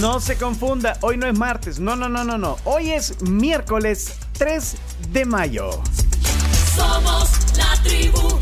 No 0.00 0.20
se 0.20 0.36
confunda, 0.36 0.98
hoy 1.00 1.16
no 1.16 1.26
es 1.26 1.38
martes, 1.38 1.80
no, 1.80 1.96
no, 1.96 2.08
no, 2.08 2.22
no, 2.22 2.36
no. 2.36 2.58
Hoy 2.64 2.90
es 2.90 3.22
miércoles 3.22 4.12
3 4.32 4.76
de 5.10 5.24
mayo. 5.24 5.70
Somos 6.74 7.30
la 7.56 7.82
tribu, 7.82 8.35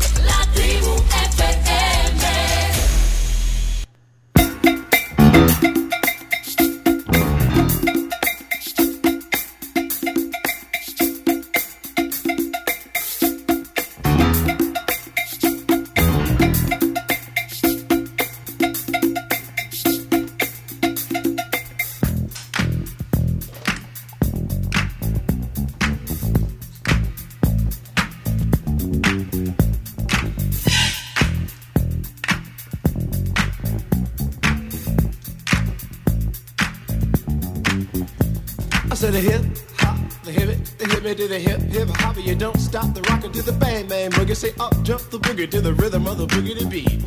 the 41.35 41.49
hip 41.49 41.59
it 41.59 41.61
to 41.61 41.67
the 41.67 41.79
hip 41.79 41.87
hip 41.87 41.97
hop. 41.97 42.17
You 42.17 42.35
don't 42.35 42.59
stop 42.59 42.93
the 42.93 43.01
rockin' 43.03 43.31
to 43.33 43.41
the 43.41 43.51
bang 43.51 43.87
bang 43.87 44.11
boogie. 44.11 44.35
Say 44.35 44.53
up 44.59 44.73
jump 44.83 45.01
the 45.09 45.19
boogie 45.19 45.49
to 45.51 45.61
the 45.61 45.73
rhythm 45.73 46.07
of 46.07 46.17
the 46.17 46.27
boogie 46.27 46.57
to 46.57 46.65
beat. 46.67 47.03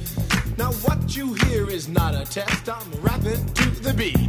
Now 0.59 0.73
what 0.85 1.17
you 1.17 1.35
hear 1.45 1.69
is 1.71 1.89
not 1.89 2.15
a 2.15 2.25
test. 2.25 2.69
I'm 2.69 2.91
rapping 3.01 3.45
to 3.55 3.71
the 3.81 3.95
beat, 3.95 4.29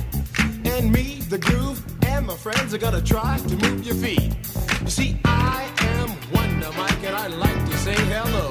and 0.65 0.91
me, 0.91 1.21
the 1.29 1.37
groove, 1.37 1.83
and 2.05 2.27
my 2.27 2.35
friends 2.35 2.73
are 2.73 2.77
gonna 2.77 3.01
try 3.01 3.39
to 3.39 3.55
move 3.57 3.85
your 3.85 3.95
feet. 3.95 4.35
You 4.81 4.89
see, 4.89 5.19
I 5.25 5.69
am 5.79 6.09
Wonder 6.31 6.71
Mike, 6.77 7.03
and 7.03 7.15
I 7.15 7.27
like 7.27 7.65
to 7.69 7.77
say 7.77 7.95
hello. 8.13 8.47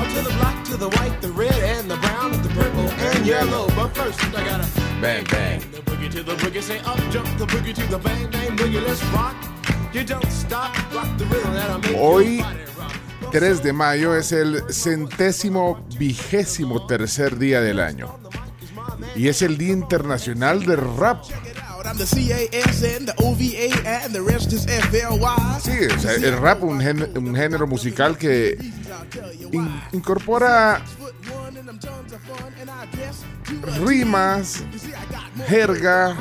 Up 0.00 0.08
to 0.16 0.22
the 0.28 0.34
black, 0.38 0.64
to 0.66 0.76
the 0.76 0.88
white, 0.96 1.20
the 1.20 1.32
red, 1.32 1.60
and 1.76 1.90
the 1.90 1.96
brown, 1.96 2.32
and 2.32 2.42
the 2.42 2.48
purple 2.50 2.88
and 2.88 3.26
yellow. 3.26 3.66
But 3.76 3.88
first, 3.88 4.24
I 4.24 4.44
gotta 4.44 4.68
Bang, 5.00 5.24
bang. 5.24 5.60
the 5.72 5.82
boogie 5.88 6.10
to 6.10 6.22
the 6.22 6.36
boogie, 6.36 6.62
say 6.62 6.78
up, 6.80 6.98
jump 7.10 7.28
the 7.38 7.46
boogie 7.46 7.74
to 7.74 7.86
the 7.86 7.98
bang 7.98 8.30
bang 8.30 8.56
boogie. 8.56 8.82
Let's 8.86 9.02
rock. 9.16 9.36
You 9.92 10.04
don't 10.04 10.30
stop, 10.30 10.69
Hoy, 11.98 12.36
your 12.38 12.46
body 12.46 12.64
rock. 13.22 13.30
3 13.32 13.62
de 13.62 13.72
mayo 13.72 14.14
es 14.16 14.32
el 14.32 14.62
centésimo 14.72 15.86
vigésimo 15.98 16.86
tercer 16.86 17.38
día 17.38 17.60
del 17.60 17.80
año. 17.80 18.18
Y 19.16 19.28
es 19.28 19.42
el 19.42 19.56
Día 19.58 19.72
Internacional 19.72 20.64
del 20.64 20.80
Rap. 20.96 21.22
Sí, 25.62 25.78
o 25.94 25.98
sea, 25.98 26.12
el 26.12 26.36
rap, 26.38 26.62
un, 26.62 26.80
gen- 26.80 27.10
un 27.16 27.34
género 27.34 27.66
musical 27.66 28.16
que 28.18 28.56
in- 29.52 29.82
incorpora 29.92 30.82
rimas, 33.84 34.62
jerga 35.48 36.16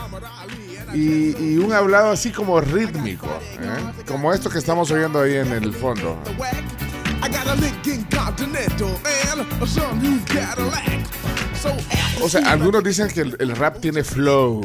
y, 0.94 1.36
y 1.38 1.58
un 1.58 1.74
hablado 1.74 2.12
así 2.12 2.32
como 2.32 2.60
rítmico, 2.62 3.28
¿eh? 3.28 4.04
como 4.08 4.34
esto 4.34 4.50
que 4.50 4.58
estamos 4.58 4.90
oyendo 4.92 5.22
ahí 5.22 5.36
en 5.36 5.52
el 5.52 5.74
fondo. 5.74 6.18
O 12.22 12.30
sea, 12.30 12.52
algunos 12.52 12.84
dicen 12.84 13.08
que 13.10 13.22
el, 13.22 13.36
el 13.40 13.56
rap 13.56 13.80
tiene 13.80 14.04
flow, 14.04 14.62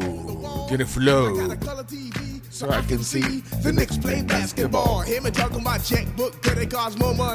tiene 0.67 0.85
flow. 0.85 1.57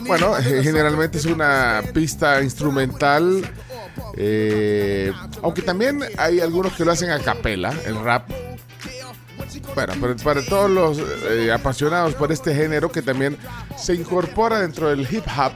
Bueno, 0.07 0.33
generalmente 0.63 1.19
es 1.19 1.27
una 1.27 1.83
pista 1.93 2.43
instrumental, 2.43 3.43
eh, 4.17 5.13
aunque 5.43 5.61
también 5.61 6.01
hay 6.17 6.41
algunos 6.41 6.73
que 6.73 6.87
lo 6.87 6.93
hacen 6.93 7.11
a 7.11 7.19
capela, 7.19 7.75
el 7.85 8.03
rap. 8.03 8.31
Bueno, 9.75 9.95
pero 10.01 10.17
para 10.17 10.45
todos 10.45 10.71
los 10.71 10.99
eh, 10.99 11.53
apasionados 11.53 12.15
por 12.15 12.33
este 12.33 12.55
género 12.55 12.91
que 12.91 13.03
también 13.03 13.37
se 13.77 13.95
incorpora 13.95 14.61
dentro 14.61 14.89
del 14.89 15.01
hip 15.11 15.25
hop, 15.27 15.53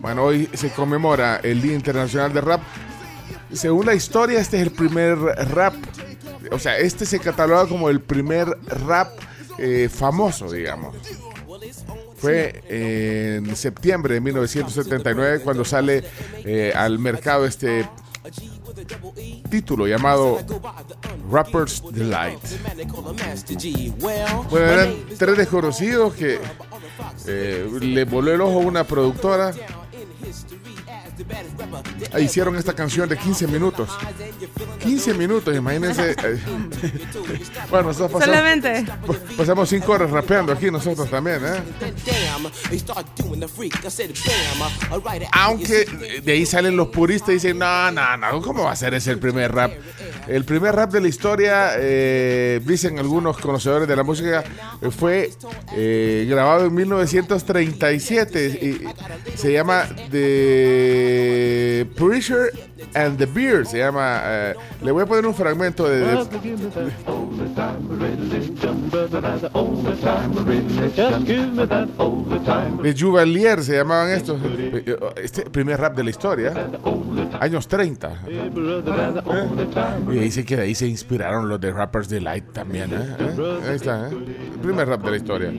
bueno, 0.00 0.24
hoy 0.24 0.48
se 0.54 0.70
conmemora 0.70 1.40
el 1.42 1.62
Día 1.62 1.74
Internacional 1.74 2.32
de 2.32 2.40
Rap. 2.40 2.60
Según 3.52 3.86
la 3.86 3.94
historia, 3.94 4.40
este 4.40 4.56
es 4.56 4.64
el 4.64 4.72
primer 4.72 5.18
rap, 5.18 5.74
o 6.50 6.58
sea, 6.58 6.78
este 6.78 7.06
se 7.06 7.20
cataloga 7.20 7.68
como 7.68 7.88
el 7.88 8.00
primer 8.00 8.48
rap 8.86 9.12
eh, 9.58 9.88
famoso, 9.92 10.50
digamos. 10.50 10.96
Fue 12.16 12.62
en 12.68 13.54
septiembre 13.56 14.14
de 14.14 14.20
1979 14.20 15.40
cuando 15.40 15.64
sale 15.64 16.04
eh, 16.44 16.72
al 16.74 16.98
mercado 16.98 17.46
este 17.46 17.88
título 19.48 19.86
llamado 19.86 20.38
Rapper's 21.30 21.82
Delight. 21.92 22.40
Bueno, 24.50 24.66
eran 24.66 24.94
tres 25.18 25.36
desconocidos 25.36 26.14
que 26.14 26.38
eh, 27.26 27.68
le 27.80 28.04
voló 28.04 28.32
el 28.32 28.40
ojo 28.40 28.60
a 28.60 28.62
una 28.62 28.84
productora. 28.84 29.52
Hicieron 32.20 32.56
esta 32.56 32.72
canción 32.74 33.08
de 33.08 33.16
15 33.16 33.46
minutos. 33.46 33.90
15 34.80 35.14
minutos, 35.14 35.56
imagínense. 35.56 36.12
eh, 36.12 36.38
bueno, 37.70 37.88
nosotros 37.88 38.12
pasamos, 38.12 38.24
Solamente. 38.24 38.84
pasamos 39.36 39.68
5 39.68 39.92
horas 39.92 40.10
rapeando 40.10 40.52
aquí 40.52 40.70
nosotros 40.70 41.08
también, 41.10 41.40
¿eh? 41.44 41.62
Aunque 45.32 45.86
de 46.22 46.32
ahí 46.32 46.46
salen 46.46 46.76
los 46.76 46.88
puristas 46.88 47.30
y 47.30 47.34
dicen, 47.34 47.58
no, 47.58 47.90
no, 47.90 48.16
no, 48.16 48.42
¿cómo 48.42 48.64
va 48.64 48.72
a 48.72 48.76
ser 48.76 48.94
ese 48.94 49.10
el 49.12 49.18
primer 49.18 49.52
rap? 49.52 49.72
El 50.28 50.44
primer 50.44 50.74
rap 50.74 50.92
de 50.92 51.00
la 51.00 51.08
historia, 51.08 51.72
eh, 51.76 52.60
dicen 52.64 52.98
algunos 52.98 53.38
conocedores 53.38 53.88
de 53.88 53.96
la 53.96 54.02
música, 54.04 54.44
fue 54.96 55.30
eh, 55.74 56.26
grabado 56.28 56.66
en 56.66 56.74
1937 56.74 58.46
y 58.62 59.36
se 59.36 59.52
llama 59.52 59.84
The 61.12 61.84
Preacher 61.94 62.50
and 62.94 63.18
the 63.18 63.26
Beer, 63.26 63.64
se 63.66 63.78
llama, 63.78 64.20
eh, 64.24 64.54
le 64.82 64.92
voy 64.92 65.02
a 65.02 65.06
poner 65.06 65.26
un 65.26 65.34
fragmento 65.34 65.88
de- 65.88 66.00
de 66.00 66.16
de 72.82 72.94
Juvalier 72.94 73.62
se 73.62 73.76
llamaban 73.76 74.10
estos. 74.10 74.40
Este 75.22 75.42
primer 75.50 75.80
rap 75.80 75.96
de 75.96 76.04
la 76.04 76.10
historia. 76.10 76.52
Años 77.40 77.68
30. 77.68 78.12
Y 80.10 80.14
dice 80.18 80.44
que 80.44 80.56
de 80.56 80.62
ahí 80.62 80.74
se 80.74 80.86
inspiraron 80.86 81.48
los 81.48 81.60
de 81.60 81.72
Rappers 81.72 82.08
Delight 82.08 82.52
también. 82.52 82.90
¿eh? 82.92 83.16
¿Eh? 83.18 83.60
Ahí 83.68 83.76
está, 83.76 84.08
¿eh? 84.08 84.12
El 84.54 84.60
primer 84.60 84.88
rap 84.88 85.02
de 85.04 85.10
la 85.10 85.16
historia. 85.16 85.52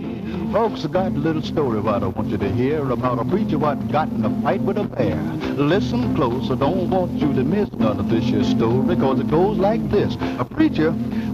Folks, 0.51 0.85
I 0.85 0.87
got 0.87 1.07
a 1.07 1.09
little 1.09 1.41
story 1.41 1.79
what 1.79 2.01
I 2.03 2.05
want 2.05 2.29
you 2.29 2.37
to 2.37 2.45
hear 2.55 2.79
about 2.91 3.19
a 3.19 3.23
preacher 3.25 3.57
what 3.57 3.77
got 3.91 4.07
in 4.11 4.23
a 4.25 4.29
fight 4.43 4.61
with 4.61 4.77
a 4.77 4.83
bear. 4.83 5.17
Listen 5.57 6.13
close, 6.13 6.51
I 6.53 6.55
don't 6.57 6.89
want 6.91 7.12
you 7.21 7.33
to 7.33 7.43
miss 7.43 7.71
none 7.73 7.99
of 7.99 8.09
this 8.09 8.23
here 8.23 8.43
story, 8.43 8.95
cause 8.95 9.19
it 9.19 9.29
goes 9.29 9.57
like 9.57 9.89
this. 9.89 10.15
A 10.39 10.45
preacher 10.45 10.91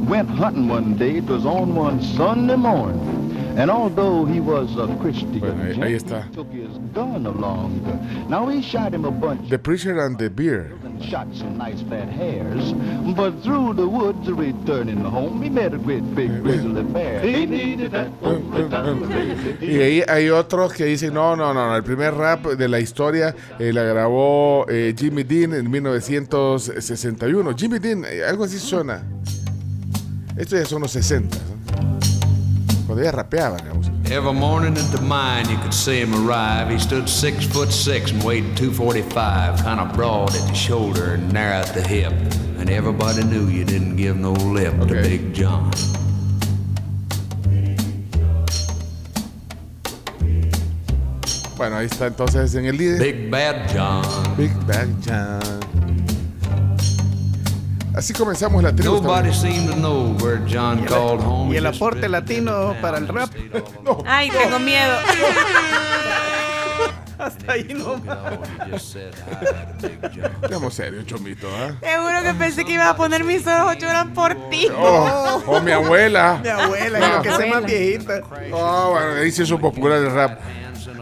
went 0.08 0.30
hunting 0.30 0.68
one 0.68 0.96
day, 0.98 1.18
it 1.18 1.26
was 1.26 1.46
on 1.46 1.76
one 1.76 2.02
Sunday 2.02 2.56
morning. 2.56 3.00
And 3.58 3.70
although 3.70 4.24
he 4.26 4.40
was 4.40 4.74
a 4.78 4.88
Christian, 5.02 5.38
Bueno, 5.40 5.56
ahí- 5.56 5.78
ahí 5.78 5.96
está. 5.96 6.24
he 6.30 6.34
took 6.36 6.52
his 6.52 6.70
gun 6.94 7.26
along. 7.26 7.82
Now 8.30 8.48
he 8.48 8.62
shot 8.62 8.94
him 8.94 9.04
a 9.06 9.12
bunch 9.12 9.50
The 9.50 9.60
Preacher 9.60 10.00
and 10.06 10.18
the 10.18 10.30
Beer. 10.30 10.72
Shot 11.02 11.28
some 11.34 11.58
nice 11.58 11.82
fat 11.90 12.10
hares. 12.10 12.74
But 13.16 13.42
through 13.44 13.74
the 13.74 13.88
woods 13.88 14.30
returning 14.30 14.98
home, 14.98 15.42
he 15.42 15.50
met 15.50 15.74
a 15.74 15.78
great 15.78 16.04
big 16.16 16.44
grizzly 16.44 16.84
bear. 16.84 17.22
He 17.22 17.46
needed 17.46 17.92
that. 17.92 18.10
Y 19.62 19.80
ahí 19.82 20.04
hay 20.08 20.30
otros 20.30 20.74
que 20.74 20.86
dicen, 20.86 21.14
no, 21.14 21.36
no, 21.36 21.54
no, 21.54 21.68
no, 21.68 21.76
el 21.76 21.84
primer 21.84 22.14
rap 22.14 22.46
de 22.46 22.68
la 22.68 22.80
historia 22.80 23.36
eh, 23.58 23.74
la 23.74 23.84
grabó 23.84 24.66
eh, 24.70 24.94
Jimmy 24.98 25.24
Dean 25.24 25.54
en 25.54 25.70
1961. 25.70 27.56
Jimmy 27.56 27.80
Dean, 27.80 28.06
eh, 28.06 28.24
algo 28.24 28.44
así 28.46 28.60
suena. 28.60 29.04
Esto 30.38 30.56
ya 30.58 30.66
son 30.66 30.82
los 30.82 30.92
60. 30.92 31.38
¿no? 31.38 32.19
Rapeaba 33.08 33.60
la. 33.66 34.16
Every 34.16 34.34
morning 34.34 34.76
at 34.78 34.92
the 34.92 35.02
mine, 35.02 35.50
you 35.50 35.58
could 35.58 35.74
see 35.74 36.00
him 36.00 36.14
arrive. 36.14 36.70
He 36.70 36.80
stood 36.80 37.08
six 37.08 37.46
foot 37.46 37.72
six 37.72 38.12
and 38.12 38.24
weighed 38.24 38.58
245, 38.58 39.62
kind 39.62 39.80
of 39.80 39.94
broad 39.96 40.36
at 40.36 40.48
the 40.48 40.54
shoulder 40.54 41.14
and 41.14 41.32
narrow 41.32 41.58
at 41.58 41.74
the 41.74 41.82
hip. 41.82 42.14
And 42.58 42.70
everybody 42.70 43.24
knew 43.24 43.48
you 43.48 43.66
didn't 43.66 43.96
give 43.98 44.18
no 44.18 44.34
lip 44.34 44.74
to 44.80 44.86
Big 44.86 45.34
John. 45.34 45.72
Bueno, 51.56 51.76
ahí 51.76 51.88
está 51.88 52.08
entonces 52.08 52.56
en 52.56 52.66
el 52.66 52.78
líder. 52.78 53.00
Big 53.00 53.30
Bad 53.30 53.68
John. 53.74 54.36
Big 54.38 54.54
Bad 54.66 54.88
John. 55.06 55.69
Así 57.96 58.14
comenzamos 58.14 58.64
la 58.64 58.74
tribu. 58.74 59.02
Y 61.52 61.56
el 61.58 61.66
aporte 61.66 62.08
latino 62.08 62.76
para 62.82 62.98
el 62.98 63.08
rap. 63.08 63.32
Ay, 64.06 64.30
tengo 64.30 64.60
miedo. 64.60 64.96
Hasta 67.18 67.52
ahí 67.52 67.68
no. 67.74 68.02
Seamos 70.48 70.74
serios, 70.74 71.06
chomito. 71.06 71.50
¿ah? 71.54 71.76
Te 71.82 71.98
juro 71.98 72.24
que 72.24 72.34
pensé 72.34 72.64
que 72.64 72.74
iba 72.74 72.90
a 72.90 72.96
poner 72.96 73.26
mis 73.26 73.46
ojos 73.46 73.78
lloran 73.78 74.14
por 74.14 74.34
ti. 74.50 74.68
Oh, 74.74 75.44
oh, 75.46 75.60
mi 75.60 75.72
abuela. 75.72 76.40
Mi 76.42 76.48
abuela, 76.48 76.98
y 76.98 77.12
lo 77.12 77.22
que 77.22 77.32
sea 77.32 77.54
más 77.54 77.66
viejita. 77.66 78.22
Oh, 78.54 78.92
bueno, 78.92 79.20
ahí 79.22 79.32
se 79.32 79.44
hizo 79.44 79.60
popular 79.60 79.98
el 79.98 80.14
rap. 80.14 80.40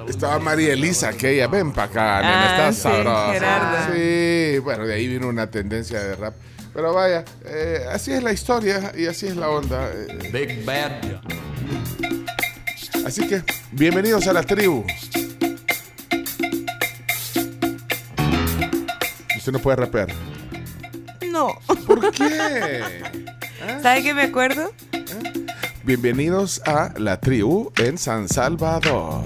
Estaba 0.09 0.39
María 0.39 0.73
Elisa, 0.73 1.09
aquella, 1.09 1.47
ven 1.47 1.71
para 1.71 1.87
acá, 1.87 2.17
nena, 2.21 2.41
Ah, 2.41 2.69
estás 2.69 2.75
sí, 2.77 2.81
sabrosa. 2.81 3.33
Gerardo. 3.33 3.93
Sí, 3.93 4.59
bueno, 4.59 4.87
de 4.87 4.93
ahí 4.95 5.07
vino 5.07 5.27
una 5.27 5.47
tendencia 5.51 5.99
de 5.99 6.15
rap. 6.15 6.33
Pero 6.77 6.93
vaya, 6.93 7.25
eh, 7.43 7.87
así 7.91 8.11
es 8.11 8.21
la 8.21 8.31
historia 8.31 8.91
y 8.95 9.07
así 9.07 9.25
es 9.25 9.35
la 9.35 9.49
onda. 9.49 9.89
eh, 9.91 10.29
Big 10.31 10.63
Bad 10.63 10.91
así 13.03 13.27
que, 13.27 13.41
bienvenidos 13.71 14.27
a 14.27 14.33
la 14.33 14.43
tribu. 14.43 14.85
Usted 19.35 19.51
no 19.51 19.57
puede 19.57 19.77
rapear. 19.77 20.09
No. 21.31 21.49
¿Por 21.87 22.11
qué? 22.11 22.83
¿Sabes 23.81 24.03
qué 24.03 24.13
me 24.13 24.21
acuerdo? 24.21 24.71
Bienvenidos 25.83 26.61
a 26.67 26.93
la 26.99 27.19
tribu 27.19 27.71
en 27.77 27.97
San 27.97 28.29
Salvador. 28.29 29.23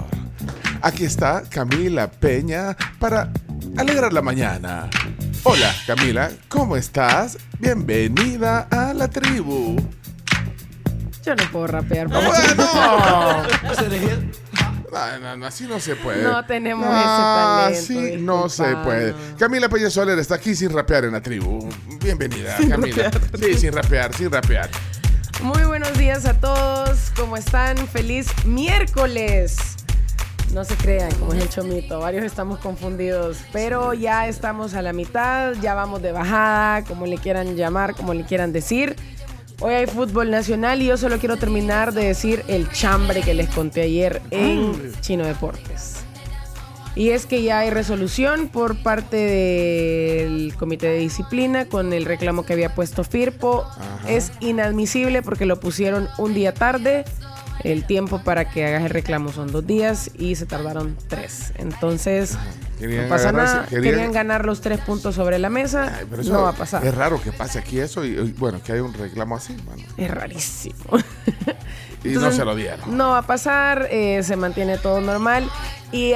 Aquí 0.80 1.04
está 1.04 1.42
Camila 1.50 2.10
Peña 2.10 2.74
para 2.98 3.30
alegrar 3.76 4.14
la 4.14 4.22
mañana. 4.22 4.88
Hola 5.44 5.74
Camila, 5.86 6.30
¿cómo 6.48 6.76
estás? 6.76 7.38
Bienvenida 7.58 8.68
a 8.70 8.94
la 8.94 9.08
tribu. 9.08 9.76
Yo 11.24 11.34
no 11.34 11.44
puedo 11.50 11.66
rapear. 11.66 12.08
pero- 12.08 12.22
Bueno. 12.22 13.42
No, 14.92 15.18
no, 15.20 15.36
no, 15.38 15.46
así 15.46 15.64
no 15.64 15.80
se 15.80 15.96
puede. 15.96 16.22
No 16.22 16.44
tenemos 16.44 16.84
ese 16.84 16.94
talento, 17.02 17.78
Así 17.80 18.16
no 18.20 18.48
se 18.50 18.76
puede. 18.84 19.14
Camila 19.38 19.70
Peña 19.70 19.88
Soler 19.88 20.18
está 20.18 20.34
aquí 20.34 20.54
sin 20.54 20.70
rapear 20.70 21.06
en 21.06 21.12
la 21.12 21.22
tribu. 21.22 21.66
Bienvenida, 22.02 22.58
Camila. 22.68 23.10
Sí, 23.40 23.54
sin 23.56 23.72
rapear, 23.72 24.14
sin 24.14 24.30
rapear. 24.30 24.68
Muy 25.40 25.64
buenos 25.64 25.96
días 25.96 26.26
a 26.26 26.34
todos. 26.34 27.10
¿Cómo 27.16 27.38
están? 27.38 27.78
Feliz 27.88 28.26
miércoles. 28.44 29.56
No 30.52 30.64
se 30.64 30.76
crean, 30.76 31.10
como 31.14 31.32
es 31.32 31.42
el 31.42 31.48
chomito. 31.48 31.98
Varios 31.98 32.24
estamos 32.24 32.58
confundidos, 32.58 33.38
pero 33.52 33.94
ya 33.94 34.28
estamos 34.28 34.74
a 34.74 34.82
la 34.82 34.92
mitad, 34.92 35.54
ya 35.62 35.72
vamos 35.72 36.02
de 36.02 36.12
bajada, 36.12 36.84
como 36.84 37.06
le 37.06 37.16
quieran 37.16 37.56
llamar, 37.56 37.94
como 37.94 38.12
le 38.12 38.24
quieran 38.24 38.52
decir. 38.52 38.94
Hoy 39.60 39.72
hay 39.72 39.86
fútbol 39.86 40.30
nacional 40.30 40.82
y 40.82 40.86
yo 40.86 40.98
solo 40.98 41.18
quiero 41.18 41.38
terminar 41.38 41.94
de 41.94 42.04
decir 42.04 42.44
el 42.48 42.70
chambre 42.70 43.22
que 43.22 43.32
les 43.32 43.48
conté 43.48 43.82
ayer 43.82 44.20
en 44.30 44.92
Chino 45.00 45.24
Deportes. 45.24 46.04
Y 46.94 47.10
es 47.10 47.24
que 47.24 47.42
ya 47.42 47.60
hay 47.60 47.70
resolución 47.70 48.48
por 48.48 48.82
parte 48.82 49.16
del 49.16 50.54
comité 50.58 50.88
de 50.88 50.98
disciplina 50.98 51.64
con 51.64 51.94
el 51.94 52.04
reclamo 52.04 52.44
que 52.44 52.52
había 52.52 52.74
puesto 52.74 53.04
Firpo. 53.04 53.64
Es 54.06 54.32
inadmisible 54.40 55.22
porque 55.22 55.46
lo 55.46 55.58
pusieron 55.58 56.08
un 56.18 56.34
día 56.34 56.52
tarde. 56.52 57.06
El 57.64 57.84
tiempo 57.86 58.22
para 58.24 58.48
que 58.50 58.66
hagas 58.66 58.82
el 58.84 58.90
reclamo 58.90 59.30
son 59.32 59.52
dos 59.52 59.66
días 59.66 60.10
y 60.18 60.34
se 60.34 60.46
tardaron 60.46 60.96
tres. 61.08 61.52
Entonces, 61.58 62.36
Querían 62.78 63.04
no 63.04 63.08
pasa 63.08 63.30
agarrarse- 63.30 63.34
nada. 63.54 63.66
querían- 63.66 63.82
Querían 63.94 64.12
ganar 64.12 64.44
los 64.44 64.60
tres 64.60 64.80
puntos 64.80 65.14
sobre 65.14 65.38
la 65.38 65.48
mesa. 65.50 65.96
Ay, 65.98 66.06
pero 66.10 66.22
eso 66.22 66.32
no 66.32 66.42
va 66.42 66.48
a 66.50 66.54
pasar. 66.54 66.84
Es 66.84 66.94
raro 66.94 67.20
que 67.22 67.30
pase 67.30 67.58
aquí 67.60 67.78
eso 67.78 68.04
y, 68.04 68.08
y, 68.18 68.32
bueno, 68.32 68.60
que 68.62 68.72
hay 68.72 68.80
un 68.80 68.92
reclamo 68.92 69.36
así, 69.36 69.54
mano. 69.66 69.82
Es 69.96 70.10
rarísimo. 70.10 70.76
Y 72.02 72.08
no 72.08 72.32
se 72.32 72.44
lo 72.44 72.56
dieron. 72.56 72.96
No 72.96 73.10
va 73.10 73.18
a 73.18 73.26
pasar, 73.26 73.86
eh, 73.90 74.22
se 74.24 74.34
mantiene 74.36 74.78
todo 74.78 75.00
normal. 75.00 75.48
Y 75.92 76.14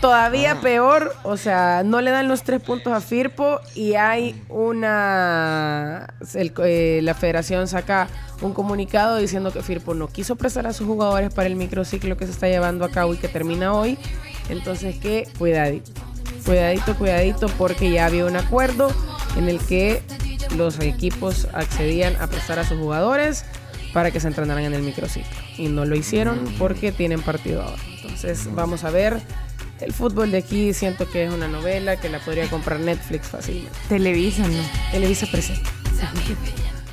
todavía 0.00 0.52
Ah. 0.52 0.60
peor, 0.60 1.14
o 1.22 1.36
sea, 1.36 1.82
no 1.84 2.00
le 2.00 2.10
dan 2.10 2.28
los 2.28 2.42
tres 2.42 2.60
puntos 2.60 2.92
a 2.92 3.00
Firpo 3.00 3.60
y 3.74 3.94
hay 3.94 4.40
una... 4.48 6.14
el- 6.34 6.52
eh, 6.64 7.00
la 7.02 7.14
federación 7.14 7.66
saca 7.68 8.08
un 8.40 8.52
comunicado 8.52 9.16
diciendo 9.16 9.52
que 9.52 9.62
Firpo 9.62 9.94
no 9.94 10.08
quiso 10.08 10.36
prestar 10.36 10.66
a 10.66 10.72
sus 10.72 10.86
jugadores 10.86 11.32
para 11.32 11.46
el 11.48 11.56
microciclo 11.56 12.16
que 12.16 12.26
se 12.26 12.32
está 12.32 12.48
llevando 12.48 12.84
a 12.84 12.90
cabo 12.90 13.14
y 13.14 13.16
que 13.16 13.28
termina 13.28 13.72
hoy. 13.72 13.98
Entonces 14.48 14.96
que 14.98 15.26
cuidadito, 15.38 15.90
cuidadito, 16.44 16.94
cuidadito, 16.96 17.46
porque 17.58 17.90
ya 17.90 18.06
había 18.06 18.26
un 18.26 18.36
acuerdo 18.36 18.88
en 19.36 19.48
el 19.48 19.58
que 19.58 20.02
los 20.56 20.78
equipos 20.80 21.48
accedían 21.52 22.16
a 22.16 22.26
prestar 22.28 22.58
a 22.58 22.64
sus 22.64 22.78
jugadores 22.78 23.44
para 23.92 24.10
que 24.10 24.20
se 24.20 24.28
entrenaran 24.28 24.64
en 24.64 24.74
el 24.74 24.82
microciclo. 24.82 25.30
Y 25.56 25.68
no 25.68 25.84
lo 25.86 25.96
hicieron 25.96 26.38
porque 26.58 26.92
tienen 26.92 27.22
partido 27.22 27.62
ahora. 27.62 27.82
Entonces 28.02 28.48
vamos 28.54 28.84
a 28.84 28.90
ver. 28.90 29.20
El 29.80 29.92
fútbol 29.92 30.30
de 30.30 30.38
aquí 30.38 30.72
siento 30.72 31.08
que 31.08 31.24
es 31.24 31.32
una 31.32 31.48
novela 31.48 31.96
que 31.96 32.08
la 32.08 32.18
podría 32.18 32.48
comprar 32.48 32.80
Netflix 32.80 33.28
fácilmente. 33.28 33.76
Televisa, 33.88 34.46
¿no? 34.48 34.62
Televisa 34.90 35.26
presente. 35.26 35.68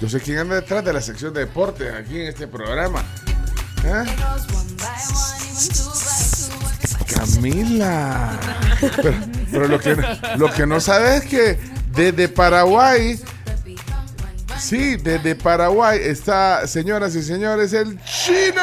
Yo 0.02 0.10
sé 0.10 0.20
quién 0.20 0.40
anda 0.40 0.56
detrás 0.56 0.84
de 0.84 0.92
la 0.92 1.02
sección 1.02 1.34
de 1.34 1.42
deporte 1.42 1.90
aquí 1.90 2.20
en 2.20 2.28
este 2.28 2.48
programa. 2.48 3.04
¿Ah? 3.86 4.04
Camila. 7.08 8.40
Pero, 8.98 9.14
pero 9.52 9.68
lo, 9.68 9.80
que, 9.80 9.96
lo 10.38 10.52
que 10.52 10.66
no 10.68 10.82
sabes 10.82 11.24
es 11.24 11.30
que 11.30 11.60
desde 11.96 12.28
Paraguay, 12.28 13.20
sí, 14.64 14.96
desde 14.96 15.36
Paraguay 15.36 16.00
está, 16.02 16.66
señoras 16.68 17.16
y 17.16 17.22
señores, 17.22 17.74
el 17.74 18.00
chino. 18.04 18.62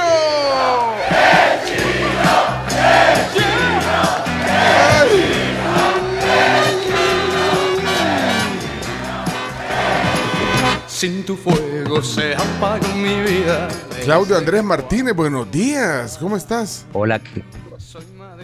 Sin 10.86 11.24
tu 11.24 11.36
fuego 11.36 12.02
se 12.02 12.34
apaga 12.34 12.86
mi 12.94 13.22
vida. 13.22 13.68
Claudio 14.04 14.36
Andrés 14.36 14.62
Martínez, 14.62 15.14
buenos 15.14 15.50
días. 15.50 16.18
¿Cómo 16.18 16.36
estás? 16.36 16.84
Hola, 16.92 17.18
¿qué, 17.18 17.42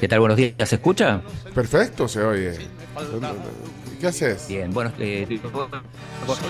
qué 0.01 0.09
tal? 0.09 0.21
Buenos 0.21 0.37
días. 0.37 0.69
¿Se 0.69 0.77
escucha? 0.77 1.23
Perfecto, 1.55 2.09
se 2.09 2.23
oye. 2.23 2.59
¿Qué 4.01 4.07
haces? 4.07 4.49
Bien, 4.49 4.73
bueno, 4.73 4.93
eh, 4.99 5.27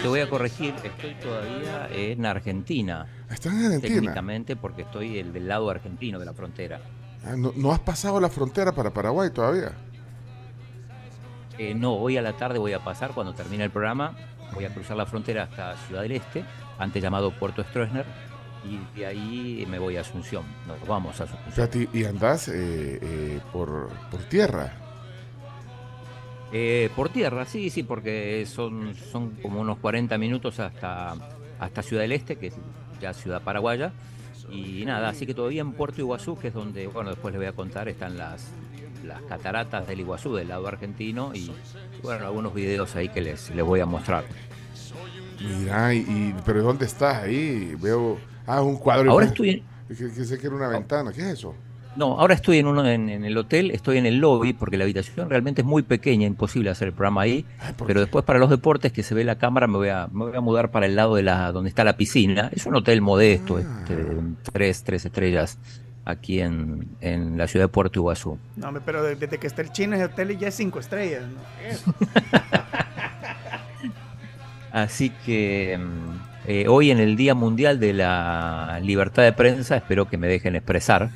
te 0.02 0.08
voy 0.08 0.20
a 0.20 0.28
corregir. 0.28 0.74
Estoy 0.82 1.14
todavía 1.14 1.88
en 1.92 2.26
Argentina. 2.26 3.06
¿Estás 3.30 3.52
en 3.52 3.66
Argentina? 3.66 3.94
Técnicamente 3.94 4.56
porque 4.56 4.82
estoy 4.82 5.18
el 5.18 5.32
del 5.32 5.48
lado 5.48 5.70
argentino 5.70 6.18
de 6.18 6.26
la 6.26 6.32
frontera. 6.32 6.80
Ah, 7.24 7.34
¿no, 7.36 7.52
no 7.56 7.72
has 7.72 7.80
pasado 7.80 8.20
la 8.20 8.28
frontera 8.28 8.72
para 8.72 8.92
Paraguay 8.92 9.30
todavía? 9.30 9.72
Eh, 11.58 11.74
no, 11.74 11.94
hoy 11.94 12.16
a 12.16 12.22
la 12.22 12.36
tarde 12.36 12.58
voy 12.58 12.72
a 12.72 12.84
pasar 12.84 13.12
cuando 13.12 13.34
termine 13.34 13.64
el 13.64 13.70
programa. 13.70 14.16
Voy 14.54 14.64
a 14.64 14.72
cruzar 14.72 14.96
la 14.96 15.06
frontera 15.06 15.44
hasta 15.44 15.76
Ciudad 15.86 16.02
del 16.02 16.12
Este, 16.12 16.44
antes 16.78 17.02
llamado 17.02 17.30
Puerto 17.32 17.64
Stroessner, 17.64 18.04
y 18.64 18.98
de 18.98 19.06
ahí 19.06 19.66
me 19.68 19.78
voy 19.78 19.96
a 19.96 20.02
Asunción. 20.02 20.44
Nos 20.66 20.86
vamos 20.86 21.20
a 21.20 21.24
Asunción. 21.24 21.88
Y 21.92 22.04
andás 22.04 22.48
eh, 22.48 22.98
eh, 23.02 23.40
por, 23.52 23.88
por 24.10 24.20
tierra. 24.24 24.85
Eh, 26.52 26.90
por 26.94 27.08
tierra, 27.08 27.44
sí, 27.44 27.70
sí, 27.70 27.82
porque 27.82 28.46
son, 28.46 28.94
son 28.94 29.30
como 29.42 29.60
unos 29.60 29.78
40 29.78 30.16
minutos 30.18 30.60
hasta, 30.60 31.14
hasta 31.58 31.82
Ciudad 31.82 32.02
del 32.02 32.12
Este, 32.12 32.36
que 32.36 32.48
es 32.48 32.54
ya 33.00 33.12
ciudad 33.12 33.42
paraguaya. 33.42 33.92
Y 34.50 34.84
nada, 34.84 35.08
así 35.08 35.26
que 35.26 35.34
todavía 35.34 35.60
en 35.62 35.72
Puerto 35.72 36.00
Iguazú, 36.00 36.38
que 36.38 36.48
es 36.48 36.54
donde, 36.54 36.86
bueno, 36.86 37.10
después 37.10 37.32
les 37.32 37.40
voy 37.40 37.48
a 37.48 37.52
contar, 37.52 37.88
están 37.88 38.16
las, 38.16 38.46
las 39.04 39.20
cataratas 39.22 39.88
del 39.88 39.98
Iguazú, 40.00 40.34
del 40.36 40.48
lado 40.48 40.68
argentino, 40.68 41.32
y 41.34 41.50
bueno, 42.02 42.26
algunos 42.26 42.54
videos 42.54 42.94
ahí 42.94 43.08
que 43.08 43.20
les, 43.20 43.50
les 43.50 43.64
voy 43.64 43.80
a 43.80 43.86
mostrar. 43.86 44.24
Mira, 45.40 45.92
y, 45.92 45.98
y- 45.98 46.34
pero 46.44 46.62
¿dónde 46.62 46.86
estás 46.86 47.24
ahí? 47.24 47.74
Veo. 47.80 48.18
Ah, 48.46 48.62
un 48.62 48.76
cuadro. 48.76 49.10
Ahora 49.10 49.26
estoy 49.26 49.50
en- 49.50 49.62
Que, 49.88 50.12
que 50.12 50.24
sé 50.24 50.38
que 50.38 50.46
era 50.46 50.56
una 50.56 50.68
ventana. 50.68 51.12
¿Qué 51.12 51.20
es 51.22 51.26
eso? 51.38 51.54
No, 51.96 52.20
ahora 52.20 52.34
estoy 52.34 52.58
en, 52.58 52.66
uno, 52.66 52.86
en, 52.86 53.08
en 53.08 53.24
el 53.24 53.36
hotel, 53.38 53.70
estoy 53.70 53.96
en 53.98 54.04
el 54.06 54.18
lobby 54.18 54.52
porque 54.52 54.76
la 54.76 54.84
habitación 54.84 55.30
realmente 55.30 55.62
es 55.62 55.66
muy 55.66 55.82
pequeña, 55.82 56.26
imposible 56.26 56.68
hacer 56.70 56.88
el 56.88 56.94
programa 56.94 57.22
ahí. 57.22 57.44
Pero 57.86 58.00
después 58.00 58.24
para 58.24 58.38
los 58.38 58.50
deportes 58.50 58.92
que 58.92 59.02
se 59.02 59.14
ve 59.14 59.24
la 59.24 59.36
cámara 59.38 59.66
me 59.66 59.76
voy 59.78 59.88
a, 59.88 60.06
me 60.12 60.26
voy 60.26 60.36
a 60.36 60.40
mudar 60.40 60.70
para 60.70 60.84
el 60.86 60.94
lado 60.94 61.14
de 61.14 61.22
la 61.22 61.52
donde 61.52 61.68
está 61.70 61.84
la 61.84 61.96
piscina. 61.96 62.50
Es 62.52 62.66
un 62.66 62.74
hotel 62.76 63.00
modesto, 63.00 63.58
este, 63.58 63.96
de 63.96 64.20
tres, 64.52 64.82
tres 64.84 65.06
estrellas 65.06 65.58
aquí 66.04 66.40
en, 66.40 66.86
en 67.00 67.36
la 67.38 67.48
ciudad 67.48 67.64
de 67.64 67.68
Puerto 67.68 67.98
Iguazú. 67.98 68.38
No, 68.56 68.72
pero 68.84 69.02
de- 69.02 69.16
desde 69.16 69.38
que 69.38 69.46
está 69.46 69.62
el 69.62 69.72
chino 69.72 69.96
ese 69.96 70.04
hotel 70.04 70.38
ya 70.38 70.48
es 70.48 70.54
cinco 70.54 70.78
estrellas. 70.80 71.22
¿no? 71.22 71.92
Así 74.72 75.10
que 75.24 75.78
mm, 75.78 76.48
eh, 76.48 76.66
hoy 76.68 76.90
en 76.90 76.98
el 76.98 77.16
Día 77.16 77.34
Mundial 77.34 77.80
de 77.80 77.92
la 77.94 78.78
Libertad 78.82 79.22
de 79.22 79.32
Prensa 79.32 79.76
espero 79.76 80.06
que 80.08 80.18
me 80.18 80.28
dejen 80.28 80.54
expresar. 80.56 81.10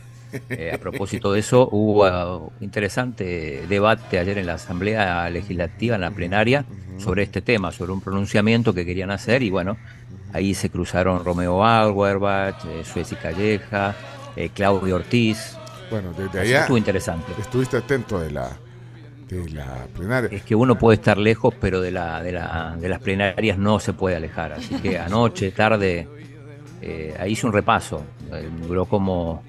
Eh, 0.49 0.71
a 0.73 0.79
propósito 0.79 1.33
de 1.33 1.41
eso, 1.41 1.69
hubo 1.73 2.05
uh, 2.07 2.53
interesante 2.61 3.65
debate 3.69 4.19
ayer 4.19 4.39
en 4.39 4.47
la 4.47 4.55
Asamblea 4.55 5.29
Legislativa, 5.31 5.97
en 5.97 6.01
la 6.03 6.11
plenaria, 6.11 6.65
sobre 6.99 7.23
este 7.23 7.41
tema, 7.43 7.73
sobre 7.73 7.93
un 7.93 8.01
pronunciamiento 8.01 8.75
que 8.75 8.85
querían 8.85 9.11
hacer 9.11 9.43
y 9.43 9.51
bueno, 9.51 9.77
ahí 10.33 10.55
se 10.55 10.71
cruzaron 10.71 11.25
Romeo 11.25 11.65
Auerbach, 11.65 12.65
eh, 12.67 12.83
Suez 12.85 13.11
y 13.13 13.17
Calleja, 13.17 13.95
eh, 14.37 14.51
Claudio 14.55 14.97
Ortiz. 14.97 15.57
Bueno, 15.91 16.13
desde 16.17 16.41
allá 16.41 16.61
estuvo 16.61 16.79
interesante. 16.79 17.33
estuviste 17.41 17.77
atento 17.77 18.21
de 18.21 18.31
la, 18.31 18.51
de 19.29 19.49
la 19.51 19.87
plenaria. 19.95 20.29
Es 20.33 20.43
que 20.43 20.55
uno 20.55 20.79
puede 20.79 20.97
estar 20.97 21.19
lejos, 21.19 21.55
pero 21.61 21.81
de, 21.81 21.91
la, 21.91 22.23
de, 22.23 22.33
la, 22.33 22.77
de 22.79 22.89
las 22.89 23.01
plenarias 23.01 23.59
no 23.59 23.81
se 23.81 23.93
puede 23.93 24.17
alejar. 24.17 24.53
Así 24.53 24.75
que 24.77 24.99
anoche, 24.99 25.51
tarde, 25.53 26.09
eh, 26.81 27.15
ahí 27.19 27.33
hice 27.33 27.47
un 27.47 27.53
repaso. 27.53 28.05
Eh, 28.33 28.49
duró 28.67 28.87
como, 28.87 29.43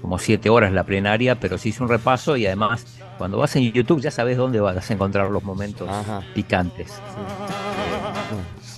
como 0.00 0.18
siete 0.18 0.48
horas 0.48 0.72
la 0.72 0.84
plenaria, 0.84 1.40
pero 1.40 1.58
sí 1.58 1.70
hice 1.70 1.82
un 1.82 1.88
repaso 1.88 2.36
y 2.36 2.46
además, 2.46 2.86
cuando 3.18 3.38
vas 3.38 3.54
en 3.56 3.72
YouTube 3.72 4.00
ya 4.00 4.10
sabes 4.10 4.36
dónde 4.36 4.60
vas 4.60 4.90
a 4.90 4.94
encontrar 4.94 5.30
los 5.30 5.42
momentos 5.42 5.88
picantes. 6.34 6.92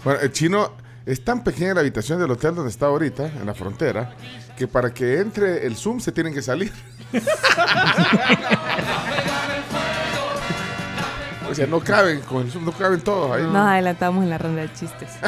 Bueno, 0.05 0.21
el 0.21 0.33
chino 0.33 0.73
es 1.05 1.25
tan 1.25 1.45
pequeña 1.45 1.75
la 1.75 1.81
habitación 1.81 2.21
del 2.21 2.31
hotel 2.31 2.55
donde 2.55 2.71
está 2.71 2.87
ahorita, 2.87 3.27
en 3.27 3.47
la 3.47 3.55
frontera, 3.55 4.15
que 4.57 4.69
para 4.69 4.95
que 4.95 5.21
entre 5.21 5.67
el 5.67 5.77
Zoom 5.77 6.01
se 6.01 6.13
tienen 6.13 6.33
que 6.33 6.43
salir. 6.43 6.73
o 11.51 11.55
sea, 11.55 11.67
no 11.67 11.81
caben, 11.81 12.21
con 12.21 12.43
el 12.43 12.51
Zoom 12.51 12.65
no 12.65 12.73
caben 12.73 13.01
todos 13.01 13.33
ahí. 13.33 13.43
Nos 13.43 13.57
adelantamos 13.57 14.25
en 14.25 14.31
la 14.31 14.39
ronda 14.39 14.63
de 14.63 14.73
chistes. 14.73 15.11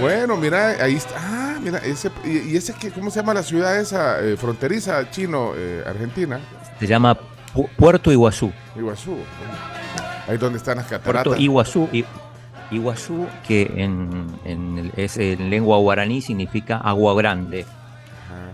Bueno, 0.00 0.36
mira, 0.36 0.76
ahí 0.80 0.94
está. 0.94 1.16
Ah, 1.58 1.60
mira, 1.64 1.78
ese, 1.78 2.10
y, 2.24 2.52
y 2.52 2.56
ese 2.56 2.72
que, 2.74 2.90
¿cómo 2.90 3.10
se 3.10 3.18
llama 3.20 3.34
la 3.34 3.42
ciudad 3.42 3.76
esa 3.80 4.20
eh, 4.20 4.36
fronteriza 4.36 5.10
chino, 5.10 5.52
eh, 5.56 5.82
Argentina? 5.84 6.38
Se 6.78 6.86
llama 6.86 7.18
Pu- 7.54 7.68
Puerto 7.76 8.12
Iguazú. 8.12 8.52
Iguazú. 8.76 9.16
Ahí 10.28 10.36
donde 10.38 10.58
están 10.58 10.76
las 10.76 10.86
cataratas. 10.86 11.24
Puerto 11.24 11.42
Iguazú. 11.42 11.88
I- 11.92 12.04
Iguazú, 12.70 13.26
que 13.46 13.62
en, 13.76 14.26
en 14.44 14.78
el- 14.78 14.92
es 14.96 15.16
en 15.16 15.50
lengua 15.50 15.78
guaraní 15.78 16.20
significa 16.20 16.76
agua 16.76 17.14
grande. 17.14 17.66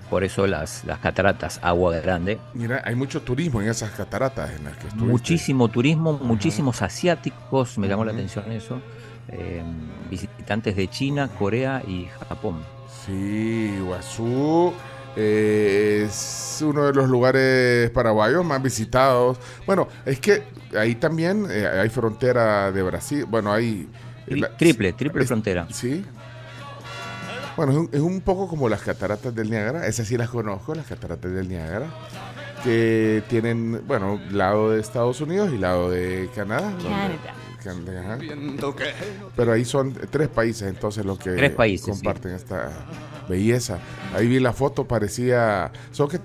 Por 0.09 0.23
eso 0.23 0.47
las, 0.47 0.85
las 0.85 0.99
cataratas, 1.01 1.59
agua 1.63 1.97
grande. 1.99 2.39
Mira, 2.53 2.81
hay 2.85 2.95
mucho 2.95 3.23
turismo 3.23 3.61
en 3.61 3.69
esas 3.69 3.91
cataratas 3.91 4.51
en 4.53 4.65
las 4.65 4.75
que 4.77 4.87
estuviste. 4.87 5.11
Muchísimo 5.11 5.69
turismo, 5.69 6.13
muchísimos 6.23 6.81
asiáticos, 6.83 7.77
me 7.79 7.89
llamó 7.89 8.05
la 8.05 8.13
atención 8.13 8.51
eso. 8.53 8.81
eh, 9.29 9.63
visitantes 10.11 10.77
de 10.77 10.87
China, 10.89 11.29
Corea 11.39 11.83
y 11.89 12.07
Japón. 12.29 12.63
Sí, 13.07 13.75
Iguazú 13.79 14.73
eh, 15.17 16.05
es 16.07 16.59
uno 16.65 16.87
de 16.87 16.93
los 16.95 17.09
lugares 17.09 17.91
paraguayos 17.91 18.45
más 18.45 18.63
visitados. 18.63 19.39
Bueno, 19.67 19.89
es 20.07 20.19
que 20.21 20.43
ahí 20.79 20.95
también 20.95 21.47
eh, 21.51 21.67
hay 21.67 21.89
frontera 21.89 22.73
de 22.73 22.83
Brasil. 22.83 23.25
Bueno, 23.29 23.53
hay... 23.53 23.89
Tri- 24.27 24.57
triple, 24.57 24.93
triple 24.95 25.23
es- 25.23 25.29
frontera. 25.29 25.67
Sí. 25.71 26.05
Bueno, 27.57 27.73
es 27.73 27.79
un, 27.79 27.89
es 27.93 28.01
un 28.01 28.21
poco 28.23 28.49
como 28.49 28.69
las 28.69 28.81
cataratas 28.83 29.33
del 29.35 29.51
Niágara. 29.51 29.87
Esas 29.87 30.09
sí 30.09 30.17
las 30.17 30.29
conozco, 30.31 30.75
las 30.75 30.87
cataratas 30.87 31.31
del 31.33 31.49
Niágara. 31.49 31.87
Que 32.65 33.23
tienen, 33.29 33.83
bueno, 33.87 34.19
lado 34.33 34.71
de 34.71 34.81
Estados 34.81 35.21
Unidos 35.21 35.51
y 35.53 35.59
lado 35.59 35.91
de 35.91 36.29
Canadá. 36.35 36.71
donde- 36.71 36.89
Ajá. 37.71 38.19
Pero 39.37 39.53
ahí 39.53 39.65
son 39.65 39.93
tres 40.11 40.29
países 40.29 40.69
entonces 40.69 41.05
los 41.05 41.19
que 41.19 41.31
Tres 41.31 41.53
países, 41.53 41.89
comparten 41.89 42.33
esta 42.35 42.71
belleza. 43.29 43.79
Ahí 44.15 44.27
vi 44.27 44.39
la 44.41 44.53
foto, 44.53 44.85
parecía... 44.85 45.71
Solo 45.93 46.09
que 46.11 46.21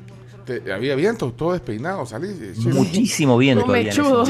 te- 0.45 0.73
había 0.73 0.95
viento, 0.95 1.31
todo 1.31 1.53
despeinado, 1.53 2.05
salí. 2.05 2.27
chino. 2.57 2.75
Muchísimo 2.75 3.37
viento 3.37 3.65
No 3.65 3.71
me 3.73 3.89
chudo. 3.89 4.23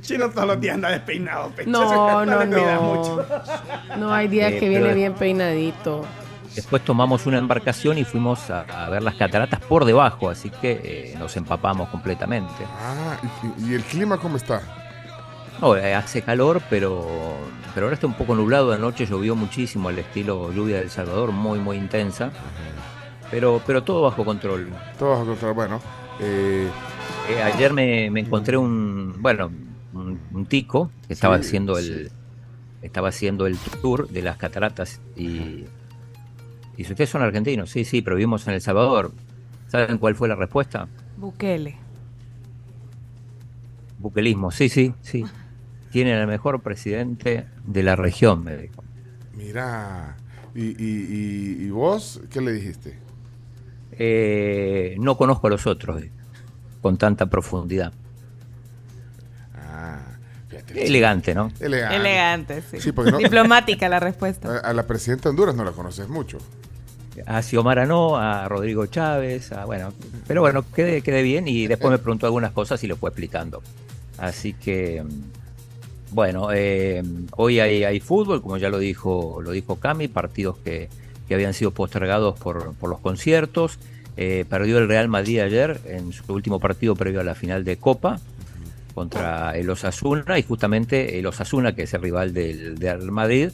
Chino 0.00 0.30
todos 0.30 0.46
los 0.48 0.60
días 0.60 0.74
anda 0.74 0.90
despeinado. 0.90 1.50
pe. 1.50 1.66
No, 1.66 2.24
no, 2.24 2.44
no. 2.44 2.82
mucho. 2.82 3.26
No 3.98 4.12
hay 4.12 4.28
días 4.28 4.52
Eh, 4.52 4.58
que 4.58 4.66
pero- 4.68 4.70
viene 4.84 4.94
bien 4.94 5.14
peinadito. 5.14 6.04
Después 6.54 6.84
tomamos 6.84 7.26
una 7.26 7.38
embarcación 7.38 7.98
y 7.98 8.04
fuimos 8.04 8.48
a, 8.48 8.60
a 8.60 8.88
ver 8.88 9.02
las 9.02 9.16
cataratas 9.16 9.58
por 9.58 9.84
debajo, 9.84 10.30
así 10.30 10.50
que 10.50 10.80
eh, 10.84 11.16
nos 11.18 11.36
empapamos 11.36 11.88
completamente. 11.88 12.52
Ah, 12.80 13.16
¿y, 13.58 13.70
y 13.70 13.74
el 13.74 13.82
clima 13.82 14.18
cómo 14.18 14.36
está? 14.36 14.62
No, 15.60 15.76
eh, 15.76 15.94
hace 15.94 16.22
calor, 16.22 16.62
pero, 16.68 17.52
pero 17.72 17.86
ahora 17.86 17.94
está 17.94 18.06
un 18.06 18.16
poco 18.16 18.34
nublado. 18.34 18.72
Anoche 18.72 19.06
llovió 19.06 19.36
muchísimo, 19.36 19.88
al 19.88 19.98
estilo 19.98 20.52
lluvia 20.52 20.78
del 20.78 20.90
Salvador, 20.90 21.32
muy, 21.32 21.58
muy 21.60 21.76
intensa. 21.76 22.32
Pero, 23.30 23.62
pero 23.66 23.84
todo 23.84 24.02
bajo 24.02 24.24
control. 24.24 24.80
Todo 24.98 25.10
bajo 25.10 25.26
control. 25.26 25.54
Bueno, 25.54 25.80
eh, 26.18 26.70
Eh, 27.26 27.42
ayer 27.42 27.72
me, 27.72 28.10
me 28.10 28.20
encontré 28.20 28.56
un, 28.58 29.14
bueno, 29.22 29.50
un, 29.92 30.28
un 30.32 30.46
tico 30.46 30.92
que 31.06 31.14
estaba 31.14 31.38
Sí, 31.38 31.40
haciendo 31.40 31.78
el, 31.78 32.12
estaba 32.82 33.08
haciendo 33.08 33.46
el 33.46 33.58
tour 33.82 34.08
de 34.10 34.22
las 34.22 34.36
cataratas 34.38 35.02
y, 35.16 35.64
y 36.76 36.84
si 36.84 36.92
ustedes 36.92 37.10
son 37.10 37.22
argentinos, 37.22 37.70
sí, 37.70 37.84
sí, 37.84 38.02
pero 38.02 38.16
vivimos 38.16 38.46
en 38.48 38.54
El 38.54 38.60
Salvador. 38.62 39.14
¿Saben 39.68 39.98
cuál 39.98 40.16
fue 40.16 40.28
la 40.28 40.36
respuesta? 40.36 40.90
Bukele. 41.16 41.72
Buquelismo, 43.98 44.50
sí, 44.50 44.68
sí, 44.68 44.94
sí. 45.00 45.30
Tienen 45.94 46.18
el 46.18 46.26
mejor 46.26 46.60
presidente 46.60 47.44
de 47.64 47.82
la 47.84 47.94
región, 47.94 48.42
me 48.42 48.56
dijo. 48.56 48.82
mira. 49.32 50.16
¿Y, 50.52 50.62
y, 50.62 50.74
y- 51.60 51.64
y 51.66 51.70
vos 51.70 52.20
qué 52.30 52.40
le 52.40 52.52
dijiste? 52.52 52.98
Eh, 53.92 54.96
no 54.98 55.16
conozco 55.16 55.46
a 55.46 55.50
los 55.50 55.68
otros 55.68 56.02
eh, 56.02 56.10
con 56.82 56.96
tanta 56.96 57.26
profundidad. 57.26 57.92
Ah, 59.56 60.00
fíjate. 60.48 60.84
Elegante, 60.84 61.32
¿no? 61.32 61.52
Elegante. 61.60 61.96
Elegante, 61.96 62.62
sí. 62.68 62.80
Sí, 62.80 62.90
porque 62.90 63.12
no- 63.12 63.18
Diplomática 63.18 63.88
la 63.88 64.00
respuesta. 64.00 64.48
A, 64.52 64.58
a 64.70 64.72
la 64.72 64.84
presidenta 64.88 65.24
de 65.24 65.30
Honduras 65.30 65.54
no 65.54 65.62
la 65.62 65.70
conoces 65.70 66.08
mucho. 66.08 66.38
A 67.24 67.40
Xiomara 67.40 67.86
no, 67.86 68.16
a 68.16 68.48
Rodrigo 68.48 68.86
Chávez, 68.86 69.52
a, 69.52 69.64
bueno, 69.64 69.92
pero 70.26 70.40
bueno, 70.40 70.64
quedé, 70.72 71.02
quedé 71.02 71.22
bien 71.22 71.46
y 71.46 71.68
después 71.68 71.92
me 71.92 71.98
preguntó 71.98 72.26
algunas 72.26 72.50
cosas 72.50 72.82
y 72.82 72.88
lo 72.88 72.96
fue 72.96 73.10
explicando. 73.10 73.62
Así 74.18 74.54
que, 74.54 75.04
mm, 75.04 75.43
bueno, 76.14 76.52
eh, 76.52 77.02
hoy 77.32 77.58
hay, 77.58 77.98
fútbol, 77.98 78.40
como 78.40 78.56
ya 78.56 78.68
lo 78.68 78.78
dijo, 78.78 79.40
lo 79.42 79.50
dijo 79.50 79.76
Cami, 79.76 80.06
partidos 80.06 80.56
que, 80.58 80.88
que 81.26 81.34
habían 81.34 81.54
sido 81.54 81.72
postergados 81.72 82.38
por, 82.38 82.74
por 82.74 82.88
los 82.88 83.00
conciertos. 83.00 83.80
Eh, 84.16 84.44
perdió 84.48 84.78
el 84.78 84.86
Real 84.86 85.08
Madrid 85.08 85.40
ayer 85.40 85.80
en 85.86 86.12
su 86.12 86.32
último 86.32 86.60
partido 86.60 86.94
previo 86.94 87.20
a 87.20 87.24
la 87.24 87.34
final 87.34 87.64
de 87.64 87.78
Copa 87.78 88.20
contra 88.94 89.58
el 89.58 89.68
Osasuna 89.68 90.38
y 90.38 90.44
justamente 90.44 91.18
el 91.18 91.26
Osasuna, 91.26 91.74
que 91.74 91.82
es 91.82 91.94
el 91.94 92.02
rival 92.02 92.32
del, 92.32 92.78
del 92.78 93.10
Madrid, 93.10 93.50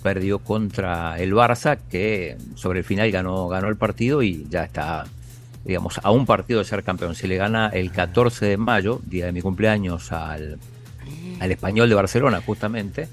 perdió 0.00 0.38
contra 0.38 1.18
el 1.18 1.32
Barça, 1.32 1.78
que 1.90 2.36
sobre 2.54 2.78
el 2.78 2.84
final 2.84 3.10
ganó, 3.10 3.48
ganó 3.48 3.66
el 3.66 3.76
partido 3.76 4.22
y 4.22 4.46
ya 4.48 4.62
está, 4.62 5.04
digamos, 5.64 5.98
a 6.00 6.12
un 6.12 6.26
partido 6.26 6.60
de 6.60 6.64
ser 6.64 6.84
campeón. 6.84 7.16
Si 7.16 7.26
le 7.26 7.38
gana 7.38 7.70
el 7.70 7.90
14 7.90 8.46
de 8.46 8.56
mayo, 8.56 9.00
día 9.04 9.26
de 9.26 9.32
mi 9.32 9.40
cumpleaños, 9.42 10.12
al, 10.12 10.60
al 11.40 11.50
español 11.52 11.88
de 11.88 11.94
Barcelona, 11.94 12.42
justamente, 12.44 13.08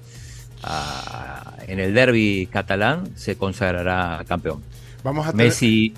a- 0.64 1.56
en 1.68 1.80
el 1.80 1.94
derby 1.94 2.48
catalán, 2.52 3.10
se 3.16 3.38
consagrará 3.38 4.24
campeón. 4.28 4.62
Vamos 5.04 5.26
a 5.28 5.32
tener, 5.32 5.48
Messi. 5.48 5.94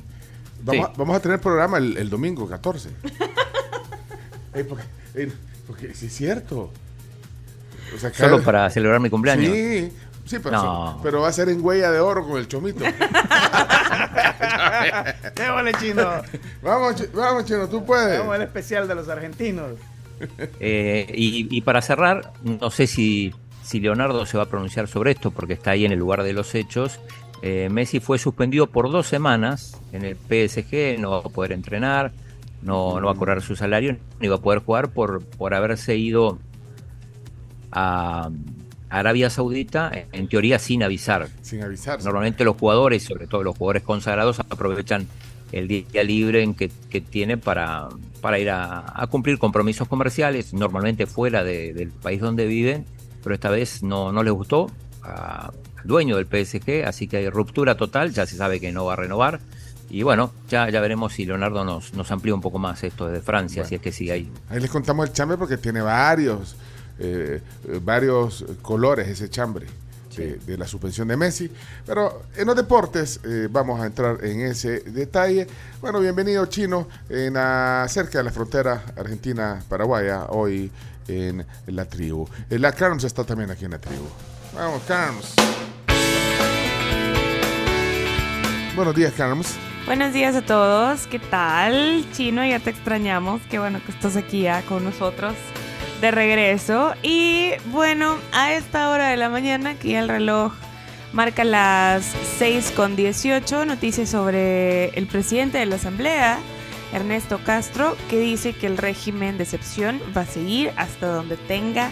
vamos, 0.64 0.86
sí. 0.88 0.92
a- 0.94 0.98
vamos 0.98 1.16
a 1.18 1.20
tener 1.20 1.40
programa 1.42 1.78
el, 1.78 1.98
el 1.98 2.10
domingo 2.10 2.48
14. 2.48 2.90
Ey, 4.54 4.64
porque, 4.64 4.84
ey, 5.16 5.34
porque 5.68 5.94
sí 5.96 6.06
es 6.06 6.14
cierto. 6.16 6.72
O 7.96 7.98
sea, 8.00 8.14
Solo 8.14 8.42
para 8.44 8.70
celebrar 8.70 9.00
mi 9.00 9.10
cumpleaños. 9.10 9.52
Sí, 9.52 9.92
sí, 10.26 10.38
pero, 10.40 10.52
No. 10.62 11.00
pero 11.04 11.22
va 11.22 11.30
a 11.30 11.34
ser 11.34 11.50
en 11.50 11.64
huella 11.66 11.92
de 11.92 12.00
oro 12.00 12.28
con 12.28 12.38
el 12.38 12.48
chomito. 12.48 12.86
¡Qué 15.36 15.50
vale, 15.50 15.74
chino! 15.80 16.22
vamos, 16.62 17.04
vamos, 17.14 17.46
chino, 17.46 17.68
tú 17.68 17.84
puedes. 17.86 18.20
Vamos 18.20 18.36
al 18.36 18.42
especial 18.44 18.88
de 18.88 18.96
los 18.96 19.10
argentinos. 19.10 19.72
Eh, 20.60 21.12
y, 21.16 21.48
y 21.56 21.62
para 21.62 21.82
cerrar, 21.82 22.34
no 22.44 22.70
sé 22.70 22.88
si, 22.88 23.34
si 23.64 23.80
Leonardo 23.80 24.26
se 24.26 24.38
va 24.38 24.44
a 24.44 24.48
pronunciar 24.48 24.88
sobre 24.88 25.12
esto 25.12 25.32
porque 25.32 25.54
está 25.54 25.72
ahí 25.72 25.86
en 25.86 25.92
el 25.92 26.00
lugar 26.00 26.24
de 26.24 26.34
los 26.34 26.56
hechos 26.56 27.00
Eh, 27.46 27.68
Messi 27.70 28.00
fue 28.00 28.18
suspendido 28.20 28.68
por 28.68 28.90
dos 28.90 29.06
semanas 29.06 29.78
en 29.92 30.06
el 30.06 30.16
PSG, 30.16 30.98
no 30.98 31.12
va 31.12 31.18
a 31.18 31.24
poder 31.24 31.52
entrenar, 31.52 32.14
no, 32.62 33.02
no 33.02 33.08
va 33.08 33.12
a 33.12 33.16
cobrar 33.16 33.42
su 33.42 33.58
salario, 33.58 33.98
ni 34.22 34.30
va 34.30 34.38
a 34.38 34.42
poder 34.42 34.60
jugar 34.60 34.92
por, 34.92 35.26
por 35.26 35.54
haberse 35.54 35.98
ido 35.98 36.40
a 37.74 38.30
Arabia 38.90 39.30
Saudita, 39.30 39.92
en 40.14 40.30
teoría 40.30 40.58
sin 40.58 40.84
avisar. 40.84 41.28
Sin 41.42 41.62
avisar. 41.64 42.02
Normalmente 42.02 42.46
los 42.46 42.56
jugadores, 42.56 43.04
sobre 43.04 43.28
todo 43.28 43.44
los 43.44 43.58
jugadores 43.58 43.84
consagrados, 43.84 44.40
aprovechan 44.40 45.08
el 45.54 45.68
día 45.68 46.04
libre 46.04 46.44
en 46.44 46.54
que, 46.56 46.70
que 46.90 47.00
tiene 47.02 47.38
para, 47.38 47.88
para 48.22 48.40
ir 48.40 48.50
a, 48.50 48.84
a 49.02 49.08
cumplir 49.08 49.38
compromisos 49.38 49.88
comerciales, 49.88 50.54
normalmente 50.54 51.06
fuera 51.08 51.44
de- 51.44 51.74
del 51.74 51.90
país 51.90 52.20
donde 52.20 52.46
viven, 52.46 52.86
pero 53.24 53.34
esta 53.36 53.50
vez 53.50 53.84
no, 53.84 54.12
no 54.12 54.24
les 54.24 54.34
gustó 54.34 54.70
a- 55.04 55.52
al 55.78 55.88
dueño 55.88 56.18
del 56.18 56.26
PSG, 56.26 56.86
así 56.86 57.08
que 57.08 57.18
hay 57.18 57.30
ruptura 57.30 57.76
total, 57.78 58.12
ya 58.14 58.26
se 58.26 58.36
sabe 58.38 58.60
que 58.60 58.72
no 58.72 58.86
va 58.86 58.94
a 58.94 58.96
renovar. 58.98 59.40
Y 59.90 60.02
bueno, 60.02 60.32
ya, 60.50 60.70
ya 60.70 60.82
veremos 60.82 61.14
si 61.14 61.26
Leonardo 61.26 61.64
nos, 61.66 61.94
nos 61.94 62.10
amplía 62.12 62.34
un 62.34 62.42
poco 62.42 62.58
más 62.58 62.84
esto 62.84 63.08
desde 63.08 63.22
Francia, 63.24 63.64
si 63.64 63.76
es 63.76 63.82
que 63.82 63.92
sigue 63.92 64.12
ahí. 64.14 64.32
Ahí 64.50 64.60
les 64.60 64.72
contamos 64.72 65.08
el 65.08 65.14
chambre 65.14 65.38
porque 65.38 65.58
tiene 65.58 65.82
varios, 65.82 66.56
eh, 67.00 67.42
varios 67.84 68.44
colores 68.64 69.08
ese 69.08 69.30
chambre 69.30 69.68
de, 70.16 70.36
de 70.38 70.58
la 70.58 70.68
suspensión 70.68 71.08
de 71.08 71.18
Messi. 71.18 71.50
Pero 71.86 72.24
en 72.36 72.46
los 72.48 72.56
deportes 72.56 73.20
eh, 73.24 73.48
vamos 73.50 73.80
a 73.82 73.86
entrar 73.86 74.24
en 74.24 74.42
ese 74.42 74.80
detalle. 74.82 75.48
Bueno, 75.82 76.00
bienvenido 76.00 76.46
Chino, 76.48 76.88
en 77.10 77.34
la- 77.34 77.86
cerca 77.90 78.20
de 78.20 78.24
la 78.26 78.32
frontera 78.32 78.84
argentina-paraguaya, 78.96 80.26
hoy 80.30 80.72
en 81.08 81.46
la 81.68 81.86
tribu. 81.86 82.28
Eh, 82.50 82.58
La 82.60 82.72
Carms 82.72 83.04
está 83.04 83.24
también 83.24 83.52
aquí 83.52 83.66
en 83.66 83.72
la 83.72 83.80
tribu. 83.80 84.06
Vamos, 84.56 84.82
Carms. 84.88 85.34
Buenos 88.76 88.96
días, 88.96 89.14
Carms. 89.16 89.56
Buenos 89.86 90.14
días 90.14 90.34
a 90.36 90.42
todos, 90.42 91.06
¿qué 91.08 91.20
tal? 91.20 92.06
Chino, 92.14 92.46
ya 92.46 92.60
te 92.60 92.70
extrañamos, 92.70 93.42
qué 93.52 93.60
bueno 93.60 93.82
que 93.86 93.92
estás 93.92 94.16
aquí 94.16 94.44
ya 94.44 94.62
con 94.64 94.84
nosotros 94.86 95.34
de 96.04 96.12
regreso. 96.12 96.94
Y 97.02 97.52
bueno, 97.68 98.18
a 98.34 98.52
esta 98.54 98.90
hora 98.90 99.08
de 99.08 99.16
la 99.16 99.30
mañana, 99.30 99.72
aquí 99.72 99.96
el 99.96 100.10
reloj 100.10 100.52
marca 101.14 101.46
las 101.46 102.04
6 102.40 102.74
con 102.76 102.98
18, 102.98 103.64
noticias 103.66 104.10
sobre 104.10 104.90
el 104.90 105.08
presidente 105.08 105.60
de 105.60 105.66
la 105.66 105.76
Asamblea, 105.78 106.40
Ernesto 106.92 107.40
Castro, 107.46 107.96
que 108.10 108.20
dice 108.20 108.52
que 108.52 108.68
el 108.68 108.78
régimen 108.78 109.38
de 109.38 109.46
excepción 109.46 110.02
va 110.16 110.22
a 110.22 110.26
seguir 110.26 110.74
hasta 110.76 111.08
donde 111.08 111.38
tenga 111.38 111.90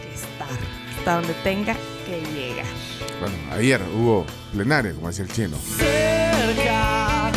que 0.00 0.14
estar, 0.14 0.48
hasta 0.96 1.14
donde 1.16 1.34
tenga 1.42 1.74
que 2.06 2.20
llegar. 2.32 2.66
Bueno, 3.18 3.34
ayer 3.54 3.80
hubo 3.92 4.24
plenaria, 4.52 4.94
como 4.94 5.08
decía 5.08 5.24
el 5.24 5.32
chino. 5.32 5.56
Cerca. 5.56 7.32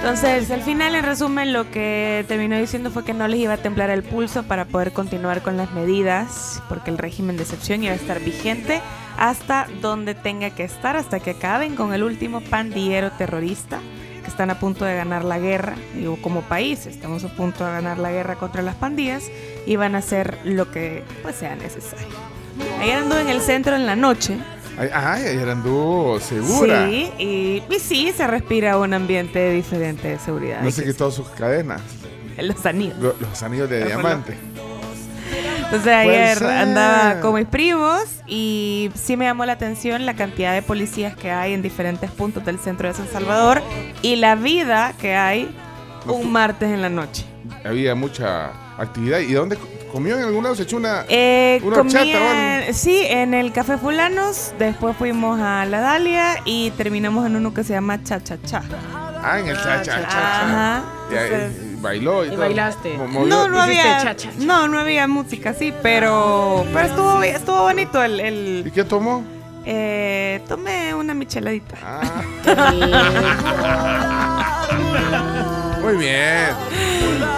Entonces, 0.00 0.50
al 0.50 0.62
final, 0.62 0.94
en 0.94 1.04
resumen, 1.04 1.52
lo 1.52 1.70
que 1.70 2.24
terminó 2.26 2.56
diciendo 2.56 2.90
fue 2.90 3.04
que 3.04 3.12
no 3.12 3.28
les 3.28 3.40
iba 3.40 3.52
a 3.52 3.56
temblar 3.58 3.90
el 3.90 4.02
pulso 4.02 4.44
para 4.44 4.64
poder 4.64 4.92
continuar 4.92 5.42
con 5.42 5.58
las 5.58 5.72
medidas, 5.72 6.62
porque 6.70 6.90
el 6.90 6.96
régimen 6.96 7.36
de 7.36 7.42
excepción 7.42 7.84
iba 7.84 7.92
a 7.92 7.96
estar 7.96 8.18
vigente 8.18 8.80
hasta 9.18 9.66
donde 9.82 10.14
tenga 10.14 10.48
que 10.48 10.64
estar, 10.64 10.96
hasta 10.96 11.20
que 11.20 11.32
acaben 11.32 11.76
con 11.76 11.92
el 11.92 12.02
último 12.02 12.40
pandillero 12.40 13.10
terrorista, 13.10 13.78
que 14.22 14.30
están 14.30 14.48
a 14.48 14.58
punto 14.58 14.86
de 14.86 14.96
ganar 14.96 15.22
la 15.22 15.38
guerra. 15.38 15.74
Digo, 15.94 16.16
como 16.22 16.40
país, 16.40 16.86
estamos 16.86 17.22
a 17.24 17.28
punto 17.28 17.66
de 17.66 17.72
ganar 17.72 17.98
la 17.98 18.10
guerra 18.10 18.36
contra 18.36 18.62
las 18.62 18.76
pandillas 18.76 19.30
y 19.66 19.76
van 19.76 19.94
a 19.94 19.98
hacer 19.98 20.38
lo 20.44 20.70
que 20.70 21.04
pues, 21.22 21.36
sea 21.36 21.56
necesario. 21.56 22.08
Ayer 22.80 22.96
anduve 22.96 23.20
en 23.20 23.28
el 23.28 23.42
centro 23.42 23.76
en 23.76 23.84
la 23.84 23.96
noche. 23.96 24.38
Ay, 24.80 24.88
ay, 24.94 25.24
ayer 25.26 25.48
anduvo 25.50 26.18
segura. 26.20 26.88
Sí, 26.88 27.10
y, 27.18 27.62
y 27.68 27.78
sí, 27.80 28.12
se 28.16 28.26
respira 28.26 28.78
un 28.78 28.94
ambiente 28.94 29.50
diferente 29.50 30.08
de 30.08 30.18
seguridad. 30.18 30.62
No 30.62 30.70
se 30.70 30.84
quitó 30.84 31.10
sus 31.10 31.28
cadenas, 31.28 31.82
Los 32.38 32.64
anillos. 32.64 32.96
lo- 32.98 33.14
los 33.20 33.42
anillos 33.42 33.68
de 33.68 33.80
no. 33.80 33.86
diamante. 33.86 34.38
Entonces 35.64 35.92
ayer 35.92 36.38
ser. 36.38 36.48
andaba 36.50 37.20
con 37.20 37.34
mis 37.34 37.46
primos 37.46 38.02
y 38.26 38.90
sí 38.94 39.16
me 39.16 39.26
llamó 39.26 39.44
la 39.44 39.52
atención 39.52 40.04
la 40.06 40.14
cantidad 40.14 40.52
de 40.54 40.62
policías 40.62 41.14
que 41.14 41.30
hay 41.30 41.52
en 41.52 41.62
diferentes 41.62 42.10
puntos 42.10 42.44
del 42.44 42.58
centro 42.58 42.88
de 42.88 42.94
San 42.94 43.06
Salvador 43.08 43.62
y 44.02 44.16
la 44.16 44.34
vida 44.34 44.94
que 45.00 45.14
hay 45.14 45.54
un 46.06 46.32
martes 46.32 46.70
en 46.70 46.82
la 46.82 46.88
noche. 46.88 47.24
Había 47.64 47.94
mucha 47.94 48.50
actividad. 48.78 49.20
¿Y 49.20 49.32
dónde 49.34 49.56
comió? 49.90 50.16
¿En 50.18 50.24
algún 50.24 50.42
lado 50.44 50.54
se 50.56 50.62
echó 50.62 50.76
una, 50.78 51.04
Eh, 51.08 51.60
una 51.64 51.76
comí 51.76 51.94
horchata 51.94 52.18
o 52.18 52.28
algo? 52.30 52.66
en- 52.68 52.74
sí, 52.74 53.02
en 53.06 53.34
el 53.34 53.52
Café 53.52 53.76
Fulanos, 53.78 54.52
después 54.58 54.96
fuimos 54.96 55.38
a 55.40 55.64
La 55.66 55.80
Dalia 55.80 56.36
y 56.44 56.70
terminamos 56.72 57.26
en 57.26 57.36
uno 57.36 57.52
que 57.52 57.64
se 57.64 57.72
llama 57.74 58.02
Cha 58.02 58.22
Cha 58.22 58.38
Cha. 58.42 58.62
Ah, 59.22 59.38
en 59.38 59.48
el 59.48 59.56
cha, 59.56 59.82
cha, 59.82 60.00
cha, 60.02 60.08
cha. 60.08 60.46
Ajá. 60.46 60.82
Y 61.10 61.14
ahí, 61.14 61.24
Entonces- 61.32 61.62
y 61.78 61.82
bailó 61.82 62.24
y, 62.24 62.28
¿Y 62.28 62.30
todo. 62.30 62.40
bailaste? 62.40 62.96
Mo- 62.96 63.06
movió- 63.08 63.28
No, 63.28 63.48
no 63.48 63.60
había, 63.60 63.82
cha, 64.02 64.16
cha, 64.16 64.18
cha. 64.30 64.30
no, 64.38 64.66
no 64.68 64.78
había 64.78 65.06
música, 65.06 65.52
sí, 65.52 65.74
pero, 65.82 66.64
pero 66.72 66.86
estuvo, 66.86 67.22
estuvo 67.22 67.60
bonito 67.62 68.02
el, 68.02 68.18
el- 68.20 68.64
¿Y 68.66 68.70
qué 68.70 68.84
tomó? 68.84 69.22
eh, 69.66 70.40
tomé 70.48 70.94
una 70.94 71.12
micheladita. 71.12 71.76
Ah, 71.84 72.00
muy 75.82 75.96
bien. 75.96 76.46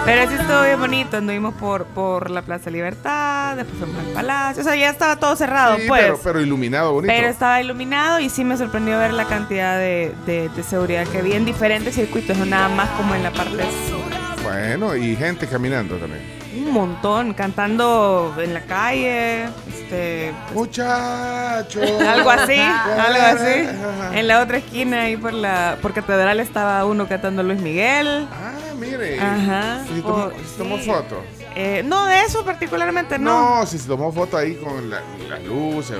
Pero 0.05 0.29
sí 0.29 0.35
estuvo 0.39 0.61
bien 0.63 0.79
bonito, 0.79 1.17
anduvimos 1.17 1.53
por, 1.55 1.85
por 1.85 2.29
la 2.29 2.41
Plaza 2.41 2.69
Libertad, 2.69 3.55
después 3.55 3.77
fuimos 3.79 3.97
al 4.05 4.11
Palacio, 4.13 4.61
o 4.61 4.63
sea, 4.65 4.75
ya 4.75 4.89
estaba 4.89 5.15
todo 5.17 5.35
cerrado, 5.35 5.77
Sí, 5.77 5.83
pues. 5.87 6.01
pero, 6.03 6.19
pero 6.23 6.41
iluminado, 6.41 6.93
bonito. 6.93 7.13
Pero 7.13 7.27
estaba 7.27 7.61
iluminado 7.61 8.19
y 8.19 8.29
sí 8.29 8.43
me 8.43 8.57
sorprendió 8.57 8.97
ver 8.99 9.13
la 9.13 9.25
cantidad 9.25 9.77
de, 9.77 10.13
de- 10.25 10.49
de 10.49 10.63
seguridad 10.63 11.07
que 11.07 11.21
vi 11.21 11.33
en 11.33 11.45
diferentes 11.45 11.95
circuitos, 11.95 12.37
no 12.37 12.45
nada 12.45 12.67
más 12.69 12.89
como 12.91 13.15
en 13.15 13.23
la 13.23 13.31
parte 13.31 13.63
sur. 13.87 14.43
Bueno, 14.43 14.95
y 14.95 15.15
gente 15.15 15.47
caminando 15.47 15.95
también. 15.97 16.42
Un 16.55 16.71
montón, 16.71 17.33
cantando 17.33 18.33
en 18.37 18.53
la 18.53 18.61
calle, 18.61 19.45
este, 19.67 20.31
Muchachos. 20.53 21.89
algo 22.01 22.29
así, 22.29 22.53
algo 22.57 23.23
así. 23.25 24.17
En 24.17 24.27
la 24.27 24.41
otra 24.41 24.57
esquina 24.57 25.01
ahí 25.01 25.17
por 25.17 25.33
la 25.33 25.77
por 25.81 25.93
Catedral 25.93 26.39
estaba 26.39 26.85
uno 26.85 27.07
cantando 27.07 27.41
Luis 27.43 27.59
Miguel. 27.59 28.27
Ah, 28.31 28.51
mire. 28.79 29.19
Ajá. 29.19 29.83
¿Y 29.97 30.01
tomó, 30.01 30.13
por- 30.29 30.33
tomó 30.57 30.77
sí. 30.77 30.85
foto? 30.85 31.23
Eh, 31.55 31.83
no, 31.85 32.05
de 32.07 32.21
eso 32.21 32.43
particularmente 32.43 33.19
no. 33.19 33.59
No, 33.59 33.65
si 33.65 33.77
se 33.77 33.87
tomó 33.87 34.11
foto 34.11 34.37
ahí 34.37 34.55
con 34.55 34.89
la- 34.89 35.01
las 35.29 35.43
luces. 35.43 35.97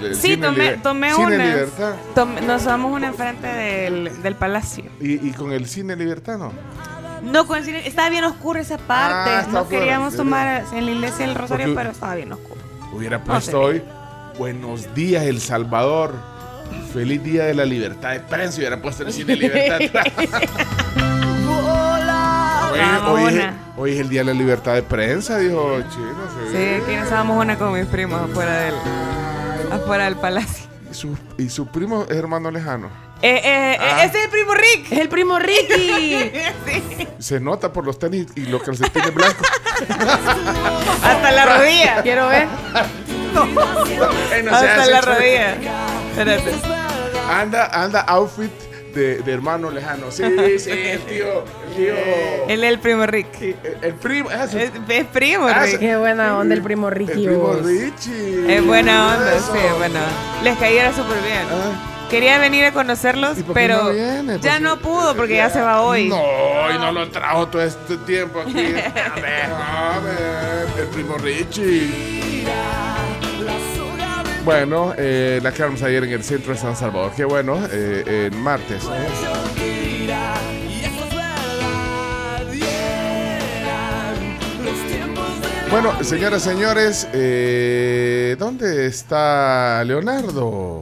el- 0.00 0.06
el 0.06 0.14
Sí, 0.16 0.36
tomé, 0.36 0.76
tomé 0.78 1.12
Cine 1.12 1.26
una. 1.26 1.44
Libertad. 1.46 1.94
Tom- 2.14 2.46
nos 2.46 2.64
damos 2.64 2.92
una 2.92 3.08
enfrente 3.08 3.46
del, 3.46 4.22
del 4.22 4.34
palacio. 4.36 4.84
¿Y, 5.00 5.28
y 5.28 5.32
con 5.32 5.52
el 5.52 5.66
Cine 5.68 5.96
Libertad 5.96 6.38
no? 7.24 7.54
El 7.54 7.64
cine- 7.64 7.86
estaba 7.86 8.10
bien 8.10 8.24
oscura 8.24 8.60
esa 8.60 8.78
parte. 8.78 9.30
Ah, 9.30 9.46
no 9.50 9.68
queríamos 9.68 10.16
tomar 10.16 10.64
en 10.72 10.86
la 10.86 10.90
iglesia 10.92 11.26
del 11.26 11.34
Rosario, 11.34 11.66
Porque- 11.66 11.78
pero 11.78 11.90
estaba 11.90 12.14
bien 12.14 12.32
oscuro. 12.32 12.60
Hubiera 12.92 13.22
puesto 13.22 13.60
hoy 13.60 13.82
Buenos 14.38 14.92
días, 14.94 15.22
El 15.24 15.40
Salvador. 15.40 16.12
Feliz 16.92 17.22
día 17.22 17.44
de 17.44 17.54
la 17.54 17.64
libertad 17.64 18.10
de 18.12 18.20
prensa. 18.20 18.58
Hubiera 18.58 18.82
puesto 18.82 19.04
el 19.04 19.12
Cine 19.12 19.36
Libertad. 19.36 19.78
hoy, 22.72 22.80
hoy 23.08 23.34
es, 23.34 23.44
hoy 23.76 23.92
es 23.92 24.00
el 24.00 24.08
día 24.08 24.20
de 24.20 24.26
la 24.26 24.32
libertad 24.34 24.74
de 24.74 24.82
prensa, 24.82 25.38
dijo 25.38 25.78
Chino. 25.90 26.14
Sí, 26.50 26.82
aquí 26.82 26.96
nos 26.96 27.10
dábamos 27.10 27.40
una 27.44 27.56
con 27.56 27.72
mis 27.74 27.86
primos 27.86 28.20
afuera 28.28 28.58
del, 28.62 28.74
afuera 29.72 30.04
del 30.04 30.16
palacio. 30.16 30.66
Y 30.90 30.94
su, 30.94 31.16
y 31.38 31.48
su 31.48 31.66
primo 31.66 32.04
es 32.08 32.16
hermano 32.16 32.50
lejano. 32.50 32.88
Eh, 33.26 33.40
eh, 33.42 33.78
Ah. 33.80 34.02
eh, 34.02 34.06
ese 34.06 34.18
es 34.18 34.24
el 34.24 34.30
primo 34.30 34.54
Rick. 34.54 34.92
Es 34.92 34.98
el 34.98 35.08
primo 35.08 35.38
Ricky. 35.38 36.30
Sí, 36.66 37.08
Se 37.18 37.40
nota 37.40 37.72
por 37.72 37.84
los 37.86 37.98
tenis 37.98 38.26
y 38.36 38.40
los 38.46 38.62
calcetines 38.62 39.14
blancos. 39.14 39.46
hasta 41.02 41.30
la 41.32 41.56
rodilla. 41.58 42.02
Quiero 42.02 42.28
ver. 42.28 42.46
No 43.32 44.58
se 44.60 44.66
Hasta 44.68 44.86
la 44.86 45.00
rodilla. 45.00 45.54
Espérate. 46.10 46.52
Anda, 47.30 47.66
anda 47.72 48.00
outfit 48.02 48.50
de, 48.94 49.18
de 49.22 49.32
hermano 49.32 49.70
lejano. 49.70 50.10
Sí, 50.10 50.22
sí, 50.58 50.70
el 50.70 51.00
tío. 51.00 51.44
El 51.70 51.74
tío. 51.76 51.94
Él 52.48 52.62
es 52.62 52.70
el 52.70 52.78
primo 52.78 53.06
Rick. 53.06 53.40
el, 53.40 53.56
el 53.82 53.94
primo. 53.94 54.28
ah, 54.30 54.46
su- 54.46 54.58
Es, 54.58 54.70
es 54.88 55.04
primo 55.06 55.46
Ah, 55.48 55.62
Rick. 55.64 55.78
Qué 55.80 55.96
buena 55.96 56.38
onda 56.38 56.54
el 56.54 56.62
primo 56.62 56.88
el 56.88 56.94
Ricky. 56.94 57.12
primo 57.26 57.38
vos. 57.38 57.64
Richie. 57.64 58.54
Es 58.56 58.64
buena 58.64 59.14
onda, 59.14 59.34
Eso. 59.34 59.52
sí, 59.52 59.58
es 59.64 59.78
buena 59.78 60.00
onda. 60.00 60.42
Les 60.42 60.58
cayera 60.58 60.90
súper 60.92 61.16
bien. 61.22 61.42
Ah, 61.50 61.90
Quería 62.14 62.38
venir 62.38 62.64
a 62.64 62.72
conocerlos, 62.72 63.38
¿Y 63.38 63.42
pero 63.42 63.82
no 63.82 63.90
viene? 63.90 64.38
ya 64.40 64.60
no 64.60 64.78
pudo 64.78 65.16
porque 65.16 65.34
ya 65.34 65.50
se 65.50 65.60
va 65.60 65.82
hoy. 65.82 66.08
No, 66.08 66.22
y 66.72 66.78
no 66.78 66.92
lo 66.92 67.10
trajo 67.10 67.48
todo 67.48 67.60
este 67.60 67.96
tiempo 68.06 68.38
aquí. 68.38 68.52
A 68.56 69.20
ver, 69.20 69.50
a 69.50 69.98
ver, 69.98 70.68
el 70.78 70.86
primo 70.94 71.16
Richie. 71.18 72.44
Bueno, 74.44 74.94
eh, 74.96 75.40
la 75.42 75.50
quedamos 75.50 75.82
ayer 75.82 76.04
en 76.04 76.12
el 76.12 76.22
centro 76.22 76.52
de 76.52 76.58
San 76.60 76.76
Salvador. 76.76 77.10
Qué 77.16 77.24
bueno, 77.24 77.58
eh, 77.72 78.30
en 78.32 78.40
martes. 78.40 78.84
Bueno, 85.68 86.04
señoras, 86.04 86.42
señores, 86.42 87.08
eh, 87.12 88.36
¿dónde 88.38 88.86
está 88.86 89.82
Leonardo? 89.82 90.80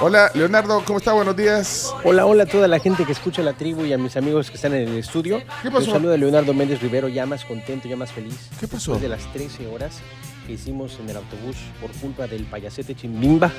Hola, 0.00 0.30
Leonardo, 0.34 0.82
¿cómo 0.84 0.98
está? 0.98 1.12
Buenos 1.12 1.36
días. 1.36 1.92
Hola, 2.04 2.26
hola 2.26 2.42
a 2.44 2.46
toda 2.46 2.68
la 2.68 2.78
gente 2.78 3.04
que 3.04 3.12
escucha 3.12 3.42
la 3.42 3.52
tribu 3.54 3.84
y 3.84 3.92
a 3.92 3.98
mis 3.98 4.16
amigos 4.16 4.50
que 4.50 4.56
están 4.56 4.74
en 4.74 4.88
el 4.88 4.98
estudio. 4.98 5.42
¿Qué 5.62 5.70
pasó? 5.70 5.86
Un 5.86 5.92
saludo 5.92 6.14
a 6.14 6.16
Leonardo 6.16 6.52
Méndez 6.52 6.80
Rivero, 6.82 7.08
ya 7.08 7.26
más 7.26 7.44
contento, 7.44 7.88
ya 7.88 7.96
más 7.96 8.12
feliz. 8.12 8.34
¿Qué 8.60 8.66
pasó? 8.68 8.92
Después 8.92 9.02
de 9.02 9.08
las 9.08 9.32
13 9.32 9.66
horas 9.68 9.98
que 10.46 10.52
hicimos 10.52 10.98
en 11.00 11.08
el 11.08 11.16
autobús 11.16 11.56
por 11.80 11.90
culpa 11.92 12.26
del 12.26 12.44
payasete 12.44 12.94
Chimbimba. 12.94 13.50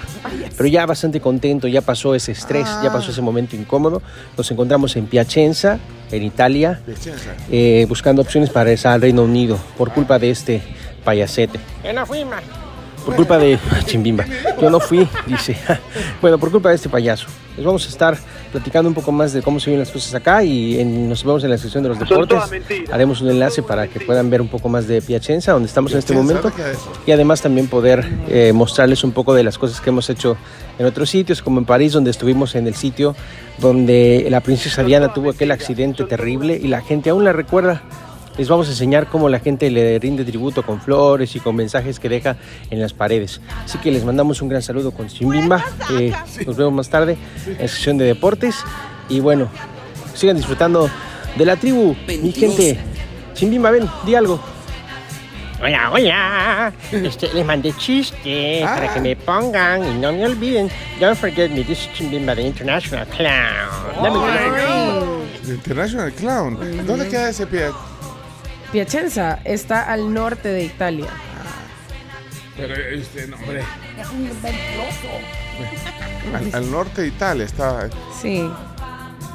Pero 0.55 0.69
ya 0.69 0.85
bastante 0.85 1.19
contento, 1.19 1.67
ya 1.67 1.81
pasó 1.81 2.13
ese 2.13 2.33
estrés, 2.33 2.67
ya 2.83 2.91
pasó 2.93 3.11
ese 3.11 3.21
momento 3.21 3.55
incómodo. 3.55 4.01
Nos 4.37 4.51
encontramos 4.51 4.95
en 4.95 5.07
Piacenza, 5.07 5.79
en 6.11 6.21
Italia, 6.23 6.81
Piacenza. 6.85 7.33
eh, 7.49 7.85
buscando 7.89 8.21
opciones 8.21 8.49
para 8.51 8.65
regresar 8.65 8.93
al 8.93 9.01
Reino 9.01 9.23
Unido 9.23 9.57
por 9.77 9.91
culpa 9.93 10.19
de 10.19 10.29
este 10.29 10.61
payasete. 11.03 11.59
Por 13.05 13.15
culpa 13.15 13.37
de 13.37 13.59
Chimbimba. 13.85 14.25
Yo 14.61 14.69
no 14.69 14.79
fui, 14.79 15.07
dice. 15.27 15.55
Bueno, 16.21 16.39
por 16.39 16.49
culpa 16.49 16.69
de 16.69 16.75
este 16.75 16.89
payaso. 16.89 17.27
Les 17.55 17.63
vamos 17.65 17.85
a 17.85 17.89
estar 17.89 18.17
platicando 18.51 18.89
un 18.89 18.95
poco 18.95 19.11
más 19.11 19.31
de 19.31 19.41
cómo 19.43 19.59
se 19.59 19.69
ven 19.69 19.79
las 19.79 19.91
cosas 19.91 20.13
acá 20.15 20.43
y 20.43 20.79
en- 20.79 21.07
nos 21.07 21.23
vemos 21.23 21.43
en 21.43 21.51
la 21.51 21.57
sección 21.57 21.83
de 21.83 21.89
los 21.89 21.99
deportes. 21.99 22.39
Haremos 22.91 23.21
un 23.21 23.29
enlace 23.29 23.61
para 23.61 23.87
que 23.87 23.99
puedan 23.99 24.29
ver 24.29 24.41
un 24.41 24.47
poco 24.47 24.67
más 24.67 24.87
de 24.87 25.01
Piacenza, 25.01 25.51
donde 25.51 25.67
estamos 25.67 25.91
en 25.91 25.99
este 25.99 26.13
momento. 26.13 26.51
Y 27.05 27.11
además 27.11 27.41
también 27.41 27.67
poder 27.67 28.09
eh, 28.27 28.53
mostrarles 28.53 29.03
un 29.03 29.11
poco 29.11 29.33
de 29.35 29.43
las 29.43 29.57
cosas 29.59 29.79
que 29.81 29.89
hemos 29.91 30.09
hecho 30.09 30.35
en 30.79 30.85
otros 30.85 31.09
sitios, 31.09 31.41
como 31.43 31.59
en 31.59 31.65
París, 31.65 31.93
donde 31.93 32.09
estuvimos 32.11 32.55
en 32.55 32.65
el 32.67 32.73
sitio 32.75 33.15
donde 33.59 34.27
la 34.29 34.41
princesa 34.41 34.83
Diana 34.83 35.13
tuvo 35.13 35.29
aquel 35.29 35.51
accidente 35.51 36.03
terrible 36.05 36.59
y 36.61 36.67
la 36.67 36.81
gente 36.81 37.09
aún 37.11 37.23
la 37.23 37.33
recuerda. 37.33 37.83
Les 38.37 38.49
vamos 38.49 38.67
a 38.67 38.71
enseñar 38.71 39.07
cómo 39.07 39.29
la 39.29 39.39
gente 39.39 39.69
le 39.71 39.97
rinde 39.97 40.25
tributo 40.25 40.61
con 40.63 40.81
flores 40.81 41.35
y 41.37 41.39
con 41.39 41.55
mensajes 41.55 41.99
que 41.99 42.09
deja 42.09 42.35
en 42.69 42.81
las 42.81 42.91
paredes. 42.93 43.39
Así 43.63 43.77
que 43.77 43.91
les 43.91 44.03
mandamos 44.03 44.41
un 44.41 44.49
gran 44.49 44.61
saludo 44.61 44.91
con 44.91 45.07
Chimbimba. 45.07 45.63
eh, 45.91 46.11
nos 46.45 46.57
vemos 46.57 46.73
más 46.73 46.89
tarde 46.89 47.17
en 47.47 47.57
la 47.59 47.67
sesión 47.67 47.97
de 47.97 48.05
deportes. 48.05 48.57
Y 49.07 49.21
bueno, 49.21 49.47
sigan 50.13 50.35
disfrutando 50.35 50.89
de 51.37 51.45
la 51.45 51.55
tribu, 51.55 51.95
mi 52.21 52.31
gente. 52.33 52.77
Chimbimba, 53.33 53.71
ven, 53.71 53.87
di 54.05 54.15
algo. 54.15 54.39
Hola, 55.61 55.89
hola. 55.93 56.73
Este, 56.91 57.33
les 57.33 57.45
mandé 57.45 57.71
chiste 57.77 58.61
para 58.65 58.93
que 58.93 58.99
me 58.99 59.15
pongan 59.15 59.85
y 59.85 59.97
no 59.97 60.11
me 60.11 60.25
olviden. 60.25 60.69
Don't 60.99 61.17
forget 61.17 61.49
me, 61.51 61.63
this 61.63 61.83
is 61.83 61.89
Chimbimba, 61.93 62.35
the 62.35 62.41
international 62.45 63.05
clown. 63.07 64.03
Dame 64.03 64.19
beso. 64.19 65.21
The 65.45 65.53
International 65.53 66.11
Clown. 66.11 66.85
¿Dónde 66.85 67.07
queda 67.07 67.29
ese 67.29 67.45
pie? 67.45 67.69
Piacenza 68.71 69.39
está 69.45 69.91
al 69.91 70.13
norte 70.13 70.49
de 70.49 70.63
Italia. 70.65 71.07
Pero 72.57 72.73
este 72.75 73.27
nombre. 73.27 73.61
Al, 76.33 76.55
al 76.55 76.71
norte 76.71 77.01
de 77.01 77.07
Italia 77.07 77.45
está. 77.45 77.89
Sí. 78.21 78.49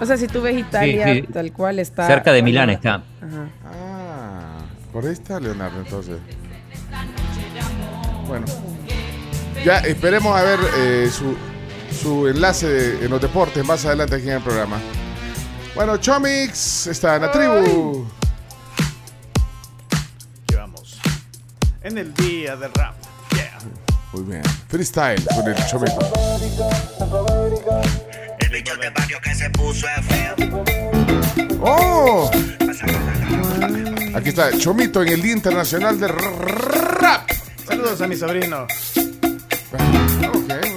O 0.00 0.06
sea, 0.06 0.16
si 0.16 0.26
tú 0.26 0.40
ves 0.40 0.56
Italia 0.58 1.06
Sí, 1.06 1.20
sí. 1.26 1.32
tal 1.32 1.52
cual 1.52 1.78
está. 1.78 2.06
Cerca 2.06 2.32
de 2.32 2.42
Milán 2.42 2.70
está. 2.70 2.94
Ajá. 2.94 3.48
Ah, 3.64 4.58
por 4.92 5.04
ahí 5.06 5.12
está 5.12 5.38
Leonardo 5.38 5.78
entonces. 5.78 6.16
Bueno, 8.26 8.46
ya 9.64 9.78
esperemos 9.78 10.34
a 10.38 10.42
ver 10.42 10.58
eh, 10.78 11.10
su, 11.12 11.36
su 12.02 12.28
enlace 12.28 12.68
de- 12.68 13.04
en 13.04 13.10
los 13.10 13.20
deportes 13.20 13.64
más 13.64 13.84
adelante 13.84 14.14
aquí 14.16 14.28
en 14.28 14.36
el 14.36 14.42
programa. 14.42 14.78
Bueno, 15.74 15.96
Chomix 15.98 16.86
está 16.86 17.16
en 17.16 17.22
la 17.22 17.30
tribu. 17.32 18.06
En 21.82 21.96
el 21.96 22.12
día 22.12 22.56
del 22.56 22.70
rap. 22.74 22.94
Yeah. 23.32 23.58
Muy 24.12 24.22
bien. 24.24 24.42
Freestyle 24.68 25.24
con 25.34 25.48
el 25.48 25.56
Chomito. 25.66 25.98
El 28.38 28.48
bicho 28.50 28.76
de 28.76 28.90
barrio 28.90 29.18
que 29.22 29.34
se 29.34 29.48
puso 29.48 29.86
es 29.88 30.06
feo. 30.06 30.34
¡Oh! 31.62 32.30
Aquí 34.14 34.28
está 34.28 34.56
Chomito 34.58 35.02
en 35.02 35.08
el 35.08 35.22
Día 35.22 35.32
Internacional 35.32 35.98
de 35.98 36.08
Rap. 36.08 37.30
Saludos 37.66 37.98
a 38.02 38.06
mi 38.06 38.16
sobrino. 38.16 38.66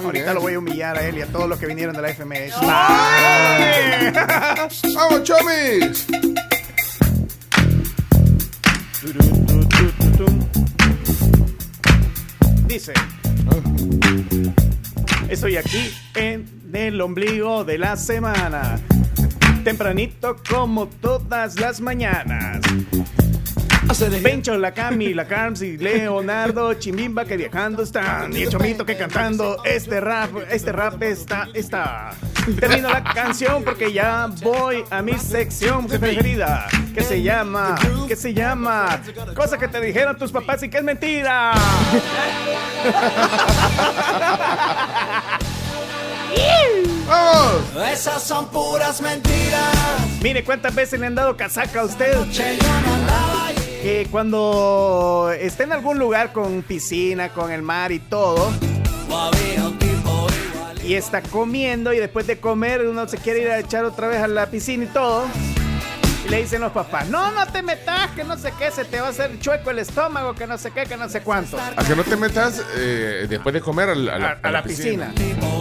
Ahorita 0.04 0.24
bien. 0.24 0.34
lo 0.34 0.40
voy 0.40 0.54
a 0.54 0.58
humillar 0.58 0.96
a 0.96 1.06
él 1.06 1.18
y 1.18 1.22
a 1.22 1.26
todos 1.26 1.46
los 1.48 1.58
que 1.58 1.66
vinieron 1.66 1.94
de 1.94 2.00
la 2.00 2.14
FMS. 2.14 2.54
¡Vamos, 4.94 5.22
Chomix! 5.22 6.06
Dice. 12.66 12.92
Estoy 15.28 15.56
aquí 15.56 15.90
en 16.14 16.46
el 16.72 17.00
ombligo 17.00 17.64
de 17.64 17.78
la 17.78 17.96
semana. 17.96 18.80
Tempranito 19.62 20.36
como 20.48 20.88
todas 20.88 21.58
las 21.60 21.80
mañanas. 21.80 22.60
Bencho, 24.22 24.56
la 24.56 24.72
Cami, 24.72 25.14
la 25.14 25.26
Carms 25.26 25.62
y 25.62 25.76
Leonardo, 25.76 26.74
Chimbimba 26.74 27.24
que 27.24 27.36
viajando 27.36 27.82
están. 27.82 28.32
Y 28.36 28.42
el 28.42 28.48
Chomito 28.48 28.84
que 28.84 28.96
cantando 28.96 29.62
este 29.64 30.00
rap, 30.00 30.30
este 30.50 30.72
rap 30.72 31.02
está, 31.02 31.48
está. 31.54 32.12
Termino 32.58 32.88
la 32.90 33.04
canción 33.04 33.62
porque 33.62 33.92
ya 33.92 34.28
voy 34.42 34.84
a 34.90 35.00
mi 35.02 35.14
sección 35.18 35.86
preferida. 35.86 36.66
Que 36.94 37.02
se 37.02 37.22
llama, 37.22 37.76
que 38.08 38.16
se 38.16 38.34
llama, 38.34 39.00
cosa 39.34 39.58
que 39.58 39.68
te 39.68 39.80
dijeron 39.80 40.16
tus 40.16 40.32
papás 40.32 40.62
y 40.62 40.68
que 40.68 40.78
es 40.78 40.84
mentira. 40.84 41.52
¡Vamos! 47.06 47.90
Esas 47.92 48.22
son 48.22 48.48
puras 48.48 49.00
mentiras. 49.00 49.76
Mire 50.22 50.42
cuántas 50.42 50.74
veces 50.74 50.98
le 50.98 51.06
han 51.06 51.14
dado 51.14 51.36
casaca 51.36 51.80
a 51.80 51.84
usted. 51.84 52.16
Que 53.84 54.08
cuando 54.10 55.30
esté 55.38 55.64
en 55.64 55.72
algún 55.72 55.98
lugar 55.98 56.32
con 56.32 56.62
piscina, 56.62 57.28
con 57.28 57.52
el 57.52 57.60
mar 57.60 57.92
y 57.92 57.98
todo, 57.98 58.50
y 60.82 60.94
está 60.94 61.20
comiendo 61.20 61.92
y 61.92 61.98
después 61.98 62.26
de 62.26 62.40
comer 62.40 62.86
uno 62.86 63.06
se 63.06 63.18
quiere 63.18 63.42
ir 63.42 63.50
a 63.50 63.58
echar 63.58 63.84
otra 63.84 64.08
vez 64.08 64.22
a 64.22 64.26
la 64.26 64.46
piscina 64.46 64.84
y 64.84 64.86
todo. 64.86 65.26
Y 66.24 66.28
le 66.28 66.38
dicen 66.38 66.62
los 66.62 66.72
papás, 66.72 67.06
no, 67.08 67.30
no 67.32 67.46
te 67.46 67.62
metas, 67.62 68.10
que 68.12 68.24
no 68.24 68.36
sé 68.38 68.50
qué, 68.58 68.70
se 68.70 68.84
te 68.86 68.98
va 69.00 69.08
a 69.08 69.10
hacer 69.10 69.38
chueco 69.40 69.70
el 69.70 69.78
estómago, 69.80 70.34
que 70.34 70.46
no 70.46 70.56
sé 70.56 70.70
qué, 70.70 70.84
que 70.84 70.96
no 70.96 71.06
sé 71.08 71.20
cuánto. 71.20 71.58
A 71.58 71.84
que 71.84 71.94
no 71.94 72.02
te 72.02 72.16
metas 72.16 72.62
eh, 72.76 73.26
después 73.28 73.52
de 73.52 73.60
comer 73.60 73.90
a 73.90 73.94
la, 73.94 74.14
a 74.14 74.18
la- 74.18 74.28
A, 74.42 74.48
a 74.48 74.50
la 74.50 74.62
piscina. 74.62 75.12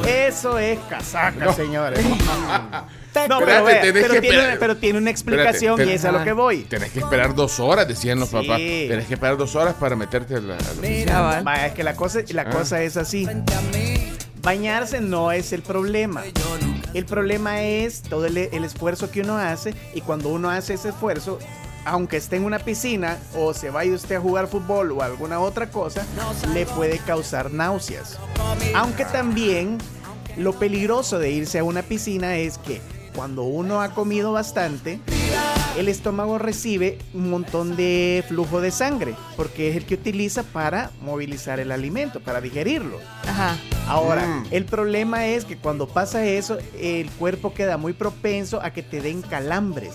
Eso 0.08 0.58
es 0.58 0.80
casaca, 0.90 1.54
señores. 1.54 2.00
No, 3.30 3.38
Espérate, 3.42 3.46
pero, 3.46 3.64
vea, 3.66 3.82
tenés 3.82 4.02
pero 4.02 4.14
que 4.16 4.22
tiene, 4.22 4.36
esperar- 4.38 4.50
una, 4.54 4.60
pero 4.60 4.78
tiene 4.78 4.98
una 4.98 5.10
explicación 5.12 5.74
Espérate, 5.74 5.92
y 5.92 5.96
es 5.98 6.06
a 6.06 6.12
lo 6.12 6.24
que 6.24 6.32
voy. 6.34 6.64
Tenés 6.64 6.92
que 6.92 6.98
esperar 7.00 7.36
dos 7.36 7.60
horas, 7.60 7.88
decían 7.88 8.20
los 8.20 8.30
Sí. 8.30 8.36
papás. 8.38 8.58
Tenés 8.58 9.06
que 9.06 9.14
esperar 9.14 9.38
dos 9.38 9.56
horas 9.56 9.76
para 9.76 9.96
meterte 9.96 10.36
a 10.38 10.40
la, 10.40 10.56
a 10.56 10.58
la 10.58 10.82
piscina. 10.82 11.12
Cabal. 11.12 11.44
Vaya, 11.44 11.68
es 11.68 11.74
que 11.74 11.84
la 11.84 11.94
cosa, 11.96 12.22
la 12.30 12.42
Ah. 12.42 12.50
cosa 12.50 12.82
es 12.82 12.98
así. 12.98 13.28
Bañarse 14.44 15.00
no 15.00 15.32
es 15.32 15.54
el 15.54 15.62
problema. 15.62 16.22
El 16.94 17.06
problema 17.06 17.62
es 17.62 18.02
todo 18.02 18.26
el, 18.26 18.38
el 18.38 18.66
esfuerzo 18.66 19.10
que 19.10 19.22
uno 19.22 19.38
hace 19.38 19.74
y 19.96 20.02
cuando 20.02 20.28
uno 20.28 20.50
hace 20.50 20.74
ese 20.74 20.90
esfuerzo, 20.90 21.40
aunque 21.86 22.18
esté 22.18 22.36
en 22.36 22.44
una 22.44 22.60
piscina 22.60 23.18
o 23.38 23.54
se 23.54 23.70
vaya 23.70 23.94
usted 23.94 24.18
a 24.18 24.20
jugar 24.20 24.48
fútbol 24.48 24.92
o 24.92 25.02
alguna 25.02 25.40
otra 25.40 25.72
cosa, 25.72 26.06
le 26.54 26.66
puede 26.66 26.98
causar 27.00 27.52
náuseas. 27.52 28.20
Aunque 28.76 29.06
también 29.06 29.78
lo 30.36 30.52
peligroso 30.52 31.20
de 31.20 31.32
irse 31.32 31.60
a 31.60 31.64
una 31.64 31.82
piscina 31.82 32.36
es 32.36 32.58
que 32.58 32.82
cuando 33.16 33.44
uno 33.44 33.82
ha 33.82 33.94
comido 33.94 34.34
bastante, 34.34 35.00
el 35.78 35.88
estómago 35.90 36.38
recibe 36.38 36.98
un 37.14 37.30
montón 37.30 37.76
de 37.76 38.24
flujo 38.28 38.62
de 38.62 38.72
sangre, 38.72 39.16
porque 39.36 39.70
es 39.70 39.76
el 39.76 39.86
que 39.86 39.96
utiliza 39.96 40.44
para 40.44 40.92
movilizar 41.02 41.60
el 41.60 41.72
alimento, 41.72 42.20
para 42.20 42.42
digerirlo. 42.42 43.00
Ajá. 43.28 43.56
Ahora, 43.88 44.26
Mm. 44.26 44.46
el 44.52 44.66
problema 44.66 45.26
es 45.26 45.46
que 45.46 45.58
cuando 45.58 45.88
pasa 45.88 46.24
eso, 46.26 46.58
el 46.80 47.10
cuerpo 47.12 47.54
queda 47.54 47.78
muy 47.78 47.94
propenso 47.94 48.62
a 48.62 48.72
que 48.72 48.84
te 48.84 49.02
den 49.02 49.22
calambres. 49.22 49.94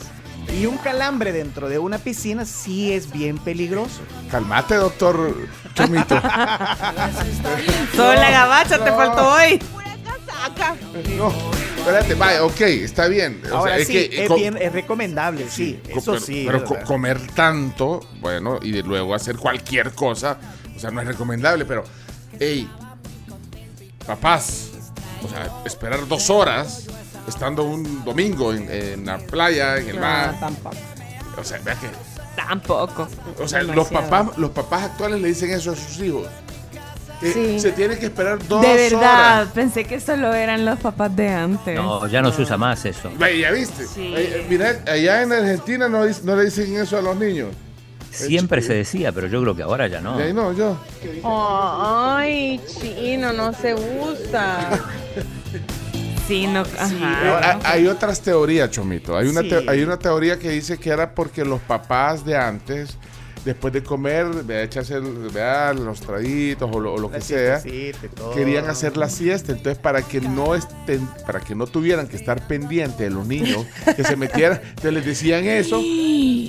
Y 0.59 0.65
un 0.67 0.79
calambre 0.79 1.33
dentro 1.33 1.69
de 1.69 1.79
una 1.79 1.99
piscina 1.99 2.47
sí 2.47 2.91
es 2.93 3.13
bien 3.13 3.37
peligroso. 3.39 4.01
Calmate, 4.31 4.77
doctor 4.77 5.37
Chomito. 5.75 6.19
Solo 7.95 8.15
la 8.15 8.31
gabacha 8.31 8.83
te 8.83 8.91
faltó 8.91 9.29
hoy. 9.31 9.61
No, 11.17 11.33
espérate, 11.77 12.15
vaya, 12.15 12.45
ok, 12.45 12.61
está 12.61 13.09
bien. 13.09 13.43
O 13.51 13.57
Ahora 13.57 13.77
sea, 13.77 13.85
sí, 13.85 13.97
es 13.99 14.09
que 14.11 14.25
es, 14.25 14.35
bien, 14.35 14.57
es 14.57 14.73
recomendable, 14.73 15.49
sí, 15.49 15.81
eso 15.89 16.13
pero, 16.13 16.21
sí. 16.25 16.45
pero 16.47 16.65
comer 16.85 17.21
tanto, 17.35 18.01
bueno, 18.21 18.59
y 18.63 18.71
de 18.73 18.83
luego 18.83 19.15
hacer 19.15 19.37
cualquier 19.37 19.93
cosa, 19.93 20.39
o 20.75 20.79
sea, 20.79 20.91
no 20.91 21.01
es 21.01 21.07
recomendable, 21.07 21.65
pero, 21.65 21.85
hey, 22.39 22.69
papás, 24.07 24.71
o 25.25 25.29
sea, 25.29 25.51
esperar 25.65 26.07
dos 26.07 26.31
horas 26.31 26.87
estando 27.27 27.65
un 27.65 28.05
domingo 28.05 28.53
en, 28.53 28.71
en 28.71 29.07
la 29.07 29.19
playa, 29.19 29.77
en 29.79 29.89
el 29.89 29.97
No, 29.97 30.03
mar. 30.03 30.37
tampoco. 30.41 30.77
O 31.37 31.45
sea, 31.45 31.59
vea 31.59 31.75
que. 31.75 31.89
Tampoco. 32.37 33.09
O 33.41 33.49
sea, 33.49 33.63
los 33.63 33.89
papás, 33.89 34.37
los 34.39 34.51
papás 34.51 34.85
actuales 34.85 35.21
le 35.21 35.29
dicen 35.29 35.51
eso 35.51 35.73
a 35.73 35.77
sus 35.77 35.99
hijos. 36.01 36.27
Sí. 37.21 37.59
Se 37.59 37.73
tiene 37.73 37.99
que 37.99 38.07
esperar 38.07 38.39
dos 38.47 38.63
De 38.63 38.75
verdad, 38.75 39.43
horas. 39.43 39.49
pensé 39.53 39.85
que 39.85 39.99
solo 40.01 40.33
eran 40.35 40.65
los 40.65 40.79
papás 40.79 41.15
de 41.17 41.29
antes. 41.29 41.75
No, 41.75 42.07
ya 42.07 42.23
no 42.23 42.31
se 42.33 42.43
usa 42.43 42.57
más 42.57 42.85
eso. 42.85 43.11
Ve, 43.19 43.41
¿Ya 43.41 43.51
viste? 43.51 43.87
Sí. 43.87 44.13
Eh, 44.17 44.37
eh, 44.37 44.47
mira, 44.49 44.81
allá 44.87 45.23
en 45.23 45.33
Argentina 45.33 45.89
no, 45.89 46.05
le 46.05 46.45
dicen 46.45 46.77
eso 46.77 46.97
a 46.97 47.03
los 47.03 47.17
niños. 47.17 47.49
Siempre 48.13 48.63
se 48.63 48.75
decía, 48.75 49.13
pero 49.13 49.27
yo 49.27 49.41
creo 49.43 49.55
que 49.57 49.63
ahora 49.63 49.87
ya 49.89 50.01
no. 50.01 50.19
Y 50.19 50.23
ahí 50.23 50.33
no, 50.33 50.53
yo. 50.53 50.79
Ay, 51.25 52.61
chino, 52.81 53.33
no 53.33 53.53
se 53.53 53.75
usa. 53.75 54.71
Sí, 56.27 56.47
no, 56.47 56.61
ajá. 56.61 56.91
Eh, 57.25 57.41
hay, 57.43 57.61
hay 57.81 57.87
otras 57.87 58.21
teorías, 58.21 58.71
Chomito. 58.71 59.17
Hay 59.17 59.29
una, 59.29 59.41
Sí. 59.41 59.49
te- 59.49 59.65
hay 59.71 59.81
una 59.83 59.99
teoría 59.99 60.39
que 60.39 60.51
dice 60.51 60.77
que 60.77 60.91
era 60.91 61.15
porque 61.15 61.43
los 61.43 61.59
papás 61.63 62.23
de 62.23 62.37
antes, 62.37 62.99
después 63.49 63.73
de 63.73 63.83
comer, 63.83 64.27
vea, 64.45 64.63
echarse 64.63 65.01
vea, 65.01 65.73
los 65.73 66.03
traguitos 66.03 66.69
o 66.71 66.79
lo, 66.79 66.93
o 66.93 66.99
lo 66.99 67.11
que 67.11 67.23
sea, 67.23 67.63
querían 68.35 68.69
hacer 68.69 68.99
la 68.99 69.09
siesta. 69.09 69.53
Entonces, 69.53 69.79
para 69.79 70.03
que 70.03 70.21
no 70.21 70.55
estén, 70.55 71.07
para 71.27 71.41
que 71.41 71.55
no 71.55 71.67
tuvieran 71.67 72.09
que 72.09 72.17
estar 72.17 72.47
pendientes 72.47 72.99
de 72.99 73.09
los 73.09 73.27
niños 73.27 73.65
que 73.97 74.05
se 74.05 74.17
metieran, 74.17 74.61
entonces 74.69 74.93
les 74.93 75.07
decían 75.07 75.47
eso 75.47 75.81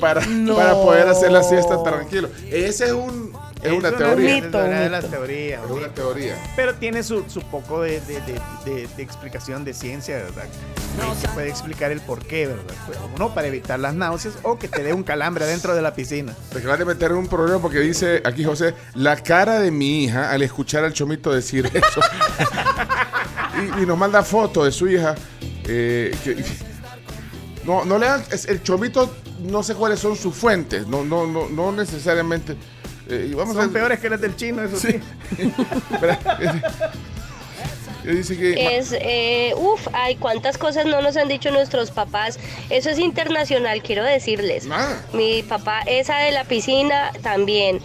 para, 0.02 0.20
para 0.54 0.74
poder 0.74 1.08
hacer 1.08 1.32
la 1.32 1.42
siesta 1.42 1.82
tranquilo. 1.82 2.30
Ese 2.52 2.88
es 2.88 2.92
un 2.92 3.32
es 3.62 3.72
una 3.74 3.92
teoría. 3.92 4.38
Es 4.38 4.46
una 4.46 4.80
de 4.82 4.90
las 4.90 5.10
teorías. 5.10 5.64
Es 5.66 5.72
una 5.72 5.88
teoría. 5.90 6.36
Pero 6.56 6.76
tiene 6.76 7.04
su, 7.04 7.24
su 7.30 7.42
poco 7.42 7.82
de, 7.82 8.00
de- 8.02 8.22
de- 8.22 8.42
de- 8.66 8.88
de 8.96 9.04
explicación 9.04 9.66
de 9.66 9.74
ciencia, 9.74 10.16
¿verdad? 10.18 10.46
Se 11.22 11.28
puede 11.30 11.50
explicar 11.50 11.92
el 11.92 12.02
por 12.02 12.26
qué, 12.26 12.48
¿verdad? 12.48 12.64
Uno, 13.16 13.34
para 13.34 13.48
evitar 13.48 13.80
las 13.80 13.94
náuseas 13.94 14.36
o 14.44 14.58
que 14.60 14.68
te 14.68 14.84
dé 14.84 14.94
un 14.94 15.04
calambre 15.04 15.44
adentro 15.46 15.76
de 15.76 15.82
la 15.82 15.94
piscina. 15.94 16.34
Te 16.52 16.60
acabas 16.60 16.80
de 16.80 16.86
meter 16.86 17.12
un 17.14 17.28
problema 17.28 17.60
porque 17.62 17.80
dice 17.80 18.22
aquí 18.26 18.44
José, 18.44 18.74
la 18.96 19.16
cara 19.18 19.60
de 19.60 19.72
mi 19.72 20.04
hija 20.06 20.32
al 20.32 20.42
escuchar 20.42 20.84
al 20.84 20.94
chomito 20.94 21.32
decir 21.32 21.66
eso. 21.74 22.02
y, 23.78 23.84
y 23.84 23.86
nos 23.86 23.98
manda 23.98 24.24
foto 24.24 24.64
de 24.66 24.72
su 24.72 24.88
hija. 24.88 25.16
eh, 25.66 26.16
que- 26.24 26.44
no, 27.66 27.86
no 27.86 27.98
le 27.98 28.08
hagan, 28.08 28.24
es- 28.32 28.46
el 28.46 28.64
chomito, 28.64 29.14
no 29.42 29.62
sé 29.64 29.76
cuáles 29.76 30.00
son 30.00 30.16
sus 30.16 30.34
fuentes, 30.36 30.88
no, 30.88 31.04
no, 31.04 31.28
no, 31.28 31.48
no 31.50 31.72
necesariamente. 31.72 32.56
Eh, 33.10 33.28
y 33.32 33.34
vamos 33.34 33.56
Son 33.56 33.70
a 33.70 33.74
peores 33.74 34.00
que 34.00 34.10
las 34.10 34.22
del 34.22 34.36
chino, 34.36 34.64
eso 34.64 34.78
sí. 34.78 35.00
Espera, 35.92 36.20
eh, 38.06 38.12
dice 38.12 38.38
que 38.38 38.78
Es, 38.78 38.94
eh, 38.94 39.54
uff, 39.58 39.88
ay, 39.94 40.16
cuántas 40.16 40.58
cosas 40.58 40.86
no 40.86 41.02
nos 41.02 41.18
han 41.18 41.28
dicho 41.28 41.52
nuestros 41.52 41.92
papás. 41.92 42.40
Eso 42.70 42.90
es 42.90 43.00
internacional, 43.00 43.82
quiero 43.82 44.04
decirles. 44.04 44.68
Mi 45.14 45.44
papá, 45.44 45.82
esa 45.86 46.18
de 46.18 46.32
la 46.32 46.44
piscina, 46.46 47.12
también. 47.22 47.82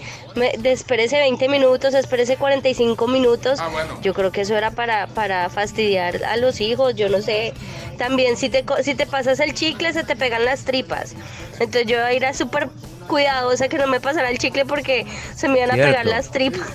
Espérese 0.64 1.18
20 1.18 1.48
minutos, 1.48 1.94
espérese 1.94 2.36
45 2.36 3.06
minutos. 3.08 3.60
Yo 4.02 4.14
creo 4.14 4.32
que 4.32 4.40
eso 4.42 4.56
era 4.56 4.70
para, 4.72 5.06
para 5.06 5.48
fastidiar 5.48 6.24
a 6.24 6.36
los 6.36 6.60
hijos, 6.60 6.94
yo 6.96 7.08
no 7.08 7.20
sé. 7.22 7.54
También 7.98 8.36
si 8.36 8.48
te, 8.48 8.64
co- 8.64 8.82
si 8.82 8.94
te 8.94 9.06
pasas 9.06 9.38
el 9.40 9.54
chicle, 9.54 9.92
se 9.92 10.02
te 10.04 10.16
pegan 10.16 10.44
las 10.44 10.64
tripas. 10.64 11.14
Entonces 11.60 11.86
yo 11.86 11.98
era 12.00 12.34
súper 12.34 12.68
cuidadosa 13.06 13.68
que 13.68 13.76
no 13.78 13.86
me 13.86 14.00
pasara 14.00 14.30
el 14.30 14.38
chicle 14.38 14.64
porque 14.64 15.06
se 15.36 15.46
me 15.48 15.58
iban 15.58 15.70
a 15.72 15.76
pegar 15.88 16.06
las 16.06 16.30
tripas. 16.30 16.66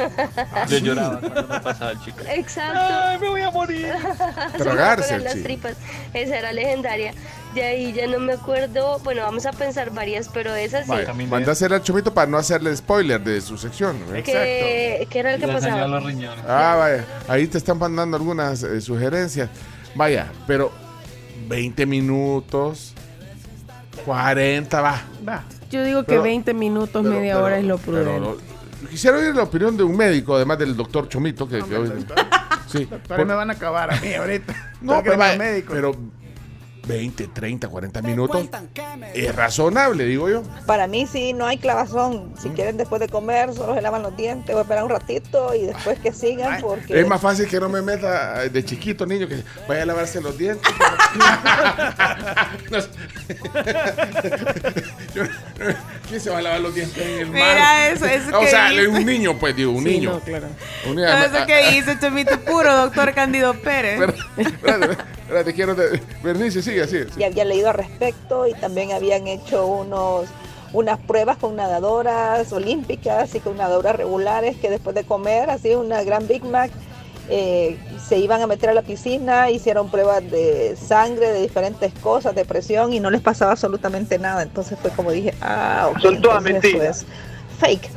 Yo 0.69 0.77
lloraba 0.77 1.19
cuando 1.19 1.43
me 1.47 1.59
pasaba 1.59 1.91
el 1.91 1.99
chicle. 2.01 2.35
Exacto. 2.35 2.79
Ay, 2.79 3.17
me 3.19 3.27
voy 3.29 3.41
a 3.41 3.51
morir. 3.51 3.91
Se 4.57 4.63
me 4.63 4.69
pegan 5.03 5.17
el 5.19 5.23
las 5.25 5.33
chicle. 5.33 5.43
tripas. 5.43 5.73
Esa 6.13 6.37
era 6.37 6.53
legendaria. 6.53 7.13
De 7.53 7.63
ahí 7.63 7.93
ya 7.93 8.05
no 8.07 8.19
me 8.19 8.33
acuerdo. 8.33 8.99
Bueno, 9.03 9.23
vamos 9.23 9.45
a 9.47 9.51
pensar 9.51 9.91
varias, 9.91 10.29
pero 10.29 10.53
esa 10.53 10.83
sí. 10.83 10.91
manda 11.27 11.49
a 11.49 11.51
hacer 11.53 11.73
al 11.73 11.81
chomito 11.81 12.13
para 12.13 12.29
no 12.29 12.38
hacerle 12.38 12.75
spoiler 12.77 13.19
de 13.23 13.41
su 13.41 13.57
sección. 13.57 13.97
¿eh? 14.13 14.21
¿Qué, 14.23 15.07
qué 15.09 15.19
era 15.19 15.35
lo 15.35 15.47
que 15.47 15.51
pasaba? 15.53 15.99
Ah, 16.47 16.75
vaya. 16.77 17.05
Ahí 17.27 17.47
te 17.47 17.57
están 17.57 17.79
mandando 17.79 18.17
algunas 18.17 18.62
eh, 18.62 18.79
sugerencias. 18.81 19.49
Vaya, 19.95 20.31
pero 20.45 20.71
20 21.47 21.85
minutos, 21.88 22.93
40, 24.05 24.81
va. 24.81 25.01
Va. 25.27 25.43
Yo 25.71 25.83
digo 25.83 26.01
que 26.03 26.09
Pero- 26.13 26.23
20 26.23 26.53
minutos, 26.53 27.01
pero- 27.03 27.15
media 27.15 27.33
pero- 27.33 27.45
hora 27.45 27.57
es 27.57 27.65
lo 27.65 27.77
prudente. 27.77 28.29
Quisiera 28.89 29.17
oír 29.17 29.35
la 29.35 29.43
opinión 29.43 29.75
de 29.75 29.83
un 29.83 29.95
médico, 29.97 30.35
además 30.35 30.57
del 30.59 30.75
doctor 30.75 31.09
Chomito, 31.09 31.47
que, 31.47 31.62
que 31.63 31.75
hoy- 31.75 32.05
sí. 32.67 32.88
Pero 33.07 33.25
me 33.25 33.33
van 33.33 33.49
a 33.49 33.53
acabar 33.53 33.91
a 33.93 33.99
mí 33.99 34.13
ahorita. 34.13 34.73
No, 34.81 35.03
pero, 35.03 35.17
médico. 35.17 35.73
pero 35.73 35.95
20, 36.89 37.28
30, 37.28 37.67
40 37.67 38.02
minutos 38.02 38.49
es 39.13 39.36
razonable, 39.36 40.06
digo 40.06 40.28
yo. 40.28 40.41
Para 40.65 40.88
mí 40.88 41.06
sí, 41.06 41.34
no 41.34 41.45
hay 41.45 41.60
clavazón. 41.60 42.34
Si 42.41 42.49
quieren 42.49 42.78
después 42.78 42.99
de 42.99 43.08
comer, 43.08 43.54
solo 43.54 43.75
se 43.75 43.82
lavan 43.82 44.02
los 44.02 44.17
dientes 44.17 44.56
o 44.56 44.62
esperar 44.62 44.84
un 44.84 44.89
ratito 44.89 45.54
y 45.54 45.67
después 45.67 45.99
que 45.99 46.12
sigan 46.12 46.60
porque... 46.62 46.99
Es 46.99 47.08
más 47.08 47.21
fácil 47.21 47.47
que 47.47 47.60
no 47.60 47.69
me 47.69 47.84
meta 47.84 48.39
de 48.49 48.65
chiquito, 48.65 49.06
niño, 49.06 49.28
que 49.28 49.43
vaya 49.67 49.84
a 49.84 49.86
lavarse 49.86 50.19
los 50.19 50.36
dientes. 50.38 50.67
¿Quién 56.08 56.21
se 56.21 56.30
va 56.30 56.39
a 56.39 56.41
lavar 56.41 56.62
los 56.62 56.73
dientes 56.73 56.97
en 57.06 57.19
el 57.19 57.25
mar? 57.28 57.34
Mira 57.34 57.89
eso, 57.89 58.06
eso 58.06 58.38
O 58.38 58.41
que 58.41 58.47
sea, 58.47 58.69
dice. 58.69 58.88
un 58.88 59.06
niño, 59.06 59.38
pues 59.38 59.56
digo, 59.56 59.71
un 59.71 59.84
Sí, 59.84 59.89
niño. 59.91 60.13
no, 60.13 60.19
claro. 60.21 60.47
Un 60.88 60.95
niño, 60.95 61.08
eso 61.08 61.45
que 61.45 61.71
dice 61.71 61.97
Chomito 61.99 62.39
puro, 62.41 62.75
doctor 62.75 63.13
Candido 63.13 63.54
Pérez. 63.62 64.02
Espérate, 64.38 64.97
espérate, 65.29 65.53
quiero. 65.53 65.75
de- 65.75 66.01
Bernice, 66.23 66.61
sigue 66.61 66.81
así. 66.81 66.97
Y 67.17 67.23
había 67.23 67.45
leído 67.45 67.69
al 67.69 67.75
respecto 67.75 68.47
y 68.47 68.53
también 68.53 68.91
habían 68.91 69.27
hecho 69.27 69.65
unos 69.65 70.25
unas 70.71 70.99
pruebas 70.99 71.37
con 71.37 71.55
nadadoras 71.55 72.51
olímpicas 72.53 73.33
y 73.33 73.39
con 73.39 73.57
nadadoras 73.57 73.95
regulares 73.95 74.55
que 74.57 74.69
después 74.69 74.95
de 74.95 75.03
comer, 75.03 75.49
así 75.49 75.73
una 75.73 76.03
gran 76.03 76.27
Big 76.27 76.43
Mac, 76.45 76.69
eh, 77.27 77.75
se 78.07 78.19
iban 78.19 78.39
a 78.43 78.47
meter 78.47 78.69
a 78.69 78.73
la 78.75 78.83
piscina, 78.83 79.49
hicieron 79.49 79.89
pruebas 79.89 80.29
de 80.29 80.75
sangre, 80.79 81.31
de 81.31 81.41
diferentes 81.41 81.91
cosas, 82.03 82.35
de 82.35 82.45
presión 82.45 82.93
y 82.93 82.99
no 82.99 83.09
les 83.09 83.21
pasaba 83.21 83.53
absolutamente 83.53 84.19
nada. 84.19 84.43
Entonces 84.43 84.77
fue 84.79 84.91
como 84.91 85.09
dije, 85.11 85.33
ah, 85.41 85.89
ok, 85.91 85.99
Son 86.01 86.21
todas 86.21 86.43
mentiras. 86.43 87.03
fake. 87.59 87.89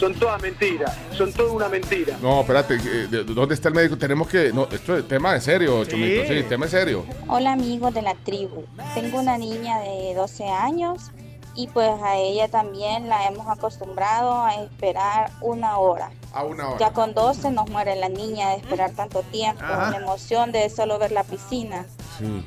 Son 0.00 0.14
todas 0.14 0.40
mentiras. 0.40 0.96
Son 1.16 1.30
toda 1.32 1.52
una 1.52 1.68
mentira. 1.68 2.16
No, 2.22 2.40
espérate, 2.40 2.74
eh, 2.76 3.06
de- 3.10 3.22
¿dónde 3.24 3.54
está 3.54 3.68
el 3.68 3.74
médico? 3.74 3.98
Tenemos 3.98 4.26
que. 4.28 4.50
No, 4.52 4.64
esto 4.72 4.96
es 4.96 5.06
tema 5.06 5.34
en 5.34 5.42
serio, 5.42 5.84
Chomito. 5.84 6.26
Sí, 6.26 6.42
tema 6.48 6.64
en 6.64 6.70
serio. 6.70 7.04
Hola 7.28 7.52
amigos 7.52 7.92
de 7.92 8.00
la 8.00 8.14
tribu. 8.14 8.64
Tengo 8.94 9.20
una 9.20 9.36
niña 9.36 9.78
de 9.80 10.14
12 10.14 10.48
años 10.48 11.10
y 11.54 11.66
pues 11.68 11.90
a 12.02 12.16
ella 12.16 12.48
también 12.48 13.08
la 13.10 13.26
hemos 13.28 13.46
acostumbrado 13.46 14.42
a 14.42 14.54
esperar 14.54 15.30
una 15.42 15.76
hora. 15.76 16.10
A 16.32 16.44
una 16.44 16.68
hora. 16.70 16.78
Ya 16.78 16.92
con 16.94 17.12
12 17.12 17.50
nos 17.50 17.68
muere 17.68 17.94
la 17.96 18.08
niña 18.08 18.50
de 18.50 18.56
esperar 18.56 18.92
tanto 18.92 19.20
tiempo, 19.24 19.62
Ajá. 19.62 19.90
la 19.90 19.96
emoción 19.98 20.50
de 20.50 20.70
solo 20.70 20.98
ver 20.98 21.12
la 21.12 21.24
piscina. 21.24 21.84
Sí. 22.18 22.42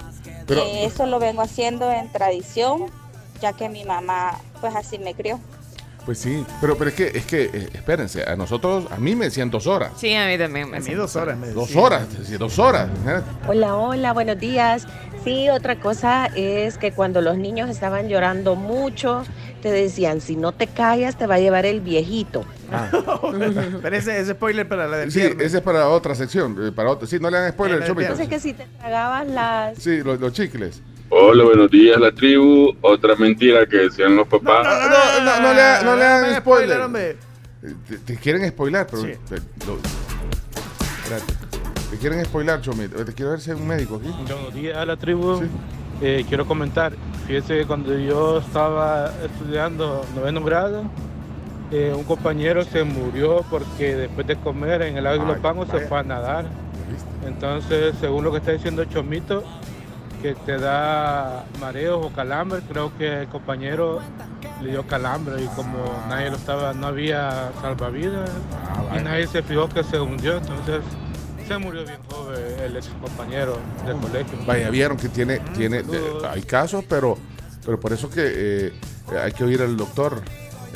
Pero, 0.48 0.62
Eh, 0.62 0.86
eso 0.86 1.06
lo 1.06 1.20
vengo 1.20 1.42
haciendo 1.44 1.92
en 1.92 2.12
tradición, 2.12 2.86
ya 3.42 3.54
que 3.54 3.70
mi 3.70 3.84
mamá 3.84 4.40
pues 4.60 4.76
así 4.76 4.98
me 4.98 5.14
crió. 5.14 5.40
Pues 6.06 6.20
sí. 6.20 6.46
Pero, 6.62 6.78
pero 6.78 6.90
es 6.90 6.96
que, 6.96 7.08
es 7.16 7.26
que, 7.26 7.44
eh, 7.46 7.70
espérense, 7.74 8.24
a 8.24 8.36
nosotros, 8.36 8.86
a 8.92 8.98
mí 8.98 9.16
me 9.16 9.26
decían 9.26 9.50
dos 9.50 9.68
horas. 9.68 9.92
Sí, 9.98 10.14
a 10.14 10.28
mí 10.28 10.38
también. 10.38 10.70
Me 10.70 10.78
A 10.78 10.80
mí 10.80 10.94
dos 10.94 11.16
horas 11.16 11.38
me 11.38 11.48
Dos 11.50 11.68
decían. 11.68 11.84
horas, 11.86 12.08
sí, 12.26 12.34
dos 12.38 12.60
horas. 12.60 12.90
¿eh? 13.08 13.22
Hola, 13.48 13.76
hola, 13.76 14.14
buenos 14.14 14.40
días. 14.40 14.86
Sí, 15.24 15.48
otra 15.50 15.80
cosa 15.80 16.26
es 16.36 16.78
que 16.78 16.92
cuando 16.92 17.22
los 17.22 17.38
niños 17.38 17.70
estaban 17.70 18.10
llorando 18.10 18.56
mucho, 18.56 19.24
te 19.62 19.72
decían, 19.72 20.20
si 20.20 20.36
no 20.36 20.52
te 20.52 20.68
callas, 20.68 21.18
te 21.18 21.26
va 21.28 21.36
a 21.36 21.40
llevar 21.40 21.66
el 21.66 21.80
viejito. 21.80 22.44
Pero 23.82 23.96
ese, 23.96 24.20
ese 24.20 24.34
spoiler 24.34 24.68
para 24.68 24.88
la 24.88 24.98
del 24.98 25.12
Sí, 25.12 25.20
viernes. 25.22 25.46
ese 25.48 25.58
es 25.58 25.64
para 25.64 25.88
otra 25.88 26.16
sección. 26.16 26.58
eh, 26.68 26.72
Para 26.74 26.90
otra. 26.90 27.08
Sí, 27.08 27.18
no 27.22 27.30
le 27.30 27.38
hagan 27.38 27.52
spoiler, 27.54 27.80
Chomito. 27.86 28.02
Entonces 28.12 28.28
que 28.28 28.40
si 28.40 28.54
te 28.54 28.66
tragabas 28.80 29.28
las... 29.28 29.78
Sí, 29.78 30.02
los, 30.04 30.20
los 30.20 30.34
chicles. 30.34 30.82
Hola, 31.10 31.44
buenos 31.44 31.70
días, 31.70 32.00
la 32.00 32.12
tribu. 32.12 32.74
Otra 32.82 33.16
mentira 33.16 33.66
que 33.68 33.78
decían 33.78 34.16
los 34.16 34.28
papás. 34.28 34.66
No, 34.66 34.90
no, 34.90 35.26
no, 35.26 35.40
no 35.42 35.54
le, 35.54 35.62
ha- 35.62 35.82
no 35.84 35.96
le 35.96 36.04
hagan 36.06 36.36
spoiler. 36.42 36.80
Eh, 36.96 37.16
Te, 37.88 37.98
te 38.00 38.16
quieren 38.18 38.48
spoiler, 38.50 38.88
pero. 38.90 39.04
Sí. 39.04 39.12
te, 39.30 39.36
lo-. 39.68 39.78
Te 41.92 41.98
quieren 41.98 42.26
spoiler, 42.26 42.60
Chomito. 42.62 43.00
Eh, 43.02 43.06
Te 43.06 43.14
quiero 43.14 43.32
ver 43.32 43.42
si 43.42 43.52
hay 43.52 43.58
un 43.58 43.68
médico 43.68 43.98
aquí. 43.98 44.10
Buenos 44.28 44.54
días 44.54 44.78
a 44.78 44.86
la 44.86 44.98
tribu. 44.98 45.42
Eh, 46.02 46.26
quiero 46.28 46.46
comentar, 46.48 46.94
fíjese 47.28 47.60
que 47.60 47.66
cuando 47.66 47.98
yo 47.98 48.40
estaba 48.40 49.12
estudiando 49.24 50.04
noveno 50.16 50.44
grado, 50.44 50.84
eh, 51.72 51.94
un 51.96 52.04
compañero 52.04 52.64
se 52.64 52.84
murió 52.84 53.46
porque 53.50 53.96
después 53.96 54.26
de 54.26 54.36
comer 54.38 54.82
en 54.82 54.98
el 54.98 55.04
lago 55.04 55.24
de 55.24 55.32
los 55.34 55.38
Pangos 55.40 55.70
se 55.70 55.80
fue 55.82 56.00
a 56.00 56.04
nadar. 56.04 56.46
Entonces, 57.26 57.94
según 58.02 58.24
lo 58.26 58.32
que 58.32 58.40
está 58.40 58.52
diciendo 58.52 58.84
Chomito, 58.86 59.44
que 60.24 60.34
te 60.36 60.58
da 60.58 61.44
mareos 61.60 62.00
o 62.06 62.10
calambre, 62.16 62.62
creo 62.68 62.98
que 62.98 63.22
el 63.24 63.28
compañero 63.28 64.00
le 64.62 64.72
dio 64.72 64.88
calambre 64.88 65.44
y 65.44 65.48
como 65.48 65.78
nadie 66.08 66.30
lo 66.30 66.38
estaba, 66.38 66.74
no 66.74 66.88
había 66.88 67.52
salvavidas 67.62 68.30
y 68.98 69.04
nadie 69.04 69.28
se 69.28 69.44
fijó 69.44 69.68
que 69.68 69.84
se 69.84 70.00
hundió, 70.00 70.38
entonces 70.38 70.80
se 71.46 71.58
murió 71.58 71.84
bien 71.86 72.00
joven 72.10 72.40
el, 72.64 72.78
ex 72.78 72.88
compañero 73.02 73.58
del 73.86 73.98
colegio. 73.98 74.40
Vaya, 74.48 74.70
vieron 74.70 74.96
que 74.96 75.10
tiene, 75.10 75.40
tiene, 75.58 75.84
de- 75.84 76.26
hay 76.30 76.42
casos, 76.44 76.86
pero, 76.88 77.18
pero 77.66 77.78
por 77.78 77.92
eso 77.92 78.10
que 78.10 78.22
eh, 78.26 78.74
hay 79.22 79.34
que 79.34 79.44
oír 79.44 79.62
al 79.62 79.76
doctor. 79.76 80.22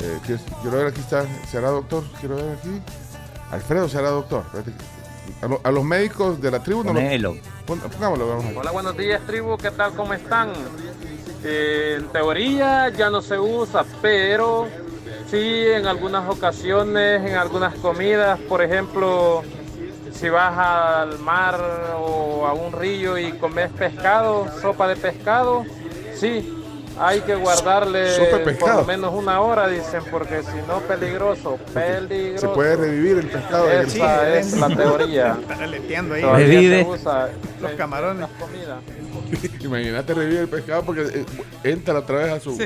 Eh, 0.00 0.18
que 0.26 0.34
es- 0.34 0.42
quiero 0.60 0.76
ver 0.76 0.86
aquí 0.88 1.00
está, 1.00 1.24
¿será 1.50 1.70
doctor? 1.70 2.04
Quiero 2.20 2.36
ver 2.36 2.56
aquí. 2.60 2.80
Alfredo 3.50 3.88
será 3.88 4.10
doctor. 4.10 4.44
A, 5.42 5.46
lo- 5.48 5.60
a 5.64 5.70
los 5.70 5.84
médicos 5.84 6.38
de 6.40 6.50
la 6.50 6.62
tribu 6.62 6.84
no 6.84 6.92
lo- 6.92 7.00
Hola, 8.56 8.70
buenos 8.70 8.96
días, 8.96 9.20
tribu. 9.26 9.58
¿Qué 9.58 9.70
tal? 9.70 9.92
¿Cómo 9.92 10.14
están? 10.14 10.52
Eh, 11.44 11.96
en 11.98 12.08
teoría 12.08 12.88
ya 12.88 13.10
no 13.10 13.20
se 13.20 13.38
usa, 13.38 13.84
pero 14.00 14.68
sí 15.30 15.66
en 15.66 15.86
algunas 15.86 16.30
ocasiones, 16.30 17.22
en 17.28 17.36
algunas 17.36 17.74
comidas, 17.74 18.40
por 18.40 18.62
ejemplo, 18.62 19.42
si 20.12 20.30
vas 20.30 20.56
al 20.56 21.18
mar 21.18 21.60
o 22.00 22.46
a 22.46 22.54
un 22.54 22.72
río 22.72 23.18
y 23.18 23.32
comes 23.32 23.70
pescado, 23.72 24.46
sopa 24.62 24.88
de 24.88 24.96
pescado, 24.96 25.66
sí, 26.14 26.57
hay 27.00 27.20
que 27.20 27.34
guardarle 27.34 28.06
por 28.58 28.74
lo 28.76 28.84
menos 28.84 29.14
una 29.14 29.40
hora, 29.40 29.68
dicen, 29.68 30.02
porque 30.10 30.42
si 30.42 30.56
no, 30.66 30.80
peligroso, 30.80 31.58
peligroso. 31.72 32.48
Se 32.48 32.54
puede 32.54 32.76
revivir 32.76 33.18
el 33.18 33.26
pescado. 33.26 33.70
en 33.70 33.78
el- 33.80 33.86
Esa 33.86 34.38
es 34.38 34.52
la 34.54 34.68
teoría. 34.68 35.36
Está 35.40 35.54
aleteando 35.64 36.14
ahí. 36.14 36.22
Revive. 36.22 36.86
Los 37.60 37.72
camarones. 37.76 38.20
las 38.20 38.30
comidas. 38.32 38.78
Imagínate 39.60 40.14
revivir 40.14 40.40
el 40.40 40.48
pescado 40.48 40.82
porque 40.82 41.02
eh, 41.02 41.24
entra 41.64 41.98
otra 41.98 42.16
vez 42.18 42.32
a 42.32 42.40
su. 42.40 42.58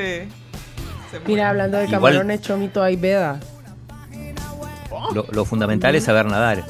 Mira, 1.26 1.50
hablando 1.50 1.78
de 1.78 1.84
Igual- 1.84 2.00
camarones, 2.12 2.40
Chomito, 2.40 2.82
hay 2.82 2.96
veda. 2.96 3.40
Lo, 5.14 5.26
lo 5.30 5.44
fundamental 5.44 5.94
es 5.94 6.04
saber 6.04 6.26
nadar. 6.26 6.64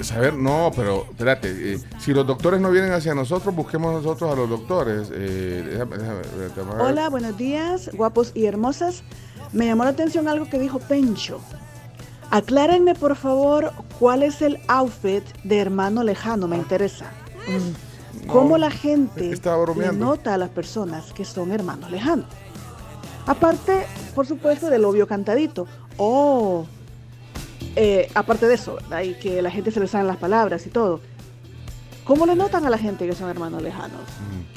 Saber, 0.00 0.34
no, 0.34 0.70
pero 0.76 1.06
espérate, 1.10 1.74
eh, 1.74 1.78
si 1.98 2.12
los 2.14 2.24
doctores 2.26 2.60
no 2.60 2.70
vienen 2.70 2.92
hacia 2.92 3.14
nosotros, 3.14 3.54
busquemos 3.54 3.92
nosotros 3.92 4.32
a 4.32 4.36
los 4.36 4.48
doctores. 4.48 5.10
Eh, 5.12 5.64
déjame- 5.72 5.96
déjame- 5.98 6.22
déjame 6.54 6.72
ver. 6.76 6.80
Hola, 6.82 7.08
buenos 7.08 7.36
días, 7.36 7.90
guapos 7.94 8.30
y 8.34 8.46
hermosas. 8.46 9.02
Me 9.52 9.66
llamó 9.66 9.84
la 9.84 9.90
atención 9.90 10.28
algo 10.28 10.48
que 10.48 10.58
dijo 10.58 10.78
Pencho. 10.78 11.40
Aclárenme, 12.30 12.94
por 12.94 13.16
favor, 13.16 13.72
cuál 13.98 14.22
es 14.22 14.40
el 14.42 14.60
outfit 14.68 15.24
de 15.44 15.58
hermano 15.58 16.04
lejano, 16.04 16.46
me 16.46 16.56
interesa. 16.56 17.06
¿Cómo 18.28 18.56
la 18.58 18.70
gente 18.70 19.30
le 19.76 19.92
nota 19.98 20.34
a 20.34 20.38
las 20.38 20.50
personas 20.50 21.12
que 21.12 21.24
son 21.24 21.50
hermanos 21.50 21.90
lejanos? 21.90 22.26
Aparte, 23.26 23.86
por 24.14 24.26
supuesto, 24.26 24.68
del 24.70 24.84
obvio 24.84 25.06
cantadito. 25.06 25.66
Oh, 25.96 26.66
eh, 27.80 28.10
aparte 28.14 28.46
de 28.46 28.54
eso, 28.54 28.74
¿verdad? 28.74 29.02
y 29.02 29.14
que 29.14 29.40
la 29.40 29.50
gente 29.50 29.70
se 29.70 29.78
le 29.80 29.86
saben 29.86 30.06
las 30.06 30.16
palabras 30.16 30.66
y 30.66 30.70
todo. 30.70 31.00
¿Cómo 32.04 32.24
le 32.26 32.34
notan 32.34 32.64
a 32.66 32.70
la 32.70 32.78
gente 32.78 33.06
que 33.06 33.14
son 33.14 33.28
hermanos 33.28 33.62
lejanos? 33.62 34.00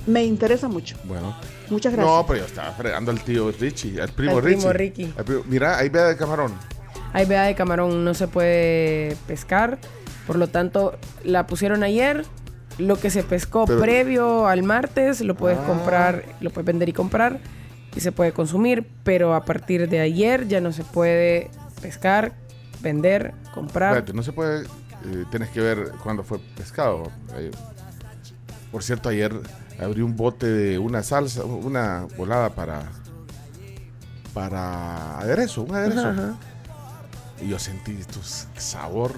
Me 0.08 0.24
interesa 0.24 0.68
mucho. 0.70 0.96
Bueno. 1.04 1.36
Muchas 1.70 1.94
gracias. 1.94 2.16
No, 2.16 2.26
pero 2.26 2.40
yo 2.40 2.46
estaba 2.46 2.72
fregando 2.72 3.12
al 3.12 3.22
tío 3.22 3.52
Richie, 3.52 4.02
al 4.02 4.10
primo 4.10 4.38
Al 4.38 4.44
Richie. 4.44 4.58
primo 4.58 4.74
Ricky. 4.74 5.14
Al 5.18 5.26
primo- 5.26 5.44
Mira, 5.48 5.78
ahí 5.78 5.90
vea 5.90 6.06
de 6.08 6.16
camarón. 6.18 6.54
Hay 7.14 7.26
veda 7.26 7.44
de 7.44 7.56
camarón, 7.56 8.06
no 8.06 8.14
se 8.14 8.28
puede 8.30 9.18
pescar. 9.28 9.78
Por 10.26 10.38
lo 10.38 10.48
tanto, 10.48 10.98
la 11.26 11.46
pusieron 11.46 11.84
ayer. 11.84 12.26
Lo 12.78 12.96
que 12.98 13.10
se 13.10 13.22
pescó 13.22 13.66
Pero- 13.66 13.82
previo 13.82 14.48
al 14.48 14.64
martes 14.64 15.20
lo 15.22 15.36
puedes 15.36 15.60
Ah. 15.60 15.66
comprar, 15.66 16.24
lo 16.40 16.52
puedes 16.52 16.66
vender 16.66 16.88
y 16.88 16.94
comprar 16.94 17.40
y 17.96 18.00
se 18.00 18.14
puede 18.14 18.32
consumir. 18.32 18.88
Pero 19.04 19.36
a 19.36 19.44
partir 19.44 19.90
de 19.90 20.00
ayer 20.00 20.48
ya 20.48 20.62
no 20.62 20.72
se 20.72 20.86
puede 20.86 21.52
pescar, 21.82 22.32
vender, 22.82 23.34
comprar. 23.54 23.92
Espérate, 23.94 24.14
no 24.14 24.24
se 24.24 24.32
puede. 24.34 24.66
eh, 24.66 25.26
tienes 25.30 25.50
que 25.50 25.60
ver 25.62 25.92
cuándo 26.04 26.24
fue 26.24 26.40
pescado. 26.58 27.12
Eh, 27.36 27.52
por 28.72 28.84
cierto, 28.84 29.10
ayer 29.10 29.34
abrí 29.80 30.02
un 30.02 30.16
bote 30.16 30.48
de 30.48 30.80
una 30.80 31.04
salsa, 31.04 31.44
una 31.46 32.08
volada 32.18 32.50
para. 32.50 32.84
Para 34.34 35.20
aderezo, 35.20 35.64
un 35.64 35.76
aderezo. 35.76 36.08
Ajá, 36.08 36.12
ajá. 36.12 36.36
Y 37.42 37.50
yo 37.50 37.60
sentí 37.60 37.96
tu 38.06 38.20
sabor 38.60 39.14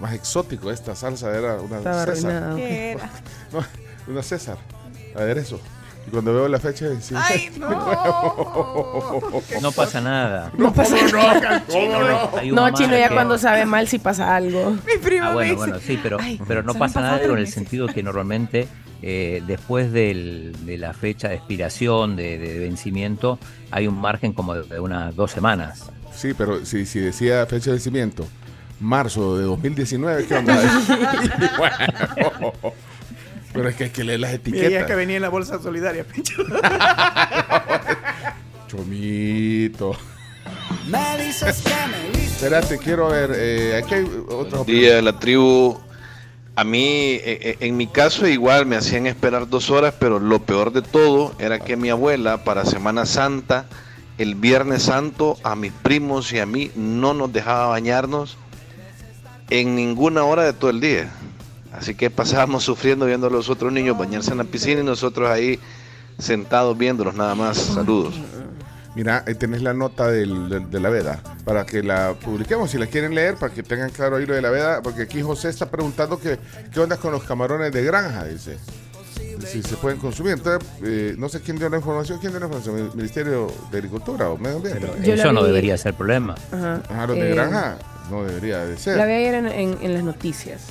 más 0.00 0.12
exótico. 0.12 0.70
Esta 0.70 0.94
salsa 0.94 1.30
era 1.36 1.54
una 1.56 1.78
Estaba 1.78 2.04
César. 2.06 2.30
arruinada, 2.32 2.52
ok. 2.52 2.56
¿Qué 2.58 2.90
era? 2.92 3.10
No, 3.52 4.12
una 4.12 4.22
César, 4.22 4.58
aderezo. 5.16 5.58
Y 6.08 6.10
cuando 6.10 6.32
veo 6.32 6.48
la 6.48 6.58
fecha, 6.58 6.86
sí. 7.02 7.14
¡Ay, 7.14 7.50
no! 7.58 7.68
No 9.60 9.72
pasa 9.72 10.00
nada. 10.00 10.50
No 10.56 10.72
pasa 10.72 10.96
nada. 11.12 11.62
¿Cómo 11.66 11.98
no? 12.54 12.70
Chino, 12.70 12.96
ya 12.96 13.10
cuando 13.10 13.36
sabe 13.36 13.66
mal 13.66 13.86
si 13.88 13.98
pasa 13.98 14.34
algo. 14.34 14.70
Mi 14.70 14.96
prima 15.02 15.28
Ah, 15.30 15.34
bueno, 15.34 15.56
bueno, 15.56 15.78
sí, 15.80 15.98
pero, 16.02 16.16
"Ay, 16.20 16.40
pero 16.48 16.62
no 16.62 16.72
pasa 16.74 17.00
nada 17.00 17.20
con 17.20 17.32
el 17.32 17.36
meses". 17.40 17.54
sentido 17.54 17.86
que 17.88 18.02
normalmente 18.02 18.68
eh, 19.02 19.42
después 19.46 19.92
del- 19.92 20.54
de 20.66 20.76
la 20.78 20.92
fecha 20.92 21.28
de 21.28 21.36
expiración, 21.36 22.16
de, 22.16 22.36
de 22.38 22.58
vencimiento, 22.58 23.38
hay 23.70 23.86
un 23.86 24.00
margen 24.00 24.32
como 24.32 24.54
de, 24.54 24.62
de 24.62 24.80
unas 24.80 25.14
dos 25.14 25.30
semanas. 25.30 25.90
Sí, 26.16 26.32
pero 26.36 26.64
si, 26.64 26.84
si 26.86 26.98
decía 26.98 27.46
fecha 27.46 27.66
de 27.66 27.72
vencimiento, 27.72 28.26
marzo 28.80 29.36
de 29.38 29.44
2019, 29.44 30.26
¿qué 30.26 30.34
onda? 30.36 30.56
Bueno, 31.58 32.52
pero 33.58 33.68
es 33.70 33.76
que 33.76 33.84
hay 33.84 33.90
que 33.90 34.04
leer 34.04 34.20
las 34.20 34.30
Mira, 34.30 34.40
etiquetas. 34.40 34.86
que 34.86 34.94
venía 34.94 35.16
en 35.16 35.22
la 35.22 35.28
bolsa 35.28 35.60
solidaria, 35.60 36.04
Pencho. 36.04 36.42
Chomito. 38.68 39.96
Espérate, 42.14 42.78
quiero 42.78 43.08
ver. 43.08 43.32
eh, 43.34 43.80
aquí 43.82 43.94
hay 43.94 44.06
otro. 44.28 44.64
día 44.64 45.02
la 45.02 45.18
tribu. 45.18 45.78
A 46.54 46.64
mí, 46.64 46.86
eh, 46.86 47.22
eh, 47.24 47.56
en 47.60 47.76
mi 47.76 47.86
caso, 47.86 48.26
igual 48.26 48.66
me 48.66 48.76
hacían 48.76 49.06
esperar 49.06 49.48
dos 49.48 49.70
horas, 49.70 49.94
pero 49.98 50.18
lo 50.18 50.40
peor 50.40 50.72
de 50.72 50.82
todo 50.82 51.34
era 51.38 51.60
que 51.60 51.76
mi 51.76 51.88
abuela, 51.88 52.42
para 52.44 52.64
Semana 52.64 53.06
Santa, 53.06 53.66
el 54.18 54.34
Viernes 54.34 54.82
Santo, 54.84 55.38
a 55.44 55.54
mis 55.54 55.72
primos 55.72 56.32
y 56.32 56.40
a 56.40 56.46
mí 56.46 56.70
no 56.74 57.14
nos 57.14 57.32
dejaba 57.32 57.68
bañarnos 57.68 58.36
en 59.50 59.76
ninguna 59.76 60.24
hora 60.24 60.42
de 60.44 60.52
todo 60.52 60.70
el 60.70 60.80
día. 60.80 61.10
Así 61.72 61.94
que 61.94 62.10
pasábamos 62.10 62.64
sufriendo 62.64 63.06
viendo 63.06 63.26
a 63.26 63.30
los 63.30 63.48
otros 63.50 63.72
niños 63.72 63.96
bañarse 63.98 64.32
en 64.32 64.38
la 64.38 64.44
piscina 64.44 64.80
y 64.80 64.84
nosotros 64.84 65.28
ahí 65.30 65.58
sentados 66.18 66.76
viéndolos 66.76 67.14
nada 67.14 67.34
más. 67.34 67.56
Saludos. 67.58 68.14
Mira, 68.94 69.22
ahí 69.26 69.34
tenés 69.34 69.62
la 69.62 69.74
nota 69.74 70.10
del- 70.10 70.48
del- 70.48 70.70
de 70.70 70.80
la 70.80 70.88
veda 70.88 71.22
para 71.44 71.64
que 71.64 71.82
la 71.82 72.14
publiquemos 72.14 72.70
si 72.70 72.78
la 72.78 72.86
quieren 72.86 73.14
leer, 73.14 73.36
para 73.36 73.52
que 73.54 73.62
tengan 73.62 73.90
claro 73.90 74.16
ahí 74.16 74.26
lo 74.26 74.34
de 74.34 74.42
la 74.42 74.50
veda, 74.50 74.82
porque 74.82 75.02
aquí 75.02 75.22
José 75.22 75.50
está 75.50 75.70
preguntando 75.70 76.18
que, 76.18 76.38
qué 76.72 76.80
onda 76.80 76.96
con 76.96 77.12
los 77.12 77.22
camarones 77.22 77.70
de 77.70 77.84
granja, 77.84 78.24
dice. 78.24 78.58
Si 79.46 79.62
se 79.62 79.76
pueden 79.76 80.00
consumir. 80.00 80.32
Entonces, 80.32 80.68
eh, 80.82 81.14
no 81.16 81.28
sé 81.28 81.40
quién 81.40 81.58
dio 81.58 81.68
la 81.68 81.76
información. 81.76 82.18
¿Quién 82.18 82.32
dio 82.32 82.40
la 82.40 82.46
información? 82.46 82.78
¿El 82.90 82.96
Ministerio 82.96 83.46
de 83.70 83.78
Agricultura 83.78 84.30
o 84.30 84.36
Medio 84.36 84.56
Ambiente? 84.56 84.80
Yo 85.04 85.14
la 85.14 85.22
Eso 85.22 85.32
no 85.32 85.42
vi- 85.42 85.46
debería 85.46 85.76
ser 85.78 85.94
problema. 85.94 86.34
Ajá. 86.50 86.82
Ah, 86.88 87.06
los 87.06 87.14
de 87.16 87.30
Eh, 87.30 87.34
granja 87.34 87.78
no 88.10 88.24
debería 88.24 88.64
de 88.64 88.76
ser. 88.76 88.96
La 88.96 89.06
vi 89.06 89.12
ayer 89.12 89.34
en, 89.34 89.46
en- 89.46 89.78
en 89.80 89.94
las 89.94 90.02
noticias. 90.02 90.62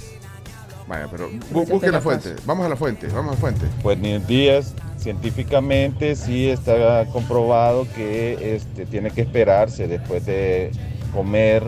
Vaya, 0.87 1.07
pero 1.11 1.29
bu- 1.29 1.65
te 1.65 1.71
busquen 1.73 1.91
la 1.91 2.01
fuente. 2.01 2.35
Vamos 2.45 2.65
a 2.65 2.69
la 2.69 2.75
fuente, 2.75 3.07
vamos 3.07 3.31
a 3.31 3.35
la 3.35 3.37
fuente. 3.41 3.65
Buenos 3.83 4.25
días. 4.27 4.73
Científicamente 4.97 6.15
sí 6.15 6.49
está 6.49 7.05
comprobado 7.11 7.87
que 7.95 8.55
este, 8.55 8.85
tiene 8.85 9.11
que 9.11 9.21
esperarse 9.21 9.87
después 9.87 10.25
de 10.25 10.71
comer, 11.13 11.63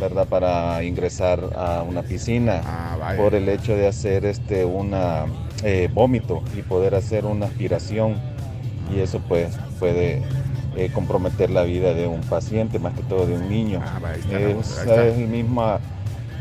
¿verdad? 0.00 0.26
Para 0.26 0.82
ingresar 0.82 1.40
a 1.56 1.82
una 1.82 2.02
piscina 2.02 2.60
Ah, 2.64 3.14
por 3.16 3.34
el 3.34 3.48
hecho 3.48 3.76
de 3.76 3.86
hacer 3.86 4.24
este 4.24 4.64
una 4.64 5.26
eh, 5.62 5.88
vómito 5.92 6.42
y 6.56 6.62
poder 6.62 6.94
hacer 6.94 7.24
una 7.26 7.46
aspiración 7.46 8.16
y 8.94 9.00
eso 9.00 9.20
pues 9.28 9.56
puede 9.78 10.22
eh, 10.76 10.90
comprometer 10.92 11.50
la 11.50 11.62
vida 11.62 11.94
de 11.94 12.06
un 12.06 12.20
paciente, 12.22 12.78
más 12.78 12.94
que 12.94 13.02
todo 13.02 13.26
de 13.26 13.34
un 13.34 13.48
niño. 13.48 13.80
Ah, 13.82 13.98
está, 14.14 14.40
Esa 14.40 14.80
está. 14.82 15.06
es 15.06 15.18
el 15.18 15.28
misma 15.28 15.80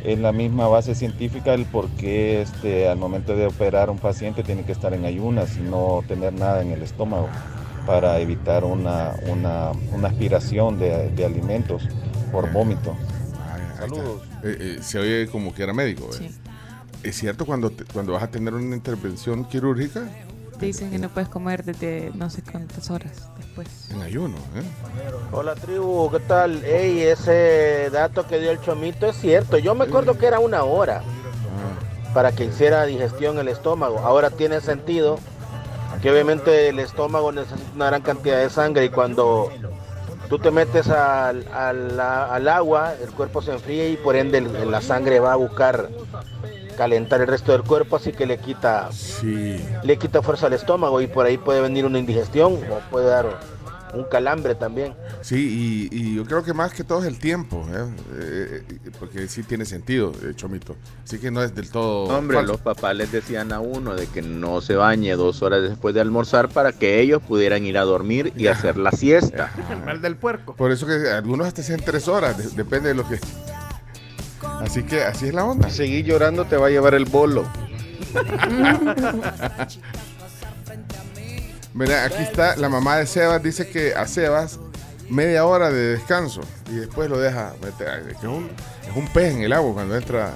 es 0.03 0.19
la 0.19 0.31
misma 0.31 0.67
base 0.67 0.95
científica 0.95 1.53
el 1.53 1.65
por 1.65 1.87
qué 1.91 2.41
este, 2.41 2.89
al 2.89 2.97
momento 2.97 3.35
de 3.35 3.47
operar 3.47 3.89
un 3.89 3.97
paciente 3.99 4.43
tiene 4.43 4.63
que 4.63 4.71
estar 4.73 4.93
en 4.93 5.05
ayunas 5.05 5.55
y 5.57 5.61
no 5.61 6.03
tener 6.07 6.33
nada 6.33 6.61
en 6.61 6.71
el 6.71 6.81
estómago 6.81 7.29
para 7.85 8.19
evitar 8.19 8.63
una, 8.63 9.11
una, 9.27 9.71
una 9.93 10.07
aspiración 10.09 10.79
de, 10.79 11.09
de 11.09 11.25
alimentos 11.25 11.87
por 12.31 12.51
vómito. 12.51 12.95
Saludos. 13.77 14.21
se 14.81 14.99
oye 14.99 15.27
como 15.27 15.53
que 15.53 15.63
era 15.63 15.73
médico. 15.73 16.09
¿eh? 16.21 16.31
¿Es 17.03 17.17
cierto 17.17 17.45
cuando, 17.45 17.69
te- 17.69 17.83
cuando 17.85 18.13
vas 18.13 18.23
a 18.23 18.27
tener 18.27 18.53
una 18.53 18.75
intervención 18.75 19.43
quirúrgica 19.45 20.03
Te 20.57 20.67
dicen 20.67 20.89
que 20.89 20.99
no 20.99 21.09
puedes 21.09 21.27
comer 21.29 21.65
desde 21.65 22.11
no 22.15 22.29
sé 22.29 22.41
cuántas 22.49 22.89
horas 22.89 23.27
después. 23.55 23.91
en 23.91 24.01
ayuno? 24.01 24.35
¿eh? 24.55 24.63
Hola 25.31 25.55
tribu, 25.55 26.09
¿qué 26.11 26.19
tal? 26.19 26.63
Ey, 26.63 27.01
ese 27.01 27.89
dato 27.91 28.25
que 28.27 28.39
dio 28.39 28.51
el 28.51 28.61
chomito 28.61 29.07
es 29.07 29.15
cierto. 29.17 29.57
Yo 29.57 29.75
me 29.75 29.85
acuerdo 29.85 30.17
que 30.17 30.25
era 30.27 30.39
una 30.39 30.63
hora 30.63 31.01
para 32.13 32.31
que 32.31 32.45
hiciera 32.45 32.85
digestión 32.85 33.37
el 33.39 33.47
estómago. 33.47 33.99
Ahora 33.99 34.29
tiene 34.29 34.61
sentido 34.61 35.17
que 36.01 36.11
obviamente 36.11 36.69
el 36.69 36.79
estómago 36.79 37.31
necesita 37.31 37.71
una 37.75 37.85
gran 37.87 38.01
cantidad 38.01 38.37
de 38.37 38.49
sangre 38.49 38.85
y 38.85 38.89
cuando 38.89 39.49
tú 40.29 40.37
te 40.39 40.51
metes 40.51 40.89
al, 40.89 41.47
al- 41.53 41.99
al 41.99 42.47
agua, 42.47 42.93
el 43.01 43.11
cuerpo 43.11 43.41
se 43.41 43.51
enfría 43.51 43.87
y 43.89 43.97
por 43.97 44.15
ende 44.15 44.39
el- 44.39 44.69
la 44.71 44.81
sangre 44.81 45.19
va 45.19 45.33
a 45.33 45.37
buscar 45.37 45.89
calentar 46.73 47.21
el 47.21 47.27
resto 47.27 47.51
del 47.51 47.63
cuerpo, 47.63 47.95
así 47.95 48.11
que 48.11 48.25
le 48.25 48.37
quita, 48.37 48.89
le 49.83 49.97
quita 49.97 50.21
fuerza 50.21 50.47
al 50.47 50.53
estómago 50.53 51.01
y 51.01 51.07
por 51.07 51.25
ahí 51.25 51.37
puede 51.37 51.61
venir 51.61 51.85
una 51.85 51.99
indigestión 51.99 52.53
o 52.53 52.79
puede 52.91 53.07
dar 53.07 53.39
un 53.93 54.05
calambre 54.05 54.55
también. 54.55 54.95
Sí, 55.21 55.87
y, 55.91 55.95
y 55.95 56.15
yo 56.15 56.25
creo 56.25 56.43
que 56.43 56.51
más 56.51 56.73
que 56.73 56.83
todo 56.83 57.01
es 57.01 57.05
el 57.05 57.19
tiempo, 57.19 57.63
¿eh? 57.71 57.85
Eh, 58.15 58.63
porque 58.99 59.27
sí 59.27 59.43
tiene 59.43 59.65
sentido, 59.65 60.11
eh, 60.23 60.33
Chomito. 60.35 60.75
Así 61.03 61.19
que 61.19 61.29
no 61.29 61.43
es 61.43 61.53
del 61.53 61.69
todo. 61.69 62.05
Hombre, 62.05 62.37
falso. 62.37 62.53
los 62.53 62.61
papás 62.61 62.95
les 62.95 63.11
decían 63.11 63.53
a 63.53 63.59
uno 63.59 63.93
de 63.93 64.07
que 64.07 64.23
no 64.23 64.61
se 64.61 64.75
bañe 64.75 65.15
dos 65.15 65.43
horas 65.43 65.61
después 65.61 65.93
de 65.93 66.01
almorzar 66.01 66.49
para 66.49 66.71
que 66.71 67.01
ellos 67.01 67.21
pudieran 67.21 67.65
ir 67.67 67.77
a 67.77 67.83
dormir 67.83 68.33
y 68.35 68.47
hacer 68.47 68.77
la 68.77 68.89
siesta. 68.91 69.51
El 69.69 69.85
mal 69.85 70.01
del 70.01 70.15
puerco. 70.15 70.55
Por 70.55 70.71
eso 70.71 70.87
que 70.87 71.11
algunos 71.11 71.45
hasta 71.45 71.61
hacen 71.61 71.79
tres 71.85 72.07
horas, 72.07 72.35
de- 72.35 72.49
depende 72.63 72.89
de 72.89 72.95
lo 72.95 73.07
que. 73.07 73.19
Así 74.63 74.83
que 74.83 75.03
así 75.03 75.27
es 75.27 75.33
la 75.33 75.43
onda. 75.45 75.69
Seguir 75.69 76.05
llorando 76.05 76.45
te 76.45 76.55
va 76.57 76.67
a 76.67 76.69
llevar 76.69 76.93
el 76.93 77.05
bolo. 77.05 77.45
Mira, 81.73 82.05
aquí 82.05 82.21
está 82.21 82.55
la 82.55 82.69
mamá 82.69 82.97
de 82.97 83.07
Sebas, 83.07 83.41
dice 83.41 83.67
que 83.67 83.95
a 83.95 84.05
Sebas 84.07 84.59
media 85.09 85.45
hora 85.45 85.71
de 85.71 85.93
descanso 85.97 86.41
y 86.69 86.75
después 86.75 87.09
lo 87.09 87.19
deja 87.19 87.53
meter. 87.63 87.87
Es, 88.09 88.17
que 88.17 88.27
es 88.27 88.31
un, 88.31 88.49
es 88.89 88.95
un 88.95 89.07
pez 89.07 89.33
en 89.33 89.41
el 89.41 89.53
agua 89.53 89.73
cuando 89.73 89.95
entra. 89.95 90.33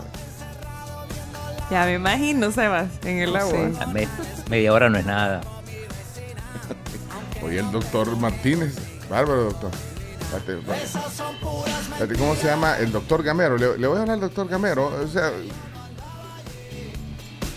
Ya 1.69 1.85
me 1.85 1.93
imagino, 1.95 2.51
Sebas, 2.51 2.87
en 3.05 3.19
el 3.19 3.35
agua. 3.35 3.69
A 3.81 3.85
me- 3.87 4.07
media 4.49 4.73
hora 4.73 4.89
no 4.89 4.97
es 4.97 5.05
nada. 5.05 5.41
Oye, 7.43 7.59
el 7.59 7.71
doctor 7.71 8.15
Martínez, 8.17 8.73
bárbaro 9.09 9.43
doctor. 9.45 9.71
Espérate, 10.35 10.59
espérate. 10.59 10.83
Espérate, 11.93 12.15
¿Cómo 12.17 12.35
se 12.35 12.47
llama? 12.47 12.77
El 12.77 12.91
doctor 12.91 13.23
Gamero. 13.23 13.57
Le, 13.57 13.77
le 13.77 13.87
voy 13.87 13.97
a 13.97 14.01
hablar 14.01 14.15
al 14.15 14.19
doctor 14.21 14.47
Gamero. 14.47 14.87
O 15.03 15.07
sea, 15.07 15.31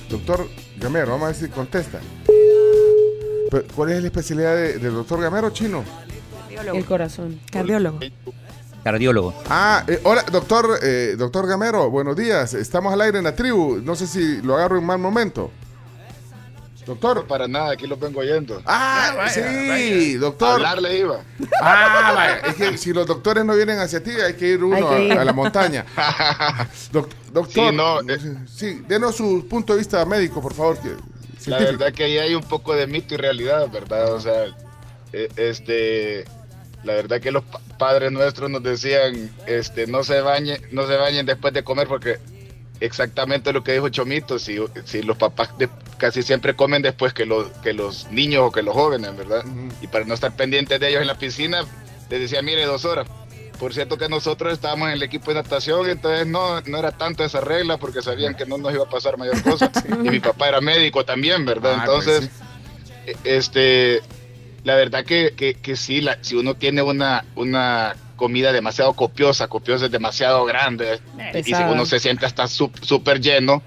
doctor 0.08 0.46
Gamero, 0.78 1.12
vamos 1.12 1.24
a 1.24 1.26
ver 1.28 1.36
si 1.36 1.48
contesta. 1.48 1.98
Pero, 3.50 3.64
¿Cuál 3.74 3.90
es 3.92 4.00
la 4.00 4.06
especialidad 4.06 4.54
de- 4.54 4.78
del 4.78 4.94
doctor 4.94 5.20
Gamero 5.20 5.50
chino? 5.50 5.84
El 6.72 6.84
corazón. 6.84 7.40
Cardiólogo. 7.50 7.98
Cardiólogo. 8.84 9.34
Ah, 9.48 9.84
eh, 9.88 10.00
hola, 10.04 10.24
doctor, 10.30 10.78
eh, 10.82 11.14
doctor 11.18 11.46
Gamero, 11.46 11.90
buenos 11.90 12.16
días. 12.16 12.54
Estamos 12.54 12.92
al 12.92 13.00
aire 13.02 13.18
en 13.18 13.24
la 13.24 13.34
tribu. 13.34 13.78
No 13.82 13.94
sé 13.96 14.06
si 14.06 14.40
lo 14.42 14.54
agarro 14.56 14.78
en 14.78 14.84
mal 14.84 14.98
momento. 14.98 15.50
Doctor. 16.86 17.26
para 17.26 17.46
nada, 17.46 17.72
aquí 17.72 17.86
lo 17.86 17.96
vengo 17.96 18.20
oyendo. 18.20 18.62
Ah, 18.66 19.28
sí, 19.32 20.14
doctor. 20.14 20.52
Hablarle 20.54 20.98
iba. 20.98 21.20
Ah, 21.62 22.12
vaya, 22.14 22.36
es 22.48 22.54
que 22.54 22.78
si 22.78 22.92
los 22.92 23.06
doctores 23.06 23.44
no 23.44 23.54
vienen 23.54 23.78
hacia 23.78 24.02
ti, 24.02 24.10
hay 24.10 24.34
que 24.34 24.48
ir 24.48 24.64
uno 24.64 24.76
Hay 24.76 24.96
que 24.96 25.04
ir. 25.06 25.12
A, 25.12 25.22
a 25.22 25.24
la 25.24 25.32
montaña. 25.32 25.84
Doc- 26.92 27.10
doctor, 27.32 27.70
Sí, 27.70 27.76
no, 27.76 27.98
sí, 28.46 28.82
denos 28.88 29.16
su 29.16 29.46
punto 29.48 29.72
de 29.74 29.78
vista 29.80 30.04
médico, 30.04 30.40
por 30.40 30.54
favor. 30.54 30.78
que- 30.80 30.96
La 31.50 31.58
verdad 31.58 31.92
que 31.92 32.04
ahí 32.04 32.18
hay 32.18 32.34
un 32.34 32.42
poco 32.42 32.74
de 32.74 32.86
mito 32.86 33.14
y 33.14 33.16
realidad, 33.18 33.68
¿verdad? 33.70 34.12
O 34.14 34.20
sea, 34.20 34.46
eh, 35.12 35.28
este, 35.36 36.24
la 36.84 36.94
verdad 36.94 37.20
que 37.20 37.30
los 37.30 37.44
pa- 37.44 37.60
padres 37.78 38.10
nuestros 38.12 38.50
nos 38.50 38.62
decían, 38.62 39.30
este, 39.46 39.86
no 39.86 40.02
se 40.04 40.20
bañen, 40.20 40.60
no 40.72 40.86
se 40.86 40.96
bañen 40.96 41.24
después 41.26 41.52
de 41.54 41.62
comer 41.64 41.86
porque 41.88 42.18
exactamente 42.80 43.52
lo 43.52 43.62
que 43.62 43.72
dijo 43.72 43.88
Chomito, 43.88 44.38
si, 44.38 44.58
si 44.84 45.02
los 45.02 45.16
papás 45.16 45.56
de- 45.58 45.68
casi 45.98 46.22
siempre 46.22 46.56
comen 46.56 46.82
después 46.82 47.12
que 47.12 47.26
los, 47.26 47.48
que 47.62 47.72
los 47.74 48.10
niños 48.10 48.42
o 48.46 48.50
que 48.52 48.62
los 48.62 48.74
jóvenes, 48.74 49.14
¿verdad? 49.16 49.44
Y 49.82 49.86
para 49.86 50.04
no 50.04 50.14
estar 50.14 50.34
pendientes 50.34 50.80
de 50.80 50.88
ellos 50.88 51.02
en 51.02 51.06
la 51.06 51.18
piscina, 51.18 51.64
les 52.08 52.20
decía, 52.20 52.42
mire, 52.42 52.64
dos 52.64 52.84
horas. 52.84 53.06
Por 53.58 53.74
cierto 53.74 53.98
que 53.98 54.08
nosotros 54.08 54.54
estábamos 54.54 54.88
en 54.88 54.94
el 54.94 55.02
equipo 55.02 55.30
de 55.32 55.42
natación, 55.42 55.86
entonces 55.90 56.26
no, 56.26 56.62
no 56.62 56.78
era 56.78 56.92
tanto 56.92 57.22
esa 57.22 57.42
regla 57.42 57.76
porque 57.76 58.00
sabían 58.00 58.34
que 58.34 58.46
no 58.46 58.56
nos 58.56 58.72
iba 58.72 58.84
a 58.84 58.88
pasar 58.88 59.18
mayor 59.18 59.42
cosa. 59.42 59.70
Y 60.02 60.08
mi 60.08 60.18
papá 60.20 60.48
era 60.48 60.62
médico 60.62 61.04
también, 61.04 61.44
¿verdad? 61.44 61.76
Ah, 61.80 61.82
pues 61.84 62.06
entonces, 62.06 62.30
eh, 63.06 63.16
este, 63.24 64.00
la 64.64 64.74
verdad 64.76 65.04
que, 65.04 65.34
que, 65.36 65.52
que 65.54 65.76
sí, 65.76 66.00
la- 66.00 66.16
si 66.22 66.36
uno 66.36 66.54
tiene 66.54 66.80
una, 66.80 67.26
una 67.34 67.94
comida 68.20 68.52
demasiado 68.52 68.92
copiosa, 68.92 69.48
copiosa 69.48 69.86
es 69.86 69.90
demasiado 69.90 70.44
grande, 70.44 71.00
y 71.40 71.42
si 71.42 71.52
uno 71.72 71.86
se 71.86 71.98
siente 71.98 72.26
hasta 72.26 72.46
súper 72.48 73.18
lleno, 73.18 73.62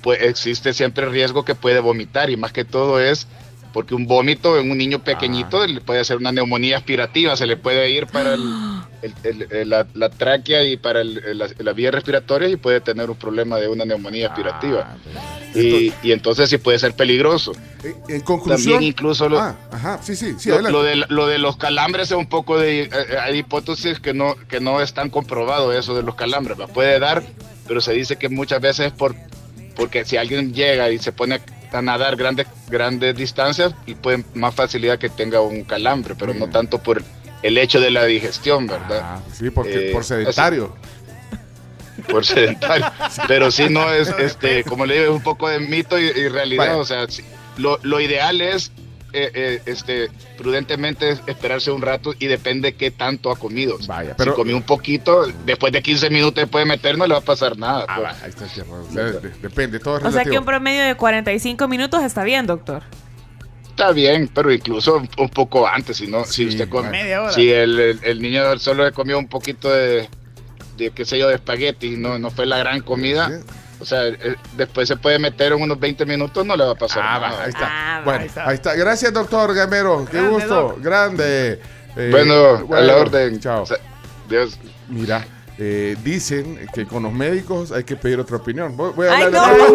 pues 0.00 0.22
existe 0.22 0.72
siempre 0.72 1.04
el 1.04 1.10
riesgo 1.10 1.44
que 1.44 1.56
puede 1.56 1.80
vomitar 1.80 2.30
y 2.30 2.36
más 2.36 2.52
que 2.52 2.64
todo 2.64 3.00
es 3.00 3.26
porque 3.72 3.96
un 3.96 4.06
vómito 4.06 4.60
en 4.60 4.70
un 4.70 4.78
niño 4.78 5.00
pequeñito 5.00 5.66
le 5.66 5.80
puede 5.80 5.98
hacer 5.98 6.18
una 6.18 6.30
neumonía 6.30 6.76
aspirativa, 6.76 7.34
se 7.36 7.46
le 7.46 7.56
puede 7.56 7.90
ir 7.90 8.06
para 8.06 8.34
el- 8.34 8.44
el- 9.02 9.14
el- 9.22 9.52
el- 9.52 9.68
la, 9.70 9.86
la 9.94 10.08
tráquea 10.10 10.62
y 10.64 10.76
para 10.76 11.00
el- 11.00 11.18
el- 11.24 11.38
la, 11.38 11.48
la 11.58 11.72
vía 11.72 11.90
respiratoria 11.90 12.48
y 12.48 12.56
puede 12.56 12.80
tener 12.80 13.08
un 13.10 13.16
problema 13.16 13.56
de 13.58 13.68
una 13.68 13.84
neumonía 13.84 14.28
aspirativa. 14.28 14.96
y, 15.54 15.92
y 16.02 16.12
entonces 16.12 16.50
sí 16.50 16.58
puede 16.58 16.78
ser 16.78 16.94
peligroso. 16.94 17.52
En 18.08 18.20
conclusión. 18.20 18.72
También 18.74 18.82
incluso 18.92 19.28
lo, 19.28 19.38
Ah, 19.40 19.56
ajá, 19.72 20.00
sí, 20.02 20.14
sí, 20.16 20.34
sí, 20.38 20.50
lo, 20.50 20.82
de, 20.82 20.96
lo 21.08 21.26
de 21.26 21.38
los 21.38 21.56
calambres 21.56 22.10
es 22.10 22.16
un 22.16 22.26
poco 22.26 22.58
de... 22.58 22.82
eh, 22.82 22.90
eh, 22.92 23.16
hay 23.22 23.38
hipótesis 23.38 23.98
que 24.00 24.12
no, 24.12 24.34
que 24.48 24.60
no 24.60 24.80
están 24.82 25.08
comprobado 25.08 25.72
eso 25.72 25.94
de 25.96 26.02
los 26.02 26.14
calambres. 26.14 26.60
¿va? 26.60 26.66
Puede 26.66 26.98
dar, 26.98 27.22
pero 27.66 27.80
se 27.80 27.92
dice 27.94 28.16
que 28.16 28.28
muchas 28.28 28.60
veces 28.60 28.86
es 28.88 28.92
por, 28.92 29.14
porque 29.76 30.04
si 30.04 30.16
alguien 30.18 30.52
llega 30.52 30.90
y 30.90 30.98
se 30.98 31.12
pone 31.12 31.40
a 31.72 31.82
nadar 31.82 32.16
grandes, 32.16 32.46
grandes 32.68 33.16
distancias 33.16 33.74
y 33.86 33.94
puede 33.94 34.24
más 34.34 34.54
facilidad 34.54 34.98
que 34.98 35.08
tenga 35.08 35.40
un 35.40 35.64
calambre, 35.64 36.14
pero 36.18 36.32
no 36.34 36.48
tanto 36.48 36.82
por 36.82 37.02
el 37.46 37.58
hecho 37.58 37.80
de 37.80 37.90
la 37.90 38.04
digestión, 38.04 38.66
¿verdad? 38.66 39.00
Ah, 39.02 39.20
Sí, 39.32 39.50
porque 39.50 39.90
Eh, 39.90 39.92
por 39.92 40.04
sedentario. 40.04 40.74
por 42.10 42.24
sedentario. 42.26 42.86
Pero 43.28 43.50
sí 43.50 43.68
no 43.70 43.92
es, 43.92 44.08
este, 44.18 44.64
como 44.64 44.86
le 44.86 44.94
digo, 44.94 45.04
es 45.06 45.10
un 45.18 45.22
poco 45.22 45.48
de 45.48 45.60
mito 45.60 45.98
y, 45.98 46.04
y 46.04 46.28
realidad. 46.28 46.66
Vaya. 46.66 46.76
O 46.78 46.84
sea, 46.84 47.06
sí, 47.08 47.22
lo, 47.56 47.78
lo 47.82 48.00
ideal 48.00 48.40
es, 48.40 48.70
eh, 49.12 49.30
eh, 49.34 49.62
este, 49.66 50.10
prudentemente 50.36 51.08
es 51.10 51.20
esperarse 51.26 51.70
un 51.70 51.80
rato 51.80 52.12
y 52.18 52.26
depende 52.26 52.74
qué 52.74 52.90
tanto 52.90 53.30
ha 53.30 53.36
comido. 53.36 53.78
pero- 54.18 54.32
si 54.32 54.36
comió 54.36 54.56
un 54.56 54.62
poquito, 54.62 55.26
después 55.46 55.72
de 55.72 55.82
15 55.82 56.10
minutos 56.10 56.34
después 56.42 56.62
de 56.64 56.68
meter 56.68 56.98
no 56.98 57.06
le 57.06 57.14
va 57.14 57.20
a 57.20 57.24
pasar 57.24 57.56
nada. 57.56 57.86
Ah, 57.88 57.94
pues. 57.96 58.06
va, 58.08 58.24
ahí 58.24 58.28
está. 58.30 58.44
O 58.44 58.92
sea, 58.92 59.04
de- 59.04 59.28
depende, 59.40 59.78
todo 59.78 59.98
es 59.98 60.04
O 60.04 60.10
sea 60.12 60.24
que 60.24 60.38
un 60.38 60.44
promedio 60.44 60.82
de 60.84 60.94
45 60.96 61.66
minutos 61.68 62.02
está 62.02 62.24
bien, 62.24 62.46
doctor. 62.46 62.82
Está 63.78 63.92
bien, 63.92 64.30
pero 64.34 64.50
incluso 64.50 65.02
un, 65.18 65.28
poco 65.28 65.68
antes, 65.68 65.98
si 65.98 66.06
no, 66.06 66.24
si 66.24 66.46
usted 66.46 66.66
come, 66.66 66.88
Media 66.88 67.20
hora. 67.22 67.32
si 67.32 67.50
el, 67.52 67.78
el- 67.78 68.00
el 68.02 68.22
niño 68.22 68.58
solo 68.58 68.84
le 68.86 68.92
comió 68.92 69.18
un 69.18 69.28
poquito 69.28 69.70
de, 69.70 70.08
de 70.78 70.90
qué 70.92 71.04
sé 71.04 71.18
yo, 71.18 71.28
de 71.28 71.34
espagueti, 71.34 71.90
no, 71.90 72.18
no 72.18 72.30
fue 72.30 72.46
la 72.46 72.56
gran 72.56 72.80
comida, 72.80 73.30
o 73.78 73.84
sea, 73.84 74.06
eh, 74.06 74.36
después 74.56 74.88
se 74.88 74.96
puede 74.96 75.18
meter 75.18 75.52
en 75.52 75.60
unos 75.60 75.78
20 75.78 76.06
minutos, 76.06 76.46
no 76.46 76.56
le 76.56 76.64
va 76.64 76.72
a 76.72 76.74
pasar 76.74 77.02
Ah, 77.06 77.20
nada. 77.20 77.36
va, 77.36 77.42
ahí 77.44 77.48
está. 77.50 78.02
bueno, 78.02 78.24
ahí 78.46 78.54
está. 78.54 78.74
Gracias, 78.76 79.12
doctor 79.12 79.54
Gamero. 79.54 80.06
Qué 80.10 80.22
gusto. 80.22 80.78
Grande. 80.80 81.60
Eh, 81.96 82.08
Bueno, 82.10 82.66
a 82.74 82.80
la 82.80 82.96
orden. 82.96 83.38
Chao. 83.40 83.64
Dios. 84.26 84.58
Mira, 84.88 85.22
eh, 85.58 85.96
dicen 86.04 86.66
que 86.74 86.86
con 86.86 87.02
los 87.02 87.12
médicos 87.12 87.72
hay 87.72 87.84
que 87.84 87.96
pedir 87.96 88.20
otra 88.20 88.36
opinión. 88.36 88.76
Voy, 88.76 88.92
voy 88.94 89.06
a 89.08 89.12
¡Ay, 89.14 89.22
hablar 89.24 89.56
no! 89.56 89.72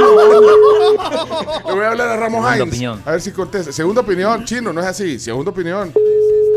Le 1.68 1.74
voy 1.74 1.84
a 1.86 1.90
hablar 1.90 2.08
a 2.10 2.18
Ramos 2.18 2.40
Segunda 2.42 2.56
Hines. 2.56 2.68
opinión. 2.68 3.02
A 3.06 3.12
ver 3.12 3.22
si 3.22 3.32
contesta. 3.32 3.72
Segunda 3.72 4.02
opinión, 4.02 4.46
chino, 4.46 4.72
no 4.74 4.82
es 4.82 4.88
así. 4.88 5.18
Segunda 5.20 5.52
opinión. 5.52 5.92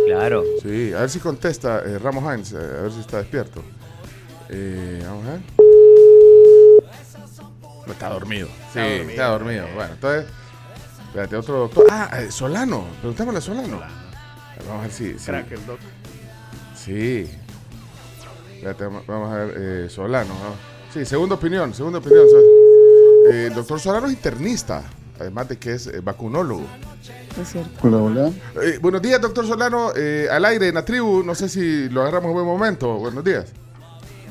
Claro. 0.06 0.42
Sí, 0.62 0.92
a 0.94 1.00
ver 1.00 1.10
si 1.10 1.18
contesta 1.20 1.82
eh, 1.84 1.98
Ramos 1.98 2.22
Hines. 2.24 2.52
eh, 2.52 2.56
a 2.56 2.82
ver 2.82 2.92
si 2.92 3.00
está 3.00 3.18
despierto. 3.18 3.62
Eh, 4.50 5.02
vamos 5.06 5.26
a 5.26 5.30
ver. 5.32 5.40
No 7.86 7.92
está 7.92 8.08
dormido. 8.10 8.48
Sí, 8.72 8.78
está 8.80 9.26
dormido. 9.28 9.66
Bueno, 9.74 9.92
entonces. 9.94 10.26
Espérate, 11.08 11.36
otro 11.36 11.58
doctor. 11.60 11.86
Ah, 11.90 12.10
eh, 12.20 12.30
Solano. 12.30 12.84
Preguntémosle 13.00 13.38
a 13.38 13.40
Solano. 13.42 13.80
Vamos 14.66 14.78
a 14.78 14.82
ver 14.82 14.90
si. 14.90 15.18
si- 15.18 15.26
Crack 15.26 15.52
el 15.52 15.66
doc. 15.66 15.78
Sí. 16.76 17.30
Espérate, 18.64 18.84
vamos- 18.84 19.06
vamos 19.06 19.30
a 19.30 19.36
ver. 19.44 19.54
eh, 19.58 19.88
Solano. 19.90 20.32
¿no? 20.32 20.90
Sí, 20.92 21.04
segunda 21.04 21.34
opinión. 21.34 21.74
Segunda 21.74 21.98
opinión. 21.98 22.24
So- 22.30 23.30
eh, 23.30 23.46
el 23.48 23.54
doctor 23.54 23.78
Solano 23.78 24.06
es 24.06 24.14
internista. 24.14 24.82
Además 25.20 25.48
de 25.50 25.58
que 25.58 25.72
es 25.74 25.86
eh, 25.86 26.00
vacunólogo. 26.02 26.62
Es 27.40 27.48
cierto. 27.52 27.70
Hola, 27.86 27.96
hola. 27.98 28.30
Eh, 28.62 28.78
buenos 28.80 29.02
días, 29.02 29.20
doctor 29.20 29.46
Solano. 29.46 29.90
Eh, 29.94 30.28
al 30.30 30.44
aire 30.46 30.68
en 30.68 30.74
la 30.76 30.84
tribu. 30.84 31.22
No 31.22 31.34
sé 31.34 31.50
si 31.50 31.90
lo 31.90 32.00
agarramos 32.00 32.28
en 32.30 32.34
buen 32.34 32.46
momento. 32.46 32.94
Buenos 32.98 33.22
días. 33.22 33.52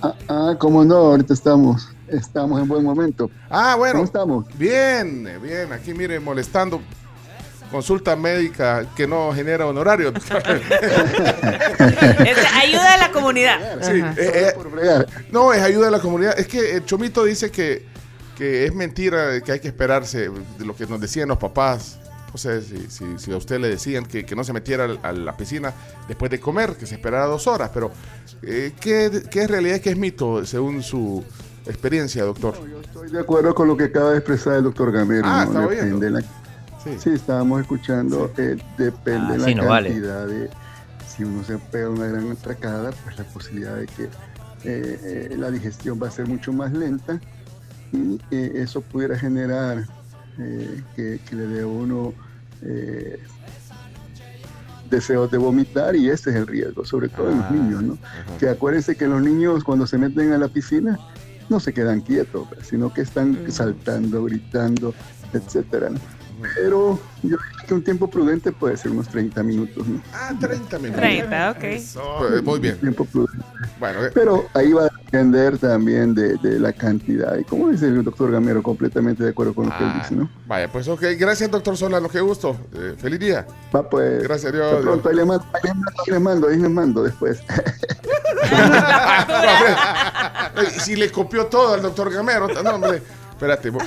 Ah, 0.02 0.16
ah, 0.28 0.56
cómo 0.60 0.84
no, 0.84 0.96
ahorita 0.96 1.34
estamos, 1.36 1.90
estamos 2.08 2.60
en 2.60 2.68
buen 2.68 2.84
momento. 2.84 3.30
Ah, 3.52 3.76
bueno. 3.78 3.94
¿Cómo 3.94 4.06
estamos? 4.06 4.46
Bien, 4.58 5.30
bien. 5.44 5.72
Aquí, 5.72 5.94
mire, 5.94 6.20
molestando. 6.20 6.82
Consulta 7.74 8.16
médica 8.16 8.86
que 8.96 9.08
no 9.08 9.34
genera 9.34 9.66
honorario. 9.66 10.14
Es 12.24 12.38
ayuda 12.62 12.94
a 12.94 12.98
la 12.98 13.12
comunidad. 13.12 13.80
Sí, 13.82 14.00
eh, 14.22 14.54
eh, 14.56 15.06
no, 15.32 15.52
es 15.52 15.62
ayuda 15.64 15.88
a 15.88 15.92
la 15.92 16.00
comunidad. 16.00 16.38
Es 16.40 16.46
que 16.48 16.76
el 16.76 16.86
Chomito 16.86 17.24
dice 17.24 17.50
que, 17.50 17.84
que 18.38 18.66
es 18.66 18.76
mentira, 18.76 19.42
que 19.42 19.54
hay 19.54 19.60
que 19.60 19.70
esperarse 19.70 20.30
de 20.30 20.66
lo 20.66 20.76
que 20.76 20.86
nos 20.86 21.02
decían 21.02 21.28
los 21.30 21.40
papás. 21.40 21.98
O 22.32 22.38
sea, 22.38 22.62
si, 22.62 22.92
si- 22.92 23.18
si 23.18 23.32
a 23.32 23.38
usted 23.38 23.60
le 23.60 23.70
decían 23.70 24.06
que, 24.06 24.24
que 24.24 24.36
no 24.36 24.44
se 24.44 24.54
metiera 24.54 24.84
al- 24.86 25.00
a 25.02 25.12
la 25.12 25.36
piscina 25.36 25.74
después 26.08 26.30
de 26.30 26.40
comer, 26.40 26.76
que 26.76 26.86
se 26.86 26.94
esperara 26.94 27.26
dos 27.26 27.48
horas. 27.48 27.72
Pero, 27.74 27.92
eh, 28.44 28.74
¿qué, 28.80 29.24
qué 29.32 29.42
es 29.42 29.50
realidad 29.50 29.78
y 29.78 29.80
qué 29.80 29.90
es 29.90 29.98
mito 29.98 30.46
según 30.46 30.84
su, 30.84 31.24
experiencia, 31.66 32.24
doctor. 32.24 32.56
Estoy 32.84 33.10
de 33.10 33.20
acuerdo 33.20 33.56
con 33.56 33.68
lo 33.68 33.76
que 33.78 33.86
acaba 33.86 34.12
de 34.12 34.18
expresar 34.18 34.56
el 34.58 34.64
doctor 34.64 34.92
Gamero. 34.92 35.24
Ah, 35.26 35.46
¿no? 35.46 35.72
estaba 35.72 35.86
Depende 35.86 36.24
sí. 37.00 37.10
estábamos 37.12 37.62
escuchando. 37.62 38.32
eh, 38.38 38.58
depende 38.78 39.34
Ah, 39.36 39.38
la 39.38 39.46
sí, 39.46 39.56
no 39.56 39.66
vale. 39.66 39.90
cantidad 39.90 40.28
de. 40.28 40.50
Si 41.08 41.24
uno 41.24 41.44
se 41.44 41.58
pega 41.60 41.90
una 41.90 42.08
gran 42.08 42.32
atracada, 42.32 42.92
pues 43.04 43.18
la 43.18 43.24
posibilidad 43.26 43.76
de 43.76 43.86
que 43.86 44.04
eh, 44.06 44.10
eh, 44.64 45.36
la 45.38 45.52
digestión 45.52 46.00
va 46.02 46.08
a 46.08 46.12
ser 46.12 46.28
mucho 46.28 46.52
más 46.54 46.72
lenta 46.74 47.20
y 47.92 48.20
eso 48.32 48.82
pudiera 48.82 49.18
generar 49.20 49.86
que, 50.96 51.20
que 51.30 51.36
le 51.36 51.46
dé 51.46 51.62
a 51.62 51.68
uno 51.68 52.12
eh, 52.64 53.20
deseos 54.90 55.30
de 55.32 55.38
vomitar 55.38 55.96
y 55.96 56.10
ese 56.10 56.32
es 56.32 56.36
el 56.36 56.48
riesgo, 56.48 56.86
sobre 56.86 57.10
todo 57.10 57.30
en 57.32 57.38
los 57.40 57.52
niños, 57.52 57.84
¿no? 57.84 57.98
Que 58.40 58.50
acuérdense 58.50 58.96
que 58.96 59.08
los 59.08 59.22
niños 59.22 59.64
cuando 59.64 59.86
se 59.86 59.98
meten 60.00 60.32
a 60.34 60.38
la 60.40 60.48
piscina 60.48 60.98
no 61.50 61.60
se 61.60 61.74
quedan 61.74 62.02
quietos, 62.02 62.48
sino 62.64 62.92
que 62.94 63.02
están 63.02 63.38
saltando, 63.52 64.24
gritando, 64.26 64.94
etcétera. 65.34 65.90
¿no? 65.90 66.00
Pero 66.56 67.00
yo 67.22 67.38
creo 67.38 67.68
que 67.68 67.74
un 67.74 67.84
tiempo 67.84 68.10
prudente 68.10 68.52
puede 68.52 68.76
ser 68.78 68.92
unos 68.92 69.08
30 69.08 69.44
minutos, 69.44 69.88
¿no? 69.88 70.02
Ah, 70.14 70.34
30 70.40 70.78
minutos. 70.80 71.02
30, 71.02 71.52
ok. 71.52 71.60
Pues, 72.20 72.44
muy 72.44 72.60
bien. 72.60 72.78
Tiempo 72.80 73.06
prudente. 73.06 73.46
Bueno, 73.80 74.06
eh, 74.06 74.12
Pero 74.14 74.46
ahí 74.54 74.74
va 74.74 74.86
a 74.86 74.90
depender 75.04 75.58
también 75.58 76.14
de, 76.14 76.38
de 76.38 76.60
la 76.60 76.74
cantidad. 76.74 77.38
Y 77.38 77.44
como 77.46 77.70
dice 77.70 77.86
el 77.86 78.04
doctor 78.04 78.32
Gamero, 78.32 78.62
completamente 78.64 79.24
de 79.24 79.30
acuerdo 79.30 79.54
con 79.54 79.66
lo 79.70 79.78
que 79.78 79.84
él 79.84 79.90
Ah, 79.94 80.00
dice, 80.02 80.16
¿no? 80.16 80.30
vaya, 80.48 80.72
pues 80.72 80.88
ok, 80.88 81.02
gracias 81.18 81.50
doctor 81.52 81.78
Solano, 81.78 82.10
qué 82.10 82.20
gusto. 82.22 82.58
Eh, 82.74 82.96
feliz 82.98 83.20
día. 83.20 83.46
Va 83.74 83.88
pues. 83.90 84.24
Gracias 84.24 84.52
a 84.52 84.56
Dios. 84.56 84.68
Hasta 84.72 84.82
pronto, 84.82 85.10
ahí 85.10 85.16
les 85.16 85.26
mando, 85.26 85.46
ahí 85.54 85.62
les 85.64 85.76
mando, 85.76 85.92
ahí 86.02 86.12
les 86.12 86.22
mando, 86.22 86.48
ahí 86.48 86.58
les 86.58 86.70
mando 86.72 87.04
después. 87.04 87.40
No, 88.54 88.58
hombre. 90.58 90.70
si 90.80 90.96
le 90.96 91.10
copió 91.12 91.46
todo 91.48 91.74
al 91.74 91.82
doctor 91.82 92.12
Gamero, 92.14 92.48
no, 92.48 92.70
hombre. 92.76 93.02
Espérate. 93.32 93.70
vos- 93.70 93.84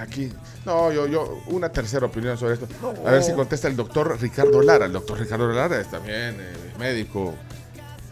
Aquí. 0.00 0.32
No, 0.64 0.90
yo, 0.92 1.06
yo, 1.06 1.42
una 1.48 1.70
tercera 1.70 2.06
opinión 2.06 2.36
sobre 2.38 2.54
esto. 2.54 2.66
A 3.06 3.10
ver 3.10 3.22
si 3.22 3.32
contesta 3.32 3.68
el 3.68 3.76
doctor 3.76 4.18
Ricardo 4.20 4.62
Lara. 4.62 4.86
El 4.86 4.92
doctor 4.92 5.18
Ricardo 5.18 5.46
Lara 5.52 5.78
es 5.80 5.90
también 5.90 6.36
eh, 6.40 6.72
médico. 6.78 7.34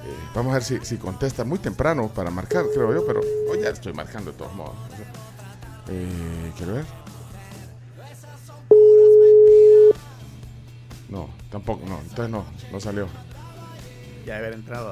Eh, 0.05 0.15
vamos 0.35 0.51
a 0.53 0.55
ver 0.55 0.65
si, 0.65 0.79
si 0.85 0.97
contesta 0.97 1.45
muy 1.45 1.59
temprano 1.59 2.09
para 2.09 2.31
marcar, 2.31 2.65
creo 2.73 2.93
yo, 2.95 3.07
pero 3.07 3.21
hoy 3.51 3.61
ya 3.63 3.71
estoy 3.71 3.93
marcando 3.93 4.33
de 4.33 4.37
todos 4.39 4.55
modos. 4.55 4.75
Eh, 5.89 6.53
quiero 6.57 6.75
ver. 6.75 6.85
No, 11.09 11.31
tampoco, 11.51 11.87
no, 11.87 11.99
entonces 12.01 12.29
no, 12.31 12.45
no 12.71 12.81
salió. 12.81 13.09
Ya 14.27 14.37
haber 14.37 14.53
entrado. 14.53 14.91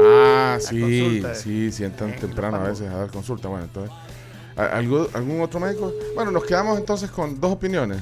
Ah, 0.00 0.54
La 0.54 0.60
sí, 0.60 0.80
consulta. 0.80 1.34
sí, 1.36 1.70
sí, 1.70 1.84
entran 1.84 2.10
En 2.14 2.18
temprano 2.20 2.56
a 2.56 2.64
veces 2.64 2.88
a 2.90 2.96
dar 2.96 3.10
consulta. 3.12 3.46
Bueno, 3.46 3.64
entonces, 3.66 3.94
¿a- 4.56 4.64
¿algún, 4.66 5.06
¿algún 5.14 5.40
otro 5.40 5.60
médico? 5.60 5.92
Bueno, 6.14 6.30
nos 6.30 6.44
quedamos 6.44 6.78
entonces 6.78 7.10
con 7.10 7.40
dos 7.40 7.52
opiniones. 7.52 7.98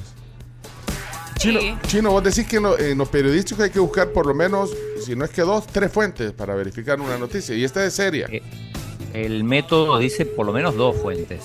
Chino, 1.37 1.59
Chino, 1.87 2.11
vos 2.11 2.23
decís 2.23 2.45
que 2.47 2.57
en 2.57 2.63
lo, 2.63 2.77
en 2.77 2.97
lo 2.97 3.05
periodístico 3.07 3.63
hay 3.63 3.71
que 3.71 3.79
buscar 3.79 4.09
por 4.09 4.27
lo 4.27 4.33
menos, 4.35 4.69
si 5.03 5.15
no 5.15 5.25
es 5.25 5.31
que 5.31 5.41
dos, 5.41 5.65
tres 5.65 5.91
fuentes 5.91 6.31
para 6.33 6.53
verificar 6.53 7.01
una 7.01 7.17
noticia. 7.17 7.55
Y 7.55 7.63
esta 7.63 7.83
es 7.83 7.93
seria. 7.93 8.27
El 9.13 9.43
método 9.43 9.97
dice 9.97 10.25
por 10.27 10.45
lo 10.45 10.53
menos 10.53 10.75
dos 10.75 10.95
fuentes. 10.97 11.41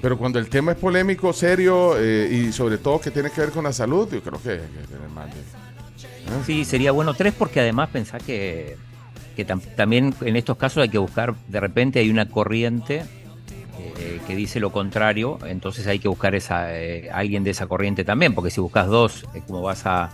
Pero 0.00 0.16
cuando 0.18 0.38
el 0.38 0.48
tema 0.48 0.72
es 0.72 0.78
polémico, 0.78 1.32
serio 1.32 1.94
eh, 1.98 2.28
y 2.30 2.52
sobre 2.52 2.78
todo 2.78 3.00
que 3.00 3.10
tiene 3.10 3.30
que 3.30 3.40
ver 3.40 3.50
con 3.50 3.64
la 3.64 3.72
salud, 3.72 4.08
yo 4.12 4.22
creo 4.22 4.40
que 4.40 4.50
hay 4.50 4.58
que 4.58 4.86
tener 4.94 5.08
más 5.08 5.26
de... 5.34 5.40
Sí, 6.46 6.64
sería 6.64 6.92
bueno 6.92 7.12
tres 7.14 7.34
porque 7.36 7.60
además 7.60 7.88
pensá 7.90 8.18
que, 8.18 8.76
que 9.34 9.46
tam- 9.46 9.60
también 9.74 10.14
en 10.20 10.36
estos 10.36 10.56
casos 10.56 10.82
hay 10.82 10.88
que 10.90 10.98
buscar, 10.98 11.34
de 11.48 11.58
repente 11.60 11.98
hay 11.98 12.08
una 12.10 12.28
corriente 12.28 13.04
eh, 13.78 14.20
que 14.26 14.34
dice 14.36 14.60
lo 14.60 14.70
contrario, 14.72 15.38
entonces 15.46 15.86
hay 15.86 15.98
que 15.98 16.08
buscar 16.08 16.34
esa 16.34 16.74
eh, 16.78 17.10
alguien 17.12 17.44
de 17.44 17.50
esa 17.50 17.66
corriente 17.66 18.04
también, 18.04 18.34
porque 18.34 18.50
si 18.50 18.60
buscas 18.60 18.86
dos, 18.88 19.24
eh, 19.34 19.42
como 19.46 19.62
vas 19.62 19.84
a 19.86 20.10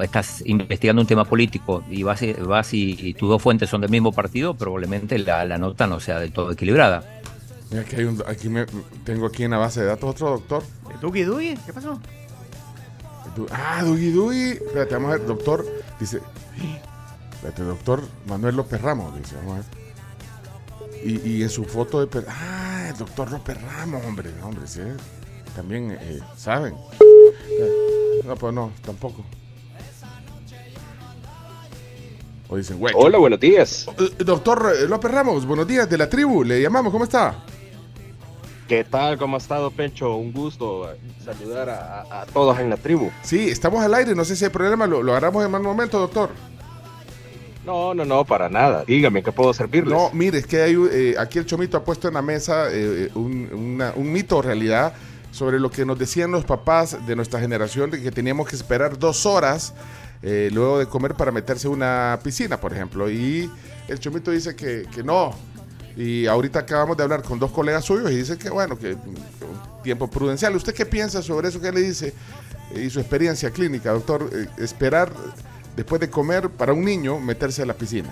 estás 0.00 0.42
investigando 0.44 1.00
un 1.02 1.06
tema 1.06 1.24
político 1.24 1.84
y 1.88 2.02
vas, 2.02 2.20
y- 2.22 2.32
vas 2.32 2.74
y, 2.74 2.96
y 2.98 3.14
tus 3.14 3.28
dos 3.28 3.40
fuentes 3.40 3.70
son 3.70 3.80
del 3.80 3.90
mismo 3.90 4.12
partido, 4.12 4.54
probablemente 4.54 5.18
la, 5.18 5.44
la 5.44 5.56
nota 5.56 5.86
no 5.86 6.00
sea 6.00 6.18
del 6.18 6.32
todo 6.32 6.50
equilibrada. 6.50 7.04
Mira, 7.70 7.82
aquí, 7.82 7.96
hay 7.96 8.04
un- 8.04 8.22
aquí 8.26 8.48
me- 8.48 8.66
tengo 9.04 9.26
aquí 9.26 9.44
en 9.44 9.52
la 9.52 9.58
base 9.58 9.80
de 9.80 9.86
datos 9.86 10.10
otro 10.10 10.30
doctor. 10.30 10.62
Dugi 11.00 11.22
Dugi, 11.22 11.56
¿qué 11.64 11.72
pasó? 11.72 12.00
Du- 13.36 13.46
Ah, 13.50 13.82
Dugi 13.84 14.10
Dugi. 14.10 14.50
Espérate, 14.52 14.94
vamos 14.94 15.12
a 15.12 15.16
ver, 15.18 15.26
doctor. 15.26 15.64
Dice. 16.00 16.20
Espérate, 17.34 17.62
doctor 17.62 18.02
Manuel 18.26 18.56
López 18.56 18.80
Ramos. 18.80 19.16
Dice, 19.16 19.36
vamos 19.36 19.52
a 19.52 19.56
ver. 19.56 19.83
Y, 21.04 21.20
y 21.28 21.42
en 21.42 21.50
su 21.50 21.64
foto 21.64 22.00
de. 22.00 22.06
per- 22.06 22.24
Ah, 22.28 22.88
el 22.90 22.96
doctor 22.96 23.30
López 23.30 23.60
Ramos, 23.60 24.02
hombre. 24.06 24.30
Hombre, 24.42 24.66
sí. 24.66 24.80
También 25.54 25.96
eh, 26.00 26.20
saben. 26.36 26.74
No, 28.24 28.34
pues 28.36 28.54
no, 28.54 28.72
tampoco. 28.84 29.24
O 32.48 32.56
dicen, 32.56 32.78
güey. 32.78 32.94
Hola, 32.96 33.18
buenos 33.18 33.40
días. 33.40 33.86
Eh, 33.98 34.24
Doctor 34.24 34.72
eh, 34.82 34.86
López 34.88 35.10
Ramos, 35.10 35.46
buenos 35.46 35.66
días 35.66 35.88
de 35.88 35.98
la 35.98 36.08
tribu. 36.08 36.42
Le 36.44 36.60
llamamos, 36.60 36.92
¿cómo 36.92 37.04
está? 37.04 37.34
¿Qué 38.68 38.82
tal? 38.84 39.18
¿Cómo 39.18 39.36
ha 39.36 39.38
estado, 39.38 39.70
Pencho? 39.70 40.16
Un 40.16 40.32
gusto 40.32 40.90
eh, 40.90 40.96
saludar 41.24 41.68
a, 41.70 42.02
a- 42.02 42.22
a 42.22 42.26
todos 42.26 42.58
en 42.58 42.70
la 42.70 42.76
tribu. 42.78 43.10
Sí, 43.22 43.48
estamos 43.50 43.82
al 43.84 43.94
aire. 43.94 44.14
No 44.14 44.24
sé 44.24 44.36
si 44.36 44.44
hay 44.44 44.50
problema. 44.50 44.86
Lo, 44.86 45.02
lo 45.02 45.12
agarramos 45.12 45.44
en 45.44 45.50
mal 45.50 45.62
momento, 45.62 45.98
doctor. 45.98 46.30
No, 47.64 47.94
no, 47.94 48.04
no, 48.04 48.24
para 48.24 48.48
nada. 48.48 48.84
Dígame, 48.86 49.22
¿qué 49.22 49.32
puedo 49.32 49.54
servirles? 49.54 49.92
No, 49.92 50.10
mire, 50.12 50.38
es 50.38 50.46
que 50.46 50.60
hay, 50.62 50.76
eh, 50.92 51.14
aquí 51.18 51.38
el 51.38 51.46
Chomito 51.46 51.76
ha 51.78 51.84
puesto 51.84 52.08
en 52.08 52.14
la 52.14 52.22
mesa 52.22 52.66
eh, 52.70 53.10
un, 53.14 53.48
una- 53.52 53.92
un 53.96 54.12
mito, 54.12 54.42
realidad, 54.42 54.92
sobre 55.30 55.58
lo 55.58 55.70
que 55.70 55.84
nos 55.86 55.98
decían 55.98 56.30
los 56.30 56.44
papás 56.44 57.06
de 57.06 57.16
nuestra 57.16 57.40
generación, 57.40 57.90
de 57.90 58.02
que 58.02 58.10
teníamos 58.10 58.48
que 58.48 58.56
esperar 58.56 58.98
dos 58.98 59.24
horas 59.26 59.72
eh, 60.22 60.50
luego 60.52 60.78
de 60.78 60.86
comer 60.86 61.14
para 61.14 61.32
meterse 61.32 61.66
a 61.66 61.70
una 61.70 62.18
piscina, 62.22 62.60
por 62.60 62.72
ejemplo. 62.72 63.10
Y 63.10 63.50
el 63.88 63.98
Chomito 63.98 64.30
dice 64.30 64.54
que, 64.54 64.86
que 64.94 65.02
no. 65.02 65.32
Y 65.96 66.26
ahorita 66.26 66.58
acabamos 66.60 66.96
de 66.96 67.02
hablar 67.04 67.22
con 67.22 67.38
dos 67.38 67.50
colegas 67.50 67.84
suyos 67.84 68.10
y 68.10 68.16
dice 68.16 68.36
que, 68.36 68.50
bueno, 68.50 68.78
que 68.78 68.92
un 68.94 69.16
tiempo 69.82 70.08
prudencial. 70.10 70.54
¿Usted 70.56 70.74
qué 70.74 70.84
piensa 70.86 71.22
sobre 71.22 71.48
eso? 71.48 71.60
¿Qué 71.60 71.72
le 71.72 71.80
dice? 71.80 72.12
Eh, 72.74 72.82
y 72.86 72.90
su 72.90 73.00
experiencia 73.00 73.50
clínica, 73.50 73.92
doctor, 73.92 74.28
eh, 74.32 74.48
esperar 74.58 75.10
después 75.76 76.00
de 76.00 76.10
comer 76.10 76.50
para 76.50 76.72
un 76.72 76.84
niño 76.84 77.18
meterse 77.20 77.62
a 77.62 77.66
la 77.66 77.74
piscina. 77.74 78.10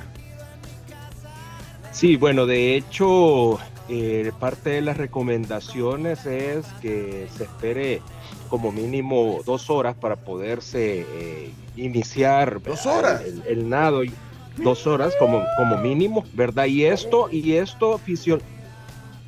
Sí, 1.92 2.16
bueno, 2.16 2.46
de 2.46 2.74
hecho, 2.76 3.58
eh, 3.88 4.32
parte 4.40 4.70
de 4.70 4.80
las 4.80 4.96
recomendaciones 4.96 6.24
es 6.26 6.66
que 6.80 7.28
se 7.36 7.44
espere 7.44 8.00
como 8.48 8.72
mínimo 8.72 9.40
dos 9.44 9.70
horas 9.70 9.94
para 9.94 10.16
poderse 10.16 11.06
eh, 11.08 11.50
iniciar 11.76 12.60
¿Dos 12.62 12.86
horas? 12.86 13.22
El, 13.22 13.42
el 13.46 13.68
nado. 13.68 14.04
y- 14.04 14.12
Dos 14.58 14.86
horas 14.86 15.14
como, 15.18 15.42
como 15.56 15.78
mínimo, 15.78 16.24
¿verdad? 16.34 16.66
Y 16.66 16.84
esto, 16.84 17.28
y 17.30 17.54
esto 17.54 17.98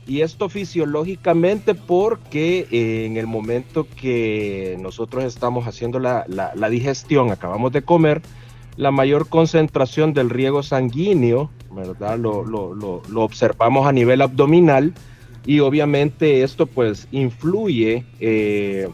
y 0.07 0.21
esto 0.21 0.49
fisiológicamente 0.49 1.75
porque 1.75 2.67
eh, 2.71 3.07
en 3.07 3.17
el 3.17 3.27
momento 3.27 3.89
que 3.97 4.77
nosotros 4.79 5.25
estamos 5.25 5.67
haciendo 5.67 5.99
la, 5.99 6.25
la- 6.29 6.53
la 6.55 6.69
digestión, 6.69 7.31
acabamos 7.31 7.73
de 7.73 7.83
comer, 7.83 8.23
la 8.77 8.91
mayor 8.91 9.29
concentración 9.29 10.13
del 10.13 10.31
riego 10.31 10.63
sanguíneo, 10.63 11.53
¿verdad? 11.71 12.19
Lo, 12.19 12.45
lo- 12.45 12.75
lo- 12.75 13.03
lo 13.09 13.23
observamos 13.23 13.87
a 13.87 13.93
nivel 13.93 14.21
abdominal 14.21 14.95
y 15.47 15.61
obviamente 15.61 16.43
esto 16.43 16.67
pues 16.67 17.07
influye 17.11 18.05
eh, 18.19 18.89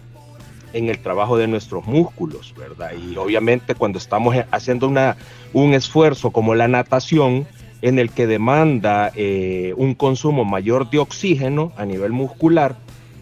en 0.72 0.88
el 0.88 0.98
trabajo 1.00 1.36
de 1.36 1.48
nuestros 1.48 1.84
músculos, 1.86 2.54
¿verdad? 2.56 2.90
Y 2.94 3.16
obviamente 3.16 3.74
cuando 3.74 3.98
estamos 3.98 4.36
haciendo 4.52 4.86
una, 4.86 5.16
un 5.52 5.74
esfuerzo 5.74 6.30
como 6.30 6.54
la 6.54 6.68
natación, 6.68 7.48
en 7.83 7.99
el 7.99 8.11
que 8.11 8.26
demanda 8.26 9.11
eh, 9.14 9.74
un 9.76 9.95
consumo 9.95 10.45
mayor 10.45 10.91
de 10.91 10.99
oxígeno 10.99 11.72
a 11.76 11.85
nivel 11.85 12.12
muscular, 12.12 12.76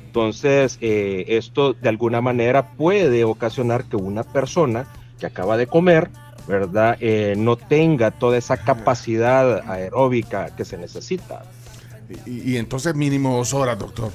entonces 0.07 0.79
eh, 0.81 1.25
esto 1.29 1.75
de 1.75 1.89
alguna 1.89 2.21
manera 2.21 2.73
puede 2.73 3.25
ocasionar 3.25 3.85
que 3.85 3.97
una 3.97 4.25
persona 4.25 4.87
que 5.21 5.27
acaba 5.27 5.57
de 5.57 5.67
comer, 5.67 6.11
¿verdad? 6.47 6.97
Eh, 7.01 7.35
no 7.37 7.57
tenga 7.57 8.11
toda 8.11 8.39
esa 8.39 8.57
capacidad 8.57 9.71
aeróbica 9.71 10.57
que 10.57 10.65
se 10.65 10.79
necesita. 10.79 11.43
Y, 12.25 12.53
y 12.53 12.57
entonces 12.57 12.95
mínimo 12.95 13.37
dos 13.37 13.53
horas, 13.53 13.79
doctor. 13.79 14.11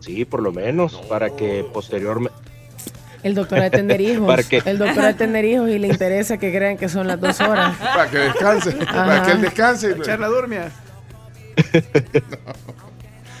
Sí, 0.00 0.24
por 0.24 0.40
lo 0.40 0.52
menos, 0.52 0.94
para 1.08 1.30
que 1.30 1.64
posteriormente... 1.72 2.45
El 3.22 3.34
doctor 3.34 3.60
de 3.60 3.70
tener 3.70 4.00
hijos. 4.02 4.26
¿Para 4.26 4.42
qué? 4.42 4.62
El 4.64 4.78
doctor 4.78 5.04
de 5.04 5.14
tener 5.14 5.44
hijos 5.44 5.68
y 5.70 5.78
le 5.78 5.88
interesa 5.88 6.38
que 6.38 6.52
crean 6.52 6.76
que 6.76 6.88
son 6.88 7.06
las 7.06 7.20
dos 7.20 7.40
horas. 7.40 7.76
Para 7.80 8.10
que 8.10 8.18
descanse, 8.18 8.72
para 8.72 9.22
que 9.22 9.32
él 9.32 9.40
descanse. 9.40 9.90
Echar 9.92 10.20
la 10.20 10.28
durmia. 10.28 10.70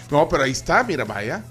No, 0.08 0.28
pero 0.28 0.44
ahí 0.44 0.52
está, 0.52 0.84
mira, 0.84 1.04
vaya. 1.04 1.42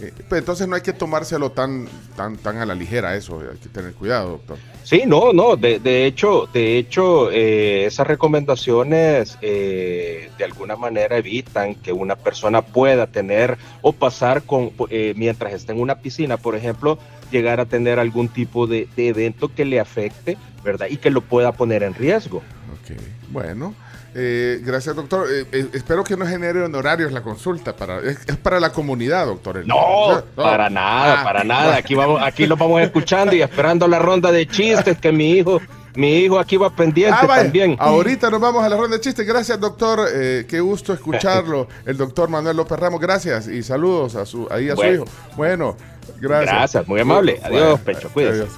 Eh, 0.00 0.12
pero 0.28 0.38
entonces 0.38 0.68
no 0.68 0.76
hay 0.76 0.82
que 0.82 0.92
tomárselo 0.92 1.50
tan, 1.50 1.88
tan, 2.16 2.36
tan 2.36 2.58
a 2.58 2.64
la 2.64 2.76
ligera 2.76 3.16
eso, 3.16 3.40
hay 3.40 3.58
que 3.58 3.68
tener 3.68 3.92
cuidado, 3.94 4.30
doctor. 4.30 4.56
Sí, 4.88 5.02
no, 5.04 5.34
no, 5.34 5.56
de, 5.56 5.80
de 5.80 6.06
hecho, 6.06 6.48
de 6.50 6.78
hecho, 6.78 7.30
eh, 7.30 7.84
esas 7.84 8.06
recomendaciones 8.06 9.36
eh, 9.42 10.30
de 10.38 10.44
alguna 10.44 10.76
manera 10.76 11.18
evitan 11.18 11.74
que 11.74 11.92
una 11.92 12.16
persona 12.16 12.62
pueda 12.62 13.06
tener 13.06 13.58
o 13.82 13.92
pasar 13.92 14.44
con, 14.44 14.70
eh, 14.88 15.12
mientras 15.16 15.52
está 15.52 15.72
en 15.72 15.80
una 15.80 15.96
piscina, 15.96 16.38
por 16.38 16.54
ejemplo, 16.54 16.98
llegar 17.30 17.60
a 17.60 17.66
tener 17.66 17.98
algún 17.98 18.28
tipo 18.28 18.66
de, 18.66 18.88
de 18.96 19.08
evento 19.08 19.52
que 19.54 19.64
le 19.64 19.80
afecte, 19.80 20.36
¿verdad? 20.64 20.86
Y 20.90 20.96
que 20.96 21.10
lo 21.10 21.20
pueda 21.20 21.52
poner 21.52 21.82
en 21.82 21.94
riesgo. 21.94 22.38
Ok, 22.38 22.96
bueno. 23.30 23.74
Eh, 24.14 24.60
gracias, 24.64 24.96
doctor. 24.96 25.26
Eh, 25.30 25.44
eh, 25.52 25.66
espero 25.74 26.02
que 26.02 26.16
no 26.16 26.26
genere 26.26 26.62
honorarios 26.62 27.12
la 27.12 27.22
consulta. 27.22 27.76
Para, 27.76 27.98
es, 28.00 28.18
es 28.26 28.36
para 28.36 28.58
la 28.58 28.72
comunidad, 28.72 29.26
doctor. 29.26 29.64
No, 29.66 30.22
para 30.34 30.70
nada, 30.70 31.20
Ah, 31.20 31.24
para 31.24 31.44
nada. 31.44 31.76
Aquí 31.76 31.94
vamos, 31.94 32.20
aquí 32.22 32.46
lo 32.46 32.56
vamos 32.56 32.80
escuchando 32.80 33.34
y 33.36 33.42
esperando 33.42 33.86
la 33.86 33.98
ronda 33.98 34.32
de 34.32 34.46
chistes 34.48 34.98
que 34.98 35.12
mi 35.12 35.32
hijo, 35.32 35.60
mi 35.94 36.16
hijo 36.20 36.38
aquí 36.38 36.56
va 36.56 36.74
pendiente 36.74 37.18
Ah, 37.20 37.26
también. 37.26 37.76
Ahorita 37.78 38.30
nos 38.30 38.40
vamos 38.40 38.64
a 38.64 38.68
la 38.70 38.76
ronda 38.76 38.96
de 38.96 39.02
chistes. 39.02 39.26
Gracias, 39.26 39.60
doctor. 39.60 40.00
Eh, 40.12 40.46
qué 40.48 40.58
gusto 40.60 40.92
escucharlo. 40.94 41.68
El 41.84 41.96
doctor 41.98 42.28
Manuel 42.30 42.56
López 42.56 42.78
Ramos. 42.80 43.00
Gracias 43.00 43.46
y 43.46 43.62
saludos 43.62 44.16
a 44.16 44.24
su, 44.24 44.48
ahí 44.50 44.70
a 44.70 44.74
su 44.74 44.84
hijo. 44.86 45.04
Bueno, 45.36 45.76
gracias. 46.20 46.54
Gracias, 46.54 46.88
muy 46.88 47.00
amable. 47.00 47.40
Adiós, 47.42 47.80
Pecho, 47.80 48.08
cuídese. 48.10 48.42
adiós. 48.42 48.50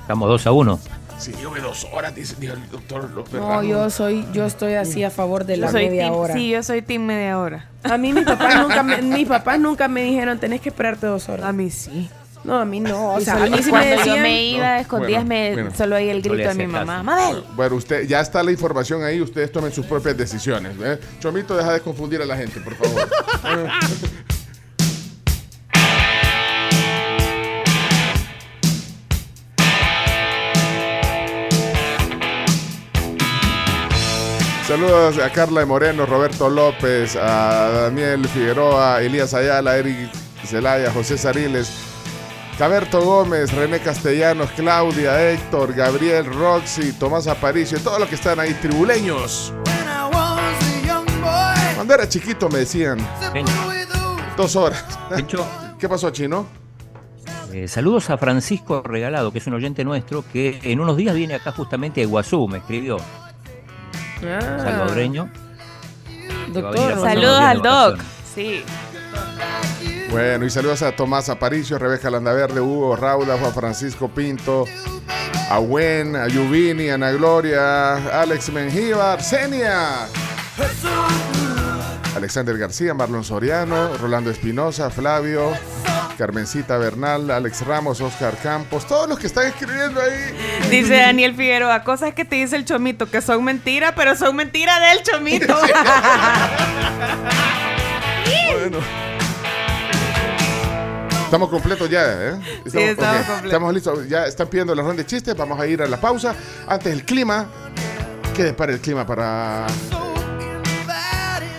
Estamos 0.00 0.28
2 0.28 0.46
a 0.46 0.52
1. 0.52 0.80
Sí, 1.18 1.32
lleve 1.32 1.60
dos 1.60 1.86
horas, 1.92 2.14
dice 2.14 2.34
dijo 2.38 2.52
el 2.54 2.68
doctor 2.70 3.08
López 3.12 3.34
No, 3.34 3.48
Ramos. 3.48 3.66
yo 3.66 3.88
soy, 3.88 4.26
yo 4.34 4.44
estoy 4.44 4.74
así 4.74 5.02
a 5.04 5.10
favor 5.10 5.46
de 5.46 5.56
la 5.56 5.70
soy 5.70 5.86
media 5.86 6.08
team- 6.08 6.14
hora. 6.16 6.34
Sí, 6.34 6.50
yo 6.50 6.62
soy 6.62 6.82
team 6.82 7.02
media 7.06 7.38
hora. 7.38 7.66
A 7.84 7.96
mí 7.96 8.12
mis 8.12 8.24
papás 8.24 8.60
nunca 8.60 8.82
me, 8.82 9.00
mis 9.00 9.26
papás 9.26 9.58
nunca 9.58 9.88
me 9.88 10.02
dijeron 10.02 10.38
tenés 10.38 10.60
que 10.60 10.68
esperarte 10.68 11.06
dos 11.06 11.28
horas. 11.30 11.46
A 11.46 11.52
mí 11.52 11.70
sí. 11.70 12.10
No, 12.42 12.58
a 12.60 12.66
mí 12.66 12.78
no. 12.80 13.14
O 13.14 13.20
sea, 13.20 13.36
a 13.42 13.46
mí 13.46 13.56
sí 13.58 13.64
me 13.66 13.70
cuando 13.70 13.88
decían. 13.96 14.16
yo 14.16 14.22
me 14.22 14.42
iba 14.44 14.66
a 14.66 14.80
escondidas, 14.80 15.24
Bueno, 15.24 15.28
me 15.56 15.62
bueno. 15.62 15.70
solo 15.78 15.96
oí 15.96 16.10
el 16.10 16.18
No 16.22 16.34
grito 16.34 16.48
de 16.50 16.54
mi 16.56 16.66
mamá. 16.66 17.02
Mabel. 17.02 17.42
Bueno, 17.56 17.76
usted 17.76 18.06
ya 18.06 18.20
está 18.20 18.42
la 18.42 18.50
información 18.52 19.02
ahí, 19.02 19.22
ustedes 19.22 19.50
tomen 19.50 19.72
sus 19.72 19.86
propias 19.86 20.14
decisiones. 20.18 20.76
¿eh? 20.82 21.00
Chomito, 21.20 21.56
deja 21.56 21.72
de 21.72 21.80
confundir 21.80 22.20
a 22.20 22.26
la 22.26 22.36
gente, 22.36 22.60
por 22.60 22.74
favor. 22.74 23.08
Saludos 34.74 35.18
a 35.18 35.30
Carla 35.30 35.60
de 35.60 35.66
Moreno, 35.66 36.04
Roberto 36.04 36.50
López, 36.50 37.14
a 37.14 37.68
Daniel 37.70 38.26
Figueroa, 38.26 39.00
Elías 39.02 39.32
Ayala, 39.32 39.76
Eric 39.76 40.10
Zelaya, 40.44 40.90
José 40.90 41.16
Sariles, 41.16 41.72
Caberto 42.58 43.00
Gómez, 43.00 43.52
René 43.52 43.78
Castellanos, 43.78 44.50
Claudia, 44.50 45.30
Héctor, 45.30 45.74
Gabriel, 45.74 46.26
Roxy, 46.26 46.90
Tomás 46.90 47.28
Aparicio, 47.28 47.78
todos 47.78 48.00
los 48.00 48.08
que 48.08 48.16
están 48.16 48.40
ahí, 48.40 48.52
tribuleños. 48.54 49.54
Cuando 51.76 51.94
era 51.94 52.08
chiquito 52.08 52.48
me 52.48 52.58
decían, 52.58 52.98
dos 54.36 54.56
horas. 54.56 54.84
¿Qué 55.78 55.88
pasó, 55.88 56.10
Chino? 56.10 56.46
eh, 57.52 57.68
saludos 57.68 58.10
a 58.10 58.18
Francisco 58.18 58.82
Regalado, 58.82 59.30
que 59.30 59.38
es 59.38 59.46
un 59.46 59.54
oyente 59.54 59.84
nuestro, 59.84 60.24
que 60.32 60.58
en 60.64 60.80
unos 60.80 60.96
días 60.96 61.14
viene 61.14 61.34
acá 61.34 61.52
justamente 61.52 62.00
a 62.00 62.02
Iguazú, 62.02 62.48
me 62.48 62.58
escribió. 62.58 62.96
Ah, 64.26 64.58
Salvadoreño. 64.62 65.30
doctor, 66.48 67.00
Saludos 67.00 67.40
al 67.40 67.62
doc. 67.62 67.98
Sí. 68.34 68.64
Bueno, 70.10 70.44
y 70.46 70.50
saludos 70.50 70.82
a 70.82 70.92
Tomás 70.92 71.28
Aparicio, 71.28 71.78
Rebeca 71.78 72.10
Landaverde, 72.10 72.60
Hugo 72.60 72.94
Rauda, 72.96 73.36
Juan 73.36 73.52
Francisco 73.52 74.08
Pinto, 74.08 74.64
a 75.50 75.58
Gwen, 75.58 76.14
a 76.14 76.28
Yuvini, 76.28 76.88
Ana 76.90 77.10
Gloria, 77.10 77.94
Alex 78.20 78.50
Mengíbar, 78.50 79.20
Senia, 79.22 80.06
Alexander 82.14 82.56
García, 82.56 82.94
Marlon 82.94 83.24
Soriano, 83.24 83.96
Rolando 83.96 84.30
Espinosa, 84.30 84.90
Flavio, 84.90 85.52
Carmencita 86.16 86.78
Bernal, 86.78 87.30
Alex 87.30 87.66
Ramos, 87.66 88.00
Oscar 88.00 88.36
Campos, 88.42 88.86
todos 88.86 89.08
los 89.08 89.18
que 89.18 89.26
están 89.26 89.46
escribiendo 89.46 90.00
ahí. 90.00 90.70
Dice 90.70 90.96
Daniel 90.96 91.34
Figueroa, 91.34 91.82
cosas 91.82 92.14
que 92.14 92.24
te 92.24 92.36
dice 92.36 92.56
el 92.56 92.64
chomito 92.64 93.10
que 93.10 93.20
son 93.20 93.42
mentira, 93.44 93.94
pero 93.94 94.14
son 94.16 94.36
mentira 94.36 94.78
del 94.80 95.02
chomito. 95.02 95.56
Bueno. 98.56 98.78
Estamos 101.24 101.48
completos 101.50 101.90
ya, 101.90 102.02
¿eh? 102.04 102.40
estamos 102.64 102.90
ok, 102.90 103.26
completos. 103.26 103.44
Estamos 103.44 103.74
listos. 103.74 104.08
Ya 104.08 104.26
están 104.26 104.46
pidiendo 104.46 104.74
la 104.74 104.82
ronda 104.82 105.02
de 105.02 105.06
chistes. 105.06 105.36
Vamos 105.36 105.58
a 105.58 105.66
ir 105.66 105.82
a 105.82 105.86
la 105.86 106.00
pausa. 106.00 106.34
Antes 106.66 106.92
el 106.92 107.04
clima. 107.04 107.46
¿Qué 108.34 108.44
depara 108.44 108.72
el 108.72 108.80
clima 108.80 109.04
para 109.04 109.66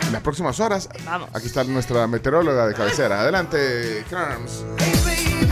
en 0.06 0.14
las 0.14 0.22
próximas 0.22 0.60
horas? 0.60 0.90
Vamos. 1.06 1.30
Aquí 1.34 1.48
está 1.48 1.64
nuestra 1.64 2.08
meteoróloga 2.08 2.68
de 2.68 2.74
cabecera. 2.74 3.22
Adelante, 3.22 4.06
Carms. 4.10 4.64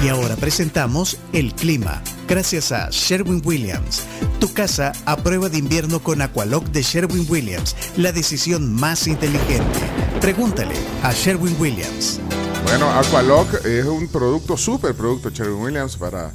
Y 0.03 0.09
ahora 0.09 0.35
presentamos 0.35 1.17
el 1.31 1.53
clima, 1.53 2.01
gracias 2.27 2.71
a 2.71 2.89
Sherwin 2.91 3.41
Williams. 3.45 4.03
Tu 4.39 4.51
casa 4.53 4.91
a 5.05 5.15
prueba 5.17 5.47
de 5.49 5.57
invierno 5.57 6.01
con 6.01 6.21
Aqualock 6.21 6.65
de 6.65 6.81
Sherwin 6.81 7.25
Williams, 7.29 7.75
la 7.97 8.11
decisión 8.11 8.73
más 8.73 9.07
inteligente. 9.07 9.79
Pregúntale 10.19 10.75
a 11.03 11.13
Sherwin 11.13 11.55
Williams. 11.59 12.19
Bueno, 12.63 12.89
Aqualock 12.91 13.65
es 13.65 13.85
un 13.85 14.07
producto, 14.09 14.57
súper 14.57 14.93
producto 14.93 15.29
Sherwin 15.29 15.61
Williams 15.61 15.95
para, 15.95 16.31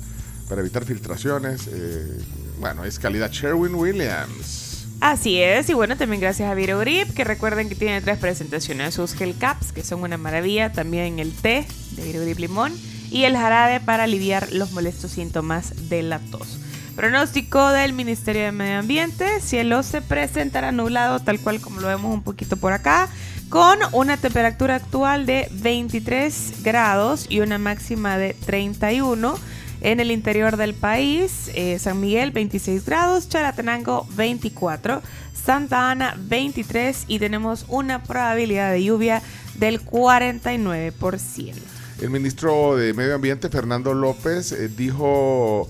para 0.49 0.61
evitar 0.63 0.85
filtraciones. 0.85 1.69
eh, 1.71 2.23
bueno, 2.59 2.85
es 2.85 2.99
calidad 2.99 3.31
Sherwin 3.31 3.75
Williams. 3.75 4.58
Así 5.01 5.41
es, 5.41 5.69
y 5.69 5.75
bueno, 5.75 5.97
también 5.97 6.21
gracias 6.21 6.51
a 6.51 6.55
Virogrip, 6.55 7.15
que 7.15 7.23
recuerden 7.23 7.69
que 7.69 7.77
tiene 7.77 8.01
tres 8.01 8.19
presentaciones, 8.19 8.95
sus 8.95 9.15
gel 9.15 9.37
caps, 9.39 9.71
que 9.71 9.85
son 9.85 10.03
una 10.03 10.19
maravilla, 10.19 10.73
también 10.73 11.21
el 11.21 11.33
té 11.33 11.67
de 11.93 12.05
Virogrip 12.05 12.39
Limón 12.41 12.73
y 13.11 13.23
el 13.23 13.37
jarabe 13.37 13.79
para 13.79 14.05
aliviar 14.05 14.53
los 14.53 14.73
molestos 14.73 15.13
síntomas 15.13 15.89
de 15.89 16.03
la 16.03 16.19
tos. 16.19 16.59
Pronóstico 16.97 17.69
del 17.69 17.93
Ministerio 17.93 18.43
de 18.43 18.51
Medio 18.51 18.81
Ambiente, 18.81 19.41
cielo 19.41 19.85
se 19.85 20.03
presentará 20.03 20.73
nublado 20.73 21.21
tal 21.21 21.39
cual 21.39 21.61
como 21.61 21.81
lo 21.81 21.87
vemos 21.87 22.13
un 22.13 22.25
poquito 22.25 22.57
por 22.57 22.73
acá, 22.73 23.09
con 23.49 23.79
una 23.93 24.17
temperatura 24.17 24.75
actual 24.75 25.25
de 25.25 25.49
23 25.53 26.55
grados 26.65 27.27
y 27.29 27.39
una 27.39 27.57
máxima 27.57 28.19
de 28.19 28.35
31. 28.35 29.39
En 29.81 30.01
el 30.01 30.11
interior 30.11 30.57
del 30.57 30.75
país, 30.75 31.51
eh, 31.55 31.79
San 31.79 32.01
Miguel 32.01 32.33
26 32.33 32.85
grados, 32.85 33.29
Chalatenango 33.29 34.07
24, 34.17 35.01
Santa 35.35 35.91
Ana 35.93 36.17
23 36.19 37.05
y 37.07 37.21
tenemos 37.21 37.65
una 37.69 38.03
probabilidad 38.03 38.73
de 38.73 38.83
lluvia 38.83 39.23
del 39.57 39.81
49%. 39.81 41.55
El 42.01 42.11
ministro 42.11 42.77
de 42.77 42.93
Medio 42.93 43.15
Ambiente, 43.15 43.49
Fernando 43.49 43.95
López, 43.95 44.51
eh, 44.53 44.69
dijo 44.69 45.69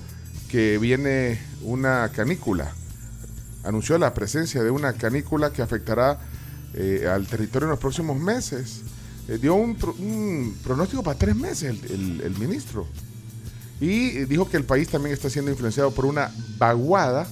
que 0.51 0.79
viene 0.79 1.39
una 1.63 2.11
canícula. 2.15 2.73
Anunció 3.65 3.99
la 3.99 4.15
presencia 4.15 4.63
de 4.63 4.71
una 4.71 4.95
canícula 4.95 5.51
que 5.53 5.61
afectará 5.61 6.19
eh, 6.75 7.07
al 7.11 7.27
territorio 7.27 7.67
en 7.67 7.71
los 7.71 7.79
próximos 7.79 8.19
meses. 8.19 8.81
Dio 9.43 9.55
un, 9.55 9.75
pro- 9.75 9.95
un 9.99 10.57
pronóstico 10.65 11.03
para 11.03 11.19
tres 11.19 11.37
meses 11.37 11.77
el 11.91 12.35
ministro. 12.39 12.87
Y 13.81 14.25
dijo 14.25 14.49
que 14.49 14.57
el 14.57 14.65
país 14.65 14.89
también 14.89 15.15
está 15.15 15.31
siendo 15.31 15.51
influenciado 15.51 15.91
por 15.93 16.05
una 16.05 16.31
vaguada 16.59 17.27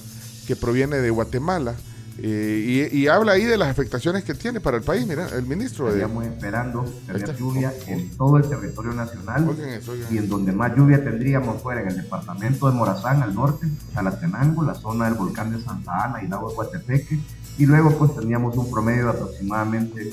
que 0.47 0.55
proviene 0.55 0.97
de 0.97 1.09
Guatemala. 1.09 1.75
Eh, 2.19 2.89
y, 2.91 2.97
y 2.97 3.07
habla 3.07 3.33
ahí 3.33 3.43
de 3.43 3.57
las 3.57 3.67
afectaciones 3.67 4.23
que 4.23 4.33
tiene 4.33 4.59
para 4.59 4.77
el 4.77 4.83
país. 4.83 5.05
Mira, 5.05 5.27
el 5.35 5.45
ministro 5.45 5.85
de... 5.85 5.97
Estaríamos 5.97 6.25
esperando 6.25 6.85
tener 7.05 7.37
lluvia 7.37 7.73
en 7.85 8.09
todo 8.17 8.37
el 8.37 8.49
territorio 8.49 8.93
nacional 8.93 9.47
Oigan 9.47 9.69
eso, 9.69 9.91
oigan 9.91 10.13
y 10.13 10.17
en 10.17 10.27
donde 10.27 10.51
más 10.51 10.75
lluvia 10.75 11.03
tendríamos 11.03 11.61
fuera 11.61 11.81
en 11.81 11.89
el 11.89 11.97
departamento 11.97 12.67
de 12.67 12.75
Morazán 12.75 13.21
al 13.21 13.35
norte, 13.35 13.67
Chalatenango, 13.93 14.63
la 14.63 14.73
zona 14.73 15.05
del 15.05 15.13
volcán 15.13 15.51
de 15.51 15.63
Santa 15.63 16.05
Ana 16.05 16.23
y 16.23 16.27
lago 16.27 16.49
de 16.49 16.55
Coatepeque 16.55 17.19
y 17.57 17.65
luego 17.65 17.91
pues 17.97 18.15
teníamos 18.15 18.55
un 18.57 18.71
promedio 18.71 19.05
de 19.05 19.11
aproximadamente 19.11 20.11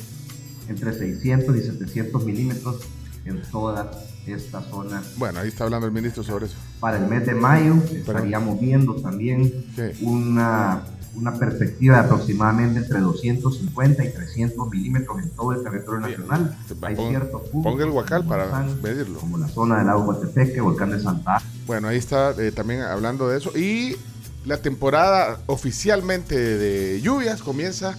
entre 0.68 0.93
600 0.93 1.57
y 1.57 1.62
700 1.62 2.24
milímetros 2.24 2.80
en 3.24 3.43
toda 3.51 3.91
esta 4.27 4.62
zona. 4.62 5.03
Bueno, 5.16 5.41
ahí 5.41 5.49
está 5.49 5.64
hablando 5.64 5.87
el 5.87 5.93
ministro 5.93 6.22
sobre 6.22 6.47
eso. 6.47 6.57
Para 6.81 6.99
el 6.99 7.07
mes 7.07 7.27
de 7.27 7.35
mayo 7.35 7.75
estaríamos 7.93 8.61
viendo 8.61 8.95
también 8.97 9.53
una, 10.01 10.83
una 11.14 11.35
perspectiva 11.35 11.97
de 11.99 12.05
aproximadamente 12.05 12.81
entre 12.81 13.01
250 13.01 14.05
y 14.05 14.12
300 14.12 14.70
milímetros 14.70 15.22
en 15.22 15.31
todo 15.31 15.53
el 15.53 15.62
territorio 15.62 16.01
nacional. 16.01 16.57
Hay 16.83 16.95
Pon- 16.97 17.09
ciertos 17.11 17.43
puntos 17.49 17.72
ponga 17.72 17.85
el 17.85 17.91
huacal 17.91 18.25
para 18.27 18.64
medirlo. 18.83 19.18
como 19.18 19.39
la 19.39 19.49
zona 19.49 19.79
del 19.79 19.87
lago 19.87 20.07
Coatepeque, 20.07 20.61
volcán 20.61 20.91
de 20.91 21.01
Santa. 21.01 21.41
Bueno, 21.66 21.89
ahí 21.89 21.99
está 21.99 22.31
eh, 22.39 22.53
también 22.53 22.81
hablando 22.83 23.29
de 23.29 23.39
eso. 23.39 23.57
Y 23.57 23.97
la 24.45 24.59
temporada 24.59 25.39
oficialmente 25.47 26.37
de 26.37 27.01
lluvias 27.01 27.43
comienza 27.43 27.97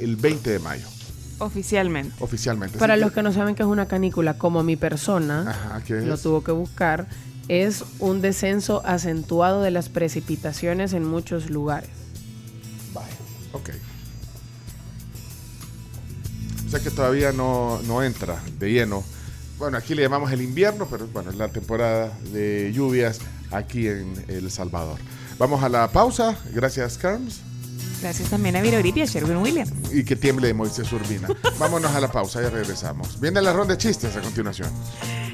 el 0.00 0.16
20 0.16 0.50
de 0.50 0.58
mayo. 0.58 0.86
Oficialmente. 1.38 2.14
Oficialmente. 2.20 2.78
Para 2.78 2.96
los 2.96 3.12
que- 3.12 3.22
no 3.22 3.32
saben 3.32 3.54
que 3.54 3.62
es 3.62 3.68
una 3.68 3.86
canícula, 3.86 4.34
como 4.38 4.62
mi 4.62 4.76
persona, 4.76 5.50
Ajá, 5.50 5.82
¿qué 5.84 6.00
lo 6.00 6.16
tuvo 6.18 6.42
que 6.44 6.52
buscar, 6.52 7.06
es 7.48 7.84
un 7.98 8.20
descenso 8.22 8.82
acentuado 8.86 9.62
de 9.62 9.70
las 9.70 9.88
precipitaciones 9.88 10.92
en 10.92 11.04
muchos 11.04 11.50
lugares. 11.50 11.90
Ok. 13.52 13.70
O 16.66 16.70
sea 16.70 16.80
que 16.80 16.90
todavía 16.90 17.30
no, 17.32 17.80
no 17.86 18.02
entra 18.02 18.42
de 18.58 18.72
lleno. 18.72 19.04
Bueno, 19.58 19.76
aquí 19.78 19.94
le 19.94 20.02
llamamos 20.02 20.32
el 20.32 20.42
invierno, 20.42 20.88
pero 20.90 21.06
bueno, 21.08 21.30
es 21.30 21.36
la 21.36 21.48
temporada 21.48 22.10
de 22.32 22.72
lluvias 22.74 23.20
aquí 23.52 23.86
en 23.86 24.24
El 24.26 24.50
Salvador. 24.50 24.98
Vamos 25.38 25.62
a 25.62 25.68
la 25.68 25.86
pausa. 25.92 26.36
Gracias, 26.52 26.98
Carms. 26.98 27.40
Gracias 28.00 28.28
también 28.28 28.54
a 28.56 28.60
Virogrip 28.60 28.96
y 28.98 29.02
a 29.02 29.04
Sherwin 29.06 29.38
Williams. 29.38 29.72
Y 29.92 30.04
que 30.04 30.16
tiemble 30.16 30.52
Moisés 30.52 30.92
Urbina. 30.92 31.28
Vámonos 31.58 31.94
a 31.94 32.00
la 32.00 32.12
pausa, 32.12 32.42
ya 32.42 32.50
regresamos. 32.50 33.18
Viene 33.20 33.40
la 33.40 33.52
ronda 33.52 33.74
de 33.74 33.78
chistes 33.78 34.14
a 34.16 34.20
continuación. 34.20 34.68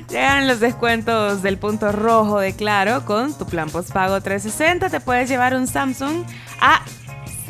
Llegan 0.09 0.49
los 0.49 0.61
descuentos 0.61 1.43
del 1.43 1.59
punto 1.59 1.93
rojo 1.93 2.41
de 2.41 2.53
Claro 2.53 3.05
con 3.05 3.37
tu 3.37 3.47
plan 3.47 3.71
postpago 3.71 4.21
360. 4.21 4.91
Te 4.91 5.01
puedes 5.01 5.29
llevar 5.29 5.55
un 5.55 5.67
Samsung 5.67 6.25
A 6.61 6.83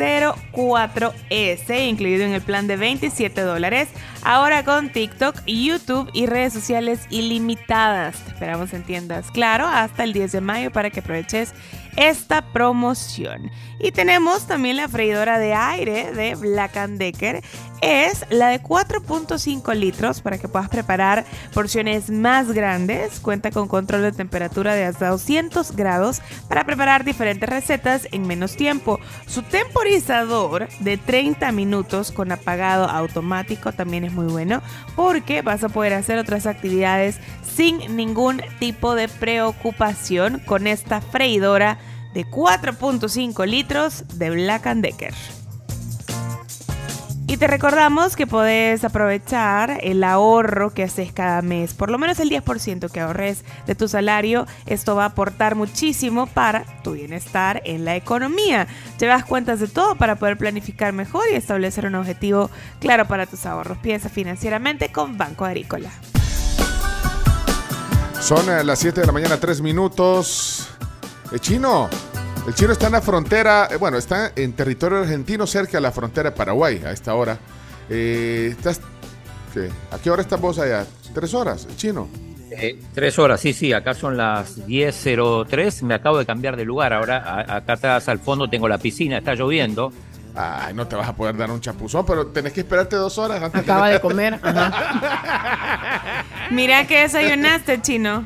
04S 0.00 1.88
incluido 1.88 2.24
en 2.24 2.32
el 2.32 2.40
plan 2.40 2.66
de 2.66 2.76
27 2.76 3.40
dólares. 3.42 3.88
Ahora 4.22 4.64
con 4.64 4.90
TikTok, 4.90 5.36
YouTube 5.46 6.10
y 6.12 6.26
redes 6.26 6.52
sociales 6.52 7.00
ilimitadas. 7.10 8.16
Te 8.24 8.30
esperamos 8.32 8.72
en 8.72 8.82
tiendas 8.82 9.30
Claro 9.30 9.66
hasta 9.66 10.04
el 10.04 10.12
10 10.12 10.32
de 10.32 10.40
mayo 10.40 10.70
para 10.70 10.90
que 10.90 11.00
aproveches 11.00 11.52
esta 11.96 12.42
promoción. 12.42 13.50
Y 13.78 13.92
tenemos 13.92 14.46
también 14.46 14.76
la 14.76 14.88
freidora 14.88 15.38
de 15.38 15.54
aire 15.54 16.12
de 16.12 16.34
Black 16.34 16.76
Decker. 16.88 17.42
Es 17.80 18.26
la 18.28 18.48
de 18.48 18.62
4.5 18.62 19.74
litros 19.74 20.20
para 20.20 20.38
que 20.38 20.48
puedas 20.48 20.68
preparar 20.68 21.24
porciones 21.54 22.10
más 22.10 22.52
grandes. 22.52 23.20
Cuenta 23.20 23.50
con 23.50 23.68
control 23.68 24.02
de 24.02 24.12
temperatura 24.12 24.74
de 24.74 24.84
hasta 24.84 25.08
200 25.08 25.74
grados 25.76 26.20
para 26.48 26.64
preparar 26.64 27.04
diferentes 27.04 27.48
recetas 27.48 28.06
en 28.12 28.26
menos 28.26 28.56
tiempo. 28.56 29.00
Su 29.26 29.42
temporizador 29.42 30.68
de 30.80 30.98
30 30.98 31.52
minutos 31.52 32.12
con 32.12 32.32
apagado 32.32 32.84
automático 32.84 33.72
también 33.72 34.04
es 34.04 34.12
muy 34.12 34.26
bueno 34.26 34.62
porque 34.94 35.40
vas 35.42 35.64
a 35.64 35.70
poder 35.70 35.94
hacer 35.94 36.18
otras 36.18 36.46
actividades 36.46 37.18
sin 37.42 37.96
ningún 37.96 38.42
tipo 38.58 38.94
de 38.94 39.08
preocupación 39.08 40.40
con 40.40 40.66
esta 40.66 41.00
freidora 41.00 41.78
de 42.12 42.26
4.5 42.26 43.46
litros 43.46 44.04
de 44.18 44.30
Black 44.30 44.64
Decker. 44.74 45.14
Y 47.30 47.36
te 47.36 47.46
recordamos 47.46 48.16
que 48.16 48.26
podés 48.26 48.82
aprovechar 48.82 49.78
el 49.84 50.02
ahorro 50.02 50.74
que 50.74 50.82
haces 50.82 51.12
cada 51.12 51.42
mes, 51.42 51.74
por 51.74 51.88
lo 51.88 51.96
menos 51.96 52.18
el 52.18 52.28
10% 52.28 52.90
que 52.90 52.98
ahorres 52.98 53.44
de 53.68 53.76
tu 53.76 53.86
salario. 53.86 54.48
Esto 54.66 54.96
va 54.96 55.04
a 55.04 55.06
aportar 55.06 55.54
muchísimo 55.54 56.26
para 56.26 56.64
tu 56.82 56.94
bienestar 56.94 57.62
en 57.64 57.84
la 57.84 57.94
economía. 57.94 58.66
Llevas 58.98 59.24
cuentas 59.24 59.60
de 59.60 59.68
todo 59.68 59.94
para 59.94 60.16
poder 60.16 60.38
planificar 60.38 60.92
mejor 60.92 61.22
y 61.30 61.36
establecer 61.36 61.86
un 61.86 61.94
objetivo 61.94 62.50
claro 62.80 63.06
para 63.06 63.26
tus 63.26 63.46
ahorros. 63.46 63.78
Piensa 63.78 64.08
financieramente 64.08 64.90
con 64.90 65.16
Banco 65.16 65.44
Agrícola. 65.44 65.92
Son 68.20 68.50
eh, 68.50 68.64
las 68.64 68.80
7 68.80 69.02
de 69.02 69.06
la 69.06 69.12
mañana, 69.12 69.36
3 69.36 69.60
minutos. 69.60 70.68
El 71.30 71.38
chino. 71.38 71.88
El 72.50 72.56
chino 72.56 72.72
está 72.72 72.86
en 72.86 72.92
la 72.94 73.00
frontera, 73.00 73.68
eh, 73.70 73.76
bueno, 73.76 73.96
está 73.96 74.32
en 74.34 74.54
territorio 74.54 74.98
argentino 74.98 75.46
cerca 75.46 75.74
de 75.78 75.82
la 75.82 75.92
frontera 75.92 76.30
de 76.30 76.36
Paraguay 76.36 76.82
a 76.84 76.90
esta 76.90 77.14
hora. 77.14 77.38
Eh, 77.88 78.48
estás, 78.50 78.80
¿qué? 79.54 79.68
¿A 79.92 79.98
qué 80.00 80.10
hora 80.10 80.22
estás 80.22 80.40
vos 80.40 80.58
allá? 80.58 80.84
¿Tres 81.14 81.32
horas, 81.32 81.64
el 81.70 81.76
chino? 81.76 82.08
Eh, 82.50 82.80
tres 82.92 83.16
horas, 83.20 83.40
sí, 83.40 83.52
sí, 83.52 83.72
acá 83.72 83.94
son 83.94 84.16
las 84.16 84.66
10.03, 84.66 85.82
me 85.84 85.94
acabo 85.94 86.18
de 86.18 86.26
cambiar 86.26 86.56
de 86.56 86.64
lugar, 86.64 86.92
ahora 86.92 87.18
a- 87.18 87.58
acá 87.58 87.74
atrás 87.74 88.08
al 88.08 88.18
fondo 88.18 88.50
tengo 88.50 88.66
la 88.66 88.78
piscina, 88.78 89.18
está 89.18 89.34
lloviendo. 89.36 89.92
Ay, 90.34 90.74
no 90.74 90.88
te 90.88 90.96
vas 90.96 91.08
a 91.08 91.14
poder 91.14 91.36
dar 91.36 91.52
un 91.52 91.60
chapuzón, 91.60 92.04
pero 92.04 92.26
tenés 92.26 92.52
que 92.52 92.62
esperarte 92.62 92.96
dos 92.96 93.16
horas 93.18 93.40
antes 93.40 93.60
Acaba 93.62 93.90
de 93.90 94.00
comer. 94.00 94.40
ajá. 94.42 96.24
Mira 96.50 96.84
que 96.88 97.02
desayunaste, 97.02 97.80
chino. 97.80 98.24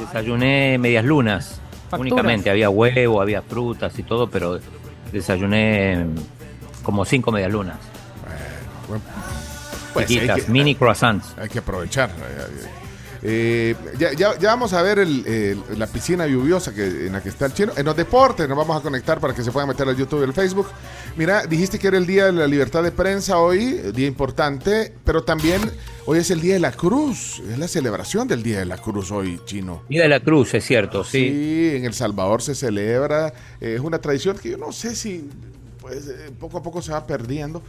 Desayuné 0.00 0.78
medias 0.78 1.04
lunas, 1.04 1.60
Facturas. 1.88 2.00
únicamente, 2.12 2.50
había 2.50 2.70
huevo, 2.70 3.20
había 3.22 3.42
frutas 3.42 3.98
y 3.98 4.02
todo, 4.02 4.28
pero 4.28 4.58
desayuné 5.12 6.06
como 6.82 7.04
cinco 7.04 7.32
medias 7.32 7.50
lunas. 7.52 7.76
Pues, 9.92 10.06
Chiquitas, 10.06 10.42
que- 10.44 10.50
mini 10.52 10.74
croissants. 10.74 11.34
Hay 11.38 11.48
que 11.48 11.58
aprovechar. 11.58 12.10
Eh, 13.22 13.74
ya, 13.98 14.12
ya- 14.12 14.38
ya 14.38 14.48
vamos 14.50 14.72
a 14.72 14.82
ver 14.82 14.98
el- 15.00 15.26
el- 15.26 15.62
la 15.78 15.86
piscina 15.86 16.26
lluviosa 16.26 16.72
que, 16.74 16.84
en 17.06 17.12
la 17.12 17.20
que 17.22 17.28
está 17.30 17.46
el 17.46 17.52
chino. 17.54 17.72
En 17.76 17.84
los 17.84 17.96
deportes 17.96 18.48
nos 18.48 18.56
vamos 18.56 18.76
a 18.76 18.80
conectar 18.80 19.18
para 19.20 19.34
que 19.34 19.42
se 19.42 19.50
puedan 19.50 19.68
meter 19.68 19.88
al 19.88 19.96
YouTube 19.96 20.20
y 20.20 20.24
al 20.24 20.32
Facebook. 20.32 20.66
Mira, 21.16 21.44
dijiste 21.46 21.78
que 21.78 21.88
era 21.88 21.98
el 21.98 22.06
Día 22.06 22.26
de 22.26 22.32
la 22.32 22.46
Libertad 22.46 22.82
de 22.82 22.92
Prensa 22.92 23.38
hoy, 23.38 23.80
eh, 23.82 23.92
día 23.92 24.06
importante, 24.06 24.92
pero 25.04 25.24
también 25.24 25.60
hoy 26.06 26.18
es 26.18 26.30
el 26.30 26.40
Día 26.40 26.54
de 26.54 26.60
la 26.60 26.70
Cruz. 26.72 27.40
Es 27.50 27.58
la 27.58 27.66
celebración 27.68 28.28
del 28.28 28.42
Día 28.42 28.60
de 28.60 28.66
la 28.66 28.76
Cruz 28.78 29.10
hoy, 29.10 29.40
chino. 29.44 29.82
Día 29.88 30.02
de 30.02 30.08
la 30.08 30.20
Cruz, 30.20 30.54
es 30.54 30.64
cierto, 30.64 31.02
sí. 31.02 31.28
Sí, 31.28 31.76
en 31.76 31.84
El 31.84 31.94
Salvador 31.94 32.40
se 32.42 32.54
celebra. 32.54 33.32
eh, 33.60 33.74
es 33.74 33.80
una 33.80 33.98
tradición 33.98 34.38
que 34.38 34.50
yo 34.50 34.56
no 34.58 34.70
sé 34.72 34.94
si 34.94 35.28
pues, 35.80 36.06
eh, 36.08 36.30
poco 36.38 36.58
a 36.58 36.62
poco 36.62 36.82
se 36.82 36.92
va 36.92 37.06
perdiendo. 37.06 37.62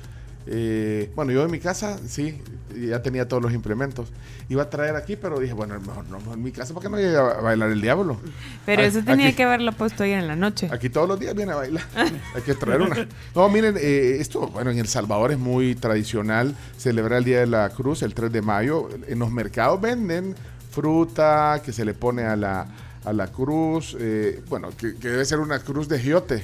Eh, 0.51 1.11
bueno, 1.15 1.31
yo 1.31 1.43
en 1.45 1.51
mi 1.51 1.59
casa, 1.59 1.99
sí, 2.07 2.41
ya 2.75 3.01
tenía 3.03 3.27
todos 3.27 3.43
los 3.43 3.53
implementos. 3.53 4.09
Iba 4.49 4.63
a 4.63 4.69
traer 4.71 4.95
aquí, 4.95 5.15
pero 5.15 5.39
dije, 5.39 5.53
bueno, 5.53 5.79
mejor 5.79 6.05
no 6.09 6.33
en 6.33 6.41
mi 6.41 6.51
casa 6.51 6.73
porque 6.73 6.89
no 6.89 6.97
llega 6.97 7.19
a 7.37 7.41
bailar 7.41 7.69
el 7.69 7.79
diablo. 7.81 8.17
Pero 8.65 8.81
eso 8.81 9.03
tenía 9.03 9.27
aquí- 9.27 9.35
que 9.35 9.43
haberlo 9.43 9.71
puesto 9.73 10.03
ayer 10.03 10.17
en 10.17 10.27
la 10.27 10.35
noche. 10.35 10.67
Aquí 10.71 10.89
todos 10.89 11.07
los 11.07 11.19
días 11.19 11.35
viene 11.35 11.51
a 11.51 11.55
bailar. 11.57 11.83
Hay 12.35 12.41
que 12.41 12.55
traer 12.55 12.81
una. 12.81 13.07
No, 13.35 13.47
miren, 13.49 13.75
eh, 13.77 14.17
esto, 14.19 14.47
bueno, 14.47 14.71
en 14.71 14.79
El 14.79 14.87
Salvador 14.87 15.31
es 15.31 15.37
muy 15.37 15.75
tradicional 15.75 16.55
celebrar 16.77 17.19
el 17.19 17.25
Día 17.25 17.39
de 17.41 17.47
la 17.47 17.69
Cruz 17.69 18.01
el 18.01 18.15
3 18.15 18.31
de 18.31 18.41
mayo. 18.41 18.89
En 19.07 19.19
los 19.19 19.29
mercados 19.31 19.79
venden 19.79 20.33
fruta 20.71 21.61
que 21.63 21.71
se 21.71 21.85
le 21.85 21.93
pone 21.93 22.23
a 22.23 22.35
la, 22.35 22.65
a 23.05 23.13
la 23.13 23.27
cruz. 23.27 23.95
eh, 23.99 24.41
bueno, 24.49 24.69
que, 24.75 24.95
que 24.95 25.09
debe 25.09 25.25
ser 25.25 25.39
una 25.39 25.59
cruz 25.59 25.87
de 25.87 25.99
giote. 25.99 26.43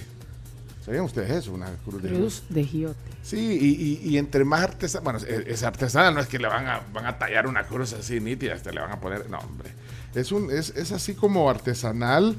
¿Sabían 0.86 1.04
ustedes 1.04 1.32
eso? 1.32 1.52
Una 1.54 1.68
cruz 1.84 2.04
de 2.04 2.10
Cruz 2.10 2.44
de 2.50 2.64
giote. 2.64 2.96
Sí, 3.24 3.38
y, 3.60 4.08
y- 4.08 4.10
y 4.14 4.18
entre 4.20 4.46
más 4.46 4.62
artesanal, 4.62 5.04
bueno, 5.04 5.20
es, 5.20 5.26
es 5.48 5.64
artesanal, 5.64 6.14
no 6.14 6.20
es 6.22 6.28
que 6.28 6.38
le 6.38 6.48
van 6.48 6.68
a, 6.68 6.82
van 6.94 7.06
a 7.08 7.18
tallar 7.18 7.48
una 7.48 7.64
cruz 7.64 7.94
así 7.94 8.20
nítida, 8.20 8.54
hasta 8.54 8.72
le 8.72 8.82
van 8.82 8.92
a 8.92 9.00
poner, 9.02 9.28
no, 9.30 9.40
hombre. 9.40 9.72
Es, 10.14 10.32
un, 10.32 10.52
es, 10.52 10.70
es 10.76 10.92
así 10.92 11.16
como 11.16 11.50
artesanal 11.50 12.36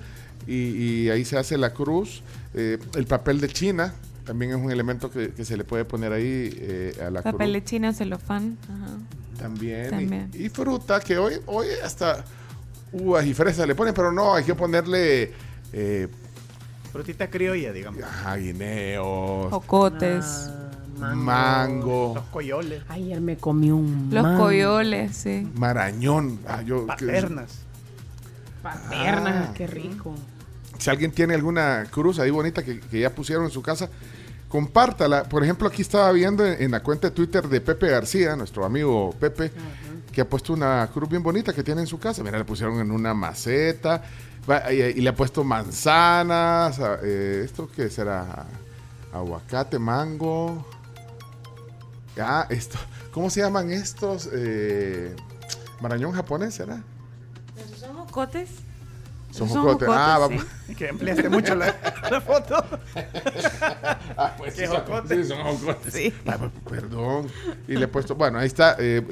y, 0.46 0.54
y 0.54 1.10
ahí 1.10 1.24
se 1.24 1.36
hace 1.38 1.58
la 1.58 1.72
cruz. 1.74 2.22
Eh, 2.54 2.78
el 2.94 3.06
papel 3.06 3.40
de 3.40 3.48
China 3.48 3.92
también 4.24 4.52
es 4.52 4.56
un 4.58 4.70
elemento 4.70 5.10
que, 5.10 5.32
que 5.32 5.44
se 5.44 5.56
le 5.56 5.64
puede 5.64 5.84
poner 5.84 6.12
ahí 6.12 6.56
eh, 6.56 6.96
a 7.04 7.10
la 7.10 7.22
Papel 7.22 7.38
cruz. 7.38 7.52
de 7.52 7.64
chino, 7.64 7.92
celofán. 7.92 8.56
Ajá. 8.64 8.96
También. 9.38 9.86
y- 9.86 9.90
También. 9.90 10.30
Y, 10.34 10.48
fruta, 10.50 11.00
que 11.00 11.18
hoy, 11.18 11.34
hoy 11.46 11.66
hasta 11.84 12.24
uvas 12.92 13.26
y 13.26 13.34
fresas 13.34 13.66
le 13.66 13.74
ponen, 13.74 13.92
pero 13.92 14.12
no, 14.12 14.34
hay 14.34 14.44
que 14.44 14.54
ponerle 14.54 15.32
eh, 15.72 16.08
Frutita 16.96 17.28
criolla, 17.30 17.72
digamos. 17.72 18.02
ajá, 18.02 18.36
guineos, 18.36 19.50
Jocotes. 19.52 20.50
mango, 20.98 22.12
Los 22.14 22.24
coyoles. 22.26 22.82
Ayer 22.88 23.20
me 23.20 23.36
comí 23.36 23.70
un 23.70 24.08
Los 24.10 24.22
mango. 24.22 24.44
coyoles, 24.44 25.14
sí. 25.16 25.50
marañón. 25.54 26.38
Ah, 26.48 26.62
yo- 26.62 26.80
que- 26.82 27.06
Paternas. 27.06 27.60
Paternas, 28.62 29.48
Ah. 29.50 29.54
qué 29.54 29.66
rico. 29.66 30.14
Si 30.78 30.90
alguien 30.90 31.12
tiene 31.12 31.34
alguna 31.34 31.84
cruz 31.90 32.18
ahí 32.18 32.30
bonita 32.30 32.62
que, 32.64 32.80
que 32.80 33.00
ya 33.00 33.14
pusieron 33.14 33.44
en 33.44 33.50
su 33.50 33.62
casa, 33.62 33.88
compártala. 34.48 35.24
Por 35.24 35.42
ejemplo, 35.42 35.68
aquí 35.68 35.82
estaba 35.82 36.10
viendo 36.12 36.44
en, 36.44 36.62
en 36.62 36.70
la 36.70 36.82
cuenta 36.82 37.08
de 37.08 37.14
Twitter 37.14 37.48
de 37.48 37.60
Pepe 37.60 37.88
García, 37.88 38.36
nuestro 38.36 38.64
amigo 38.64 39.14
Pepe, 39.18 39.50
que 40.12 40.20
ha 40.22 40.28
puesto 40.28 40.52
una 40.52 40.88
cruz 40.92 41.08
bien 41.08 41.22
bonita 41.22 41.52
que 41.52 41.62
tiene 41.62 41.82
en 41.82 41.86
su 41.86 41.98
casa. 41.98 42.22
Mira, 42.22 42.38
le 42.38 42.44
pusieron 42.44 42.80
en 42.80 42.90
una 42.90 43.14
maceta 43.14 44.02
y, 44.70 44.74
y 44.74 45.00
le 45.00 45.08
ha 45.10 45.14
puesto 45.14 45.44
manzanas. 45.44 46.78
eh, 47.02 47.42
¿Esto 47.44 47.68
qué 47.74 47.88
será? 47.90 48.46
Aguacate, 49.12 49.78
mango. 49.78 50.64
Ah, 52.20 52.46
esto. 52.50 52.78
¿Cómo 53.12 53.30
se 53.30 53.40
llaman 53.40 53.70
estos? 53.72 54.28
Eh, 54.32 55.14
Marañón 55.80 56.12
japonés, 56.12 56.54
¿será? 56.54 56.80
¿Esos 57.56 57.78
son 57.80 57.96
jocotes? 57.96 58.48
Son 59.30 59.48
Son 59.48 59.62
jocotes. 59.62 59.88
jocotes, 59.88 60.06
Ah, 60.06 60.14
sí. 60.28 60.34
vamos. 60.66 60.76
Que 60.78 60.88
empleaste 60.88 61.28
mucho 61.28 61.54
la, 61.54 61.74
la 62.10 62.20
foto. 62.20 62.56
Ah, 64.18 64.34
pues 64.38 64.54
Qué 64.54 64.62
sí, 64.62 64.66
son- 64.72 64.76
jocotes. 64.84 65.26
sí, 65.26 65.32
son 65.34 65.42
jocotes. 65.42 65.92
Sí. 65.92 66.14
Ah, 66.26 66.36
pues, 66.38 66.50
perdón. 66.70 67.26
Y 67.68 67.74
le 67.76 67.84
he 67.84 67.88
puesto, 67.88 68.14
bueno, 68.14 68.38
ahí 68.38 68.46
está. 68.46 68.76
eh, 68.78 69.02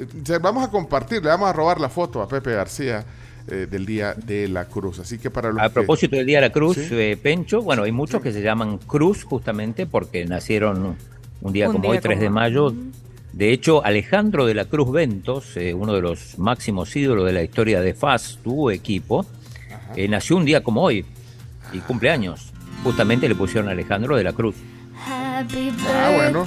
vamos 0.41 0.63
a 0.67 0.71
compartir, 0.71 1.21
le 1.23 1.29
vamos 1.29 1.47
a 1.49 1.53
robar 1.53 1.79
la 1.79 1.89
foto 1.89 2.21
a 2.23 2.27
Pepe 2.27 2.53
García 2.53 3.05
eh, 3.47 3.67
del 3.69 3.85
Día 3.85 4.13
de 4.13 4.47
la 4.47 4.65
Cruz. 4.65 4.99
Así 4.99 5.17
que 5.17 5.29
para 5.29 5.49
los 5.51 5.59
A 5.61 5.65
que- 5.67 5.73
propósito 5.73 6.15
del 6.15 6.25
Día 6.25 6.37
de 6.41 6.47
la 6.47 6.51
Cruz, 6.53 6.75
Sí. 6.77 6.87
eh, 6.91 7.17
Pencho, 7.21 7.61
bueno, 7.61 7.83
hay 7.83 7.91
muchos 7.91 8.21
que 8.21 8.31
se 8.31 8.41
llaman 8.41 8.77
Cruz 8.79 9.23
justamente 9.23 9.85
porque 9.85 10.25
nacieron 10.25 10.95
un 11.41 11.53
día 11.53 11.67
Un 11.67 11.73
como 11.73 11.83
día 11.83 11.91
hoy, 11.91 11.99
3 11.99 12.19
de 12.19 12.29
mayo, 12.29 12.73
De 13.33 13.51
hecho, 13.51 13.83
Alejandro 13.83 14.45
de 14.45 14.53
la 14.53 14.63
Cruz 14.63 14.89
Ventos, 14.93 15.57
eh, 15.57 15.73
uno 15.73 15.93
de 15.93 16.01
los 16.01 16.39
máximos 16.39 16.95
ídolos 16.95 17.25
de 17.25 17.33
la 17.33 17.43
historia 17.43 17.81
de 17.81 17.93
FAS, 17.93 18.39
tu 18.41 18.69
equipo, 18.69 19.25
eh, 19.97 20.07
nació 20.07 20.37
un 20.37 20.45
día 20.45 20.63
como 20.63 20.81
hoy 20.81 21.03
y 21.73 21.79
cumpleaños. 21.79 22.53
Justamente 22.85 23.27
le 23.27 23.35
pusieron 23.35 23.69
Alejandro 23.69 24.15
de 24.15 24.23
la 24.23 24.31
Cruz. 24.31 24.55
Ah, 24.97 25.43
bueno. 26.15 26.45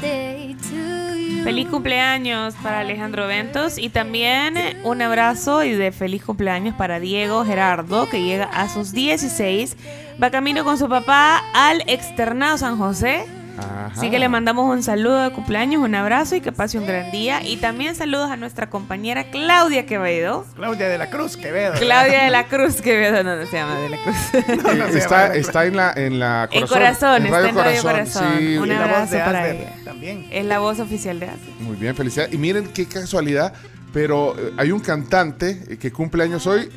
Feliz 1.49 1.69
cumpleaños 1.69 2.53
para 2.63 2.81
Alejandro 2.81 3.27
Ventos 3.27 3.79
y 3.79 3.89
también 3.89 4.55
un 4.85 5.01
abrazo 5.01 5.65
y 5.65 5.73
de 5.73 5.93
feliz 5.93 6.23
cumpleaños 6.23 6.75
para 6.75 7.01
Diego 7.01 7.43
Gerardo 7.43 8.07
que 8.07 8.23
llega 8.23 8.45
a 8.45 8.69
sus 8.69 8.93
16. 8.93 9.75
Va 10.23 10.31
camino 10.31 10.63
con 10.63 10.77
su 10.77 10.91
papá 10.91 11.43
al 11.55 11.83
externado 11.87 12.59
San 12.59 12.77
José. 12.77 13.25
Así 13.59 14.11
que 14.11 14.19
le 14.19 14.29
mandamos 14.29 14.69
un 14.71 14.83
saludo 14.83 15.23
de 15.23 15.31
cumpleaños, 15.31 15.83
un 15.83 15.95
abrazo 15.95 16.37
y 16.37 16.41
que 16.41 16.53
pase 16.53 16.79
un 16.79 16.87
gran 16.87 17.11
día. 17.11 17.43
Y 17.43 17.57
también 17.57 17.95
saludos 17.95 18.31
a 18.31 18.37
nuestra 18.37 18.71
compañera 18.71 19.31
Claudia 19.31 19.87
Quevedo. 19.87 20.47
Claudia 20.55 20.89
de 20.89 20.99
la 20.99 21.11
Cruz 21.11 21.37
Quevedo. 21.37 21.75
Claudia 21.75 22.25
de 22.25 22.31
la 22.31 22.45
Cruz 22.45 22.81
Quevedo, 22.81 23.23
no, 23.25 23.37
no 23.37 23.47
se 23.47 23.53
llama 23.53 23.79
de 23.79 23.89
la 23.89 23.97
Cruz. 24.03 24.95
está, 24.95 25.35
está 25.35 25.67
en 25.67 25.77
la 25.77 25.93
en 25.95 26.19
la 26.19 26.49
En 26.51 26.67
corazón, 26.67 27.17
en 27.17 27.27
está 27.27 27.37
Radio 27.39 27.49
en 27.49 27.57
Radio 27.57 27.83
Corazón. 27.83 28.35
Sí, 28.39 28.57
un 28.57 28.69
la 28.69 28.79
voz 28.79 28.91
abrazo 28.91 29.15
de 29.15 29.21
para 29.21 29.49
ella. 29.49 29.73
también. 29.85 30.27
Es 30.31 30.45
la 30.45 30.59
voz 30.59 30.81
oficial 30.81 31.21
de 31.21 31.27
ASE. 31.27 31.51
Muy 31.61 31.77
bien, 31.77 31.95
felicidades. 31.95 32.33
Y 32.33 32.39
miren 32.39 32.69
qué 32.73 32.87
casualidad, 32.87 33.53
pero 33.93 34.35
eh, 34.39 34.53
hay 34.57 34.71
un 34.71 34.81
cantante 34.81 35.79
que 35.79 35.91
cumple 35.93 36.25
años 36.25 36.47
hoy 36.47 36.71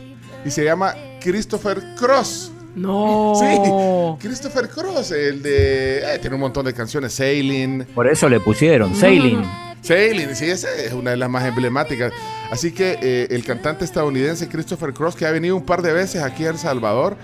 y 0.45 0.51
se 0.51 0.63
llama 0.63 0.95
Christopher 1.21 1.81
Cross. 1.97 2.51
No. 2.75 3.33
Sí, 3.39 4.17
Christopher 4.27 4.69
Cross, 4.69 5.11
el 5.11 5.41
de... 5.41 5.99
eh, 5.99 6.19
tiene 6.19 6.35
un 6.35 6.41
montón 6.41 6.65
de 6.65 6.73
canciones, 6.73 7.13
Sailing. 7.13 7.85
Por 7.93 8.07
eso 8.07 8.29
le 8.29 8.39
pusieron 8.39 8.95
Sailing. 8.95 9.43
Sailing, 9.81 10.35
sí, 10.35 10.45
esa 10.45 10.67
es 10.75 10.93
una 10.93 11.11
de 11.11 11.17
las 11.17 11.29
más 11.29 11.43
emblemáticas. 11.45 12.13
Así 12.51 12.71
que 12.71 12.99
eh, 13.01 13.27
el 13.31 13.43
cantante 13.43 13.83
estadounidense 13.83 14.47
Christopher 14.47 14.93
Cross, 14.93 15.15
que 15.15 15.25
ha 15.25 15.31
venido 15.31 15.55
un 15.55 15.65
par 15.65 15.81
de 15.81 15.91
veces 15.91 16.21
aquí 16.21 16.45
a 16.45 16.51
El 16.51 16.57
Salvador, 16.59 17.17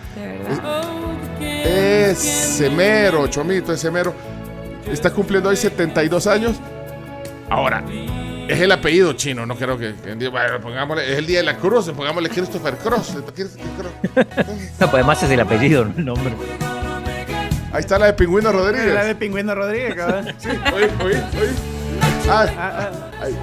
ese 1.39 2.69
mero, 2.71 3.27
Chomito, 3.27 3.73
ese 3.73 3.91
mero, 3.91 4.13
está 4.91 5.11
cumpliendo 5.11 5.49
hoy 5.49 5.55
72 5.55 6.25
años. 6.25 6.55
Ahora, 7.49 7.83
es 8.47 8.59
el 8.61 8.71
apellido 8.71 9.13
chino, 9.13 9.45
no 9.45 9.55
creo 9.55 9.77
que... 9.77 9.93
que- 9.95 10.27
bueno, 10.29 10.59
pongámosle, 10.61 11.11
es 11.11 11.17
el 11.17 11.25
día 11.25 11.39
de 11.39 11.43
la 11.45 11.57
cruz, 11.57 11.89
pongámosle 11.91 12.29
Christopher 12.29 12.75
Cross. 12.77 13.15
No, 14.79 14.91
pues 14.91 14.93
además 14.93 15.21
es 15.23 15.31
el 15.31 15.39
apellido, 15.39 15.85
no 15.85 15.93
el 15.97 16.05
nombre. 16.05 16.33
Ahí 17.71 17.79
está 17.81 17.99
la 17.99 18.07
de 18.07 18.13
Pingüino 18.13 18.51
Rodríguez. 18.51 18.93
La 18.93 19.03
de 19.03 19.15
Pingüino 19.15 19.53
Rodríguez, 19.53 19.95
cabrón. 19.95 20.25
Sí, 20.39 20.49
oí, 20.73 20.83
oí, 21.05 21.13
oí. 21.13 21.49
Ah, 22.29 22.45
Ah, 22.57 22.91
ahí. 23.21 23.37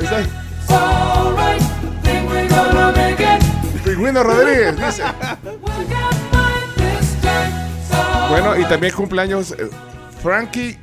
Está 0.00 0.16
ahí. 0.18 0.26
Pingüino 3.84 4.22
Rodríguez, 4.22 4.76
dice. 4.76 5.02
Bueno, 8.30 8.56
y 8.58 8.64
también 8.64 8.92
cumpleaños 8.94 9.52
eh, 9.52 9.68
Frankie 10.22 10.78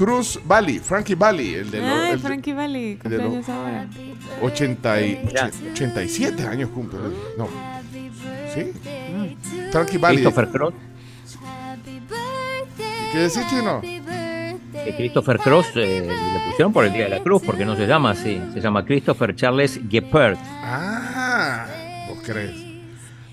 Cruz 0.00 0.40
Bali, 0.46 0.78
Frankie 0.78 1.14
Bali, 1.14 1.54
el 1.56 1.70
de 1.70 1.78
los 1.80 1.88
Ay, 1.90 2.10
el 2.12 2.22
de- 2.22 2.26
Frankie 2.26 2.52
Valley, 2.54 2.94
de 2.94 3.18
lo- 3.18 3.24
cumpleaños 3.30 3.48
ahora. 3.50 3.86
80 4.40 5.00
y- 5.02 5.28
87 5.72 6.46
años 6.46 6.70
cumple. 6.70 6.98
No. 7.36 7.46
¿Sí? 8.54 8.72
Frankie 9.70 9.98
Bali. 9.98 10.16
Christopher 10.16 10.48
Cross. 10.48 10.74
¿Qué 13.12 13.18
decís, 13.18 13.42
chino? 13.50 13.80
que 13.82 14.94
Christopher 14.96 15.38
Cross 15.38 15.66
eh, 15.74 16.06
le 16.08 16.40
pusieron 16.50 16.72
por 16.72 16.86
el 16.86 16.92
Día 16.94 17.04
de 17.04 17.10
la 17.10 17.20
Cruz, 17.22 17.42
porque 17.44 17.66
no 17.66 17.76
se 17.76 17.86
llama 17.86 18.12
así. 18.12 18.40
Se 18.54 18.60
llama 18.62 18.84
Christopher 18.86 19.36
Charles 19.36 19.78
Geppert. 19.90 20.38
Ah, 20.62 21.66
¿vos 22.08 22.18
crees? 22.24 22.69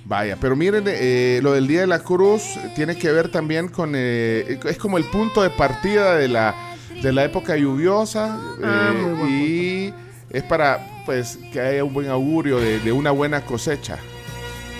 Vaya, 0.09 0.37
pero 0.39 0.55
miren, 0.55 0.85
eh, 0.87 1.41
lo 1.43 1.51
del 1.51 1.67
Día 1.67 1.81
de 1.81 1.87
la 1.87 1.99
Cruz 1.99 2.41
tiene 2.75 2.97
que 2.97 3.11
ver 3.11 3.29
también 3.29 3.67
con, 3.67 3.91
eh, 3.93 4.57
es 4.65 4.77
como 4.77 4.97
el 4.97 5.03
punto 5.03 5.43
de 5.43 5.49
partida 5.49 6.15
de 6.15 6.29
la, 6.29 6.55
de 7.03 7.11
la 7.11 7.25
época 7.25 7.57
lluviosa 7.57 8.39
Ah, 8.63 8.93
eh, 9.27 9.29
y 9.29 9.93
es 10.29 10.43
para 10.43 11.01
pues 11.05 11.37
que 11.51 11.59
haya 11.59 11.83
un 11.83 11.93
buen 11.93 12.07
augurio 12.09 12.57
de, 12.59 12.79
de 12.79 12.91
una 12.93 13.11
buena 13.11 13.41
cosecha. 13.41 13.97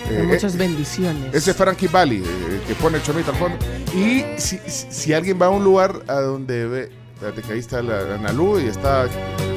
De 0.08 0.22
muchas 0.22 0.56
bendiciones. 0.56 1.34
ese 1.34 1.50
es 1.50 1.56
Frankie 1.56 1.88
Valley, 1.88 2.22
que 2.66 2.74
pone 2.76 2.96
el 2.96 3.02
chomito 3.02 3.30
al 3.30 3.36
fondo. 3.36 3.58
Y 3.94 4.24
si- 4.38 4.58
si 4.66 5.12
alguien 5.12 5.38
va 5.40 5.46
a 5.46 5.50
un 5.50 5.62
lugar 5.62 6.00
a 6.06 6.14
donde 6.20 6.66
ve, 6.66 6.90
espérate 7.18 7.42
que 7.42 7.52
ahí 7.52 7.58
está 7.58 7.82
la, 7.82 8.00
la 8.02 8.14
Analú 8.14 8.60
y 8.60 8.66
está 8.68 9.06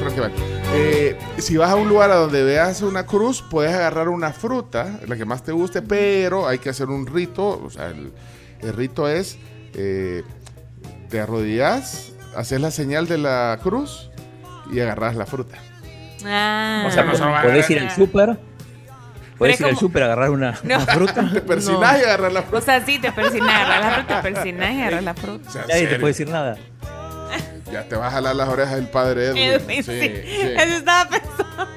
Frankie 0.00 0.20
Valley. 0.20 0.36
Eh, 0.74 1.16
si 1.38 1.56
vas 1.56 1.70
a 1.70 1.76
un 1.76 1.88
lugar 1.88 2.10
a 2.10 2.16
donde 2.16 2.42
veas 2.42 2.82
una 2.82 3.06
cruz, 3.06 3.42
puedes 3.48 3.72
agarrar 3.74 4.08
una 4.08 4.32
fruta, 4.32 4.98
la 5.06 5.16
que 5.16 5.24
más 5.24 5.42
te 5.44 5.52
guste, 5.52 5.80
pero 5.82 6.48
hay 6.48 6.58
que 6.58 6.70
hacer 6.70 6.88
un 6.88 7.06
rito. 7.06 7.62
O 7.64 7.70
sea, 7.70 7.88
el, 7.88 8.12
el 8.60 8.72
rito 8.72 9.08
es, 9.08 9.38
eh, 9.74 10.22
te 11.08 11.20
arrodillas, 11.20 12.12
haces 12.36 12.60
la 12.60 12.70
señal 12.70 13.06
de 13.06 13.18
la 13.18 13.58
cruz 13.62 14.10
y 14.72 14.80
agarras 14.80 15.14
la 15.14 15.26
fruta. 15.26 15.56
Ah. 16.24 16.84
O 16.86 16.90
sea, 16.90 17.10
podés 17.42 17.68
ir 17.70 17.78
al 17.80 17.90
súper. 17.90 18.38
Podés 19.38 19.54
es 19.54 19.60
ir 19.60 19.66
al 19.66 19.76
súper 19.76 20.02
a 20.02 20.06
agarrar 20.06 20.30
una, 20.30 20.52
No. 20.62 20.76
una 20.76 20.86
fruta. 20.94 21.30
Te 21.32 21.40
persinás 21.42 22.00
y 22.00 22.04
agarras 22.04 22.32
la 22.32 22.40
O 22.40 22.44
fruta. 22.44 22.64
sea, 22.64 22.84
sí, 22.86 22.98
te 22.98 23.10
persinás, 23.12 23.50
agarras 23.66 23.80
la 23.84 23.92
fruta, 23.98 24.22
te 24.22 24.32
persinás 24.32 24.72
y 24.74 24.80
agarras 24.80 25.04
la 25.04 25.14
fruta. 25.14 25.50
O 25.64 25.68
Nadie 25.68 25.86
te 25.86 25.98
puede 25.98 26.12
decir 26.12 26.28
nada. 26.28 26.56
Ya 27.72 27.88
te 27.88 27.96
va 27.96 28.08
a 28.08 28.10
jalar 28.10 28.36
las 28.36 28.48
orejas 28.48 28.78
el 28.78 28.88
padre 28.88 29.26
Edwin. 29.28 29.42
Edwin, 29.42 29.82
Sí, 29.82 29.92
sí. 29.92 30.00
sí. 30.00 30.12
Eso 30.56 30.76
estaba 30.76 31.08
pensando. 31.10 31.68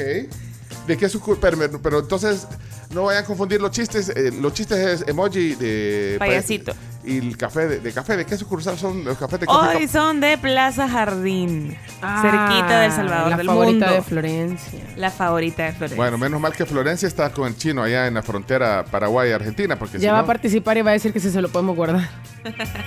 ¿De 0.86 0.96
qué 0.96 1.08
pero, 1.40 1.58
pero 1.82 1.98
entonces, 2.00 2.46
no 2.90 3.02
vayan 3.04 3.24
a 3.24 3.26
confundir 3.26 3.60
los 3.60 3.70
chistes. 3.72 4.08
eh, 4.08 4.30
los 4.32 4.54
chistes 4.54 4.78
es 5.02 5.08
emoji 5.08 5.56
de... 5.56 6.16
Payasito. 6.18 6.72
Y 7.06 7.18
el 7.18 7.36
café 7.36 7.68
de, 7.68 7.78
de 7.80 7.92
café. 7.92 8.16
¿De 8.16 8.24
qué 8.26 8.36
sucursal 8.36 8.76
son 8.76 9.04
los 9.04 9.16
cafés 9.16 9.40
de 9.40 9.46
Coffee 9.46 9.76
Hoy 9.76 9.88
son 9.88 10.20
de 10.20 10.36
Plaza 10.38 10.88
Jardín, 10.88 11.76
Ah, 12.02 12.20
cerquita 12.22 12.80
del 12.80 12.92
Salvador 12.92 13.30
la 13.30 13.36
del 13.36 13.46
favorita 13.46 13.86
mundo. 13.86 13.94
de 13.94 14.02
Florencia. 14.02 14.80
La 14.96 15.10
favorita 15.10 15.62
de 15.64 15.72
Florencia. 15.72 15.96
Bueno, 15.96 16.18
menos 16.18 16.40
mal 16.40 16.52
que 16.52 16.66
Florencia 16.66 17.06
está 17.08 17.30
con 17.30 17.46
el 17.46 17.56
chino 17.56 17.82
allá 17.82 18.06
en 18.08 18.14
la 18.14 18.22
frontera 18.22 18.84
Paraguay-Argentina, 18.90 19.78
porque 19.78 19.98
si 19.98 20.04
Ya 20.04 20.12
va 20.12 20.20
a 20.20 20.26
participar 20.26 20.76
y 20.78 20.82
va 20.82 20.90
a 20.90 20.94
decir 20.94 21.12
que 21.12 21.20
sí 21.20 21.30
se 21.30 21.40
lo 21.40 21.48
podemos 21.48 21.76
guardar. 21.76 22.08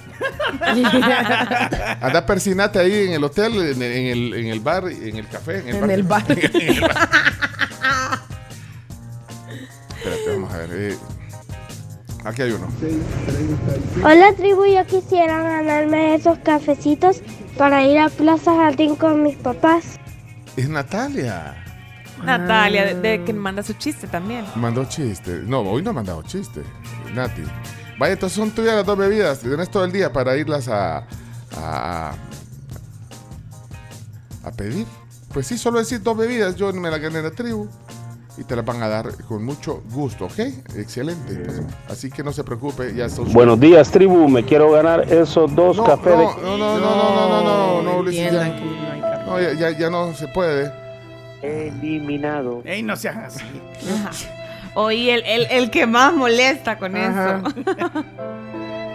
Anda 2.01 2.25
persinate 2.25 2.79
ahí 2.79 3.07
en 3.07 3.13
el 3.13 3.23
hotel, 3.23 3.53
en, 3.71 3.81
en 3.81 4.05
el, 4.07 4.33
en 4.33 4.47
el 4.47 4.59
bar, 4.59 4.89
en 4.89 5.15
el 5.15 5.27
café. 5.27 5.59
En 5.59 5.69
el 5.69 5.75
En 5.75 5.81
bar. 5.81 5.91
el 5.91 6.03
bar. 6.03 6.25
En 6.29 6.61
el 6.69 6.81
bar. 6.81 7.09
Espérate, 9.97 10.29
vamos 10.31 10.53
a 10.53 10.57
ver. 10.57 10.95
Aquí 12.23 12.41
hay 12.41 12.51
uno. 12.51 12.67
Hola 14.03 14.33
tribu, 14.35 14.65
yo 14.65 14.85
quisiera 14.85 15.41
ganarme 15.41 16.15
esos 16.15 16.37
cafecitos 16.39 17.21
para 17.57 17.85
ir 17.85 17.99
a 17.99 18.09
Plaza 18.09 18.55
Jardín 18.55 18.95
con 18.95 19.23
mis 19.23 19.35
papás. 19.35 19.99
Es 20.55 20.69
Natalia. 20.69 21.55
Natalia, 22.23 22.85
de, 22.85 22.95
de 22.95 23.23
que 23.23 23.33
manda 23.33 23.63
su 23.63 23.73
chiste 23.73 24.07
también. 24.07 24.45
Mandó 24.55 24.85
chiste. 24.85 25.41
No, 25.45 25.61
hoy 25.61 25.81
no 25.81 25.91
ha 25.91 25.93
mandado 25.93 26.21
chiste. 26.23 26.63
Nati. 27.13 27.43
Vaya, 27.97 28.13
entonces 28.13 28.37
son 28.37 28.51
tuyas 28.51 28.75
las 28.75 28.85
dos 28.85 28.97
bebidas. 28.97 29.39
Tienes 29.39 29.69
todo 29.69 29.85
el 29.85 29.91
día 29.91 30.11
para 30.11 30.35
irlas 30.37 30.67
a. 30.67 31.05
a. 31.57 32.13
a 34.43 34.51
pedir. 34.51 34.85
Pues 35.33 35.47
sí, 35.47 35.57
solo 35.57 35.79
decir 35.79 36.01
dos 36.01 36.17
bebidas. 36.17 36.55
Yo 36.55 36.71
me 36.73 36.89
la 36.89 36.97
gané 36.97 37.19
en 37.19 37.25
la 37.25 37.31
tribu. 37.31 37.67
Y 38.39 38.43
te 38.45 38.55
las 38.55 38.63
van 38.63 38.81
a 38.81 38.87
dar 38.87 39.05
con 39.27 39.43
mucho 39.43 39.81
gusto, 39.91 40.25
¿ok? 40.25 40.39
Excelente. 40.77 41.43
Así 41.89 42.09
que 42.09 42.23
no 42.23 42.31
se 42.31 42.43
preocupe, 42.43 42.93
ya 42.95 43.05
está 43.05 43.21
Buenos 43.23 43.59
días, 43.59 43.91
tribu. 43.91 44.29
Me 44.29 44.45
quiero 44.45 44.71
ganar 44.71 45.01
esos 45.11 45.53
dos 45.53 45.75
No, 45.77 45.83
cafés 45.83 46.13
no, 46.15 46.19
de. 46.19 46.25
no, 46.41 46.57
no, 46.57 46.79
no, 46.79 46.79
no, 46.79 46.79
no, 46.79 47.29
no, 47.29 47.43
no, 47.43 47.81
no, 47.83 47.97
Ulises, 47.99 48.31
ya- 48.31 48.59
no 49.25 49.39
ya, 49.41 49.53
ya- 49.53 49.77
ya 49.77 49.89
no 49.89 50.13
se 50.13 50.27
puede. 50.29 50.71
Eliminado. 51.41 52.61
Ey, 52.65 52.81
no 52.81 52.95
seas 52.95 53.17
así. 53.17 53.43
Oye, 54.75 55.13
el, 55.15 55.23
el, 55.25 55.47
el 55.51 55.69
que 55.71 55.85
más 55.85 56.13
molesta 56.13 56.77
con 56.77 56.95
Ajá. 56.95 57.41
eso. 57.45 58.03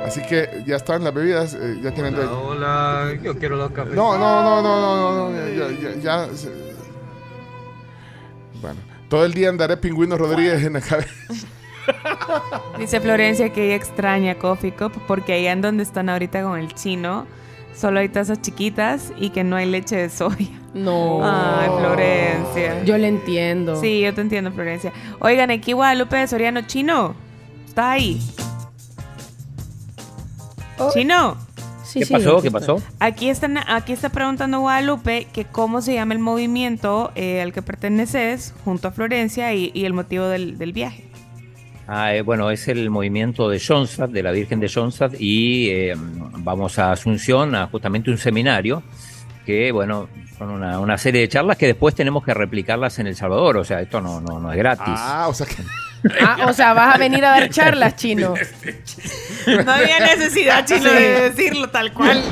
Así 0.06 0.20
que 0.22 0.62
ya 0.66 0.76
están 0.76 1.02
las 1.04 1.12
bebidas, 1.14 1.54
eh, 1.54 1.78
ya 1.82 1.90
tienen 1.92 2.14
dueño. 2.14 2.30
Hola, 2.48 3.12
yo 3.22 3.36
quiero 3.38 3.56
los 3.56 3.70
cafés. 3.72 3.94
No, 3.94 4.16
no, 4.18 4.42
no, 4.42 4.62
no, 4.62 4.80
no, 4.80 5.12
no, 5.12 5.30
no, 5.30 5.48
ya, 5.54 5.68
ya, 5.80 6.00
ya 6.28 6.34
se- 6.36 6.52
Bueno, 8.60 8.80
todo 9.14 9.26
el 9.26 9.32
día 9.32 9.48
andaré 9.48 9.76
Pingüino 9.76 10.18
Rodríguez 10.18 10.64
en 10.64 10.72
la 10.72 10.80
cabeza. 10.80 11.08
Dice 12.80 13.00
Florencia 13.00 13.52
que 13.52 13.66
ella 13.66 13.76
extraña 13.76 14.34
Coffee 14.34 14.72
Cup 14.72 14.90
porque 15.06 15.34
allá 15.34 15.52
en 15.52 15.60
donde 15.60 15.84
están 15.84 16.08
ahorita 16.08 16.42
con 16.42 16.58
el 16.58 16.74
chino, 16.74 17.24
solo 17.76 18.00
hay 18.00 18.08
tazas 18.08 18.42
chiquitas 18.42 19.12
y 19.16 19.30
que 19.30 19.44
no 19.44 19.54
hay 19.54 19.66
leche 19.66 19.94
de 19.94 20.10
soya. 20.10 20.48
No. 20.74 21.20
Ay, 21.22 21.68
Florencia. 21.78 22.82
Yo 22.82 22.98
le 22.98 23.06
entiendo. 23.06 23.80
Sí, 23.80 24.00
yo 24.00 24.12
te 24.12 24.20
entiendo, 24.20 24.50
Florencia. 24.50 24.92
Oigan, 25.20 25.52
aquí 25.52 25.74
Guadalupe 25.74 26.16
de 26.16 26.26
Soriano, 26.26 26.62
chino. 26.62 27.14
¿Está 27.68 27.92
ahí? 27.92 28.20
Chino. 30.92 31.36
Sí, 31.94 32.00
¿Qué 32.00 32.06
sí, 32.06 32.12
pasó? 32.14 32.32
aquí 32.38 32.42
¿Qué 32.42 32.48
está. 32.48 32.58
pasó? 32.58 32.82
Aquí, 32.98 33.28
están, 33.28 33.56
aquí 33.56 33.92
está 33.92 34.08
preguntando 34.08 34.58
Guadalupe 34.58 35.28
que 35.32 35.44
cómo 35.44 35.80
se 35.80 35.94
llama 35.94 36.12
el 36.14 36.18
movimiento 36.18 37.12
eh, 37.14 37.40
al 37.40 37.52
que 37.52 37.62
perteneces 37.62 38.52
junto 38.64 38.88
a 38.88 38.90
Florencia 38.90 39.54
y, 39.54 39.70
y 39.72 39.84
el 39.84 39.92
motivo 39.92 40.26
del, 40.26 40.58
del 40.58 40.72
viaje. 40.72 41.04
Ah, 41.86 42.12
eh, 42.12 42.22
bueno, 42.22 42.50
es 42.50 42.66
el 42.66 42.90
movimiento 42.90 43.48
de 43.48 43.60
Schoenstatt, 43.60 44.10
de 44.10 44.24
la 44.24 44.32
Virgen 44.32 44.58
de 44.58 44.66
Schoenstatt, 44.68 45.14
y 45.20 45.68
eh, 45.70 45.94
vamos 46.38 46.80
a 46.80 46.90
Asunción 46.90 47.54
a 47.54 47.68
justamente 47.68 48.10
un 48.10 48.18
seminario 48.18 48.82
que, 49.46 49.70
bueno, 49.70 50.08
son 50.36 50.50
una, 50.50 50.80
una 50.80 50.98
serie 50.98 51.20
de 51.20 51.28
charlas 51.28 51.56
que 51.58 51.66
después 51.66 51.94
tenemos 51.94 52.24
que 52.24 52.34
replicarlas 52.34 52.98
en 52.98 53.06
El 53.06 53.14
Salvador, 53.14 53.58
o 53.58 53.64
sea, 53.64 53.80
esto 53.80 54.00
no, 54.00 54.20
no, 54.20 54.40
no 54.40 54.50
es 54.50 54.58
gratis. 54.58 54.84
Ah, 54.88 55.26
o 55.28 55.34
sea 55.34 55.46
que. 55.46 55.56
Ah, 56.20 56.46
o 56.48 56.52
sea, 56.52 56.74
vas 56.74 56.94
a 56.94 56.98
venir 56.98 57.24
a 57.24 57.30
dar 57.30 57.48
charlas, 57.48 57.96
chino. 57.96 58.34
No 59.46 59.72
había 59.72 60.00
necesidad, 60.00 60.64
chino, 60.64 60.88
Sí. 60.90 60.94
de 60.94 61.30
decirlo 61.30 61.68
tal 61.70 61.92
cual. 61.92 62.22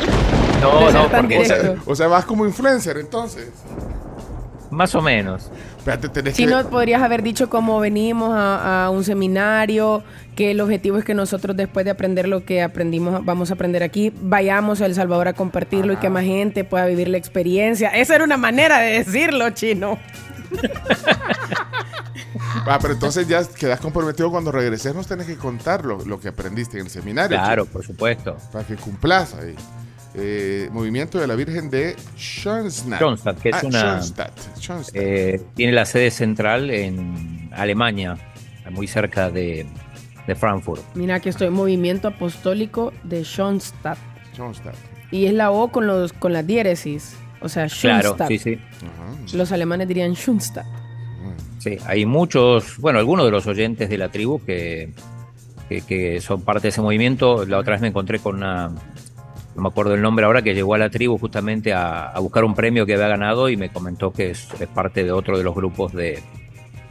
No, 0.60 0.90
no, 0.90 1.08
porque 1.10 1.38
O 1.38 1.44
sea, 1.44 1.74
o 1.86 1.94
sea, 1.96 2.06
vas 2.08 2.24
como 2.24 2.44
influencer 2.46 2.96
entonces. 2.98 3.48
más 4.70 4.94
o 4.94 5.00
menos. 5.02 5.50
Espérate, 5.78 6.08
tenés 6.08 6.36
que. 6.36 6.46
podrías 6.70 7.02
haber 7.02 7.22
dicho 7.22 7.50
cómo 7.50 7.80
venimos 7.80 8.32
a, 8.34 8.84
a 8.86 8.90
un 8.90 9.02
seminario, 9.04 10.04
que 10.36 10.52
el 10.52 10.60
objetivo 10.60 10.98
es 10.98 11.04
que 11.04 11.14
nosotros 11.14 11.56
después 11.56 11.84
de 11.84 11.90
aprender 11.90 12.28
lo 12.28 12.44
que 12.44 12.62
aprendimos, 12.62 13.24
vamos 13.24 13.50
a 13.50 13.54
aprender 13.54 13.82
aquí, 13.82 14.12
vayamos 14.20 14.80
a 14.80 14.86
El 14.86 14.94
Salvador 14.94 15.28
a 15.28 15.32
compartirlo 15.32 15.92
y 15.92 15.96
que 15.96 16.08
más 16.08 16.22
gente 16.24 16.62
pueda 16.64 16.86
vivir 16.86 17.08
la 17.08 17.18
experiencia. 17.18 17.88
Esa 17.88 18.14
era 18.14 18.24
una 18.24 18.36
manera 18.36 18.78
de 18.78 18.92
decirlo, 19.02 19.50
Chino. 19.50 19.98
Ah, 22.66 22.78
pero 22.80 22.94
entonces 22.94 23.26
ya 23.26 23.42
quedas 23.44 23.80
comprometido 23.80 24.30
cuando 24.30 24.52
regresemos, 24.52 25.06
tenés 25.06 25.26
que 25.26 25.36
contar 25.36 25.84
lo, 25.84 26.04
lo 26.04 26.20
que 26.20 26.28
aprendiste 26.28 26.78
en 26.78 26.84
el 26.86 26.90
seminario. 26.90 27.36
Claro, 27.36 27.64
chico, 27.64 27.72
por 27.72 27.84
supuesto. 27.84 28.36
Para 28.52 28.64
que 28.66 28.76
cumplas 28.76 29.34
ahí. 29.34 29.54
Eh, 30.14 30.68
movimiento 30.72 31.18
de 31.18 31.26
la 31.26 31.34
Virgen 31.34 31.70
de 31.70 31.96
Schoenstatt. 32.16 33.00
Schoenstatt, 33.00 33.38
que 33.40 33.48
es 33.50 33.56
Ah, 33.56 33.60
una- 33.64 33.80
Schoenstatt, 33.80 34.38
Schoenstatt. 34.60 34.96
Eh, 34.96 35.42
tiene 35.54 35.72
la 35.72 35.84
sede 35.86 36.10
central 36.10 36.70
en 36.70 37.50
Alemania, 37.52 38.16
muy 38.70 38.86
cerca 38.86 39.30
de, 39.30 39.66
de 40.26 40.34
Frankfurt. 40.34 40.82
Mira, 40.94 41.16
aquí 41.16 41.28
estoy, 41.30 41.50
Movimiento 41.50 42.08
Apostólico 42.08 42.92
de 43.02 43.24
Schoenstatt. 43.24 43.98
Schoenstatt. 44.34 44.74
Y 45.10 45.26
es 45.26 45.32
la 45.34 45.50
O 45.50 45.68
con, 45.72 45.86
los, 45.86 46.12
con 46.12 46.32
la 46.32 46.42
diéresis. 46.42 47.14
O 47.42 47.48
sea, 47.48 47.66
Claro, 47.66 48.14
Schoenstatt. 48.16 48.28
sí, 48.28 48.38
sí. 48.38 48.58
Los 49.36 49.52
alemanes 49.52 49.88
dirían 49.88 50.14
Schoenstatt. 50.14 50.66
Sí, 51.58 51.78
hay 51.86 52.04
muchos, 52.06 52.78
bueno, 52.78 52.98
algunos 52.98 53.24
de 53.24 53.30
los 53.30 53.46
oyentes 53.46 53.88
de 53.88 53.96
la 53.98 54.08
tribu 54.08 54.40
que, 54.44 54.92
que, 55.68 55.80
que 55.82 56.20
son 56.20 56.42
parte 56.42 56.62
de 56.62 56.68
ese 56.70 56.80
movimiento. 56.80 57.46
La 57.46 57.58
otra 57.58 57.72
vez 57.74 57.80
me 57.82 57.88
encontré 57.88 58.18
con 58.18 58.36
una, 58.36 58.68
no 58.68 59.62
me 59.62 59.68
acuerdo 59.68 59.94
el 59.94 60.02
nombre 60.02 60.24
ahora, 60.24 60.42
que 60.42 60.54
llegó 60.54 60.74
a 60.74 60.78
la 60.78 60.90
tribu 60.90 61.18
justamente 61.18 61.72
a, 61.72 62.06
a 62.08 62.18
buscar 62.18 62.42
un 62.44 62.54
premio 62.56 62.84
que 62.84 62.94
había 62.94 63.06
ganado 63.08 63.48
y 63.48 63.56
me 63.56 63.70
comentó 63.70 64.12
que 64.12 64.30
es, 64.30 64.48
es 64.60 64.68
parte 64.68 65.04
de 65.04 65.12
otro 65.12 65.38
de 65.38 65.44
los 65.44 65.54
grupos 65.54 65.92
de, 65.92 66.20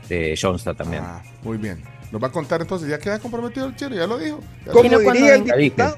de 0.08 0.39
Johnstadt 0.41 0.78
también. 0.78 1.04
Ah, 1.06 1.22
muy 1.43 1.58
bien. 1.58 1.84
Nos 2.12 2.22
va 2.22 2.28
a 2.28 2.32
contar 2.32 2.62
entonces, 2.62 2.89
ya 2.89 2.99
queda 2.99 3.20
comprometido 3.20 3.66
el 3.68 3.76
chero, 3.76 3.95
ya 3.95 4.05
lo 4.05 4.18
dijo. 4.18 4.41
Ya 4.66 4.72
Como 4.74 4.99
diría 4.99 5.36
el 5.36 5.43
diputado, 5.45 5.97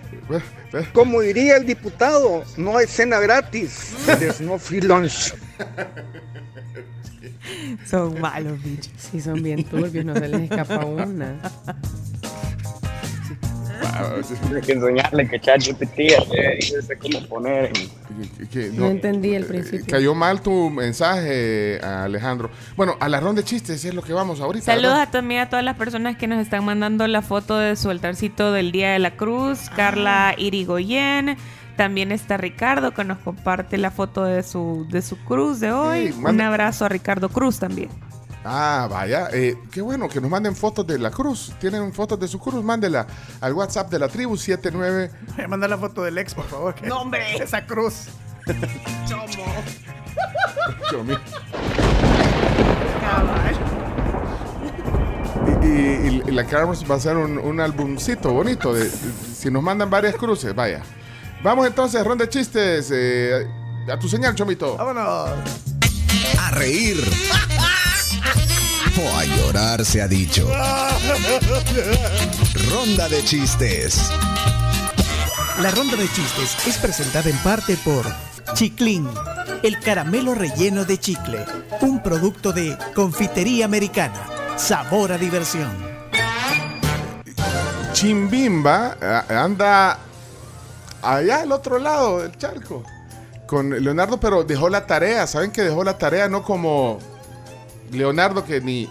como 0.94 1.22
diría 1.22 1.58
el 1.58 1.66
diputado, 1.66 2.44
no 2.56 2.78
hay 2.78 2.88
cena 2.88 3.20
gratis. 3.20 3.96
There's 4.20 4.40
no 4.40 4.60
free 4.60 4.82
lunch. 4.82 5.34
Son 7.86 8.20
malos, 8.22 8.62
bichos. 8.64 8.94
Sí, 8.98 9.22
son 9.22 9.42
bien 9.42 9.64
turbios, 9.64 10.06
no 10.06 10.14
se 10.14 10.28
les 10.28 10.42
escapa 10.42 10.86
una. 10.86 11.40
Ah, 13.86 14.16
Tienes 14.48 14.66
que 14.66 14.72
enseñarle 14.74 15.28
que 15.30 15.40
ChatGPT 15.40 16.00
eh, 16.00 16.60
dice 16.60 16.98
cómo 16.98 17.26
poner. 17.28 17.72
que- 17.74 18.48
que 18.48 18.70
No 18.74 18.88
entendí 18.88 19.34
el 19.34 19.46
principio. 19.46 19.86
Cayó 19.90 20.14
mal 20.16 20.42
tu 20.42 20.70
mensaje, 20.70 21.80
Alejandro. 21.82 22.50
Bueno, 22.76 22.96
a 23.00 23.10
la 23.10 23.20
ronda 23.20 23.42
de 23.42 23.46
chistes 23.48 23.84
es 23.86 23.94
lo 23.94 24.02
que 24.02 24.14
vamos 24.14 24.40
ahorita. 24.40 24.66
Saludos 24.66 24.98
a 25.00 25.10
también 25.12 25.42
a 25.42 25.50
todas 25.50 25.66
las 25.66 25.76
personas 25.78 26.18
que 26.18 26.28
nos 26.28 26.40
están 26.42 26.64
mandando 26.66 27.08
la 27.08 27.22
foto 27.22 27.58
de 27.58 27.76
su 27.76 27.90
altarcito 27.90 28.52
del 28.52 28.72
Día 28.72 28.92
de 28.92 29.00
la 29.00 29.16
Cruz. 29.16 29.70
Carla 29.76 30.36
Irigoyen. 30.38 31.38
También 31.76 32.12
está 32.12 32.38
Ricardo 32.38 32.92
que 32.94 33.04
nos 33.04 33.18
comparte 33.18 33.80
la 33.80 33.90
foto 33.90 34.24
de 34.26 34.44
su, 34.44 34.86
de 34.92 35.02
su 35.02 35.18
cruz 35.24 35.60
de 35.60 35.72
hoy. 35.72 36.12
Sí, 36.14 36.20
Un 36.24 36.40
abrazo 36.40 36.86
a 36.86 36.90
Ricardo 36.90 37.30
Cruz 37.30 37.58
también. 37.58 37.90
Ah, 38.46 38.88
vaya. 38.92 39.30
eh, 39.32 39.56
qué 39.72 39.82
bueno 39.82 40.10
que 40.10 40.20
nos 40.20 40.30
manden 40.30 40.56
fotos 40.56 40.86
de 40.86 41.00
la 41.00 41.12
cruz. 41.12 41.54
Tienen 41.60 41.94
fotos 41.94 42.20
de 42.20 42.28
su 42.28 42.40
cruz, 42.40 42.64
mándela 42.64 43.08
al 43.40 43.54
WhatsApp 43.54 43.90
de 43.90 44.00
la 44.00 44.08
tribu 44.10 44.36
79. 44.38 45.12
Voy 45.36 45.46
a 45.46 45.48
mandar 45.48 45.70
la 45.70 45.78
foto 45.78 46.04
del 46.04 46.18
ex, 46.18 46.34
por 46.34 46.46
favor. 46.48 46.76
que- 46.76 46.86
No, 46.88 47.02
hombre. 47.02 47.38
Esa 47.44 47.66
cruz. 47.66 48.06
Chomi. 50.90 51.16
Y, 55.62 55.66
y- 55.68 56.24
y 56.28 56.32
la 56.32 56.46
Carlos 56.46 56.84
va 56.90 56.96
a 56.96 56.98
hacer 56.98 57.16
un, 57.18 57.38
un 57.38 57.60
albumcito 57.60 58.32
bonito. 58.34 58.74
De, 58.74 58.90
si 58.90 59.50
nos 59.50 59.64
mandan 59.64 59.90
varias 59.90 60.16
cruces, 60.16 60.54
vaya. 60.56 60.82
Vamos 61.44 61.68
entonces, 61.68 62.04
ronda 62.06 62.26
de 62.26 62.30
chistes. 62.30 62.90
eh, 62.94 63.48
a 63.92 63.98
tu 64.00 64.08
señal, 64.08 64.36
Chomito. 64.36 64.78
Vámonos. 64.78 65.30
A 66.40 66.52
reír. 66.52 66.98
A 68.96 69.26
llorar 69.26 69.84
se 69.84 70.04
ha 70.04 70.08
dicho. 70.08 70.48
Ronda 72.70 73.10
de 73.10 73.24
chistes. 73.26 74.12
La 75.62 75.72
ronda 75.72 75.98
de 75.98 76.08
chistes 76.10 76.56
es 76.68 76.78
presentada 76.78 77.28
en 77.30 77.38
parte 77.40 77.76
por 77.78 78.06
Chiclin, 78.54 79.10
el 79.64 79.80
caramelo 79.80 80.36
relleno 80.36 80.86
de 80.86 81.00
chicle, 81.00 81.44
un 81.82 82.04
producto 82.04 82.54
de 82.54 82.78
confitería 82.94 83.66
americana. 83.66 84.28
Sabor 84.58 85.12
a 85.12 85.18
diversión. 85.18 85.72
Chimbimba 87.94 88.98
eh, 89.02 89.34
anda 89.34 89.98
allá 91.02 91.42
al 91.42 91.52
otro 91.52 91.80
lado 91.80 92.20
del 92.20 92.38
charco 92.38 92.84
con 93.48 93.72
Leonardo, 93.72 94.20
pero 94.20 94.44
dejó 94.44 94.70
la 94.70 94.86
tarea. 94.86 95.26
¿Saben 95.26 95.52
que 95.52 95.64
dejó 95.64 95.84
la 95.84 95.98
tarea? 95.98 96.28
No 96.28 96.44
como 96.44 97.00
Leonardo 97.94 98.44
que 98.44 98.60
ni, 98.62 98.90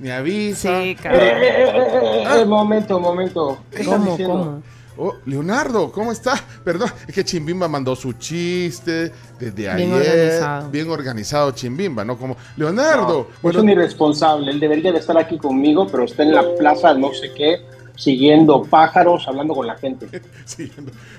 ni 0.00 0.10
avisa. 0.10 0.68
Sí, 0.80 0.90
Eh, 0.90 0.98
eh, 1.04 1.42
eh, 1.42 2.24
eh, 2.24 2.40
eh, 2.40 2.44
momento, 2.44 2.98
momento. 3.00 3.58
¿Qué 3.70 3.82
estás 3.82 3.94
¿Cómo, 3.98 4.10
diciendo? 4.12 4.34
cómo? 4.34 4.62
Oh, 4.96 5.12
Leonardo, 5.26 5.90
¿cómo 5.90 6.12
está? 6.12 6.34
Perdón, 6.64 6.88
es 7.08 7.12
que 7.12 7.24
Chimbimba 7.24 7.66
mandó 7.66 7.96
su 7.96 8.12
chiste 8.12 9.10
desde 9.40 9.74
Bien 9.74 9.92
ayer. 9.92 10.08
organizado. 10.12 10.70
Bien 10.70 10.88
organizado 10.90 11.50
Chimbimba, 11.50 12.04
¿no? 12.04 12.16
Como, 12.16 12.36
Leonardo. 12.56 13.26
No, 13.28 13.36
bueno, 13.42 13.58
es 13.58 13.62
un 13.64 13.70
irresponsable. 13.70 14.52
Él 14.52 14.60
debería 14.60 14.92
de 14.92 15.00
estar 15.00 15.18
aquí 15.18 15.36
conmigo, 15.36 15.88
pero 15.90 16.04
está 16.04 16.22
en 16.22 16.32
la 16.32 16.44
plaza 16.56 16.94
no 16.94 17.12
sé 17.12 17.32
qué, 17.34 17.56
siguiendo 17.96 18.62
pájaros, 18.64 19.26
hablando 19.28 19.54
con 19.54 19.66
la 19.66 19.76
gente. 19.76 20.08
sí, 20.44 20.70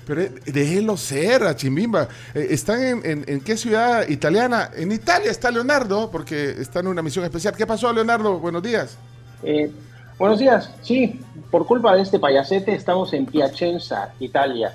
pero 0.06 0.22
eh, 0.22 0.32
déjelo 0.46 0.98
ser 0.98 1.44
a 1.44 1.56
Chimbimba. 1.56 2.08
Eh, 2.34 2.48
¿Están 2.52 2.84
en, 2.84 3.02
en- 3.06 3.24
en 3.28 3.42
qué 3.42 3.56
ciudad 3.58 4.08
italiana? 4.08 4.72
En 4.76 4.92
Italia 4.92 5.32
está 5.32 5.52
Leonardo, 5.52 6.12
porque 6.12 6.50
está 6.60 6.80
en 6.82 6.88
una 6.88 7.02
misión 7.02 7.24
especial. 7.26 7.56
¿Qué 7.56 7.66
pasó, 7.66 7.92
Leonardo? 7.94 8.40
Buenos 8.40 8.62
días. 8.64 8.98
Eh, 9.44 9.72
buenos 10.20 10.40
días. 10.40 10.70
Sí, 10.82 11.20
por 11.52 11.66
culpa 11.66 11.96
de 11.96 12.02
este 12.02 12.20
payasete 12.20 12.74
estamos 12.74 13.14
en 13.14 13.26
Piacenza, 13.26 14.14
Italia. 14.20 14.74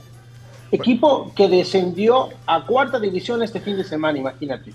Equipo 0.72 1.32
que 1.34 1.48
descendió 1.48 2.28
a 2.46 2.64
cuarta 2.64 3.00
división 3.00 3.42
este 3.42 3.60
fin 3.60 3.76
de 3.76 3.84
semana, 3.84 4.18
imagínate. 4.18 4.72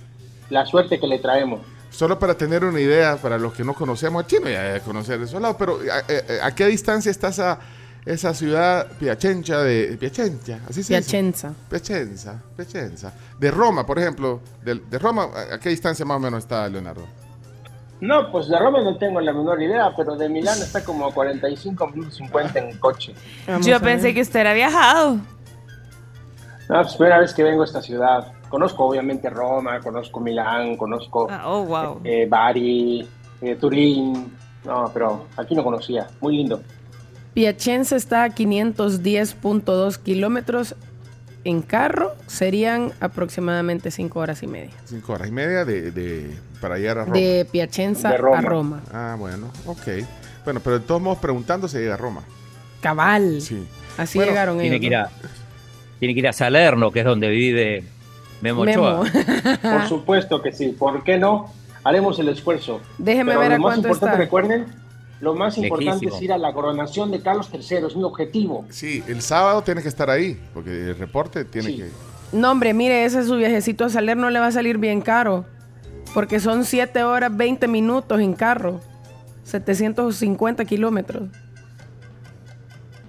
La 0.50 0.66
suerte 0.66 1.00
que 1.00 1.08
le 1.08 1.20
traemos. 1.20 1.62
Solo 1.96 2.20
para 2.20 2.36
tener 2.36 2.66
una 2.66 2.80
idea, 2.82 3.16
para 3.16 3.38
los 3.38 3.54
que 3.54 3.64
no 3.64 3.74
conocemos 3.74 4.24
a 4.24 4.28
Chino, 4.28 4.50
ya 4.50 4.64
debe 4.64 4.82
conocer 4.82 5.22
esos 5.22 5.42
lados, 5.42 5.56
pero 5.58 5.80
¿a, 5.90 6.44
a- 6.44 6.48
a 6.48 6.54
qué 6.54 6.66
distancia 6.66 7.10
está 7.10 7.30
esa, 7.30 7.58
esa 8.06 8.34
ciudad 8.34 8.88
Piacenza 9.00 9.60
de 9.64 9.96
Piacenza? 9.98 10.60
Así 10.70 10.84
se 10.84 10.98
dice? 10.98 11.10
Piacenza. 11.12 11.54
Piacenza, 11.70 12.42
Piacenza. 12.58 13.14
De 13.40 13.50
Roma, 13.50 13.86
por 13.86 13.98
ejemplo, 13.98 14.42
de, 14.64 14.76
de 14.76 15.00
Roma, 15.00 15.30
¿a 15.34 15.56
a 15.56 15.60
qué 15.60 15.70
distancia 15.70 16.04
más 16.04 16.18
o 16.18 16.20
menos 16.20 16.40
está 16.44 16.68
Leonardo? 16.68 17.08
No, 18.02 18.30
pues 18.30 18.50
de 18.50 18.60
Roma 18.60 18.82
no 18.84 18.98
tengo 18.98 19.22
la 19.22 19.32
menor 19.32 19.62
idea, 19.62 19.94
pero 19.96 20.18
de 20.18 20.28
Milán 20.28 20.62
está 20.62 20.84
como 20.84 21.08
a 21.08 21.14
45 21.14 21.88
minutos 21.88 22.16
50 22.18 22.60
en 22.60 22.78
coche. 22.78 23.16
Yo 23.62 23.80
pensé 23.80 24.14
que 24.14 24.20
usted 24.20 24.42
era 24.42 24.54
viajado. 24.54 25.14
No, 26.68 26.82
pues 26.82 26.96
primera 26.96 27.20
vez 27.20 27.34
que 27.34 27.42
vengo 27.44 27.62
a 27.62 27.66
esta 27.66 27.82
ciudad. 27.82 28.34
Conozco 28.56 28.86
obviamente 28.86 29.30
Roma, 29.30 29.82
conozco 29.82 30.22
Milán, 30.22 30.78
conozco 30.78 31.28
oh, 31.44 31.66
wow. 31.66 32.00
eh, 32.06 32.26
Bari, 32.26 33.06
eh, 33.42 33.56
Turín. 33.60 34.32
No, 34.64 34.90
pero 34.94 35.26
aquí 35.36 35.54
no 35.56 35.62
conocía. 35.62 36.08
Muy 36.22 36.38
lindo. 36.38 36.64
Piacenza 37.34 37.98
está 37.98 38.24
a 38.24 38.30
510.2 38.30 39.98
kilómetros 39.98 40.74
en 41.44 41.62
carro, 41.64 42.14
serían 42.28 42.94
aproximadamente 43.02 43.92
5 43.92 44.20
horas 44.22 44.42
y 44.42 44.48
media. 44.48 44.72
Cinco 44.86 45.12
horas 45.12 45.28
y 45.28 45.32
media 45.32 45.66
de, 45.66 45.92
de- 45.92 46.34
para 46.62 46.78
llegar 46.78 47.00
a 47.00 47.04
Roma. 47.04 47.18
De 47.18 47.46
Piacenza 47.52 48.08
a 48.12 48.16
Roma. 48.16 48.82
Ah, 48.94 49.18
bueno, 49.20 49.48
ok. 49.66 49.82
Bueno, 50.46 50.62
pero 50.64 50.80
de 50.80 50.86
todos 50.86 51.02
modos 51.02 51.18
preguntando 51.20 51.68
se 51.68 51.80
llega 51.82 51.96
a 51.96 51.98
Roma. 51.98 52.24
Cabal. 52.80 53.42
Sí. 53.42 53.68
Así 53.98 54.18
Bueno, 54.18 54.32
llegaron 54.32 54.60
Tiene 54.60 54.78
ellos. 54.78 54.80
que, 54.80 54.88
ir 54.88 54.96
a, 54.96 55.10
tiene 56.00 56.14
que 56.14 56.20
ir 56.22 56.28
a 56.30 56.32
Salerno, 56.32 56.90
que 56.94 57.00
es 57.02 57.06
donde 57.06 57.28
vive 57.28 57.84
Memo 58.46 58.62
Ochoa. 58.62 59.04
Por 59.62 59.88
supuesto 59.88 60.42
que 60.42 60.52
sí. 60.52 60.70
¿Por 60.70 61.04
qué 61.04 61.18
no? 61.18 61.52
Haremos 61.84 62.20
el 62.20 62.30
esfuerzo. 62.30 62.80
Déjeme 63.00 63.32
Pero 63.32 63.40
ver 63.40 63.50
lo 63.50 63.56
a 63.56 63.60
más 63.60 63.66
cuánto 63.66 63.88
importante, 63.88 64.14
está. 64.14 64.24
recuerden, 64.24 64.66
lo 65.20 65.34
más 65.34 65.58
importante 65.58 66.06
Lejísimo. 66.06 66.16
es 66.16 66.22
ir 66.22 66.32
a 66.34 66.38
la 66.38 66.54
coronación 66.54 67.10
de 67.12 67.22
Carlos 67.22 67.50
III, 67.52 67.88
es 67.88 67.96
mi 67.96 68.04
objetivo. 68.04 68.66
Sí, 68.70 69.04
el 69.08 69.22
sábado 69.22 69.62
tiene 69.64 69.82
que 69.82 69.88
estar 69.88 70.10
ahí, 70.10 70.40
porque 70.54 70.70
el 70.70 70.98
reporte 70.98 71.44
tiene 71.46 71.76
que... 71.76 71.90
No, 72.32 72.52
hombre, 72.52 72.74
mire, 72.74 73.06
ese 73.06 73.24
su 73.24 73.36
viajecito 73.36 73.86
a 73.86 73.90
Salerno 73.90 74.30
le 74.30 74.40
va 74.40 74.48
a 74.48 74.52
salir 74.52 74.78
bien 74.78 75.02
caro. 75.02 75.46
Porque 76.14 76.40
son 76.40 76.66
7 76.66 77.04
horas 77.04 77.36
20 77.36 77.68
minutos 77.68 78.20
en 78.20 78.34
carro. 78.34 78.80
750 79.44 80.66
kilómetros. 80.66 81.24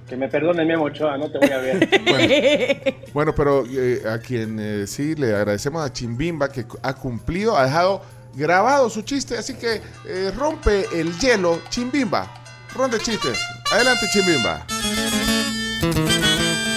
Que 0.09 0.17
me 0.17 0.29
perdone 0.29 0.65
Memo 0.65 0.85
Ochoa, 0.85 1.19
no 1.19 1.31
te 1.31 1.39
voy 1.39 1.51
a 1.51 1.59
ver. 1.59 2.95
Bueno, 3.13 3.35
pero 3.35 3.65
eh, 3.67 4.03
a 4.09 4.19
quien 4.19 4.59
eh, 4.61 4.87
sí 4.87 5.15
le 5.15 5.35
agradecemos 5.35 5.85
a 5.85 5.93
Chimbimba 5.93 6.51
que 6.51 6.67
ha 6.83 6.95
cumplido, 6.95 7.57
ha 7.57 7.65
dejado 7.65 8.03
grabado 8.35 8.91
su 8.91 9.03
chiste, 9.03 9.39
así 9.39 9.55
que 9.55 9.81
eh, 10.07 10.31
rompe 10.37 10.85
el 10.93 11.19
hielo, 11.19 11.61
Chimbimba. 11.71 12.31
Ronde 12.75 12.99
chistes. 12.99 13.39
Adelante, 13.73 14.07
Chimbimba. 14.13 14.67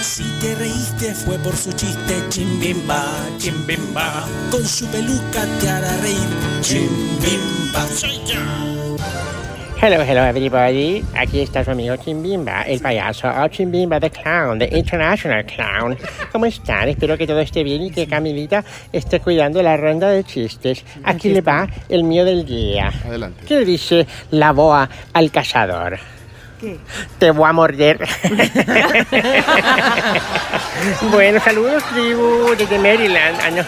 Si 0.02 0.24
te 0.40 0.54
reíste 0.54 1.14
fue 1.14 1.38
por 1.38 1.54
su 1.54 1.72
chiste, 1.72 2.22
chimbimba, 2.30 3.04
chimbimba. 3.38 4.26
Con 4.50 4.64
su 4.64 4.86
peluca 4.86 5.46
te 5.60 5.68
hará 5.68 5.96
reír, 5.98 6.18
chimbimba. 6.62 7.86
Soy 7.86 8.18
yo. 8.24 8.79
Hello, 9.82 10.02
hello 10.02 10.22
everybody. 10.26 11.02
Aquí 11.16 11.40
está 11.40 11.64
su 11.64 11.70
amigo 11.70 11.96
Chimbimba, 11.96 12.64
el 12.64 12.80
payaso 12.80 13.28
o 13.28 13.48
Chimbimba 13.48 13.98
the 13.98 14.10
Clown, 14.10 14.58
the 14.58 14.68
International 14.76 15.42
Clown. 15.46 15.96
¿Cómo 16.30 16.44
están? 16.44 16.90
Espero 16.90 17.16
que 17.16 17.26
todo 17.26 17.40
esté 17.40 17.64
bien 17.64 17.84
y 17.84 17.90
que 17.90 18.06
Camilita 18.06 18.62
esté 18.92 19.20
cuidando 19.20 19.62
la 19.62 19.78
ronda 19.78 20.10
de 20.10 20.22
chistes. 20.22 20.84
Aquí 21.02 21.30
le 21.30 21.40
va 21.40 21.66
el 21.88 22.04
mío 22.04 22.26
del 22.26 22.44
día. 22.44 22.92
Adelante. 23.06 23.42
¿Qué 23.48 23.64
dice 23.64 24.06
la 24.32 24.52
boa 24.52 24.86
al 25.14 25.30
cazador? 25.30 25.98
¿Qué? 26.60 26.76
Te 27.18 27.30
voy 27.30 27.48
a 27.48 27.52
morder. 27.54 27.98
bueno, 31.10 31.40
saludos, 31.40 31.82
tribu, 31.84 32.54
desde 32.58 32.78
Maryland. 32.78 33.38
Ah, 33.42 33.50
no. 33.50 33.64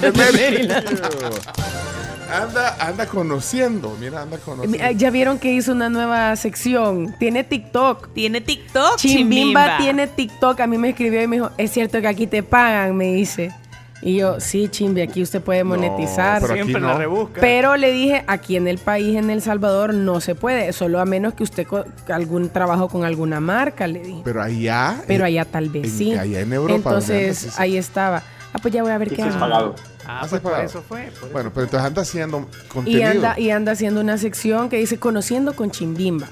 Desde 0.00 0.12
Maryland. 0.32 1.00
Anda, 2.32 2.76
anda 2.80 3.06
conociendo, 3.06 3.96
mira, 4.00 4.22
anda 4.22 4.38
conociendo. 4.38 4.78
Eh, 4.84 4.94
Ya 4.96 5.10
vieron 5.10 5.38
que 5.38 5.52
hizo 5.52 5.72
una 5.72 5.88
nueva 5.88 6.34
sección. 6.36 7.14
Tiene 7.18 7.44
TikTok. 7.44 8.08
Tiene 8.14 8.40
TikTok. 8.40 8.96
Chimbimba, 8.96 9.28
Chimbimba. 9.36 9.76
tiene 9.78 10.06
TikTok. 10.06 10.60
A 10.60 10.66
mí 10.66 10.78
me 10.78 10.90
escribió 10.90 11.22
y 11.22 11.26
me 11.26 11.36
dijo, 11.36 11.50
es 11.58 11.70
cierto 11.70 12.00
que 12.00 12.08
aquí 12.08 12.26
te 12.26 12.42
pagan, 12.42 12.96
me 12.96 13.12
dice. 13.12 13.52
Y 14.02 14.16
yo, 14.16 14.38
sí, 14.38 14.68
Chimbi, 14.68 15.00
aquí 15.00 15.22
usted 15.22 15.40
puede 15.40 15.64
monetizar. 15.64 16.40
pero 16.42 16.52
aquí 16.54 16.62
Siempre 16.64 16.82
la 16.82 16.92
no. 16.94 16.98
rebusca. 16.98 17.40
Pero 17.40 17.76
le 17.76 17.90
dije, 17.92 18.22
aquí 18.26 18.56
en 18.56 18.68
el 18.68 18.76
país, 18.78 19.16
en 19.16 19.30
El 19.30 19.40
Salvador, 19.40 19.94
no 19.94 20.20
se 20.20 20.34
puede. 20.34 20.72
Solo 20.72 21.00
a 21.00 21.04
menos 21.06 21.32
que 21.34 21.42
usted 21.42 21.66
co- 21.66 21.84
algún 22.08 22.50
trabajo 22.50 22.88
con 22.88 23.04
alguna 23.04 23.40
marca, 23.40 23.86
le 23.86 24.00
dije. 24.00 24.20
Pero 24.24 24.42
allá. 24.42 24.96
Pero 25.06 25.24
allá 25.24 25.44
tal 25.46 25.70
vez 25.70 25.84
en- 25.84 25.90
sí. 25.98 26.12
allá 26.14 26.40
en 26.40 26.52
Europa. 26.52 26.74
Entonces, 26.90 27.58
ahí 27.58 27.76
estaba. 27.78 28.22
Ah, 28.52 28.58
pues 28.60 28.74
ya 28.74 28.82
voy 28.82 28.92
a 28.92 28.98
ver 28.98 29.08
qué 29.14 29.22
hago. 29.22 29.74
Ah, 30.06 30.20
¿Has 30.20 30.28
pues 30.30 30.42
por 30.42 30.58
eso 30.60 30.82
fue. 30.82 31.10
por 31.20 31.32
Bueno, 31.32 31.50
pero 31.54 31.64
entonces 31.64 31.86
anda 31.86 32.02
haciendo 32.02 32.48
Y 32.64 32.68
contenido. 32.68 33.10
anda, 33.10 33.40
y 33.40 33.50
anda 33.50 33.72
haciendo 33.72 34.00
una 34.00 34.18
sección 34.18 34.68
que 34.68 34.76
dice 34.78 34.98
Conociendo 34.98 35.54
con 35.54 35.70
Chimbimba. 35.70 36.28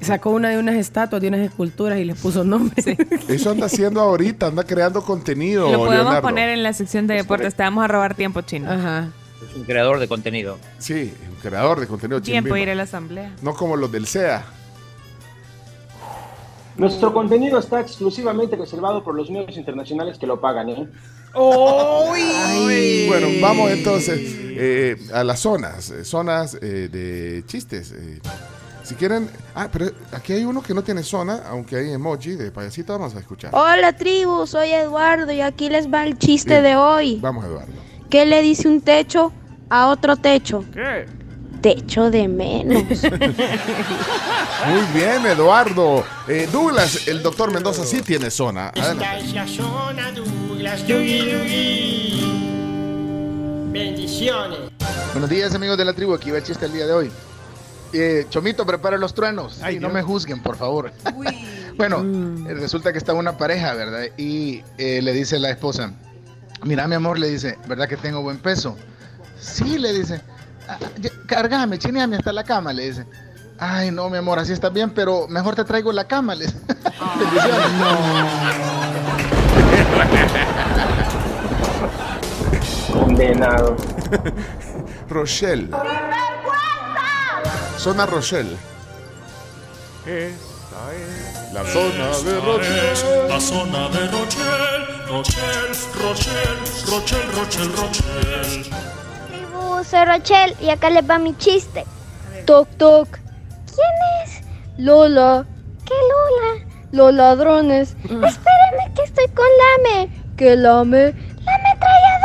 Sacó 0.00 0.30
una 0.30 0.50
de 0.50 0.58
unas 0.58 0.74
estatuas, 0.74 1.22
de 1.22 1.28
unas 1.28 1.40
esculturas 1.40 1.98
y 1.98 2.04
les 2.04 2.18
puso 2.20 2.44
nombre. 2.44 2.74
Eso 3.28 3.50
anda 3.50 3.66
haciendo 3.66 4.00
ahorita, 4.02 4.48
anda 4.48 4.62
creando 4.64 5.02
contenido. 5.02 5.64
Lo 5.72 5.78
podemos 5.78 5.96
Leonardo. 6.04 6.22
poner 6.22 6.50
en 6.50 6.62
la 6.62 6.74
sección 6.74 7.06
de 7.06 7.14
deportes. 7.14 7.54
Te 7.54 7.62
vamos 7.62 7.84
a 7.84 7.88
robar 7.88 8.14
tiempo, 8.14 8.42
chino. 8.42 8.70
Ajá. 8.70 9.08
Es 9.48 9.56
un 9.56 9.64
creador 9.64 9.98
de 9.98 10.06
contenido. 10.08 10.58
Sí, 10.78 11.12
un 11.30 11.36
creador 11.40 11.80
de 11.80 11.86
contenido 11.86 12.20
Tiempo 12.20 12.54
ir 12.56 12.68
a 12.68 12.74
la 12.74 12.82
asamblea. 12.82 13.32
No 13.40 13.54
como 13.54 13.76
los 13.76 13.90
del 13.90 14.06
SEA. 14.06 14.44
Nuestro 16.76 17.12
contenido 17.14 17.58
está 17.58 17.80
exclusivamente 17.80 18.56
reservado 18.56 19.04
por 19.04 19.14
los 19.14 19.30
medios 19.30 19.56
internacionales 19.56 20.18
que 20.18 20.26
lo 20.26 20.40
pagan, 20.40 20.68
¿eh? 20.70 20.88
Bueno, 21.34 23.28
vamos 23.40 23.70
entonces 23.70 24.20
eh, 24.56 24.96
a 25.12 25.24
las 25.24 25.40
zonas, 25.40 25.90
eh, 25.90 26.04
zonas 26.04 26.56
eh, 26.60 26.88
de 26.90 27.44
chistes. 27.46 27.92
eh. 27.92 28.20
si 28.82 28.94
quieren, 28.94 29.28
ah, 29.54 29.68
pero 29.72 29.86
aquí 30.12 30.32
hay 30.34 30.44
uno 30.44 30.62
que 30.62 30.74
no 30.74 30.82
tiene 30.82 31.02
zona, 31.02 31.42
aunque 31.48 31.76
hay 31.76 31.92
emoji 31.92 32.32
de 32.36 32.50
payasito, 32.50 32.92
vamos 32.92 33.14
a 33.16 33.18
escuchar. 33.18 33.50
Hola 33.54 33.92
tribu, 33.94 34.46
soy 34.46 34.70
Eduardo 34.70 35.32
y 35.32 35.40
aquí 35.40 35.68
les 35.68 35.92
va 35.92 36.04
el 36.06 36.18
chiste 36.18 36.60
Bien. 36.60 36.62
de 36.64 36.76
hoy. 36.76 37.18
Vamos, 37.20 37.44
Eduardo. 37.44 37.72
¿Qué 38.10 38.26
le 38.26 38.42
dice 38.42 38.68
un 38.68 38.80
techo 38.80 39.32
a 39.70 39.88
otro 39.88 40.16
techo? 40.16 40.64
¿Qué? 40.72 41.06
Techo 41.64 42.10
de 42.10 42.28
menos. 42.28 42.82
Muy 42.92 43.00
bien, 44.92 45.24
Eduardo. 45.24 46.04
Eh, 46.28 46.46
Douglas, 46.52 47.08
el 47.08 47.22
doctor 47.22 47.50
Mendoza 47.50 47.86
sí 47.86 48.02
tiene 48.02 48.30
zona. 48.30 48.68
Adelante. 48.68 49.04
Esta 49.04 49.18
es 49.18 49.32
la 49.32 49.48
zona 49.48 50.12
Douglas, 50.12 50.86
Yugi 50.86 51.18
Yugi. 51.20 52.20
Bendiciones. 53.72 54.58
Buenos 55.12 55.30
días 55.30 55.54
amigos 55.54 55.78
de 55.78 55.86
la 55.86 55.94
tribu, 55.94 56.12
aquí 56.12 56.30
va 56.30 56.36
el 56.36 56.44
chiste 56.44 56.66
el 56.66 56.72
día 56.74 56.86
de 56.86 56.92
hoy. 56.92 57.10
Eh, 57.94 58.26
Chomito, 58.28 58.66
prepara 58.66 58.98
los 58.98 59.14
truenos. 59.14 59.62
Ay, 59.62 59.78
no 59.80 59.88
me 59.88 60.02
juzguen, 60.02 60.42
por 60.42 60.58
favor. 60.58 60.92
bueno, 61.78 62.04
eh, 62.46 62.52
resulta 62.52 62.92
que 62.92 62.98
está 62.98 63.14
una 63.14 63.38
pareja, 63.38 63.72
¿verdad? 63.72 64.02
Y 64.18 64.62
eh, 64.76 65.00
le 65.00 65.14
dice 65.14 65.38
la 65.38 65.48
esposa, 65.48 65.94
mira 66.62 66.86
mi 66.86 66.94
amor, 66.96 67.18
le 67.18 67.30
dice, 67.30 67.56
¿verdad 67.66 67.88
que 67.88 67.96
tengo 67.96 68.20
buen 68.20 68.36
peso? 68.36 68.76
Sí, 69.40 69.78
le 69.78 69.94
dice, 69.94 70.20
"Ah, 70.20 70.22
ya, 70.26 70.33
cargame, 71.26 71.78
chineame 71.78 72.16
hasta 72.16 72.32
la 72.32 72.44
cama, 72.44 72.72
le 72.72 72.86
dice. 72.86 73.06
Ay, 73.58 73.90
no, 73.90 74.10
mi 74.10 74.18
amor, 74.18 74.38
así 74.38 74.52
está 74.52 74.68
bien, 74.68 74.90
pero 74.90 75.26
mejor 75.28 75.54
te 75.54 75.64
traigo 75.64 75.92
la 75.92 76.04
cama, 76.06 76.34
le 76.34 76.46
dice. 76.46 76.58
Bendiciones. 77.18 78.74
Condenado. 82.92 83.76
Rochelle. 85.08 85.70
Zona 87.78 88.06
Rochelle. 88.06 88.56
La 91.52 91.64
zona 91.64 92.18
de 92.24 92.40
Rochelle. 92.40 93.28
La 93.28 93.40
zona 93.40 93.88
de 93.88 94.08
Rochelle, 94.08 94.86
Rochelle, 95.08 95.74
Rochelle, 96.02 96.58
Rochelle, 96.90 97.30
Rochelle, 97.36 97.70
Rochelle. 97.76 98.93
Soy 99.88 100.04
Rochelle 100.04 100.56
y 100.60 100.70
acá 100.70 100.90
les 100.90 101.08
va 101.08 101.18
mi 101.18 101.36
chiste. 101.36 101.84
Toc, 102.46 102.68
toc. 102.76 103.08
¿Quién 103.10 103.94
es? 104.24 104.40
Lola. 104.78 105.44
¿Qué 105.84 105.94
Lola? 105.94 106.64
Los 106.92 107.14
ladrones. 107.14 107.96
Espéreme 108.04 108.92
que 108.94 109.02
estoy 109.02 109.28
con 109.28 109.46
Lame. 109.60 110.10
¿Qué 110.36 110.56
Lame? 110.56 111.14
La 111.44 111.54
ametralladora. 111.54 112.24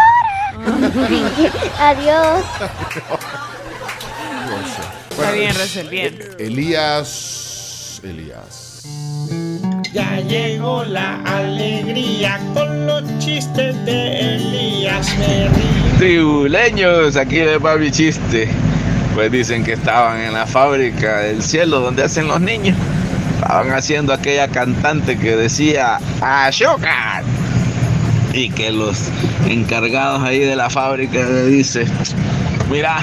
Adiós. 1.90 2.45
Está 5.10 5.31
bien, 5.31 5.53
Rosel, 5.56 5.90
bien. 5.90 6.19
Elías. 6.40 8.02
Elías. 8.03 8.84
Ya 9.91 10.22
llegó 10.22 10.84
la 10.86 11.22
alegría 11.23 12.40
con 12.53 12.68
los 13.01 13.19
chistes 13.19 13.85
de 13.85 14.35
Elías. 14.35 15.13
Tribuleños, 15.97 17.15
aquí 17.15 17.38
les 17.38 17.63
va 17.63 17.77
mi 17.77 17.91
chiste. 17.91 18.49
Pues 19.13 19.31
dicen 19.31 19.63
que 19.63 19.73
estaban 19.73 20.19
en 20.19 20.34
la 20.34 20.45
fábrica 20.45 21.19
del 21.19 21.41
cielo 21.41 21.80
donde 21.80 22.03
hacen 22.03 22.27
los 22.27 22.39
niños. 22.41 22.77
Estaban 23.35 23.71
haciendo 23.71 24.13
aquella 24.13 24.47
cantante 24.47 25.17
que 25.17 25.35
decía 25.35 25.99
¡Azúcar! 26.21 27.23
Y 28.34 28.49
que 28.49 28.71
los 28.71 29.09
encargados 29.47 30.23
ahí 30.23 30.39
de 30.39 30.55
la 30.55 30.69
fábrica 30.69 31.19
le 31.19 31.47
dicen, 31.47 31.88
mira, 32.69 32.99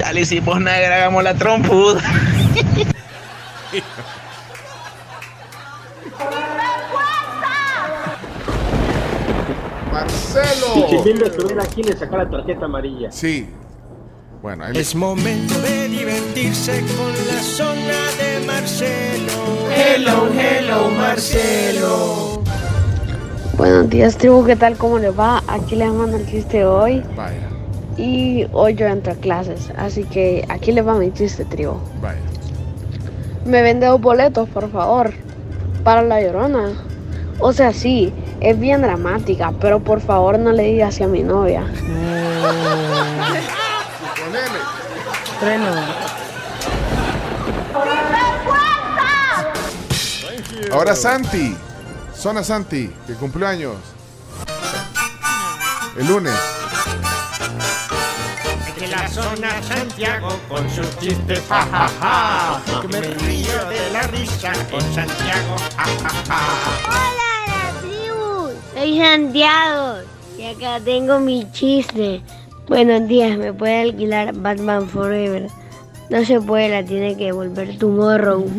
ya 0.00 0.12
le 0.12 0.22
hicimos 0.22 0.60
negra, 0.60 0.96
hagamos 0.96 1.22
la 1.22 1.34
trompuda. 1.34 2.02
Marcelo. 10.34 10.66
Y 10.76 10.90
Chimbimba 10.90 11.26
estuviera 11.26 11.62
aquí 11.62 11.82
le 11.82 11.96
sacó 11.96 12.16
la 12.16 12.28
tarjeta 12.28 12.64
amarilla. 12.64 13.10
Sí. 13.12 13.48
Bueno, 14.42 14.64
ahí 14.64 14.76
Es 14.76 14.94
momento 14.94 15.58
de 15.60 15.88
divertirse 15.88 16.80
con 16.96 17.12
la 17.28 17.42
zona 17.42 17.98
de 18.18 18.46
Marcelo. 18.46 19.32
Hello, 19.74 20.28
hello, 20.38 20.90
Marcelo. 20.90 22.42
Buenos 23.56 23.88
días, 23.88 24.16
tribu, 24.18 24.44
¿qué 24.44 24.56
tal? 24.56 24.76
¿Cómo 24.76 24.98
les 24.98 25.16
va? 25.18 25.42
Aquí 25.46 25.76
les 25.76 25.90
mando 25.92 26.16
el 26.16 26.26
chiste 26.26 26.64
hoy. 26.66 27.02
Vaya, 27.16 27.48
Y 27.96 28.46
hoy 28.52 28.74
yo 28.74 28.86
entro 28.86 29.12
a 29.12 29.16
clases, 29.16 29.70
así 29.76 30.02
que 30.04 30.44
aquí 30.48 30.72
les 30.72 30.84
va 30.86 30.94
mi 30.94 31.12
chiste, 31.12 31.44
tribu. 31.44 31.74
vaya. 32.02 32.18
Me 33.46 33.62
vende 33.62 33.86
dos 33.86 34.00
boletos, 34.00 34.48
por 34.48 34.70
favor, 34.72 35.12
para 35.84 36.02
la 36.02 36.20
llorona. 36.20 36.72
O 37.38 37.52
sea, 37.52 37.72
sí, 37.72 38.12
es 38.44 38.60
bien 38.60 38.82
dramática, 38.82 39.52
pero 39.58 39.80
por 39.80 40.00
favor 40.00 40.38
no 40.38 40.52
le 40.52 40.64
digas 40.64 41.00
a 41.00 41.06
mi 41.06 41.22
novia. 41.22 41.64
Treno. 45.40 45.72
Ahora 50.72 50.94
Santi. 50.94 51.56
Zona 52.14 52.44
Santi, 52.44 52.92
que 53.06 53.14
cumplió 53.14 53.48
años. 53.48 53.76
El 55.96 56.06
lunes. 56.06 56.34
De 58.78 58.88
la 58.88 59.08
zona 59.08 59.62
Santiago 59.62 60.28
con 60.48 60.68
sus 60.70 60.98
chistes, 60.98 61.42
ja, 61.48 61.66
ja, 61.70 61.88
ja. 62.00 62.80
Que 62.82 62.88
me 62.88 63.00
río 63.00 63.64
de 63.68 63.90
la 63.90 64.02
risa 64.02 64.52
con 64.70 64.82
Santiago, 64.94 65.56
ja, 65.76 67.23
Soy 68.84 68.98
Santiago. 68.98 70.00
Y 70.36 70.44
acá 70.44 70.78
tengo 70.84 71.18
mi 71.18 71.50
chiste. 71.52 72.20
Buenos 72.68 73.08
días, 73.08 73.38
¿me 73.38 73.50
puede 73.50 73.80
alquilar 73.80 74.34
Batman 74.34 74.86
Forever? 74.90 75.48
No 76.10 76.22
se 76.22 76.38
puede, 76.38 76.68
la 76.68 76.84
tiene 76.84 77.16
que 77.16 77.24
devolver 77.24 77.78
Tomorrow. 77.78 78.44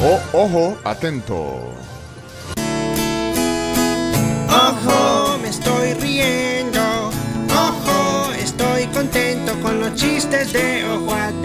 O- 0.00 0.20
ojo, 0.32 0.78
atento. 0.84 1.74
Ojo, 4.48 5.38
me 5.42 5.48
estoy 5.48 5.92
riendo. 6.00 6.80
Ojo, 7.50 8.32
estoy 8.32 8.86
contento 8.86 9.52
con 9.60 9.80
los 9.80 9.94
chistes 9.94 10.54
de 10.54 10.84
ojo 10.86 11.12
atento. 11.12 11.39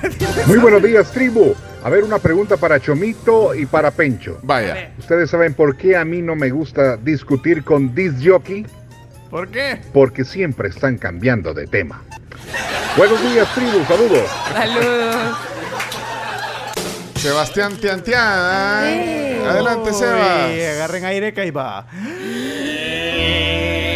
Muy 0.46 0.58
buenos 0.58 0.82
días, 0.82 1.10
tribu. 1.10 1.54
A 1.82 1.90
ver, 1.90 2.04
una 2.04 2.18
pregunta 2.18 2.56
para 2.56 2.80
Chomito 2.80 3.54
y 3.54 3.66
para 3.66 3.90
Pencho. 3.90 4.38
Vaya. 4.42 4.90
¿Ustedes 4.98 5.30
saben 5.30 5.54
por 5.54 5.76
qué 5.76 5.96
a 5.96 6.04
mí 6.04 6.20
no 6.22 6.34
me 6.34 6.50
gusta 6.50 6.96
discutir 6.96 7.62
con 7.62 7.94
disc 7.94 8.16
jockey? 8.24 8.66
¿Por 9.30 9.48
qué? 9.48 9.80
Porque 9.92 10.24
siempre 10.24 10.68
están 10.68 10.98
cambiando 10.98 11.54
de 11.54 11.66
tema. 11.66 12.02
Buenos 12.96 13.20
días, 13.22 13.48
tribu. 13.54 13.84
Saludos. 13.86 14.30
Saludos. 14.52 15.36
Sebastián 17.16 17.76
Tiantian. 17.76 18.22
Adelante, 19.46 19.90
Uy, 19.90 19.96
Sebas. 19.96 20.50
agarren 20.76 21.04
aire 21.04 21.32
que 21.34 21.40
ahí 21.40 21.50
va. 21.50 21.86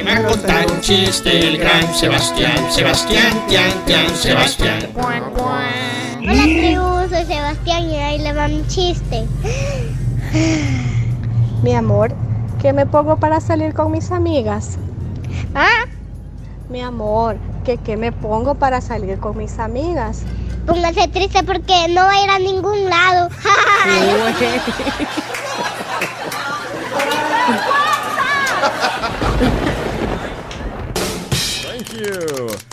Va 0.07 0.17
a 0.17 0.23
contar 0.25 0.67
un 0.71 0.81
chiste 0.81 1.39
el 1.39 1.59
gran 1.59 1.95
Sebastián, 1.95 2.73
Sebastián, 2.73 3.47
Tian, 3.49 3.85
Tian, 3.85 4.17
Sebastián. 4.17 4.79
Hola, 6.31 6.45
tribu. 6.45 7.09
Soy 7.09 7.25
Sebastián 7.25 7.91
y 7.91 7.97
ahí 7.97 8.19
le 8.21 8.33
va 8.33 8.47
mi 8.47 8.65
chiste. 8.69 9.27
Mi 11.65 11.75
amor, 11.75 12.13
¿qué 12.63 12.73
me 12.73 12.87
pongo 12.87 13.17
para 13.17 13.41
salir 13.41 13.75
con 13.75 13.91
mis 13.91 14.13
amigas? 14.13 14.79
¿Ah? 15.57 15.87
Mi 16.69 16.83
amor, 16.83 17.37
¿qué, 17.65 17.79
¿qué 17.79 17.97
me 17.97 18.13
pongo 18.13 18.55
para 18.55 18.81
salir 18.81 19.19
con 19.19 19.37
mis 19.37 19.59
amigas? 19.59 20.23
Póngase 20.67 21.09
triste 21.09 21.43
porque 21.43 21.89
no 21.89 22.03
va 22.03 22.13
a 22.13 22.23
ir 22.23 22.31
a 22.31 22.39
ningún 22.39 22.89
lado. 22.89 23.29
Thank 31.63 31.93
you. 31.95 32.70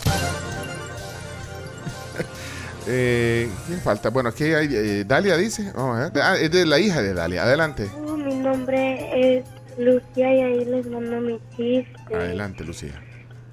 Eh, 2.90 3.50
¿Quién 3.66 3.80
falta? 3.80 4.08
Bueno, 4.10 4.30
aquí 4.30 4.44
hay. 4.44 4.68
eh, 4.72 5.04
Dalia 5.06 5.36
dice. 5.36 5.72
Ah, 5.76 6.10
es 6.40 6.50
de 6.50 6.64
la 6.64 6.78
hija 6.78 7.02
de 7.02 7.12
Dalia. 7.14 7.42
Adelante. 7.42 7.88
Mi 8.16 8.34
nombre 8.36 9.36
es 9.38 9.44
Lucía 9.78 10.34
y 10.34 10.40
ahí 10.42 10.64
les 10.64 10.86
mando 10.86 11.20
mi 11.20 11.38
chiste. 11.56 12.14
Adelante, 12.14 12.64
Lucía. 12.64 13.00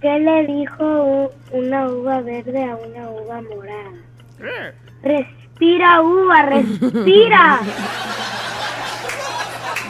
¿Qué 0.01 0.19
le 0.19 0.45
dijo 0.47 1.31
una 1.51 1.87
uva 1.89 2.21
verde 2.21 2.63
a 2.63 2.75
una 2.75 3.09
uva 3.09 3.41
morada? 3.41 3.91
Respira, 5.03 6.01
uva, 6.01 6.41
respira. 6.43 7.59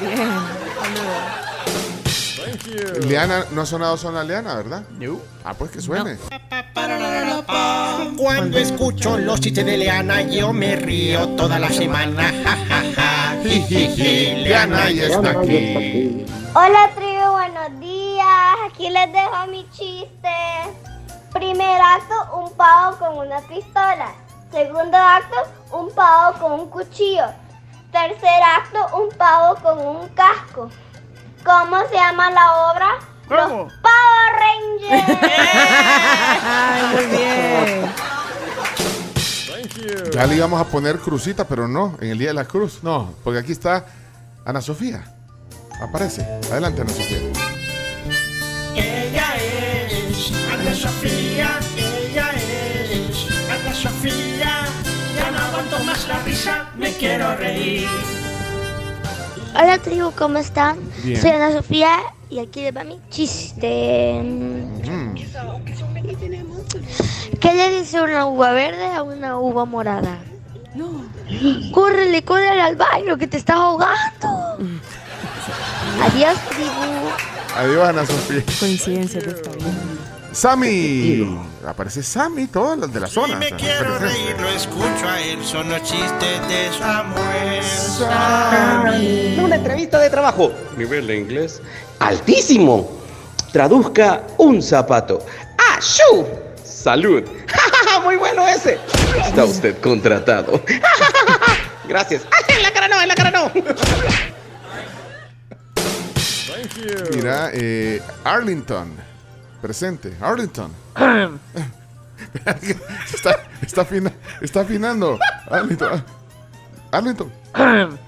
Bien. 0.01 0.29
Liana, 3.07 3.45
no 3.51 3.61
ha 3.61 3.65
sonado 3.65 3.97
zona 3.97 4.23
Liana, 4.23 4.55
¿verdad? 4.55 4.83
Ah, 5.43 5.53
pues 5.53 5.71
que 5.71 5.81
suene. 5.81 6.17
Cuando 8.17 8.57
escucho 8.57 9.17
los 9.17 9.39
chistes 9.39 9.65
de 9.65 9.77
Leana, 9.77 10.21
yo 10.21 10.53
me 10.53 10.75
río 10.75 11.29
toda 11.29 11.59
la 11.59 11.69
semana. 11.69 12.31
Leana 13.43 14.89
ya 14.91 15.05
está 15.05 15.31
aquí. 15.31 16.25
Hola, 16.53 16.89
tribu, 16.95 17.31
buenos 17.31 17.79
días. 17.79 18.25
Aquí 18.65 18.89
les 18.89 19.11
dejo 19.11 19.47
mi 19.49 19.67
chiste. 19.71 20.29
Primer 21.33 21.81
acto, 21.81 22.15
un 22.37 22.51
pavo 22.53 22.97
con 22.97 23.17
una 23.17 23.41
pistola. 23.41 24.13
Segundo 24.51 24.97
acto, 24.97 25.35
un 25.71 25.91
pavo 25.93 26.39
con 26.39 26.51
un 26.61 26.69
cuchillo. 26.69 27.25
Tercer 27.91 28.41
acto, 28.57 28.97
un 28.97 29.09
pavo 29.17 29.55
con 29.61 29.79
un 29.79 30.07
casco. 30.09 30.69
¿Cómo 31.45 31.77
se 31.89 31.95
llama 31.95 32.31
la 32.31 32.71
obra? 32.71 32.87
¿Cómo? 33.27 33.65
Los 33.65 33.73
Power 33.73 34.31
Rangers. 34.41 35.19
Ay, 36.43 36.83
muy 36.95 37.05
bien. 37.17 37.91
Ya 40.11 40.25
le 40.25 40.35
íbamos 40.35 40.59
a 40.59 40.65
poner 40.65 40.97
crucita, 40.97 41.47
pero 41.47 41.67
no, 41.67 41.97
en 42.01 42.09
el 42.09 42.17
Día 42.17 42.29
de 42.29 42.33
la 42.33 42.45
Cruz. 42.45 42.79
No, 42.81 43.13
porque 43.23 43.39
aquí 43.39 43.51
está 43.51 43.85
Ana 44.43 44.59
Sofía. 44.59 45.03
Aparece. 45.79 46.23
Adelante, 46.51 46.81
Ana 46.81 46.91
Sofía. 46.91 47.19
Ella 48.73 49.35
es 49.35 50.31
Ana 50.51 50.73
Sofía, 50.73 51.59
ella 51.77 52.31
es 52.31 53.27
Ana 53.51 53.73
Sofía. 53.75 54.65
Ya 55.15 55.31
no 55.31 55.37
aguanto 55.37 55.79
más 55.83 56.07
la 56.07 56.19
risa, 56.23 56.69
me 56.75 56.91
quiero 56.93 57.35
reír. 57.35 58.24
Hola, 59.57 59.77
tribu, 59.77 60.11
¿cómo 60.11 60.37
están? 60.37 60.77
Bien. 61.01 61.21
Soy 61.21 61.29
Ana 61.29 61.53
Sofía 61.53 61.97
y 62.29 62.39
aquí 62.39 62.61
les 62.61 62.75
va 62.75 62.83
mi 62.83 62.99
chiste. 63.09 64.21
¿Qué 67.39 67.53
le 67.53 67.79
dice 67.79 68.01
una 68.01 68.25
uva 68.25 68.51
verde 68.51 68.85
a 68.85 69.01
una 69.01 69.39
uva 69.39 69.63
morada? 69.63 70.19
No. 70.73 71.05
Córrele, 71.71 72.21
córrele 72.23 72.61
al 72.61 72.75
baño 72.75 73.17
que 73.17 73.27
te 73.27 73.37
estás 73.37 73.55
ahogando. 73.55 74.27
Adiós, 76.03 76.37
tribu. 76.49 77.09
Adiós, 77.55 77.87
Ana 77.87 78.05
Sofía. 78.05 78.43
Coincidencia 78.59 79.21
de 79.21 79.29
esta 79.29 79.51
vida. 79.51 79.94
Sammy. 80.35 81.39
Aparece 81.65 82.03
Sammy, 82.03 82.47
todos 82.47 82.77
los 82.77 82.91
de 82.93 82.99
la 82.99 83.07
zona. 83.07 83.37
Me 83.37 83.45
o 83.45 83.49
sea, 83.49 83.57
quiero 83.57 83.97
reír, 83.99 84.35
lo 84.37 84.49
escucho 84.49 85.07
a 85.07 85.21
él, 85.21 85.41
son 85.45 85.69
los 85.69 85.81
chistes 85.81 86.47
de 86.49 86.69
Samuel. 86.77 87.63
Una 89.41 89.55
entrevista 89.55 89.97
de 89.97 90.09
trabajo. 90.09 90.51
Nivel 90.75 91.07
de 91.07 91.15
inglés 91.15 91.61
altísimo. 91.99 92.99
Traduzca 93.53 94.23
un 94.37 94.61
zapato. 94.61 95.25
¡Ashu! 95.77 96.27
Salud. 96.65 97.23
muy 98.03 98.17
bueno 98.17 98.45
ese! 98.45 98.77
Está 99.25 99.45
usted 99.45 99.79
contratado. 99.79 100.61
Gracias. 101.87 102.23
¡En 102.49 102.61
la 102.61 102.73
cara 102.73 102.89
no, 102.89 103.01
en 103.01 103.07
la 103.07 103.15
cara 103.15 103.31
no! 103.31 103.51
Mira, 107.13 107.51
eh, 107.53 108.01
Arlington. 108.25 109.14
Presente. 109.65 110.13
Arlington. 110.21 110.71
está, 113.11 113.39
está, 113.63 113.81
afina- 113.81 114.13
está 114.39 114.61
afinando. 114.61 115.17
Arlington. 115.49 116.05
Arlington. 116.91 117.31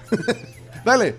Dale. 0.84 1.16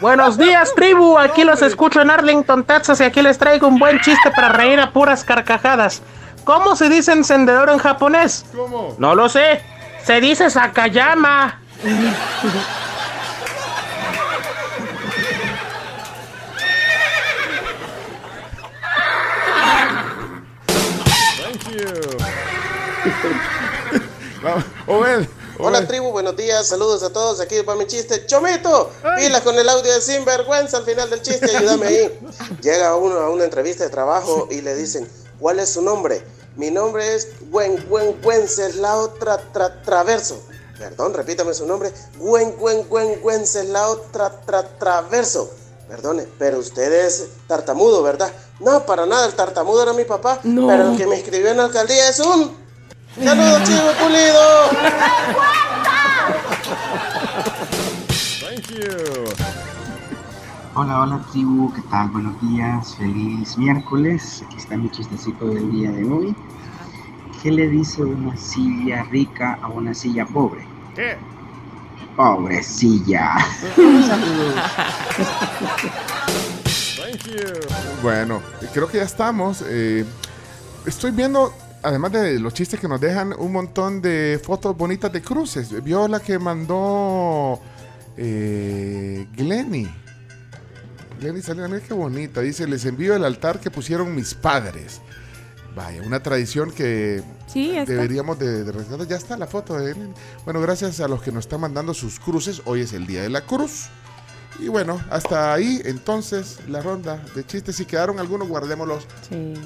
Buenos 0.00 0.38
días, 0.38 0.72
tribu. 0.74 1.18
Aquí 1.18 1.44
los 1.44 1.60
escucho 1.60 2.00
en 2.00 2.10
Arlington, 2.10 2.64
Texas, 2.64 2.98
y 3.02 3.04
aquí 3.04 3.20
les 3.20 3.36
traigo 3.36 3.68
un 3.68 3.78
buen 3.78 4.00
chiste 4.00 4.30
para 4.34 4.48
reír 4.48 4.80
a 4.80 4.90
puras 4.90 5.22
carcajadas. 5.22 6.00
¿Cómo 6.44 6.74
se 6.74 6.88
dice 6.88 7.12
encendedor 7.12 7.68
en 7.68 7.76
japonés? 7.76 8.46
¿Cómo? 8.56 8.96
No 8.98 9.14
lo 9.14 9.28
sé. 9.28 9.60
Se 10.02 10.18
dice 10.22 10.48
Sakayama. 10.48 11.60
Obed. 24.86 25.28
Hola 25.58 25.86
tribu, 25.86 26.10
buenos 26.10 26.34
días, 26.36 26.66
saludos 26.66 27.04
a 27.04 27.12
todos, 27.12 27.40
aquí 27.40 27.62
para 27.62 27.78
mi 27.78 27.86
chiste. 27.86 28.26
Chomito, 28.26 28.90
pilas 29.16 29.42
con 29.42 29.56
el 29.56 29.68
audio 29.68 29.92
de 29.92 30.00
Sinvergüenza 30.00 30.78
al 30.78 30.84
final 30.84 31.08
del 31.08 31.22
chiste, 31.22 31.56
ayúdame 31.56 31.86
ahí. 31.86 32.20
Llega 32.62 32.96
uno 32.96 33.20
a 33.20 33.30
una 33.30 33.44
entrevista 33.44 33.84
de 33.84 33.90
trabajo 33.90 34.48
y 34.50 34.60
le 34.60 34.74
dicen, 34.74 35.08
¿cuál 35.38 35.60
es 35.60 35.68
su 35.68 35.82
nombre? 35.82 36.24
Mi 36.56 36.70
nombre 36.70 37.14
es 37.14 37.28
Gwen 37.50 37.86
Gwen 37.88 38.18
Wenceslao 38.24 39.10
tra, 39.10 39.38
tra, 39.52 39.82
Traverso. 39.82 40.42
Perdón, 40.78 41.14
repítame 41.14 41.54
su 41.54 41.64
nombre. 41.64 41.92
Gwen 42.18 42.56
Gwen 42.56 42.88
Gwen 42.88 43.20
Wenceslao 43.22 43.98
tra, 44.10 44.30
tra, 44.30 44.66
Traverso. 44.78 45.48
Perdone, 45.88 46.26
pero 46.38 46.58
usted 46.58 46.90
es 46.90 47.26
tartamudo, 47.46 48.02
¿verdad? 48.02 48.32
No, 48.58 48.84
para 48.84 49.06
nada, 49.06 49.26
el 49.26 49.34
tartamudo 49.34 49.82
era 49.82 49.92
mi 49.92 50.04
papá. 50.04 50.40
No. 50.42 50.66
Pero 50.66 50.90
el 50.90 50.96
que 50.96 51.06
me 51.06 51.16
escribió 51.16 51.50
en 51.50 51.58
la 51.58 51.64
alcaldía 51.64 52.08
es 52.08 52.18
un... 52.18 52.61
¡Saludos, 53.16 53.62
chivo 53.64 53.92
pulido! 54.00 54.70
Thank 58.40 58.68
you. 58.70 59.24
Hola, 60.74 61.00
hola 61.02 61.20
tribu, 61.30 61.72
¿qué 61.74 61.82
tal? 61.90 62.08
Buenos 62.08 62.40
días, 62.40 62.96
feliz 62.96 63.58
miércoles. 63.58 64.42
Aquí 64.46 64.56
está 64.56 64.76
mi 64.76 64.90
chistecito 64.90 65.46
del 65.46 65.70
día 65.70 65.90
de 65.90 66.04
hoy. 66.04 66.34
¿Qué 67.42 67.50
le 67.50 67.68
dice 67.68 68.02
una 68.02 68.34
silla 68.36 69.02
rica 69.10 69.58
a 69.60 69.68
una 69.68 69.92
silla 69.92 70.24
pobre? 70.24 70.66
¿Qué? 70.94 71.18
Pobre 72.16 72.62
silla. 72.62 73.34
Thank 76.96 77.26
you. 77.26 77.42
Bueno, 78.02 78.40
creo 78.72 78.88
que 78.88 78.98
ya 78.98 79.04
estamos. 79.04 79.62
eh, 79.66 80.06
estoy 80.86 81.10
viendo, 81.10 81.52
además 81.82 82.12
de 82.12 82.38
los 82.38 82.54
chistes 82.54 82.80
que 82.80 82.88
nos 82.88 83.00
dejan, 83.00 83.34
un 83.38 83.52
montón 83.52 84.00
de 84.02 84.40
fotos 84.42 84.76
bonitas 84.76 85.12
de 85.12 85.22
cruces. 85.22 85.82
Vio 85.82 86.08
la 86.08 86.20
que 86.20 86.38
mandó 86.38 87.60
eh, 88.16 89.26
Glenny. 89.36 89.88
Glenny 91.20 91.40
mira 91.54 91.80
qué 91.80 91.94
bonita. 91.94 92.40
Dice, 92.40 92.66
les 92.66 92.84
envío 92.84 93.14
el 93.14 93.24
altar 93.24 93.60
que 93.60 93.70
pusieron 93.70 94.14
mis 94.14 94.34
padres. 94.34 95.00
Vaya, 95.74 96.02
una 96.02 96.22
tradición 96.22 96.70
que 96.70 97.22
Sí, 97.46 97.72
deberíamos 97.86 98.38
de, 98.38 98.64
de 98.64 98.72
rescatar. 98.72 99.06
Ya 99.06 99.16
está 99.16 99.36
la 99.36 99.46
foto 99.46 99.76
de 99.76 99.94
Glenny. 99.94 100.14
Bueno, 100.44 100.60
gracias 100.60 101.00
a 101.00 101.08
los 101.08 101.22
que 101.22 101.32
nos 101.32 101.44
están 101.44 101.60
mandando 101.60 101.94
sus 101.94 102.18
cruces. 102.18 102.62
Hoy 102.64 102.80
es 102.82 102.92
el 102.92 103.06
Día 103.06 103.22
de 103.22 103.30
la 103.30 103.42
Cruz. 103.42 103.88
Y 104.58 104.68
bueno, 104.68 105.02
hasta 105.10 105.52
ahí 105.52 105.80
entonces 105.84 106.58
la 106.68 106.80
ronda 106.80 107.22
de 107.34 107.44
chistes. 107.44 107.76
Si 107.76 107.84
quedaron 107.84 108.18
algunos, 108.18 108.48
guardémoslos 108.48 109.06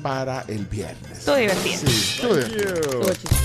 para 0.03 0.43
el 0.49 0.67
viernes. 0.67 1.19
Estuvo 1.19 1.37
divertido. 1.37 1.79
Sí, 1.79 2.23
divertido. 2.23 3.37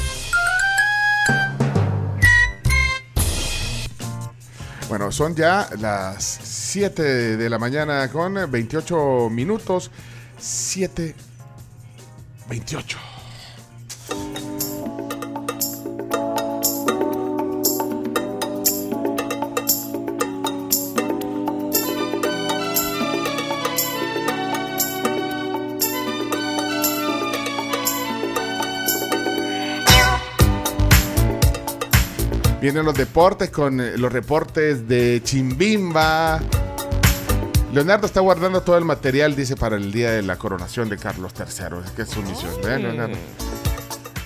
Bueno, 4.88 5.09
son 5.11 5.35
ya 5.35 5.69
las 5.80 6.23
7 6.23 7.38
de 7.38 7.49
la 7.49 7.57
mañana 7.57 8.09
con 8.09 8.51
28 8.51 9.30
minutos. 9.30 9.89
7, 10.38 11.15
28. 12.49 13.10
Vienen 32.61 32.85
los 32.85 32.93
deportes 32.93 33.49
con 33.49 33.81
eh, 33.81 33.97
los 33.97 34.11
reportes 34.13 34.88
de 34.88 35.19
Chimbimba. 35.23 36.39
Leonardo 37.73 38.05
está 38.05 38.19
guardando 38.19 38.61
todo 38.61 38.77
el 38.77 38.85
material, 38.85 39.35
dice, 39.35 39.55
para 39.55 39.77
el 39.77 39.91
día 39.91 40.11
de 40.11 40.21
la 40.21 40.38
coronación 40.38 40.88
de 40.89 40.97
Carlos 40.97 41.33
III. 41.38 41.45
Es 41.85 41.91
que 41.91 42.01
es 42.03 42.09
su 42.09 42.21
misión. 42.21 42.51
¿eh, 42.65 42.77
Leonardo? 42.77 43.15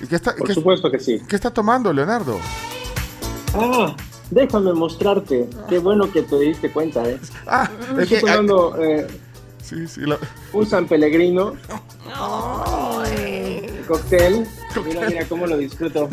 ¿Y 0.02 0.07
qué 0.07 0.16
está, 0.16 0.36
Por 0.36 0.48
qué- 0.48 0.53
supuesto 0.53 0.91
que 0.91 0.99
sí. 0.99 1.22
¿Qué 1.30 1.36
está 1.36 1.52
tomando, 1.52 1.94
Leonardo? 1.94 2.38
Ah, 3.53 3.95
déjame 4.32 4.74
mostrarte. 4.74 5.48
Qué 5.70 5.78
bueno 5.80 6.12
que 6.12 6.24
te 6.24 6.38
diste 6.40 6.70
cuenta, 6.72 7.07
¿eh? 7.07 7.18
Ah, 7.48 7.70
es 7.84 7.90
Estoy 7.90 8.07
que- 8.07 8.20
tomando 8.20 8.76
eh, 8.84 9.07
Sí, 9.64 9.88
sí. 9.88 10.02
lo- 10.02 10.20
un 10.52 10.66
San 10.68 10.88
Pellegrino. 10.88 11.53
Cóctel. 13.88 14.45
Mira, 14.86 15.07
mira 15.07 15.26
cómo 15.30 15.48
lo 15.48 15.57
disfruto. 15.57 16.10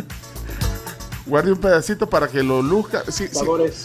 Guarde 1.32 1.50
un 1.50 1.58
pedacito 1.60 2.10
para 2.10 2.28
que 2.28 2.42
lo 2.42 2.60
luzca. 2.60 3.04
Sí. 3.08 3.26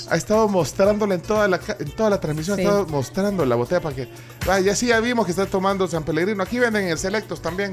Ha 0.10 0.18
estado 0.18 0.50
mostrándole 0.50 1.16
en 1.16 1.22
toda 1.22 1.48
la, 1.48 1.62
en 1.80 1.92
toda 1.96 2.10
la 2.10 2.20
transmisión, 2.20 2.58
Sí. 2.58 2.64
ha 2.64 2.66
estado 2.66 2.88
mostrando 2.88 3.46
la 3.46 3.56
botella 3.56 3.80
para 3.80 3.96
que. 3.96 4.10
Ah, 4.50 4.60
ya 4.60 4.76
sí, 4.76 4.88
ya 4.88 5.00
vimos 5.00 5.24
que 5.26 5.32
está 5.32 5.46
tomando 5.46 5.88
San 5.88 6.04
Pellegrino. 6.04 6.44
Aquí 6.44 6.60
venden 6.60 6.84
en 6.84 6.90
el 6.90 6.98
Selectos 6.98 7.42
también. 7.42 7.72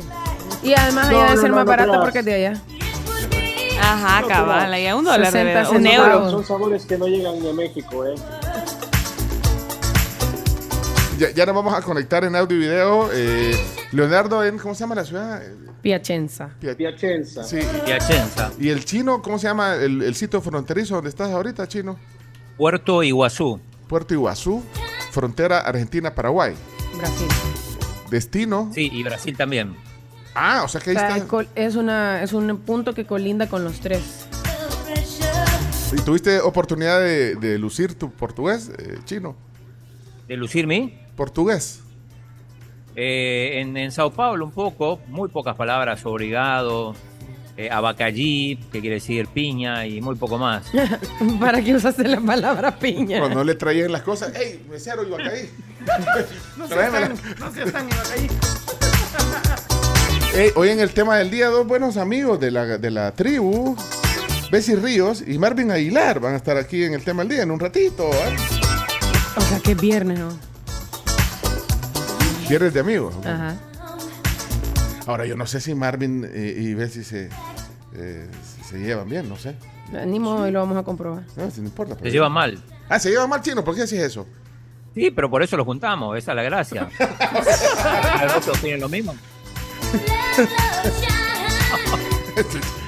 Y 0.62 0.74
además 0.74 1.10
No, 1.10 1.16
allá 1.18 1.24
debe 1.24 1.34
no, 1.34 1.40
ser 1.40 1.50
no, 1.50 1.56
más 1.64 1.64
creas. 1.76 1.98
porque 1.98 2.18
es 2.20 2.24
de 2.24 2.34
allá. 2.34 2.62
Ajá, 3.82 4.20
No, 4.20 4.28
cabal, 4.28 4.60
pero 4.60 4.72
ahí 4.74 4.86
a 4.86 4.94
un 4.94 5.04
dólar, 5.04 5.32
de 5.32 5.40
60 5.40 5.52
verdad, 5.54 5.70
un 5.72 5.86
euro. 5.88 6.30
Son 6.30 6.46
sabores 6.46 6.86
que 6.86 6.96
no 6.96 7.08
llegan 7.08 7.40
ni 7.42 7.50
a 7.50 7.52
México, 7.52 8.06
¿eh? 8.06 8.14
Ya, 11.18 11.30
ya 11.32 11.46
nos 11.46 11.54
vamos 11.56 11.74
a 11.74 11.82
conectar 11.82 12.22
en 12.22 12.36
audio 12.36 12.56
y 12.56 12.60
video. 12.60 13.08
eh, 13.12 13.60
Leonardo, 13.90 14.44
en, 14.44 14.56
¿cómo 14.56 14.72
se 14.76 14.80
llama 14.84 14.94
la 14.94 15.04
ciudad? 15.04 15.42
Piacenza. 15.84 16.48
Pia- 16.60 16.74
Piacenza. 16.74 17.44
Sí. 17.44 17.58
Piacenza, 17.84 18.50
¿Y 18.58 18.70
el 18.70 18.84
chino, 18.84 19.20
cómo 19.22 19.38
se 19.38 19.46
llama 19.46 19.74
el, 19.76 20.02
el 20.02 20.14
sitio 20.14 20.40
fronterizo 20.40 20.94
donde 20.96 21.10
estás 21.10 21.30
ahorita, 21.30 21.68
chino? 21.68 21.98
Puerto 22.56 23.02
Iguazú. 23.02 23.60
Puerto 23.86 24.14
Iguazú, 24.14 24.64
frontera 25.12 25.58
Argentina-Paraguay. 25.60 26.54
Brasil. 26.96 27.28
Destino. 28.10 28.70
Sí, 28.74 28.88
y 28.92 29.02
Brasil 29.02 29.36
también. 29.36 29.76
Ah, 30.34 30.62
o 30.64 30.68
sea 30.68 30.80
que 30.80 30.90
O 30.90 30.92
ahí 30.92 30.96
sea, 30.96 31.16
está. 31.18 31.44
es, 31.54 31.76
una, 31.76 32.22
es 32.22 32.32
un 32.32 32.56
punto 32.58 32.94
que 32.94 33.04
colinda 33.06 33.46
con 33.48 33.62
los 33.62 33.78
tres. 33.80 34.26
¿Y 35.92 36.00
tuviste 36.00 36.40
oportunidad 36.40 36.98
de, 37.00 37.36
de 37.36 37.58
lucir 37.58 37.94
tu 37.94 38.10
portugués, 38.10 38.70
eh, 38.78 38.98
chino? 39.04 39.36
¿De 40.26 40.36
lucirme? 40.36 41.06
Portugués. 41.14 41.82
Eh, 42.96 43.60
en, 43.60 43.76
en 43.76 43.90
Sao 43.90 44.12
Paulo 44.12 44.44
un 44.44 44.52
poco, 44.52 45.00
muy 45.08 45.28
pocas 45.28 45.56
palabras, 45.56 46.04
obrigado, 46.06 46.94
eh, 47.56 47.70
abacallí, 47.70 48.56
que 48.72 48.80
quiere 48.80 48.96
decir 48.96 49.28
piña, 49.28 49.86
y 49.86 50.00
muy 50.00 50.16
poco 50.16 50.38
más. 50.38 50.64
¿Para 51.40 51.62
qué 51.62 51.74
usaste 51.74 52.06
la 52.08 52.20
palabra 52.20 52.76
piña? 52.76 53.20
Cuando 53.20 53.44
le 53.44 53.54
traían 53.54 53.92
las 53.92 54.02
cosas. 54.02 54.34
¡Ey, 54.34 54.64
mesero, 54.70 55.06
iba 55.06 55.16
a 55.16 55.22
caer! 55.22 55.48
No 56.56 56.66
seas 56.68 56.92
tan, 56.92 57.14
no 57.38 57.52
seas 57.52 57.72
tan. 57.72 57.88
Ey, 60.34 60.50
hoy 60.56 60.70
en 60.70 60.80
el 60.80 60.90
tema 60.90 61.16
del 61.18 61.30
día, 61.30 61.46
dos 61.48 61.66
buenos 61.66 61.96
amigos 61.96 62.40
de 62.40 62.50
la, 62.50 62.78
de 62.78 62.90
la 62.90 63.12
tribu, 63.12 63.76
Bessie 64.50 64.74
Ríos 64.74 65.22
y 65.24 65.38
Marvin 65.38 65.70
Aguilar, 65.70 66.18
van 66.18 66.34
a 66.34 66.36
estar 66.36 66.56
aquí 66.56 66.82
en 66.82 66.94
el 66.94 67.04
tema 67.04 67.22
del 67.22 67.30
día 67.30 67.42
en 67.42 67.52
un 67.52 67.60
ratito. 67.60 68.10
¿eh? 68.10 68.36
O 69.36 69.40
sea, 69.40 69.60
que 69.60 69.72
es 69.72 69.80
viernes, 69.80 70.18
¿no? 70.18 70.53
Viernes 72.48 72.74
de 72.74 72.80
amigos. 72.80 73.14
Ajá. 73.24 73.56
Ahora, 75.06 75.26
yo 75.26 75.36
no 75.36 75.46
sé 75.46 75.60
si 75.60 75.74
Marvin 75.74 76.28
eh, 76.32 76.54
y 76.58 76.74
Bessie 76.74 77.04
se, 77.04 77.28
eh, 77.94 78.28
si 78.56 78.64
se 78.64 78.78
llevan 78.78 79.08
bien, 79.08 79.28
no 79.28 79.36
sé. 79.36 79.54
Ni 80.06 80.18
modo, 80.18 80.48
y 80.48 80.50
lo 80.50 80.60
vamos 80.60 80.78
a 80.78 80.82
comprobar. 80.82 81.24
No, 81.36 81.50
si 81.50 81.60
no 81.60 81.66
importa. 81.66 81.96
Se 82.00 82.10
llevan 82.10 82.32
mal. 82.32 82.58
Ah, 82.88 82.98
se 82.98 83.10
llevan 83.10 83.28
mal, 83.28 83.42
chino. 83.42 83.62
¿Por 83.62 83.74
qué 83.74 83.82
decís 83.82 83.98
eso? 83.98 84.26
Sí, 84.94 85.10
pero 85.10 85.28
por 85.28 85.42
eso 85.42 85.56
lo 85.56 85.64
juntamos, 85.64 86.16
esa 86.16 86.32
es 86.32 86.36
la 86.36 86.42
gracia. 86.42 86.88
¿Al 88.18 88.30
otro 88.30 88.52
tienen 88.54 88.80
lo 88.80 88.88
mismo? 88.88 89.14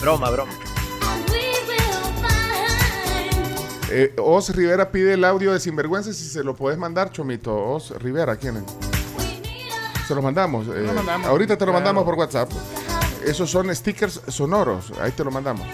broma, 0.01 0.31
broma. 0.31 0.53
Eh, 3.91 4.15
Os 4.19 4.55
Rivera 4.55 4.91
pide 4.91 5.15
el 5.15 5.24
audio 5.24 5.53
de 5.53 5.61
Sinvergüenza 5.61 6.12
si 6.12 6.24
se 6.24 6.43
lo 6.43 6.57
puedes 6.57 6.78
mandar, 6.78 7.11
Chomito. 7.12 7.55
Os 7.57 7.91
Rivera, 8.03 8.37
¿quién 8.37 8.57
es? 8.57 8.86
Se 10.07 10.15
los 10.15 10.23
mandamos. 10.23 10.66
eh, 10.69 10.91
mandamos. 10.95 11.27
Ahorita 11.28 11.57
te 11.57 11.66
lo 11.66 11.73
Claro. 11.73 11.85
mandamos 11.85 12.05
por 12.05 12.15
WhatsApp. 12.15 12.51
Esos 13.24 13.51
son 13.51 13.74
stickers 13.74 14.20
sonoros. 14.28 14.93
Ahí 15.01 15.11
te 15.12 15.24
lo 15.24 15.31
mandamos. 15.31 15.66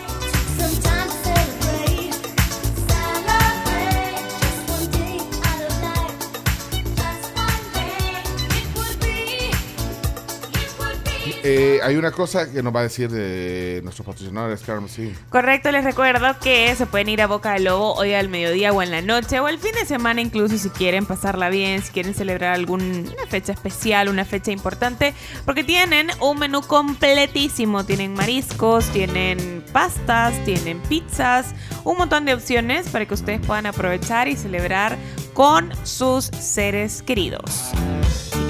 Eh, 11.44 11.80
hay 11.82 11.96
una 11.96 12.12
cosa 12.12 12.50
que 12.50 12.62
nos 12.62 12.74
va 12.74 12.80
a 12.80 12.82
decir 12.84 13.10
de 13.10 13.80
nuestros 13.82 14.06
patrocinadores, 14.06 14.60
Carmen, 14.62 14.88
sí. 14.88 15.12
Correcto, 15.28 15.72
les 15.72 15.84
recuerdo 15.84 16.38
que 16.40 16.74
se 16.76 16.86
pueden 16.86 17.08
ir 17.08 17.20
a 17.20 17.26
Boca 17.26 17.54
del 17.54 17.64
Lobo 17.64 17.94
hoy 17.94 18.14
al 18.14 18.28
mediodía 18.28 18.72
o 18.72 18.80
en 18.82 18.90
la 18.90 19.02
noche 19.02 19.40
o 19.40 19.48
el 19.48 19.58
fin 19.58 19.72
de 19.72 19.84
semana 19.84 20.20
incluso 20.20 20.56
si 20.56 20.70
quieren 20.70 21.04
pasarla 21.04 21.48
bien, 21.48 21.82
si 21.82 21.90
quieren 21.92 22.14
celebrar 22.14 22.54
alguna 22.54 22.84
fecha 23.28 23.52
especial, 23.52 24.08
una 24.08 24.24
fecha 24.24 24.52
importante, 24.52 25.14
porque 25.44 25.64
tienen 25.64 26.10
un 26.20 26.38
menú 26.38 26.62
completísimo, 26.62 27.84
tienen 27.84 28.14
mariscos, 28.14 28.86
tienen 28.90 29.64
pastas, 29.72 30.32
tienen 30.44 30.80
pizzas, 30.80 31.54
un 31.84 31.98
montón 31.98 32.24
de 32.24 32.34
opciones 32.34 32.88
para 32.88 33.06
que 33.06 33.14
ustedes 33.14 33.44
puedan 33.44 33.66
aprovechar 33.66 34.28
y 34.28 34.36
celebrar 34.36 34.96
con 35.34 35.70
sus 35.84 36.26
seres 36.26 37.02
queridos. 37.02 37.72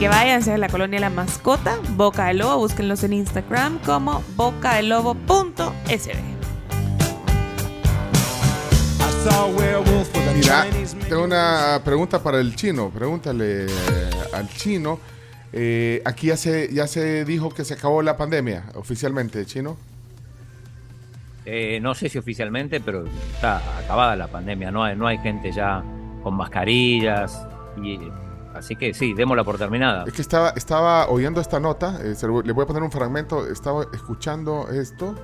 Que 0.02 0.08
váyanse 0.08 0.52
a 0.52 0.58
la 0.58 0.68
colonia 0.68 0.98
La 0.98 1.10
Mascota, 1.10 1.78
Boca 1.90 2.26
del 2.26 2.38
Lobo, 2.38 2.58
búsquenlos 2.58 3.04
en 3.04 3.12
Instagram 3.12 3.78
como 3.86 4.20
bocadelobo.sb. 4.34 6.16
Mira, 10.34 10.66
tengo 11.08 11.22
una 11.22 11.80
pregunta 11.84 12.20
para 12.20 12.40
el 12.40 12.56
chino. 12.56 12.90
Pregúntale 12.90 13.66
al 14.32 14.48
chino. 14.48 14.98
Eh, 15.52 16.02
aquí 16.04 16.26
ya 16.26 16.36
se, 16.36 16.74
ya 16.74 16.88
se 16.88 17.24
dijo 17.24 17.50
que 17.50 17.64
se 17.64 17.74
acabó 17.74 18.02
la 18.02 18.16
pandemia 18.16 18.64
oficialmente, 18.74 19.46
chino. 19.46 19.76
Eh, 21.44 21.78
no 21.80 21.94
sé 21.94 22.08
si 22.08 22.18
oficialmente, 22.18 22.80
pero 22.80 23.04
está 23.34 23.78
acabada 23.78 24.16
la 24.16 24.26
pandemia. 24.26 24.72
No 24.72 24.82
hay, 24.82 24.96
no 24.96 25.06
hay 25.06 25.18
gente 25.18 25.52
ya 25.52 25.84
con 26.24 26.34
mascarillas. 26.34 27.46
Y, 27.80 28.00
así 28.62 28.76
que 28.76 28.94
sí, 28.94 29.12
démosla 29.14 29.44
por 29.44 29.58
terminada. 29.58 30.04
Es 30.06 30.12
que 30.14 30.22
estaba, 30.22 30.50
estaba 30.50 31.08
oyendo 31.08 31.40
esta 31.40 31.60
nota, 31.60 31.98
eh, 32.02 32.14
se 32.14 32.26
lo- 32.26 32.42
le 32.42 32.52
voy 32.52 32.64
a 32.64 32.66
poner 32.66 32.82
un 32.82 32.90
fragmento, 32.90 33.46
estaba 33.46 33.84
escuchando 33.92 34.68
esto 34.70 35.14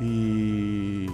y 0.00 1.06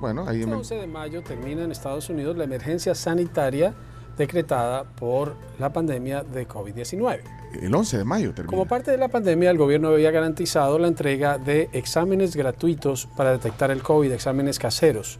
bueno, 0.00 0.24
ahí 0.28 0.40
Este 0.40 0.50
me- 0.50 0.56
11 0.56 0.74
de 0.76 0.86
mayo 0.86 1.22
termina 1.22 1.62
en 1.64 1.72
Estados 1.72 2.08
Unidos 2.10 2.36
la 2.36 2.44
emergencia 2.44 2.94
sanitaria 2.94 3.74
decretada 4.16 4.84
por 4.84 5.34
la 5.58 5.72
pandemia 5.72 6.22
de 6.24 6.46
COVID-19. 6.48 7.20
el 7.62 7.74
11 7.74 7.96
de 7.98 8.04
mayo 8.04 8.34
termina. 8.34 8.50
Como 8.50 8.66
parte 8.66 8.90
de 8.90 8.98
la 8.98 9.08
pandemia, 9.08 9.50
el 9.50 9.56
gobierno 9.56 9.88
había 9.88 10.10
garantizado 10.10 10.78
la 10.78 10.86
entrega 10.88 11.38
de 11.38 11.70
exámenes 11.72 12.36
gratuitos 12.36 13.06
para 13.16 13.30
detectar 13.32 13.70
el 13.70 13.82
COVID, 13.82 14.12
exámenes 14.12 14.58
caseros. 14.58 15.18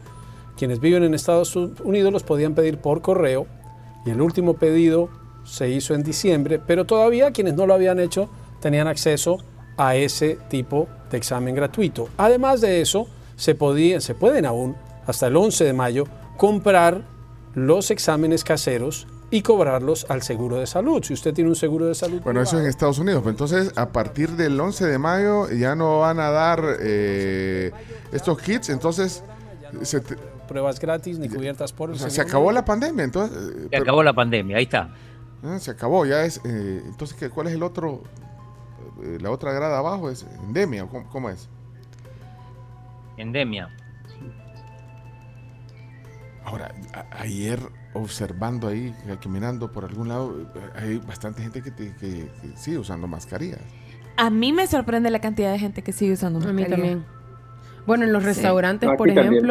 Quienes 0.57 0.79
viven 0.79 1.03
en 1.03 1.13
Estados 1.15 1.55
Unidos 1.55 2.13
los 2.13 2.23
podían 2.23 2.53
pedir 2.53 2.77
por 2.79 3.01
correo 3.01 3.47
y 4.05 4.11
el 4.11 4.21
último 4.21 4.53
pedido 4.55 5.09
se 5.49 5.69
hizo 5.69 5.93
en 5.95 6.03
diciembre, 6.03 6.59
pero 6.65 6.85
todavía 6.85 7.31
quienes 7.31 7.55
no 7.55 7.65
lo 7.65 7.73
habían 7.73 7.99
hecho 7.99 8.29
tenían 8.61 8.87
acceso 8.87 9.37
a 9.77 9.95
ese 9.95 10.37
tipo 10.49 10.87
de 11.09 11.17
examen 11.17 11.55
gratuito. 11.55 12.09
Además 12.17 12.61
de 12.61 12.81
eso, 12.81 13.07
se, 13.35 13.55
podía, 13.55 14.01
se 14.01 14.13
pueden 14.15 14.45
aún, 14.45 14.75
hasta 15.07 15.27
el 15.27 15.35
11 15.37 15.63
de 15.63 15.73
mayo, 15.73 16.03
comprar 16.37 17.01
los 17.55 17.89
exámenes 17.91 18.43
caseros 18.43 19.07
y 19.31 19.41
cobrarlos 19.41 20.05
al 20.09 20.21
seguro 20.23 20.57
de 20.57 20.67
salud. 20.67 21.03
Si 21.03 21.13
usted 21.13 21.33
tiene 21.33 21.49
un 21.49 21.55
seguro 21.55 21.85
de 21.85 21.95
salud 21.95 22.19
Bueno, 22.21 22.41
eso 22.41 22.59
en 22.59 22.65
Estados 22.65 22.99
Unidos. 22.99 23.21
Pero 23.21 23.31
entonces, 23.31 23.71
a 23.75 23.89
partir 23.89 24.29
del 24.31 24.59
11 24.59 24.85
de 24.85 24.97
mayo 24.97 25.49
ya 25.51 25.75
no 25.75 25.99
van 25.99 26.19
a 26.19 26.29
dar 26.31 26.63
eh, 26.79 27.71
estos 28.11 28.39
kits. 28.41 28.69
Entonces, 28.69 29.23
se, 29.83 30.01
te- 30.01 30.15
pruebas 30.47 30.79
gratis 30.79 31.19
ni 31.19 31.29
cubiertas 31.29 31.71
por 31.73 31.91
o 31.91 31.93
el 31.93 31.99
sea, 31.99 32.09
se 32.09 32.21
acabó 32.21 32.51
la 32.51 32.65
pandemia. 32.65 33.03
Entonces, 33.03 33.37
eh, 33.37 33.51
Se 33.63 33.69
pero- 33.69 33.83
acabó 33.83 34.03
la 34.03 34.13
pandemia, 34.13 34.57
ahí 34.57 34.63
está. 34.63 34.89
Ah, 35.43 35.57
se 35.59 35.71
acabó, 35.71 36.05
ya 36.05 36.23
es. 36.25 36.41
eh, 36.43 36.81
entonces, 36.85 37.15
¿qué- 37.17 37.29
¿cuál 37.29 37.47
es 37.47 37.53
el 37.53 37.63
otro? 37.63 38.03
Eh, 39.01 39.17
la 39.21 39.31
otra 39.31 39.53
grada 39.53 39.77
abajo 39.79 40.09
es 40.09 40.25
endemia. 40.43 40.85
¿Cómo, 40.85 41.07
cómo 41.09 41.29
es? 41.29 41.47
Endemia. 43.17 43.69
Ahora, 46.43 46.73
a- 46.93 47.21
ayer 47.21 47.59
observando 47.93 48.67
ahí, 48.67 48.93
eh, 49.07 49.17
caminando 49.21 49.71
por 49.71 49.85
algún 49.85 50.07
lado, 50.09 50.35
eh, 50.55 50.69
hay 50.75 50.97
bastante 50.99 51.41
gente 51.41 51.61
que, 51.61 51.71
te- 51.71 51.95
que- 51.95 52.31
que 52.41 52.57
sigue 52.57 52.77
usando 52.77 53.07
mascarillas. 53.07 53.59
A 54.17 54.29
mí 54.29 54.51
me 54.51 54.67
sorprende 54.67 55.09
la 55.09 55.19
cantidad 55.19 55.51
de 55.51 55.59
gente 55.59 55.81
que 55.81 55.93
sigue 55.93 56.13
usando 56.13 56.39
A 56.47 56.51
mí 56.53 56.65
también. 56.65 57.05
Bueno, 57.85 58.03
en 58.05 58.13
los 58.13 58.23
Sí. 58.23 58.27
restaurantes, 58.29 58.89
Aquí 58.89 58.97
por 58.97 59.07
también. 59.07 59.43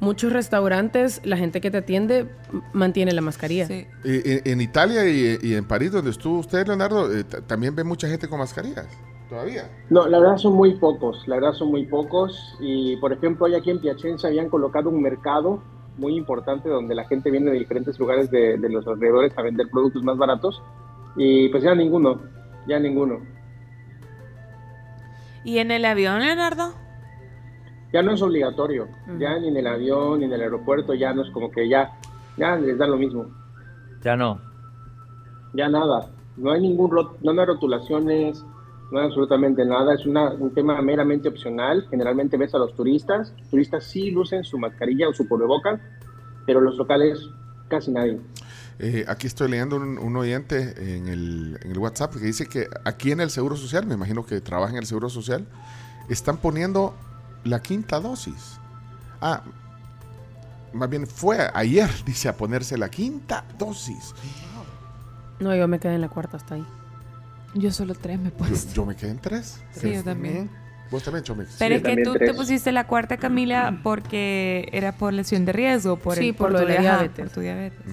Muchos 0.00 0.32
restaurantes, 0.32 1.20
la 1.24 1.36
gente 1.36 1.60
que 1.60 1.70
te 1.70 1.78
atiende 1.78 2.26
mantiene 2.72 3.12
la 3.12 3.20
mascarilla. 3.20 3.66
Eh, 3.70 3.88
en, 4.04 4.52
en 4.52 4.60
Italia 4.60 5.08
y, 5.08 5.38
y 5.42 5.54
en 5.54 5.66
París, 5.66 5.92
donde 5.92 6.10
estuvo 6.10 6.38
usted, 6.38 6.66
Leonardo, 6.66 7.12
eh, 7.14 7.24
también 7.24 7.74
ve 7.74 7.84
mucha 7.84 8.08
gente 8.08 8.28
con 8.28 8.38
mascarillas. 8.38 8.86
Todavía. 9.28 9.68
No, 9.90 10.06
la 10.08 10.18
verdad 10.20 10.38
son 10.38 10.54
muy 10.54 10.74
pocos, 10.76 11.28
la 11.28 11.34
verdad 11.34 11.52
son 11.52 11.68
muy 11.68 11.84
pocos. 11.84 12.56
Y 12.60 12.96
por 12.96 13.12
ejemplo, 13.12 13.44
hoy 13.44 13.54
aquí 13.54 13.70
en 13.70 13.80
Piacenza 13.80 14.28
habían 14.28 14.48
colocado 14.48 14.88
un 14.88 15.02
mercado 15.02 15.62
muy 15.98 16.16
importante 16.16 16.68
donde 16.68 16.94
la 16.94 17.04
gente 17.04 17.30
viene 17.30 17.50
de 17.50 17.58
diferentes 17.58 17.98
lugares 17.98 18.30
de, 18.30 18.56
de 18.56 18.68
los 18.70 18.86
alrededores 18.86 19.36
a 19.36 19.42
vender 19.42 19.68
productos 19.70 20.02
más 20.02 20.16
baratos. 20.16 20.62
Y 21.16 21.50
pues 21.50 21.62
ya 21.62 21.74
ninguno, 21.74 22.22
ya 22.66 22.78
ninguno. 22.78 23.20
¿Y 25.44 25.58
en 25.58 25.72
el 25.72 25.84
avión, 25.84 26.20
Leonardo? 26.20 26.72
Ya 27.92 28.02
no 28.02 28.12
es 28.12 28.20
obligatorio, 28.22 28.86
ya 29.18 29.38
ni 29.38 29.48
en 29.48 29.56
el 29.56 29.66
avión 29.66 30.18
ni 30.20 30.26
en 30.26 30.32
el 30.32 30.42
aeropuerto, 30.42 30.92
ya 30.94 31.14
no 31.14 31.22
es 31.22 31.30
como 31.30 31.50
que 31.50 31.68
ya, 31.68 31.92
ya 32.36 32.56
les 32.56 32.76
da 32.76 32.86
lo 32.86 32.96
mismo, 32.98 33.26
Ya 34.04 34.14
no. 34.16 34.40
ya 35.54 35.68
nada. 35.68 36.10
No 36.36 36.52
hay 36.52 36.60
ningún, 36.60 36.90
rot- 36.90 37.16
no 37.22 37.30
hay 37.32 37.46
rotulaciones, 37.46 38.44
no 38.92 38.98
hay 39.00 39.06
absolutamente 39.06 39.64
nada, 39.64 39.94
es 39.94 40.04
una, 40.06 40.30
un 40.32 40.52
tema 40.54 40.80
meramente 40.82 41.28
opcional. 41.28 41.86
Generalmente 41.90 42.36
ves 42.36 42.54
a 42.54 42.58
los 42.58 42.74
turistas, 42.76 43.34
turistas 43.50 43.84
sí 43.84 44.10
lucen 44.10 44.44
su 44.44 44.58
mascarilla 44.58 45.08
o 45.08 45.14
su 45.14 45.26
cubrebocas, 45.26 45.80
pero 46.46 46.60
los 46.60 46.76
locales 46.76 47.18
casi 47.68 47.90
nadie. 47.90 48.20
Eh, 48.78 49.04
aquí 49.08 49.26
estoy 49.26 49.50
leyendo 49.50 49.76
un, 49.76 49.98
un 49.98 50.16
oyente 50.16 50.74
en 50.96 51.08
el, 51.08 51.58
en 51.64 51.72
el 51.72 51.78
WhatsApp 51.78 52.14
que 52.14 52.24
dice 52.26 52.46
que 52.46 52.66
aquí 52.84 53.10
en 53.10 53.20
el 53.20 53.30
Seguro 53.30 53.56
Social, 53.56 53.86
me 53.86 53.94
imagino 53.94 54.24
que 54.24 54.40
trabaja 54.40 54.72
en 54.72 54.78
el 54.78 54.86
Seguro 54.86 55.08
Social, 55.08 55.46
están 56.08 56.36
poniendo 56.36 56.94
la 57.44 57.60
quinta 57.60 58.00
dosis. 58.00 58.58
Ah, 59.20 59.42
más 60.72 60.88
bien 60.88 61.06
fue 61.06 61.50
ayer, 61.54 61.90
dice, 62.06 62.28
a 62.28 62.36
ponerse 62.36 62.76
la 62.78 62.88
quinta 62.88 63.44
dosis. 63.58 64.14
No, 65.40 65.54
yo 65.54 65.68
me 65.68 65.78
quedé 65.78 65.94
en 65.94 66.00
la 66.00 66.08
cuarta 66.08 66.36
hasta 66.36 66.56
ahí. 66.56 66.66
Yo 67.54 67.70
solo 67.72 67.94
tres 67.94 68.18
me 68.18 68.30
puse. 68.30 68.72
yo 68.74 68.84
me 68.84 68.94
quedé 68.94 69.10
en 69.10 69.18
tres. 69.18 69.60
Sí, 69.72 69.94
yo 69.94 70.04
también. 70.04 70.50
Vos 70.90 71.02
también, 71.02 71.22
Chomix. 71.22 71.56
Pero 71.58 71.76
es 71.76 71.82
que 71.82 72.02
tú 72.02 72.14
te 72.14 72.32
pusiste 72.34 72.72
la 72.72 72.86
cuarta, 72.86 73.18
Camila, 73.18 73.80
porque 73.82 74.68
era 74.72 74.92
por 74.92 75.12
lesión 75.12 75.44
de 75.44 75.52
riesgo, 75.52 75.96
por, 75.98 76.16
Sí, 76.16 76.28
el, 76.28 76.34
por 76.34 76.50
lo 76.50 76.60
tu 76.60 76.66
de 76.66 76.74
la 76.74 76.80
diabetes. 76.80 77.24
por 77.26 77.34
tu 77.34 77.40
diabetes. 77.40 77.84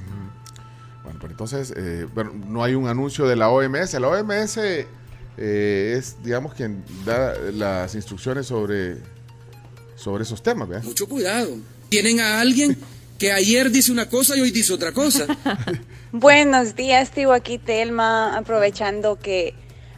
Bueno, 1.04 1.20
pero 1.20 1.32
entonces, 1.32 1.74
eh, 1.76 2.08
bueno, 2.14 2.32
no 2.48 2.64
hay 2.64 2.76
un 2.76 2.88
anuncio 2.88 3.28
de 3.28 3.36
la 3.36 3.50
OMS. 3.50 3.94
La 4.00 4.08
OMS 4.08 4.58
eh, 4.58 4.88
es, 5.98 6.24
digamos, 6.24 6.54
quien 6.54 6.84
da 7.06 7.34
las 7.52 7.96
instrucciones 7.96 8.48
sobre, 8.48 8.98
sobre 9.96 10.24
esos 10.24 10.42
temas, 10.44 10.68
¿verdad? 10.68 10.84
Mucho 10.84 11.08
cuidado. 11.08 11.58
Tienen 11.90 12.20
a 12.20 12.40
alguien 12.40 12.78
que 13.18 13.32
ayer 13.32 13.72
dice 13.72 13.92
una 13.92 14.10
cosa 14.10 14.36
y 14.36 14.42
hoy 14.42 14.52
dice 14.52 14.74
otra 14.74 14.92
cosa. 14.92 15.26
Buenos 16.12 16.76
días, 16.76 17.12
tío. 17.12 17.34
Aquí 17.34 17.58
Telma, 17.58 18.38
aprovechando 18.38 19.18
que 19.18 19.54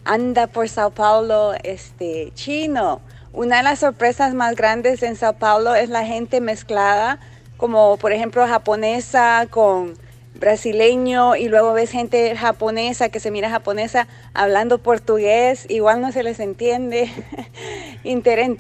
anda 0.05 0.47
por 0.47 0.69
Sao 0.69 0.91
Paulo 0.91 1.53
este 1.63 2.31
chino. 2.35 3.01
Una 3.33 3.57
de 3.57 3.63
las 3.63 3.79
sorpresas 3.79 4.33
más 4.33 4.55
grandes 4.55 5.03
en 5.03 5.15
Sao 5.15 5.37
Paulo 5.37 5.75
es 5.75 5.89
la 5.89 6.05
gente 6.05 6.41
mezclada, 6.41 7.19
como 7.57 7.97
por 7.97 8.11
ejemplo 8.11 8.47
japonesa 8.47 9.47
con 9.49 9.95
brasileño 10.39 11.35
y 11.35 11.47
luego 11.49 11.73
ves 11.73 11.91
gente 11.91 12.35
japonesa 12.35 13.09
que 13.09 13.19
se 13.19 13.31
mira 13.31 13.49
japonesa 13.49 14.07
hablando 14.33 14.77
portugués, 14.79 15.65
igual 15.69 16.01
no 16.01 16.11
se 16.11 16.23
les 16.23 16.39
entiende. 16.39 17.09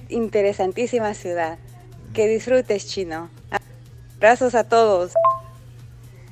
Interesantísima 0.09 1.13
ciudad. 1.13 1.57
Que 2.13 2.27
disfrutes, 2.27 2.87
chino. 2.87 3.29
Abrazos 4.17 4.55
a 4.55 4.63
todos. 4.63 5.13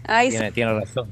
Ay, 0.08 0.30
Tiene, 0.30 0.52
tiene 0.52 0.74
razón. 0.74 1.12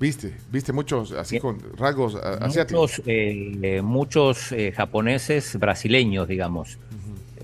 Viste, 0.00 0.34
viste 0.50 0.72
muchos 0.72 1.12
así 1.12 1.38
con 1.38 1.58
rasgos 1.76 2.16
a- 2.16 2.44
asiáticos. 2.44 2.98
Muchos, 2.98 3.06
eh, 3.06 3.52
eh, 3.62 3.82
muchos 3.82 4.52
eh, 4.52 4.72
japoneses 4.72 5.56
brasileños, 5.58 6.26
digamos. 6.26 6.78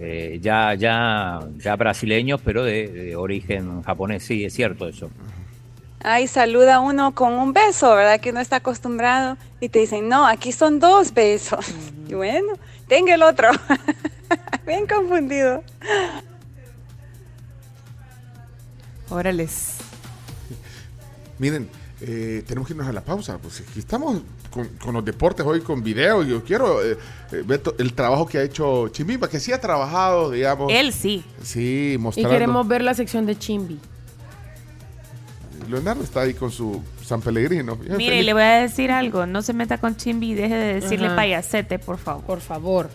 Eh, 0.00 0.38
ya, 0.40 0.74
ya, 0.74 1.40
ya 1.58 1.74
brasileños, 1.76 2.40
pero 2.44 2.62
de, 2.64 2.88
de 2.88 3.16
origen 3.16 3.82
japonés, 3.82 4.22
sí, 4.24 4.44
es 4.44 4.54
cierto 4.54 4.88
eso. 4.88 5.10
Ay, 6.00 6.26
saluda 6.28 6.76
a 6.76 6.80
uno 6.80 7.14
con 7.14 7.32
un 7.34 7.52
beso, 7.52 7.94
¿verdad? 7.94 8.20
Que 8.20 8.30
uno 8.30 8.40
está 8.40 8.56
acostumbrado. 8.56 9.36
Y 9.60 9.68
te 9.68 9.80
dicen, 9.80 10.08
no, 10.08 10.26
aquí 10.26 10.52
son 10.52 10.78
dos 10.80 11.12
besos. 11.14 11.66
Y 12.08 12.14
bueno, 12.14 12.54
tenga 12.86 13.12
el 13.14 13.22
otro. 13.22 13.50
Bien 14.66 14.86
confundido. 14.86 15.62
Órales. 19.10 19.74
Miren, 21.38 21.68
eh, 22.00 22.42
tenemos 22.46 22.66
que 22.66 22.72
irnos 22.72 22.88
a 22.88 22.92
la 22.92 23.02
pausa. 23.02 23.36
Pues 23.36 23.60
aquí 23.60 23.78
estamos 23.78 24.22
con, 24.50 24.66
con 24.78 24.94
los 24.94 25.04
deportes 25.04 25.44
hoy 25.44 25.60
con 25.60 25.82
video. 25.82 26.22
Yo 26.22 26.42
quiero 26.42 26.82
eh, 26.82 26.96
eh, 27.32 27.42
ver 27.44 27.60
el 27.78 27.92
trabajo 27.92 28.26
que 28.26 28.38
ha 28.38 28.42
hecho 28.42 28.88
Chimimba, 28.88 29.28
que 29.28 29.38
sí 29.38 29.52
ha 29.52 29.60
trabajado, 29.60 30.30
digamos. 30.30 30.72
Él 30.72 30.92
sí. 30.94 31.22
Sí, 31.42 31.92
Y 31.94 31.98
mostrando. 31.98 32.30
queremos 32.30 32.66
ver 32.66 32.80
la 32.82 32.94
sección 32.94 33.26
de 33.26 33.38
Chimbi. 33.38 33.78
Leonardo 35.68 36.02
está 36.02 36.22
ahí 36.22 36.34
con 36.34 36.50
su 36.50 36.82
San 37.02 37.20
Pellegrino. 37.20 37.76
bien 37.76 37.96
Mire, 37.96 38.10
feliz. 38.10 38.26
le 38.26 38.32
voy 38.32 38.42
a 38.42 38.60
decir 38.62 38.90
algo. 38.90 39.26
No 39.26 39.42
se 39.42 39.52
meta 39.52 39.78
con 39.78 39.96
Chimbi 39.96 40.32
y 40.32 40.34
deje 40.34 40.54
de 40.54 40.74
decirle 40.80 41.06
Ajá. 41.08 41.16
payasete, 41.16 41.78
por 41.78 41.98
favor. 41.98 42.24
Por 42.24 42.40
favor. 42.40 42.90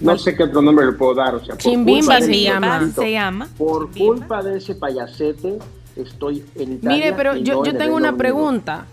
No 0.00 0.16
sé 0.16 0.36
qué 0.36 0.44
otro 0.44 0.62
nombre 0.62 0.86
le 0.86 0.92
puedo 0.92 1.14
dar. 1.14 1.34
O 1.34 1.44
sea, 1.44 1.56
Chimbimba 1.56 2.20
se 2.20 2.42
llama. 2.42 2.90
Se 2.94 3.10
llama. 3.12 3.48
Por 3.58 3.90
culpa 3.90 4.42
de 4.42 4.58
ese 4.58 4.76
payasete, 4.76 5.58
estoy 5.96 6.44
en 6.54 6.74
Italia. 6.74 6.96
Mire, 6.96 7.12
pero 7.14 7.36
yo, 7.36 7.56
no 7.56 7.64
yo 7.64 7.76
tengo 7.76 7.96
una 7.96 8.16
pregunta. 8.16 8.86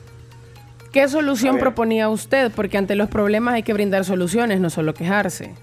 ¿Qué 0.92 1.08
solución 1.08 1.60
proponía 1.60 2.10
usted? 2.10 2.52
Porque 2.56 2.78
ante 2.78 2.96
los 2.96 3.10
problemas 3.10 3.54
hay 3.54 3.64
que 3.64 3.74
brindar 3.74 4.06
soluciones, 4.06 4.60
no 4.60 4.70
solo 4.72 4.94
quejarse. 4.96 5.54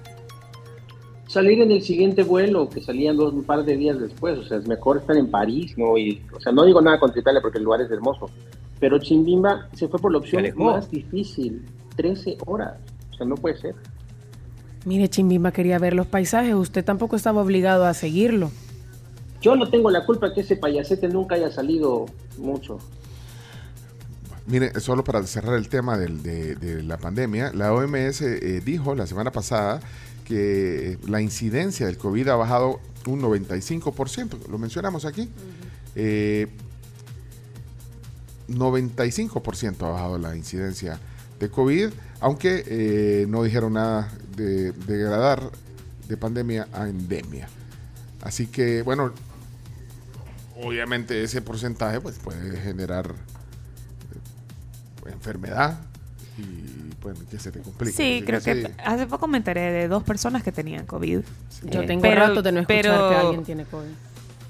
Salir 1.34 1.60
en 1.60 1.72
el 1.72 1.82
siguiente 1.82 2.22
vuelo, 2.22 2.68
que 2.70 2.80
salían 2.80 3.16
dos, 3.16 3.32
un 3.34 3.42
par 3.42 3.64
de 3.64 3.76
días 3.76 3.98
después. 3.98 4.38
O 4.38 4.44
sea, 4.44 4.56
es 4.58 4.68
mejor 4.68 4.98
estar 4.98 5.16
en 5.16 5.28
París, 5.30 5.74
¿no? 5.76 5.98
Y, 5.98 6.22
o 6.32 6.38
sea, 6.40 6.52
no 6.52 6.64
digo 6.64 6.80
nada 6.80 7.00
contra 7.00 7.20
Italia 7.20 7.40
porque 7.42 7.58
el 7.58 7.64
lugar 7.64 7.80
es 7.80 7.90
hermoso. 7.90 8.30
Pero 8.78 8.98
Chimbimba 9.00 9.68
se 9.72 9.88
fue 9.88 9.98
por 9.98 10.12
la 10.12 10.18
opción 10.18 10.44
más 10.56 10.88
difícil. 10.90 11.64
13 11.96 12.38
horas. 12.46 12.74
O 13.12 13.16
sea, 13.16 13.26
no 13.26 13.34
puede 13.34 13.56
ser. 13.58 13.74
Mire, 14.84 15.08
Chimbimba 15.08 15.50
quería 15.50 15.78
ver 15.80 15.94
los 15.94 16.06
paisajes, 16.06 16.54
usted 16.54 16.84
tampoco 16.84 17.16
estaba 17.16 17.40
obligado 17.42 17.84
a 17.84 17.94
seguirlo. 17.94 18.50
Yo 19.40 19.56
no 19.56 19.68
tengo 19.68 19.90
la 19.90 20.06
culpa 20.06 20.32
que 20.32 20.42
ese 20.42 20.54
payasete 20.56 21.08
nunca 21.08 21.34
haya 21.34 21.50
salido 21.50 22.06
mucho. 22.38 22.78
Miren, 24.46 24.78
solo 24.80 25.02
para 25.02 25.22
cerrar 25.24 25.56
el 25.56 25.68
tema 25.68 25.96
del- 25.98 26.22
de, 26.22 26.54
de 26.54 26.82
la 26.82 26.98
pandemia, 26.98 27.50
la 27.54 27.72
OMS 27.72 28.20
eh, 28.22 28.60
dijo 28.64 28.94
la 28.94 29.06
semana 29.06 29.32
pasada 29.32 29.80
que 30.24 30.98
la 31.06 31.20
incidencia 31.20 31.86
del 31.86 31.98
COVID 31.98 32.28
ha 32.28 32.36
bajado 32.36 32.80
un 33.06 33.20
95%, 33.20 34.48
lo 34.48 34.58
mencionamos 34.58 35.04
aquí. 35.04 35.28
Eh, 35.94 36.48
95% 38.48 39.82
ha 39.82 39.90
bajado 39.90 40.18
la 40.18 40.36
incidencia 40.36 40.98
de 41.38 41.48
COVID, 41.48 41.90
aunque 42.20 42.64
eh, 42.66 43.26
no 43.28 43.42
dijeron 43.42 43.74
nada 43.74 44.12
de 44.36 44.72
degradar 44.72 45.50
de 46.08 46.16
pandemia 46.16 46.68
a 46.72 46.88
endemia. 46.88 47.48
Así 48.22 48.46
que, 48.46 48.82
bueno, 48.82 49.12
obviamente 50.62 51.22
ese 51.22 51.42
porcentaje 51.42 52.00
pues, 52.00 52.18
puede 52.18 52.58
generar 52.60 53.14
eh, 55.06 55.10
enfermedad 55.12 55.80
y 56.38 56.73
pues, 57.04 57.18
que 57.30 57.38
se 57.38 57.52
te 57.52 57.60
complique. 57.60 57.92
Sí, 57.94 58.22
creo 58.24 58.40
que 58.40 58.62
sí. 58.66 58.72
hace 58.82 59.06
poco 59.06 59.28
me 59.28 59.36
enteré 59.36 59.70
de 59.70 59.88
dos 59.88 60.02
personas 60.02 60.42
que 60.42 60.50
tenían 60.52 60.86
COVID. 60.86 61.20
Yo 61.64 61.82
Eh, 61.82 61.86
tengo 61.86 62.00
pero- 62.02 62.26
rato 62.28 62.40
de 62.42 62.50
no 62.50 62.60
escuchar 62.60 62.82
pero- 62.82 63.08
que 63.10 63.14
alguien 63.16 63.44
tiene 63.44 63.64
COVID. 63.66 63.88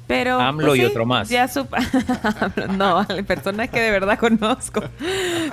Pero, 0.07 0.39
AMLO 0.39 0.67
pues 0.69 0.79
y 0.79 0.81
sí, 0.83 0.87
otro 0.87 1.07
más. 1.07 1.29
Ya 1.31 1.49
no, 2.77 3.07
personas 3.27 3.71
que 3.71 3.81
de 3.81 3.91
verdad 3.91 4.19
conozco. 4.21 4.83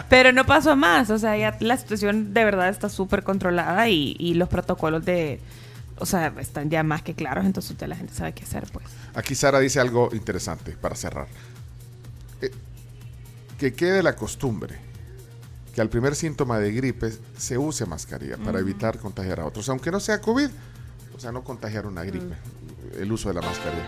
Pero 0.10 0.32
no 0.34 0.46
pasó 0.46 0.72
a 0.72 0.76
más. 0.76 1.10
O 1.10 1.18
sea, 1.18 1.38
ya 1.38 1.56
la 1.62 1.78
situación 1.78 2.34
de 2.34 2.44
verdad 2.44 2.70
está 2.70 2.90
súper 2.90 3.24
controlada 3.24 3.88
y, 3.90 4.16
y 4.20 4.34
los 4.36 4.48
protocolos 4.50 5.04
de. 5.06 5.40
O 5.98 6.06
sea, 6.06 6.34
están 6.40 6.70
ya 6.70 6.84
más 6.84 7.02
que 7.02 7.14
claros. 7.16 7.46
Entonces 7.46 7.78
ya 7.78 7.88
la 7.88 7.96
gente 7.96 8.14
sabe 8.14 8.34
qué 8.34 8.44
hacer, 8.44 8.66
pues. 8.74 8.86
Aquí 9.16 9.36
Sara 9.36 9.60
dice 9.60 9.80
algo 9.80 10.10
interesante 10.14 10.74
para 10.80 10.96
cerrar. 10.96 11.28
Eh, 12.42 12.52
que 13.58 13.74
quede 13.74 14.04
la 14.04 14.16
costumbre 14.18 14.76
que 15.74 15.82
al 15.82 15.90
primer 15.90 16.16
síntoma 16.16 16.60
de 16.60 16.72
gripe 16.72 17.12
se 17.38 17.58
use 17.58 17.86
mascarilla 17.86 18.38
para 18.38 18.60
evitar 18.60 18.98
contagiar 19.00 19.40
a 19.40 19.46
otros, 19.46 19.68
aunque 19.70 19.90
no 19.92 20.00
sea 20.00 20.20
COVID, 20.22 20.50
o 21.16 21.20
sea, 21.20 21.32
no 21.32 21.44
contagiar 21.44 21.86
una 21.86 22.04
gripe, 22.04 22.36
el 23.00 23.12
uso 23.12 23.30
de 23.30 23.36
la 23.36 23.42
mascarilla. 23.42 23.88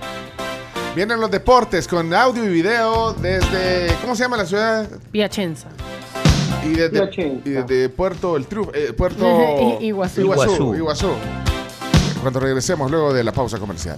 Vienen 0.95 1.19
los 1.19 1.29
deportes 1.31 1.87
con 1.87 2.13
audio 2.13 2.43
y 2.45 2.49
video 2.49 3.13
desde, 3.13 3.95
¿cómo 4.01 4.15
se 4.15 4.23
llama 4.23 4.37
la 4.37 4.45
ciudad? 4.45 4.87
Piacenza. 5.11 5.69
Y 6.63 6.69
desde, 6.75 7.41
y 7.43 7.49
desde 7.49 7.89
Puerto 7.89 8.37
El 8.37 8.45
Triunfo, 8.45 8.71
eh, 8.73 8.93
Puerto 8.93 9.25
I- 9.81 9.87
Iguazú. 9.87 10.21
Iguazú, 10.21 10.51
Iguazú. 10.51 10.75
Iguazú. 10.75 11.07
Cuando 12.23 12.39
regresemos 12.39 12.89
luego 12.89 13.13
de 13.13 13.21
la 13.21 13.33
pausa 13.33 13.59
comercial. 13.59 13.97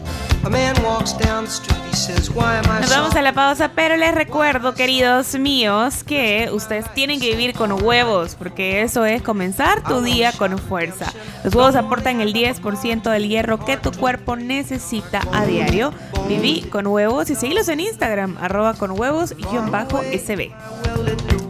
Nos 2.81 2.89
vamos 2.89 3.15
a 3.15 3.22
la 3.22 3.34
pausa, 3.34 3.72
pero 3.76 3.95
les 3.97 4.15
recuerdo, 4.15 4.73
queridos 4.73 5.35
míos, 5.35 6.03
que 6.03 6.49
ustedes 6.52 6.91
tienen 6.95 7.19
que 7.19 7.30
vivir 7.30 7.53
con 7.53 7.72
huevos, 7.84 8.34
porque 8.34 8.81
eso 8.81 9.06
es 9.06 9.22
comenzar 9.22 9.84
tu 9.84 10.02
día 10.02 10.31
con 10.31 10.57
fuerza. 10.57 11.06
Los 11.43 11.53
huevos 11.53 11.76
aportan 11.76 12.19
el 12.19 12.34
10% 12.34 13.11
del 13.11 13.27
hierro 13.27 13.64
que 13.64 13.77
tu 13.77 13.91
cuerpo 13.91 14.35
necesita 14.35 15.22
a 15.31 15.45
diario. 15.45 15.93
Viví 16.27 16.61
con 16.64 16.88
huevos 16.88 17.30
y 17.30 17.35
seguilos 17.35 17.69
en 17.69 17.80
Instagram, 17.80 18.38
arroba 18.41 18.73
con 18.73 18.99
huevos 18.99 19.35
guion 19.38 19.69
bajo 19.69 20.02
SB. 20.02 20.52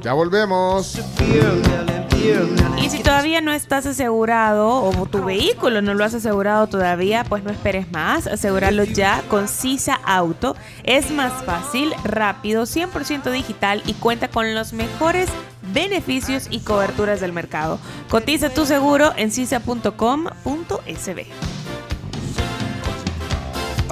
Ya 0.05 0.13
volvemos. 0.13 0.99
Y 2.77 2.89
si 2.91 3.01
todavía 3.01 3.41
no 3.41 3.51
estás 3.51 3.87
asegurado 3.87 4.83
o 4.83 5.05
tu 5.07 5.25
vehículo 5.25 5.81
no 5.81 5.95
lo 5.95 6.05
has 6.05 6.13
asegurado 6.13 6.67
todavía, 6.67 7.23
pues 7.23 7.43
no 7.43 7.49
esperes 7.49 7.91
más, 7.91 8.27
asegúralo 8.27 8.83
ya 8.83 9.23
con 9.29 9.47
Sisa 9.47 9.99
Auto. 10.05 10.55
Es 10.83 11.09
más 11.09 11.43
fácil, 11.43 11.91
rápido, 12.03 12.65
100% 12.65 13.31
digital 13.31 13.81
y 13.87 13.93
cuenta 13.93 14.27
con 14.27 14.53
los 14.53 14.73
mejores 14.73 15.27
beneficios 15.73 16.49
y 16.51 16.59
coberturas 16.59 17.19
del 17.19 17.33
mercado. 17.33 17.79
Cotiza 18.07 18.51
tu 18.51 18.67
seguro 18.67 19.11
en 19.17 19.31
sisa.com.sb. 19.31 21.25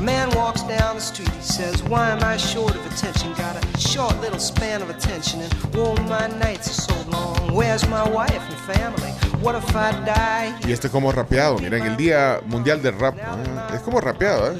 Man 0.03 0.29
walks 0.35 0.63
down 0.63 0.95
the 0.95 1.01
street, 1.01 1.29
he 1.29 1.41
says, 1.41 1.81
Why 1.83 2.09
am 2.09 2.21
I 2.23 2.35
short 2.35 2.75
of 2.75 2.85
attention? 2.91 3.31
Got 3.33 3.55
a 3.55 3.79
short 3.79 4.19
little 4.19 4.37
span 4.39 4.81
of 4.81 4.89
attention, 4.89 5.39
and 5.39 5.53
oh, 5.75 5.95
my 6.09 6.27
nights 6.27 6.67
are 6.69 6.81
so 6.81 7.09
long. 7.09 7.53
Where's 7.53 7.87
my 7.87 8.07
wife 8.09 8.33
and 8.33 8.75
family? 8.75 9.11
What 9.41 9.55
if 9.55 9.73
I 9.73 9.91
die? 10.03 10.53
Y 10.67 10.73
este 10.73 10.89
como 10.89 11.09
rapeado, 11.13 11.57
miren, 11.57 11.85
el 11.85 11.95
Día 11.95 12.41
Mundial 12.47 12.81
del 12.81 12.99
Rap. 12.99 13.15
ah, 13.23 13.69
es 13.73 13.81
como 13.81 14.01
rapeado, 14.01 14.51
¿eh? 14.51 14.59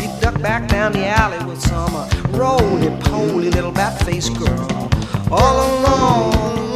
He 0.00 0.06
ducked 0.20 0.40
back 0.42 0.66
down 0.68 0.92
the 0.92 1.06
alley 1.06 1.44
with 1.44 1.60
some 1.60 1.94
uh, 1.94 2.08
roly-poly 2.30 3.50
little 3.50 3.72
bat-faced 3.72 4.34
girl. 4.38 4.88
All 5.30 5.60
alone, 5.60 6.71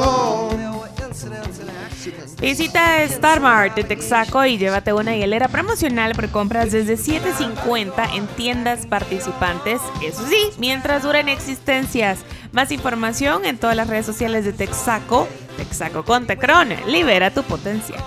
Visita 2.41 3.03
Star 3.05 3.41
Mart 3.41 3.75
de 3.75 3.85
Texaco 3.85 4.45
y 4.45 4.59
llévate 4.59 4.93
una 4.93 5.17
hielera 5.17 5.49
promocional 5.49 6.15
por 6.15 6.29
compras 6.31 6.73
desde 6.73 6.97
$7.50 6.97 8.15
en 8.15 8.27
tiendas 8.29 8.87
participantes. 8.87 9.81
Eso 10.03 10.27
sí, 10.29 10.51
mientras 10.59 11.03
duren 11.03 11.29
existencias. 11.29 12.21
Más 12.53 12.73
información 12.73 13.45
en 13.45 13.59
todas 13.59 13.77
las 13.77 13.89
redes 13.89 14.07
sociales 14.07 14.45
de 14.45 14.53
Texaco. 14.53 15.29
Texaco 15.57 16.05
con 16.05 16.27
Tecron. 16.27 16.69
Libera 16.87 17.31
tu 17.31 17.43
potencial. 17.43 18.03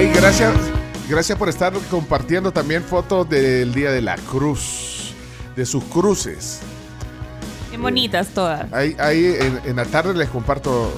Hey, 0.00 0.12
gracias, 0.14 0.54
gracias 1.08 1.38
por 1.38 1.48
estar 1.48 1.72
compartiendo 1.90 2.52
también 2.52 2.82
fotos 2.82 3.28
del 3.28 3.72
Día 3.74 3.90
de 3.90 4.02
la 4.02 4.16
Cruz, 4.16 5.12
de 5.56 5.64
sus 5.66 5.84
cruces. 5.84 6.60
Qué 7.70 7.76
bonitas 7.78 8.28
todas. 8.28 8.72
Ahí, 8.72 8.96
ahí 8.98 9.36
en, 9.38 9.60
en 9.64 9.76
la 9.76 9.84
tarde 9.84 10.14
les 10.14 10.28
comparto 10.28 10.92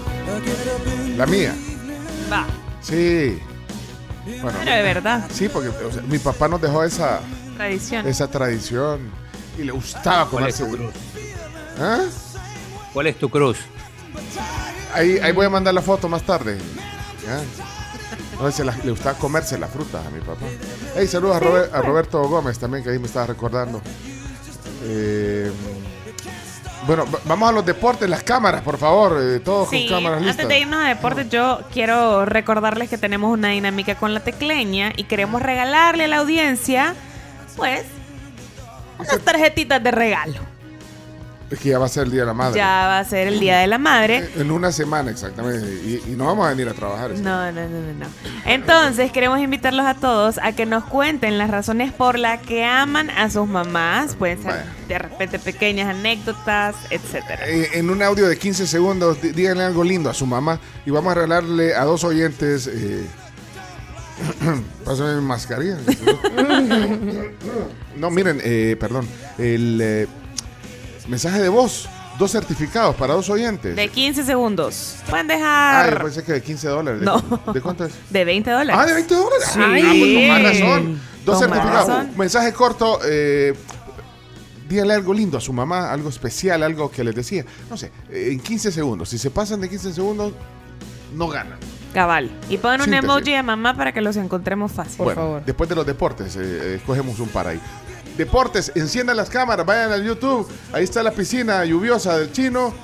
la 1.16 1.27
mía. 1.27 1.55
Va. 2.32 2.47
Sí. 2.81 3.39
Bueno, 4.43 4.59
Pero 4.65 4.77
de 4.77 4.82
verdad. 4.82 5.28
Sí, 5.32 5.49
porque 5.49 5.69
o 5.69 5.93
sea, 5.93 6.03
mi 6.03 6.19
papá 6.19 6.47
nos 6.49 6.61
dejó 6.61 6.85
esa, 6.85 7.20
Tradición. 7.57 8.07
esa 8.07 8.28
tradición 8.31 9.01
y 9.59 9.65
le 9.65 9.73
gustaba 9.73 10.31
¿Cuál 10.31 10.47
es 10.49 10.57
tu 10.57 10.69
cruz? 10.70 10.95
¿Ah? 11.81 12.01
¿Cuál 12.93 13.07
es 13.09 13.19
tu 13.19 13.28
cruz? 13.28 13.59
Ahí, 14.95 15.19
ahí 15.19 15.32
voy 15.32 15.47
a 15.47 15.51
mandar 15.51 15.74
la 15.74 15.82
foto 15.82 16.09
más 16.09 16.23
tarde. 16.23 16.59
¿Ya? 17.27 17.41
No 18.41 18.51
si 18.51 18.65
la- 18.65 18.75
le 18.83 18.91
gustaba 18.91 19.19
comerse 19.19 19.59
la 19.59 19.67
fruta 19.69 20.01
a 20.07 20.11
mi 20.11 20.21
papá. 20.21 20.47
Hey, 20.97 21.07
saludos 21.07 21.37
a, 21.37 21.41
Robert- 21.41 21.75
a 21.75 21.83
Roberto 21.83 22.23
Gómez 22.29 22.59
también, 22.59 22.83
que 22.83 22.91
ahí 22.91 22.99
me 22.99 23.07
estaba 23.07 23.27
recordando. 23.27 23.83
Eh, 24.85 25.51
bueno, 26.87 27.05
va- 27.11 27.19
vamos 27.27 27.49
a 27.51 27.53
los 27.53 27.67
deportes, 27.67 28.09
las 28.09 28.23
cámaras, 28.23 28.62
por 28.62 28.79
favor. 28.79 29.19
eh, 29.21 29.41
todos 29.41 29.69
Sí, 29.69 29.87
con 29.89 29.99
cámaras 29.99 30.23
listas. 30.23 30.45
antes 30.45 30.49
de 30.49 30.61
irnos 30.61 30.83
a 30.83 30.89
deportes, 30.89 31.29
yo 31.29 31.61
quiero 31.71 32.25
recordarles 32.25 32.89
que 32.89 32.97
tenemos 32.97 33.31
una 33.31 33.49
dinámica 33.49 33.95
con 33.97 34.15
la 34.15 34.21
tecleña 34.21 34.93
y 34.97 35.05
queremos 35.05 35.43
regalarle 35.43 36.05
a 36.05 36.09
la 36.09 36.17
audiencia, 36.19 36.95
pues, 37.57 37.83
unas 38.99 39.21
tarjetitas 39.21 39.83
de 39.83 39.91
regalo. 39.91 40.41
Es 41.51 41.59
que 41.59 41.70
ya 41.70 41.81
va 41.81 41.86
a 41.86 41.89
ser 41.89 42.05
el 42.05 42.12
Día 42.12 42.20
de 42.20 42.27
la 42.27 42.35
Madre. 42.35 42.56
Ya 42.59 42.86
va 42.86 42.98
a 43.01 43.05
ser 43.05 43.27
el 43.27 43.40
Día 43.40 43.59
de 43.59 43.66
la 43.66 43.78
Madre. 43.78 44.31
En 44.36 44.52
una 44.52 44.70
semana 44.70 45.10
exactamente. 45.10 45.66
Y, 45.85 46.12
y 46.12 46.16
no 46.16 46.27
vamos 46.27 46.47
a 46.47 46.51
venir 46.51 46.68
a 46.68 46.74
trabajar. 46.74 47.10
No, 47.10 47.51
no, 47.51 47.68
no, 47.68 47.68
no, 47.68 47.93
no. 47.93 48.06
Entonces, 48.47 49.10
queremos 49.10 49.40
invitarlos 49.40 49.85
a 49.85 49.94
todos 49.94 50.39
a 50.39 50.52
que 50.52 50.64
nos 50.64 50.85
cuenten 50.85 51.39
las 51.39 51.51
razones 51.51 51.93
por 51.93 52.20
las 52.20 52.40
que 52.40 52.64
aman 52.64 53.10
a 53.10 53.28
sus 53.31 53.48
mamás. 53.48 54.14
Pueden 54.14 54.40
ser 54.40 54.62
de 54.86 54.98
repente 54.98 55.40
pequeñas 55.40 55.89
anécdotas, 55.89 56.77
etcétera. 56.89 57.48
Eh, 57.48 57.68
en 57.74 57.90
un 57.90 58.01
audio 58.01 58.28
de 58.28 58.39
15 58.39 58.68
segundos, 58.68 59.20
dí- 59.20 59.32
díganle 59.32 59.64
algo 59.64 59.82
lindo 59.82 60.09
a 60.09 60.14
su 60.14 60.27
mamá 60.27 60.60
y 60.86 60.93
vamos 60.93 61.10
a 61.10 61.14
regalarle 61.16 61.74
a 61.74 61.82
dos 61.85 62.05
oyentes. 62.05 62.68
Eh, 62.68 63.06
Pásame 64.85 65.16
mi 65.16 65.22
mascarilla. 65.22 65.78
no, 67.97 68.10
miren, 68.10 68.40
eh, 68.44 68.77
perdón. 68.78 69.09
El 69.39 69.81
eh, 69.82 70.06
mensaje 71.11 71.41
de 71.41 71.49
voz. 71.49 71.89
Dos 72.19 72.32
certificados 72.32 72.95
para 72.97 73.15
dos 73.15 73.31
oyentes. 73.31 73.74
De 73.74 73.89
15 73.89 74.24
segundos. 74.24 74.97
Pueden 75.09 75.31
Ah, 75.31 75.35
dejar 75.85 75.99
yo 75.99 76.05
pensé 76.05 76.23
que 76.24 76.32
de 76.32 76.43
15 76.43 76.69
dólares. 76.69 77.01
¿De, 77.01 77.07
No. 77.07 77.23
¿De 77.55 77.61
cuánto 77.62 77.87
es? 77.87 77.93
de 78.11 78.24
20 78.27 78.51
dólares. 78.51 78.74
Ah, 78.78 78.85
de 78.87 78.93
20 78.95 79.15
dólares. 79.15 79.49
Sí. 79.53 79.59
Ah, 79.62 79.69
pues 79.70 80.15
con 80.15 80.28
más 80.28 80.43
razón. 80.43 81.01
Dos 81.24 81.39
Con 81.39 81.49
certificados. 81.49 81.89
razón. 81.89 82.11
Mensaje 82.19 82.53
corto. 82.53 82.99
Eh, 83.07 83.55
díganle 84.69 84.95
algo 84.95 85.15
lindo 85.15 85.39
a 85.39 85.41
su 85.41 85.53
mamá, 85.55 85.91
algo 85.91 86.11
especial, 86.11 86.62
algo 86.62 86.91
que 86.91 87.03
les 87.05 87.15
decía. 87.15 87.45
No 87.70 87.77
sé, 87.78 87.91
eh, 88.11 88.28
en 88.32 88.41
15 88.41 88.70
segundos. 88.70 89.09
Si 89.09 89.16
se 89.16 89.31
pasan 89.31 89.61
de 89.62 89.69
15 89.70 89.95
segundos, 89.95 90.32
no 91.15 91.27
ganan. 91.28 91.59
Cabal. 91.95 92.31
Y 92.51 92.59
pongan 92.59 92.81
un 92.82 92.85
Síntesis. 92.85 93.05
emoji 93.05 93.32
de 93.32 93.43
mamá 93.43 93.74
para 93.77 93.93
que 93.93 94.01
los 94.03 94.16
encontremos 94.16 94.70
fácil. 94.70 95.05
bueno, 95.05 95.41
después 95.45 95.69
de 95.70 95.74
los 95.77 95.87
deportes, 95.87 96.37
eh, 96.37 96.74
escogemos 96.77 97.19
un 97.19 97.28
par 97.28 97.47
ahí. 97.49 97.61
Deportes, 98.16 98.73
enciendan 98.74 99.16
las 99.16 99.31
cámaras, 99.31 99.65
vayan 99.66 99.93
al 99.93 100.05
YouTube. 100.05 100.47
Ahí 100.73 100.85
está 100.85 101.03
la 101.03 101.11
piscina 101.12 101.65
lluviosa 101.65 102.19
del 102.19 102.32
chino. 102.32 102.74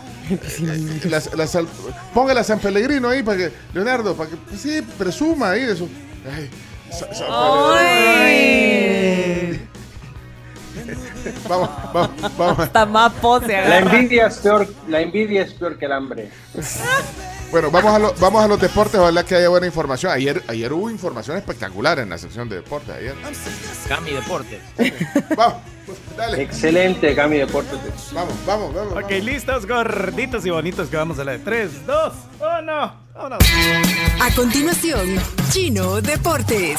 Las- 1.05 1.32
las 1.35 1.51
San- 1.51 1.69
póngala 2.12 2.43
San 2.43 2.59
Pellegrino 2.59 3.09
ahí 3.09 3.23
para 3.23 3.39
que, 3.39 3.53
Leonardo, 3.73 4.15
para 4.16 4.31
que, 4.31 4.36
pues 4.36 4.61
sí, 4.61 4.82
presuma 4.98 5.51
ahí 5.51 5.62
de 5.62 5.77
su. 5.77 5.89
Ay, 6.35 6.51
San 6.90 7.09
vamos, 11.48 11.70
vamos, 11.93 12.11
vamos. 12.36 12.59
Hasta 12.61 12.86
más 12.86 13.12
pose 13.15 13.48
La 13.53 13.59
agarra. 13.78 13.98
envidia 13.98 14.27
es 14.27 14.36
peor, 14.39 14.69
la 14.89 15.01
envidia 15.01 15.43
es 15.43 15.53
peor 15.55 15.78
que 15.78 15.85
el 15.86 15.93
hambre. 15.93 16.31
Bueno, 17.51 17.70
vamos 17.70 17.94
a, 17.94 17.98
lo- 17.98 18.14
vamos 18.20 18.44
a 18.44 18.48
los 18.48 18.60
deportes, 18.60 19.01
ojalá 19.01 19.24
que 19.24 19.35
haya 19.36 19.48
buena 19.48 19.66
información. 19.66 20.12
Ayer, 20.12 20.43
ayer 20.48 20.73
hubo 20.73 20.90
información 20.90 21.36
espectacular 21.36 21.98
en 22.01 22.10
la 22.10 22.18
sección 22.18 22.48
de 22.48 22.56
deportes. 22.56 22.94
Ayer. 22.94 23.14
Cami 23.89 24.10
Deportes. 24.10 24.60
Vamos, 25.36 25.59
dale. 26.16 26.43
Excelente, 26.43 27.14
Cami 27.14 27.39
Deportes. 27.39 27.78
Vamos, 28.12 28.35
vamos, 28.47 28.74
vamos. 28.74 28.93
Ok, 28.94 29.10
listos, 29.23 29.66
gorditos 29.66 30.44
y 30.44 30.51
bonitos 30.51 30.89
que 30.89 30.97
vamos 30.97 31.18
a 31.20 31.24
la 31.24 31.32
de 31.32 31.39
3, 31.39 31.86
2, 31.86 32.12
1. 32.40 33.06
Vámonos. 33.14 33.39
A 34.20 34.35
continuación, 34.35 35.16
Chino 35.51 36.01
Deportes. 36.02 36.78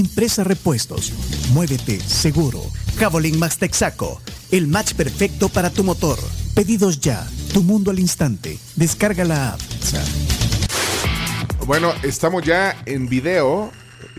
Impresa 0.00 0.44
Repuestos. 0.44 1.10
Muévete 1.52 1.98
seguro. 2.00 2.60
Javelin 2.98 3.38
Max 3.38 3.56
Texaco. 3.56 4.20
El 4.50 4.66
match 4.68 4.92
perfecto 4.92 5.48
para 5.48 5.70
tu 5.70 5.84
motor. 5.84 6.18
Pedidos 6.54 7.00
ya. 7.00 7.26
Tu 7.54 7.62
mundo 7.62 7.90
al 7.90 7.98
instante. 7.98 8.58
Descarga 8.76 9.24
la 9.24 9.54
app. 9.54 9.60
Bueno, 11.66 11.92
estamos 12.02 12.44
ya 12.44 12.76
en 12.84 13.08
video 13.08 13.72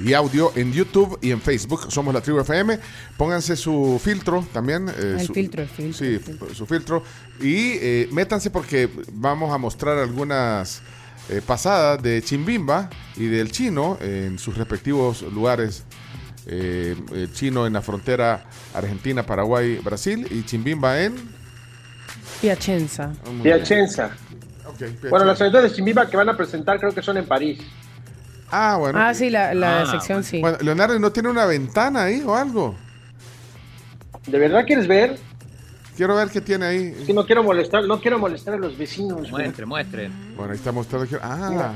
y 0.04 0.14
audio 0.14 0.52
en 0.56 0.74
YouTube 0.74 1.18
y 1.22 1.30
en 1.30 1.42
Facebook. 1.42 1.92
Somos 1.92 2.12
la 2.14 2.22
Tribu 2.22 2.40
FM. 2.40 2.80
Pónganse 3.16 3.56
su 3.56 4.02
filtro 4.04 4.46
también. 4.52 4.90
eh, 4.90 5.18
El 5.20 5.28
su- 5.28 5.34
filtro, 5.34 5.62
el 5.62 5.70
filtro, 5.70 5.94
Sí, 6.00 6.06
el 6.06 6.20
filtro. 6.20 6.56
su 6.56 6.66
filtro. 6.66 7.04
Y 7.40 7.78
eh, 7.80 8.10
métanse 8.12 8.50
porque 8.50 8.90
vamos 9.14 9.54
a 9.54 9.60
mostrar 9.60 10.00
algunas 10.00 10.82
eh, 11.30 11.42
pasadas 11.46 12.02
de 12.02 12.22
Chimbimba 12.22 12.90
y 13.16 13.26
del 13.28 13.52
chino 13.52 13.98
en 14.02 14.38
sus 14.40 14.58
respectivos 14.58 15.22
lugares. 15.22 15.84
Eh, 16.46 16.96
el 17.14 17.34
chino 17.34 17.68
en 17.68 17.74
la 17.74 17.82
frontera 17.82 18.46
Argentina, 18.74 19.24
Paraguay, 19.26 19.80
Brasil 19.84 20.26
y 20.32 20.44
Chimbimba 20.44 21.02
en... 21.02 21.16
Piacenza. 22.42 23.12
Piacenza. 23.44 24.12
Bueno, 25.10 25.26
las 25.26 25.40
eventos 25.42 25.64
de 25.64 25.72
Chimbiba 25.72 26.08
que 26.10 26.16
van 26.18 26.30
a 26.30 26.38
presentar 26.38 26.80
creo 26.80 26.94
que 26.94 27.02
son 27.02 27.18
en 27.18 27.26
París. 27.26 27.60
Ah, 28.52 28.78
bueno. 28.80 29.00
Ah, 29.02 29.14
sí, 29.14 29.30
la, 29.30 29.54
la 29.54 29.82
Ah, 29.82 29.86
sección 29.92 30.24
sí. 30.24 30.40
Bueno, 30.40 30.58
Leonardo, 30.62 30.98
¿no 31.00 31.12
tiene 31.12 31.30
una 31.30 31.46
ventana 31.46 32.04
ahí 32.04 32.22
o 32.26 32.36
algo? 32.36 32.76
¿De 34.28 34.38
verdad 34.38 34.66
quieres 34.66 34.88
ver? 34.88 35.18
Quiero 35.98 36.16
ver 36.16 36.30
qué 36.30 36.40
tiene 36.42 36.66
ahí. 36.66 36.96
Es 37.00 37.08
que 37.08 37.14
no 37.14 37.26
quiero 37.26 37.44
molestar, 37.44 37.84
no 37.86 38.00
quiero 38.00 38.20
molestar 38.20 38.54
a 38.54 38.58
los 38.58 38.78
vecinos. 38.78 39.30
güey. 39.32 39.46
Muestre, 39.46 39.66
muestre. 39.66 40.12
Bueno, 40.38 40.52
ahí 40.54 40.58
está 40.58 40.72
mostrando. 40.72 41.08
que- 41.10 41.18
Ah, 41.22 41.50
Mira. 41.52 41.74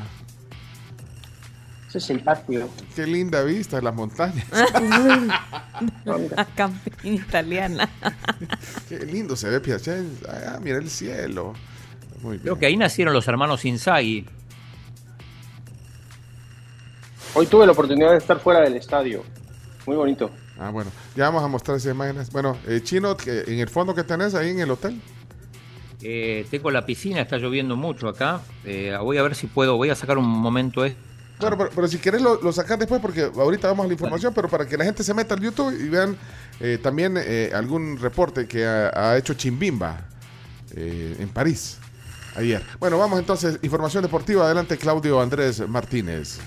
Eso 1.89 1.98
es 1.98 2.06
simpático. 2.06 2.69
qué 2.95 3.06
linda 3.06 3.43
vista 3.43 3.76
de 3.77 3.81
las 3.81 3.93
montañas. 3.93 4.45
La 6.06 6.45
campina 6.56 7.15
italiana. 7.15 7.89
qué 8.88 8.99
lindo 8.99 9.35
se 9.35 9.49
ve 9.49 9.60
Piacenza. 9.60 10.53
Ah, 10.56 10.60
mira 10.64 10.77
el 10.77 10.89
cielo. 10.89 11.53
Muy 12.22 12.34
bien. 12.38 12.43
Creo 12.43 12.60
que 12.60 12.68
ahí 12.68 12.77
nacieron 12.77 13.14
los 13.14 13.27
hermanos 13.27 13.65
Inzaghi. 13.65 14.26
Hoy 17.34 17.48
tuve 17.48 17.65
la 17.65 17.72
oportunidad 17.72 18.11
de 18.11 18.18
estar 18.18 18.39
fuera 18.39 18.61
del 18.61 18.76
estadio. 18.76 19.23
Muy 19.85 19.95
bonito. 19.98 20.30
Ah, 20.61 20.69
bueno. 20.69 20.91
Ya 21.15 21.25
vamos 21.25 21.43
a 21.43 21.47
mostrar 21.47 21.77
esas 21.77 21.91
imágenes. 21.91 22.31
Bueno, 22.31 22.55
eh, 22.67 22.81
Chino, 22.83 23.17
en 23.25 23.59
el 23.59 23.67
fondo 23.67 23.95
que 23.95 24.03
tenés 24.03 24.35
ahí 24.35 24.51
en 24.51 24.59
el 24.59 24.69
hotel. 24.69 25.01
Eh, 26.03 26.45
tengo 26.51 26.69
la 26.69 26.85
piscina, 26.85 27.21
está 27.21 27.38
lloviendo 27.38 27.75
mucho 27.75 28.07
acá. 28.07 28.41
Eh, 28.63 28.95
voy 29.01 29.17
a 29.17 29.23
ver 29.23 29.33
si 29.33 29.47
puedo, 29.47 29.75
voy 29.77 29.89
a 29.89 29.95
sacar 29.95 30.17
un 30.19 30.27
momento 30.27 30.85
esto. 30.85 30.99
Bueno, 31.39 31.57
pero, 31.57 31.71
pero 31.73 31.88
si 31.88 31.97
querés 31.97 32.21
lo, 32.21 32.39
lo 32.39 32.51
sacás 32.53 32.77
después 32.77 33.01
porque 33.01 33.23
ahorita 33.23 33.67
vamos 33.69 33.85
a 33.85 33.88
la 33.88 33.93
información, 33.93 34.31
pero 34.35 34.47
para 34.47 34.67
que 34.67 34.77
la 34.77 34.85
gente 34.85 35.03
se 35.03 35.13
meta 35.15 35.33
al 35.33 35.41
YouTube 35.41 35.73
y 35.73 35.89
vean 35.89 36.15
eh, 36.59 36.77
también 36.81 37.15
eh, 37.17 37.51
algún 37.55 37.97
reporte 37.97 38.47
que 38.47 38.63
ha, 38.63 38.91
ha 38.93 39.17
hecho 39.17 39.33
Chimbimba 39.33 40.07
eh, 40.75 41.15
en 41.19 41.29
París 41.29 41.79
ayer. 42.35 42.63
Bueno, 42.79 42.99
vamos 42.99 43.19
entonces, 43.19 43.57
información 43.63 44.03
deportiva. 44.03 44.45
Adelante, 44.45 44.77
Claudio 44.77 45.19
Andrés 45.19 45.67
Martínez. 45.67 46.39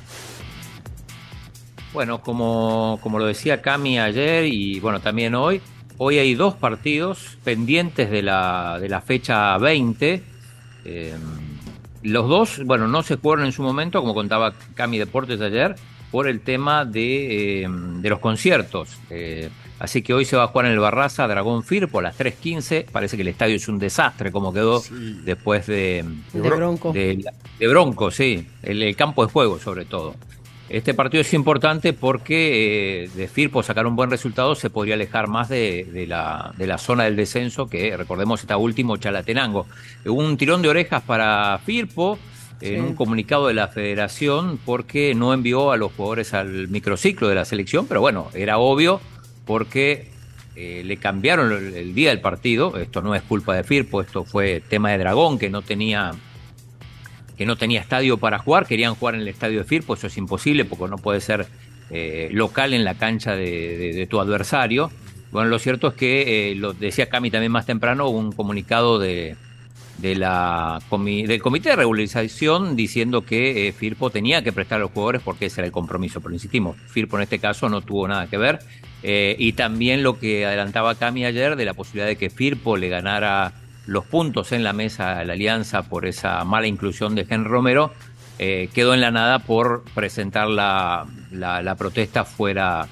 Bueno, 1.94 2.20
como, 2.20 2.98
como 3.02 3.20
lo 3.20 3.26
decía 3.26 3.62
Cami 3.62 4.00
ayer 4.00 4.46
y 4.46 4.80
bueno, 4.80 5.00
también 5.00 5.36
hoy, 5.36 5.60
hoy 5.96 6.18
hay 6.18 6.34
dos 6.34 6.54
partidos 6.54 7.38
pendientes 7.44 8.10
de 8.10 8.20
la, 8.20 8.78
de 8.80 8.88
la 8.88 9.00
fecha 9.00 9.56
20. 9.58 10.22
Eh, 10.86 11.14
los 12.02 12.28
dos, 12.28 12.62
bueno, 12.64 12.88
no 12.88 13.04
se 13.04 13.16
jugaron 13.16 13.46
en 13.46 13.52
su 13.52 13.62
momento, 13.62 14.00
como 14.00 14.12
contaba 14.12 14.54
Cami 14.74 14.98
Deportes 14.98 15.40
ayer, 15.40 15.76
por 16.10 16.26
el 16.26 16.40
tema 16.40 16.84
de, 16.84 17.62
eh, 17.62 17.68
de 17.68 18.10
los 18.10 18.18
conciertos. 18.18 18.98
Eh, 19.08 19.48
así 19.78 20.02
que 20.02 20.14
hoy 20.14 20.24
se 20.24 20.36
va 20.36 20.42
a 20.42 20.46
jugar 20.48 20.66
en 20.66 20.72
el 20.72 20.80
Barraza 20.80 21.28
Dragón 21.28 21.62
Firpo 21.62 22.00
a 22.00 22.02
las 22.02 22.18
3.15. 22.18 22.86
Parece 22.90 23.14
que 23.14 23.22
el 23.22 23.28
estadio 23.28 23.54
es 23.54 23.68
un 23.68 23.78
desastre 23.78 24.32
como 24.32 24.52
quedó 24.52 24.82
después 25.24 25.68
de, 25.68 26.04
De 26.32 26.40
Bronco. 26.40 26.92
de, 26.92 27.24
de 27.60 27.68
Bronco, 27.68 28.10
sí, 28.10 28.48
el, 28.64 28.82
el 28.82 28.96
campo 28.96 29.24
de 29.24 29.32
juego 29.32 29.60
sobre 29.60 29.84
todo. 29.84 30.16
Este 30.68 30.94
partido 30.94 31.20
es 31.20 31.34
importante 31.34 31.92
porque 31.92 33.04
eh, 33.04 33.10
de 33.14 33.28
Firpo 33.28 33.62
sacar 33.62 33.86
un 33.86 33.96
buen 33.96 34.10
resultado 34.10 34.54
se 34.54 34.70
podría 34.70 34.94
alejar 34.94 35.28
más 35.28 35.48
de, 35.50 35.84
de 35.92 36.06
la, 36.06 36.54
de 36.56 36.66
la 36.66 36.78
zona 36.78 37.04
del 37.04 37.16
descenso 37.16 37.68
que 37.68 37.94
recordemos 37.96 38.40
está 38.40 38.56
último 38.56 38.96
Chalatenango. 38.96 39.66
Hubo 40.06 40.20
un 40.22 40.36
tirón 40.38 40.62
de 40.62 40.68
orejas 40.68 41.02
para 41.02 41.58
Firpo 41.64 42.18
en 42.60 42.74
Sí. 42.76 42.76
un 42.80 42.94
comunicado 42.94 43.48
de 43.48 43.54
la 43.54 43.68
federación 43.68 44.58
porque 44.64 45.14
no 45.14 45.34
envió 45.34 45.70
a 45.70 45.76
los 45.76 45.92
jugadores 45.92 46.32
al 46.32 46.68
microciclo 46.68 47.28
de 47.28 47.34
la 47.34 47.44
selección, 47.44 47.86
pero 47.86 48.00
bueno, 48.00 48.28
era 48.32 48.56
obvio 48.58 49.00
porque 49.44 50.08
eh, 50.56 50.82
le 50.84 50.96
cambiaron 50.96 51.52
el, 51.52 51.74
el 51.74 51.94
día 51.94 52.08
del 52.08 52.20
partido. 52.20 52.78
Esto 52.78 53.02
no 53.02 53.14
es 53.14 53.22
culpa 53.22 53.54
de 53.54 53.64
Firpo, 53.64 54.00
esto 54.00 54.24
fue 54.24 54.62
tema 54.66 54.92
de 54.92 54.98
Dragón, 54.98 55.38
que 55.38 55.50
no 55.50 55.60
tenía 55.60 56.12
que 57.36 57.47
no 57.47 57.56
tenía 57.56 57.81
estadio 57.81 58.19
para 58.19 58.39
jugar, 58.39 58.66
querían 58.66 58.94
jugar 58.94 59.15
en 59.15 59.23
el 59.23 59.28
estadio 59.28 59.59
de 59.59 59.65
Firpo, 59.65 59.94
eso 59.94 60.06
es 60.06 60.16
imposible 60.16 60.65
porque 60.65 60.89
no 60.89 60.98
puede 60.98 61.20
ser 61.20 61.47
eh, 61.90 62.28
local 62.32 62.74
en 62.74 62.85
la 62.85 62.94
cancha 62.94 63.36
de, 63.36 64.06
tu 64.11 64.20
adversario. 64.20 64.90
Bueno, 65.31 65.48
lo 65.48 65.59
cierto 65.59 65.89
es 65.89 65.94
que, 65.94 66.51
eh, 66.51 66.55
lo 66.55 66.73
decía 66.73 67.09
Cami 67.09 67.31
también 67.31 67.52
más 67.52 67.66
temprano, 67.66 68.09
un 68.09 68.32
comunicado 68.32 68.98
de, 68.98 69.36
la 70.01 70.81
del 70.90 71.43
Comité 71.43 71.70
de 71.70 71.77
Regularización 71.77 72.77
diciendo 72.77 73.23
que 73.23 73.69
eh, 73.69 73.73
Firpo 73.73 74.11
tenía 74.11 74.43
que 74.43 74.52
prestar 74.52 74.77
a 74.77 74.81
los 74.81 74.90
jugadores 74.93 75.23
porque 75.24 75.47
ese 75.47 75.61
era 75.61 75.66
el 75.66 75.73
compromiso. 75.73 76.20
Pero 76.20 76.35
insistimos, 76.35 76.77
Firpo 76.89 77.16
en 77.16 77.24
este 77.24 77.39
caso 77.39 77.69
no 77.69 77.81
tuvo 77.81 78.09
nada 78.09 78.28
que 78.28 78.39
ver. 78.39 78.61
Y 79.06 79.52
también 79.52 80.02
lo 80.02 80.19
que 80.19 80.47
adelantaba 80.47 80.94
Cami 80.94 81.27
ayer 81.27 81.56
de 81.56 81.65
la 81.66 81.74
posibilidad 81.74 82.06
de 82.06 82.16
que 82.16 82.31
Firpo 82.31 82.78
le 82.78 82.89
ganara 82.89 83.52
los 83.86 84.05
puntos 84.05 84.52
en 84.52 84.62
la 84.65 84.73
mesa 84.73 85.19
a 85.19 85.24
la 85.24 85.35
alianza 85.35 85.82
por 85.82 86.06
esa 86.06 86.43
mala 86.44 86.66
inclusión 86.66 87.15
de 87.15 87.24
Gen 87.27 87.44
Romero, 87.44 87.93
eh, 88.39 88.69
quedó 88.74 88.94
en 88.94 89.01
la 89.01 89.11
nada 89.11 89.39
por 89.40 89.85
presentar 89.94 90.48
la, 90.48 91.06
la- 91.31 91.62
la 91.62 91.74
protesta 91.77 92.24
fuera, 92.24 92.86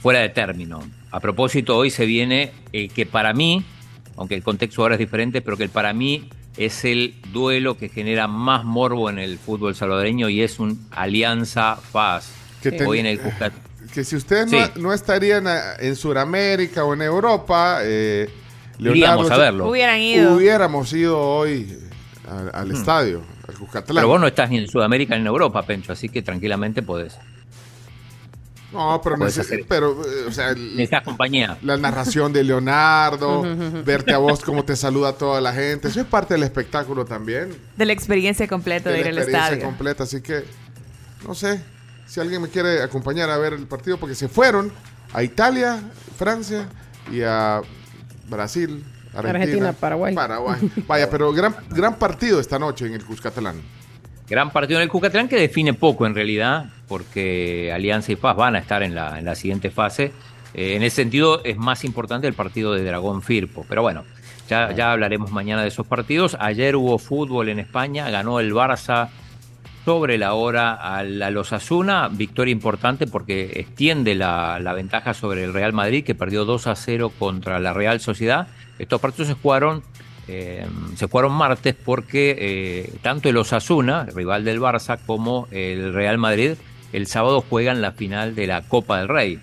fuera 0.00 0.20
de 0.20 0.28
término. 0.30 0.80
A 1.10 1.20
propósito, 1.20 1.76
hoy 1.76 1.90
se 1.90 2.06
viene 2.06 2.52
el 2.72 2.90
que 2.90 3.04
para 3.04 3.32
mí, 3.34 3.64
aunque 4.16 4.34
el 4.34 4.42
contexto 4.42 4.82
ahora 4.82 4.94
es 4.94 4.98
diferente, 5.00 5.42
pero 5.42 5.56
que 5.56 5.68
para 5.68 5.92
mí 5.92 6.28
es 6.56 6.84
el 6.84 7.14
duelo 7.32 7.76
que 7.76 7.88
genera 7.88 8.28
más 8.28 8.64
morbo 8.64 9.10
en 9.10 9.18
el 9.18 9.38
fútbol 9.38 9.74
salvadoreño 9.74 10.28
y 10.28 10.42
es 10.42 10.58
un 10.58 10.86
Alianza 10.90 11.78
Paz. 11.92 12.30
Que 12.62 12.72
ten- 12.72 12.86
Hoy 12.86 13.00
en 13.00 13.06
el 13.06 13.20
Cuscat- 13.20 13.52
Que 13.92 14.04
si 14.04 14.16
ustedes 14.16 14.48
Sí. 14.48 14.56
no, 14.76 14.82
no 14.82 14.92
estarían 14.94 15.44
en 15.80 15.96
Sudamérica 15.96 16.84
o 16.84 16.94
en 16.94 17.02
Europa, 17.02 17.80
eh, 17.82 18.30
Iríamos 18.78 19.30
a 19.30 19.36
verlo. 19.38 19.68
Hubieran 19.70 20.00
ido. 20.00 20.34
Hubiéramos 20.34 20.92
ido 20.92 21.18
hoy 21.20 21.78
al, 22.28 22.50
al 22.54 22.68
Hmm. 22.68 22.76
estadio, 22.76 23.22
al 23.48 23.54
Cuscatlán. 23.54 23.96
Pero 23.96 24.08
vos 24.08 24.20
no 24.20 24.26
estás 24.26 24.50
ni 24.50 24.58
en 24.58 24.68
Sudamérica 24.68 25.14
ni 25.14 25.20
en 25.22 25.26
Europa, 25.26 25.62
Pencho, 25.64 25.92
así 25.92 26.08
que 26.08 26.22
tranquilamente 26.22 26.82
podés. 26.82 27.16
No, 28.72 28.98
pero, 29.04 29.16
neces- 29.18 29.40
hacer- 29.40 29.66
pero 29.68 29.92
eh, 30.02 30.24
o 30.28 30.32
sea, 30.32 30.54
Necesitas 30.54 31.02
compañía. 31.04 31.58
la 31.60 31.76
narración 31.76 32.32
de 32.32 32.42
Leonardo, 32.42 33.42
verte 33.84 34.14
a 34.14 34.18
vos 34.18 34.40
cómo 34.40 34.64
te 34.64 34.76
saluda 34.76 35.12
toda 35.12 35.42
la 35.42 35.52
gente, 35.52 35.88
eso 35.88 36.00
es 36.00 36.06
parte 36.06 36.32
del 36.34 36.42
espectáculo 36.42 37.04
también. 37.04 37.54
De 37.76 37.84
la 37.84 37.92
experiencia 37.92 38.48
completa 38.48 38.88
de, 38.88 38.94
de 38.94 39.00
ir 39.00 39.04
la 39.06 39.10
al 39.10 39.18
experiencia 39.18 39.52
estadio. 39.56 39.64
completa, 39.66 40.04
así 40.04 40.22
que 40.22 40.44
no 41.26 41.34
sé 41.34 41.62
si 42.06 42.18
alguien 42.20 42.40
me 42.40 42.48
quiere 42.48 42.82
acompañar 42.82 43.28
a 43.28 43.36
ver 43.36 43.52
el 43.52 43.66
partido 43.66 43.98
porque 43.98 44.14
se 44.14 44.28
fueron 44.28 44.72
a 45.12 45.22
Italia, 45.22 45.78
Francia 46.16 46.66
y 47.12 47.20
a 47.20 47.60
Brasil, 48.28 48.84
Argentina, 49.14 49.30
Argentina, 49.30 49.72
Paraguay. 49.72 50.14
Paraguay. 50.14 50.60
Vaya, 50.86 51.10
pero 51.10 51.32
gran 51.32 51.54
gran 51.70 51.98
partido 51.98 52.40
esta 52.40 52.58
noche 52.58 52.86
en 52.86 52.94
el 52.94 53.04
Cuscatlán. 53.04 53.60
Gran 54.28 54.50
partido 54.50 54.78
en 54.78 54.84
el 54.84 54.88
Cucatlán 54.88 55.28
que 55.28 55.36
define 55.36 55.74
poco 55.74 56.06
en 56.06 56.14
realidad, 56.14 56.66
porque 56.88 57.70
Alianza 57.70 58.12
y 58.12 58.16
Paz 58.16 58.34
van 58.36 58.56
a 58.56 58.60
estar 58.60 58.82
en 58.82 58.94
la, 58.94 59.18
en 59.18 59.24
la 59.24 59.34
siguiente 59.34 59.70
fase. 59.70 60.12
Eh, 60.54 60.74
en 60.74 60.82
ese 60.82 60.96
sentido 60.96 61.42
es 61.44 61.56
más 61.56 61.84
importante 61.84 62.26
el 62.28 62.34
partido 62.34 62.72
de 62.72 62.82
Dragón 62.84 63.20
Firpo. 63.20 63.66
Pero 63.68 63.82
bueno, 63.82 64.04
ya, 64.48 64.72
ya 64.72 64.92
hablaremos 64.92 65.30
mañana 65.32 65.62
de 65.62 65.68
esos 65.68 65.86
partidos. 65.86 66.36
Ayer 66.40 66.76
hubo 66.76 66.98
fútbol 66.98 67.48
en 67.50 67.58
España, 67.58 68.08
ganó 68.10 68.40
el 68.40 68.54
Barça 68.54 69.10
sobre 69.84 70.18
la 70.18 70.34
hora 70.34 70.74
a 70.74 71.02
los 71.02 71.52
Asuna. 71.52 72.08
Victoria 72.08 72.52
importante 72.52 73.06
porque 73.06 73.52
extiende 73.56 74.14
la, 74.14 74.58
la 74.60 74.72
ventaja 74.72 75.14
sobre 75.14 75.44
el 75.44 75.52
Real 75.52 75.72
Madrid, 75.72 76.04
que 76.04 76.14
perdió 76.14 76.44
2 76.44 76.66
a 76.68 76.74
0 76.76 77.12
contra 77.18 77.58
la 77.58 77.72
Real 77.72 78.00
Sociedad. 78.00 78.46
Estos 78.78 79.00
partidos 79.00 79.28
se 79.28 79.34
jugaron, 79.34 79.82
eh, 80.28 80.66
se 80.96 81.06
jugaron 81.06 81.32
martes 81.32 81.74
porque 81.74 82.36
eh, 82.38 82.92
tanto 83.02 83.28
el 83.28 83.36
Osasuna, 83.36 84.06
rival 84.14 84.44
del 84.44 84.60
Barça, 84.60 84.98
como 85.04 85.48
el 85.50 85.92
Real 85.92 86.18
Madrid, 86.18 86.52
el 86.92 87.06
sábado 87.06 87.44
juegan 87.48 87.80
la 87.80 87.92
final 87.92 88.34
de 88.34 88.46
la 88.46 88.62
Copa 88.62 88.98
del 88.98 89.08
Rey. 89.08 89.40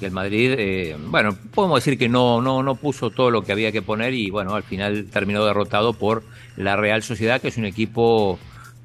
El 0.00 0.10
Madrid, 0.10 0.54
eh, 0.58 0.96
bueno, 1.06 1.36
podemos 1.54 1.84
decir 1.84 1.98
que 1.98 2.08
no, 2.08 2.40
no, 2.40 2.62
no 2.62 2.74
puso 2.74 3.10
todo 3.10 3.30
lo 3.30 3.42
que 3.42 3.52
había 3.52 3.70
que 3.70 3.82
poner 3.82 4.12
y 4.12 4.28
bueno, 4.30 4.54
al 4.54 4.64
final 4.64 5.06
terminó 5.12 5.44
derrotado 5.44 5.92
por 5.92 6.24
la 6.56 6.74
Real 6.76 7.02
Sociedad, 7.02 7.40
que 7.40 7.48
es 7.48 7.56
un 7.58 7.64
equipo 7.64 8.40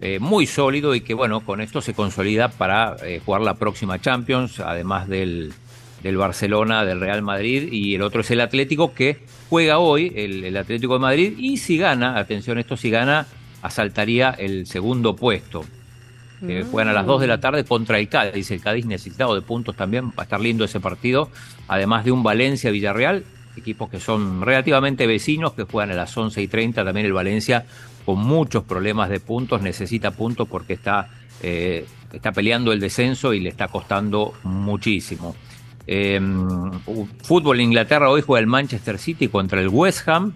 eh, 0.06 0.20
muy 0.20 0.46
sólido 0.46 0.94
y 0.96 1.00
que 1.00 1.14
bueno, 1.14 1.40
con 1.40 1.62
esto 1.62 1.82
se 1.82 1.94
consolida 1.94 2.50
para 2.50 2.98
eh, 3.04 3.22
jugar 3.26 3.42
la 3.42 3.54
próxima 3.54 4.02
Champions, 4.02 4.60
además 4.60 5.08
del, 5.08 5.54
del 6.04 6.18
Barcelona, 6.18 6.84
del 6.84 7.00
Real 7.00 7.22
Madrid 7.22 7.70
y 7.72 7.96
el 7.96 8.02
otro 8.02 8.20
es 8.20 8.30
el 8.30 8.42
Atlético 8.42 8.94
que 8.94 9.20
juega 9.50 9.80
hoy, 9.80 10.12
el, 10.14 10.44
el 10.44 10.58
Atlético 10.58 10.96
de 10.96 11.00
Madrid, 11.00 11.34
y 11.38 11.56
si 11.56 11.78
gana, 11.78 12.20
atención, 12.20 12.58
esto 12.58 12.76
si 12.76 12.90
gana, 12.90 13.28
asaltaría 13.62 14.32
el 14.32 14.68
segundo 14.68 15.16
puesto. 15.16 15.64
Eh, 16.48 16.66
juegan 16.70 16.90
a 16.90 16.94
las 16.94 17.06
2 17.06 17.22
de 17.22 17.28
la 17.28 17.40
tarde 17.40 17.64
contra 17.64 17.98
el 17.98 18.10
Cádiz. 18.10 18.52
El 18.52 18.60
Cádiz 18.60 18.86
necesitado 18.86 19.34
de 19.34 19.42
puntos 19.42 19.76
también. 19.76 20.10
Va 20.10 20.14
a 20.18 20.24
estar 20.24 20.42
lindo 20.42 20.66
ese 20.66 20.82
partido. 20.82 21.30
Además 21.70 22.04
de 22.04 22.12
un 22.12 22.22
Valencia-Villarreal, 22.22 23.24
equipos 23.56 23.90
que 23.90 24.02
son 24.02 24.42
relativamente 24.42 25.08
vecinos, 25.08 25.54
que 25.54 25.64
juegan 25.64 25.92
a 25.92 25.96
las 25.96 26.16
11 26.16 26.42
y 26.42 26.48
30. 26.48 26.84
También 26.84 27.06
el 27.06 27.14
Valencia 27.14 27.66
con 28.06 28.20
muchos 28.20 28.64
problemas 28.64 29.10
de 29.10 29.20
puntos. 29.20 29.62
Necesita 29.62 30.12
puntos 30.12 30.48
porque 30.48 30.74
está, 30.74 31.10
eh, 31.42 31.86
está 32.12 32.32
peleando 32.32 32.72
el 32.72 32.80
descenso 32.80 33.34
y 33.34 33.40
le 33.40 33.50
está 33.50 33.68
costando 33.68 34.34
muchísimo. 34.44 35.36
Eh, 35.86 36.20
fútbol 37.24 37.60
en 37.60 37.68
Inglaterra 37.68 38.10
hoy 38.10 38.22
juega 38.22 38.40
el 38.40 38.48
Manchester 38.48 38.98
City 38.98 39.28
contra 39.28 39.62
el 39.62 39.70
West 39.70 40.08
Ham. 40.08 40.34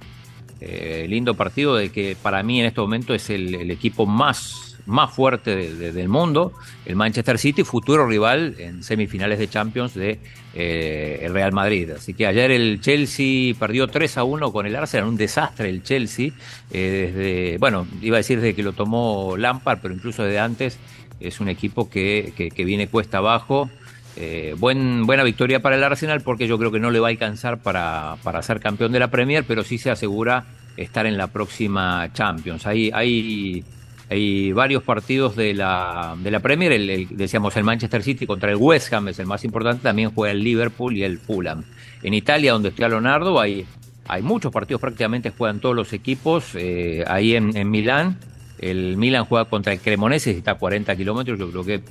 Eh, 0.60 1.06
lindo 1.08 1.36
partido 1.36 1.76
de 1.76 1.92
que 1.92 2.18
para 2.22 2.42
mí 2.42 2.60
en 2.60 2.66
este 2.66 2.82
momento 2.82 3.14
es 3.14 3.30
el 3.30 3.70
equipo 3.70 4.08
más, 4.08 4.77
más 4.88 5.14
fuerte 5.14 5.56
de- 5.56 5.76
de- 5.76 5.92
del 5.92 6.10
mundo. 6.10 6.54
El 6.86 6.96
Manchester 6.96 7.38
City, 7.38 7.64
futuro 7.64 8.08
rival 8.08 8.56
en 8.58 8.82
semifinales 8.84 9.38
de 9.38 9.48
Champions 9.48 9.94
de 9.94 10.20
eh, 10.56 11.20
el 11.24 11.34
Real 11.34 11.52
Madrid. 11.52 11.92
Así 11.92 12.14
que 12.16 12.26
ayer 12.26 12.50
el 12.50 12.82
Chelsea 12.82 13.54
perdió 13.60 13.88
3 13.88 14.18
a 14.18 14.24
1 14.24 14.52
con 14.52 14.66
el 14.66 14.76
Arsenal, 14.76 15.08
un 15.10 15.18
desastre 15.18 15.70
el 15.70 15.84
Chelsea. 15.84 16.32
eh, 16.72 17.12
desde, 17.14 17.58
bueno, 17.60 17.86
iba 18.02 18.18
a 18.18 18.20
decir 18.20 18.40
desde 18.42 18.56
que 18.56 18.64
lo 18.64 18.74
tomó 18.74 19.36
Lampard, 19.38 19.80
pero 19.82 19.94
incluso 19.94 20.24
desde 20.24 20.40
antes 20.40 20.80
es 21.20 21.40
un 21.40 21.50
equipo 21.50 21.90
que, 21.90 22.34
que- 22.36 22.50
que 22.50 22.66
viene 22.66 22.88
cuesta 22.88 23.20
abajo. 23.20 23.70
Eh, 24.16 24.56
buen, 24.58 25.06
buena 25.06 25.24
victoria 25.24 25.60
para 25.62 25.76
el 25.76 25.84
Arsenal 25.84 26.22
porque 26.22 26.48
yo 26.48 26.58
creo 26.58 26.72
que 26.72 26.80
no 26.80 26.90
le 26.90 27.00
va 27.00 27.08
a 27.08 27.12
alcanzar 27.12 27.60
para, 27.62 28.16
para 28.24 28.42
ser 28.42 28.60
campeón 28.60 28.92
de 28.92 29.00
la 29.00 29.12
Premier, 29.12 29.44
pero 29.48 29.64
sí 29.64 29.78
se 29.78 29.92
asegura 29.92 30.46
estar 30.76 31.06
en 31.06 31.18
la 31.18 31.28
próxima 31.28 32.10
Champions. 32.14 32.66
Hay, 32.66 32.90
hay, 32.94 33.64
hay 34.10 34.54
varios 34.54 34.84
partidos 34.84 35.36
de 35.36 35.54
la, 35.54 36.16
de 36.18 36.32
la 36.32 36.40
Premier, 36.40 36.72
el, 36.72 37.08
decíamos 37.12 37.56
el 37.58 37.66
Manchester 37.66 38.04
City 38.04 38.26
contra 38.26 38.50
el 38.50 38.56
West 38.58 38.94
Ham 38.94 39.10
es 39.10 39.20
el 39.20 39.26
más 39.26 39.44
importante, 39.44 39.84
también 39.84 40.12
juega 40.12 40.32
el 40.32 40.44
Liverpool 40.44 40.96
y 40.96 41.04
el 41.04 41.18
Fulham. 41.18 41.64
En 42.04 42.14
Italia, 42.14 42.54
donde 42.54 42.70
está 42.70 42.88
Leonardo, 42.88 43.40
hay, 43.40 43.66
hay 44.08 44.22
muchos 44.22 44.52
partidos, 44.52 44.80
prácticamente 44.80 45.32
juegan 45.32 45.60
todos 45.60 45.76
los 45.76 45.92
equipos. 45.92 46.56
eh, 46.56 47.04
ahí 47.08 47.36
en, 47.36 47.56
en 47.58 47.70
Milán, 47.70 48.18
el 48.60 48.96
Milan 48.96 49.26
juega 49.26 49.46
contra 49.46 49.74
el 49.74 49.80
Cremonese, 49.80 50.32
está 50.32 50.52
a 50.52 50.56
40 50.56 50.96
kilómetros, 50.96 51.38
yo 51.38 51.50
creo 51.52 51.66
que 51.66 51.82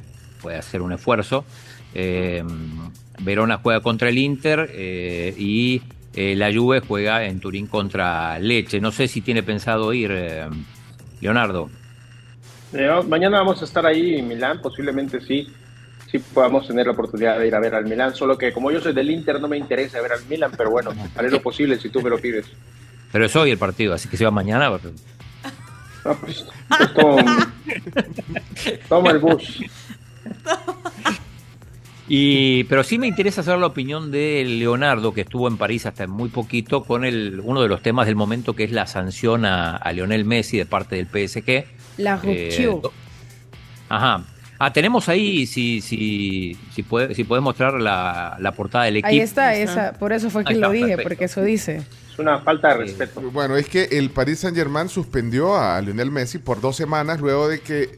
puede 0.40 0.56
hacer 0.56 0.80
un 0.80 0.92
esfuerzo. 0.92 1.44
Eh, 1.94 2.42
Verona 3.20 3.58
juega 3.58 3.80
contra 3.80 4.08
el 4.08 4.18
Inter 4.18 4.70
eh, 4.72 5.34
y 5.36 5.82
la 6.14 6.50
Juve 6.50 6.80
juega 6.80 7.26
en 7.26 7.40
Turín 7.40 7.66
contra 7.66 8.38
Leche. 8.38 8.80
No 8.80 8.90
sé 8.90 9.06
si 9.06 9.20
tiene 9.20 9.42
pensado 9.42 9.92
ir, 9.92 10.10
Leonardo. 11.20 11.68
Eh, 12.72 12.90
mañana 13.06 13.38
vamos 13.38 13.62
a 13.62 13.64
estar 13.64 13.86
ahí 13.86 14.16
en 14.16 14.28
Milán, 14.28 14.60
posiblemente 14.60 15.20
sí, 15.20 15.48
sí 16.10 16.18
podamos 16.18 16.66
tener 16.66 16.86
la 16.86 16.92
oportunidad 16.92 17.38
de 17.38 17.46
ir 17.46 17.54
a 17.54 17.60
ver 17.60 17.74
al 17.74 17.86
Milán, 17.86 18.14
solo 18.14 18.36
que 18.36 18.52
como 18.52 18.70
yo 18.70 18.80
soy 18.80 18.92
del 18.92 19.10
Inter 19.10 19.40
no 19.40 19.48
me 19.48 19.56
interesa 19.56 20.00
ver 20.00 20.12
al 20.12 20.24
Milán, 20.26 20.52
pero 20.56 20.70
bueno, 20.70 20.92
haré 21.16 21.30
lo 21.30 21.40
posible 21.40 21.78
si 21.78 21.88
tú 21.88 22.02
me 22.02 22.10
lo 22.10 22.18
pides. 22.18 22.46
Pero 23.12 23.24
es 23.24 23.36
hoy 23.36 23.50
el 23.50 23.58
partido, 23.58 23.94
así 23.94 24.08
que 24.08 24.16
se 24.16 24.24
va 24.24 24.30
mañana. 24.30 24.66
Ah, 24.66 24.78
pues, 26.20 26.46
pues 26.68 26.94
toma, 26.94 27.52
toma 28.88 29.10
el 29.10 29.18
bus. 29.18 29.60
Y, 32.08 32.64
pero 32.64 32.84
sí 32.84 32.98
me 32.98 33.06
interesa 33.08 33.42
saber 33.42 33.60
la 33.60 33.66
opinión 33.66 34.10
de 34.12 34.44
Leonardo, 34.46 35.12
que 35.12 35.22
estuvo 35.22 35.48
en 35.48 35.56
París 35.56 35.86
hasta 35.86 36.06
muy 36.06 36.28
poquito, 36.28 36.84
con 36.84 37.04
el, 37.04 37.40
uno 37.42 37.62
de 37.62 37.68
los 37.68 37.82
temas 37.82 38.06
del 38.06 38.14
momento, 38.14 38.54
que 38.54 38.64
es 38.64 38.70
la 38.70 38.86
sanción 38.86 39.44
a, 39.44 39.76
a 39.76 39.92
Lionel 39.92 40.24
Messi 40.24 40.56
de 40.56 40.66
parte 40.66 40.96
del 40.96 41.06
PSG. 41.06 41.64
La 41.98 42.14
Eh, 42.14 42.16
rupture. 42.22 42.80
do- 42.80 42.92
Ajá. 43.88 44.24
Ah, 44.58 44.72
tenemos 44.72 45.08
ahí, 45.10 45.46
si, 45.46 45.80
si, 45.82 46.56
si, 46.72 46.82
puede, 46.82 47.14
si 47.14 47.24
puedes 47.24 47.42
mostrar 47.42 47.74
la, 47.74 48.36
la 48.40 48.52
portada 48.52 48.84
del 48.84 48.96
equipo. 48.98 49.08
Ahí 49.08 49.18
está, 49.20 49.54
esa, 49.54 49.92
por 49.92 50.12
eso 50.14 50.30
fue 50.30 50.44
que 50.44 50.54
lo 50.54 50.70
dije, 50.70 50.86
perfecto. 50.96 51.08
porque 51.08 51.24
eso 51.26 51.42
dice. 51.42 51.82
Es 52.12 52.18
una 52.18 52.38
falta 52.38 52.68
de 52.68 52.74
respeto. 52.84 53.20
Bueno, 53.20 53.56
es 53.56 53.68
que 53.68 53.84
el 53.92 54.08
Paris 54.10 54.38
Saint 54.38 54.56
Germain 54.56 54.88
suspendió 54.88 55.56
a 55.56 55.78
Lionel 55.82 56.10
Messi 56.10 56.38
por 56.38 56.62
dos 56.62 56.74
semanas 56.76 57.20
luego 57.20 57.48
de 57.48 57.60
que 57.60 57.90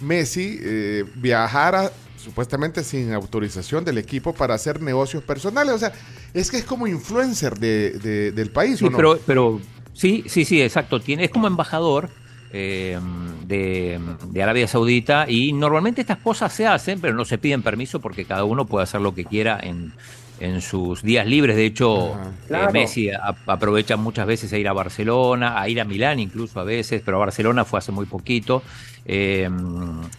Messi 0.00 0.58
eh, 0.60 1.04
viajara 1.14 1.92
supuestamente 2.22 2.84
sin 2.84 3.12
autorización 3.12 3.84
del 3.84 3.98
equipo 3.98 4.32
para 4.34 4.54
hacer 4.54 4.80
negocios 4.82 5.22
personales. 5.22 5.74
O 5.74 5.78
sea, 5.78 5.92
es 6.34 6.50
que 6.50 6.58
es 6.58 6.64
como 6.64 6.86
influencer 6.86 7.58
de, 7.58 7.90
de- 7.98 8.32
del 8.32 8.50
país, 8.50 8.78
Sí, 8.78 8.84
¿o 8.86 8.90
no? 8.90 8.96
pero, 8.96 9.18
pero 9.26 9.60
sí, 9.92 10.24
sí, 10.26 10.44
sí, 10.44 10.60
exacto. 10.62 11.00
Tiene, 11.00 11.24
es 11.24 11.30
como 11.30 11.46
embajador 11.46 12.08
eh, 12.52 12.98
de, 13.46 14.00
de 14.30 14.42
Arabia 14.42 14.66
Saudita 14.68 15.26
y 15.28 15.52
normalmente 15.52 16.00
estas 16.00 16.18
cosas 16.18 16.52
se 16.52 16.66
hacen, 16.66 17.00
pero 17.00 17.14
no 17.14 17.24
se 17.24 17.38
piden 17.38 17.62
permiso 17.62 18.00
porque 18.00 18.24
cada 18.24 18.44
uno 18.44 18.66
puede 18.66 18.84
hacer 18.84 19.00
lo 19.00 19.14
que 19.14 19.24
quiera 19.24 19.58
en, 19.62 19.92
en 20.40 20.60
sus 20.60 21.02
días 21.02 21.26
libres. 21.26 21.54
De 21.56 21.66
hecho, 21.66 22.08
eh, 22.14 22.30
Claro. 22.48 22.72
Messi 22.72 23.10
a- 23.10 23.34
aprovecha 23.46 23.96
muchas 23.96 24.26
veces 24.26 24.52
a 24.52 24.58
ir 24.58 24.66
a 24.68 24.72
Barcelona, 24.72 25.60
a 25.60 25.68
ir 25.68 25.80
a 25.80 25.84
Milán 25.84 26.18
incluso 26.18 26.58
a 26.60 26.64
veces, 26.64 27.02
pero 27.04 27.18
a 27.18 27.20
Barcelona 27.20 27.64
fue 27.64 27.78
hace 27.78 27.92
muy 27.92 28.06
poquito. 28.06 28.62
Eh, 29.06 29.48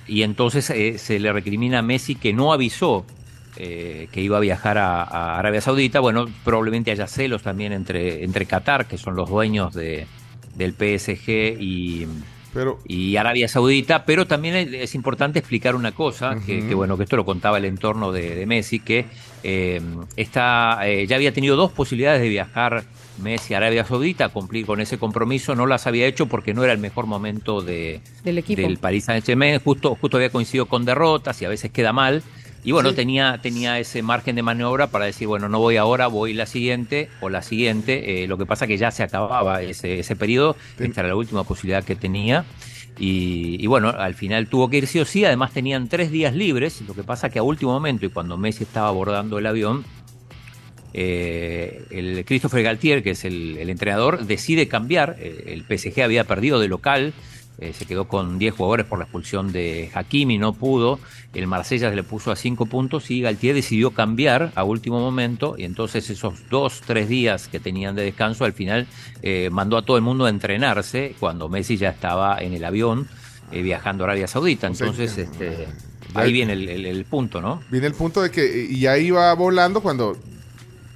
y 0.08 0.22
entonces 0.24 0.70
eh, 0.70 0.98
se 0.98 1.20
le 1.20 1.32
recrimina 1.34 1.80
a 1.80 1.82
Messi 1.82 2.16
que 2.16 2.34
no 2.34 2.54
avisó 2.54 3.06
que 3.54 4.10
iba 4.22 4.38
a 4.38 4.40
viajar 4.40 4.78
a, 4.80 5.04
a 5.04 5.38
Arabia 5.38 5.62
Saudita. 5.62 6.00
Bueno, 6.00 6.26
probablemente 6.44 6.90
haya 6.90 7.06
celos 7.06 7.44
también 7.44 7.74
entre, 7.74 8.24
entre 8.24 8.46
Qatar, 8.48 8.88
que 8.88 8.98
son 8.98 9.16
los 9.16 9.30
dueños 9.30 9.74
de, 9.76 10.08
del 10.56 10.74
PSG 10.74 11.62
y, 11.62 12.08
y 12.86 13.16
Arabia 13.16 13.48
Saudita, 13.48 14.06
pero 14.06 14.28
también 14.28 14.74
es, 14.74 14.96
importante 14.96 15.40
explicar 15.40 15.76
una 15.76 15.94
cosa, 15.94 16.36
que, 16.46 16.68
que, 16.68 16.76
bueno, 16.76 16.98
que 16.98 17.04
esto 17.04 17.16
lo 17.16 17.26
contaba 17.26 17.58
el 17.58 17.66
entorno 17.66 18.12
de, 18.12 18.36
de 18.36 18.46
Messi, 18.46 18.80
que 18.80 19.06
eh, 19.44 19.82
está, 20.16 20.80
eh, 20.88 21.08
ya 21.08 21.16
había 21.16 21.34
tenido 21.34 21.56
dos 21.56 21.72
posibilidades 21.72 22.22
de 22.22 22.30
viajar 22.30 22.84
Messi 23.22 23.54
a 23.54 23.58
Arabia 23.58 23.86
Saudita, 23.86 24.30
cumplir 24.30 24.66
con 24.66 24.82
ese 24.82 24.98
compromiso, 24.98 25.56
no 25.56 25.66
las 25.66 25.88
había 25.88 26.08
hecho 26.08 26.26
porque 26.26 26.54
no 26.54 26.64
era 26.64 26.74
el 26.74 26.80
mejor 26.80 27.06
momento 27.06 27.62
de, 27.62 28.02
Del 28.24 28.38
equipo. 28.38 28.62
del 28.62 28.78
Paris 28.78 29.06
Saint-Germain, 29.06 29.60
justo, 29.60 29.96
justo 29.96 30.18
había 30.18 30.30
coincidido 30.30 30.66
con 30.66 30.86
derrotas 30.86 31.42
y 31.42 31.46
a 31.46 31.50
veces 31.50 31.72
queda 31.72 31.94
mal. 31.94 32.24
Y 32.64 32.72
bueno, 32.74 32.90
Sí. 32.90 32.96
tenía, 32.96 33.40
tenía 33.42 33.80
ese 33.80 34.04
margen 34.04 34.36
de 34.36 34.44
maniobra 34.44 34.88
para 34.88 35.06
decir, 35.06 35.28
bueno, 35.28 35.50
no 35.50 35.58
voy 35.60 35.78
ahora, 35.78 36.08
voy 36.08 36.34
la 36.34 36.46
siguiente 36.46 37.10
o 37.20 37.30
la 37.30 37.42
siguiente. 37.42 38.24
Eh, 38.24 38.28
lo 38.28 38.38
que 38.38 38.46
pasa 38.46 38.68
que 38.68 38.78
ya 38.78 38.92
se 38.92 39.02
acababa 39.04 39.62
ese, 39.64 40.00
ese 40.00 40.16
periodo, 40.16 40.56
esta 40.78 41.02
era 41.02 41.10
la 41.10 41.16
última 41.16 41.44
posibilidad 41.44 41.84
que 41.84 41.96
tenía. 41.96 42.46
Y, 43.00 43.58
y 43.60 43.66
bueno, 43.68 43.90
al 43.90 44.14
final 44.14 44.48
tuvo 44.48 44.70
que 44.70 44.78
ir 44.78 44.86
sí 44.86 45.00
o 45.00 45.06
sí, 45.06 45.26
además 45.26 45.54
tenían 45.54 45.88
tres 45.90 46.12
días 46.12 46.36
libres, 46.36 46.82
lo 46.82 46.94
que 46.94 47.04
pasa 47.04 47.30
que 47.30 47.40
a 47.40 47.44
último 47.44 47.72
momento 47.72 48.06
y 48.06 48.10
cuando 48.10 48.38
Messi 48.38 48.64
estaba 48.64 48.90
abordando 48.90 49.40
el 49.40 49.46
avión, 49.48 49.84
eh, 50.94 51.84
el 51.90 52.26
Christopher 52.26 52.64
Galtier, 52.64 53.02
que 53.02 53.12
es 53.12 53.24
el, 53.26 53.58
el 53.58 53.70
entrenador, 53.70 54.26
decide 54.26 54.68
cambiar. 54.68 55.16
El 55.20 55.64
PSG 55.64 56.02
había 56.04 56.26
perdido 56.26 56.60
de 56.60 56.68
local, 56.68 57.14
eh, 57.62 57.72
se 57.74 57.86
quedó 57.86 58.08
con 58.10 58.38
10 58.40 58.54
jugadores 58.56 58.86
por 58.86 58.98
la 59.00 59.06
expulsión 59.06 59.52
de 59.54 59.90
Hakimi, 59.94 60.38
no 60.38 60.54
pudo. 60.54 61.00
El 61.34 61.48
Marsella 61.48 61.90
se 61.92 61.96
le 61.96 62.04
puso 62.04 62.32
a 62.32 62.36
5 62.36 62.66
puntos 62.66 63.10
y 63.12 63.22
Galtier 63.22 63.56
decidió 63.56 63.92
cambiar 63.92 64.52
a 64.56 64.64
último 64.66 65.00
momento. 65.00 65.56
Y 65.58 65.64
entonces, 65.64 66.10
esos 66.10 66.34
dos, 66.50 66.82
tres 66.86 67.08
días 67.08 67.48
que 67.48 67.60
tenían 67.60 67.96
de 67.96 68.04
descanso, 68.04 68.44
al 68.46 68.54
final 68.54 68.88
eh, 69.22 69.50
mandó 69.52 69.78
a 69.78 69.84
todo 69.84 69.96
el 69.96 70.04
mundo 70.04 70.26
a 70.26 70.30
entrenarse 70.30 71.16
cuando 71.20 71.48
Messi 71.48 71.78
ya 71.78 71.90
estaba 71.90 72.38
en 72.42 72.54
el 72.54 72.66
avión 72.66 73.08
eh, 73.52 73.62
viajando 73.62 74.04
a 74.04 74.08
Arabia 74.08 74.28
Saudita. 74.28 74.68
Entonces, 74.68 75.18
este, 75.18 75.68
ahí 76.16 76.34
viene 76.34 76.54
el, 76.54 76.68
el- 76.68 76.86
el 76.86 77.06
punto, 77.06 77.40
¿no? 77.42 77.62
Viene 77.70 77.88
el 77.88 77.94
punto 77.94 78.22
de 78.22 78.32
que 78.32 78.68
y 78.70 78.80
ya 78.80 78.98
iba 78.98 79.34
volando 79.36 79.82
cuando, 79.82 80.18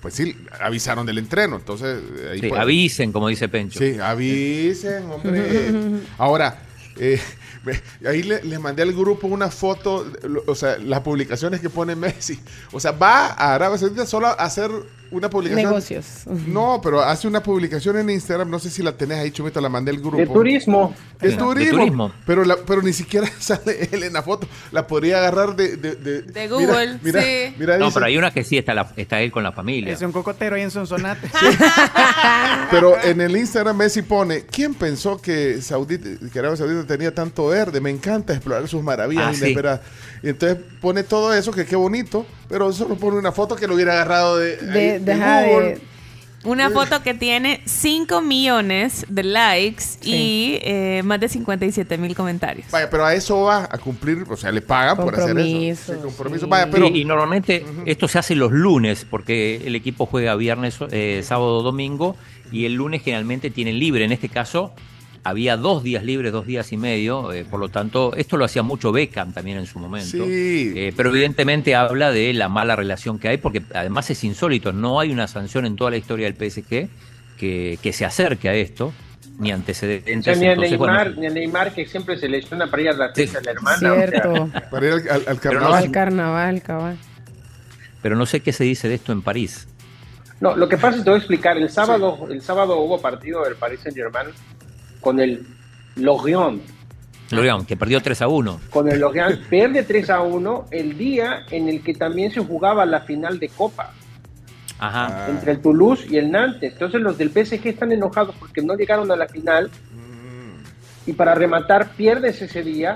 pues 0.05 0.13
sí, 0.13 0.37
avisaron 0.61 1.03
del 1.03 1.17
entreno. 1.17 1.55
Entonces, 1.55 1.99
ahí 2.31 2.39
Sí, 2.41 2.47
puede- 2.49 2.61
avisen, 2.61 3.11
como 3.11 3.27
dice 3.27 3.49
Pencho. 3.49 3.79
Sí, 3.79 3.97
avisen, 3.99 5.03
hombre. 5.09 5.79
Ahora, 6.19 6.61
eh, 6.99 7.19
me- 7.63 7.81
ahí 8.07 8.21
le, 8.21 8.43
le 8.43 8.59
mandé 8.59 8.83
al 8.83 8.93
grupo 8.93 9.25
una 9.25 9.49
foto, 9.49 10.05
lo- 10.21 10.43
o 10.45 10.53
sea, 10.53 10.77
las 10.77 10.99
publicaciones 10.99 11.59
que 11.59 11.71
pone 11.71 11.95
Messi. 11.95 12.39
O 12.71 12.79
sea, 12.79 12.91
va 12.91 13.29
a 13.29 13.55
Arabia 13.55 13.79
Saudita 13.79 14.05
solo 14.05 14.27
a 14.27 14.33
hacer 14.33 14.69
una 15.11 15.29
publicación. 15.29 15.65
Negocios. 15.69 16.05
No, 16.47 16.79
pero 16.83 17.01
hace 17.01 17.27
una 17.27 17.41
publicación 17.43 17.97
en 17.97 18.09
Instagram, 18.09 18.49
no 18.49 18.59
sé 18.59 18.69
si 18.69 18.81
la 18.83 18.91
tenés 18.97 19.19
ahí, 19.19 19.31
Chumito, 19.31 19.61
la 19.61 19.69
mandé 19.69 19.91
al 19.91 19.97
grupo. 19.99 20.17
De 20.17 20.27
turismo. 20.27 20.93
De 21.21 21.29
De 21.29 21.35
turismo. 21.37 21.77
turismo. 21.79 22.11
Pero, 22.25 22.43
la- 22.43 22.57
pero 22.65 22.81
ni 22.81 22.91
siquiera 22.93 23.27
sale 23.39 23.89
él 23.91 24.03
en 24.03 24.13
la 24.13 24.21
foto. 24.23 24.47
La 24.71 24.85
podría 24.87 25.17
agarrar 25.19 25.55
de... 25.55 25.77
De, 25.77 25.95
de- 25.95 26.21
De 26.23 26.47
mira, 26.47 26.47
Google, 26.47 26.99
mira, 27.01 27.21
sí. 27.21 27.55
mira, 27.57 27.77
no, 27.77 27.85
dice- 27.85 27.93
pero 27.95 28.05
hay 28.07 28.17
una 28.17 28.31
que 28.31 28.43
sí 28.43 28.57
está, 28.57 28.73
la- 28.73 28.91
está 28.97 29.21
él 29.21 29.31
con 29.31 29.43
la 29.43 29.51
familia. 29.51 29.93
Es 29.93 30.01
un 30.01 30.11
cocotero 30.11 30.55
ahí 30.55 30.61
en 30.63 30.71
Sonsonate. 30.71 31.29
Pero 32.71 32.99
en 33.03 33.21
el 33.21 33.35
Instagram 33.37 33.77
Messi 33.77 34.01
pone, 34.01 34.41
¿quién 34.45 34.73
pensó 34.73 35.21
que, 35.21 35.61
Saudita, 35.61 36.09
que 36.31 36.39
Arabia 36.39 36.57
Saudita 36.57 36.85
tenía 36.87 37.13
tanto 37.13 37.47
verde? 37.47 37.79
Me 37.79 37.89
encanta 37.89 38.33
explorar 38.33 38.67
sus 38.67 38.81
maravillas 38.83 39.25
Ah, 39.27 39.33
sí. 39.33 39.39
inesperadas. 39.41 39.81
Entonces 40.23 40.57
pone 40.81 41.03
todo 41.03 41.33
eso, 41.33 41.51
que 41.51 41.65
qué 41.65 41.75
bonito, 41.75 42.25
pero 42.49 42.71
solo 42.73 42.95
pone 42.95 43.17
una 43.17 43.31
foto 43.31 43.55
que 43.55 43.67
lo 43.67 43.75
hubiera 43.75 43.93
agarrado 43.93 44.37
de, 44.37 44.57
De- 44.57 44.91
ahí, 44.93 44.94
de 44.99 45.13
deja 45.13 45.41
de-. 45.41 45.81
Una 46.45 46.69
foto 46.69 47.01
que 47.01 47.15
tiene 47.15 47.61
5 47.65 48.21
millones 48.21 49.05
de 49.09 49.23
likes 49.23 49.83
y 50.03 50.59
eh, 50.61 51.01
más 51.03 51.19
de 51.19 51.27
57 51.27 51.97
mil 51.97 52.15
comentarios. 52.15 52.67
Vaya, 52.69 52.87
pero 52.87 53.03
a 53.03 53.15
eso 53.15 53.41
va 53.41 53.67
a 53.69 53.77
cumplir, 53.79 54.25
o 54.29 54.37
sea, 54.37 54.51
le 54.51 54.61
pagan 54.61 54.95
por 54.95 55.15
hacer 55.15 55.37
eso. 55.39 55.93
Sí, 55.93 55.99
compromiso. 55.99 56.47
Vaya, 56.47 56.69
pero 56.69 56.87
Sí, 56.87 57.01
y 57.01 57.05
normalmente 57.05 57.65
esto 57.85 58.07
se 58.07 58.19
hace 58.19 58.35
los 58.35 58.51
lunes, 58.51 59.07
porque 59.09 59.63
el 59.65 59.75
equipo 59.75 60.05
juega 60.05 60.35
viernes, 60.35 60.77
eh, 60.91 61.21
sábado, 61.23 61.63
domingo, 61.63 62.15
y 62.51 62.65
el 62.65 62.75
lunes 62.75 63.01
generalmente 63.01 63.49
tienen 63.49 63.79
libre. 63.79 64.05
En 64.05 64.11
este 64.11 64.29
caso, 64.29 64.71
había 65.25 65.57
dos 65.57 65.81
días 65.83 66.03
libres, 66.03 66.31
dos 66.31 66.45
días 66.45 66.71
y 66.71 66.77
medio, 66.77 67.33
eh, 67.33 67.43
por 67.43 67.59
lo 67.59 67.67
tanto, 67.69 68.13
esto 68.15 68.37
lo 68.37 68.45
hacía 68.45 68.61
mucho 68.63 68.91
Beckham 68.91 69.33
también 69.33 69.57
en 69.57 69.65
su 69.65 69.79
momento. 69.79 70.23
Sí. 70.23 70.71
Eh, 70.75 70.93
pero 70.95 71.09
evidentemente 71.09 71.73
habla 71.75 72.11
de 72.11 72.31
la 72.33 72.47
mala 72.47 72.75
relación 72.75 73.17
que 73.19 73.27
hay, 73.29 73.37
porque 73.37 73.63
además 73.73 74.09
es 74.11 74.23
insólito, 74.23 74.71
no 74.71 74.99
hay 74.99 75.11
una 75.11 75.27
sanción 75.27 75.65
en 75.65 75.75
toda 75.75 75.89
la 75.91 75.97
historia 75.97 76.31
del 76.31 76.35
PSG 76.35 76.87
que, 77.37 77.79
que 77.81 77.91
se 77.91 78.05
acerque 78.05 78.49
a 78.49 78.53
esto, 78.53 78.93
ni 79.39 79.51
O 79.51 79.55
antecedentes. 79.55 80.23
sea, 80.23 80.35
ni 80.35 80.45
a 80.47 80.51
entonces, 80.53 80.77
bueno, 80.77 80.93
Neymar, 80.93 81.17
ni 81.17 81.25
a 81.25 81.29
Neymar 81.31 81.73
que 81.73 81.85
siempre 81.87 82.17
se 82.17 82.29
lesiona 82.29 82.67
para 82.69 82.81
ir 82.83 82.89
a 82.89 82.93
la 82.93 83.11
fiesta 83.13 83.39
de 83.39 83.45
la 83.45 83.51
hermana. 83.51 83.77
o 83.77 83.95
sea. 83.95 84.07
Cierto. 84.07 84.49
para 84.71 84.85
ir 84.85 84.93
al, 84.93 85.09
al- 85.09 85.23
al 85.27 85.37
Pero 85.37 85.53
no 85.55 85.59
carnaval. 85.59 85.73
Al 85.83 85.91
carnaval, 85.91 86.61
cabal. 86.61 86.97
pero 88.01 88.15
no 88.15 88.25
sé 88.27 88.41
qué 88.41 88.53
se 88.53 88.63
dice 88.63 88.87
de 88.87 88.95
esto 88.95 89.11
en 89.11 89.21
París. 89.23 89.67
No, 90.39 90.55
lo 90.55 90.67
que 90.69 90.75
pasa 90.77 90.89
es 90.91 90.95
que 90.97 91.03
te 91.05 91.09
voy 91.09 91.15
a 91.15 91.19
explicar. 91.19 91.57
El 91.57 91.69
sábado, 91.69 92.27
el 92.29 92.41
sábado 92.41 92.77
hubo 92.79 93.01
partido 93.01 93.43
del 93.43 93.55
Paris 93.55 93.79
Saint 93.81 93.97
Germain 93.97 94.27
con 95.05 95.19
el 95.19 95.45
Lorient. 95.97 96.63
Lorient, 97.29 97.67
que 97.67 97.77
perdió 97.77 98.01
3 98.01 98.23
a 98.23 98.27
1. 98.27 98.59
Con 98.71 98.91
el 98.91 98.99
Lorient 98.99 99.39
pierde 99.51 99.83
3 99.83 100.09
a 100.09 100.21
1 100.21 100.65
el 100.71 100.97
día 100.97 101.45
en 101.51 101.69
el 101.69 101.83
que 101.83 101.93
también 101.93 102.31
se 102.31 102.39
jugaba 102.39 102.87
la 102.87 103.01
final 103.01 103.37
de 103.37 103.49
Copa 103.49 103.93
Ajá. 104.79 105.27
entre 105.29 105.51
el 105.51 105.61
Toulouse 105.61 106.07
y 106.09 106.17
el 106.17 106.31
Nantes. 106.31 106.73
Entonces 106.73 107.01
los 107.01 107.19
del 107.19 107.29
PSG 107.29 107.67
están 107.67 107.91
enojados 107.91 108.33
porque 108.39 108.63
no 108.63 108.73
llegaron 108.73 109.11
a 109.11 109.15
la 109.15 109.27
final 109.27 109.69
y 111.05 111.13
para 111.13 111.35
rematar 111.35 111.91
pierdes 111.91 112.41
ese 112.41 112.63
día. 112.63 112.95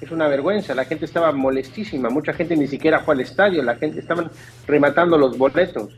Es 0.00 0.10
una 0.10 0.26
vergüenza, 0.26 0.74
la 0.74 0.86
gente 0.86 1.04
estaba 1.04 1.30
molestísima, 1.30 2.10
mucha 2.10 2.32
gente 2.32 2.56
ni 2.56 2.66
siquiera 2.66 2.98
fue 2.98 3.14
al 3.14 3.20
estadio, 3.20 3.62
la 3.62 3.76
gente 3.76 4.00
estaban 4.00 4.28
rematando 4.66 5.16
los 5.16 5.38
boletos. 5.38 5.90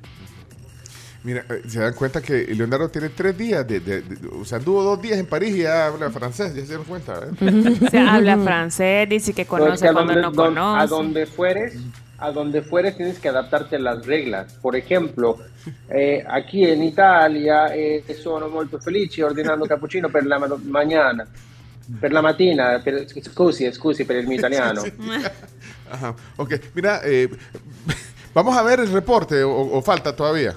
Mira, 1.24 1.42
eh, 1.48 1.62
se 1.66 1.80
dan 1.80 1.94
cuenta 1.94 2.20
que 2.20 2.46
Leonardo 2.54 2.88
tiene 2.90 3.08
tres 3.08 3.36
días, 3.36 3.66
de, 3.66 3.80
de- 3.80 4.02
de- 4.02 4.28
o 4.28 4.44
sea, 4.44 4.58
anduvo 4.58 4.82
dos 4.82 5.00
días 5.00 5.18
en 5.18 5.24
París 5.26 5.56
y 5.56 5.62
ya 5.62 5.86
habla 5.86 6.10
francés, 6.10 6.54
ya 6.54 6.60
se 6.60 6.66
dieron 6.68 6.84
cuenta. 6.84 7.14
¿eh? 7.40 7.76
Se 7.90 7.98
habla 7.98 8.36
francés, 8.38 9.08
dice 9.08 9.32
que 9.32 9.46
conoce 9.46 9.90
cuando 9.90 10.12
donde, 10.12 10.20
no 10.20 10.30
don- 10.30 10.58
a 10.58 10.62
conoce. 10.86 10.86
donde 10.94 11.26
fueres, 11.26 11.76
a 12.18 12.30
donde 12.30 12.60
fueres 12.60 12.96
tienes 12.98 13.18
que 13.18 13.30
adaptarte 13.30 13.76
a 13.76 13.78
las 13.78 14.04
reglas. 14.04 14.52
Por 14.60 14.76
ejemplo, 14.76 15.38
eh, 15.88 16.22
aquí 16.28 16.62
en 16.64 16.82
Italia 16.84 17.74
eh, 17.74 18.04
sono 18.22 18.48
molto 18.48 18.78
felici 18.78 19.22
ordinando 19.22 19.64
cappuccino 19.66 20.10
per 20.10 20.26
la 20.26 20.38
ma- 20.38 20.58
mañana, 20.66 21.26
per 22.00 22.12
la 22.12 22.20
mattina, 22.20 22.82
per, 22.84 23.06
scusi, 23.22 23.72
scusi 23.72 24.04
per 24.04 24.16
il 24.16 24.26
mio 24.26 24.36
italiano. 24.40 24.82
Ajá. 25.90 26.14
Ok, 26.36 26.60
mira, 26.74 27.00
eh, 27.02 27.30
vamos 28.34 28.54
a 28.54 28.62
ver 28.62 28.80
el 28.80 28.92
reporte 28.92 29.42
o, 29.42 29.50
o 29.72 29.80
falta 29.80 30.14
todavía. 30.14 30.54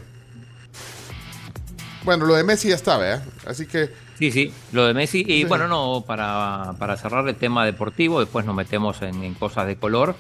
Bueno, 2.08 2.26
lo 2.26 2.36
de 2.36 2.44
Messi 2.46 2.70
ya 2.70 2.76
está, 2.76 2.98
¿verdad? 2.98 3.22
Así 3.46 3.66
que 3.68 3.90
Sí, 4.18 4.32
sí, 4.32 4.50
lo 4.72 4.88
de 4.88 4.94
Messi. 4.94 5.26
Y 5.28 5.42
Sí. 5.42 5.44
bueno, 5.44 5.68
no, 5.68 6.06
para, 6.08 6.74
para 6.80 6.96
cerrar 6.96 7.28
el 7.28 7.36
tema 7.36 7.66
deportivo, 7.66 8.22
después 8.22 8.46
nos 8.46 8.56
metemos 8.56 9.02
en, 9.02 9.26
en 9.26 9.34
cosas 9.34 9.68
de 9.68 9.76
color. 9.76 10.16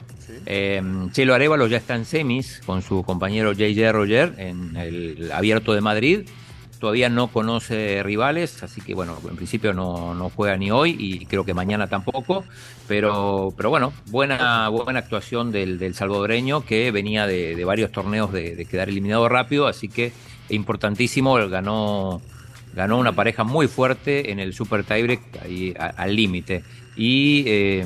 Eh, 0.46 0.82
Chelo 1.14 1.34
Arevalo 1.34 1.66
ya 1.68 1.78
está 1.78 1.96
en 1.96 2.04
semis 2.04 2.62
con 2.66 2.82
su 2.82 3.04
compañero 3.04 3.54
JJ 3.54 3.94
Roger 3.94 4.34
en 4.38 4.76
el 4.76 5.32
Abierto 5.32 5.74
de 5.74 5.80
Madrid. 5.80 6.28
Todavía 6.78 7.08
no 7.10 7.30
conoce 7.30 8.04
rivales, 8.04 8.62
así 8.62 8.82
que 8.82 8.94
bueno, 8.94 9.18
en 9.28 9.38
principio 9.38 9.74
no, 9.74 10.14
no 10.14 10.30
juega 10.30 10.58
ni 10.58 10.70
hoy 10.72 10.96
y 11.00 11.26
creo 11.26 11.46
que 11.46 11.54
mañana 11.54 11.88
tampoco. 11.88 12.44
Pero, 12.88 13.54
pero 13.56 13.70
bueno, 13.70 13.94
buena, 14.12 14.70
buena 14.70 15.00
actuación 15.00 15.52
del, 15.54 15.80
del 15.80 15.96
salvadoreño 15.96 16.66
que 16.66 16.92
venía 16.92 17.26
de, 17.26 17.56
de 17.56 17.66
varios 17.66 17.92
torneos 17.94 18.32
de, 18.32 18.56
de 18.56 18.66
quedar 18.66 18.90
eliminado 18.90 19.28
rápido, 19.28 19.66
así 19.68 19.90
que 19.90 20.12
importantísimo, 20.50 21.36
ganó 21.50 22.22
ganó 22.74 23.00
una 23.00 23.14
pareja 23.14 23.44
muy 23.44 23.68
fuerte 23.68 24.32
en 24.32 24.40
el 24.40 24.54
Super 24.54 24.84
Tiebreak 24.84 25.22
al 25.98 26.16
límite. 26.16 26.64
Y 26.96 27.44
eh, 27.48 27.86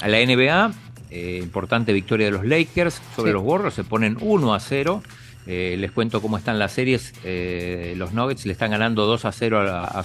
a 0.00 0.08
la 0.08 0.18
NBA, 0.18 0.70
eh, 1.10 1.40
importante 1.42 1.92
victoria 1.94 2.26
de 2.26 2.32
los 2.32 2.44
Lakers 2.44 3.00
sobre 3.16 3.30
Sí. 3.30 3.32
los 3.34 3.42
Warriors, 3.42 3.74
se 3.74 3.84
ponen 3.84 4.18
1 4.20 4.52
a 4.54 4.60
0. 4.60 5.02
Eh, 5.46 5.76
les 5.78 5.92
cuento 5.92 6.20
cómo 6.20 6.36
están 6.36 6.58
las 6.58 6.72
series. 6.72 7.14
Los 7.96 8.12
Nuggets 8.12 8.44
le 8.44 8.52
están 8.52 8.70
ganando 8.72 9.06
2 9.06 9.24
a 9.24 9.32
0 9.32 9.60
a. 9.60 10.02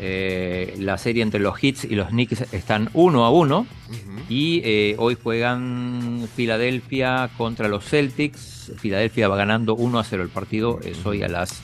Eh, 0.00 0.76
la 0.78 0.96
serie 0.96 1.22
entre 1.22 1.40
los 1.40 1.62
Hits 1.62 1.84
y 1.84 1.96
los 1.96 2.08
Knicks 2.08 2.52
están 2.52 2.88
1 2.94 3.24
a 3.24 3.30
1. 3.30 3.66
Y 4.28 4.60
eh, 4.64 4.94
hoy 4.98 5.16
juegan 5.20 6.28
Filadelfia 6.36 7.30
contra 7.36 7.68
los 7.68 7.84
Celtics. 7.84 8.57
Filadelfia 8.76 9.28
va 9.28 9.36
ganando 9.36 9.74
1 9.74 9.98
a 9.98 10.04
0 10.04 10.22
el 10.22 10.28
partido. 10.28 10.80
Es 10.84 11.04
hoy 11.06 11.22
a 11.22 11.28
las 11.28 11.60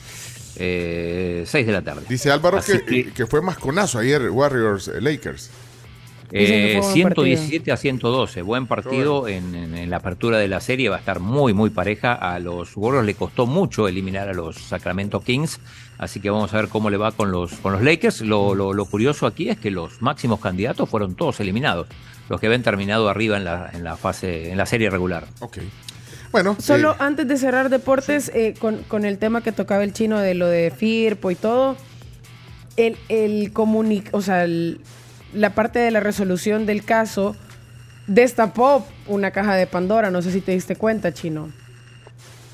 eh, 0.57 1.43
6 1.45 1.65
de 1.67 1.71
la 1.73 1.81
tarde. 1.81 2.03
Dice 2.07 2.31
Álvaro 2.31 2.57
Así 2.57 2.79
que, 2.87 3.11
que 3.11 3.27
fue 3.27 3.41
más 3.41 3.57
conazo 3.57 3.99
ayer 3.99 4.29
Warriors 4.29 4.87
eh, 4.87 5.01
Lakers. 5.01 5.49
Dicen 6.31 6.47
que 6.47 6.71
Eh, 6.71 6.77
fue 6.79 6.81
buen 6.81 6.93
117 6.93 7.71
a 7.71 7.77
112, 7.77 8.41
buen 8.41 8.65
partido 8.65 9.27
en, 9.27 9.53
en- 9.53 9.75
en 9.77 9.89
la 9.91 9.97
apertura 9.97 10.39
de 10.39 10.47
la 10.47 10.59
serie, 10.59 10.89
va 10.89 10.95
a 10.95 10.99
estar 10.99 11.19
muy 11.19 11.53
muy 11.53 11.69
pareja. 11.69 12.13
A 12.13 12.39
los 12.39 12.75
Warriors 12.75 13.05
le 13.05 13.13
costó 13.13 13.45
mucho 13.45 13.87
eliminar 13.87 14.27
a 14.27 14.33
los 14.33 14.55
Sacramento 14.57 15.19
Kings, 15.21 15.59
así 15.99 16.19
que 16.19 16.31
vamos 16.31 16.51
a 16.53 16.57
ver 16.57 16.67
cómo 16.69 16.89
le 16.89 16.97
va 16.97 17.11
con 17.11 17.31
los, 17.31 17.53
con 17.53 17.73
los 17.73 17.81
Lakers. 17.83 18.21
Lo, 18.21 18.55
lo- 18.55 18.73
lo 18.73 18.85
curioso 18.85 19.27
aquí 19.27 19.49
es 19.49 19.57
que 19.59 19.69
los 19.69 20.01
máximos 20.01 20.39
candidatos 20.39 20.89
fueron 20.89 21.13
todos 21.15 21.39
eliminados, 21.41 21.87
los 22.27 22.39
que 22.41 22.47
habían 22.47 22.63
terminado 22.63 23.07
arriba 23.07 23.37
en 23.37 23.43
la, 23.45 23.69
en 23.71 23.83
la 23.83 23.95
fase, 23.95 24.49
en 24.51 24.57
la 24.57 24.65
serie 24.65 24.89
regular. 24.89 25.27
Ok. 25.41 25.59
Bueno, 26.35 26.57
Solo 26.59 26.91
eh, 26.91 26.95
antes 26.99 27.29
de 27.29 27.37
cerrar 27.37 27.69
deportes, 27.69 28.29
eh, 28.35 28.55
con, 28.59 28.83
con 28.89 29.05
el 29.05 29.17
tema 29.19 29.41
que 29.41 29.53
tocaba 29.53 29.85
el 29.85 29.93
chino 29.93 30.19
de 30.19 30.33
lo 30.33 30.47
de 30.47 30.69
Firpo 30.69 31.31
y 31.31 31.35
todo, 31.35 31.77
el, 32.75 32.97
el 33.07 33.53
o 34.11 34.21
sea, 34.21 34.43
el- 34.43 34.81
la 35.33 35.51
parte 35.55 35.79
de 35.79 35.91
la 35.91 36.01
resolución 36.01 36.65
del 36.65 36.83
caso 36.83 37.37
destapó 38.07 38.85
una 39.07 39.31
caja 39.31 39.55
de 39.55 39.65
Pandora, 39.65 40.11
no 40.11 40.21
sé 40.21 40.33
si 40.33 40.41
te 40.41 40.51
diste 40.51 40.75
cuenta, 40.75 41.13
chino. 41.13 41.53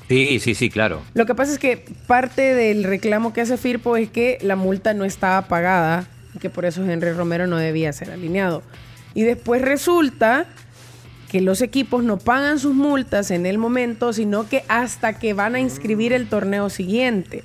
Sí, 0.08 0.38
sí, 0.38 0.54
sí, 0.54 0.70
claro. 0.70 1.02
Lo 1.14 1.26
que 1.26 1.34
pasa 1.34 1.50
es 1.50 1.58
que 1.58 1.84
parte 2.06 2.54
del 2.54 2.84
reclamo 2.84 3.32
que 3.32 3.40
hace 3.40 3.56
Firpo 3.56 3.96
es 3.96 4.08
que 4.10 4.38
la 4.42 4.54
multa 4.54 4.94
no 4.94 5.04
estaba 5.04 5.48
pagada 5.48 6.06
y 6.36 6.38
que 6.38 6.50
por 6.50 6.66
eso 6.66 6.84
Henry 6.88 7.10
Romero 7.14 7.48
no 7.48 7.56
debía 7.56 7.92
ser 7.92 8.12
alineado. 8.12 8.62
Y 9.14 9.22
después 9.22 9.60
resulta 9.60 10.46
que 11.32 11.40
los 11.40 11.62
equipos 11.62 12.04
no 12.04 12.18
pagan 12.18 12.58
sus 12.58 12.74
multas 12.74 13.30
en 13.30 13.46
el 13.46 13.56
momento, 13.56 14.12
sino 14.12 14.46
que 14.50 14.64
hasta 14.68 15.14
que 15.14 15.32
van 15.32 15.54
a 15.54 15.60
inscribir 15.60 16.12
el 16.12 16.28
torneo 16.28 16.68
siguiente. 16.68 17.42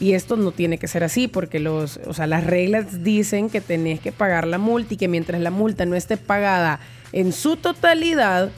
Y 0.00 0.14
esto 0.14 0.38
no 0.38 0.50
tiene 0.50 0.78
que 0.78 0.88
ser 0.88 1.04
así, 1.04 1.28
porque 1.28 1.60
los, 1.60 2.00
o 2.06 2.14
sea, 2.14 2.26
las 2.26 2.44
reglas 2.44 3.04
dicen 3.04 3.50
que 3.50 3.60
tenés 3.60 4.00
que 4.00 4.12
pagar 4.12 4.46
la 4.46 4.56
multa 4.56 4.94
y 4.94 4.96
que 4.96 5.08
mientras 5.08 5.42
la 5.42 5.50
multa 5.50 5.84
no 5.84 5.94
esté 5.94 6.16
pagada 6.16 6.80
en 7.12 7.34
su 7.34 7.58
totalidad, 7.58 8.50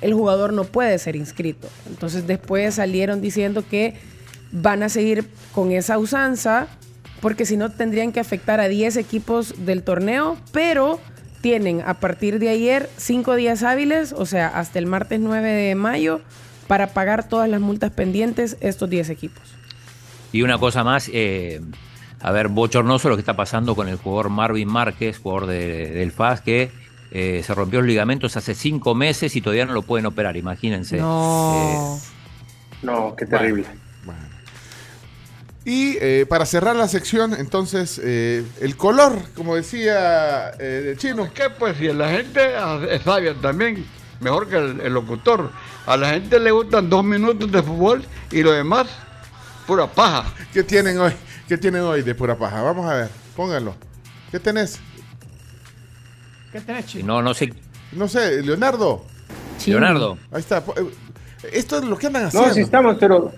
el 0.00 0.14
jugador 0.14 0.54
no 0.54 0.64
puede 0.64 0.98
ser 0.98 1.14
inscrito. 1.14 1.68
Entonces 1.86 2.26
después 2.26 2.76
salieron 2.76 3.20
diciendo 3.20 3.62
que 3.68 3.96
van 4.52 4.82
a 4.82 4.88
seguir 4.88 5.26
con 5.52 5.70
esa 5.70 5.98
usanza, 5.98 6.66
porque 7.20 7.44
si 7.44 7.58
no 7.58 7.70
tendrían 7.70 8.10
que 8.10 8.20
afectar 8.20 8.58
a 8.58 8.68
10 8.68 8.96
equipos 8.96 9.66
del 9.66 9.82
torneo, 9.82 10.38
pero 10.50 10.98
tienen 11.42 11.82
a 11.84 11.94
partir 11.94 12.38
de 12.38 12.48
ayer 12.48 12.88
5 12.96 13.34
días 13.36 13.62
hábiles, 13.62 14.14
o 14.16 14.24
sea, 14.24 14.48
hasta 14.48 14.78
el 14.78 14.86
martes 14.86 15.20
9 15.20 15.46
de 15.50 15.74
mayo, 15.74 16.22
para 16.68 16.86
pagar 16.94 17.28
todas 17.28 17.50
las 17.50 17.60
multas 17.60 17.90
pendientes 17.90 18.56
estos 18.60 18.88
10 18.88 19.10
equipos. 19.10 19.42
Y 20.32 20.40
una 20.40 20.56
cosa 20.56 20.82
más, 20.84 21.10
eh, 21.12 21.60
a 22.20 22.30
ver, 22.32 22.48
bochornoso 22.48 23.10
lo 23.10 23.16
que 23.16 23.20
está 23.20 23.36
pasando 23.36 23.74
con 23.74 23.88
el 23.88 23.96
jugador 23.96 24.30
Marvin 24.30 24.68
Márquez, 24.68 25.18
jugador 25.18 25.46
de- 25.48 25.90
del 25.90 26.12
FAS, 26.12 26.40
que 26.40 26.70
eh, 27.14 27.42
se 27.44 27.54
rompió 27.54 27.80
los 27.80 27.88
ligamentos 27.88 28.38
hace 28.38 28.54
cinco 28.54 28.94
meses 28.94 29.36
y 29.36 29.42
todavía 29.42 29.66
no 29.66 29.74
lo 29.74 29.82
pueden 29.82 30.06
operar, 30.06 30.34
imagínense. 30.38 30.96
No. 30.96 32.00
No, 32.82 33.14
qué 33.16 33.26
terrible. 33.26 33.66
Y 35.64 35.96
eh, 36.00 36.26
para 36.28 36.44
cerrar 36.46 36.74
la 36.76 36.88
sección, 36.88 37.34
entonces, 37.34 38.00
eh, 38.02 38.44
el 38.60 38.76
color, 38.76 39.16
como 39.36 39.54
decía 39.54 40.50
eh, 40.58 40.88
el 40.92 40.98
chino. 40.98 41.28
¿Qué 41.32 41.50
pues 41.50 41.76
si 41.76 41.86
la 41.92 42.10
gente 42.10 42.40
es 42.90 43.02
sabia 43.02 43.34
también, 43.34 43.86
mejor 44.20 44.48
que 44.48 44.56
el, 44.56 44.80
el 44.80 44.92
locutor. 44.92 45.50
A 45.86 45.96
la 45.96 46.10
gente 46.10 46.38
le 46.40 46.50
gustan 46.50 46.88
dos 46.90 47.04
minutos 47.04 47.50
de 47.50 47.62
fútbol 47.62 48.04
y 48.30 48.42
lo 48.42 48.52
demás, 48.52 48.86
pura 49.66 49.86
paja. 49.86 50.32
¿Qué 50.52 50.62
tienen 50.62 50.98
hoy? 50.98 51.12
¿Qué 51.48 51.58
tienen 51.58 51.82
hoy 51.82 52.02
de 52.02 52.14
pura 52.14 52.36
paja? 52.36 52.62
Vamos 52.62 52.88
a 52.90 52.94
ver, 52.94 53.08
pónganlo. 53.36 53.74
¿Qué 54.30 54.38
tenés? 54.40 54.80
¿Qué 56.52 56.60
tenés, 56.60 56.86
chino? 56.86 57.06
No, 57.06 57.22
no 57.22 57.34
sé. 57.34 57.52
No 57.92 58.08
sé, 58.08 58.42
Leonardo. 58.42 59.04
Leonardo. 59.66 60.18
Ahí 60.30 60.40
está. 60.40 60.64
po- 60.64 60.74
eh, 60.76 60.86
Esto 61.52 61.78
es 61.78 61.84
lo 61.84 61.96
que 61.96 62.06
andan 62.08 62.24
haciendo. 62.26 62.48
No, 62.48 62.54
sí 62.54 62.60
estamos, 62.60 62.96
pero 62.98 63.32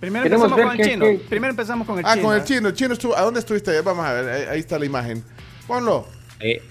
Primero 0.00 0.22
Queremos 0.24 0.46
empezamos 0.50 0.70
con 0.76 0.80
el 0.80 0.88
chino. 0.90 1.06
Primero 1.28 1.50
empezamos 1.50 1.86
con 1.86 1.98
el 1.98 2.04
ah, 2.06 2.14
chino. 2.14 2.26
con 2.26 2.34
el 2.36 2.40
¿eh? 2.42 2.44
chino. 2.44 2.68
El 2.68 2.74
chino 2.74 2.92
estuvo. 2.94 3.16
¿A 3.16 3.22
dónde 3.22 3.40
estuviste 3.40 3.70
ayer? 3.70 3.82
Vamos 3.82 4.06
a 4.06 4.12
ver. 4.12 4.28
Ahí, 4.28 4.46
ahí 4.52 4.60
está 4.60 4.78
la 4.78 4.84
imagen. 4.86 5.24
Ponlo. 5.66 6.06
Eh, 6.40 6.62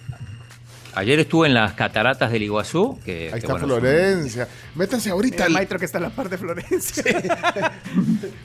ayer 0.96 1.20
estuve 1.20 1.48
en 1.48 1.54
las 1.54 1.74
cataratas 1.74 2.32
del 2.32 2.44
Iguazú. 2.44 2.98
Que, 3.04 3.26
Ahí 3.26 3.32
que, 3.32 3.38
está 3.40 3.52
bueno, 3.54 3.68
son- 3.68 3.80
Florencia. 3.82 4.48
Métanse 4.76 5.10
ahorita. 5.10 5.36
Mira, 5.36 5.46
el 5.46 5.52
al- 5.52 5.54
maestro 5.56 5.80
que 5.80 5.86
está 5.86 5.98
en 5.98 6.04
la 6.06 6.10
parte 6.10 6.32
de 6.32 6.38
Florencia. 6.38 7.04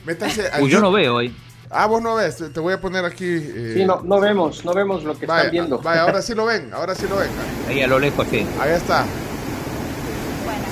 Métanse. 0.05 0.47
al 0.49 0.63
Uy, 0.63 0.69
yo 0.69 0.79
no 0.81 0.91
veo 0.91 1.15
hoy. 1.15 1.33
Ah, 1.69 1.85
vos 1.87 2.01
no 2.03 2.15
ves. 2.15 2.37
Te 2.37 2.49
te 2.49 2.59
voy 2.59 2.73
a 2.73 2.81
poner 2.81 3.03
aquí. 3.05 3.25
eh, 3.25 3.73
sí, 3.77 3.85
no, 3.85 4.01
no 4.03 4.19
vemos, 4.19 4.63
no 4.63 4.73
vemos 4.73 5.03
lo 5.03 5.17
que 5.17 5.25
Vaya, 5.25 5.43
están 5.43 5.51
viendo. 5.51 5.79
vaya, 5.79 6.01
ahora 6.03 6.21
sí 6.21 6.35
lo 6.35 6.45
ven. 6.45 6.71
Ahora 6.73 6.93
sí 6.93 7.05
lo 7.09 7.15
ven. 7.15 7.29
Ahí 7.67 7.81
a 7.81 7.87
lo 7.87 7.97
lejos, 7.99 8.27
sí. 8.29 8.45
Ahí 8.59 8.71
está. 8.73 9.05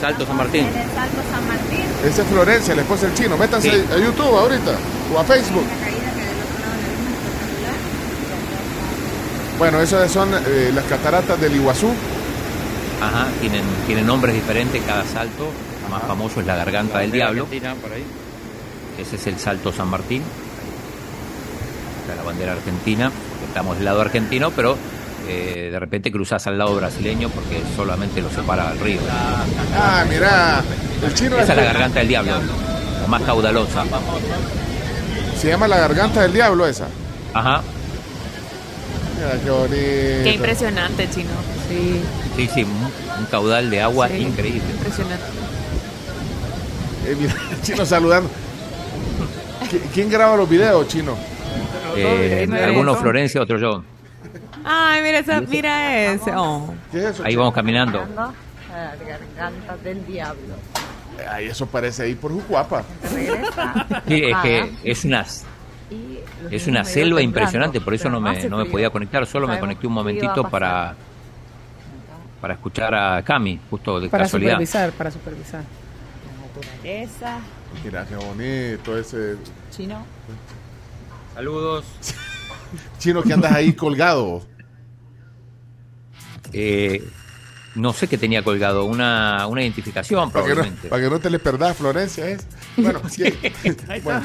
Salto 0.02 0.26
San 0.26 0.36
Martín. 0.38 0.66
En 0.66 0.76
el 0.78 0.90
Salto 0.92 1.22
San 1.32 1.48
Martín. 1.48 1.86
Ese 2.06 2.22
es 2.24 2.28
Florencia, 2.28 2.76
la 2.76 2.82
esposa 2.82 3.06
del 3.06 3.16
chino. 3.16 3.38
Métanse 3.38 3.70
Sí. 3.70 3.86
a 3.94 3.98
YouTube 3.98 4.36
ahorita. 4.38 4.72
O 5.16 5.20
a 5.20 5.24
Facebook. 5.24 5.64
Bueno, 9.60 9.80
esas 9.80 10.12
son 10.12 10.30
eh, 10.34 10.72
las 10.74 10.86
cataratas 10.86 11.40
del 11.40 11.56
Iguazú. 11.56 11.90
Ajá, 13.02 13.28
tienen, 13.40 13.64
tienen 13.86 14.06
nombres 14.08 14.34
diferentes 14.34 14.82
cada 14.84 15.06
salto. 15.06 15.50
El 15.86 15.92
más 15.92 16.04
famoso 16.04 16.40
es 16.42 16.48
la 16.48 16.56
Garganta 16.56 17.00
del 17.00 17.12
Diablo. 17.12 17.46
por 17.46 17.92
ahí. 17.94 18.04
Ese 19.00 19.16
es 19.18 19.28
el 19.28 19.38
Salto 19.38 19.72
San 19.72 19.88
Martín. 19.90 20.24
Está 22.02 22.16
la 22.16 22.24
bandera 22.24 22.54
argentina. 22.54 23.12
Estamos 23.48 23.76
del 23.78 23.86
lado 23.86 24.02
argentino, 24.02 24.52
pero 24.52 24.78
eh, 25.32 25.70
de 25.72 25.80
repente 25.80 26.12
cruzas 26.12 26.46
al 26.48 26.58
lado 26.58 26.76
brasileño 26.76 27.30
porque 27.30 27.62
solamente 27.76 28.22
lo 28.22 28.30
separa 28.30 28.72
el 28.72 28.80
río. 28.80 29.00
Ah, 29.76 30.06
mirá. 30.10 30.62
El 31.06 31.14
chino 31.14 31.38
Esa 31.38 31.54
es 31.54 31.58
la 31.58 31.64
Garganta 31.66 32.00
del 32.00 32.08
Diablo, 32.10 32.32
la 33.02 33.08
más 33.08 33.22
caudalosa. 33.24 33.84
Se 35.38 35.48
llama 35.48 35.68
la 35.68 35.78
garganta 35.80 36.22
del 36.22 36.34
diablo 36.34 36.68
esa. 36.68 36.86
Ajá, 37.34 37.64
Mira 39.18 39.32
qué 39.44 39.50
bonito. 39.50 39.76
Qué 40.24 40.34
impresionante, 40.36 41.10
chino. 41.10 41.30
Sí. 41.70 42.02
sí, 42.36 42.50
sí, 42.54 42.64
un, 42.64 43.20
un 43.20 43.26
caudal 43.30 43.70
de 43.70 43.82
agua 43.82 44.08
Sí. 44.08 44.18
increíble. 44.18 44.62
Impresionante. 44.72 45.26
Eh, 47.08 47.16
mira, 47.20 47.34
chino 47.64 47.86
saludando. 47.86 48.30
¿Qui- 49.72 49.82
¿Quién 49.94 50.10
graba 50.10 50.36
los 50.38 50.48
videos, 50.50 50.88
chino? 50.88 51.16
Eh, 51.96 52.48
algunos. 52.64 53.00
Florencia, 53.00 53.42
otros 53.42 53.60
yo. 53.62 53.84
Ay, 54.64 55.02
mira, 55.02 55.20
esa, 55.20 55.42
mira 55.42 56.14
ese. 56.14 56.32
Oh. 56.36 56.74
¿Qué 56.92 57.00
es 57.00 57.04
eso? 57.06 57.24
Ahí 57.24 57.36
vamos 57.36 57.54
caminando. 57.54 58.00
Las 58.16 59.00
gargantas 59.00 59.84
del 59.84 60.06
diablo. 60.06 60.56
Ay, 61.30 61.48
eso 61.48 61.66
parece 61.66 62.04
ahí 62.04 62.16
por 62.16 62.32
Jucuapa. 62.32 62.84
Sí, 63.04 63.28
es 64.24 64.38
que 64.42 64.72
es 64.84 65.06
una, 65.06 65.26
es 66.50 66.68
una 66.68 66.84
selva 66.86 67.22
impresionante, 67.22 67.82
por 67.82 67.94
eso 67.94 68.10
no 68.10 68.20
me, 68.20 68.44
no 68.50 68.58
me 68.58 68.66
podía 68.66 68.90
conectar, 68.90 69.26
solo 69.28 69.48
me 69.48 69.60
conecté 69.60 69.88
un 69.88 69.94
momentito 69.94 70.50
para, 70.50 70.96
para 72.40 72.54
escuchar 72.56 72.96
a 72.96 73.22
Cami, 73.24 73.60
justo 73.70 74.00
de 74.00 74.10
Para 74.10 74.24
casualidad. 74.24 74.52
supervisar, 74.54 74.92
para 74.94 75.12
supervisar. 75.12 75.64
Esa, 76.84 77.40
Mira 77.84 78.06
qué 78.06 78.16
bonito 78.16 78.98
ese 78.98 79.38
chino. 79.70 80.04
Saludos. 81.34 81.86
chino 83.00 83.22
que 83.24 83.34
andas 83.34 83.52
ahí 83.54 83.74
colgado. 83.74 84.46
Eh, 86.54 87.04
no 87.76 87.94
sé 87.94 88.08
qué 88.08 88.18
tenía 88.18 88.44
colgado, 88.44 88.84
una, 88.86 89.48
una 89.48 89.62
identificación 89.62 90.30
Para 90.32 90.44
que, 90.46 90.50
no, 90.50 90.56
probablemente. 90.56 90.90
para 90.90 91.02
que 91.04 91.10
no 91.10 91.20
te 91.20 91.30
le 91.30 91.40
perdás, 91.40 91.78
Florencia, 91.78 92.28
es. 92.28 92.46
Bueno, 92.76 93.02
¿quién- 93.16 93.36
bueno. 94.04 94.22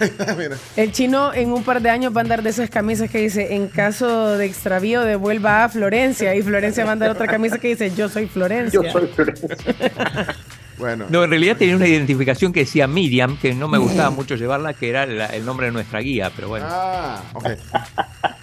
El 0.76 0.92
chino 0.92 1.34
en 1.34 1.52
un 1.52 1.62
par 1.62 1.82
de 1.82 1.90
años 1.90 2.14
va 2.16 2.20
a 2.20 2.22
andar 2.22 2.42
de 2.42 2.48
esas 2.48 2.70
camisas 2.70 3.10
que 3.10 3.18
dice, 3.18 3.54
en 3.54 3.68
caso 3.68 4.38
de 4.38 4.46
extravío 4.46 5.02
devuelva 5.02 5.64
a 5.64 5.68
Florencia. 5.68 6.34
Y 6.34 6.40
Florencia 6.42 6.84
va 6.84 6.90
a 6.90 6.92
andar 6.94 7.10
otra 7.10 7.26
camisa 7.26 7.58
que 7.58 7.68
dice, 7.68 7.94
yo 7.94 8.08
soy 8.08 8.26
Florencia. 8.26 8.80
Yo 8.82 8.90
soy 8.90 9.06
Florencia. 9.08 9.56
Bueno, 10.80 11.06
No, 11.10 11.22
en 11.24 11.30
realidad 11.30 11.56
tenía 11.58 11.76
una 11.76 11.86
identificación 11.86 12.52
que 12.52 12.60
decía 12.60 12.86
Miriam, 12.88 13.36
que 13.36 13.54
no 13.54 13.68
me 13.68 13.78
gustaba 13.78 14.10
mucho 14.10 14.34
llevarla, 14.34 14.72
que 14.74 14.88
era 14.88 15.06
la- 15.06 15.26
el 15.26 15.44
nombre 15.44 15.66
de 15.66 15.72
nuestra 15.72 16.00
guía, 16.00 16.32
pero 16.34 16.48
bueno. 16.48 16.66
ah, 16.68 17.22
ok. 17.34 17.46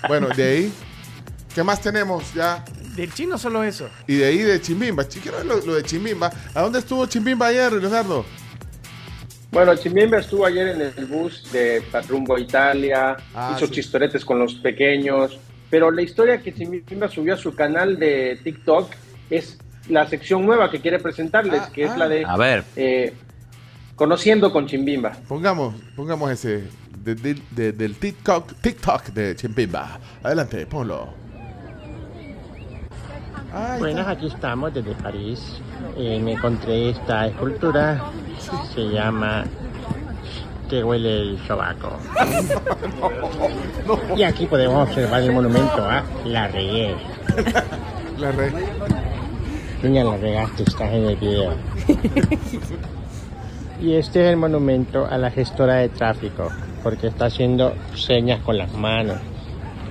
Bueno, 0.08 0.28
de 0.30 0.44
ahí, 0.44 0.72
¿qué 1.54 1.64
más 1.64 1.82
tenemos 1.82 2.34
ya? 2.34 2.64
Del 2.96 3.12
chino 3.14 3.38
solo 3.38 3.64
eso. 3.64 3.90
Y 4.08 4.16
de 4.16 4.26
ahí 4.28 4.38
de 4.38 4.62
Chimbimba. 4.62 5.08
Chi- 5.08 5.20
Quiero 5.20 5.38
ver 5.38 5.46
lo, 5.48 5.58
lo 5.66 5.76
de 5.76 5.84
Chimbimba. 5.84 6.32
¿A 6.54 6.62
dónde 6.62 6.80
estuvo 6.80 7.06
Chimbimba 7.08 7.48
ayer, 7.48 7.74
Leonardo? 7.74 8.24
Bueno, 9.52 9.76
Chimiembe 9.76 10.18
estuvo 10.20 10.46
ayer 10.46 10.68
en 10.68 10.82
el 10.82 11.06
bus 11.06 11.50
de 11.52 11.82
rumbo 12.10 12.36
a 12.36 12.40
Italia, 12.40 13.16
Ah, 13.34 13.54
hizo 13.56 13.66
sí. 13.68 13.74
chistoretes 13.74 14.24
con 14.26 14.38
los 14.40 14.56
pequeños, 14.56 15.40
pero 15.70 15.90
la 15.90 16.02
historia 16.02 16.40
que 16.42 16.54
Chimiembe 16.54 17.08
subió 17.10 17.34
a 17.34 17.38
su 17.38 17.56
canal 17.56 17.98
de 17.98 18.40
TikTok 18.44 18.92
es 19.30 19.58
la 19.90 20.08
sección 20.08 20.46
nueva 20.46 20.70
que 20.70 20.80
quiere 20.82 21.00
presentarles, 21.00 21.62
que 21.68 21.84
es 21.86 21.98
la 21.98 22.08
de 22.08 22.26
A 22.26 22.38
ver. 22.38 22.64
eh, 22.76 23.14
Conociendo 23.96 24.52
con 24.54 24.68
Chimbimba. 24.68 25.14
Pongamos, 25.28 25.74
pongamos 25.96 26.30
ese 26.30 26.66
de- 27.04 27.16
de- 27.16 27.42
de- 27.52 27.72
del 27.72 27.96
TikTok, 27.96 28.54
TikTok 28.62 29.06
de 29.08 29.36
Chimbimba. 29.36 29.98
Adelante, 30.22 30.66
ponlo. 30.68 31.08
Buenas, 33.80 34.08
aquí 34.08 34.28
estamos 34.28 34.72
desde 34.74 34.94
París. 34.96 35.40
Eh, 35.98 36.20
me 36.24 36.34
encontré 36.34 36.90
esta 36.92 37.26
escultura. 37.28 38.04
Se 38.76 38.82
llama 38.90 39.46
Que 40.70 40.84
huele 40.84 41.22
el 41.22 41.40
sobaco. 41.48 41.98
Y 44.18 44.24
aquí 44.24 44.46
podemos 44.46 44.88
observar 44.90 45.22
el 45.24 45.32
monumento 45.32 45.82
a 45.90 46.04
La 46.26 46.48
Regué. 46.50 46.94
La 48.20 48.32
re. 48.32 48.52
Niña, 49.84 50.04
la 50.04 50.18
regaste, 50.18 50.64
estás 50.64 50.92
en 50.92 51.06
el 51.06 51.16
video. 51.18 51.54
Y 53.80 53.94
este 53.94 54.26
es 54.26 54.32
el 54.32 54.38
monumento 54.38 55.06
a 55.06 55.20
la 55.20 55.30
gestora 55.30 55.76
de 55.76 55.90
tráfico, 55.90 56.50
porque 56.82 57.08
está 57.08 57.26
haciendo 57.26 57.76
señas 57.94 58.42
con 58.42 58.58
las 58.58 58.74
manos. 58.74 59.20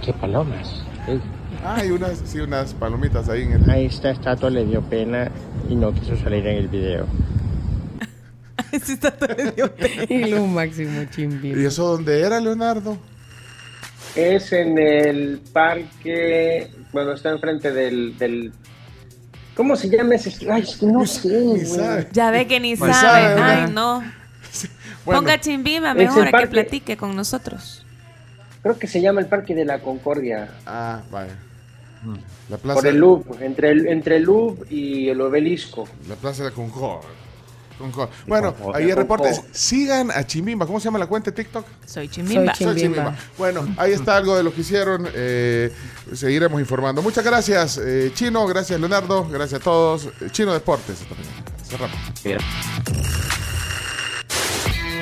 ¡Qué 0.04 0.12
palomas! 0.12 0.82
Ey. 1.06 1.20
Ah, 1.64 1.76
hay 1.76 1.92
unas, 1.92 2.18
sí, 2.18 2.40
unas 2.40 2.74
palomitas 2.74 3.28
ahí 3.28 3.42
en 3.42 3.52
el. 3.52 3.70
A 3.70 3.78
esta 3.78 4.10
estatua 4.10 4.50
le 4.50 4.64
dio 4.64 4.82
pena 4.82 5.30
y 5.68 5.76
no 5.76 5.92
quiso 5.94 6.16
salir 6.16 6.44
en 6.46 6.56
el 6.56 6.68
video. 6.68 7.06
Y 10.08 10.24
lo 10.24 10.44
máximo, 10.46 11.04
Chimbimba. 11.10 11.60
¿Y 11.60 11.64
eso 11.64 11.86
dónde 11.86 12.20
era, 12.20 12.40
Leonardo? 12.40 12.98
Es 14.14 14.52
en 14.52 14.76
el 14.78 15.40
parque, 15.52 16.70
bueno, 16.92 17.12
está 17.12 17.30
enfrente 17.30 17.72
del... 17.72 18.18
del 18.18 18.52
¿Cómo 19.56 19.74
se 19.74 19.88
llama 19.88 20.14
ese? 20.16 20.32
Ay, 20.50 20.62
es 20.62 20.76
que 20.76 20.86
no 20.86 21.06
sé, 21.06 21.40
güey. 21.40 22.06
Ya 22.12 22.30
ve 22.30 22.46
que 22.46 22.60
ni 22.60 22.72
Ni 22.72 22.76
sabe. 22.76 22.92
sabe, 22.92 23.42
Ay, 23.42 23.70
no. 23.72 24.02
Bueno, 25.06 25.20
Ponga 25.20 25.40
Chimbimba 25.40 25.90
es 25.92 25.96
mejor 25.96 26.34
a 26.34 26.40
que 26.40 26.46
platique 26.48 26.96
con 26.96 27.14
nosotros. 27.14 27.84
Creo 28.62 28.76
que 28.76 28.88
se 28.88 29.00
llama 29.00 29.20
el 29.20 29.26
Parque 29.26 29.54
de 29.54 29.64
la 29.64 29.78
Concordia. 29.78 30.48
Ah, 30.66 31.00
vaya. 31.12 31.36
Mm. 32.02 32.16
La 32.48 32.56
plaza. 32.58 32.80
Por 32.80 32.88
el 32.88 32.96
Louvre, 32.96 33.46
entre 33.46 33.70
el, 33.70 33.86
entre 33.86 34.16
el 34.16 34.24
Louvre 34.24 34.66
y 34.68 35.08
el 35.08 35.20
obelisco. 35.20 35.88
La 36.08 36.16
plaza 36.16 36.44
de 36.44 36.50
Bueno, 38.26 38.54
ahí 38.74 38.84
hay 38.84 38.92
reportes. 38.94 39.42
Sigan 39.52 40.10
a 40.10 40.24
Chimbimba. 40.26 40.66
¿Cómo 40.66 40.80
se 40.80 40.84
llama 40.84 40.98
la 40.98 41.06
cuenta 41.06 41.30
de 41.30 41.36
TikTok? 41.36 41.66
Soy 41.86 42.08
Chimbimba. 42.08 42.54
Soy 42.54 42.76
Chimbimba. 42.76 43.14
Bueno, 43.36 43.66
ahí 43.76 43.92
está 43.92 44.16
algo 44.16 44.36
de 44.36 44.42
lo 44.42 44.54
que 44.54 44.60
hicieron. 44.62 45.06
eh, 45.12 45.72
seguiremos 46.14 46.60
informando. 46.60 47.02
Muchas 47.02 47.24
gracias, 47.24 47.78
eh, 47.82 48.10
Chino. 48.14 48.46
Gracias, 48.46 48.78
Leonardo. 48.78 49.28
Gracias 49.28 49.60
a 49.60 49.64
todos. 49.64 50.06
Eh, 50.20 50.28
Chino 50.30 50.52
Deportes. 50.52 50.98
Cerramos. 51.68 51.96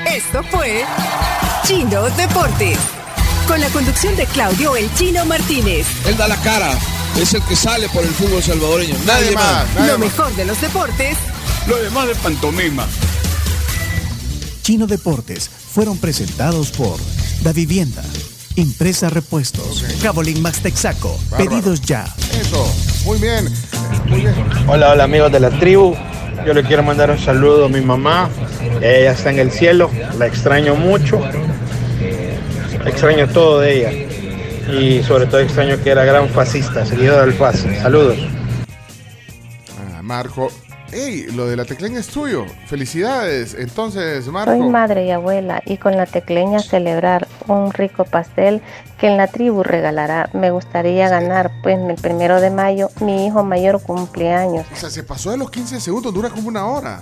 Esto 0.07 0.43
fue 0.45 0.85
Chino 1.65 2.03
Deportes. 2.11 2.79
Con 3.49 3.61
la 3.61 3.69
conducción 3.69 4.17
de 4.17 4.27
Claudio 4.27 4.75
El 4.75 4.93
Chino 4.95 5.25
Martínez. 5.27 5.87
Él 6.07 6.17
da 6.17 6.27
la 6.29 6.37
cara, 6.37 6.73
es 7.21 7.35
el 7.35 7.43
que 7.43 7.55
sale 7.55 7.89
por 7.91 8.03
el 8.03 8.11
fútbol 8.11 8.43
salvadoreño. 8.43 8.97
Nadie, 9.05 9.33
más. 9.33 9.67
Lo 9.87 9.99
mejor 9.99 10.35
de 10.35 10.47
los 10.47 10.59
deportes 10.61 11.19
Lo 11.67 11.77
demás 11.77 12.09
de 12.09 12.15
pantomima. 12.17 12.87
Chino 14.63 14.87
Deportes 14.87 15.49
fueron 15.49 15.99
presentados 15.99 16.71
por 16.71 16.99
Da 17.43 17.53
Vivienda, 17.53 18.03
Impresa 18.57 19.11
Repuestos, 19.11 19.85
Cabolín 20.03 20.41
Max 20.43 20.61
Texaco, 20.61 21.19
Bárbaro. 21.31 21.51
pedidos 21.51 21.81
ya. 21.83 22.05
Eso. 22.41 22.73
Muy 23.05 23.19
bien. 23.19 23.49
Muy 24.07 24.21
bien. 24.21 24.35
Hola, 24.69 24.91
hola 24.93 25.05
amigos 25.05 25.33
de 25.33 25.41
la 25.41 25.51
tribu. 25.59 25.95
Yo 26.47 26.53
le 26.53 26.63
quiero 26.65 26.83
mandar 26.83 27.11
un 27.11 27.19
saludo 27.19 27.67
a 27.67 27.69
mi 27.69 27.81
mamá. 27.81 28.29
Ella 28.83 29.13
está 29.13 29.31
en 29.31 29.39
el 29.39 29.51
cielo. 29.51 29.91
La 30.19 30.27
extraño 30.27 30.75
mucho. 30.75 31.21
Extraño 32.85 33.29
todo 33.29 33.61
de 33.61 33.79
ella. 33.79 33.93
Y 34.79 35.03
sobre 35.03 35.27
todo 35.27 35.41
extraño 35.41 35.83
que 35.83 35.91
era 35.91 36.05
gran 36.05 36.29
fascista, 36.29 36.85
seguidor 36.85 37.25
del 37.25 37.35
FAS. 37.35 37.65
Saludos. 37.81 38.19
Ah, 39.79 40.03
Marco. 40.03 40.51
Ey, 40.95 41.27
lo 41.33 41.49
de 41.49 41.57
la 41.57 41.65
tecleña 41.65 41.99
es 41.99 42.07
tuyo. 42.07 42.47
Felicidades. 42.67 43.55
Entonces, 43.59 44.29
Marco. 44.29 44.57
Soy 44.57 44.69
madre 44.69 45.05
y 45.05 45.11
abuela 45.11 45.61
y 45.67 45.77
con 45.77 45.97
la 45.97 46.07
tecleña 46.07 46.61
celebrar 46.61 47.27
un 47.49 47.73
rico 47.73 48.05
pastel 48.05 48.63
que 49.01 49.09
en 49.09 49.17
la 49.17 49.27
tribu 49.27 49.65
regalará. 49.65 50.31
Me 50.35 50.53
gustaría 50.53 51.09
ganar, 51.09 51.51
pues 51.65 51.81
el 51.81 51.97
primero 51.97 52.41
de 52.41 52.51
mayo 52.51 52.91
mi 53.01 53.27
hijo 53.27 53.43
mayor 53.43 53.83
cumpleaños. 53.83 54.67
O 54.73 54.77
sea, 54.77 54.89
se 54.89 55.03
pasó 55.03 55.33
de 55.33 55.37
los 55.37 55.51
15 55.51 55.81
segundos, 55.81 56.15
dura 56.15 56.31
como 56.31 56.47
una 56.47 56.65
hora. 56.65 57.01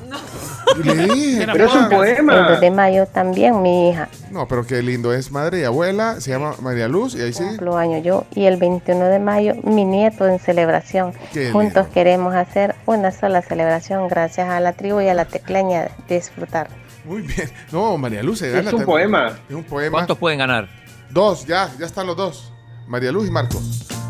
Y 0.78 0.82
Le 0.85 0.94
dije, 0.94 1.47
Pero 1.52 1.66
es 1.66 1.74
un 1.74 1.90
poema. 1.90 2.55
El 2.55 2.60
de 2.60 2.70
mayo 2.70 3.06
también 3.06 3.60
mi 3.60 3.90
hija. 3.90 4.09
No, 4.31 4.48
pero 4.48 4.66
qué 4.66 4.82
lindo. 4.82 5.12
Es 5.12 5.31
madre 5.31 5.60
y 5.60 5.64
abuela. 5.64 6.19
Se 6.19 6.31
llama 6.31 6.55
María 6.62 6.89
Luz. 6.89 7.14
Y 7.14 7.20
ahí 7.20 7.35
sí. 7.35 7.44
Año 7.77 7.98
yo 7.98 8.24
y 8.35 8.44
el 8.44 8.56
21 8.56 9.06
de 9.06 9.19
mayo 9.19 9.55
mi 9.64 9.85
nieto 9.85 10.27
en 10.27 10.39
celebración. 10.39 11.12
Qué 11.32 11.51
Juntos 11.51 11.86
queremos 11.89 12.35
hacer 12.35 12.74
una 12.86 13.10
sola 13.10 13.43
celebración 13.43 13.81
gracias 13.88 14.48
a 14.48 14.60
la 14.60 14.72
tribu 14.72 15.00
y 15.00 15.09
a 15.09 15.14
la 15.14 15.24
tecleña 15.24 15.88
disfrutar. 16.09 16.68
Muy 17.04 17.22
bien. 17.22 17.50
No, 17.72 17.96
María 17.98 18.22
Luz 18.22 18.38
se 18.40 18.50
gana. 18.50 18.70
un 18.74 18.84
poema. 18.84 19.38
Es 19.48 19.54
un 19.54 19.64
poema. 19.64 19.98
¿Cuántos 19.98 20.18
pueden 20.18 20.38
ganar? 20.38 20.68
Dos, 21.10 21.44
ya, 21.46 21.70
ya 21.78 21.86
están 21.86 22.06
los 22.06 22.16
dos. 22.16 22.52
María 22.86 23.10
Luz 23.12 23.26
y 23.28 23.30
Marco. 23.30 23.60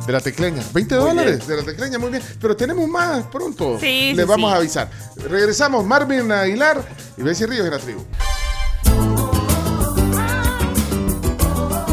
De 0.06 0.12
la 0.12 0.20
tecleña. 0.20 0.62
20 0.74 0.96
Muy 0.96 1.04
dólares 1.10 1.36
bien. 1.38 1.48
de 1.48 1.56
la 1.56 1.62
tecleña, 1.62 1.98
muy 1.98 2.10
bien. 2.10 2.22
Pero 2.40 2.56
tenemos 2.56 2.88
más 2.88 3.24
pronto. 3.26 3.78
Sí, 3.78 4.12
Les 4.14 4.24
sí, 4.24 4.28
vamos 4.30 4.50
sí. 4.50 4.54
a 4.54 4.58
avisar. 4.58 4.90
Regresamos, 5.28 5.84
Marvin 5.86 6.30
Aguilar 6.32 6.82
y 7.16 7.22
Bessie 7.22 7.46
Ríos 7.46 7.64
en 7.66 7.70
la 7.72 7.78
tribu. 7.78 8.04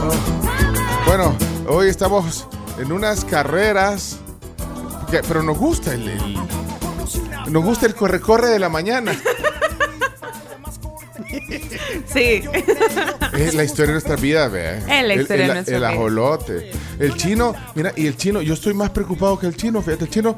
Oh. 0.02 1.06
Bueno, 1.06 1.36
hoy 1.68 1.88
estamos 1.90 2.48
en 2.80 2.92
unas 2.92 3.24
carreras. 3.26 4.18
que- 5.12 5.22
pero 5.28 5.42
nos 5.42 5.58
gusta 5.58 5.94
el, 5.96 6.08
el- 6.08 6.38
nos 7.50 7.64
gusta 7.64 7.86
el 7.86 7.96
corre-corre 7.96 8.48
de 8.50 8.60
la 8.60 8.70
mañana. 8.70 9.14
Sí. 12.14 12.42
Es 13.38 13.54
la 13.54 13.64
historia 13.64 13.88
de 13.88 13.92
nuestra 13.94 14.16
vida, 14.16 14.48
vea. 14.48 14.78
Es 14.78 14.88
la 15.08 15.14
El- 15.14 15.22
historia 15.22 15.44
el, 15.44 15.48
de 15.50 15.54
nuestra 15.56 15.78
el 15.78 15.86
ajolote. 15.86 16.72
El 17.00 17.16
chino, 17.16 17.54
mira, 17.76 17.94
y 17.96 18.08
el 18.08 18.18
chino, 18.18 18.42
yo 18.42 18.54
estoy 18.54 18.74
más 18.74 18.90
preocupado 18.90 19.38
que 19.40 19.48
el 19.48 19.56
chino, 19.56 19.82
fíjate, 19.82 20.06
el 20.06 20.10
chino 20.10 20.36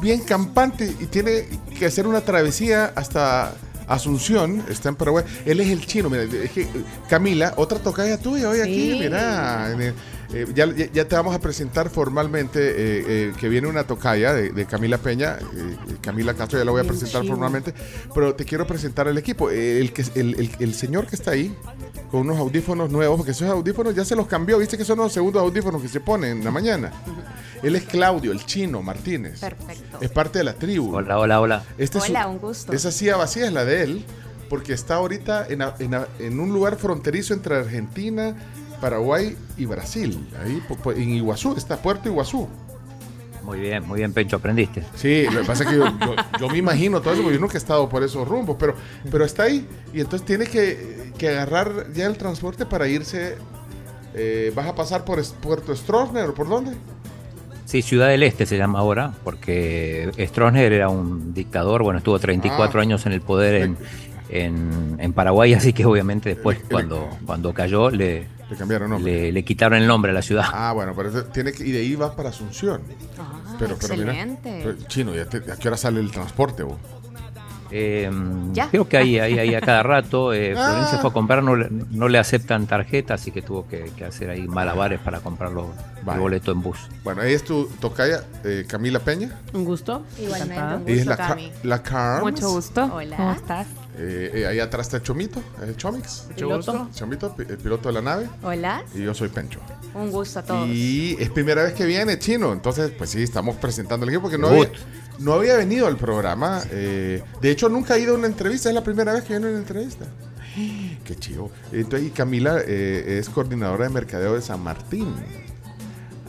bien 0.00 0.20
campante 0.20 0.84
y 1.00 1.06
tiene 1.06 1.46
que 1.78 1.86
hacer 1.86 2.06
una 2.06 2.20
travesía 2.20 2.92
hasta 2.94 3.54
Asunción, 3.86 4.64
está 4.70 4.88
en 4.88 4.96
Paraguay. 4.96 5.24
Él 5.44 5.60
es 5.60 5.68
el 5.68 5.84
chino, 5.86 6.08
mira, 6.08 6.22
es 6.22 6.50
que 6.52 6.62
eh, 6.62 6.68
Camila, 7.08 7.52
otra 7.56 7.78
tocaya 7.78 8.16
tuya 8.18 8.48
hoy 8.48 8.60
aquí, 8.60 8.96
mira. 8.98 9.70
en 9.72 9.80
el- 9.82 9.94
eh, 10.34 10.46
ya, 10.54 10.66
ya- 10.92 11.06
te 11.08 11.14
vamos 11.16 11.34
a 11.34 11.40
presentar 11.40 11.88
formalmente 11.90 12.58
eh, 12.60 13.04
eh, 13.06 13.32
que 13.38 13.48
viene 13.48 13.68
una 13.68 13.84
tocaya 13.84 14.32
de, 14.34 14.50
de 14.50 14.66
Camila 14.66 14.98
Peña. 14.98 15.38
eh, 15.38 15.76
eh, 15.88 15.96
Camila 16.00 16.34
Castro 16.34 16.58
ya 16.58 16.64
la 16.64 16.70
voy 16.72 16.80
a 16.80 16.84
presentar 16.84 17.24
formalmente. 17.26 17.72
Pero 18.14 18.34
te 18.34 18.44
quiero 18.44 18.66
presentar 18.66 19.08
el 19.08 19.16
equipo. 19.18 19.50
Eh, 19.50 19.80
El, 19.80 19.92
que, 19.92 20.02
el, 20.14 20.34
el- 20.34 20.50
el 20.58 20.74
señor 20.74 21.06
que 21.06 21.16
está 21.16 21.30
ahí 21.32 21.54
con 22.10 22.22
unos 22.22 22.38
audífonos 22.38 22.90
nuevos, 22.90 23.16
porque 23.16 23.32
esos 23.32 23.48
audífonos 23.48 23.94
ya 23.94 24.04
se 24.04 24.14
los 24.16 24.26
cambió. 24.26 24.58
Viste 24.58 24.76
que 24.78 24.84
son 24.84 24.98
los 24.98 25.12
segundos 25.12 25.42
audífonos 25.42 25.80
que 25.82 25.88
se 25.88 26.00
ponen 26.00 26.38
en 26.38 26.44
la 26.44 26.50
mañana. 26.50 26.92
Él 27.62 27.76
es 27.76 27.84
Claudio, 27.84 28.30
el 28.32 28.44
chino 28.44 28.82
Martínez. 28.82 29.40
Perfecto. 29.40 29.98
Es 30.00 30.10
parte 30.10 30.38
de 30.38 30.44
la 30.44 30.54
tribu. 30.54 30.94
Hola, 30.96 31.18
hola, 31.18 31.40
hola. 31.40 31.64
Este 31.78 31.98
es 31.98 32.04
Hola, 32.10 32.24
su- 32.24 32.28
un 32.30 32.38
gusto. 32.38 32.72
Esa 32.72 32.92
silla 32.92 33.16
vacía 33.16 33.46
es 33.46 33.52
la 33.52 33.64
de 33.64 33.82
él, 33.82 34.04
porque 34.50 34.74
está 34.74 34.96
ahorita 34.96 35.46
en, 35.48 35.62
a- 35.62 35.74
en 35.78 35.94
a- 35.94 36.06
en 36.18 36.38
un 36.40 36.52
lugar 36.52 36.76
fronterizo 36.76 37.32
entre 37.34 37.56
Argentina, 37.56 38.36
Paraguay 38.80 39.36
y 39.56 39.64
Brasil. 39.66 40.26
Ahí 40.42 40.62
en 40.96 41.10
Iguazú, 41.10 41.54
está 41.56 41.76
Puerto 41.76 42.08
Iguazú. 42.08 42.48
Muy 43.42 43.58
bien, 43.60 43.86
muy 43.86 43.98
bien, 43.98 44.12
Pencho, 44.14 44.36
aprendiste. 44.36 44.82
Sí, 44.94 45.24
lo 45.30 45.40
que 45.42 45.46
pasa 45.46 45.64
es 45.64 45.70
que 45.70 45.76
yo, 45.76 45.84
yo- 45.84 46.16
yo 46.40 46.48
me 46.48 46.56
imagino 46.58 47.00
todo 47.02 47.12
eso, 47.12 47.22
porque 47.22 47.34
yo 47.36 47.40
nunca 47.40 47.54
he 47.54 47.58
estado 47.58 47.88
por 47.90 48.02
esos 48.02 48.26
rumbos, 48.26 48.56
pero, 48.58 48.74
pero 49.10 49.24
está 49.24 49.42
ahí 49.44 49.66
y 49.92 50.00
entonces 50.00 50.24
tiene 50.26 50.46
que, 50.46 51.12
que 51.18 51.28
agarrar 51.28 51.92
ya 51.92 52.06
el 52.06 52.16
transporte 52.16 52.64
para 52.64 52.88
irse. 52.88 53.36
eh, 54.14 54.50
¿Vas 54.54 54.66
a 54.68 54.74
pasar 54.74 55.04
por 55.04 55.22
Puerto 55.40 55.74
Stroessner 55.76 56.30
o 56.30 56.34
por 56.34 56.48
dónde? 56.48 56.72
Sí, 57.66 57.82
Ciudad 57.82 58.08
del 58.08 58.22
Este 58.22 58.46
se 58.46 58.56
llama 58.56 58.78
ahora, 58.78 59.12
porque 59.24 60.10
Stroessner 60.18 60.72
era 60.72 60.88
un 60.88 61.34
dictador, 61.34 61.82
bueno, 61.82 61.98
estuvo 61.98 62.18
34 62.18 62.78
Ah. 62.78 62.82
años 62.82 63.04
en 63.06 63.12
el 63.12 63.20
poder 63.20 63.54
en, 63.62 63.76
en, 64.28 64.96
en 64.98 65.12
Paraguay, 65.12 65.54
así 65.54 65.72
que 65.72 65.84
obviamente 65.86 66.30
después 66.30 66.58
cuando, 66.70 67.08
cuando 67.26 67.52
cayó 67.52 67.90
le, 67.90 68.26
Le 68.50 68.56
cambiaron 68.56 68.90
nombre. 68.90 69.12
le, 69.12 69.32
le 69.32 69.44
quitaron 69.44 69.78
el 69.80 69.86
nombre 69.86 70.10
a 70.12 70.14
la 70.14 70.22
ciudad. 70.22 70.44
Ah, 70.52 70.72
bueno, 70.72 70.92
pero 70.96 71.24
tiene 71.26 71.52
que, 71.52 71.66
y 71.66 71.72
de 71.72 71.80
ahí 71.80 71.94
va 71.94 72.14
para 72.16 72.30
Asunción. 72.30 72.82
Pero, 73.58 73.76
pero 73.80 73.96
mira, 73.96 74.14
pero, 74.42 74.74
chino, 74.88 75.14
¿ya 75.14 75.26
te- 75.26 75.50
¿a 75.52 75.56
qué 75.56 75.68
hora 75.68 75.76
sale 75.76 76.00
el 76.00 76.10
transporte? 76.10 76.62
vos? 76.64 76.76
Eh, 77.70 78.10
Ya. 78.52 78.68
Creo 78.68 78.88
que 78.88 78.96
ahí, 78.96 79.18
ahí, 79.18 79.38
ahí 79.38 79.54
a 79.54 79.60
cada 79.60 79.82
rato. 79.82 80.32
eh, 80.32 80.54
Ah. 80.56 80.64
Florencia 80.70 80.98
fue 80.98 81.10
a 81.10 81.12
comprar, 81.12 81.42
no, 81.42 81.56
le- 81.56 81.68
no 81.70 82.08
le 82.08 82.18
aceptan 82.18 82.66
tarjeta, 82.66 83.14
así 83.14 83.30
que 83.32 83.42
tuvo 83.42 83.66
que, 83.66 83.90
que 83.96 84.04
hacer 84.04 84.30
ahí 84.30 84.46
malabares 84.46 85.00
para 85.00 85.20
comprar 85.20 85.50
los- 85.52 85.66
el 86.12 86.20
boleto 86.20 86.52
en 86.52 86.62
bus. 86.62 86.78
Bueno, 87.02 87.22
ahí 87.22 87.32
es 87.32 87.42
tu 87.44 87.66
tocaya, 87.80 88.22
eh, 88.44 88.64
Camila 88.68 88.98
Peña. 89.00 89.40
Un 89.52 89.64
gusto. 89.64 90.02
Igualmente, 90.20 90.62
un 90.62 90.88
es 90.88 90.96
gusto, 90.98 91.10
la, 91.10 91.16
ca- 91.16 91.28
Cami. 91.28 91.52
la 91.62 91.82
Carms. 91.82 92.22
Mucho 92.22 92.50
gusto. 92.50 92.90
Hola. 92.92 93.16
¿Cómo 93.16 93.32
estás? 93.32 93.66
Eh, 93.96 94.30
eh, 94.34 94.46
ahí 94.46 94.58
atrás 94.58 94.86
está 94.88 94.96
el 94.96 95.02
Chomito, 95.04 95.40
el 95.62 95.76
Chomix. 95.76 96.26
Mucho 96.30 96.48
gusto. 96.56 96.88
Chomito, 96.94 97.34
el 97.38 97.58
piloto 97.58 97.88
de 97.88 97.92
la 97.94 98.02
nave. 98.02 98.28
Hola, 98.42 98.82
Y 98.94 99.02
yo 99.02 99.14
soy 99.14 99.28
Pencho. 99.28 99.60
un 99.94 100.10
gusto 100.10 100.40
a 100.40 100.42
todos. 100.42 100.68
Y 100.68 101.16
es 101.20 101.30
primera 101.30 101.62
vez 101.62 101.74
que 101.74 101.84
viene 101.86 102.18
Chino, 102.18 102.52
entonces 102.52 102.90
pues 102.98 103.10
sí, 103.10 103.22
estamos 103.22 103.56
presentando 103.56 104.04
el 104.04 104.10
equipo 104.10 104.22
porque 104.22 104.38
no 104.38 104.48
había, 104.48 104.62
Debut. 104.64 104.76
no 105.20 105.32
había 105.34 105.56
venido 105.56 105.86
al 105.86 105.96
programa. 105.96 106.60
eh, 106.72 107.22
de 107.40 107.50
hecho, 107.50 107.68
nunca 107.68 107.94
ha 107.94 107.98
ido 107.98 108.14
a 108.14 108.18
una 108.18 108.26
entrevista, 108.26 108.68
es 108.68 108.74
la 108.74 108.82
primera 108.82 109.12
vez 109.12 109.22
que 109.22 109.34
viene 109.34 109.46
a 109.46 109.50
una 109.50 109.58
entrevista. 109.58 110.06
Qué 111.04 111.14
chido. 111.16 111.50
Entonces, 111.72 112.08
y 112.08 112.10
Camila 112.10 112.58
eh, 112.66 113.18
es 113.20 113.28
coordinadora 113.28 113.84
de 113.84 113.90
mercadeo 113.90 114.34
de 114.34 114.42
San 114.42 114.60
Martín. 114.60 115.14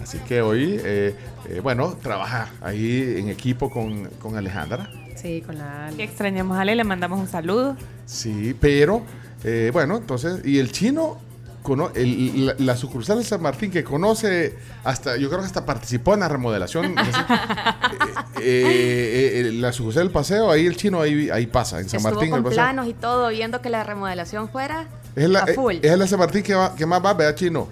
Así 0.01 0.19
que 0.19 0.41
hoy, 0.41 0.79
eh, 0.83 1.15
eh, 1.49 1.59
bueno, 1.61 1.97
trabaja 1.99 2.51
ahí 2.61 3.15
en 3.17 3.29
equipo 3.29 3.71
con, 3.71 4.05
con 4.19 4.35
Alejandra. 4.37 4.87
Sí, 5.15 5.41
con 5.45 5.57
la 5.57 5.89
Que 5.95 6.03
extrañamos 6.03 6.57
a 6.57 6.61
Ale, 6.61 6.75
le 6.75 6.83
mandamos 6.83 7.19
un 7.19 7.27
saludo. 7.27 7.75
Sí, 8.05 8.55
pero 8.59 9.01
eh, 9.43 9.69
bueno, 9.73 9.97
entonces, 9.97 10.41
y 10.45 10.59
el 10.59 10.71
chino, 10.71 11.17
cono- 11.63 11.91
el- 11.95 12.45
la, 12.47 12.55
la 12.59 12.75
sucursal 12.75 13.17
de 13.19 13.23
San 13.23 13.41
Martín 13.41 13.71
que 13.71 13.83
conoce 13.83 14.55
hasta, 14.83 15.17
yo 15.17 15.27
creo 15.29 15.39
que 15.41 15.47
hasta 15.47 15.65
participó 15.65 16.13
en 16.13 16.19
la 16.21 16.27
remodelación. 16.29 16.95
eh, 18.41 18.41
eh, 18.41 19.41
eh, 19.47 19.51
la 19.53 19.71
sucursal 19.71 20.03
del 20.03 20.11
paseo, 20.11 20.51
ahí 20.51 20.65
el 20.65 20.75
chino 20.75 21.01
ahí, 21.01 21.29
ahí 21.29 21.47
pasa, 21.47 21.79
en 21.79 21.89
San 21.89 21.97
Estuvo 21.99 22.13
Martín. 22.15 22.29
con 22.31 22.37
el 22.39 22.43
paseo. 22.43 22.55
planos 22.57 22.87
y 22.87 22.93
todo, 22.93 23.29
viendo 23.29 23.61
que 23.61 23.69
la 23.69 23.83
remodelación 23.83 24.49
fuera 24.49 24.87
Es 25.15 25.29
la, 25.29 25.39
a 25.39 25.47
full. 25.47 25.75
es 25.81 25.97
la 25.97 26.07
San 26.07 26.19
Martín 26.19 26.43
que, 26.43 26.53
va- 26.53 26.75
que 26.75 26.85
más 26.85 27.03
va, 27.03 27.13
vea 27.13 27.33
chino. 27.35 27.67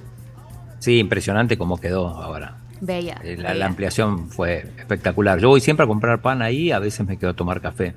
Sí, 0.80 0.98
impresionante 0.99 1.57
cómo 1.57 1.80
quedó 1.80 2.07
ahora. 2.07 2.57
Bella. 2.85 3.19
Eh, 3.23 3.35
La, 3.38 3.49
bella. 3.49 3.53
la 3.55 3.65
ampliación 3.68 4.30
fue 4.30 4.69
espectacular. 4.77 5.39
Yo 5.39 5.49
voy 5.49 5.61
siempre 5.61 5.84
a 5.85 5.88
comprar 5.88 6.22
pan 6.22 6.41
ahí, 6.41 6.72
a 6.72 6.80
veces 6.80 7.05
me 7.07 7.18
quedo 7.18 7.31
a 7.31 7.34
tomar 7.34 7.61
café. 7.61 7.93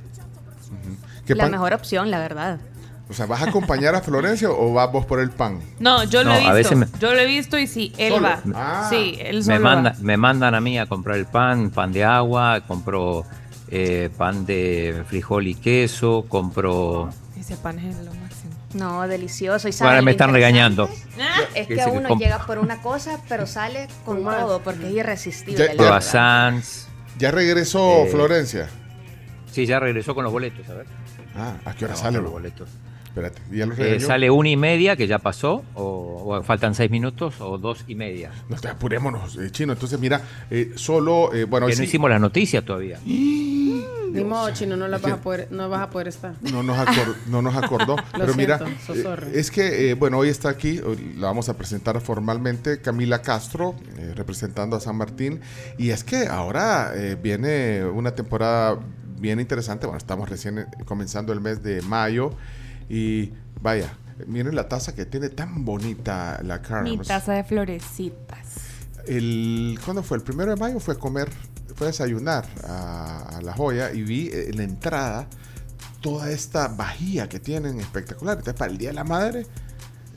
¿Qué 1.26 1.34
la 1.34 1.44
pan- 1.44 1.52
mejor 1.52 1.72
opción, 1.74 2.10
la 2.10 2.18
verdad. 2.18 2.60
O 3.08 3.12
sea, 3.12 3.26
¿vas 3.26 3.40
a 3.42 3.48
acompañar 3.48 3.94
a 3.94 4.00
Florencia 4.00 4.50
o 4.50 4.72
vas 4.72 4.90
vos 4.90 5.06
por 5.06 5.20
el 5.20 5.30
pan? 5.30 5.60
No, 5.78 6.02
yo 6.04 6.24
lo 6.24 6.30
No, 6.30 6.36
he 6.36 6.38
a 6.38 6.40
visto. 6.54 6.54
veces 6.54 6.76
me- 6.78 6.98
Yo 6.98 7.14
lo 7.14 7.20
he 7.20 7.26
visto 7.26 7.56
y 7.58 7.66
sí, 7.68 7.92
él 7.98 8.14
¿Solo? 8.14 8.28
va. 8.28 8.40
Ah. 8.54 8.86
Sí, 8.90 9.16
él 9.20 9.44
Me, 9.46 9.58
manda, 9.60 9.90
va. 9.90 9.96
me 10.00 10.16
mandan 10.16 10.54
a 10.56 10.60
mí 10.60 10.76
a 10.78 10.86
comprar 10.86 11.16
el 11.16 11.26
pan, 11.26 11.70
pan 11.70 11.92
de 11.92 12.04
agua, 12.04 12.62
compro 12.66 13.24
eh, 13.68 14.10
pan 14.16 14.44
de 14.46 15.02
frijol 15.08 15.46
y 15.48 15.54
queso, 15.54 16.24
compro... 16.28 17.10
Ese 17.38 17.56
pan 17.56 17.78
es 17.78 17.96
lo 17.98 18.12
máximo. 18.14 18.35
No, 18.74 19.06
delicioso. 19.08 19.68
Y 19.68 19.70
Ahora 19.70 19.78
sabe, 19.78 19.96
me 20.02 20.04
lo 20.06 20.10
están 20.10 20.32
regañando. 20.32 20.88
Es 21.54 21.66
Que 21.66 21.76
se 21.76 21.88
uno 21.90 22.18
llega 22.18 22.44
por 22.46 22.58
una 22.58 22.82
cosa, 22.82 23.20
pero 23.28 23.46
sale 23.46 23.88
con 24.04 24.22
todo, 24.22 24.60
porque 24.60 24.88
es 24.88 24.94
irresistible. 24.94 25.66
Ya- 25.68 25.74
la 25.74 26.00
ya-. 26.00 26.60
¿Ya 27.18 27.30
regresó 27.30 28.04
Eh, 28.04 28.08
Florencia? 28.10 28.68
Sí, 29.50 29.64
ya 29.64 29.80
regresó 29.80 30.14
con 30.14 30.24
los 30.24 30.32
boletos, 30.32 30.68
a 30.68 30.74
ver. 30.74 30.86
Ah, 31.34 31.54
¿a 31.64 31.72
qué 31.74 31.84
hora 31.86 31.94
No, 31.94 32.00
sale? 32.00 32.18
los 32.20 32.30
boletos. 32.30 32.68
Espérate, 33.06 33.40
¿ya 33.50 33.64
los 33.64 33.78
Eh, 33.78 33.98
sale 34.00 34.30
una 34.30 34.50
y 34.50 34.56
media, 34.58 34.94
que 34.96 35.06
ya 35.06 35.18
pasó, 35.18 35.64
o, 35.74 36.24
o 36.26 36.42
faltan 36.42 36.74
seis 36.74 36.90
minutos, 36.90 37.40
o 37.40 37.56
dos 37.56 37.84
y 37.88 37.94
media. 37.94 38.30
No 38.50 38.56
te 38.58 38.68
apurémonos, 38.68 39.36
eh, 39.38 39.50
chino. 39.50 39.72
Entonces, 39.72 39.98
mira, 39.98 40.20
eh, 40.50 40.72
solo, 40.74 41.32
eh, 41.32 41.44
bueno, 41.44 41.66
que 41.66 41.72
no 41.72 41.78
sí- 41.78 41.84
hicimos 41.84 42.10
la 42.10 42.18
noticia 42.18 42.60
todavía. 42.62 42.98
Ni 44.16 44.24
modo, 44.24 44.50
chino, 44.52 44.76
no, 44.76 44.88
la 44.88 44.98
vas 44.98 45.12
a 45.12 45.16
poder, 45.20 45.48
no 45.50 45.68
vas 45.68 45.82
a 45.82 45.90
poder 45.90 46.08
estar. 46.08 46.34
No 46.52 46.62
nos, 46.62 46.76
acor- 46.76 47.14
no 47.28 47.42
nos 47.42 47.54
acordó. 47.56 47.96
pero 48.16 48.34
mira, 48.34 48.58
siento, 48.84 49.14
eh, 49.14 49.32
es 49.34 49.50
que, 49.50 49.90
eh, 49.90 49.94
bueno, 49.94 50.18
hoy 50.18 50.28
está 50.28 50.48
aquí, 50.48 50.80
hoy 50.80 51.14
la 51.18 51.26
vamos 51.28 51.48
a 51.48 51.56
presentar 51.56 52.00
formalmente, 52.00 52.80
Camila 52.80 53.22
Castro, 53.22 53.74
eh, 53.98 54.12
representando 54.16 54.76
a 54.76 54.80
San 54.80 54.96
Martín. 54.96 55.40
Y 55.78 55.90
es 55.90 56.04
que 56.04 56.26
ahora 56.26 56.92
eh, 56.94 57.16
viene 57.20 57.84
una 57.84 58.14
temporada 58.14 58.78
bien 59.18 59.40
interesante. 59.40 59.86
Bueno, 59.86 59.98
estamos 59.98 60.28
recién 60.28 60.66
comenzando 60.84 61.32
el 61.32 61.40
mes 61.40 61.62
de 61.62 61.82
mayo. 61.82 62.30
Y 62.88 63.32
vaya, 63.60 63.92
miren 64.26 64.54
la 64.54 64.68
taza 64.68 64.94
que 64.94 65.06
tiene 65.06 65.28
tan 65.28 65.64
bonita 65.64 66.40
la 66.44 66.58
Mi 66.58 66.62
Carms. 66.62 67.08
taza 67.08 67.32
de 67.32 67.44
florecitas. 67.44 68.38
El, 69.06 69.78
¿Cuándo 69.84 70.02
fue? 70.02 70.16
El 70.18 70.22
primero 70.24 70.50
de 70.50 70.56
mayo 70.60 70.80
fue 70.80 70.94
a 70.94 70.98
comer, 70.98 71.28
fue 71.74 71.88
a 71.88 71.90
desayunar 71.90 72.46
a, 72.64 73.36
a 73.36 73.42
La 73.42 73.52
Joya 73.52 73.92
y 73.92 74.02
vi 74.02 74.28
eh, 74.28 74.50
en 74.50 74.56
la 74.56 74.62
entrada 74.64 75.26
toda 76.00 76.30
esta 76.30 76.68
vajilla 76.68 77.28
que 77.28 77.40
tienen 77.40 77.80
espectacular. 77.80 78.38
Entonces, 78.38 78.58
para 78.58 78.70
el 78.70 78.78
Día 78.78 78.90
de 78.90 78.94
la 78.94 79.04
Madre, 79.04 79.46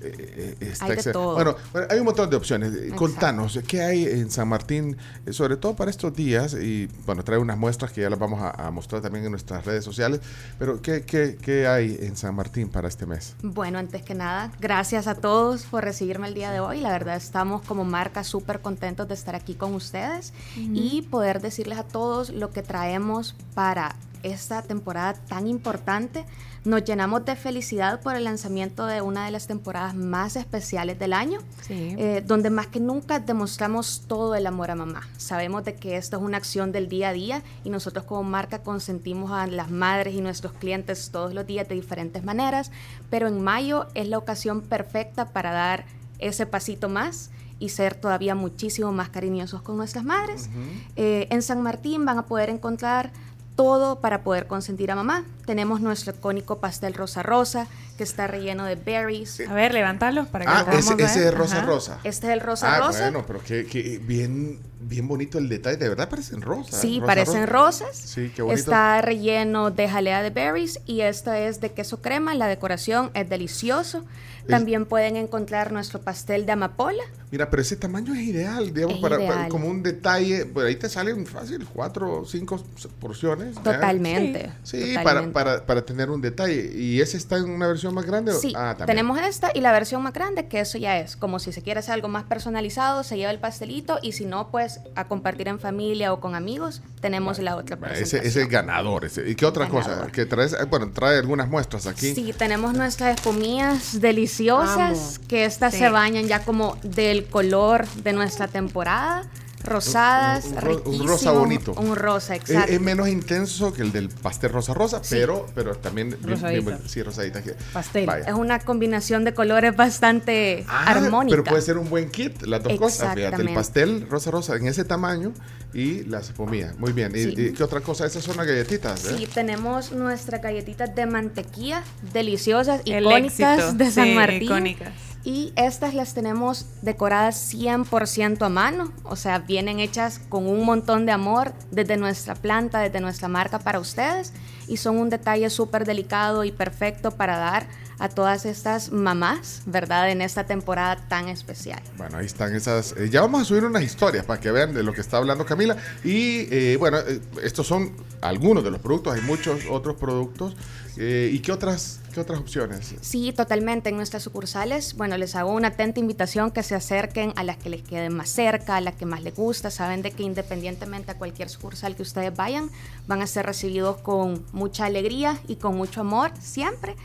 eh, 0.01 0.55
eh, 0.59 0.67
está 0.71 0.85
Hay 0.85 0.95
de 0.95 1.11
todo. 1.11 1.35
Bueno, 1.35 1.55
bueno, 1.71 1.87
hay 1.89 1.99
un 1.99 2.05
montón 2.05 2.29
de 2.29 2.35
opciones. 2.35 2.73
Eh, 2.73 2.77
Exacto. 2.83 2.95
Contanos, 2.97 3.59
¿qué 3.67 3.81
hay 3.81 4.05
en 4.05 4.31
San 4.31 4.47
Martín, 4.47 4.97
eh, 5.25 5.33
sobre 5.33 5.57
todo 5.57 5.75
para 5.75 5.91
estos 5.91 6.13
días? 6.13 6.53
Y 6.53 6.87
bueno, 7.05 7.23
trae 7.23 7.37
unas 7.37 7.57
muestras 7.57 7.91
que 7.91 8.01
ya 8.01 8.09
las 8.09 8.19
vamos 8.19 8.41
a, 8.41 8.51
a 8.51 8.71
mostrar 8.71 9.01
también 9.01 9.25
en 9.25 9.31
nuestras 9.31 9.65
redes 9.65 9.83
sociales. 9.83 10.21
Pero, 10.57 10.81
¿qué, 10.81 11.03
qué, 11.03 11.37
qué 11.41 11.67
hay 11.67 11.97
en 12.01 12.15
San 12.15 12.35
Martín 12.35 12.69
para 12.69 12.87
este 12.87 13.05
mes? 13.05 13.35
Bueno, 13.41 13.79
antes 13.79 14.01
que 14.01 14.15
nada, 14.15 14.51
gracias 14.59 15.07
a 15.07 15.15
todos 15.15 15.63
por 15.63 15.83
recibirme 15.83 16.27
el 16.27 16.33
día 16.33 16.51
de 16.51 16.59
hoy. 16.59 16.79
La 16.79 16.91
verdad, 16.91 17.15
estamos 17.15 17.61
como 17.63 17.85
marca 17.85 18.23
súper 18.23 18.61
contentos 18.61 19.07
de 19.07 19.13
estar 19.13 19.35
aquí 19.35 19.55
con 19.55 19.73
ustedes 19.73 20.33
y 20.55 21.03
poder 21.03 21.41
decirles 21.41 21.77
a 21.77 21.83
todos 21.83 22.29
lo 22.29 22.51
que 22.51 22.63
traemos 22.63 23.35
para 23.53 23.95
esta 24.23 24.61
temporada 24.61 25.13
tan 25.13 25.47
importante. 25.47 26.25
Nos 26.65 26.83
llenamos 26.83 27.23
de 27.25 27.35
felicidad 27.35 28.01
por 28.01 28.15
el 28.15 28.25
lanzamiento 28.25 28.85
de 28.85 29.01
una 29.01 29.25
de 29.25 29.31
las 29.31 29.47
temporadas 29.47 29.95
más 29.95 30.35
especiales 30.35 30.99
del 30.99 31.13
año, 31.13 31.39
Sí. 31.61 31.95
eh, 31.97 32.23
donde 32.25 32.49
más 32.49 32.67
que 32.67 32.79
nunca 32.79 33.19
demostramos 33.19 34.03
todo 34.07 34.35
el 34.35 34.45
amor 34.45 34.69
a 34.71 34.75
mamá. 34.75 35.07
Sabemos 35.17 35.63
de 35.63 35.75
que 35.75 35.95
esto 35.97 36.17
es 36.17 36.23
una 36.23 36.37
acción 36.37 36.71
del 36.71 36.89
día 36.89 37.09
a 37.09 37.13
día 37.13 37.43
y 37.63 37.69
nosotros 37.69 38.03
como 38.05 38.23
marca 38.23 38.59
consentimos 38.61 39.31
a 39.31 39.47
las 39.47 39.71
madres 39.71 40.13
y 40.13 40.21
nuestros 40.21 40.53
clientes 40.53 41.09
todos 41.11 41.33
los 41.33 41.47
días 41.47 41.67
de 41.69 41.75
diferentes 41.75 42.23
maneras, 42.23 42.71
pero 43.09 43.27
en 43.27 43.41
mayo 43.41 43.87
es 43.93 44.07
la 44.09 44.17
ocasión 44.17 44.61
perfecta 44.61 45.29
para 45.29 45.51
dar 45.51 45.85
ese 46.19 46.45
pasito 46.45 46.89
más 46.89 47.29
y 47.59 47.69
ser 47.69 47.95
todavía 47.95 48.35
muchísimo 48.35 48.91
más 48.91 49.09
cariñosos 49.09 49.61
con 49.61 49.77
nuestras 49.77 50.03
madres. 50.03 50.49
Eh, 50.95 51.27
en 51.29 51.41
San 51.41 51.61
Martín 51.61 52.05
van 52.05 52.17
a 52.17 52.25
poder 52.25 52.49
encontrar 52.49 53.11
todo 53.55 53.99
para 53.99 54.23
poder 54.23 54.47
consentir 54.47 54.89
a 54.91 54.95
mamá. 54.95 55.25
Tenemos 55.49 55.81
nuestro 55.81 56.13
icónico 56.13 56.59
pastel 56.59 56.93
rosa 56.93 57.23
rosa 57.23 57.65
que 57.97 58.03
está 58.03 58.27
relleno 58.27 58.65
de 58.65 58.75
berries. 58.75 59.39
A 59.49 59.53
ver, 59.55 59.73
levántalo 59.73 60.27
para 60.27 60.45
que 60.45 60.51
Ah, 60.51 60.59
lo 60.59 60.65
podamos 60.65 60.85
ese, 60.85 60.95
ver. 60.95 61.05
ese 61.07 61.27
es 61.27 61.33
rosa 61.33 61.57
Ajá. 61.57 61.65
rosa. 61.65 61.99
Este 62.03 62.27
es 62.27 62.33
el 62.33 62.39
rosa 62.41 62.75
ah, 62.75 62.79
rosa. 62.81 62.99
bueno, 63.09 63.25
pero 63.25 63.43
que, 63.43 63.65
que 63.65 63.97
bien, 63.97 64.59
bien 64.79 65.07
bonito 65.07 65.39
el 65.39 65.49
detalle. 65.49 65.77
De 65.77 65.89
verdad 65.89 66.07
parecen 66.07 66.43
rosas. 66.43 66.79
Sí, 66.79 66.99
rosa, 66.99 67.07
parecen 67.07 67.47
rosa. 67.47 67.85
rosas. 67.85 67.97
Sí, 67.97 68.31
qué 68.35 68.43
bonito. 68.43 68.59
Está 68.59 69.01
relleno 69.01 69.71
de 69.71 69.89
jalea 69.89 70.21
de 70.21 70.29
berries 70.29 70.81
y 70.85 71.01
esta 71.01 71.39
es 71.39 71.59
de 71.61 71.71
queso 71.71 71.99
crema. 71.99 72.35
La 72.35 72.45
decoración 72.45 73.09
es 73.15 73.27
delicioso. 73.27 74.05
También 74.47 74.87
pueden 74.87 75.15
encontrar 75.15 75.71
nuestro 75.71 76.01
pastel 76.01 76.47
de 76.47 76.53
amapola. 76.53 77.03
Mira, 77.29 77.51
pero 77.51 77.61
ese 77.61 77.75
tamaño 77.75 78.15
es 78.15 78.21
ideal, 78.21 78.73
digamos, 78.73 78.95
Es 78.95 79.01
para, 79.01 79.47
como 79.47 79.67
un 79.67 79.83
detalle. 79.83 80.47
Por 80.47 80.65
ahí 80.65 80.75
te 80.75 80.89
salen 80.89 81.27
fácil, 81.27 81.67
cuatro 81.71 82.21
o 82.21 82.25
cinco 82.25 82.59
porciones. 82.99 83.53
Totalmente. 83.61 84.51
Sí, 84.63 84.95
totalmente. 84.95 85.03
para, 85.03 85.21
para, 85.31 85.38
para 85.65 85.83
tener 85.85 86.09
un 86.09 86.21
detalle. 86.21 86.71
¿Y 86.75 87.01
ese 87.01 87.17
está 87.17 87.37
en 87.37 87.49
una 87.49 87.67
versión 87.67 87.93
más 87.93 88.05
grande? 88.05 88.31
o- 88.31 88.39
Sí, 88.39 88.53
ah, 88.55 88.75
tenemos 88.85 89.19
esta 89.19 89.51
y 89.53 89.61
la 89.61 89.71
versión 89.71 90.01
más 90.03 90.13
grande, 90.13 90.47
que 90.47 90.59
eso 90.59 90.77
ya 90.77 90.97
es 90.99 91.15
como 91.15 91.39
si 91.39 91.51
se 91.51 91.61
quiere 91.61 91.79
hacer 91.79 91.93
algo 91.93 92.07
más 92.07 92.23
personalizado, 92.25 93.03
se 93.03 93.17
lleva 93.17 93.31
el 93.31 93.39
pastelito 93.39 93.99
y 94.01 94.11
si 94.13 94.25
no, 94.25 94.49
pues 94.51 94.79
a 94.95 95.07
compartir 95.07 95.47
en 95.47 95.59
familia 95.59 96.13
o 96.13 96.19
con 96.19 96.35
amigos, 96.35 96.81
tenemos 97.01 97.39
la 97.39 97.55
otra 97.55 97.77
Ah, 97.81 97.85
Ese, 97.87 97.89
presentación. 98.17 98.25
ese 98.27 98.41
es 98.43 98.49
ganador. 98.49 99.05
ese. 99.05 99.29
¿Y 99.29 99.35
qué 99.35 99.45
otra 99.45 99.67
cosa? 99.69 100.07
Que 100.11 100.25
traes, 100.25 100.53
eh, 100.53 100.65
bueno, 100.69 100.91
trae 100.93 101.17
algunas 101.19 101.47
muestras 101.49 101.85
aquí. 101.87 102.13
Sí, 102.13 102.33
tenemos 102.37 102.73
nuestras 102.73 103.15
espumillas 103.15 103.99
deliciosas, 104.01 105.19
que 105.27 105.45
estas 105.45 105.73
Sí. 105.73 105.79
se 105.79 105.89
bañan 105.89 106.25
ya 106.27 106.43
como 106.43 106.77
del 106.83 107.25
color 107.25 107.87
de 108.03 108.13
nuestra 108.13 108.47
temporada. 108.47 109.23
Rosadas, 109.63 110.45
Un- 110.45 110.81
un 111.01 111.07
rosa 111.07 111.31
bonito. 111.31 111.73
Un 111.73 111.95
rosa, 111.95 112.35
Es, 112.35 112.41
exacto. 112.41 112.71
es 112.71 112.81
menos 112.81 113.07
intenso 113.09 113.73
que 113.73 113.81
el 113.81 113.91
del 113.91 114.09
pastel 114.09 114.51
rosa 114.51 114.73
rosa, 114.73 115.03
Sí. 115.03 115.15
pero, 115.15 115.45
pero 115.53 115.75
también 115.75 116.17
bien- 116.23 116.79
sí, 116.87 117.03
rosadita. 117.03 117.41
Pastel. 117.73 118.05
Vaya. 118.05 118.25
Es 118.25 118.33
una 118.33 118.59
combinación 118.59 119.23
de 119.25 119.33
colores 119.33 119.75
bastante 119.75 120.65
Ah, 120.67 120.85
armónica. 120.91 121.35
Pero 121.35 121.43
puede 121.43 121.61
ser 121.61 121.77
un 121.77 121.89
buen 121.89 122.09
kit, 122.09 122.41
las 122.43 122.63
dos 122.63 122.73
cosas. 122.77 123.13
Fíjate, 123.15 123.41
el 123.41 123.53
pastel 123.53 124.07
rosa 124.09 124.31
rosa 124.31 124.55
en 124.55 124.67
ese 124.67 124.83
tamaño 124.85 125.33
y 125.73 126.03
las 126.05 126.29
espumillas. 126.29 126.77
Muy 126.79 126.93
bien. 126.93 127.11
¿Y, 127.15 127.23
Sí. 127.23 127.33
y 127.37 127.53
qué 127.53 127.63
otra 127.63 127.81
cosa? 127.81 128.05
Esas 128.05 128.23
son 128.23 128.37
las 128.37 128.47
galletitas. 128.47 129.05
¿eh? 129.05 129.15
Sí, 129.17 129.27
tenemos 129.27 129.91
nuestras 129.91 130.41
galletitas 130.41 130.95
de 130.95 131.05
mantequilla 131.05 131.83
deliciosas, 132.13 132.81
El 132.85 133.03
icónicas 133.03 133.59
éxito. 133.59 133.73
de 133.73 133.91
San 133.91 134.05
Sí, 134.05 134.13
Martín. 134.15 134.43
icónicas. 134.43 134.93
Y 135.23 135.51
estas 135.57 135.93
las 135.93 136.13
tenemos 136.13 136.65
decoradas 136.81 137.53
100% 137.53 138.45
a 138.45 138.49
mano, 138.49 138.93
o 139.03 139.17
sea, 139.17 139.39
vienen 139.39 139.79
hechas 139.79 140.19
con 140.29 140.47
un 140.47 140.63
montón 140.63 141.05
de 141.05 141.11
amor 141.11 141.53
desde 141.71 141.97
nuestra 141.97 142.35
planta, 142.35 142.79
desde 142.79 143.01
nuestra 143.01 143.27
marca 143.27 143.59
para 143.59 143.79
ustedes. 143.79 144.31
Y 144.67 144.77
son 144.77 144.97
un 144.97 145.09
detalle 145.09 145.49
súper 145.49 145.85
delicado 145.85 146.45
y 146.45 146.51
perfecto 146.51 147.11
para 147.11 147.37
dar 147.37 147.67
a 147.99 148.07
todas 148.09 148.45
estas 148.45 148.91
mamás, 148.91 149.61
¿verdad? 149.65 150.09
En 150.09 150.21
esta 150.21 150.45
temporada 150.45 150.95
tan 151.07 151.27
especial. 151.27 151.81
Bueno, 151.97 152.17
ahí 152.17 152.25
están 152.25 152.55
esas. 152.55 152.95
eh, 152.97 153.09
ya 153.09 153.21
vamos 153.21 153.41
a 153.41 153.45
subir 153.45 153.65
unas 153.65 153.83
historias 153.83 154.25
para 154.25 154.39
que 154.39 154.51
vean 154.51 154.73
de 154.73 154.83
lo 154.83 154.93
que 154.93 155.01
está 155.01 155.17
hablando 155.17 155.45
Camila. 155.45 155.75
Y 156.03 156.47
eh, 156.49 156.77
bueno, 156.79 156.97
eh, 156.99 157.19
estos 157.43 157.67
son 157.67 157.91
algunos 158.21 158.63
de 158.63 158.71
los 158.71 158.79
productos, 158.79 159.13
hay 159.13 159.21
muchos 159.21 159.61
otros 159.69 159.95
productos. 159.97 160.55
¿Y 161.01 161.39
qué 161.39 161.53
otras, 161.53 162.01
qué 162.13 162.19
otras 162.19 162.41
opciones? 162.41 162.93
Sí, 162.99 163.31
totalmente. 163.31 163.87
En 163.87 163.95
nuestras 163.95 164.21
sucursales, 164.21 164.95
bueno, 164.95 165.17
les 165.17 165.33
hago 165.33 165.53
una 165.53 165.69
atenta 165.69 166.01
invitación 166.01 166.51
que 166.51 166.61
se 166.61 166.75
acerquen 166.75 167.31
a 167.37 167.43
las 167.45 167.55
que 167.55 167.69
les 167.69 167.83
queden 167.83 168.17
más 168.17 168.27
cerca, 168.27 168.75
a 168.75 168.81
las 168.81 168.95
que 168.95 169.05
más 169.05 169.23
les 169.23 169.33
gusta. 169.33 169.71
Saben 169.71 170.01
de 170.01 170.11
que 170.11 170.23
independientemente 170.23 171.11
a 171.11 171.17
cualquier 171.17 171.47
sucursal 171.47 171.95
que 171.95 172.01
ustedes 172.01 172.35
vayan, 172.35 172.69
van 173.07 173.21
a 173.21 173.27
ser 173.27 173.45
recibidos 173.45 174.01
con 174.01 174.43
mucha 174.51 174.87
alegría 174.87 175.39
y 175.47 175.55
con 175.55 175.77
mucho 175.77 176.01
amor 176.01 176.31
siempre. 176.41 176.97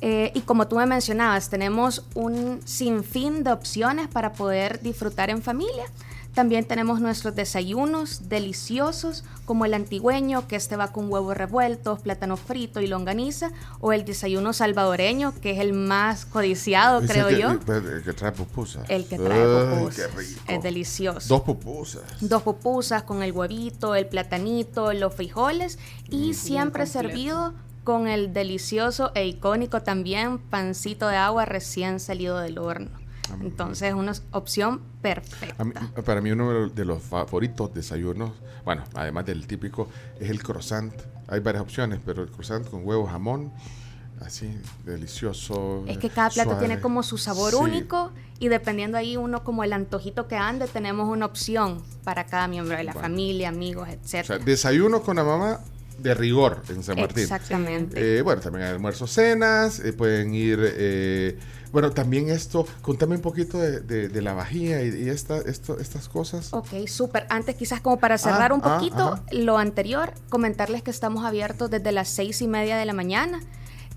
Eh, 0.00 0.32
y 0.34 0.40
como 0.40 0.66
tú 0.66 0.76
me 0.76 0.86
mencionabas, 0.86 1.50
tenemos 1.50 2.04
un 2.14 2.60
sinfín 2.64 3.44
de 3.44 3.52
opciones 3.52 4.08
para 4.08 4.32
poder 4.32 4.80
disfrutar 4.80 5.30
en 5.30 5.42
familia. 5.42 5.84
También 6.34 6.64
tenemos 6.64 7.00
nuestros 7.00 7.34
desayunos 7.34 8.28
deliciosos, 8.28 9.24
como 9.46 9.64
el 9.64 9.74
antigüeño, 9.74 10.46
que 10.46 10.54
este 10.54 10.76
va 10.76 10.92
con 10.92 11.10
huevos 11.12 11.36
revueltos, 11.36 11.98
plátano 12.00 12.36
frito 12.36 12.80
y 12.80 12.86
longaniza, 12.86 13.50
o 13.80 13.92
el 13.92 14.04
desayuno 14.04 14.52
salvadoreño, 14.52 15.34
que 15.40 15.50
es 15.50 15.58
el 15.58 15.72
más 15.72 16.26
codiciado, 16.26 17.00
Dice 17.00 17.14
creo 17.14 17.28
que, 17.28 17.38
yo. 17.40 17.50
El 17.50 18.02
que 18.04 18.12
trae 18.12 18.30
pupusas. 18.30 18.88
El 18.88 19.06
que 19.06 19.18
trae 19.18 19.42
Ay, 19.42 19.76
pupusas. 19.76 20.06
qué 20.06 20.18
rico. 20.18 20.40
Es 20.46 20.62
delicioso. 20.62 21.28
Dos 21.28 21.42
pupusas. 21.42 22.02
Dos 22.20 22.42
pupusas 22.42 23.02
con 23.02 23.24
el 23.24 23.32
huevito, 23.32 23.96
el 23.96 24.06
platanito, 24.06 24.92
los 24.92 25.12
frijoles 25.12 25.80
y 26.10 26.34
siempre 26.34 26.84
completo. 26.84 26.92
servido 27.08 27.54
con 27.90 28.06
el 28.06 28.32
delicioso 28.32 29.10
e 29.16 29.26
icónico 29.26 29.82
también 29.82 30.38
pancito 30.38 31.08
de 31.08 31.16
agua 31.16 31.44
recién 31.44 31.98
salido 31.98 32.38
del 32.38 32.56
horno. 32.58 32.88
Entonces 33.40 33.88
es 33.88 33.94
una 33.94 34.12
opción 34.30 34.80
perfecta. 35.02 35.64
Mí- 35.64 35.72
para 36.04 36.20
mí 36.20 36.30
uno 36.30 36.68
de 36.68 36.84
los 36.84 37.02
favoritos 37.02 37.74
desayunos, 37.74 38.30
bueno, 38.64 38.84
además 38.94 39.26
del 39.26 39.46
típico, 39.48 39.88
es 40.20 40.30
el 40.30 40.40
croissant. 40.40 40.92
Hay 41.26 41.40
varias 41.40 41.62
opciones, 41.64 41.98
pero 42.06 42.22
el 42.22 42.28
croissant 42.30 42.64
con 42.68 42.86
huevo, 42.86 43.06
jamón, 43.08 43.52
así, 44.20 44.56
delicioso. 44.84 45.82
Es 45.88 45.98
que 45.98 46.10
cada 46.10 46.30
plato 46.30 46.50
suave. 46.50 46.66
tiene 46.66 46.80
como 46.80 47.02
su 47.02 47.18
sabor 47.18 47.50
Sí. 47.52 47.56
único 47.56 48.12
y 48.38 48.48
dependiendo 48.48 48.98
ahí 48.98 49.16
uno 49.16 49.42
como 49.42 49.64
el 49.64 49.72
antojito 49.72 50.28
que 50.28 50.36
ande, 50.36 50.68
tenemos 50.68 51.08
una 51.08 51.26
opción 51.26 51.82
para 52.04 52.24
cada 52.26 52.46
miembro 52.46 52.76
de 52.76 52.84
la 52.84 52.92
Bueno. 52.92 53.08
familia, 53.08 53.48
amigos, 53.48 53.88
O 53.88 53.92
etc. 53.92 54.26
sea, 54.26 54.38
desayuno 54.38 55.02
con 55.02 55.16
la 55.16 55.24
mamá 55.24 55.60
de 56.02 56.14
rigor 56.14 56.62
en 56.68 56.82
San 56.82 56.98
Martín. 56.98 57.22
Exactamente. 57.24 58.18
Eh, 58.18 58.22
bueno, 58.22 58.40
también 58.40 58.66
hay 58.66 58.72
almuerzos, 58.72 59.10
cenas, 59.12 59.80
eh, 59.80 59.92
pueden 59.92 60.34
ir... 60.34 60.58
eh, 60.62 61.38
bueno, 61.72 61.92
también 61.92 62.28
esto, 62.30 62.66
contame 62.82 63.14
un 63.14 63.22
poquito 63.22 63.56
de, 63.56 63.78
de- 63.80 64.08
de 64.08 64.22
la 64.22 64.34
vajilla 64.34 64.82
y, 64.82 65.04
y 65.04 65.08
esta, 65.08 65.38
esto, 65.38 65.78
estas 65.78 66.08
cosas. 66.08 66.52
Ok, 66.52 66.66
súper. 66.88 67.26
Antes 67.28 67.54
quizás 67.54 67.80
como 67.80 68.00
para 68.00 68.18
cerrar 68.18 68.50
Ah, 68.50 68.54
un 68.54 68.60
ah, 68.64 68.74
poquito 68.74 69.20
lo 69.30 69.56
anterior, 69.56 70.12
comentarles 70.30 70.82
que 70.82 70.90
estamos 70.90 71.24
abiertos 71.24 71.70
desde 71.70 71.92
las 71.92 72.08
seis 72.08 72.42
y 72.42 72.48
media 72.48 72.76
de 72.76 72.86
la 72.86 72.92
mañana. 72.92 73.40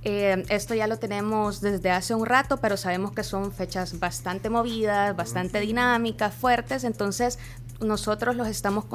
Eh, 0.04 0.44
esto 0.50 0.76
ya 0.76 0.86
lo 0.86 1.00
tenemos 1.00 1.62
desde 1.62 1.90
hace 1.90 2.14
un 2.14 2.26
rato, 2.28 2.58
pero 2.58 2.76
sabemos 2.78 3.14
que 3.14 3.24
son 3.24 3.52
fechas 3.54 4.00
bastante 4.00 4.50
movidas, 4.52 5.16
bastante 5.16 5.60
dinámicas, 5.62 6.36
fuertes, 6.36 6.84
entonces 6.84 7.40
nosotros 7.82 8.36
los 8.36 8.48
estamos 8.48 8.86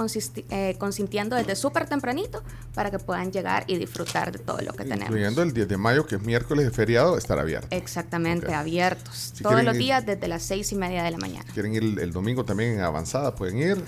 eh, 0.51 0.77
consintiendo 0.79 1.37
desde 1.37 1.57
súper 1.57 1.87
tempranito 1.89 2.43
para 2.75 2.91
que 2.91 2.99
puedan 2.99 3.33
llegar 3.33 3.65
y 3.67 3.77
disfrutar 3.77 4.33
de 4.33 4.39
todo 4.39 4.61
lo 4.63 4.73
que 4.73 4.85
tenemos. 4.85 5.07
Incluyendo 5.09 5.43
el 5.43 5.53
10 5.53 5.69
de 5.69 5.77
mayo, 5.77 6.07
que 6.07 6.17
es 6.17 6.23
miércoles 6.23 6.65
de 6.65 6.71
feriado, 6.71 7.19
estar 7.19 7.39
abierto. 7.39 7.69
Exactamente, 7.71 8.55
abiertos. 8.55 9.33
Si 9.35 9.43
todos 9.43 9.63
los 9.63 9.75
ir- 9.75 9.79
días 9.79 10.07
desde 10.07 10.29
las 10.29 10.43
seis 10.43 10.73
y 10.73 10.77
media 10.77 11.03
de 11.03 11.11
la 11.11 11.19
mañana. 11.19 11.45
Si 11.47 11.53
quieren 11.53 11.75
ir 11.75 11.83
el, 11.83 11.99
el 11.99 12.13
domingo 12.13 12.45
también 12.45 12.75
en 12.75 12.81
avanzada, 12.81 13.35
pueden 13.35 13.59
ir 13.59 13.85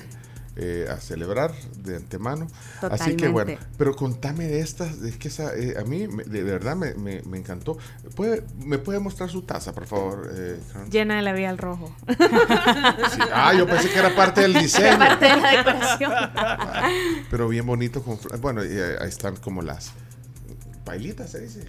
eh, 0.57 0.87
a 0.91 0.97
celebrar 0.97 1.53
de 1.79 1.97
antemano. 1.97 2.47
Así 2.83 3.15
que 3.17 3.29
bueno, 3.29 3.53
pero 3.79 3.95
contame 3.95 4.47
de 4.47 4.61
estas, 4.61 5.01
es 5.03 5.17
que 5.17 5.29
esa, 5.29 5.55
eh, 5.55 5.77
a 5.79 5.85
mí 5.85 6.09
me- 6.09 6.25
de, 6.25 6.43
de 6.43 6.53
verdad 6.53 6.75
me, 6.77 6.95
me- 6.95 7.23
me 7.23 7.39
encantó. 7.39 7.79
¿Puede, 8.17 8.43
¿Me 8.65 8.79
puede 8.79 8.99
mostrar 8.99 9.31
su 9.31 9.43
taza, 9.43 9.73
por 9.73 9.87
favor? 9.87 10.29
eh? 10.35 10.59
Llena 10.91 11.17
de 11.17 11.23
labial 11.23 11.57
rojo. 11.59 11.95
Sí. 12.09 13.19
Ah, 13.33 13.55
yo 13.57 13.67
pensé 13.67 13.91
que 13.91 13.99
era 13.99 14.15
parte 14.15 14.41
del 14.43 14.55
diseño. 14.55 14.99
Parte 14.99 15.25
de 15.27 15.37
la 15.37 15.51
decoración. 15.57 16.13
Pero 17.31 17.49
bien 17.49 17.65
bonito. 17.67 18.03
Con, 18.03 18.19
bueno, 18.41 18.65
y 18.65 18.69
eh, 18.71 18.97
ahí 19.01 19.09
están 19.09 19.37
como 19.37 19.63
las 19.63 19.93
bailitas, 20.85 21.31
se 21.31 21.41
dice. 21.41 21.61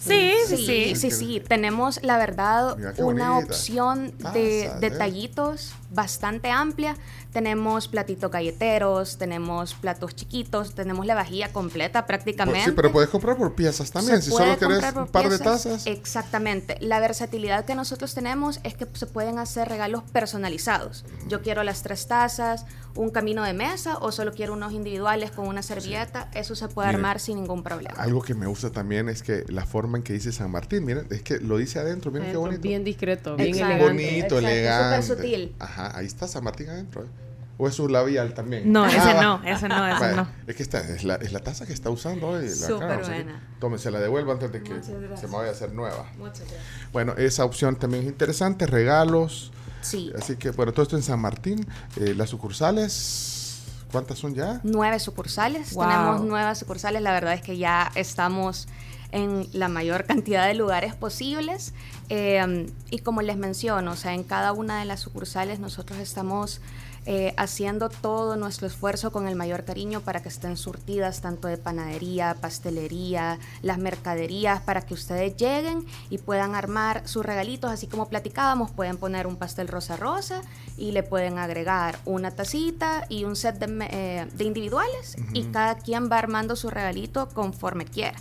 Sí, 0.00 0.32
sí, 0.46 0.56
Sí, 0.58 0.66
sí. 0.66 0.96
sí, 0.96 1.10
sí. 1.10 1.42
Tenemos, 1.48 2.02
la 2.02 2.18
verdad, 2.18 2.76
una 2.98 3.30
bonita. 3.30 3.36
opción 3.54 4.12
de 4.34 4.64
¿eh? 4.66 4.70
detallitos 4.80 5.72
bastante 5.94 6.50
amplia. 6.50 6.96
Tenemos 7.32 7.88
platitos 7.88 8.30
galleteros, 8.30 9.18
tenemos 9.18 9.74
platos 9.74 10.14
chiquitos, 10.14 10.74
tenemos 10.74 11.06
la 11.06 11.14
vajilla 11.14 11.52
completa 11.52 12.06
prácticamente. 12.06 12.60
Pues 12.60 12.70
sí, 12.70 12.76
pero 12.76 12.92
puedes 12.92 13.10
comprar 13.10 13.36
por 13.36 13.54
piezas 13.54 13.90
también. 13.90 14.18
Se 14.22 14.30
si 14.30 14.36
solo 14.36 14.56
querés 14.58 14.84
un 14.94 15.06
par 15.08 15.28
de 15.28 15.38
tazas. 15.38 15.86
Exactamente. 15.86 16.76
La 16.80 17.00
versatilidad 17.00 17.64
que 17.64 17.74
nosotros 17.74 18.14
tenemos 18.14 18.60
es 18.62 18.74
que 18.74 18.86
se 18.92 19.06
pueden 19.06 19.38
hacer 19.38 19.68
regalos 19.68 20.02
personalizados. 20.12 21.04
Yo 21.28 21.42
quiero 21.42 21.64
las 21.64 21.82
tres 21.82 22.06
tazas, 22.06 22.66
un 22.96 23.10
camino 23.10 23.42
de 23.42 23.52
mesa 23.52 23.98
o 23.98 24.12
solo 24.12 24.32
quiero 24.32 24.52
unos 24.52 24.72
individuales 24.72 25.30
con 25.32 25.48
una 25.48 25.62
servilleta. 25.62 26.30
Eso 26.34 26.54
se 26.54 26.68
puede 26.68 26.88
armar 26.88 27.18
sin 27.18 27.36
ningún 27.40 27.62
problema. 27.62 27.94
Algo 27.98 28.22
que 28.22 28.34
me 28.34 28.46
gusta 28.46 28.70
también 28.70 29.08
es 29.08 29.22
que 29.22 29.44
la 29.48 29.66
forma 29.66 29.98
en 29.98 30.04
que 30.04 30.12
dice 30.12 30.30
San 30.32 30.50
Martín, 30.50 30.84
miren, 30.84 31.06
es 31.10 31.22
que 31.22 31.38
lo 31.40 31.56
dice 31.58 31.78
adentro, 31.80 32.10
miren 32.12 32.30
qué 32.30 32.36
bonito. 32.36 32.62
bien 32.62 32.84
discreto, 32.84 33.36
bien 33.36 33.48
Exacto. 33.50 33.74
elegante. 33.74 33.92
bonito, 34.04 34.38
Exacto, 34.38 34.48
elegante. 34.48 35.02
súper 35.06 35.16
sutil. 35.24 35.54
Ajá, 35.58 35.83
ahí 35.94 36.06
está 36.06 36.28
San 36.28 36.44
Martín 36.44 36.68
adentro. 36.68 37.04
¿eh? 37.04 37.08
¿O 37.56 37.68
es 37.68 37.74
su 37.74 37.88
labial 37.88 38.34
también? 38.34 38.72
No, 38.72 38.84
ese 38.84 38.98
va. 38.98 39.22
no, 39.22 39.42
ese 39.44 39.68
no, 39.68 39.86
ese 39.86 40.16
no. 40.16 40.26
Es 40.46 40.56
que 40.56 40.62
esta 40.64 40.80
es 40.80 41.04
la, 41.04 41.14
es 41.16 41.32
la 41.32 41.38
taza 41.38 41.66
que 41.66 41.72
está 41.72 41.88
usando 41.88 42.28
hoy. 42.28 42.46
la 42.46 42.50
Súper 42.50 42.98
o 43.00 43.04
sea 43.04 43.14
buena. 43.14 43.48
Tome, 43.60 43.78
se 43.78 43.90
la 43.92 44.00
devuelvo 44.00 44.32
antes 44.32 44.50
de 44.50 44.62
que 44.62 44.82
se 44.82 45.26
me 45.28 45.36
vaya 45.36 45.50
a 45.50 45.52
hacer 45.52 45.72
nueva. 45.72 46.10
Muchas 46.18 46.40
gracias. 46.40 46.60
Bueno, 46.92 47.12
esa 47.16 47.44
opción 47.44 47.76
también 47.76 48.04
es 48.04 48.08
interesante, 48.08 48.66
regalos. 48.66 49.52
Sí. 49.82 50.12
Así 50.18 50.36
que, 50.36 50.50
bueno, 50.50 50.72
todo 50.72 50.82
esto 50.82 50.96
en 50.96 51.02
San 51.04 51.20
Martín. 51.20 51.64
Eh, 51.96 52.14
las 52.16 52.30
sucursales, 52.30 53.62
¿cuántas 53.92 54.18
son 54.18 54.34
ya? 54.34 54.60
Nueve 54.64 54.98
sucursales. 54.98 55.74
Wow. 55.74 55.86
Tenemos 55.86 56.20
nueve 56.22 56.54
sucursales. 56.56 57.02
La 57.02 57.12
verdad 57.12 57.34
es 57.34 57.42
que 57.42 57.56
ya 57.56 57.92
estamos 57.94 58.66
en 59.14 59.46
la 59.52 59.68
mayor 59.68 60.04
cantidad 60.04 60.46
de 60.46 60.54
lugares 60.54 60.94
posibles. 60.94 61.72
Eh, 62.10 62.66
y 62.90 62.98
como 62.98 63.22
les 63.22 63.38
menciono, 63.38 63.92
o 63.92 63.96
sea, 63.96 64.12
en 64.12 64.24
cada 64.24 64.52
una 64.52 64.78
de 64.80 64.84
las 64.84 65.00
sucursales 65.00 65.58
nosotros 65.58 65.98
estamos 65.98 66.60
eh, 67.06 67.34
haciendo 67.36 67.90
todo 67.90 68.36
nuestro 68.36 68.66
esfuerzo 68.66 69.12
con 69.12 69.28
el 69.28 69.36
mayor 69.36 69.64
cariño 69.64 70.00
para 70.00 70.22
que 70.22 70.30
estén 70.30 70.56
surtidas 70.56 71.20
tanto 71.20 71.48
de 71.48 71.58
panadería, 71.58 72.34
pastelería, 72.40 73.38
las 73.60 73.76
mercaderías, 73.76 74.62
para 74.62 74.80
que 74.80 74.94
ustedes 74.94 75.36
lleguen 75.36 75.84
y 76.08 76.16
puedan 76.16 76.54
armar 76.54 77.06
sus 77.06 77.24
regalitos, 77.24 77.70
así 77.70 77.88
como 77.88 78.08
platicábamos, 78.08 78.70
pueden 78.70 78.96
poner 78.96 79.26
un 79.26 79.36
pastel 79.36 79.68
rosa 79.68 79.96
rosa 79.96 80.40
y 80.78 80.92
le 80.92 81.02
pueden 81.02 81.38
agregar 81.38 81.98
una 82.06 82.30
tacita 82.30 83.04
y 83.10 83.24
un 83.24 83.36
set 83.36 83.58
de, 83.58 83.86
eh, 83.90 84.26
de 84.34 84.44
individuales 84.44 85.16
y 85.34 85.44
cada 85.44 85.76
quien 85.76 86.10
va 86.10 86.18
armando 86.18 86.56
su 86.56 86.70
regalito 86.70 87.28
conforme 87.28 87.84
quiera. 87.84 88.16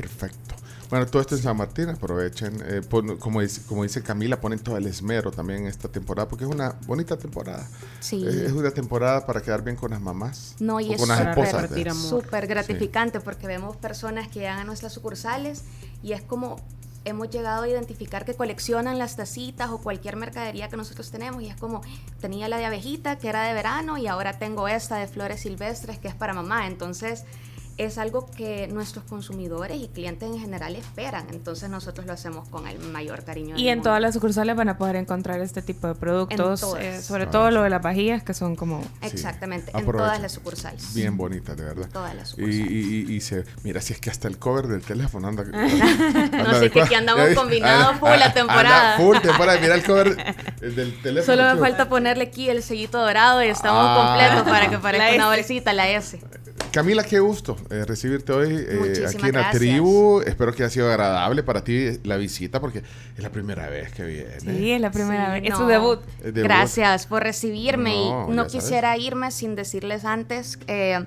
Perfecto. 0.00 0.54
Bueno, 0.90 1.06
todo 1.06 1.22
esto 1.22 1.34
en 1.36 1.42
San 1.42 1.56
Martín, 1.56 1.88
aprovechen. 1.88 2.62
eh, 2.66 2.82
pon- 2.82 3.16
como, 3.16 3.40
dice, 3.40 3.62
como 3.66 3.84
dice 3.84 4.02
Camila, 4.02 4.40
ponen 4.40 4.58
todo 4.58 4.76
el 4.76 4.86
esmero 4.86 5.30
también 5.30 5.60
en 5.60 5.66
esta 5.66 5.88
temporada, 5.88 6.28
porque 6.28 6.44
es 6.44 6.50
una 6.50 6.74
bonita 6.86 7.16
temporada. 7.16 7.66
Sí. 8.00 8.24
Eh, 8.26 8.46
es 8.46 8.52
una 8.52 8.70
temporada 8.70 9.24
para 9.24 9.40
quedar 9.40 9.62
bien 9.62 9.76
con 9.76 9.90
las 9.92 10.00
mamás. 10.00 10.56
No, 10.60 10.80
y 10.80 10.90
o 10.90 10.92
es 10.94 11.00
con 11.00 11.08
las 11.08 11.20
esposas. 11.20 11.96
súper 11.96 12.46
gratificante 12.46 13.20
porque 13.20 13.46
vemos 13.46 13.76
personas 13.76 14.28
que 14.28 14.40
llegan 14.40 14.58
a 14.58 14.64
nuestras 14.64 14.92
sucursales 14.92 15.62
y 16.02 16.12
es 16.12 16.22
como 16.22 16.56
hemos 17.04 17.28
llegado 17.30 17.62
a 17.64 17.68
identificar 17.68 18.24
que 18.24 18.34
coleccionan 18.34 18.98
las 18.98 19.14
tacitas 19.16 19.70
o 19.70 19.78
cualquier 19.78 20.16
mercadería 20.16 20.68
que 20.70 20.76
nosotros 20.76 21.10
tenemos 21.10 21.42
y 21.42 21.48
es 21.48 21.56
como 21.56 21.82
tenía 22.20 22.48
la 22.48 22.56
de 22.56 22.64
abejita 22.64 23.18
que 23.18 23.28
era 23.28 23.44
de 23.44 23.52
verano 23.52 23.98
y 23.98 24.06
ahora 24.06 24.38
tengo 24.38 24.68
esta 24.68 24.96
de 24.96 25.06
flores 25.06 25.40
silvestres 25.40 25.98
que 25.98 26.08
es 26.08 26.14
para 26.14 26.32
mamá. 26.32 26.66
Entonces 26.66 27.24
es 27.76 27.98
algo 27.98 28.30
que 28.30 28.68
nuestros 28.68 29.04
consumidores 29.04 29.80
y 29.82 29.88
clientes 29.88 30.28
en 30.30 30.38
general 30.38 30.76
esperan. 30.76 31.26
Entonces 31.30 31.68
nosotros 31.70 32.06
lo 32.06 32.12
hacemos 32.12 32.48
con 32.48 32.66
el 32.68 32.78
mayor 32.78 33.24
cariño. 33.24 33.56
Y 33.56 33.64
del 33.64 33.68
en 33.68 33.78
mundo. 33.78 33.90
todas 33.90 34.00
las 34.00 34.14
sucursales 34.14 34.54
van 34.56 34.68
a 34.68 34.78
poder 34.78 34.96
encontrar 34.96 35.40
este 35.40 35.60
tipo 35.62 35.86
de 35.88 35.94
productos, 35.94 36.64
eh, 36.78 37.02
sobre 37.02 37.26
todo 37.26 37.50
lo 37.50 37.62
de 37.62 37.70
las 37.70 37.82
vajillas 37.82 38.22
que 38.22 38.34
son 38.34 38.54
como... 38.56 38.80
Exactamente, 39.02 39.72
en 39.76 39.84
todas 39.86 40.20
las 40.20 40.32
sucursales. 40.32 40.94
Bien 40.94 41.16
bonita, 41.16 41.54
de 41.54 41.64
verdad. 41.64 41.88
Todas 41.92 42.14
las 42.14 42.38
Y, 42.38 42.42
y- 42.44 43.06
y- 43.10 43.14
y 43.16 43.20
se, 43.20 43.44
mira, 43.62 43.80
si 43.80 43.92
es 43.92 44.00
que 44.00 44.10
hasta 44.10 44.28
el 44.28 44.38
cover 44.38 44.66
del 44.68 44.82
teléfono 44.82 45.28
anda. 45.28 45.44
No 46.44 46.54
sé, 46.58 46.70
que 46.70 46.82
aquí 46.82 46.94
andamos 46.94 47.28
Ya- 47.30 47.34
combinados 47.34 47.86
anda- 47.94 47.98
full 47.98 48.08
la 48.08 48.14
anda 48.14 48.32
temporada. 48.34 48.96
full 48.98 49.16
temporada. 49.18 49.58
Mira 49.60 49.74
el 49.74 49.84
cover 49.84 50.34
el 50.60 50.74
del 50.76 51.00
teléfono. 51.02 51.36
Solo 51.36 51.54
me 51.54 51.60
falta 51.60 51.88
ponerle 51.88 52.24
aquí 52.24 52.48
el 52.48 52.62
sellito 52.62 52.98
dorado 52.98 53.42
y 53.42 53.48
estamos 53.48 53.84
Ah. 53.84 54.06
completos 54.16 54.48
para 54.50 54.68
que 54.70 54.78
parezca 54.78 55.08
La 55.10 55.14
una 55.16 55.28
bolsita, 55.28 55.72
la 55.72 55.88
S. 55.90 56.20
Camila, 56.74 57.04
qué 57.04 57.20
gusto 57.20 57.56
eh, 57.70 57.84
recibirte 57.86 58.32
hoy 58.32 58.48
eh, 58.68 59.04
aquí 59.06 59.26
en 59.28 59.32
la 59.34 59.40
gracias. 59.42 59.58
tribu. 59.58 60.20
Espero 60.26 60.52
que 60.52 60.64
haya 60.64 60.70
sido 60.70 60.90
agradable 60.90 61.44
para 61.44 61.62
ti 61.62 62.00
la 62.02 62.16
visita 62.16 62.60
porque 62.60 62.78
es 63.16 63.22
la 63.22 63.30
primera 63.30 63.68
vez 63.68 63.92
que 63.92 64.02
viene. 64.04 64.40
Sí, 64.40 64.72
es 64.72 64.80
la 64.80 64.90
primera 64.90 65.34
Sí, 65.36 65.40
vez. 65.40 65.52
Es 65.52 65.56
su 65.56 65.66
debut. 65.66 66.00
Debut. 66.22 66.42
Gracias 66.42 67.06
por 67.06 67.22
recibirme 67.22 67.94
No, 67.94 68.26
y 68.28 68.32
no 68.32 68.42
sabes. 68.48 68.52
quisiera 68.52 68.96
irme 68.98 69.30
sin 69.30 69.54
decirles 69.54 70.04
antes 70.04 70.58
eh, 70.66 71.04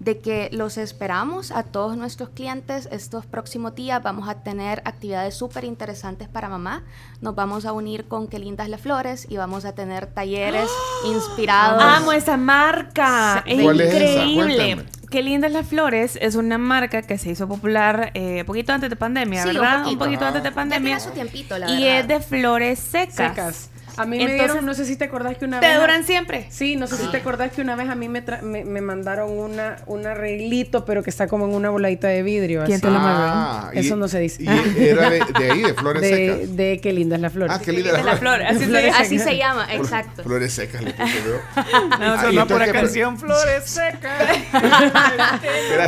de 0.00 0.18
que 0.18 0.50
los 0.52 0.76
esperamos 0.76 1.50
a 1.50 1.62
todos 1.62 1.96
nuestros 1.96 2.28
clientes 2.28 2.86
estos 2.92 3.24
próximos 3.24 3.74
días. 3.74 4.02
Vamos 4.02 4.28
a 4.28 4.42
tener 4.42 4.82
actividades 4.84 5.34
súper 5.34 5.64
interesantes 5.64 6.28
para 6.28 6.50
mamá. 6.50 6.84
Nos 7.22 7.34
vamos 7.34 7.64
a 7.64 7.72
unir 7.72 8.06
con 8.06 8.28
Qué 8.28 8.38
lindas 8.38 8.68
las 8.68 8.82
flores 8.82 9.26
y 9.30 9.38
vamos 9.38 9.64
a 9.64 9.74
tener 9.74 10.06
talleres 10.06 10.68
inspirados. 11.06 11.82
Amo 11.82 12.12
esa 12.12 12.36
marca. 12.36 13.42
Sí. 13.46 13.54
Es 13.54 13.62
¿Cuál 13.62 13.80
es 13.80 13.94
esa? 13.94 14.82
Qué 15.10 15.22
lindas 15.22 15.52
las 15.52 15.66
flores 15.66 16.18
es 16.20 16.34
una 16.34 16.58
marca 16.58 17.02
que 17.02 17.16
se 17.18 17.30
hizo 17.30 17.46
popular 17.48 18.10
eh, 18.14 18.42
poquito 18.44 18.72
antes 18.72 18.90
de 18.90 18.96
pandemia, 18.96 19.42
Sí, 19.42 19.48
un 19.50 19.54
¿verdad? 19.54 19.84
poquito. 19.98 20.24
antes 20.26 20.42
de 20.42 20.52
pandemia. 20.52 20.98
Ya 20.98 20.98
tiene 20.98 21.00
su 21.00 21.10
tiempito, 21.14 21.58
la 21.58 21.70
y 21.70 21.84
verdad. 21.84 21.98
es 22.00 22.08
de 22.08 22.20
flores 22.20 22.78
secas. 22.78 23.14
Secas. 23.14 23.70
A 23.96 24.04
mí 24.06 24.18
me 24.18 24.34
dieron, 24.34 24.64
no 24.64 24.74
sé 24.74 24.84
si 24.84 24.96
te 24.96 25.04
acordás 25.04 25.36
que 25.38 25.44
una 25.44 25.60
¿Te 25.60 25.68
vez. 25.68 25.80
duran 25.80 26.04
siempre? 26.04 26.46
Sí, 26.50 26.76
no 26.76 26.86
sé 26.86 26.96
si 26.96 27.10
te 27.10 27.16
acordás 27.18 27.52
que 27.52 27.62
una 27.62 27.76
vez 27.76 27.88
a 27.88 27.94
mí 27.94 28.08
me, 28.08 28.24
tra- 28.24 28.42
me, 28.42 28.64
me 28.64 28.80
mandaron 28.80 29.30
una, 29.30 29.76
un 29.86 30.06
arreglito, 30.06 30.84
pero 30.84 31.02
que 31.02 31.10
está 31.10 31.26
como 31.28 31.46
en 31.46 31.54
una 31.54 31.70
boladita 31.70 32.08
de 32.08 32.22
vidrio. 32.22 32.62
¿Quién 32.64 32.74
así. 32.76 32.82
te 32.82 32.90
lo 32.90 32.98
mandó? 32.98 33.22
Ah, 33.26 33.70
y- 33.74 33.78
Eso 33.78 33.96
no 33.96 34.08
se 34.08 34.20
dice. 34.20 34.42
Y 34.42 34.84
era 34.84 35.08
de, 35.10 35.22
de 35.38 35.50
ahí, 35.50 35.62
de 35.62 35.74
flores 35.74 36.02
de, 36.02 36.08
secas. 36.08 36.56
de 36.56 36.80
qué 36.82 36.92
lindas 36.92 37.20
las 37.20 37.32
flores. 37.32 37.56
Ah, 37.56 37.60
qué 37.64 37.72
lindas 37.72 37.98
Es 37.98 38.04
la 38.04 38.16
flor, 38.16 38.42
así 38.42 38.58
se 38.60 38.66
Flores 38.66 38.94
Así 38.96 39.18
secas. 39.18 39.24
se 39.32 39.36
llama, 39.38 39.66
exacto. 39.74 40.22
Flores 40.22 40.52
secas, 40.52 40.82
le 40.82 40.92
puse 40.92 41.14
yo. 41.24 41.62
No, 41.98 42.12
Ah, 42.14 42.20
sonó 42.22 42.46
por 42.46 42.58
la 42.58 42.66
¿qué- 42.66 42.72
canción 42.72 43.18
Flores 43.18 43.64
Secas. 43.64 44.36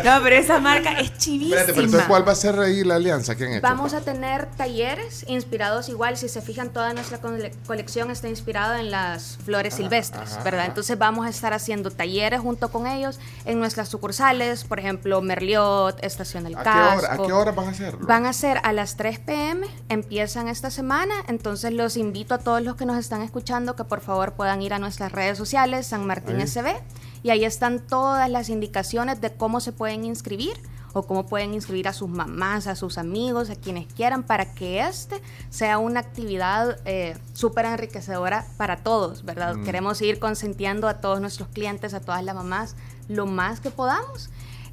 No, 0.04 0.22
pero 0.22 0.36
esa 0.36 0.58
marca 0.60 0.98
es 1.00 1.16
chivísima. 1.18 1.56
espérate, 1.56 1.72
pero 1.72 1.84
entonces, 1.86 2.08
¿cuál 2.08 2.26
va 2.26 2.32
a 2.32 2.36
ser 2.36 2.58
ahí 2.58 2.84
la 2.84 2.96
alianza 2.96 3.36
que 3.36 3.44
han 3.44 3.52
hecho? 3.52 3.62
Vamos 3.62 3.94
a 3.94 4.00
tener 4.00 4.46
talleres 4.56 5.24
inspirados 5.28 5.88
igual, 5.88 6.16
si 6.16 6.28
se 6.28 6.40
fijan, 6.40 6.70
toda 6.70 6.92
nuestra 6.94 7.18
cole- 7.18 7.52
colección 7.66 7.97
está 8.08 8.28
inspirada 8.28 8.80
en 8.80 8.90
las 8.90 9.36
flores 9.44 9.74
silvestres, 9.74 10.32
ajá, 10.34 10.42
¿verdad? 10.44 10.60
ajá. 10.60 10.68
Entonces 10.68 10.96
vamos 10.98 11.26
a 11.26 11.28
estar 11.28 11.52
haciendo 11.52 11.90
talleres 11.90 12.40
junto 12.40 12.70
con 12.70 12.86
ellos 12.86 13.18
en 13.44 13.58
nuestras 13.58 13.88
sucursales, 13.88 14.64
por 14.64 14.78
ejemplo, 14.78 15.20
Merliot, 15.20 16.02
Estación 16.04 16.44
del 16.44 16.54
¿A 16.54 16.58
qué 16.58 16.64
Casco. 16.64 16.98
hora, 16.98 17.12
¿A 17.12 17.26
qué 17.26 17.32
hora 17.32 17.52
van 17.52 17.66
a 17.66 17.70
hacerlo? 17.70 18.06
Van 18.06 18.26
a 18.26 18.32
ser 18.32 18.60
a 18.62 18.72
las 18.72 18.96
3 18.96 19.18
pm, 19.18 19.66
empiezan 19.88 20.48
esta 20.48 20.70
semana, 20.70 21.14
entonces 21.26 21.72
los 21.72 21.96
invito 21.96 22.34
a 22.34 22.38
todos 22.38 22.62
los 22.62 22.76
que 22.76 22.86
nos 22.86 22.96
están 22.96 23.22
escuchando 23.22 23.76
que 23.76 23.84
por 23.84 24.00
favor 24.00 24.32
puedan 24.34 24.62
ir 24.62 24.72
a 24.72 24.78
nuestras 24.78 25.12
redes 25.12 25.36
sociales, 25.36 25.86
San 25.86 26.06
Martín 26.06 26.36
Ahí. 26.36 26.46
SB, 26.46 26.74
y 27.22 27.30
ahí 27.30 27.44
están 27.44 27.80
todas 27.80 28.30
las 28.30 28.48
indicaciones 28.48 29.20
de 29.20 29.32
cómo 29.34 29.60
se 29.60 29.72
pueden 29.72 30.04
inscribir 30.04 30.60
o 30.92 31.02
cómo 31.06 31.26
pueden 31.26 31.54
inscribir 31.54 31.88
a 31.88 31.92
sus 31.92 32.08
mamás, 32.08 32.66
a 32.66 32.74
sus 32.74 32.98
amigos, 32.98 33.50
a 33.50 33.56
quienes 33.56 33.92
quieran, 33.92 34.22
para 34.22 34.54
que 34.54 34.80
este 34.80 35.20
sea 35.50 35.78
una 35.78 36.00
actividad 36.00 36.78
eh, 36.84 37.16
súper 37.32 37.66
enriquecedora 37.66 38.46
para 38.56 38.78
todos, 38.78 39.24
¿verdad? 39.24 39.56
Mm. 39.56 39.64
Queremos 39.64 40.02
ir 40.02 40.18
consentiendo 40.18 40.88
a 40.88 41.00
todos 41.00 41.20
nuestros 41.20 41.48
clientes, 41.48 41.94
a 41.94 42.00
todas 42.00 42.24
las 42.24 42.34
mamás, 42.34 42.76
lo 43.08 43.26
más 43.26 43.60
que 43.60 43.70
podamos. 43.70 44.30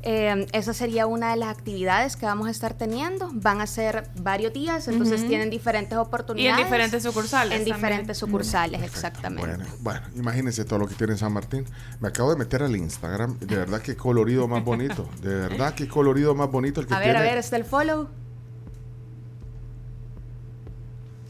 Eh, 0.07 0.45
esa 0.53 0.73
sería 0.73 1.07
una 1.07 1.31
de 1.31 1.37
las 1.37 1.49
actividades 1.49 2.15
que 2.15 2.25
vamos 2.27 2.47
a 2.47 2.51
estar 2.51 2.75
teniendo. 2.75 3.29
Van 3.33 3.59
a 3.59 3.65
ser 3.67 4.07
varios 4.21 4.53
días, 4.53 4.87
entonces 4.87 5.27
tienen 5.27 5.49
diferentes 5.49 5.93
Y 5.95 5.99
oportunidades. 5.99 6.59
en 6.59 6.65
diferentes 6.65 7.03
sucursales. 7.03 7.53
En 7.53 7.59
también. 7.59 7.75
diferentes 7.75 8.17
sucursales, 8.17 8.83
exactamente. 8.83 9.47
Bueno, 9.47 9.65
bueno, 9.79 10.01
imagínense 10.15 10.63
todo 10.63 10.79
lo 10.79 10.87
que 10.87 10.93
tiene 10.95 11.13
en 11.13 11.19
San 11.19 11.33
Martín. 11.33 11.65
Me 11.99 12.07
acabo 12.09 12.29
de 12.31 12.37
meter 12.37 12.61
al 12.61 12.75
Instagram. 12.75 13.39
De 13.39 13.55
verdad, 13.55 13.81
qué 13.81 13.95
colorido 13.95 14.47
más 14.47 14.63
bonito. 14.63 15.09
De 15.21 15.33
verdad, 15.33 15.73
qué 15.73 15.87
colorido 15.87 16.35
más 16.35 16.51
bonito 16.51 16.81
el 16.81 16.87
que 16.87 16.93
A 16.93 16.99
ver, 16.99 17.07
tiene. 17.11 17.19
a 17.19 17.23
ver, 17.23 17.37
está 17.39 17.55
el 17.57 17.65
follow. 17.65 18.07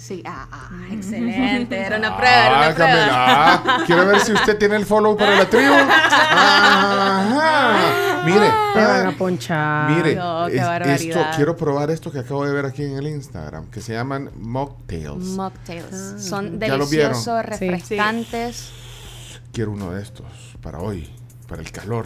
Sí, 0.08 0.22
ah, 0.24 0.46
ah, 0.52 0.70
excelente. 0.92 1.76
Era 1.80 1.98
una 1.98 2.16
prueba, 2.16 2.46
era 2.46 2.56
Ah, 2.56 2.60
una 2.68 2.76
prueba. 2.76 2.92
Camila, 2.94 3.54
ah, 3.66 3.84
quiero 3.88 4.06
ver 4.06 4.20
si 4.20 4.34
usted 4.34 4.56
tiene 4.60 4.76
el 4.76 4.86
follow 4.86 5.18
para 5.18 5.36
la 5.36 5.46
tribu. 5.50 5.74
Ajá. 6.70 8.22
Mire, 8.26 8.52
Te 8.74 8.80
van 8.86 9.06
ah, 9.06 9.10
a 9.10 9.12
ponchar. 9.18 9.90
mire, 9.92 10.16
No, 10.16 10.46
qué 10.48 10.58
es- 10.94 11.02
esto, 11.02 11.20
quiero 11.36 11.56
probar 11.58 11.90
esto 11.92 12.12
que 12.12 12.20
acabo 12.20 12.46
de 12.46 12.54
ver 12.54 12.66
aquí 12.66 12.84
en 12.84 12.98
el 12.98 13.08
Instagram, 13.08 13.66
que 13.72 13.82
se 13.82 13.94
llaman 13.94 14.30
mocktails. 14.40 15.24
Mocktails. 15.24 16.24
Son 16.24 16.60
¿Ya 16.60 16.76
lo 16.78 16.86
vieron? 16.88 17.12
deliciosos, 17.14 17.42
Sí. 17.58 17.70
refrescantes. 17.70 18.70
Quiero 19.52 19.72
uno 19.72 19.92
de 19.92 20.02
estos 20.04 20.26
para 20.62 20.80
hoy, 20.80 21.10
para 21.48 21.62
el 21.62 21.72
calor. 21.72 22.06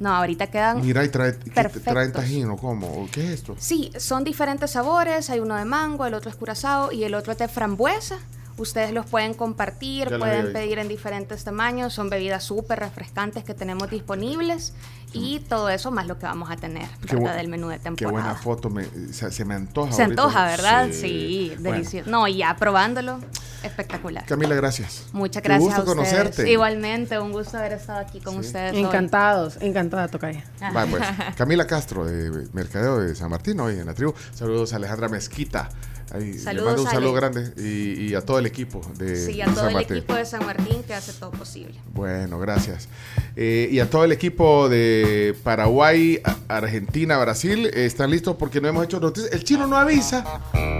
No, 0.00 0.10
ahorita 0.14 0.46
quedan. 0.46 0.80
Mira, 0.80 1.04
y 1.04 1.08
trae, 1.08 1.36
¿qué- 1.38 1.50
perfectos. 1.50 1.92
traen 1.92 2.12
tajín 2.12 2.48
o 2.50 2.56
cómo? 2.56 2.86
¿O 2.86 3.08
¿Qué 3.10 3.24
es 3.24 3.30
esto? 3.40 3.56
Sí, 3.58 3.90
son 3.98 4.22
diferentes 4.22 4.70
sabores. 4.70 5.28
Hay 5.30 5.40
uno 5.40 5.56
de 5.56 5.64
mango, 5.64 6.06
el 6.06 6.14
otro 6.14 6.30
es 6.30 6.36
curazao 6.36 6.92
y 6.92 7.02
el 7.04 7.14
otro 7.14 7.32
es 7.32 7.38
de 7.38 7.48
frambuesa. 7.48 8.18
Ustedes 8.58 8.92
los 8.92 9.06
pueden 9.06 9.34
compartir, 9.34 10.08
Ya 10.10 10.18
pueden 10.18 10.52
pedir 10.52 10.78
en 10.78 10.88
diferentes 10.88 11.44
tamaños. 11.44 11.94
Son 11.94 12.10
bebidas 12.10 12.44
súper 12.44 12.80
refrescantes 12.80 13.44
que 13.44 13.54
tenemos 13.54 13.88
disponibles. 13.90 14.74
Y 15.14 15.40
todo 15.40 15.70
eso 15.70 15.90
más 15.90 16.06
lo 16.06 16.18
que 16.18 16.26
vamos 16.26 16.50
a 16.50 16.56
tener 16.56 16.86
Qué 17.06 17.16
¿verdad? 17.16 17.32
bu- 17.32 17.36
del 17.36 17.48
menú 17.48 17.68
de 17.68 17.76
Qué 17.78 17.84
temporada. 17.84 18.12
buena 18.12 18.34
foto, 18.34 18.68
me, 18.68 18.84
se, 19.12 19.30
se 19.32 19.44
me 19.46 19.54
antoja. 19.54 19.92
Se 19.92 20.02
ahorita. 20.02 20.22
antoja, 20.22 20.44
¿verdad? 20.46 20.88
Sí, 20.92 21.52
Bueno, 21.60 21.76
delicioso. 21.76 22.10
No, 22.10 22.28
y 22.28 22.36
ya 22.38 22.54
probándolo, 22.56 23.18
espectacular. 23.62 24.26
Camila, 24.26 24.54
gracias. 24.54 25.06
Muchas 25.12 25.42
Qué 25.42 25.48
gracias 25.48 25.64
gusto 25.76 25.80
a 25.80 25.94
ustedes. 25.94 26.08
conocerte. 26.18 26.50
Igualmente, 26.52 27.18
un 27.18 27.32
gusto 27.32 27.56
haber 27.56 27.72
estado 27.72 28.00
aquí 28.00 28.20
con 28.20 28.36
ustedes. 28.36 28.74
hoy. 28.74 28.80
Encantados, 28.80 29.56
encantada, 29.62 30.08
Tocaya. 30.08 30.44
Va, 30.76 30.84
pues, 30.84 31.02
Camila 31.38 31.66
Castro, 31.66 32.04
de 32.04 32.46
Mercadeo 32.52 32.98
de 32.98 33.14
San 33.14 33.30
Martín, 33.30 33.58
hoy 33.60 33.78
en 33.78 33.86
la 33.86 33.94
tribu. 33.94 34.12
Saludos 34.34 34.74
a 34.74 34.76
Alejandra 34.76 35.08
Mezquita. 35.08 35.70
Ahí, 36.10 36.32
le 36.32 36.38
Saludos, 36.38 36.66
mando 36.68 36.82
un 36.84 36.88
saludo 36.90 37.12
grande 37.12 37.52
y, 37.58 38.06
y 38.10 38.14
a 38.14 38.22
todo 38.22 38.38
el 38.38 38.46
equipo 38.46 38.80
de, 38.96 39.14
Sí, 39.14 39.42
a 39.42 39.44
todo 39.46 39.56
San 39.56 39.68
el 39.68 39.74
Martín. 39.74 39.96
equipo 39.98 40.14
de 40.14 40.24
San 40.24 40.46
Martín 40.46 40.82
que 40.84 40.94
hace 40.94 41.12
todo 41.12 41.30
posible. 41.32 41.74
Bueno, 41.92 42.38
gracias. 42.38 42.88
Eh, 43.36 43.68
y 43.70 43.78
a 43.80 43.90
todo 43.90 44.04
el 44.04 44.12
equipo 44.12 44.68
de 44.70 45.36
Paraguay, 45.44 46.20
Argentina, 46.48 47.18
Brasil, 47.18 47.66
eh, 47.66 47.84
están 47.84 48.10
listos 48.10 48.36
porque 48.36 48.60
no 48.60 48.68
hemos 48.68 48.84
hecho 48.84 49.00
noticias. 49.00 49.32
El 49.34 49.44
chino 49.44 49.66
no 49.66 49.76
avisa 49.76 50.24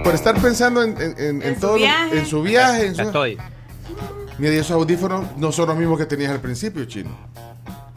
por 0.03 0.15
estar 0.15 0.41
pensando 0.41 0.83
en, 0.83 1.01
en- 1.01 1.15
en- 1.19 1.43
en 1.43 1.55
su 1.57 1.61
todo, 1.61 1.73
lo- 1.73 1.77
viaje. 1.79 2.19
en 2.19 2.27
su 2.27 2.43
viaje. 2.43 2.87
En 2.87 2.95
Ya 2.95 3.03
su... 3.03 3.09
estoy. 3.11 3.39
Mira, 4.39 4.55
y 4.55 4.57
esos 4.57 4.71
audífonos 4.71 5.37
no 5.37 5.53
son 5.53 5.69
los 5.69 5.77
mismos 5.77 5.99
que 5.99 6.07
tenías 6.07 6.31
al 6.31 6.41
principio, 6.41 6.85
chino. 6.87 7.11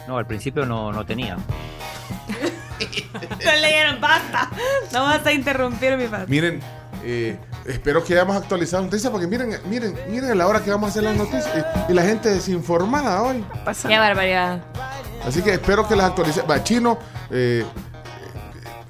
No, 0.07 0.17
al 0.17 0.27
principio 0.27 0.65
no, 0.65 0.91
no 0.91 1.05
tenía. 1.05 1.37
No 3.45 3.51
leyeron, 3.61 3.99
basta. 4.01 4.49
No 4.93 5.03
vas 5.03 5.25
a 5.25 5.31
interrumpir 5.33 5.97
mi 5.97 6.07
padre. 6.07 6.25
Miren, 6.27 6.59
eh, 7.03 7.37
espero 7.65 8.03
que 8.03 8.13
hayamos 8.13 8.35
actualizado 8.37 8.83
noticias 8.83 9.11
porque 9.11 9.27
miren, 9.27 9.59
miren, 9.69 9.95
miren 10.09 10.31
a 10.31 10.35
la 10.35 10.47
hora 10.47 10.61
que 10.61 10.69
vamos 10.69 10.87
a 10.87 10.89
hacer 10.91 11.03
las 11.03 11.15
noticias 11.15 11.49
y, 11.87 11.91
y 11.91 11.95
la 11.95 12.03
gente 12.03 12.29
desinformada 12.29 13.21
hoy. 13.23 13.43
Qué 13.87 13.97
barbaridad. 13.97 14.63
Así 15.25 15.41
que 15.41 15.53
espero 15.53 15.87
que 15.87 15.95
las 15.95 16.07
actualicen. 16.07 16.43
Va, 16.49 16.63
chino, 16.63 16.97
eh, 17.29 17.65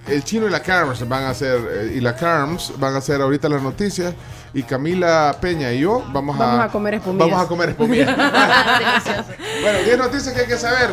el 0.07 0.23
chino 0.23 0.47
y 0.47 0.49
la 0.49 0.61
Carms 0.61 1.07
van 1.07 1.23
a 1.23 1.29
hacer, 1.29 1.59
eh, 1.71 1.93
y 1.95 1.99
la 1.99 2.15
Carms 2.15 2.73
van 2.77 2.95
a 2.95 2.97
hacer 2.97 3.21
ahorita 3.21 3.49
las 3.49 3.61
noticias. 3.61 4.13
Y 4.53 4.63
Camila 4.63 5.33
Peña 5.39 5.71
y 5.71 5.79
yo 5.79 6.03
vamos, 6.11 6.37
Vamos 6.37 6.65
a 6.65 6.67
comer 6.67 6.95
espumillas. 6.95 7.29
Vamos 7.29 7.45
a 7.45 7.47
comer 7.47 7.69
espumillas. 7.69 8.17
bueno, 9.61 9.79
10 9.85 9.97
noticias 9.97 10.33
que 10.33 10.41
hay 10.41 10.47
que 10.47 10.57
saber. 10.57 10.89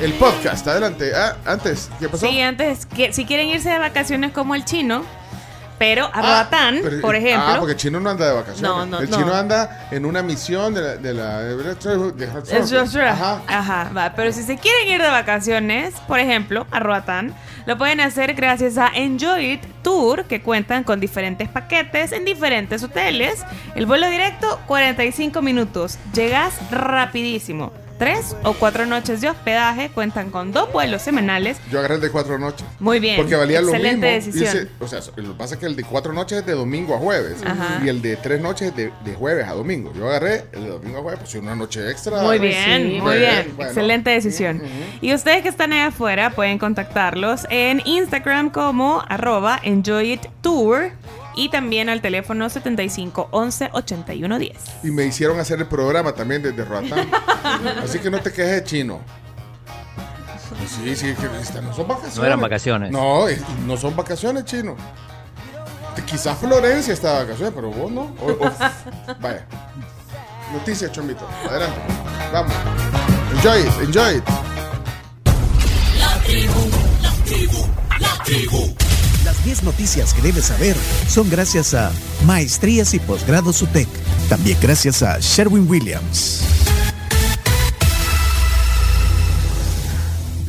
El 0.00 0.12
podcast, 0.14 0.66
adelante. 0.66 1.12
Ah, 1.14 1.36
antes, 1.46 1.88
¿qué 2.00 2.08
pasó? 2.08 2.26
Sí, 2.26 2.40
antes, 2.40 2.86
que, 2.86 3.12
si 3.12 3.26
quieren 3.26 3.48
irse 3.48 3.68
de 3.70 3.78
vacaciones 3.78 4.32
como 4.32 4.56
el 4.56 4.64
chino, 4.64 5.04
pero 5.80 6.04
a 6.04 6.10
Ah, 6.12 6.20
Roatán, 6.20 6.80
pero- 6.82 7.00
por 7.00 7.16
ejemplo. 7.16 7.48
Ah, 7.48 7.56
porque 7.58 7.72
el 7.72 7.78
chino 7.78 7.98
no 8.00 8.10
anda 8.10 8.26
de 8.26 8.34
vacaciones. 8.34 8.60
No, 8.62 8.84
no, 8.84 8.98
el 9.00 9.08
no. 9.08 9.16
chino 9.16 9.32
anda 9.34 9.88
en 9.90 10.04
una 10.04 10.22
misión 10.22 10.74
de 10.74 10.82
la. 10.82 10.96
De 10.96 11.14
la 11.14 11.38
de- 11.40 11.56
Ajá. 13.08 13.40
Ajá, 13.48 13.90
va. 13.96 14.12
Pero 14.14 14.30
si 14.30 14.42
se 14.42 14.58
quieren 14.58 14.88
ir 14.88 15.00
de 15.00 15.08
vacaciones, 15.08 15.94
por 16.06 16.20
ejemplo, 16.20 16.66
a 16.70 16.80
Roatán, 16.80 17.32
lo 17.64 17.78
pueden 17.78 18.00
hacer 18.00 18.34
gracias 18.34 18.76
a 18.76 18.88
Enjoy 18.94 19.52
It 19.52 19.62
Tour, 19.82 20.24
que 20.26 20.42
cuentan 20.42 20.84
con 20.84 21.00
diferentes 21.00 21.48
paquetes 21.48 22.12
en 22.12 22.26
diferentes 22.26 22.82
hoteles. 22.82 23.40
El 23.74 23.86
vuelo 23.86 24.10
directo, 24.10 24.60
45 24.66 25.40
minutos. 25.40 25.96
Llegas 26.12 26.52
rapidísimo. 26.70 27.72
Tres 28.00 28.34
o 28.42 28.54
cuatro 28.54 28.86
noches 28.86 29.20
de 29.20 29.28
hospedaje, 29.28 29.90
cuentan 29.90 30.30
con 30.30 30.50
dos 30.50 30.72
vuelos 30.72 31.02
semanales. 31.02 31.58
Yo 31.70 31.78
agarré 31.78 31.96
el 31.96 32.00
de 32.00 32.10
cuatro 32.10 32.38
noches. 32.38 32.66
Muy 32.80 32.98
bien, 32.98 33.16
Porque 33.16 33.36
valía 33.36 33.60
excelente 33.60 34.10
lo 34.10 34.16
mismo. 34.16 34.32
decisión. 34.32 34.64
Hice- 34.64 34.68
o 34.80 34.88
sea, 34.88 35.00
lo 35.16 35.32
que 35.32 35.38
pasa 35.38 35.54
es 35.54 35.60
que 35.60 35.66
el 35.66 35.76
de 35.76 35.84
cuatro 35.84 36.12
noches 36.12 36.38
es 36.38 36.46
de 36.46 36.52
domingo 36.54 36.94
a 36.96 36.98
jueves. 36.98 37.36
Ajá. 37.46 37.80
Y 37.84 37.88
el 37.88 38.00
de 38.02 38.16
tres 38.16 38.40
noches 38.40 38.68
es 38.70 38.76
de, 38.76 38.90
de 39.04 39.14
jueves 39.14 39.46
a 39.46 39.52
domingo. 39.52 39.92
Yo 39.94 40.08
agarré 40.08 40.46
el 40.52 40.64
de 40.64 40.68
domingo 40.70 40.98
a 40.98 41.02
jueves, 41.02 41.20
pues 41.20 41.34
una 41.36 41.54
noche 41.54 41.90
extra. 41.90 42.22
Muy 42.22 42.38
bien, 42.38 42.88
muy 42.88 43.00
Bueno, 43.00 43.20
bien. 43.20 43.52
bueno. 43.54 43.70
Excelente 43.70 44.10
decisión. 44.10 44.62
Y 45.02 45.12
ustedes 45.14 45.42
que 45.42 45.48
están 45.50 45.72
allá 45.74 45.88
afuera 45.88 46.30
pueden 46.30 46.58
contactarlos 46.58 47.46
en 47.50 47.82
Instagram 47.84 48.48
como 48.50 49.04
arroba 49.08 49.60
enjoyittour 49.62 50.92
y 51.40 51.48
también 51.48 51.88
al 51.88 52.02
teléfono 52.02 52.48
75 52.50 53.28
11 53.30 53.70
81 53.72 54.38
10. 54.38 54.56
Y 54.84 54.90
me 54.90 55.06
hicieron 55.06 55.40
hacer 55.40 55.58
el 55.60 55.66
programa 55.66 56.12
también 56.12 56.42
desde 56.42 56.64
Roatán. 56.64 57.10
Así 57.82 57.98
que 57.98 58.10
no 58.10 58.20
te 58.20 58.30
quejes 58.32 58.56
de 58.56 58.64
chino. 58.64 59.00
Sí, 60.84 60.94
sí, 60.94 61.14
que 61.14 61.60
no 61.62 61.74
son 61.74 61.88
vacaciones. 61.88 62.16
No 62.18 62.24
eran 62.24 62.40
vacaciones. 62.40 62.90
No, 62.90 63.24
no 63.66 63.76
son 63.76 63.96
vacaciones, 63.96 64.44
chino. 64.44 64.76
Quizás 66.06 66.38
Florencia 66.38 66.92
está 66.94 67.14
de 67.18 67.24
vacaciones, 67.24 67.52
pero 67.54 67.70
vos 67.70 67.90
no. 67.90 68.02
O- 68.20 68.30
o- 68.32 68.52
vaya. 69.20 69.46
Noticias, 70.52 70.90
Chomito. 70.92 71.26
Adelante. 71.48 71.78
Vamos. 72.32 72.52
Enjoy 73.36 73.60
it, 73.60 73.68
enjoy 73.82 74.16
it. 74.16 74.24
La 75.98 76.14
tribu, 76.24 76.70
la 77.02 77.10
tribu, 77.24 77.66
la 78.00 78.24
tribu. 78.24 78.74
Las 79.30 79.44
10 79.44 79.62
noticias 79.62 80.12
que 80.12 80.22
debes 80.22 80.46
saber 80.46 80.76
son 81.06 81.30
gracias 81.30 81.72
a 81.72 81.92
Maestrías 82.26 82.94
y 82.94 82.98
Posgrados 82.98 83.62
UTEC. 83.62 83.86
También 84.28 84.58
gracias 84.60 85.04
a 85.04 85.20
Sherwin 85.20 85.70
Williams. 85.70 86.69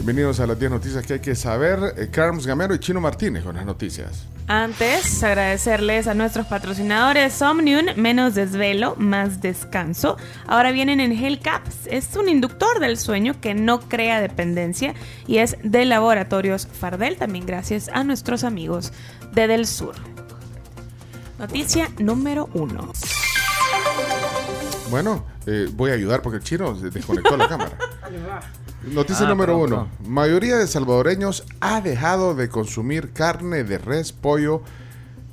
Bienvenidos 0.04 0.40
a 0.40 0.48
las 0.48 0.58
10 0.58 0.72
noticias 0.72 1.06
que 1.06 1.14
hay 1.14 1.20
que 1.20 1.36
saber. 1.36 1.94
Eh, 1.96 2.10
Carms 2.10 2.48
Gamero 2.48 2.74
y 2.74 2.80
Chino 2.80 3.00
Martínez 3.00 3.44
con 3.44 3.56
las 3.56 3.68
noticias. 3.68 4.26
Antes, 4.48 5.24
agradecerles 5.24 6.08
a 6.08 6.16
nuestros 6.16 6.48
patrocinadores 6.48 7.32
Somnium, 7.34 7.86
menos 7.98 8.34
desvelo, 8.34 8.96
más 8.98 9.42
descanso. 9.42 10.18
Ahora 10.48 10.72
vienen 10.72 11.02
en 11.02 11.12
Hellcaps. 11.12 11.86
Es 11.86 12.16
un 12.16 12.30
inductor 12.30 12.80
del 12.80 12.98
sueño 12.98 13.40
que 13.40 13.54
no 13.54 13.80
crea 13.80 14.20
dependencia 14.22 14.96
y 15.28 15.38
es 15.38 15.56
de 15.62 15.86
Laboratorios 15.86 16.66
Fardel, 16.66 17.18
también 17.18 17.46
gracias 17.46 17.88
a 17.94 18.04
nuestros 18.04 18.44
amigos 18.44 18.94
de 19.34 19.46
Del 19.46 19.68
Sur. 19.68 19.94
Noticia 21.38 21.90
número 22.00 22.50
uno. 22.56 22.92
Bueno, 24.90 25.28
eh, 25.46 25.70
voy 25.72 25.92
a 25.92 25.94
ayudar 25.94 26.24
porque 26.24 26.38
el 26.38 26.44
chino 26.44 26.76
se 26.76 26.90
desconectó 26.90 27.38
la 27.38 27.48
cámara. 27.48 27.78
Noticia 28.84 29.26
Ah, 29.28 29.30
número 29.30 29.58
uno. 29.58 29.90
Mayoría 30.06 30.58
de 30.58 30.66
salvadoreños 30.68 31.46
ha 31.60 31.82
dejado 31.82 32.34
de 32.34 32.50
consumir 32.50 33.12
carne 33.12 33.64
de 33.64 33.78
res, 33.78 34.12
pollo 34.12 34.64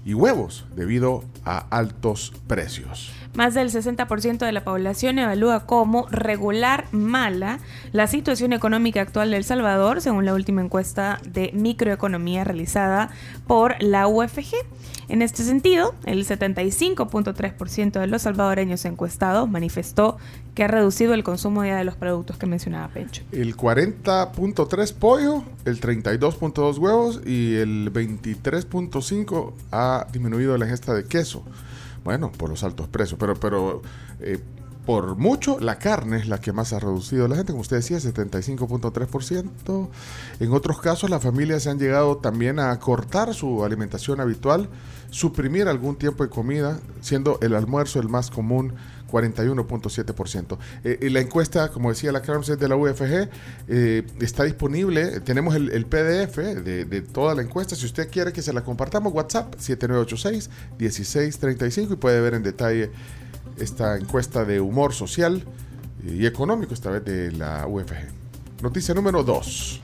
y 0.04 0.14
huevos 0.14 0.66
debido 0.74 1.24
a 1.44 1.58
altos 1.58 2.32
precios. 2.46 3.10
Más 3.34 3.54
del 3.54 3.70
60% 3.70 4.38
de 4.38 4.52
la 4.52 4.64
población 4.64 5.18
evalúa 5.18 5.66
como 5.66 6.08
regular 6.10 6.86
mala 6.92 7.60
la 7.92 8.06
situación 8.06 8.52
económica 8.52 9.00
actual 9.00 9.30
de 9.30 9.36
El 9.36 9.44
Salvador, 9.44 10.00
según 10.00 10.24
la 10.24 10.34
última 10.34 10.60
encuesta 10.60 11.20
de 11.24 11.50
microeconomía 11.54 12.44
realizada 12.44 13.10
por 13.46 13.80
la 13.82 14.08
UFG. 14.08 14.54
En 15.08 15.22
este 15.22 15.42
sentido, 15.42 15.94
el 16.04 16.26
75.3% 16.26 18.00
de 18.00 18.06
los 18.06 18.22
salvadoreños 18.22 18.84
encuestados 18.84 19.48
manifestó 19.48 20.18
que 20.54 20.64
ha 20.64 20.68
reducido 20.68 21.14
el 21.14 21.22
consumo 21.22 21.64
ya 21.64 21.76
de 21.76 21.84
los 21.84 21.94
productos 21.94 22.36
que 22.36 22.46
mencionaba 22.46 22.88
Pencho. 22.88 23.22
El 23.32 23.56
40.3 23.56 24.94
pollo, 24.94 25.44
el 25.64 25.80
32.2 25.80 26.78
huevos 26.78 27.20
y 27.24 27.54
el 27.54 27.92
23.5 27.92 29.52
ha 29.70 30.06
disminuido 30.12 30.58
la 30.58 30.66
ingesta 30.66 30.92
de 30.94 31.04
queso. 31.04 31.44
Bueno, 32.08 32.32
por 32.32 32.48
los 32.48 32.64
altos 32.64 32.88
precios, 32.88 33.20
pero, 33.20 33.34
pero 33.34 33.82
eh, 34.20 34.42
por 34.86 35.16
mucho 35.16 35.60
la 35.60 35.78
carne 35.78 36.16
es 36.16 36.26
la 36.26 36.40
que 36.40 36.54
más 36.54 36.72
ha 36.72 36.78
reducido 36.78 37.28
la 37.28 37.36
gente, 37.36 37.52
como 37.52 37.60
usted 37.60 37.76
decía, 37.76 37.98
75.3%. 37.98 39.88
En 40.40 40.52
otros 40.54 40.80
casos, 40.80 41.10
las 41.10 41.22
familias 41.22 41.64
se 41.64 41.68
han 41.68 41.78
llegado 41.78 42.16
también 42.16 42.60
a 42.60 42.74
cortar 42.78 43.34
su 43.34 43.62
alimentación 43.62 44.22
habitual, 44.22 44.70
suprimir 45.10 45.68
algún 45.68 45.96
tiempo 45.96 46.24
de 46.24 46.30
comida, 46.30 46.80
siendo 47.02 47.38
el 47.42 47.54
almuerzo 47.54 48.00
el 48.00 48.08
más 48.08 48.30
común 48.30 48.72
41.7%. 49.10 50.58
Eh, 50.84 50.98
y 51.02 51.08
la 51.08 51.20
encuesta, 51.20 51.70
como 51.70 51.90
decía 51.90 52.12
la 52.12 52.22
Carms, 52.22 52.48
es 52.48 52.58
de 52.58 52.68
la 52.68 52.76
UFG, 52.76 53.28
eh, 53.68 54.06
está 54.20 54.44
disponible. 54.44 55.20
Tenemos 55.20 55.54
el, 55.54 55.86
PDF 55.86 56.36
de, 56.36 56.84
de 56.84 57.02
toda 57.02 57.34
la 57.34 57.42
encuesta. 57.42 57.74
Si 57.74 57.86
usted 57.86 58.10
quiere 58.10 58.32
que 58.32 58.42
se 58.42 58.52
la 58.52 58.62
compartamos, 58.62 59.12
WhatsApp 59.12 59.54
7986-1635 59.56 61.92
y 61.92 61.96
puede 61.96 62.20
ver 62.20 62.34
en 62.34 62.42
detalle 62.42 62.90
esta 63.58 63.96
encuesta 63.96 64.44
de 64.44 64.60
humor 64.60 64.92
social 64.92 65.44
y 66.04 66.26
económico, 66.26 66.74
esta 66.74 66.90
vez 66.90 67.04
de 67.04 67.32
la 67.32 67.66
UFG. 67.66 68.62
Noticia 68.62 68.94
número 68.94 69.22
2. 69.22 69.82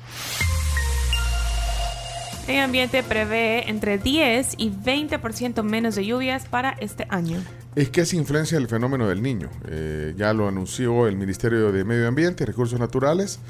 El 2.46 2.58
ambiente 2.58 3.02
prevé 3.02 3.70
entre 3.70 3.96
10 3.96 4.56
y 4.58 4.70
20% 4.70 5.62
menos 5.62 5.94
de 5.94 6.04
lluvias 6.04 6.46
para 6.46 6.70
este 6.72 7.06
año. 7.08 7.42
Es 7.74 7.88
que 7.88 8.02
es 8.02 8.12
influencia 8.12 8.58
del 8.58 8.68
fenómeno 8.68 9.08
del 9.08 9.22
niño. 9.22 9.48
Eh, 9.66 10.12
ya 10.18 10.34
lo 10.34 10.46
anunció 10.46 11.06
el 11.06 11.16
Ministerio 11.16 11.72
de 11.72 11.84
Medio 11.84 12.06
Ambiente 12.06 12.44
y 12.44 12.46
Recursos 12.46 12.78
Naturales. 12.78 13.40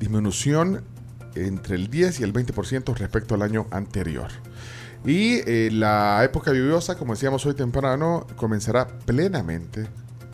Disminución 0.00 0.82
entre 1.34 1.76
el 1.76 1.90
10 1.90 2.20
y 2.20 2.22
el 2.22 2.32
20% 2.32 2.96
respecto 2.96 3.34
al 3.34 3.42
año 3.42 3.66
anterior. 3.70 4.28
Y 5.04 5.40
eh, 5.46 5.68
la 5.70 6.24
época 6.24 6.52
lluviosa, 6.52 6.96
como 6.96 7.12
decíamos 7.12 7.44
hoy 7.44 7.54
temprano, 7.54 8.26
comenzará 8.36 8.88
plenamente 8.88 9.86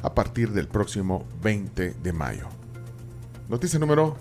a 0.02 0.14
partir 0.14 0.52
del 0.52 0.68
próximo 0.68 1.26
20 1.42 1.94
de 1.94 2.12
mayo. 2.12 2.48
Noticia 3.48 3.80
número 3.80 4.16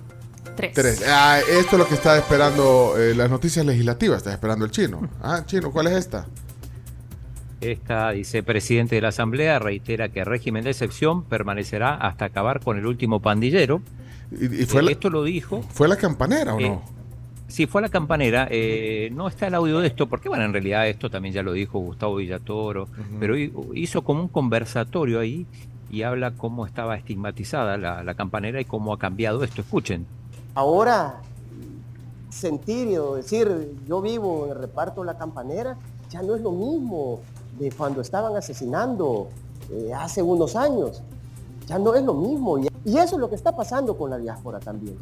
Tres. 0.56 0.74
3. 0.74 1.04
Ah, 1.08 1.40
esto 1.40 1.76
es 1.76 1.80
lo 1.80 1.88
que 1.88 1.96
está 1.96 2.18
esperando 2.18 2.96
eh, 2.98 3.16
las 3.16 3.30
noticias 3.30 3.66
legislativas, 3.66 4.18
está 4.18 4.32
esperando 4.32 4.66
el 4.66 4.72
chino. 4.72 5.10
Ah, 5.22 5.44
chino, 5.46 5.72
¿cuál 5.72 5.88
es 5.88 5.94
esta? 5.94 6.28
Esta, 7.62 8.12
dice, 8.12 8.44
presidente 8.44 8.96
de 8.96 9.02
la 9.02 9.08
Asamblea 9.08 9.58
reitera 9.58 10.10
que 10.10 10.20
el 10.20 10.26
régimen 10.26 10.64
de 10.66 10.72
excepción 10.72 11.24
permanecerá 11.24 11.96
hasta 11.96 12.26
acabar 12.26 12.60
con 12.60 12.78
el 12.78 12.86
último 12.86 13.22
pandillero. 13.22 13.82
Y, 14.32 14.46
y 14.64 14.66
fue 14.66 14.82
Eh, 14.82 14.84
la- 14.86 14.92
Esto 14.92 15.10
lo 15.10 15.24
dijo. 15.24 15.64
¿Fue 15.72 15.88
la 15.88 15.96
campanera 15.96 16.56
o 16.56 16.60
Eh, 16.60 16.70
no? 16.70 16.84
Sí, 17.48 17.66
fue 17.68 17.80
a 17.82 17.84
la 17.84 17.90
campanera. 17.90 18.48
eh, 18.52 19.10
no 19.14 19.28
está 19.28 19.48
el 19.48 19.56
audio 19.56 19.80
de 19.80 19.88
esto, 19.88 20.08
porque 20.08 20.28
bueno, 20.28 20.44
en 20.44 20.52
realidad 20.54 20.88
esto 20.90 21.10
también 21.10 21.34
ya 21.36 21.44
lo 21.44 21.54
dijo 21.54 21.80
Gustavo 21.80 22.16
Villatoro, 22.18 22.88
pero 23.20 23.38
hi- 23.38 23.52
hizo 23.76 24.04
como 24.04 24.22
un 24.22 24.28
conversatorio 24.28 25.20
ahí 25.20 25.46
y 25.92 26.02
habla 26.02 26.32
cómo 26.32 26.66
estaba 26.66 26.96
estigmatizada 26.98 27.78
la, 27.78 28.04
la 28.04 28.14
campanera 28.16 28.60
y 28.60 28.66
cómo 28.66 28.92
ha 28.94 29.00
cambiado 29.00 29.44
esto. 29.44 29.62
Escuchen. 29.62 30.06
Ahora, 30.56 31.22
sentir 32.30 32.98
o 33.00 33.16
decir 33.16 33.76
yo 33.88 34.02
vivo 34.02 34.46
en 34.46 34.52
el 34.52 34.58
reparto 34.58 35.02
de 35.02 35.08
la 35.08 35.18
campanera, 35.18 35.78
ya 36.10 36.22
no 36.22 36.36
es 36.36 36.42
lo 36.42 36.52
mismo 36.52 37.20
de 37.60 37.72
cuando 37.72 38.02
estaban 38.02 38.36
asesinando 38.36 39.28
eh, 39.72 39.92
hace 39.94 40.22
unos 40.22 40.56
años. 40.56 41.02
Ya 41.68 41.80
no 41.80 41.94
es 41.96 42.04
lo 42.04 42.14
mismo. 42.14 42.58
Y, 42.60 42.68
y 42.86 42.98
eso 42.98 43.16
es 43.16 43.22
lo 43.22 43.30
que 43.30 43.36
está 43.36 43.56
pasando 43.56 43.96
con 43.98 44.10
la 44.10 44.18
diáspora 44.18 44.60
también. 44.60 44.98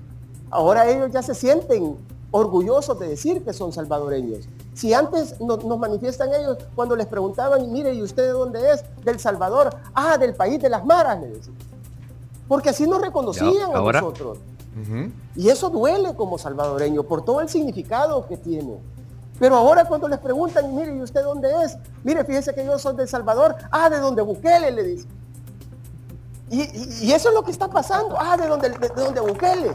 Ahora 0.49 0.89
ellos 0.89 1.11
ya 1.11 1.23
se 1.23 1.33
sienten 1.33 1.95
orgullosos 2.29 2.97
de 2.99 3.07
decir 3.09 3.43
que 3.43 3.51
son 3.53 3.73
salvadoreños. 3.73 4.47
Si 4.73 4.93
antes 4.93 5.39
no- 5.41 5.57
nos 5.57 5.77
manifiestan 5.79 6.29
ellos 6.33 6.57
cuando 6.75 6.95
les 6.95 7.07
preguntaban, 7.07 7.71
mire, 7.71 7.93
¿y 7.93 8.01
usted 8.01 8.23
de 8.23 8.29
dónde 8.29 8.71
es? 8.71 8.83
Del 9.03 9.19
Salvador. 9.19 9.75
Ah, 9.93 10.17
del 10.17 10.33
país 10.35 10.61
de 10.61 10.69
las 10.69 10.85
maras, 10.85 11.19
le 11.21 11.27
decían. 11.29 11.55
Porque 12.47 12.69
así 12.69 12.85
nos 12.85 13.01
reconocían 13.01 13.71
a 13.73 13.77
ahora- 13.77 14.01
nosotros. 14.01 14.37
Y 15.35 15.49
eso 15.49 15.69
duele 15.69 16.15
como 16.15 16.37
salvadoreño 16.37 17.03
por 17.03 17.23
todo 17.25 17.41
el 17.41 17.49
significado 17.49 18.25
que 18.27 18.37
tiene. 18.37 18.77
Pero 19.39 19.55
ahora 19.55 19.85
cuando 19.85 20.07
les 20.07 20.19
preguntan, 20.19 20.75
mire, 20.75 20.95
¿y 20.95 21.01
usted 21.01 21.23
dónde 21.23 21.49
es? 21.65 21.77
Mire, 22.03 22.23
fíjese 22.23 22.53
que 22.53 22.63
yo 22.65 22.77
soy 22.79 22.95
del 22.95 23.07
Salvador. 23.07 23.55
Ah, 23.71 23.89
de 23.89 23.99
donde 23.99 24.21
Bukele, 24.21 24.71
le 24.71 24.83
dice. 24.83 25.07
Y, 26.49 26.61
y- 26.61 26.97
y 27.07 27.11
eso 27.13 27.29
es 27.29 27.35
lo 27.35 27.43
que 27.43 27.51
está 27.51 27.67
pasando. 27.69 28.15
Ah, 28.19 28.37
de 28.37 28.47
donde, 28.47 28.69
de, 28.69 28.77
de 28.77 28.89
donde 29.03 29.19
Bukele. 29.21 29.71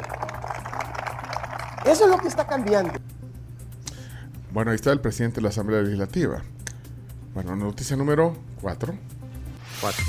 Eso 1.85 2.05
es 2.05 2.11
lo 2.11 2.19
que 2.19 2.29
está 2.29 2.47
cambiando. 2.47 2.93
Bueno, 4.53 4.71
ahí 4.71 4.77
está 4.77 4.93
el 4.93 5.01
presidente 5.01 5.37
de 5.37 5.43
la 5.43 5.49
Asamblea 5.51 5.83
Legislativa. 5.83 6.43
Bueno, 7.35 7.55
noticia 7.57 7.97
número 7.97 8.35
4. 8.63 8.95
4. 9.81 10.05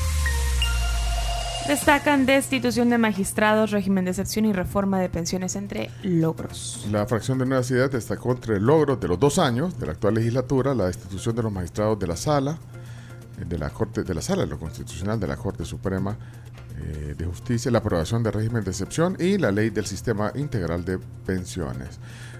Destacan 1.68 2.26
destitución 2.26 2.89
de 2.89 2.98
magistrados, 2.98 3.72
régimen 3.72 4.06
de 4.06 4.11
excepción 4.11 4.45
y 4.45 4.53
reforma 4.53 5.02
de 5.02 5.10
pensiones 5.10 5.57
entre 5.57 5.91
logros. 6.02 6.88
La 6.89 7.06
fracción 7.06 7.38
de 7.39 7.45
Nuevas 7.45 7.69
Ideas 7.72 7.91
destacó 7.91 8.31
entre 8.31 8.61
logros 8.61 9.02
de 9.02 9.10
los 9.10 9.19
dos 9.19 9.38
años 9.38 9.77
de 9.77 9.85
la 9.85 9.91
actual 9.91 10.14
legislatura 10.14 10.73
la 10.73 10.85
destitución 10.85 11.35
de 11.35 11.44
los 11.44 11.52
magistrados 11.52 11.99
de 11.99 12.07
la 12.07 12.15
sala, 12.15 12.57
eh, 13.38 13.44
de 13.45 13.57
la 13.57 13.69
Corte, 13.69 14.03
de 14.03 14.14
la 14.14 14.22
Sala 14.22 14.44
de 14.44 14.48
lo 14.48 14.57
Constitucional 14.57 15.19
de 15.19 15.27
la 15.27 15.35
Corte 15.35 15.65
Suprema 15.65 16.18
eh, 16.77 17.15
de 17.18 17.26
Justicia, 17.26 17.69
la 17.69 17.80
aprobación 17.80 18.23
del 18.23 18.31
régimen 18.31 18.64
de 18.64 18.72
excepción 18.72 19.18
y 19.19 19.38
la 19.38 19.52
ley 19.52 19.69
del 19.69 19.85
sistema 19.85 20.31
integral 20.35 20.85
de 20.85 20.99
pensiones. 21.26 21.99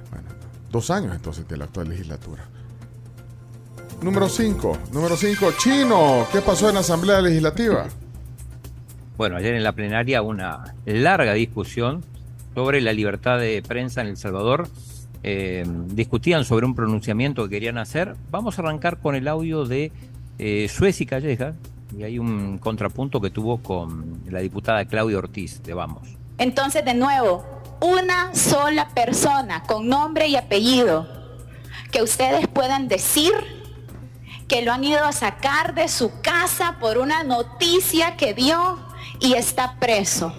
Bueno, 0.10 0.30
dos 0.72 0.90
años 0.90 1.14
entonces 1.14 1.46
de 1.50 1.58
la 1.58 1.66
actual 1.66 1.90
legislatura. 1.90 2.46
Número 4.02 4.30
5. 4.30 4.78
Número 4.94 5.18
5. 5.18 5.52
Chino. 5.58 6.28
¿Qué 6.32 6.40
pasó 6.40 6.70
en 6.70 6.76
la 6.76 6.82
Asamblea 6.82 7.20
Legislativa? 7.20 7.88
Bueno, 9.18 9.36
ayer 9.36 9.56
en 9.56 9.64
la 9.64 9.72
plenaria 9.72 10.22
una 10.22 10.76
larga 10.86 11.34
discusión 11.34 12.06
sobre 12.54 12.82
la 12.82 12.94
libertad 12.94 13.40
de 13.40 13.64
prensa 13.68 14.02
en 14.02 14.08
El 14.08 14.18
Salvador. 14.18 14.70
Eh, 15.24 15.66
discutían 15.88 16.46
sobre 16.46 16.68
un 16.68 16.76
pronunciamiento 16.76 17.44
que 17.44 17.50
querían 17.50 17.80
hacer. 17.80 18.16
Vamos 18.30 18.60
a 18.60 18.62
arrancar 18.62 19.00
con 19.00 19.16
el 19.16 19.28
audio 19.28 19.66
de 19.66 19.92
eh, 20.38 20.68
Suez 20.70 21.02
y 21.02 21.08
Calleja, 21.08 21.56
y 21.98 22.04
hay 22.04 22.20
un 22.20 22.60
contrapunto 22.60 23.20
que 23.20 23.32
tuvo 23.32 23.58
con 23.58 24.22
la 24.30 24.40
diputada 24.40 24.86
Claudia 24.86 25.18
Ortiz 25.18 25.64
de 25.64 25.74
Vamos. 25.74 26.16
Entonces, 26.38 26.86
de 26.86 26.94
nuevo, 26.94 27.44
una 27.82 28.36
sola 28.36 28.90
persona 28.90 29.64
con 29.64 29.88
nombre 29.88 30.28
y 30.28 30.36
apellido 30.36 31.08
que 31.92 32.04
ustedes 32.04 32.48
puedan 32.48 32.88
decir 32.88 33.34
que 34.48 34.62
lo 34.62 34.72
han 34.72 34.84
ido 34.84 35.04
a 35.04 35.12
sacar 35.12 35.74
de 35.74 35.88
su 35.88 36.22
casa 36.22 36.78
por 36.80 37.00
una 37.00 37.24
noticia 37.24 38.16
que 38.16 38.36
dio 38.36 38.87
y 39.20 39.34
está 39.34 39.76
preso. 39.80 40.34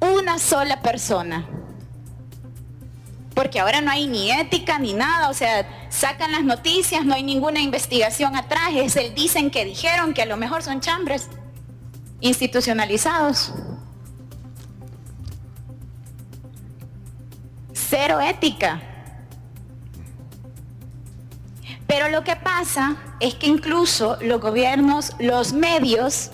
Una 0.00 0.38
sola 0.38 0.82
persona. 0.82 1.46
Porque 3.34 3.58
ahora 3.58 3.80
no 3.80 3.90
hay 3.90 4.06
ni 4.06 4.30
ética 4.30 4.78
ni 4.78 4.92
nada, 4.92 5.28
o 5.28 5.34
sea, 5.34 5.66
sacan 5.88 6.30
las 6.32 6.44
noticias, 6.44 7.04
no 7.04 7.14
hay 7.14 7.22
ninguna 7.22 7.60
investigación 7.60 8.36
atrás, 8.36 8.70
es 8.74 8.96
el 8.96 9.14
dicen 9.14 9.50
que 9.50 9.64
dijeron 9.64 10.14
que 10.14 10.22
a 10.22 10.26
lo 10.26 10.36
mejor 10.36 10.62
son 10.62 10.80
chambres 10.80 11.28
institucionalizados. 12.20 13.52
Cero 17.72 18.20
ética. 18.20 18.80
Pero 21.86 22.08
lo 22.08 22.24
que 22.24 22.36
pasa 22.36 22.96
es 23.20 23.34
que 23.34 23.46
incluso 23.46 24.16
los 24.20 24.40
gobiernos, 24.40 25.12
los 25.18 25.52
medios 25.52 26.30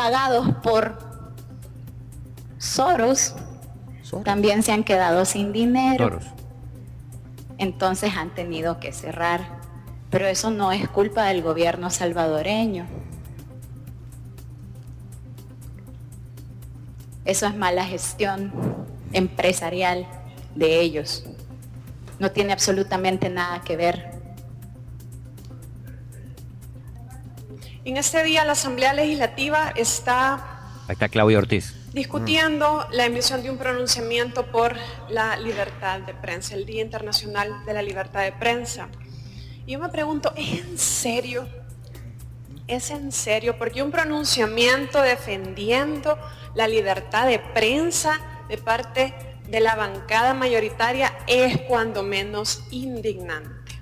pagados 0.00 0.48
por 0.62 0.96
Soros, 2.56 3.34
también 4.24 4.62
se 4.62 4.72
han 4.72 4.82
quedado 4.82 5.26
sin 5.26 5.52
dinero. 5.52 6.04
Soros. 6.04 6.24
Entonces 7.58 8.16
han 8.16 8.34
tenido 8.34 8.80
que 8.80 8.94
cerrar. 8.94 9.60
Pero 10.08 10.26
eso 10.26 10.50
no 10.50 10.72
es 10.72 10.88
culpa 10.88 11.24
del 11.26 11.42
gobierno 11.42 11.90
salvadoreño. 11.90 12.86
Eso 17.26 17.46
es 17.46 17.54
mala 17.54 17.84
gestión 17.84 18.54
empresarial 19.12 20.06
de 20.54 20.80
ellos. 20.80 21.24
No 22.18 22.30
tiene 22.30 22.54
absolutamente 22.54 23.28
nada 23.28 23.60
que 23.60 23.76
ver. 23.76 24.19
En 27.82 27.96
este 27.96 28.22
día 28.22 28.44
la 28.44 28.52
Asamblea 28.52 28.92
Legislativa 28.92 29.72
está 29.74 30.34
Ahí 30.86 30.92
está 30.92 31.08
Claudia 31.08 31.38
Ortiz. 31.38 31.74
discutiendo 31.94 32.86
la 32.92 33.06
emisión 33.06 33.42
de 33.42 33.50
un 33.50 33.56
pronunciamiento 33.56 34.46
por 34.50 34.76
la 35.08 35.38
libertad 35.38 36.00
de 36.00 36.12
prensa, 36.12 36.56
el 36.56 36.66
Día 36.66 36.82
Internacional 36.82 37.64
de 37.64 37.72
la 37.72 37.80
Libertad 37.80 38.22
de 38.22 38.32
Prensa. 38.32 38.88
Y 39.66 39.72
yo 39.72 39.78
me 39.78 39.88
pregunto, 39.88 40.34
¿es 40.36 40.60
en 40.60 40.78
serio? 40.78 41.48
¿Es 42.66 42.90
en 42.90 43.12
serio? 43.12 43.56
Porque 43.56 43.82
un 43.82 43.90
pronunciamiento 43.90 45.00
defendiendo 45.00 46.18
la 46.54 46.68
libertad 46.68 47.28
de 47.28 47.38
prensa 47.38 48.20
de 48.50 48.58
parte 48.58 49.14
de 49.48 49.60
la 49.60 49.74
bancada 49.74 50.34
mayoritaria 50.34 51.16
es 51.26 51.58
cuando 51.62 52.02
menos 52.02 52.62
indignante, 52.70 53.80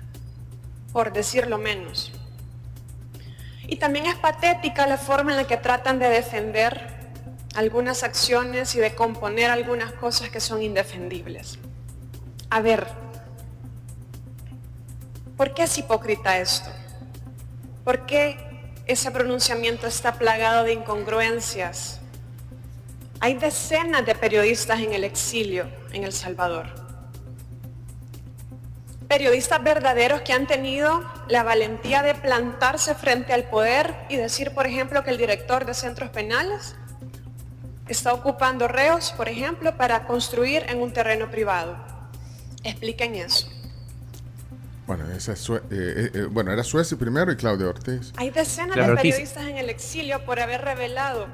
por 0.93 1.11
decirlo 1.11 1.57
menos. 1.57 2.13
Y 3.71 3.75
también 3.75 4.07
es 4.07 4.15
patética 4.15 4.87
la 4.87 4.97
forma 4.97 5.29
en 5.29 5.37
la 5.37 5.45
que 5.45 5.55
tratan 5.55 5.99
de 5.99 6.09
defender 6.09 6.87
algunas 7.53 8.01
acciones 8.01 8.73
y 8.73 8.79
de 8.79 8.95
componer 8.95 9.51
algunas 9.51 9.91
cosas 9.91 10.29
que 10.29 10.39
son 10.39 10.63
indefendibles. 10.63 11.59
A 12.49 12.61
ver, 12.61 12.87
¿por 15.37 15.53
qué 15.53 15.63
es 15.63 15.77
hipócrita 15.77 16.39
esto? 16.39 16.71
¿Por 17.83 18.07
qué 18.07 18.73
ese 18.87 19.11
pronunciamiento 19.11 19.85
está 19.85 20.13
plagado 20.13 20.63
de 20.63 20.73
incongruencias? 20.73 22.01
Hay 23.19 23.35
decenas 23.35 24.03
de 24.03 24.15
periodistas 24.15 24.79
en 24.79 24.93
el 24.93 25.03
exilio 25.03 25.69
en 25.93 26.05
El 26.05 26.11
Salvador 26.11 26.88
periodistas 29.09 29.61
verdaderos 29.63 30.21
que 30.21 30.33
han 30.33 30.45
tenido 30.45 31.03
la 31.27 31.41
valentía 31.41 32.03
de 32.03 32.13
plantarse 32.13 32.93
frente 32.93 33.33
al 33.33 33.49
poder 33.49 33.95
y 34.07 34.15
decir, 34.15 34.51
por 34.51 34.67
ejemplo, 34.67 35.03
que 35.03 35.09
el 35.09 35.17
director 35.17 35.65
de 35.65 35.73
centros 35.73 36.11
penales 36.11 36.75
está 37.87 38.13
ocupando 38.13 38.67
reos, 38.67 39.11
por 39.17 39.27
ejemplo, 39.27 39.75
para 39.75 40.05
construir 40.05 40.63
en 40.69 40.79
un 40.79 40.93
terreno 40.93 41.31
privado. 41.31 41.75
Expliquen 42.63 43.15
eso. 43.15 43.49
Bueno, 44.85 45.09
esa 45.11 45.33
es 45.33 45.49
eh, 45.49 45.61
eh, 45.71 46.11
eh, 46.13 46.27
bueno, 46.29 46.51
era 46.51 46.63
Suez 46.63 46.93
primero 46.93 47.31
y 47.31 47.35
Claudia 47.35 47.67
Ortiz. 47.67 48.13
Hay 48.15 48.29
decenas 48.29 48.75
de 48.75 48.81
Ortiz. 48.83 49.01
periodistas 49.01 49.43
en 49.47 49.57
el 49.57 49.69
exilio 49.69 50.23
por 50.23 50.39
haber 50.39 50.61
revelado 50.61 51.27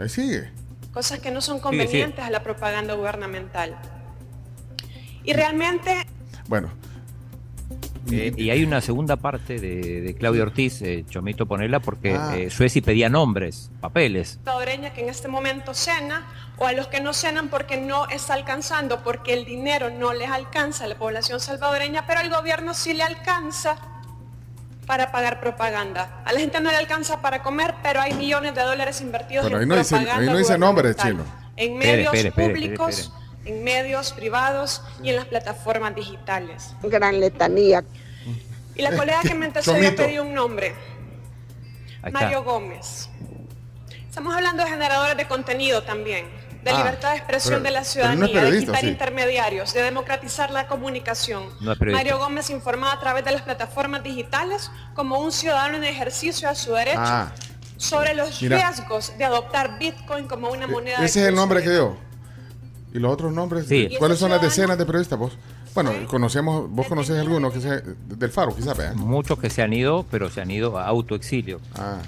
Ahí 0.00 0.08
sigue. 0.08 0.50
cosas 0.92 1.18
que 1.18 1.30
no 1.32 1.40
son 1.40 1.56
sigue. 1.56 1.62
convenientes 1.62 2.24
a 2.24 2.30
la 2.30 2.42
propaganda 2.42 2.94
gubernamental. 2.94 3.76
Y 5.24 5.32
realmente 5.32 6.06
Bueno, 6.48 6.70
Eh, 8.10 8.32
y 8.38 8.48
hay 8.48 8.64
una 8.64 8.80
segunda 8.80 9.16
parte 9.16 9.58
de, 9.58 10.00
de 10.00 10.14
Claudia 10.14 10.42
Ortiz, 10.42 10.80
eh, 10.80 11.04
Chomito 11.10 11.44
ponela, 11.44 11.78
porque 11.80 12.14
Ah. 12.16 12.38
eh, 12.38 12.48
Suezi 12.48 12.80
pedía 12.80 13.10
nombres, 13.10 13.70
papeles. 13.82 14.40
salvadoreña 14.42 14.94
que 14.94 15.02
en 15.02 15.10
este 15.10 15.28
momento 15.28 15.74
cena 15.74 16.26
o 16.56 16.64
a 16.66 16.72
los 16.72 16.86
que 16.86 17.02
no 17.02 17.12
cenan 17.12 17.48
porque 17.50 17.76
no 17.76 18.08
está 18.08 18.32
alcanzando, 18.32 19.02
porque 19.04 19.34
el 19.34 19.44
dinero 19.44 19.90
no 19.90 20.14
les 20.14 20.30
alcanza 20.30 20.84
a 20.84 20.86
la 20.86 20.96
población 20.96 21.38
salvadoreña, 21.38 22.06
pero 22.06 22.20
al 22.20 22.30
gobierno 22.30 22.72
sí 22.72 22.94
le 22.94 23.02
alcanza 23.02 23.76
para 24.86 25.12
pagar 25.12 25.38
propaganda. 25.38 26.22
A 26.24 26.32
la 26.32 26.40
gente 26.40 26.60
no 26.62 26.70
le 26.70 26.78
alcanza 26.78 27.20
para 27.20 27.42
comer, 27.42 27.74
pero 27.82 28.00
hay 28.00 28.14
millones 28.14 28.54
de 28.54 28.62
dólares 28.62 29.02
invertidos 29.02 29.44
en 29.44 29.68
no 29.68 29.76
dice, 29.76 29.96
propaganda 29.96 30.22
ahí 30.22 30.26
no 30.30 30.38
dice 30.38 30.56
nombre, 30.56 30.92
gubernamental, 30.92 31.26
chino. 31.26 31.48
En 31.56 31.76
medios 31.76 32.32
públicos, 32.32 33.12
en 33.48 33.64
medios 33.64 34.12
privados 34.12 34.82
y 35.02 35.08
en 35.10 35.16
las 35.16 35.24
plataformas 35.26 35.94
digitales. 35.94 36.74
Gran 36.82 37.18
letanía. 37.18 37.82
Y 38.74 38.82
la 38.82 38.94
colega 38.96 39.20
que 39.22 39.34
me 39.34 39.46
antecedió 39.50 39.96
pedí 39.96 40.18
un 40.18 40.34
nombre. 40.34 40.74
Mario 42.12 42.44
Gómez. 42.44 43.08
Estamos 44.08 44.34
hablando 44.34 44.64
de 44.64 44.70
generadores 44.70 45.16
de 45.16 45.26
contenido 45.26 45.82
también, 45.82 46.26
de 46.62 46.70
Ah, 46.70 46.78
libertad 46.78 47.10
de 47.12 47.18
expresión 47.18 47.54
pero- 47.54 47.64
de 47.64 47.70
la 47.70 47.78
no 47.80 47.84
ciudadanía, 47.84 48.42
de 48.50 48.58
quitar 48.60 48.80
sí. 48.80 48.88
intermediarios, 48.88 49.72
de 49.74 49.82
democratizar 49.82 50.50
la 50.50 50.66
comunicación. 50.66 51.44
No. 51.60 51.74
Mario 51.92 52.18
Gómez 52.18 52.50
informaba 52.50 52.92
a 52.94 53.00
través 53.00 53.24
de 53.24 53.32
las 53.32 53.42
plataformas 53.42 54.02
digitales 54.02 54.70
como 54.94 55.18
un 55.20 55.32
ciudadano 55.32 55.76
en 55.76 55.84
ejercicio 55.84 56.48
de 56.48 56.54
su 56.54 56.72
derecho 56.72 56.98
Ah, 57.00 57.32
sobre 57.76 58.14
los 58.14 58.40
Mira. 58.42 58.56
riesgos 58.70 59.16
de 59.18 59.24
adoptar 59.24 59.78
Bitcoin 59.78 60.26
como 60.26 60.50
una 60.50 60.66
moneda 60.66 60.98
de 61.00 61.06
ese 61.06 61.22
es 61.22 61.28
el 61.28 61.34
nombre 61.34 61.62
que 61.62 61.70
dio. 61.70 61.96
¿Y 62.92 62.98
los 62.98 63.12
otros 63.12 63.32
nombres? 63.32 63.66
Sí. 63.66 63.90
¿Cuáles 63.98 64.18
son 64.18 64.30
las 64.30 64.40
decenas 64.40 64.78
de 64.78 64.86
periodistas 64.86 65.18
vos? 65.18 65.36
Bueno, 65.74 65.92
conocemos, 66.08 66.68
vos 66.70 66.86
conocés 66.88 67.18
alguno 67.18 67.52
que 67.52 67.60
sea 67.60 67.80
del 68.08 68.30
Faro, 68.30 68.54
quizás, 68.56 68.76
¿verdad? 68.76 68.94
Muchos 68.94 69.38
que 69.38 69.50
se 69.50 69.62
han 69.62 69.72
ido, 69.72 70.06
pero 70.10 70.30
se 70.30 70.40
han 70.40 70.50
ido 70.50 70.78
a 70.78 70.86
autoexilio. 70.86 71.60
Ah. 71.76 71.98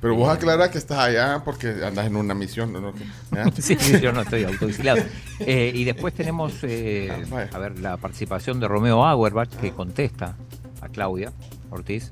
Pero 0.00 0.14
vos 0.16 0.28
aclarás 0.30 0.70
que 0.70 0.78
estás 0.78 0.98
allá 0.98 1.42
porque 1.44 1.68
andas 1.84 2.06
en 2.06 2.16
una 2.16 2.34
misión. 2.34 2.72
¿no? 2.72 2.92
Sí, 3.60 3.76
yo 4.02 4.12
no 4.12 4.22
estoy 4.22 4.44
autoexiliado. 4.44 5.02
Eh, 5.40 5.72
y 5.74 5.84
después 5.84 6.12
tenemos, 6.14 6.54
eh, 6.62 7.12
Ah, 7.32 7.46
a 7.52 7.58
ver, 7.58 7.78
la 7.78 7.96
participación 7.98 8.60
de 8.60 8.66
Romeo 8.68 9.04
Auerbach, 9.04 9.48
que 9.50 9.72
contesta 9.72 10.36
a 10.80 10.88
Claudia 10.88 11.32
Ortiz. 11.70 12.10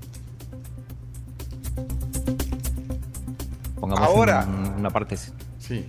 Pongamos 3.81 4.07
Ahora. 4.09 4.47
un- 4.47 4.75
una 4.81 4.91
parte. 4.91 5.17
Sí. 5.59 5.87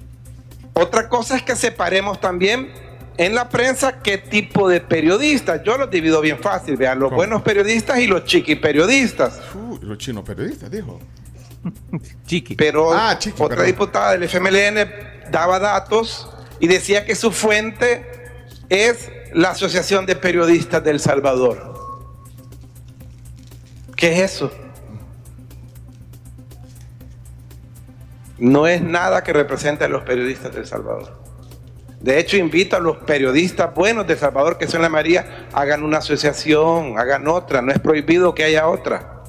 Otra 0.79 1.09
cosa 1.09 1.35
es 1.35 1.43
que 1.43 1.55
separemos 1.55 2.19
también 2.21 2.71
en 3.17 3.35
la 3.35 3.49
prensa 3.49 3.99
qué 4.01 4.17
tipo 4.17 4.69
de 4.69 4.79
periodistas. 4.81 5.61
Yo 5.63 5.77
los 5.77 5.89
divido 5.91 6.21
bien 6.21 6.39
fácil, 6.39 6.77
vean, 6.77 6.99
los 6.99 7.11
buenos 7.11 7.41
periodistas 7.41 7.99
y 7.99 8.07
los 8.07 8.23
chiqui 8.25 8.55
periodistas. 8.55 9.41
Uh, 9.53 9.77
los 9.81 9.97
chinos 9.97 10.23
periodistas, 10.23 10.71
dijo. 10.71 10.99
Chiqui. 12.25 12.55
Pero 12.55 12.93
Ah, 12.93 13.17
chiqui, 13.19 13.35
otra 13.41 13.57
perdón. 13.57 13.65
diputada 13.65 14.11
del 14.13 14.23
FMLN 14.23 15.31
daba 15.31 15.59
datos 15.59 16.29
y 16.61 16.67
decía 16.67 17.05
que 17.05 17.15
su 17.15 17.31
fuente 17.31 18.05
es 18.69 19.09
la 19.33 19.49
Asociación 19.51 20.05
de 20.05 20.15
Periodistas 20.15 20.81
del 20.83 20.99
Salvador. 21.01 21.75
¿Qué 23.97 24.13
es 24.23 24.31
eso? 24.33 24.51
No 28.39 28.67
es 28.67 28.81
nada 28.81 29.23
que 29.23 29.33
represente 29.33 29.83
a 29.83 29.87
los 29.87 30.03
periodistas 30.03 30.53
de 30.53 30.61
El 30.61 30.67
Salvador. 30.67 31.19
De 31.99 32.17
hecho, 32.17 32.37
invito 32.37 32.77
a 32.77 32.79
los 32.79 32.97
periodistas 32.97 33.73
buenos 33.75 34.07
de 34.07 34.13
El 34.13 34.19
Salvador, 34.19 34.57
que 34.57 34.67
son 34.67 34.81
la 34.81 34.89
mayoría, 34.89 35.47
hagan 35.53 35.83
una 35.83 35.97
asociación, 35.97 36.97
hagan 36.97 37.27
otra, 37.27 37.61
no 37.61 37.71
es 37.71 37.79
prohibido 37.79 38.33
que 38.33 38.45
haya 38.45 38.67
otra. 38.67 39.23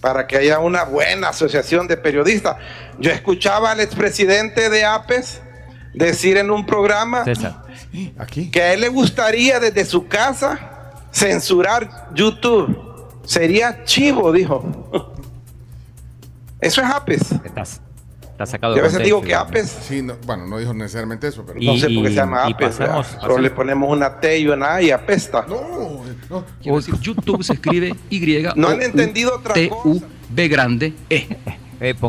Para 0.00 0.26
que 0.26 0.36
haya 0.36 0.58
una 0.58 0.84
buena 0.84 1.28
asociación 1.28 1.88
de 1.88 1.96
periodistas. 1.96 2.56
Yo 2.98 3.10
escuchaba 3.10 3.72
al 3.72 3.80
expresidente 3.80 4.70
de 4.70 4.84
APES 4.84 5.42
decir 5.94 6.36
en 6.36 6.50
un 6.50 6.66
programa 6.66 7.24
que 8.52 8.62
a 8.62 8.72
él 8.72 8.80
le 8.80 8.88
gustaría 8.88 9.60
desde 9.60 9.84
su 9.84 10.06
casa 10.08 10.92
censurar 11.12 12.08
YouTube. 12.14 12.76
Sería 13.24 13.84
chivo, 13.84 14.32
dijo. 14.32 15.13
Eso 16.64 16.80
es 16.80 16.86
APES. 16.88 17.32
Estás, 17.44 17.80
estás 18.22 18.50
sacado 18.50 18.74
Yo 18.74 18.80
a 18.80 18.84
veces 18.84 19.02
digo 19.02 19.20
que 19.22 19.34
APES. 19.34 19.68
Sí, 19.88 20.02
no- 20.02 20.16
bueno, 20.26 20.46
no 20.46 20.58
dijo 20.58 20.74
necesariamente 20.74 21.28
eso, 21.28 21.44
pero. 21.46 21.60
no 21.60 21.76
sé 21.76 21.88
por 21.90 22.02
qué 22.04 22.08
se 22.10 22.14
llama 22.14 22.44
y 22.48 22.52
APES. 22.52 22.76
pasamos- 22.78 23.40
le 23.40 23.50
ponemos 23.50 23.90
una 23.90 24.18
T 24.20 24.38
y 24.38 24.48
una 24.48 24.74
A 24.74 24.82
y 24.82 24.90
apesta. 24.90 25.46
Quiero 26.62 26.78
decir, 26.78 26.94
YouTube 27.00 27.42
se 27.44 27.54
escribe 27.54 27.94
Y. 28.10 28.42
No 28.56 28.68
han 28.68 28.82
entendido 28.82 29.36
otra 29.36 29.54
T 29.54 29.70
U 29.84 30.02
B 30.30 30.48
grande 30.48 30.92
E. 31.10 31.28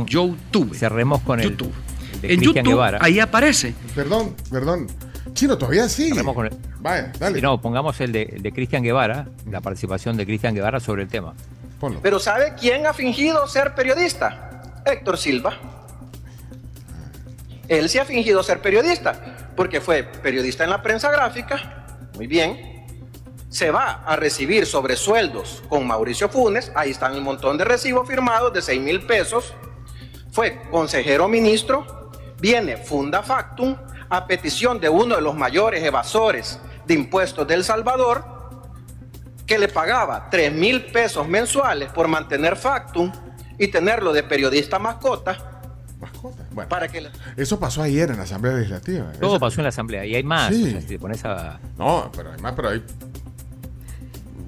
YouTube. 0.07 0.73
Cerremos 0.75 1.21
con 1.21 1.39
el, 1.39 1.49
YouTube. 1.51 1.73
el 2.13 2.21
de 2.21 2.33
En 2.33 2.41
YouTube 2.41 2.63
Guevara. 2.63 2.99
ahí 3.01 3.19
aparece. 3.19 3.73
Perdón, 3.93 4.35
perdón. 4.49 4.87
Chino, 5.33 5.57
todavía 5.57 5.89
sí. 5.89 6.09
Cerremos 6.09 6.33
con 6.33 6.45
el- 6.45 6.53
Vaya, 6.79 7.11
dale. 7.19 7.41
No, 7.41 7.59
pongamos 7.59 7.99
el 7.99 8.11
de, 8.11 8.23
el 8.23 8.41
de 8.41 8.51
Cristian 8.51 8.83
Guevara, 8.83 9.27
la 9.49 9.59
participación 9.59 10.15
de 10.17 10.25
Cristian 10.25 10.53
Guevara 10.55 10.79
sobre 10.79 11.01
el 11.03 11.09
tema. 11.09 11.33
Pero 12.01 12.19
¿sabe 12.19 12.53
quién 12.59 12.87
ha 12.87 12.93
fingido 12.93 13.47
ser 13.47 13.75
periodista? 13.75 14.61
Héctor 14.85 15.17
Silva. 15.17 15.57
Él 17.67 17.89
sí 17.89 17.97
ha 17.97 18.05
fingido 18.05 18.43
ser 18.43 18.61
periodista, 18.61 19.51
porque 19.55 19.81
fue 19.81 20.03
periodista 20.03 20.63
en 20.63 20.69
la 20.69 20.81
prensa 20.81 21.11
gráfica, 21.11 21.85
muy 22.15 22.27
bien. 22.27 22.85
Se 23.49 23.71
va 23.71 24.03
a 24.05 24.15
recibir 24.15 24.65
sobresueldos 24.65 25.63
con 25.69 25.87
Mauricio 25.87 26.29
Funes, 26.29 26.71
ahí 26.75 26.91
están 26.91 27.15
un 27.15 27.23
montón 27.23 27.57
de 27.57 27.65
recibos 27.65 28.07
firmados 28.07 28.53
de 28.53 28.61
6 28.61 28.81
mil 28.81 29.05
pesos. 29.05 29.53
Fue 30.31 30.61
consejero 30.69 31.27
ministro, 31.27 32.11
viene 32.39 32.77
Funda 32.77 33.23
Factum 33.23 33.75
a 34.09 34.27
petición 34.27 34.79
de 34.79 34.89
uno 34.89 35.15
de 35.15 35.21
los 35.21 35.35
mayores 35.35 35.83
evasores 35.83 36.59
de 36.85 36.93
impuestos 36.93 37.47
de 37.47 37.55
El 37.55 37.63
Salvador, 37.63 38.34
que 39.45 39.57
le 39.59 39.67
pagaba 39.67 40.29
3 40.29 40.51
mil 40.53 40.85
pesos 40.85 41.27
mensuales 41.27 41.91
por 41.91 42.07
mantener 42.07 42.55
Factum 42.55 43.11
y 43.57 43.67
tenerlo 43.67 44.11
de 44.13 44.23
periodista 44.23 44.79
mascota. 44.79 45.51
Bueno, 46.51 46.69
para 46.69 46.87
que 46.87 47.01
le- 47.01 47.09
Eso 47.37 47.59
pasó 47.59 47.81
ayer 47.81 48.09
en 48.11 48.17
la 48.17 48.23
Asamblea 48.23 48.53
Legislativa. 48.55 49.11
Todo 49.19 49.31
Eso- 49.35 49.39
pasó 49.39 49.59
en 49.61 49.63
la 49.63 49.69
asamblea 49.69 50.05
y 50.05 50.15
hay 50.15 50.23
más. 50.23 50.53
Sí. 50.53 50.63
o 50.63 50.71
sea, 50.71 50.81
si 50.81 50.87
te 50.87 50.99
pones 50.99 51.23
a- 51.25 51.59
No, 51.77 52.11
pero 52.15 52.29
además, 52.31 52.53
pero 52.55 52.69
ahí. 52.69 52.83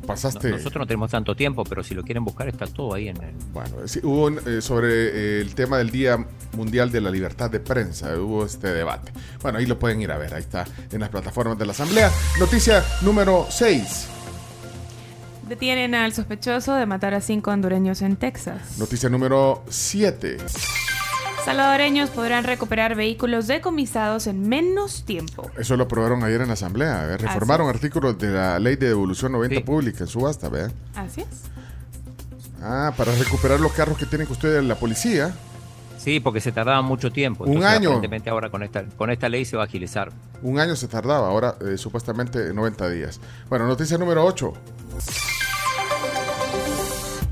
Pasaste. 0.06 0.50
no- 0.52 0.56
nosotros 0.58 0.82
no 0.84 0.88
tenemos 0.88 1.12
tanto 1.12 1.36
tiempo, 1.36 1.64
pero 1.66 1.84
si 1.84 1.94
lo 1.94 2.02
quieren 2.04 2.24
buscar 2.24 2.48
está 2.48 2.66
todo 2.66 2.94
ahí 2.94 3.10
en 3.10 3.22
el. 3.22 3.32
Bueno, 3.52 3.76
sí, 3.88 4.00
hubo 4.04 4.26
un, 4.28 4.40
eh, 4.46 4.62
sobre 4.62 4.88
eh, 4.90 5.42
el 5.42 5.54
tema 5.54 5.78
del 5.80 5.90
Día 5.92 6.18
Mundial 6.54 6.92
de 6.92 7.02
la 7.02 7.10
Libertad 7.12 7.50
de 7.52 7.60
Prensa, 7.60 8.16
hubo 8.18 8.46
este 8.46 8.68
debate. 8.74 9.12
Bueno, 9.42 9.58
ahí 9.58 9.66
lo 9.66 9.78
pueden 9.78 10.02
ir 10.02 10.12
a 10.12 10.18
ver, 10.18 10.34
ahí 10.34 10.42
está 10.42 10.66
en 10.92 11.02
las 11.02 11.10
plataformas 11.10 11.58
de 11.58 11.66
la 11.66 11.72
Asamblea. 11.74 12.10
Noticia 12.40 12.84
número 13.02 13.48
6. 13.50 14.08
Detienen 15.48 15.96
al 15.96 16.14
sospechoso 16.14 16.74
de 16.76 16.86
matar 16.86 17.14
a 17.14 17.22
cinco 17.22 17.52
hondureños 17.52 18.02
en 18.02 18.18
Texas. 18.18 18.78
Noticia 18.78 19.08
número 19.10 19.64
7. 19.70 20.38
Salvadoreños 21.46 22.10
podrán 22.10 22.44
recuperar 22.44 22.96
vehículos 22.96 23.48
decomisados 23.48 24.28
en 24.28 24.50
menos 24.50 25.04
tiempo. 25.06 25.50
Eso 25.58 25.78
lo 25.78 25.86
aprobaron 25.86 26.22
ayer 26.26 26.42
en 26.42 26.48
la 26.48 26.56
Asamblea. 26.56 27.06
eh, 27.14 27.18
Reformaron 27.18 27.70
artículos 27.70 28.18
de 28.18 28.28
la 28.32 28.60
Ley 28.60 28.76
de 28.76 28.88
Devolución 28.90 29.32
90 29.32 29.62
Pública 29.64 30.00
en 30.04 30.08
subasta, 30.08 30.50
¿vean? 30.50 30.74
Así 30.96 31.22
es. 31.22 31.28
Ah, 32.62 32.92
para 32.98 33.14
recuperar 33.16 33.62
los 33.62 33.72
carros 33.72 33.98
que 33.98 34.06
tienen 34.06 34.28
custodia 34.28 34.62
la 34.62 34.76
policía. 34.76 35.34
Sí, 35.98 36.20
porque 36.20 36.42
se 36.42 36.52
tardaba 36.52 36.82
mucho 36.82 37.12
tiempo. 37.12 37.46
Un 37.46 37.52
Entonces, 37.54 37.72
año. 37.78 37.90
Aparentemente 37.90 38.30
ahora 38.30 38.50
con 38.50 38.64
esta, 38.64 38.84
con 38.84 39.10
esta 39.10 39.30
ley 39.30 39.46
se 39.46 39.56
va 39.56 39.64
a 39.64 39.66
agilizar. 39.68 40.12
Un 40.42 40.60
año 40.60 40.76
se 40.76 40.88
tardaba, 40.90 41.30
ahora 41.30 41.56
eh, 41.66 41.78
supuestamente 41.78 42.54
90 42.54 42.90
días. 42.90 43.22
Bueno, 43.50 43.66
noticia 43.68 43.98
número 43.98 44.26
8. 44.26 44.54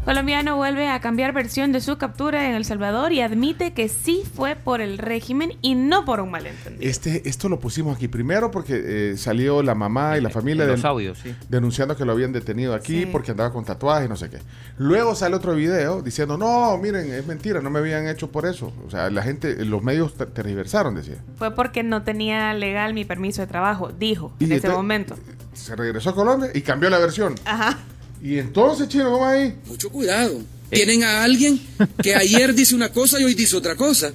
Colombiano 0.06 0.56
vuelve 0.56 0.88
a 0.88 1.00
cambiar 1.02 1.34
versión 1.34 1.72
de 1.72 1.82
su 1.82 1.98
captura 1.98 2.48
en 2.48 2.54
El 2.54 2.64
Salvador 2.64 3.12
y 3.12 3.22
admite 3.22 3.74
que 3.74 3.90
sí 3.90 4.22
fue 4.36 4.56
por 4.56 4.80
el 4.80 5.00
régimen 5.00 5.54
y 5.64 5.74
no 5.74 6.06
por 6.06 6.20
un 6.20 6.30
malentendido. 6.30 6.88
Este, 6.88 7.28
esto 7.28 7.50
lo 7.50 7.60
pusimos 7.60 7.96
aquí 7.96 8.08
primero 8.08 8.52
porque 8.52 8.84
eh, 9.14 9.18
salió 9.18 9.64
la 9.64 9.74
mamá 9.74 10.16
y 10.20 10.22
la 10.22 10.30
familia 10.30 10.68
den- 10.68 10.86
audios, 10.86 11.18
sí. 11.18 11.34
denunciando 11.50 11.98
que 11.98 12.06
lo 12.06 12.12
habían 12.12 12.32
detenido 12.34 12.76
aquí 12.76 13.00
Sí. 13.02 13.06
porque 13.08 13.32
andaba 13.32 13.52
con 13.52 13.66
tatuajes 13.66 14.06
y 14.06 14.10
no 14.10 14.16
sé 14.16 14.30
qué. 14.30 14.38
Luego 14.78 15.16
sale 15.16 15.36
otro 15.38 15.56
video 15.56 16.04
diciendo, 16.04 16.38
no, 16.38 16.78
miren, 16.78 17.12
es 17.12 17.26
mentira, 17.26 17.60
no 17.62 17.72
me 17.72 17.80
habían 17.80 18.08
hecho 18.08 18.30
por 18.32 18.46
eso. 18.46 18.72
O 18.86 18.92
sea, 18.92 19.10
la 19.10 19.24
gente, 19.24 19.66
los 19.66 19.82
medios 19.82 20.14
te- 20.14 20.28
tergiversaron, 20.28 20.94
decía. 20.94 21.16
Fue 21.40 21.50
porque 21.56 21.82
no 21.82 22.04
tenía 22.04 22.54
legal 22.54 22.94
mi 22.94 23.06
permiso 23.06 23.42
de 23.42 23.48
trabajo, 23.48 23.90
dijo 23.92 24.32
Y 24.38 24.46
en 24.46 24.52
ese 24.52 24.70
momento. 24.70 25.16
Se 25.56 25.76
regresó 25.76 26.12
a 26.12 26.16
Colombia 26.16 26.52
y 26.54 26.62
cambió 26.62 26.90
la 26.90 27.00
versión. 27.00 27.36
Ajá. 27.46 27.80
Y 28.22 28.38
entonces, 28.38 28.88
chino, 28.88 29.10
¿cómo 29.12 29.26
ahí? 29.26 29.58
Mucho 29.66 29.90
cuidado. 29.90 30.40
Tienen 30.70 31.04
a 31.04 31.24
alguien 31.24 31.60
que 32.02 32.16
ayer 32.16 32.54
dice 32.54 32.76
una 32.76 32.90
cosa 32.90 33.20
y 33.20 33.24
hoy 33.24 33.34
dice 33.34 33.56
otra 33.56 33.76
cosa. 33.76 34.12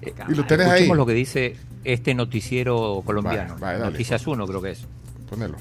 Y 0.00 0.34
lo 0.34 0.46
tenés 0.46 0.66
ahí. 0.68 0.88
Lo 0.88 1.06
que 1.06 1.14
dice 1.14 1.56
este 1.84 2.14
noticiero 2.14 3.02
colombiano. 3.04 3.56
Dale, 3.58 3.78
Noticias 3.78 4.26
1 4.26 4.46
creo 4.46 4.62
que 4.62 4.70
es. 4.70 4.80
Ponelo. 5.28 5.56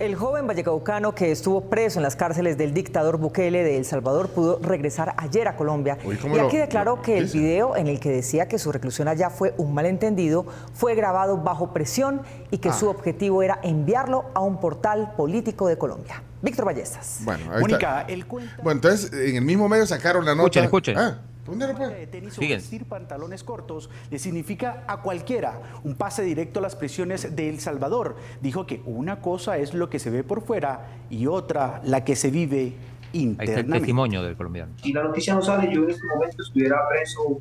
El 0.00 0.14
joven 0.16 0.46
vallecaucano 0.46 1.14
que 1.14 1.30
estuvo 1.30 1.60
preso 1.68 1.98
en 1.98 2.02
las 2.02 2.16
cárceles 2.16 2.56
del 2.56 2.72
dictador 2.72 3.18
Bukele 3.18 3.62
de 3.62 3.76
El 3.76 3.84
Salvador 3.84 4.30
pudo 4.30 4.58
regresar 4.62 5.12
ayer 5.18 5.46
a 5.46 5.56
Colombia. 5.56 5.98
Uy, 6.04 6.16
¿cómo 6.16 6.34
Y 6.34 6.38
lo- 6.38 6.46
aquí 6.46 6.56
declaró 6.56 6.96
lo 6.96 7.02
que 7.02 7.18
el 7.18 7.26
video 7.26 7.76
en 7.76 7.86
el 7.86 8.00
que 8.00 8.10
decía 8.10 8.48
que 8.48 8.58
su 8.58 8.72
reclusión 8.72 9.08
allá 9.08 9.28
fue 9.28 9.52
un 9.58 9.74
malentendido 9.74 10.46
fue 10.72 10.94
grabado 10.94 11.36
bajo 11.36 11.74
presión 11.74 12.22
y 12.50 12.56
que 12.58 12.70
Ah. 12.70 12.72
su 12.72 12.88
objetivo 12.88 13.42
era 13.42 13.58
enviarlo 13.62 14.24
a 14.32 14.40
un 14.40 14.58
portal 14.58 15.12
político 15.18 15.68
de 15.68 15.76
Colombia. 15.76 16.22
Víctor 16.40 16.64
Ballestas. 16.64 17.18
Bueno, 17.22 17.52
ahí 17.52 17.60
Mónica, 17.60 18.06
está. 18.08 18.26
Bueno, 18.62 18.78
entonces 18.78 19.12
en 19.12 19.36
el 19.36 19.42
mismo 19.44 19.68
medio 19.68 19.84
sacaron 19.86 20.24
la 20.24 20.34
nota. 20.34 20.60
Escuchen, 20.62 20.96
escuchen. 20.96 20.98
Ah, 20.98 21.20
pues. 21.44 21.58
Detenerse 21.58 22.44
o 22.44 22.48
vestir 22.48 22.84
pantalones 22.84 23.42
cortos 23.44 23.90
le 24.10 24.18
significa 24.18 24.84
a 24.86 25.00
cualquiera 25.02 25.60
un 25.84 25.94
pase 25.94 26.22
directo 26.22 26.58
a 26.60 26.62
las 26.62 26.76
prisiones 26.76 27.34
de 27.34 27.48
El 27.48 27.60
Salvador. 27.60 28.16
Dijo 28.40 28.66
que 28.66 28.82
una 28.86 29.20
cosa 29.20 29.58
es 29.58 29.74
lo 29.74 29.88
que 29.90 29.98
se 29.98 30.10
ve 30.10 30.22
por 30.24 30.42
fuera 30.42 30.88
y 31.10 31.26
otra 31.26 31.80
la 31.84 32.04
que 32.04 32.16
se 32.16 32.30
vive 32.30 32.58
Ahí 32.60 32.72
está 32.72 33.18
el 33.18 33.20
internamente. 33.22 33.78
testimonio 33.78 34.22
del 34.22 34.36
colombiano. 34.36 34.72
Si 34.82 34.92
la 34.92 35.02
noticia 35.02 35.34
no 35.34 35.42
sale, 35.42 35.72
yo 35.74 35.82
en 35.84 35.90
este 35.90 36.06
momento 36.06 36.42
estuviera 36.42 36.76
preso 36.88 37.40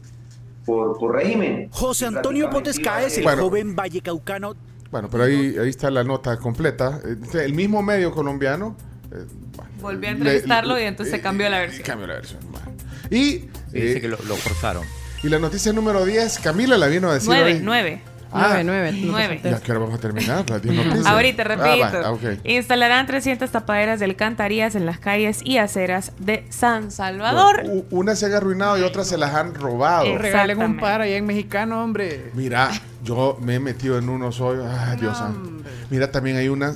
por, 0.66 0.98
por 0.98 1.16
régimen. 1.16 1.70
José 1.72 2.06
Antonio 2.08 2.50
Pontes 2.50 2.80
Caes, 2.80 3.18
el 3.18 3.24
Bueno. 3.24 3.44
joven 3.44 3.76
vallecaucano 3.76 4.56
Bueno, 4.92 5.08
pero 5.12 5.24
ahí, 5.26 5.56
ahí 5.62 5.70
está 5.70 5.92
la 5.92 6.04
nota 6.04 6.38
completa. 6.38 7.00
Eh, 7.06 7.44
El 7.44 7.54
mismo 7.54 7.82
medio 7.84 8.12
colombiano. 8.12 8.76
eh, 9.12 9.26
bueno, 9.56 9.72
Volví 9.82 10.08
a 10.08 10.12
entrevistarlo 10.12 10.76
le- 10.76 10.84
y 10.84 10.86
entonces 10.88 11.14
eh, 11.14 11.18
se 11.18 11.22
cambió 11.24 11.48
la 11.50 11.60
versión. 11.60 11.84
Cambió 11.86 12.08
la 12.08 12.14
versión. 12.16 12.40
bueno. 12.52 12.72
Y, 13.12 13.46
Sí, 13.72 13.80
dice 13.80 14.02
que 14.02 14.08
lo, 14.08 14.18
lo 14.28 14.36
forzaron. 14.36 14.84
y 15.24 15.30
la 15.30 15.40
noticia 15.40 15.72
número 15.74 16.06
10, 16.06 16.40
Camila 16.40 16.78
la 16.78 16.88
vino 16.88 17.10
a 17.10 17.14
decir 17.16 17.30
Nueve, 17.30 17.54
hoy. 17.54 17.60
nueve. 17.64 18.02
Ah, 18.32 18.60
Nueve, 18.64 18.64
nueve. 18.64 18.92
no 18.92 18.98
te 19.00 19.06
Nueve. 19.08 19.28
saltes. 19.42 19.52
¿Y 19.52 19.56
a 19.56 19.60
qué 19.60 19.72
hora 19.72 19.80
vamos 19.82 19.96
a 19.96 19.98
terminar? 20.02 20.48
Las 20.48 20.62
10 20.62 20.76
noticias. 20.86 21.06
Ahorita, 21.08 21.42
Ah, 21.42 21.46
repito. 21.48 22.02
va, 22.04 22.12
ok. 22.12 22.22
Instalarán 22.44 23.08
300 23.08 23.50
tapaderas 23.50 23.98
de 24.00 24.06
alcantarillas 24.06 24.76
en 24.76 24.86
las 24.86 25.00
calles 25.00 25.40
y 25.44 25.58
aceras 25.58 26.12
de 26.20 26.46
San 26.50 26.92
Salvador. 26.92 27.64
Bueno, 27.64 27.74
u- 27.74 27.86
unas 27.90 28.20
se 28.20 28.28
han 28.28 28.34
arruinado 28.34 28.78
y 28.78 28.84
otras 28.84 29.08
se 29.08 29.18
las 29.18 29.34
han 29.34 29.56
robado. 29.56 30.16
Regalen 30.20 30.60
un 30.62 30.78
par 30.78 31.02
allá 31.02 31.18
en 31.18 31.26
mexicano, 31.26 31.84
hombre. 31.84 32.30
Mira, 32.36 32.70
yo 33.04 33.36
me 33.42 33.56
he 33.56 33.60
metido 33.60 33.98
en 33.98 34.08
unos 34.10 34.40
hoyos. 34.42 34.68
Ay, 34.78 34.98
Dios 35.00 35.18
santo. 35.18 35.64
Mira, 35.90 36.12
también 36.12 36.38
hay 36.38 36.50
una 36.50 36.76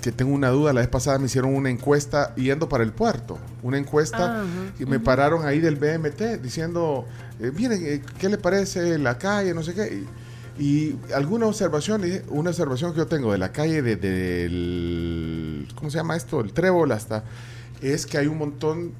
que 0.00 0.12
tengo 0.12 0.32
una 0.34 0.48
duda. 0.50 0.72
La 0.72 0.80
vez 0.80 0.88
pasada 0.88 1.18
me 1.18 1.26
hicieron 1.26 1.54
una 1.54 1.70
encuesta 1.70 2.34
yendo 2.34 2.68
para 2.68 2.82
el 2.84 2.92
puerto. 2.92 3.38
Una 3.62 3.78
encuesta 3.78 4.40
Ajá. 4.42 4.46
y 4.78 4.86
me 4.86 4.98
pararon 5.00 5.46
ahí 5.46 5.58
del 5.60 5.76
BMT 5.76 6.40
diciendo, 6.42 7.06
eh, 7.38 7.52
miren, 7.54 7.84
eh, 7.84 8.02
¿qué 8.18 8.28
le 8.28 8.38
parece 8.38 8.98
la 8.98 9.18
calle? 9.18 9.52
No 9.54 9.62
sé 9.62 9.74
qué. 9.74 10.04
Y, 10.58 10.62
y 10.62 10.98
alguna 11.14 11.46
observación, 11.46 12.02
una 12.28 12.50
observación 12.50 12.92
que 12.92 12.98
yo 12.98 13.06
tengo 13.06 13.32
de 13.32 13.38
la 13.38 13.52
calle 13.52 13.82
de- 13.82 13.96
del, 13.96 15.68
¿cómo 15.74 15.90
se 15.90 15.98
llama 15.98 16.16
esto? 16.16 16.40
El 16.40 16.52
trébol 16.52 16.92
hasta, 16.92 17.24
es 17.80 18.06
que 18.06 18.18
hay 18.18 18.26
un 18.26 18.38
montón 18.38 18.92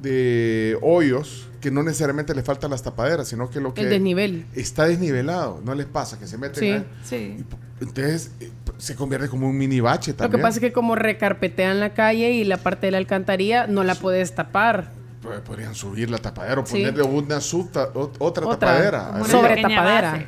de 0.00 0.76
hoyos 0.82 1.48
que 1.62 1.70
no 1.70 1.82
necesariamente 1.82 2.34
le 2.34 2.42
faltan 2.42 2.70
las 2.72 2.82
tapaderas, 2.82 3.28
sino 3.28 3.48
que 3.48 3.60
lo 3.60 3.72
que 3.72 3.80
El 3.82 3.88
desnivel. 3.90 4.44
está 4.54 4.84
desnivelado, 4.86 5.62
no 5.64 5.74
les 5.74 5.86
pasa 5.86 6.18
que 6.18 6.26
se 6.26 6.36
meten 6.36 6.60
Sí. 6.60 6.70
ahí. 6.70 6.86
Sí. 7.04 7.44
Entonces 7.80 8.32
eh, 8.40 8.50
se 8.78 8.94
convierte 8.96 9.28
como 9.28 9.48
un 9.48 9.56
mini 9.56 9.80
bache 9.80 10.10
Lo 10.10 10.16
también. 10.18 10.40
que 10.40 10.42
pasa 10.42 10.56
es 10.58 10.60
que 10.60 10.72
como 10.72 10.94
recarpetean 10.96 11.80
la 11.80 11.94
calle 11.94 12.32
y 12.32 12.44
la 12.44 12.56
parte 12.58 12.86
de 12.88 12.90
la 12.90 12.98
alcantarilla 12.98 13.66
no 13.66 13.84
la 13.84 13.94
puedes 13.94 14.34
tapar. 14.34 14.90
pues, 15.22 15.38
podrían 15.42 15.72
subir 15.76 16.10
la 16.10 16.18
tapadera 16.18 16.60
o 16.60 16.66
Sí. 16.66 16.78
ponerle 16.78 17.04
una 17.04 17.40
subta- 17.40 17.90
otra, 17.94 18.44
Otra, 18.44 18.58
tapadera. 18.58 19.24
Sobre 19.24 19.62
tapadera. 19.62 20.26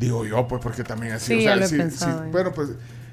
Digo 0.00 0.26
yo, 0.26 0.48
pues 0.48 0.60
porque 0.60 0.82
también 0.82 1.12
así. 1.12 1.26
Sí, 1.26 1.38
o 1.38 1.40
sea, 1.42 1.50
ya 1.50 1.56
lo 1.56 1.64
he 1.64 1.68
sí- 1.68 1.76
pensado, 1.76 2.18
sí, 2.22 2.24
eh. 2.26 2.30
bueno, 2.32 2.52
pues 2.52 2.70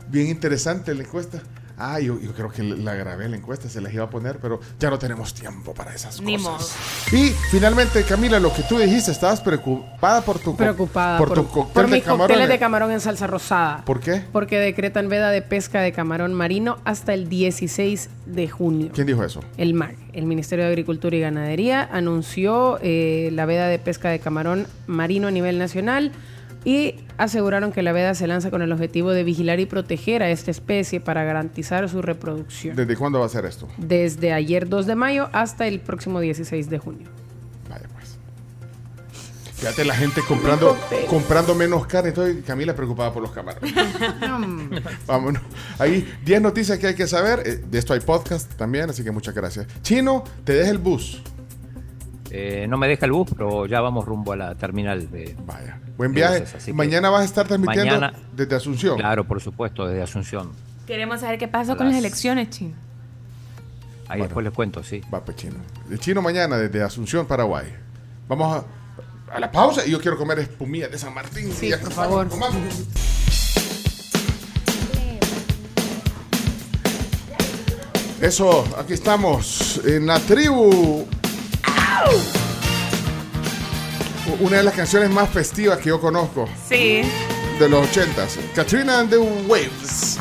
bien 0.10 0.28
interesante 0.30 0.92
la 0.96 1.04
encuesta. 1.04 1.40
Ah, 1.78 2.00
yo, 2.00 2.20
yo 2.20 2.34
creo 2.34 2.50
que 2.50 2.64
la 2.64 2.94
grabé 2.94 3.28
la 3.28 3.38
encuesta, 3.38 3.68
se 3.70 3.82
las 3.82 3.94
iba 3.94 4.04
a 4.04 4.10
poner, 4.10 4.38
pero 4.40 4.60
ya 4.80 4.90
no 4.90 5.00
tenemos 5.00 5.34
tiempo 5.34 5.74
para 5.74 5.94
esas 5.94 6.22
Ni 6.22 6.38
cosas. 6.38 6.76
Y 7.12 7.30
finalmente, 7.52 8.04
Camila, 8.04 8.40
lo 8.40 8.54
que 8.54 8.64
tú 8.64 8.78
dijiste, 8.78 9.12
estabas 9.12 9.42
preocupada 9.42 10.22
por 10.22 10.40
tu, 10.40 10.56
Preocupada 10.56 11.18
por, 11.18 11.30
por, 11.30 11.38
tu 11.38 11.48
cóctel 11.48 11.74
por 11.74 11.86
de 11.86 11.92
mis 11.96 12.04
camarones. 12.04 12.28
cócteles 12.28 12.50
de 12.50 12.60
camarón 12.60 12.92
en 12.92 13.00
salsa 13.00 13.28
rosada. 13.28 13.84
¿Por 13.86 14.00
qué? 14.00 14.24
Porque 14.32 14.60
decretan 14.60 15.10
veda 15.10 15.32
de 15.32 15.42
pesca 15.42 15.82
de 15.82 15.92
camarón 15.92 16.34
marino 16.34 16.78
hasta 16.84 17.14
el 17.14 17.30
16 17.30 18.10
de 18.26 18.48
junio. 18.48 18.92
¿Quién 18.94 19.08
dijo 19.08 19.24
eso? 19.24 19.42
El 19.58 19.74
MAG, 19.74 19.96
el 20.14 20.26
Ministerio 20.26 20.66
de 20.66 20.72
Agricultura 20.72 21.16
y 21.16 21.20
Ganadería, 21.20 21.88
anunció 21.92 22.80
eh, 22.82 23.30
la 23.34 23.46
veda 23.46 23.68
de 23.68 23.80
pesca 23.80 24.10
de 24.10 24.20
camarón 24.20 24.68
marino 24.88 25.28
a 25.28 25.32
nivel 25.32 25.58
nacional 25.58 26.12
y 26.66 26.96
aseguraron 27.18 27.72
que 27.72 27.82
la 27.84 27.92
veda 27.92 28.16
se 28.16 28.28
lanza 28.28 28.50
con 28.50 28.62
el 28.62 28.72
objetivo 28.72 29.12
de 29.12 29.24
vigilar 29.24 29.60
y 29.60 29.66
proteger 29.66 30.24
a 30.24 30.30
esta 30.30 30.52
especie 30.52 31.00
para 31.00 31.24
garantizar 31.24 31.88
su 31.90 32.02
reproducción. 32.02 32.76
¿Desde 32.76 32.96
cuándo 32.96 33.20
va 33.20 33.26
a 33.26 33.30
ser 33.30 33.46
esto? 33.46 33.68
Desde 33.78 34.34
ayer 34.34 34.68
2 34.70 34.86
de 34.86 34.96
mayo 34.96 35.30
hasta 35.34 35.68
el 35.68 35.80
próximo 35.80 36.20
16 36.20 36.70
de 36.70 36.78
junio. 36.80 37.08
Vaya 37.70 37.88
pues. 37.94 38.18
Fíjate 39.56 39.86
la 39.86 39.96
gente 39.96 40.22
comprando, 40.28 40.78
comprando 41.10 41.56
menos 41.56 41.86
carne. 41.88 42.10
Estoy 42.10 42.42
Camila 42.42 42.76
preocupada 42.76 43.14
por 43.14 43.22
los 43.22 43.32
camarones. 43.32 43.74
Vámonos. 45.08 45.42
Ahí 45.80 46.12
10 46.26 46.42
noticias 46.42 46.78
que 46.80 46.88
hay 46.88 46.96
que 46.96 47.08
saber. 47.08 47.44
Eh, 47.46 47.64
De 47.70 47.80
esto 47.80 47.94
hay 47.94 48.00
podcast 48.00 48.54
también, 48.56 48.90
así 48.90 49.04
que 49.04 49.12
muchas 49.12 49.34
gracias. 49.34 49.68
Chino, 49.82 50.24
te 50.44 50.54
deja 50.54 50.72
el 50.72 50.78
bus. 50.80 51.22
Eh, 52.36 52.66
no 52.68 52.78
me 52.78 52.88
deja 52.88 53.06
el 53.06 53.12
bus, 53.12 53.30
pero 53.38 53.68
ya 53.68 53.80
vamos 53.80 54.06
rumbo 54.06 54.34
a 54.34 54.36
la 54.36 54.56
terminal. 54.56 55.12
De, 55.12 55.36
Vaya. 55.46 55.80
Buen 55.98 56.14
viaje. 56.14 56.44
Así 56.58 56.74
Mañana 56.74 57.12
vas 57.12 57.22
a 57.22 57.26
estar 57.26 57.48
transmitiendo 57.48 57.94
mañana- 58.00 58.14
desde 58.36 58.56
Asunción. 58.56 58.98
Claro, 58.98 59.24
por 59.26 59.40
supuesto, 59.40 59.86
desde 59.86 60.02
Asunción. 60.02 60.52
Queremos 60.88 61.22
saber 61.22 61.38
qué 61.38 61.48
pasó 61.48 61.78
con 61.78 61.88
las 61.90 61.96
elecciones, 61.96 62.50
chino. 62.50 62.74
Ahí 64.08 64.22
después 64.22 64.44
les 64.44 64.54
cuento, 64.54 64.84
sí. 64.84 65.02
Va, 65.14 65.24
pues 65.24 65.38
chino. 65.38 65.56
El 65.92 66.00
chino 66.00 66.24
mañana 66.24 66.58
desde 66.58 66.82
Asunción, 66.82 67.28
Paraguay. 67.28 67.68
Vamos 68.28 68.64
a, 69.30 69.36
a 69.36 69.40
la 69.40 69.52
pausa 69.52 69.86
y 69.86 69.92
yo 69.92 70.02
quiero 70.02 70.18
comer 70.18 70.40
espumilla 70.40 70.88
de 70.88 70.98
San 70.98 71.14
Martín. 71.14 71.52
Sí, 71.54 71.70
Ya, 71.70 71.78
por 71.80 71.92
favor. 71.92 72.28
comamos. 72.30 72.58
Eso, 78.22 78.64
aquí 78.78 78.94
estamos 78.94 79.82
en 79.86 80.08
la 80.08 80.18
tribu. 80.20 81.06
Una 84.40 84.58
de 84.58 84.64
las 84.64 84.74
canciones 84.74 85.10
más 85.10 85.30
festivas 85.30 85.78
que 85.80 85.90
yo 85.90 86.00
conozco 86.02 86.48
Sí. 86.68 87.02
de 87.60 87.70
los 87.70 87.88
ochentas. 87.88 88.38
Katrina 88.56 89.00
and 89.00 89.10
the 89.10 89.18
Waves. 89.18 90.18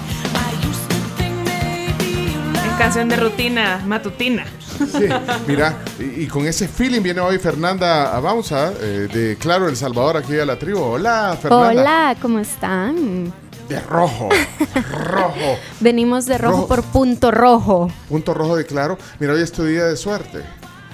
Es 2.54 2.78
canción 2.78 3.08
de 3.08 3.16
rutina 3.16 3.82
matutina. 3.86 4.44
Sí, 4.78 5.06
mira, 5.46 5.78
y, 5.98 6.22
y 6.22 6.26
con 6.26 6.46
ese 6.46 6.66
feeling 6.66 7.02
viene 7.02 7.20
hoy 7.20 7.38
Fernanda 7.38 8.16
Abaunza 8.16 8.72
eh, 8.80 9.08
de 9.12 9.36
Claro 9.38 9.68
El 9.68 9.76
Salvador 9.76 10.16
aquí 10.16 10.38
a 10.38 10.44
la 10.46 10.58
tribu. 10.58 10.80
Hola, 10.80 11.36
Fernanda. 11.40 11.68
Hola, 11.82 12.16
¿cómo 12.20 12.38
están? 12.40 13.32
De 13.68 13.78
rojo, 13.80 14.28
rojo. 15.06 15.58
Venimos 15.80 16.26
de 16.26 16.36
rojo, 16.38 16.52
Rojo. 16.56 16.68
por 16.68 16.82
punto 16.84 17.30
rojo. 17.30 17.90
Punto 18.08 18.34
rojo 18.34 18.56
de 18.56 18.66
claro. 18.66 18.98
Mira, 19.20 19.34
hoy 19.34 19.42
es 19.42 19.52
tu 19.52 19.64
día 19.64 19.84
de 19.84 19.96
suerte. 19.96 20.42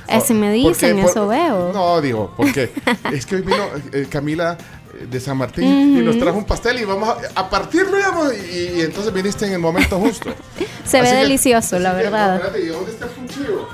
Así 0.09 0.35
me 0.35 0.47
Porque 0.63 0.87
dicen, 0.87 1.01
por- 1.03 1.11
eso 1.11 1.29
veo. 1.29 1.73
No, 1.73 2.01
digo, 2.01 2.33
porque 2.37 2.71
es 3.13 3.27
que 3.27 3.37
hoy 3.37 3.43
vino 3.43 3.65
eh, 3.93 4.07
Camila 4.11 4.57
eh, 4.95 5.07
de 5.11 5.21
San 5.21 5.37
Martín 5.37 5.99
y 5.99 6.03
nos 6.03 6.19
trajo 6.19 6.39
un 6.39 6.45
pastel 6.45 6.81
y 6.81 6.85
vamos 6.85 7.09
a, 7.35 7.41
a 7.41 7.51
partirlo, 7.51 7.97
digamos, 7.97 8.33
y, 8.35 8.79
y 8.79 8.81
entonces 8.83 9.13
viniste 9.13 9.47
en 9.47 9.53
el 9.53 9.59
momento 9.59 9.99
justo. 9.99 10.31
Se 10.85 11.01
ve 11.03 11.11
que- 11.11 11.17
delicioso, 11.17 11.79
la 11.79 11.91
así 11.91 11.99
que, 11.99 12.05
no, 12.07 12.11
verdad. 12.13 12.35
espérate, 12.37 12.61
¿y 12.63 12.67
dónde 12.69 12.91
está 12.93 13.07
el? 13.09 13.69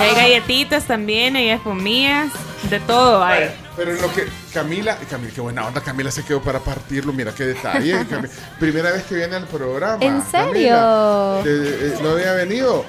Hay 0.00 0.14
galletitas 0.14 0.84
también, 0.84 1.36
hay 1.36 1.50
espumillas, 1.50 2.32
de 2.70 2.80
todo 2.80 3.22
hay. 3.22 3.50
Pero 3.76 3.92
en 3.92 4.02
lo 4.02 4.12
que 4.12 4.26
Camila, 4.52 4.96
Camila, 5.08 5.32
qué 5.34 5.40
buena 5.40 5.66
onda, 5.66 5.80
Camila 5.82 6.10
se 6.10 6.24
quedó 6.24 6.42
para 6.42 6.58
partirlo, 6.60 7.12
mira 7.12 7.34
qué 7.34 7.44
detalle. 7.44 7.94
Cami- 8.10 8.28
primera 8.58 8.90
vez 8.90 9.04
que 9.04 9.14
viene 9.14 9.36
al 9.36 9.46
programa. 9.46 10.02
¿En 10.04 10.22
serio? 10.22 10.44
Camila. 10.76 11.40
Eh, 11.44 11.44
eh, 11.46 11.98
no 12.02 12.10
había 12.10 12.32
venido. 12.32 12.84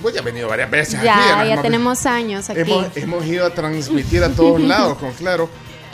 Pues 0.00 0.14
ya 0.14 0.20
ha 0.20 0.24
venido 0.24 0.48
varias 0.48 0.70
veces 0.70 0.94
aquí. 0.96 1.04
Ya, 1.04 1.38
además, 1.38 1.56
ya 1.56 1.62
tenemos 1.62 2.06
años 2.06 2.50
aquí. 2.50 2.60
Hemos, 2.60 2.96
hemos 2.96 3.26
ido 3.26 3.46
a 3.46 3.50
transmitir 3.50 4.22
a 4.22 4.30
todos 4.30 4.60
lados, 4.60 4.98
con 4.98 5.12
claro. 5.12 5.48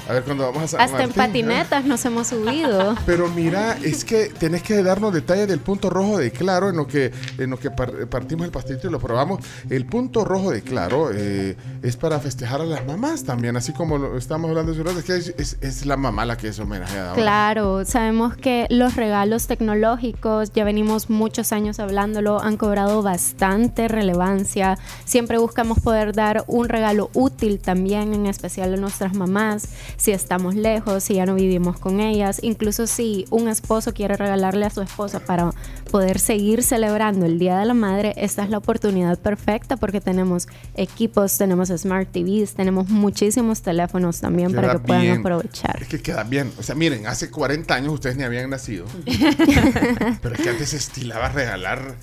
A 0.09 0.15
ver 0.15 0.25
cuando 0.25 0.45
vamos 0.45 0.63
a 0.65 0.69
San 0.69 0.81
Hasta 0.81 1.05
en 1.05 1.11
¿eh? 1.11 1.13
patinetas 1.15 1.85
nos 1.85 2.05
hemos 2.05 2.27
subido. 2.27 2.97
Pero 3.07 3.29
mira, 3.29 3.77
es 3.83 4.05
que 4.05 4.27
tenés 4.31 4.63
que 4.63 4.83
darnos 4.83 5.15
detalles 5.15 5.47
del 5.47 5.61
punto 5.61 5.91
rojo 5.91 6.19
de 6.19 6.33
claro 6.33 6.71
en 6.71 6.77
lo 6.77 6.87
que, 6.87 7.13
en 7.39 7.51
lo 7.51 7.59
que 7.59 7.71
par- 7.71 8.09
partimos 8.09 8.45
el 8.45 8.51
pastelito 8.53 8.89
y 8.89 8.91
lo 8.91 8.99
probamos. 8.99 9.41
El 9.71 9.87
punto 9.87 10.25
rojo 10.25 10.51
de 10.51 10.63
claro 10.63 11.11
eh, 11.15 11.57
es 11.83 11.97
para 11.97 12.19
festejar 12.19 12.61
a 12.61 12.65
las 12.65 12.85
mamás 12.87 13.23
también, 13.25 13.57
así 13.57 13.73
como 13.73 13.97
lo 13.97 14.19
estamos 14.19 14.49
hablando 14.49 14.73
de 14.75 14.83
su 14.83 14.99
es 14.99 15.05
que 15.05 15.17
es, 15.17 15.35
es- 15.39 15.57
es 15.61 15.87
la 15.87 15.97
mamá 15.97 16.25
la 16.27 16.37
que 16.37 16.49
es 16.49 16.59
homenajeada. 16.59 17.11
ahora. 17.11 17.23
Claro, 17.23 17.85
sabemos 17.85 18.37
que 18.37 18.67
los 18.71 18.97
regalos 18.97 19.47
tecnológicos, 19.47 20.53
ya 20.53 20.65
venimos 20.65 21.11
muchos 21.11 21.53
años 21.53 21.79
hablándolo, 21.79 22.41
han 22.43 22.57
cobrado 22.57 23.03
bastante 23.03 23.87
relevancia. 23.89 24.79
Siempre 25.05 25.39
buscamos 25.39 25.79
poder 25.81 26.13
dar 26.13 26.45
un 26.49 26.69
regalo 26.69 27.11
útil 27.15 27.61
también, 27.61 28.13
en 28.15 28.27
especial 28.27 28.75
a 28.75 28.77
nuestras 28.77 29.15
mamás, 29.15 29.69
si 29.97 30.13
estamos 30.13 30.55
lejos, 30.55 31.05
si 31.05 31.15
ya 31.15 31.27
no 31.27 31.35
vivimos 31.35 31.79
con 31.79 32.01
ellas, 32.01 32.41
incluso 32.43 32.87
si 32.87 33.27
un 33.31 33.49
esposo 33.49 33.93
quiere 33.95 34.17
regalarle 34.17 34.67
a 34.67 34.71
su 34.71 34.83
esposa 34.83 35.21
para 35.21 35.51
poder 35.91 36.19
seguir 36.19 36.63
celebrando 36.63 37.27
el 37.27 37.39
Día 37.39 37.59
de 37.59 37.67
la 37.67 37.75
Madre, 37.75 38.15
esta 38.17 38.45
es 38.45 38.51
la 38.51 38.59
oportunidad 38.59 39.19
perfecta 39.19 39.77
porque 39.77 40.01
tenemos 40.01 40.49
equipos, 40.75 41.37
tenemos 41.39 41.69
smart 41.69 42.11
TVs, 42.11 42.55
tenemos 42.55 42.89
muchísimos 42.89 43.63
teléfonos 43.63 44.21
también 44.21 44.53
para 44.53 44.73
que 44.73 44.79
puedan 44.81 45.03
bien. 45.03 45.21
aprovechar. 45.21 45.83
Es 45.83 45.89
que 45.89 46.01
queda 46.01 46.25
bien. 46.25 46.53
O 46.59 46.63
sea, 46.63 46.75
miren, 46.75 47.07
hace 47.07 47.31
40 47.31 47.75
años 47.75 47.93
ustedes 47.95 48.17
ni 48.17 48.25
habían 48.25 48.51
nacido. 48.51 48.87
Pero 50.23 50.35
es 50.35 50.41
que 50.41 50.51
antes 50.51 50.71
se 50.71 50.77
estilaba 50.77 51.29
regalar 51.29 51.95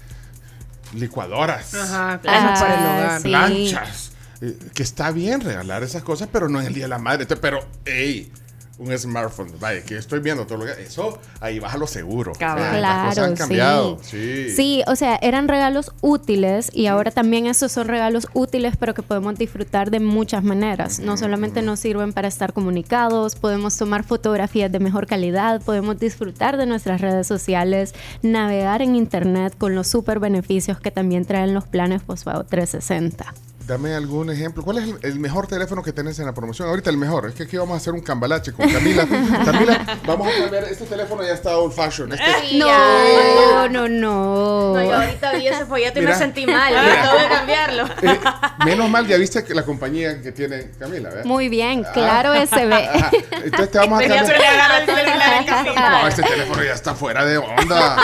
licuadoras. 0.93 1.73
Ajá, 1.73 2.19
cosas 2.19 2.59
para 2.59 2.79
el 2.79 2.85
hogar. 2.85 3.21
sí. 3.21 3.27
planchas. 3.27 4.08
Eh, 4.41 4.57
que 4.73 4.83
está 4.83 5.11
bien 5.11 5.41
regalar 5.41 5.83
esas 5.83 6.03
cosas, 6.03 6.29
pero 6.31 6.47
no 6.49 6.59
en 6.61 6.67
el 6.67 6.73
Día 6.73 6.85
de 6.85 6.89
la 6.89 6.97
Madre. 6.99 7.23
Entonces, 7.23 7.41
pero, 7.41 7.59
hey, 7.85 8.31
un 8.77 8.97
smartphone, 8.97 9.51
vaya, 9.59 9.83
que 9.83 9.97
estoy 9.97 10.21
viendo 10.21 10.45
todo 10.47 10.59
lo 10.59 10.65
que... 10.65 10.81
Eso, 10.81 11.19
ahí 11.41 11.59
baja 11.59 11.77
lo 11.77 11.85
seguro. 11.85 12.31
Cabal. 12.39 12.81
las 12.81 13.09
cosas 13.09 13.17
han 13.27 13.35
Claro, 13.35 13.37
cambiado. 13.37 13.99
sí. 14.01 14.45
Sí. 14.47 14.55
Sí, 14.55 14.83
o 14.87 14.95
sea, 14.95 15.17
eran 15.21 15.49
regalos 15.49 15.91
útiles 15.99 16.69
y 16.73 16.85
ahora 16.87 17.11
también 17.11 17.45
esos 17.47 17.73
son 17.73 17.89
regalos 17.89 18.29
útiles, 18.33 18.77
pero 18.79 18.93
que 18.93 19.03
podemos 19.03 19.35
disfrutar 19.37 19.91
de 19.91 19.99
muchas 19.99 20.45
maneras. 20.45 20.99
No 20.99 21.17
solamente 21.17 21.61
nos 21.61 21.81
sirven 21.81 22.13
para 22.13 22.29
estar 22.29 22.53
comunicados, 22.53 23.35
podemos 23.35 23.75
tomar 23.75 24.05
fotografías 24.05 24.71
de 24.71 24.79
mejor 24.79 25.07
calidad, 25.07 25.61
podemos 25.61 25.99
disfrutar 25.99 26.55
de 26.55 26.65
nuestras 26.65 27.01
redes 27.01 27.27
sociales, 27.27 27.93
navegar 28.21 28.81
en 28.81 28.95
internet 28.95 29.53
con 29.57 29.75
los 29.75 29.89
super 29.89 30.19
beneficios 30.19 30.79
que 30.79 30.91
también 30.91 31.25
traen 31.25 31.53
los 31.53 31.67
planes 31.67 32.01
postpago 32.03 32.45
360. 32.45 33.33
Dame 33.69 33.93
algún 33.93 34.31
ejemplo. 34.31 34.63
¿Cuál 34.63 34.79
es 34.79 34.83
el, 34.85 34.97
el 35.03 35.19
mejor 35.19 35.45
teléfono 35.45 35.83
que 35.83 35.93
tenés 35.93 36.17
en 36.17 36.25
la 36.25 36.33
promoción? 36.33 36.67
Ahorita 36.69 36.89
el 36.89 36.97
mejor. 36.97 37.27
Es 37.27 37.35
que 37.35 37.43
aquí 37.43 37.55
vamos 37.55 37.75
a 37.75 37.77
hacer 37.77 37.93
un 37.93 38.01
cambalache 38.01 38.51
con 38.51 38.67
Camila. 38.67 39.05
Camila, 39.45 39.99
vamos 40.07 40.27
a 40.27 40.41
cambiar. 40.41 40.63
Este 40.63 40.85
teléfono 40.85 41.21
ya 41.23 41.33
está 41.33 41.55
old 41.55 41.71
fashion. 41.71 42.11
Este- 42.11 42.57
No, 42.57 43.69
no, 43.69 43.87
no. 43.87 44.73
No, 44.73 44.83
yo 44.83 44.95
ahorita 44.95 45.33
vi 45.33 45.47
ese 45.49 45.67
folleto 45.67 45.99
y 45.99 46.01
Mira. 46.01 46.13
me 46.13 46.19
sentí 46.19 46.47
mal. 46.47 46.73
Mira. 46.73 47.01
Tengo 47.03 47.17
que 47.19 47.29
cambiarlo. 47.35 47.85
Eh, 48.09 48.19
menos 48.65 48.89
mal, 48.89 49.05
ya 49.07 49.17
viste 49.17 49.43
que 49.43 49.53
la 49.53 49.63
compañía 49.63 50.19
que 50.21 50.31
tiene 50.31 50.71
Camila, 50.79 51.09
¿verdad? 51.09 51.25
Muy 51.25 51.47
bien, 51.47 51.85
claro 51.93 52.33
SB. 52.33 52.73
Ajá. 52.73 53.11
Entonces 53.43 53.71
te 53.71 53.77
vamos 53.77 53.99
a 53.99 54.01
cambiar. 54.07 54.25
pero 54.25 54.37
le 54.39 54.47
agarra 54.47 54.77
el 54.79 54.85
celular 54.85 55.33
en 55.41 55.45
casita. 55.45 55.89
No, 56.01 56.07
este 56.07 56.23
teléfono 56.23 56.63
ya 56.63 56.73
está 56.73 56.95
fuera 56.95 57.23
de 57.25 57.37
onda. 57.37 57.97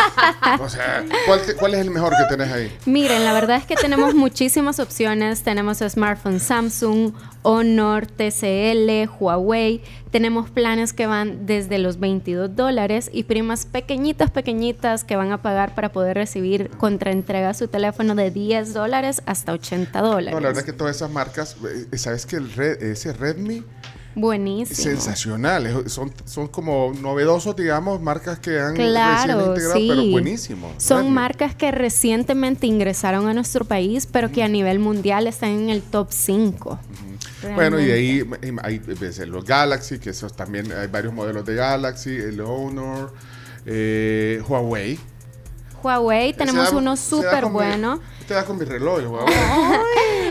O 0.59 0.69
sea, 0.69 1.03
¿cuál, 1.25 1.41
te- 1.41 1.55
cuál 1.55 1.73
es 1.73 1.79
el 1.81 1.89
mejor 1.91 2.13
que 2.17 2.23
tenés 2.29 2.51
ahí? 2.53 2.77
Miren, 2.85 3.23
la 3.25 3.33
verdad 3.33 3.57
es 3.57 3.65
que 3.65 3.75
tenemos 3.75 4.13
muchísimas 4.13 4.79
opciones. 4.79 5.41
Tenemos 5.56 5.77
smartphones 5.77 6.43
Samsung, 6.43 7.14
Honor, 7.43 8.08
TCL, 8.08 9.09
Huawei. 9.17 9.82
Tenemos 10.11 10.50
planes 10.50 10.92
que 10.92 11.08
van 11.08 11.45
desde 11.45 11.77
los 11.77 11.98
22 11.98 12.58
dólares 12.58 13.09
y 13.14 13.24
primas 13.24 13.66
pequeñitas, 13.66 14.32
pequeñitas 14.32 15.06
que 15.06 15.16
van 15.16 15.32
a 15.32 15.42
pagar 15.42 15.74
para 15.74 15.93
poder 15.93 16.17
recibir 16.17 16.72
contraentrega 16.72 17.53
su 17.53 17.69
teléfono 17.69 18.16
de 18.16 18.32
10 18.32 18.74
dólares 18.74 19.22
hasta 19.25 19.53
80 19.53 20.01
dólares. 20.01 20.34
No, 20.34 20.42
la 20.42 20.50
verdad 20.50 20.66
que 20.66 20.74
todas 20.74 20.98
esas 20.98 21.09
marcas, 21.09 21.56
eh, 21.90 21.98
¿sabes 21.98 22.25
que 22.25 22.35
ese 22.82 23.14
Redmi 23.14 23.64
Buenísimo. 24.15 24.77
sensacional. 24.81 25.65
Es- 25.67 25.91
Son, 25.93 26.11
son 26.25 26.47
como 26.47 26.93
novedosos, 27.01 27.55
digamos, 27.55 28.01
marcas 28.01 28.39
que 28.39 28.59
han 28.59 28.75
recién 28.75 28.91
Claro, 28.91 29.47
integrado, 29.47 29.75
sí. 29.75 29.87
pero 29.89 30.05
buenísimos. 30.11 30.71
Son 30.81 31.11
marcas 31.13 31.53
que 31.53 31.71
recientemente 31.71 32.65
ingresaron 32.67 33.27
a 33.27 33.33
nuestro 33.33 33.65
país, 33.65 34.07
pero 34.09 34.31
que 34.31 34.41
a 34.43 34.47
nivel 34.47 34.79
mundial 34.79 35.27
están 35.27 35.49
en 35.49 35.69
el 35.69 35.81
top 35.81 36.07
5. 36.11 36.79
Bueno, 37.53 37.79
y 37.79 37.91
ahí 37.91 38.23
eh, 38.41 38.55
hay 38.63 38.79
los 39.27 39.45
Galaxy, 39.45 39.99
que 39.99 40.09
esos 40.11 40.33
también 40.35 40.71
hay 40.71 40.87
varios 40.87 41.13
modelos 41.13 41.45
de 41.45 41.53
Galaxy, 41.55 42.15
el 42.15 42.39
Honor, 42.41 43.13
eh, 43.67 44.41
Huawei. 44.47 44.97
Huawei 45.83 46.33
tenemos 46.33 46.69
Se 46.69 46.71
da- 46.73 46.77
uno 46.79 46.95
súper 46.97 47.45
bueno. 47.45 47.99
Te 48.27 48.33
da 48.33 48.43
con 48.45 48.57
mi 48.57 48.65
reloj, 48.65 48.99
el 49.01 49.07
Huawei. 49.07 49.33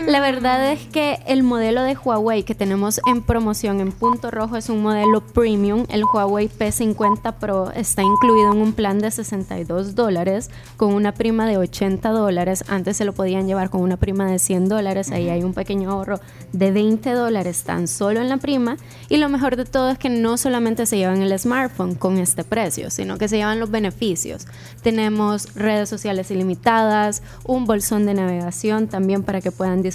La 0.07 0.19
verdad 0.19 0.71
es 0.71 0.85
que 0.85 1.17
el 1.25 1.41
modelo 1.41 1.81
de 1.81 1.97
Huawei 1.97 2.43
que 2.43 2.53
tenemos 2.53 3.01
en 3.07 3.23
promoción 3.23 3.81
en 3.81 3.91
punto 3.91 4.29
rojo 4.29 4.55
es 4.55 4.69
un 4.69 4.83
modelo 4.83 5.21
premium. 5.21 5.87
El 5.89 6.03
Huawei 6.03 6.47
P50 6.47 7.33
Pro 7.39 7.71
está 7.71 8.03
incluido 8.03 8.53
en 8.53 8.59
un 8.59 8.73
plan 8.73 8.99
de 8.99 9.09
62 9.09 9.95
dólares 9.95 10.51
con 10.77 10.93
una 10.93 11.11
prima 11.11 11.47
de 11.47 11.57
80 11.57 12.07
dólares. 12.09 12.65
Antes 12.67 12.97
se 12.97 13.05
lo 13.05 13.13
podían 13.13 13.47
llevar 13.47 13.71
con 13.71 13.81
una 13.81 13.97
prima 13.97 14.29
de 14.29 14.37
100 14.37 14.69
dólares. 14.69 15.11
Ahí 15.11 15.27
hay 15.27 15.41
un 15.41 15.55
pequeño 15.55 15.89
ahorro 15.89 16.19
de 16.53 16.71
20 16.71 17.11
dólares 17.11 17.63
tan 17.63 17.87
solo 17.87 18.21
en 18.21 18.29
la 18.29 18.37
prima. 18.37 18.77
Y 19.09 19.17
lo 19.17 19.27
mejor 19.27 19.55
de 19.55 19.65
todo 19.65 19.89
es 19.89 19.97
que 19.97 20.09
no 20.09 20.37
solamente 20.37 20.85
se 20.85 20.97
llevan 20.97 21.23
el 21.23 21.37
smartphone 21.39 21.95
con 21.95 22.19
este 22.19 22.43
precio, 22.43 22.91
sino 22.91 23.17
que 23.17 23.27
se 23.27 23.37
llevan 23.37 23.59
los 23.59 23.71
beneficios. 23.71 24.45
Tenemos 24.83 25.55
redes 25.55 25.89
sociales 25.89 26.29
ilimitadas, 26.29 27.23
un 27.43 27.65
bolsón 27.65 28.05
de 28.05 28.13
navegación 28.13 28.87
también 28.87 29.23
para 29.23 29.41
que 29.41 29.51
puedan 29.51 29.81
disfrutar 29.81 29.94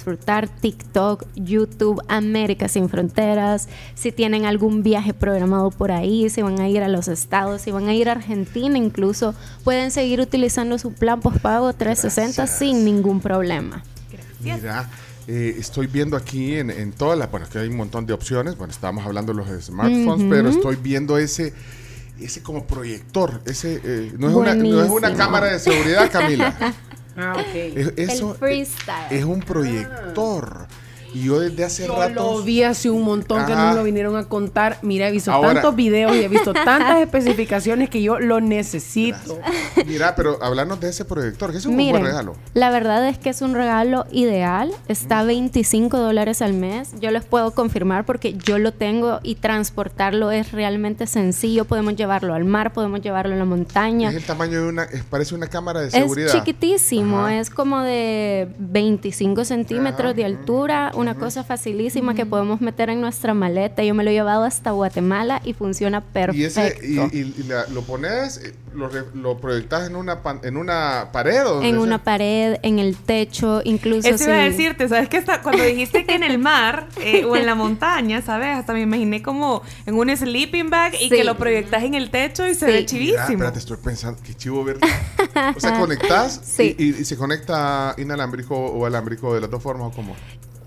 TikTok, 0.61 1.25
YouTube, 1.35 2.01
América 2.07 2.67
sin 2.67 2.89
fronteras. 2.89 3.67
Si 3.95 4.11
tienen 4.11 4.45
algún 4.45 4.83
viaje 4.83 5.13
programado 5.13 5.71
por 5.71 5.91
ahí, 5.91 6.29
si 6.29 6.41
van 6.41 6.59
a 6.59 6.69
ir 6.69 6.83
a 6.83 6.87
los 6.87 7.07
estados, 7.07 7.61
si 7.61 7.71
van 7.71 7.87
a 7.87 7.93
ir 7.93 8.09
a 8.09 8.13
Argentina 8.13 8.77
incluso, 8.77 9.33
pueden 9.63 9.91
seguir 9.91 10.21
utilizando 10.21 10.77
su 10.77 10.93
plan 10.93 11.21
postpago 11.21 11.73
360 11.73 12.47
sin 12.47 12.85
ningún 12.85 13.21
problema. 13.21 13.83
Mira, 14.39 14.89
eh, 15.27 15.55
estoy 15.59 15.87
viendo 15.87 16.17
aquí 16.17 16.55
en, 16.55 16.71
en 16.71 16.91
todas 16.91 17.17
las, 17.17 17.29
bueno, 17.29 17.47
que 17.47 17.59
hay 17.59 17.67
un 17.67 17.77
montón 17.77 18.05
de 18.05 18.13
opciones, 18.13 18.57
bueno, 18.57 18.71
estábamos 18.71 19.05
hablando 19.05 19.33
de 19.33 19.37
los 19.37 19.63
smartphones, 19.63 20.25
pero 20.29 20.49
estoy 20.49 20.77
viendo 20.77 21.17
ese, 21.17 21.53
ese 22.19 22.41
como 22.41 22.65
proyector, 22.65 23.41
ese, 23.45 23.79
eh, 23.83 24.13
no, 24.17 24.29
es 24.29 24.35
una, 24.35 24.55
no 24.55 24.83
es 24.83 24.89
una 24.89 25.13
cámara 25.13 25.53
de 25.53 25.59
seguridad, 25.59 26.11
Camila. 26.11 26.75
Ah, 27.17 27.33
ok. 27.37 27.55
Es- 27.55 27.93
eso 27.97 28.31
el 28.31 28.37
freestyle. 28.37 29.07
es 29.11 29.23
un 29.25 29.39
proyector. 29.41 30.67
Y 31.13 31.25
yo 31.25 31.39
desde 31.39 31.63
hace 31.65 31.87
Yo 31.87 31.95
rato... 31.97 32.13
lo 32.13 32.41
vi 32.43 32.63
hace 32.63 32.89
un 32.89 33.03
montón 33.03 33.45
que 33.45 33.53
Ajá. 33.53 33.67
nos 33.67 33.75
lo 33.75 33.83
vinieron 33.83 34.15
a 34.15 34.25
contar. 34.25 34.77
Mira, 34.81 35.07
he 35.09 35.11
visto 35.11 35.31
Ahora- 35.31 35.53
tantos 35.55 35.75
videos 35.75 36.15
y 36.15 36.19
he 36.23 36.27
visto 36.27 36.53
tantas 36.65 37.01
especificaciones 37.01 37.89
que 37.89 38.01
yo 38.01 38.19
lo 38.19 38.39
necesito. 38.41 39.39
Mira, 39.85 40.15
pero 40.15 40.41
hablarnos 40.41 40.79
de 40.79 40.89
ese 40.89 41.03
proyector, 41.05 41.51
que 41.51 41.57
es 41.57 41.65
un 41.65 41.75
Miren, 41.75 41.93
buen 42.01 42.05
regalo. 42.05 42.35
la 42.53 42.69
verdad 42.69 43.07
es 43.07 43.17
que 43.17 43.29
es 43.29 43.41
un 43.41 43.53
regalo 43.53 44.05
ideal. 44.11 44.71
Está 44.87 45.19
a 45.19 45.23
25 45.23 45.97
dólares 45.97 46.41
al 46.41 46.53
mes. 46.53 46.91
Yo 47.01 47.11
les 47.11 47.25
puedo 47.25 47.51
confirmar 47.51 48.05
porque 48.05 48.33
yo 48.35 48.57
lo 48.57 48.71
tengo 48.71 49.19
y 49.23 49.35
transportarlo 49.35 50.31
es 50.31 50.51
realmente 50.51 51.07
sencillo. 51.07 51.65
Podemos 51.65 51.95
llevarlo 51.95 52.33
al 52.33 52.45
mar, 52.45 52.73
podemos 52.73 53.01
llevarlo 53.01 53.33
a 53.35 53.37
la 53.37 53.45
montaña. 53.45 54.09
Es 54.09 54.15
el 54.15 54.23
tamaño 54.23 54.61
de 54.63 54.67
una, 54.69 54.83
es- 54.83 55.03
parece 55.03 55.35
una 55.35 55.47
cámara 55.47 55.81
de 55.81 55.87
Es 55.87 55.93
seguridad. 55.93 56.31
chiquitísimo, 56.31 57.19
Ajá. 57.25 57.39
es 57.39 57.49
como 57.49 57.81
de 57.81 58.47
25 58.59 59.43
centímetros 59.45 60.15
de 60.15 60.25
altura, 60.25 60.91
una 61.01 61.15
cosa 61.15 61.43
facilísima 61.43 62.13
que 62.15 62.25
podemos 62.25 62.61
meter 62.61 62.89
en 62.89 63.01
nuestra 63.01 63.33
maleta. 63.33 63.83
Yo 63.83 63.93
me 63.93 64.03
lo 64.03 64.09
he 64.09 64.13
llevado 64.13 64.43
hasta 64.43 64.71
Guatemala 64.71 65.41
y 65.43 65.53
funciona 65.53 66.01
perfecto. 66.01 66.39
Y 66.41 66.45
ese 66.45 66.77
y, 66.83 66.99
y- 67.17 67.35
y 67.39 67.43
la- 67.43 67.65
lo 67.67 67.81
pones, 67.81 68.37
eh, 68.37 68.53
lo, 68.73 69.37
proyectas 69.37 69.87
en 69.87 69.95
una 69.95 70.23
pan- 70.23 70.39
en 70.43 70.55
una 70.57 71.09
pared 71.11 71.45
o 71.45 71.61
en 71.61 71.77
una 71.77 71.97
sea? 71.97 72.03
pared, 72.03 72.57
en 72.63 72.79
el 72.79 72.95
techo, 72.95 73.61
incluso 73.65 74.07
Eso 74.07 74.23
iba 74.25 74.35
a 74.35 74.43
decirte, 74.43 74.87
¿sabes 74.87 75.09
qué? 75.09 75.17
Está- 75.17 75.41
Cuando 75.41 75.63
dijiste 75.63 76.05
que 76.05 76.15
en 76.15 76.23
el 76.23 76.37
mar 76.37 76.87
eh, 77.01 77.25
o 77.25 77.35
en 77.35 77.45
la 77.45 77.55
montaña, 77.55 78.21
¿sabes? 78.21 78.55
Hasta 78.57 78.73
me 78.73 78.81
imaginé 78.81 79.21
como 79.21 79.61
en 79.85 79.95
un 79.95 80.15
sleeping 80.15 80.69
bag 80.69 80.93
y 80.95 81.09
Sí. 81.09 81.09
que 81.09 81.23
lo 81.23 81.35
proyectas 81.37 81.83
en 81.83 81.95
el 81.95 82.09
techo 82.09 82.47
y 82.47 82.53
se 82.53 82.59
Sí. 82.59 82.65
ve 82.65 82.71
Mira, 82.73 82.85
chivísimo. 82.85 83.21
espérate, 83.29 83.59
estoy 83.59 83.77
pensando, 83.83 84.19
qué 84.23 84.33
chivo 84.35 84.63
ver. 84.63 84.77
O 85.55 85.59
sea, 85.59 85.79
conectas 85.79 86.39
Sí. 86.45 86.75
y, 86.77 86.83
y- 86.83 86.89
y 87.01 87.05
se 87.05 87.17
conecta 87.17 87.95
inalámbrico 87.97 88.55
o 88.55 88.85
alámbrico 88.85 89.33
de 89.33 89.41
las 89.41 89.49
dos 89.49 89.61
formas 89.61 89.87
o 89.87 89.91
cómo. 89.95 90.15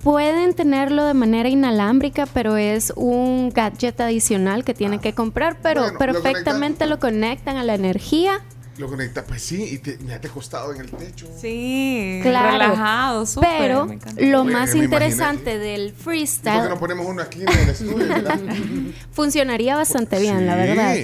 Pueden 0.04 0.52
tenerlo 0.52 1.04
de 1.06 1.14
manera 1.14 1.48
inalámbrica, 1.48 2.26
pero 2.26 2.58
es 2.58 2.92
un 2.94 3.48
gadget 3.48 3.98
adicional 4.02 4.62
que 4.62 4.74
tienen 4.74 5.00
que 5.00 5.14
comprar, 5.14 5.56
pero 5.62 5.80
Bueno, 5.80 5.92
lo 5.94 5.98
perfectamente 5.98 6.84
lo 6.84 6.98
conectan 7.00 7.56
a 7.56 7.64
la 7.64 7.74
energía. 7.74 8.42
Lo 8.76 8.88
conectas, 8.88 9.24
pues 9.26 9.40
sí, 9.40 9.62
y 9.62 9.78
te, 9.78 9.96
ya 10.04 10.20
te 10.20 10.28
ha 10.28 10.30
costado 10.30 10.74
en 10.74 10.80
el 10.82 10.90
techo. 10.90 11.26
Sí, 11.40 12.18
Claro. 12.22 12.50
relajado, 12.52 13.24
súper. 13.24 13.50
Pero 13.56 13.86
me 13.86 13.98
lo 14.26 14.42
Oye, 14.42 14.52
más 14.52 14.74
me 14.74 14.84
interesante 14.84 15.58
del 15.58 15.86
¿Y 15.86 15.90
por 15.92 15.96
qué 15.96 16.02
freestyle 16.02 16.68
no 16.68 16.78
ponemos 16.78 17.06
uno 17.06 17.22
aquí 17.22 17.40
en 17.42 17.48
el 17.48 17.68
estudio? 17.70 18.08
verdad? 18.08 18.40
funcionaría 19.12 19.76
bastante 19.76 20.18
bien, 20.18 20.46
la 20.46 20.52
Sí, 20.54 20.58
verdad. 20.58 20.96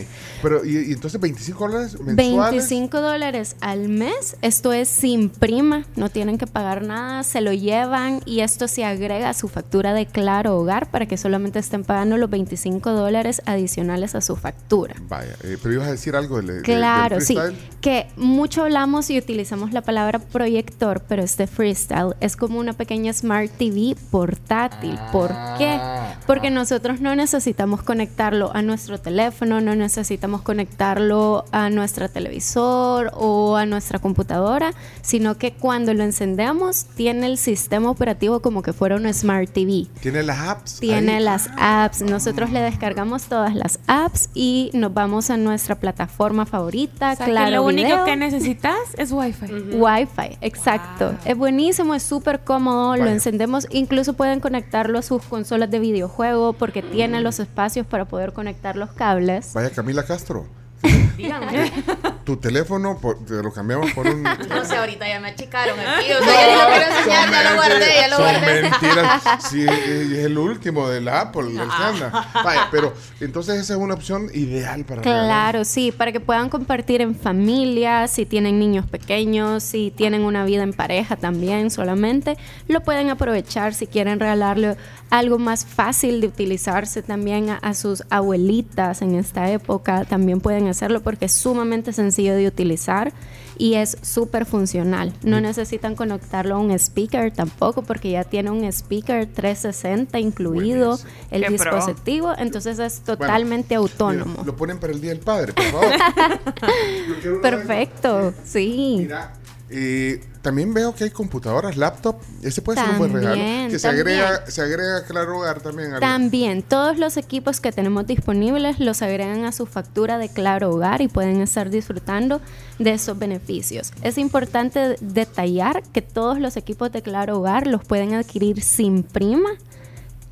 Pero, 0.43 0.65
y, 0.65 0.79
y 0.79 0.93
entonces 0.93 1.21
25 1.21 1.69
dólares 1.69 2.01
mensuales. 2.01 2.69
25 2.69 3.01
dólares 3.01 3.57
al 3.61 3.89
mes. 3.89 4.37
Esto 4.43 4.73
es 4.73 4.89
sin 4.89 5.29
prima, 5.29 5.85
no 5.97 6.09
tienen 6.09 6.39
que 6.39 6.47
pagar 6.47 6.85
nada, 6.85 7.23
se 7.23 7.41
lo 7.41 7.53
llevan 7.53 8.21
y 8.25 8.41
esto 8.41 8.69
se 8.69 8.85
agrega 8.85 9.29
a 9.29 9.35
su 9.35 9.49
factura 9.49 9.95
de 9.95 10.07
Claro 10.07 10.57
Hogar 10.57 10.91
para 10.91 11.07
que 11.07 11.17
solamente 11.17 11.59
estén 11.59 11.85
pagando 11.85 12.17
los 12.17 12.31
25 12.31 12.91
dólares 12.93 13.43
adicionales 13.47 14.15
a 14.15 14.21
su 14.21 14.37
factura. 14.37 14.95
Vaya, 15.09 15.35
eh, 15.43 15.59
pero 15.63 15.75
ibas 15.75 15.89
a 15.89 15.93
decir 15.93 16.17
algo 16.17 16.41
del, 16.41 16.63
Claro, 16.63 17.17
del 17.17 17.25
sí. 17.25 17.37
Que 17.81 18.09
mucho 18.17 18.63
hablamos 18.63 19.11
y 19.11 19.19
utilizamos 19.19 19.73
la 19.73 19.83
palabra 19.83 20.19
proyector, 20.19 21.03
pero 21.09 21.23
este 21.23 21.47
freestyle 21.47 22.15
es 22.21 22.37
como 22.37 22.59
una 22.59 22.73
pequeña 22.73 23.13
Smart 23.13 23.51
TV 23.51 23.97
portátil. 24.11 24.99
¿Por 25.13 25.31
qué? 25.59 25.79
Porque 26.27 26.51
nosotros 26.51 27.01
no 27.01 27.15
necesitamos 27.15 27.83
conectarlo 27.83 28.55
a 28.55 28.63
nuestro 28.63 29.01
teléfono, 29.01 29.61
no 29.61 29.75
necesitamos 29.75 30.30
conectarlo 30.39 31.45
a 31.53 31.69
nuestro 31.71 32.09
televisor 32.09 33.11
o 33.15 33.57
a 33.57 33.67
nuestra 33.67 33.99
computadora, 33.99 34.73
sino 35.03 35.37
que 35.37 35.53
cuando 35.53 35.93
lo 35.95 36.03
encendemos 36.05 36.85
tiene 36.97 37.27
el 37.27 37.39
sistema 37.39 37.91
operativo 37.91 38.41
como 38.41 38.63
que 38.63 38.73
fuera 38.73 38.97
una 38.97 39.13
Smart 39.13 39.51
TV. 39.51 39.87
Tiene 40.01 40.23
las 40.23 40.39
apps. 40.39 40.81
Tiene 40.81 41.17
ahí. 41.17 41.23
las 41.23 41.51
apps. 41.59 42.03
Nosotros 42.03 42.51
le 42.51 42.61
descargamos 42.61 43.25
todas 43.25 43.55
las 43.55 43.79
apps 43.87 44.31
y 44.35 44.71
nos 44.73 44.95
vamos 44.95 45.31
a 45.31 45.37
nuestra 45.37 45.75
plataforma 45.75 46.47
favorita, 46.47 47.13
O 47.13 47.17
sea, 47.17 47.27
que 47.27 47.33
Claro 47.33 47.57
lo 47.57 47.65
único 47.65 47.89
Video. 47.89 48.05
que 48.05 48.17
necesitas 48.17 48.77
es 48.97 49.13
Wi-Fi. 49.13 49.47
Wi-Fi, 49.75 50.39
exacto. 50.41 51.15
Es 51.25 51.37
buenísimo, 51.37 51.95
es 51.95 52.03
súper 52.03 52.41
cómodo, 52.41 52.97
lo 52.97 53.07
encendemos, 53.07 53.67
incluso 53.71 54.15
pueden 54.15 54.41
conectarlo 54.41 54.99
a 54.99 55.03
sus 55.03 55.23
consolas 55.23 55.71
de 55.71 55.79
videojuego 55.79 56.53
porque 56.53 56.83
tiene 56.83 57.21
los 57.21 57.41
espacios 57.41 57.87
para 57.87 58.05
poder 58.05 58.33
conectar 58.33 58.77
los 58.77 58.91
cables. 58.91 59.53
Vaya, 59.55 59.71
Camila 59.71 60.03
Castro. 60.21 60.60
Díganme. 61.17 61.73
Tu 62.25 62.37
teléfono 62.37 62.97
por- 62.99 63.25
te 63.25 63.43
lo 63.43 63.53
cambiamos 63.53 63.91
por 63.93 64.07
un. 64.07 64.23
No 64.49 64.65
sé, 64.65 64.77
ahorita 64.77 65.09
ya 65.09 65.19
me 65.21 65.29
achicaron 65.31 65.79
aquí. 65.81 66.13
O 66.13 66.23
sea, 66.23 66.27
ya 66.27 66.47
ni 66.47 66.61
lo 66.61 66.69
quiero 66.69 66.97
enseñar, 66.97 67.31
ya 67.33 67.51
lo 67.51 67.57
guardé, 67.57 67.87
ya 68.01 68.09
lo 68.09 68.17
Son 68.17 68.25
guardé. 68.25 68.63
mentiras. 68.63 69.23
Sí, 69.51 69.67
es 69.67 70.25
el 70.27 70.39
último 70.39 70.89
de 70.89 71.01
la 71.01 71.23
Apple, 71.23 71.49
el 71.51 71.57
que 71.57 71.83
anda. 71.83 72.31
Vaya, 72.45 72.69
pero 72.71 72.95
entonces 73.21 73.57
esa 73.59 73.73
es 73.75 73.79
una 73.81 73.95
opción 73.95 74.29
ideal 74.33 74.85
para 74.85 75.03
regalar. 75.03 75.25
Claro, 75.25 75.65
sí, 75.65 75.91
para 75.93 76.13
que 76.13 76.21
puedan 76.21 76.51
compartir 76.51 77.01
en 77.01 77.17
familia, 77.17 78.07
si 78.07 78.27
tienen 78.27 78.59
niños 78.61 78.87
pequeños, 78.87 79.63
si 79.65 79.91
tienen 79.91 80.23
una 80.23 80.45
vida 80.45 80.63
en 80.63 80.73
pareja 80.73 81.17
también 81.17 81.71
solamente, 81.71 82.37
lo 82.69 82.81
pueden 82.83 83.11
aprovechar 83.11 83.75
si 83.75 83.87
quieren 83.89 84.21
regalarle 84.21 84.77
algo 85.11 85.39
más 85.39 85.65
fácil 85.67 86.21
de 86.21 86.29
utilizarse 86.29 87.03
también 87.03 87.51
a, 87.51 87.57
a 87.57 87.75
sus 87.75 88.05
abuelitas 88.11 89.03
en 89.03 89.17
esta 89.17 89.51
época, 89.51 90.05
también 90.05 90.41
pueden 90.41 90.69
hacerlo 90.71 91.01
porque 91.03 91.27
es 91.27 91.33
sumamente 91.33 91.93
sencillo 91.93 92.35
de 92.35 92.47
utilizar 92.47 93.13
y 93.59 93.75
es 93.75 93.99
súper 94.01 94.47
funcional. 94.47 95.13
No 95.23 95.41
necesitan 95.41 95.95
conectarlo 95.95 96.55
a 96.55 96.59
un 96.59 96.71
speaker 96.71 97.31
tampoco 97.33 97.83
porque 97.83 98.11
ya 98.11 98.25
tiene 98.25 98.51
un 98.51 98.65
speaker 98.65 99.27
360 99.27 100.19
incluido 100.19 100.99
el 101.31 101.43
Qué 101.43 101.51
pro. 101.57 101.77
dispositivo, 101.77 102.33
entonces 102.39 102.79
es 102.79 103.03
Bueno, 103.05 103.19
totalmente 103.19 103.75
autónomo. 103.75 104.33
mira, 104.33 104.45
lo 104.45 104.57
ponen 104.57 104.79
para 104.79 104.93
el 104.95 105.01
Día 105.01 105.11
del 105.11 105.21
Padre, 105.21 105.53
por 105.53 105.65
favor. 105.65 105.93
Perfecto, 107.43 108.33
sí. 108.45 108.97
Mira, 109.01 109.33
eh, 109.73 110.21
también 110.43 110.75
veo 110.75 110.95
que 110.95 111.05
hay 111.05 111.11
computadoras, 111.11 111.77
laptop. 111.77 112.17
Ese 112.43 112.61
puede 112.61 112.81
ser 112.81 112.91
un 112.91 112.99
buen 112.99 113.13
regalo. 113.13 113.37
Que 113.71 113.79
se 113.79 113.87
también. 113.87 114.21
agrega, 114.21 114.51
se 114.51 114.63
agrega 114.63 115.05
Claro 115.05 115.39
Hogar 115.39 115.61
también. 115.61 115.93
También 116.01 116.63
todos 116.63 116.99
los 116.99 117.17
equipos 117.17 117.61
que 117.61 117.71
tenemos 117.71 118.07
disponibles 118.07 118.81
los 118.81 119.03
agregan 119.03 119.45
a 119.45 119.53
su 119.53 119.67
factura 119.67 120.19
de 120.19 120.29
Claro 120.29 120.71
Hogar 120.71 121.03
y 121.03 121.09
pueden 121.09 121.41
estar 121.41 121.71
disfrutando 121.71 122.41
de 122.79 122.93
esos 122.93 123.19
beneficios. 123.19 123.93
Es 124.03 124.19
importante 124.19 124.97
detallar 125.01 125.83
que 125.93 126.03
todos 126.03 126.41
los 126.41 126.57
equipos 126.57 126.91
de 126.91 127.03
Claro 127.03 127.39
Hogar 127.39 127.67
los 127.67 127.85
pueden 127.85 128.15
adquirir 128.15 128.63
sin 128.63 129.05
prima 129.05 129.51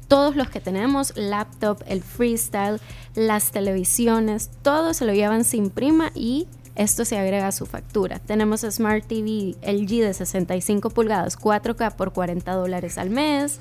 todos 0.09 0.37
los 0.37 0.49
que 0.49 0.61
tenemos, 0.61 1.13
laptop, 1.17 1.85
el 1.87 2.03
freestyle, 2.03 2.81
las 3.15 3.51
televisiones, 3.51 4.51
todo 4.63 4.95
se 4.95 5.05
lo 5.05 5.13
llevan 5.13 5.45
sin 5.45 5.69
prima 5.69 6.11
y 6.15 6.49
esto 6.79 7.05
se 7.05 7.19
agrega 7.19 7.49
a 7.49 7.53
su 7.53 7.67
factura. 7.67 8.21
Tenemos 8.21 8.61
Smart 8.61 9.05
TV 9.05 9.57
LG 9.63 10.01
de 10.01 10.15
65 10.15 10.91
pulgadas 10.91 11.37
4K 11.37 11.97
por 11.97 12.13
40 12.13 12.53
dólares 12.53 12.99
al 12.99 13.11
mes. 13.11 13.59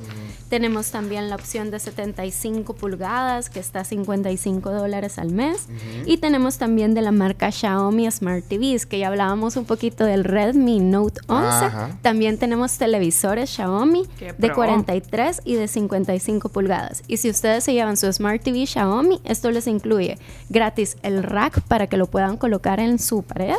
Tenemos 0.49 0.91
también 0.91 1.27
la 1.27 1.35
opción 1.35 1.71
de 1.71 1.79
75 1.79 2.75
pulgadas 2.75 3.49
que 3.49 3.59
está 3.59 3.79
a 3.79 3.83
55 3.85 4.71
dólares 4.71 5.17
al 5.17 5.31
mes. 5.31 5.67
Y 6.05 6.17
tenemos 6.17 6.59
también 6.59 6.93
de 6.93 7.01
la 7.01 7.11
marca 7.11 7.51
Xiaomi 7.51 8.09
Smart 8.11 8.45
TVs, 8.47 8.85
que 8.85 8.99
ya 8.99 9.07
hablábamos 9.07 9.57
un 9.57 9.65
poquito 9.65 10.05
del 10.05 10.23
Redmi 10.23 10.79
Note 10.79 11.19
11. 11.25 11.47
Ajá. 11.47 11.97
También 12.03 12.37
tenemos 12.37 12.77
televisores 12.77 13.49
Xiaomi 13.49 14.03
de 14.19 14.33
pro. 14.33 14.53
43 14.53 15.41
y 15.43 15.55
de 15.55 15.67
55 15.67 16.49
pulgadas. 16.49 17.01
Y 17.07 17.17
si 17.17 17.31
ustedes 17.31 17.63
se 17.63 17.73
llevan 17.73 17.97
su 17.97 18.13
Smart 18.13 18.43
TV 18.43 18.67
Xiaomi, 18.67 19.21
esto 19.23 19.49
les 19.49 19.65
incluye 19.65 20.19
gratis 20.49 20.97
el 21.01 21.23
rack 21.23 21.61
para 21.61 21.87
que 21.87 21.97
lo 21.97 22.05
puedan 22.05 22.37
colocar 22.37 22.79
en 22.79 22.99
su 22.99 23.06
pared 23.23 23.55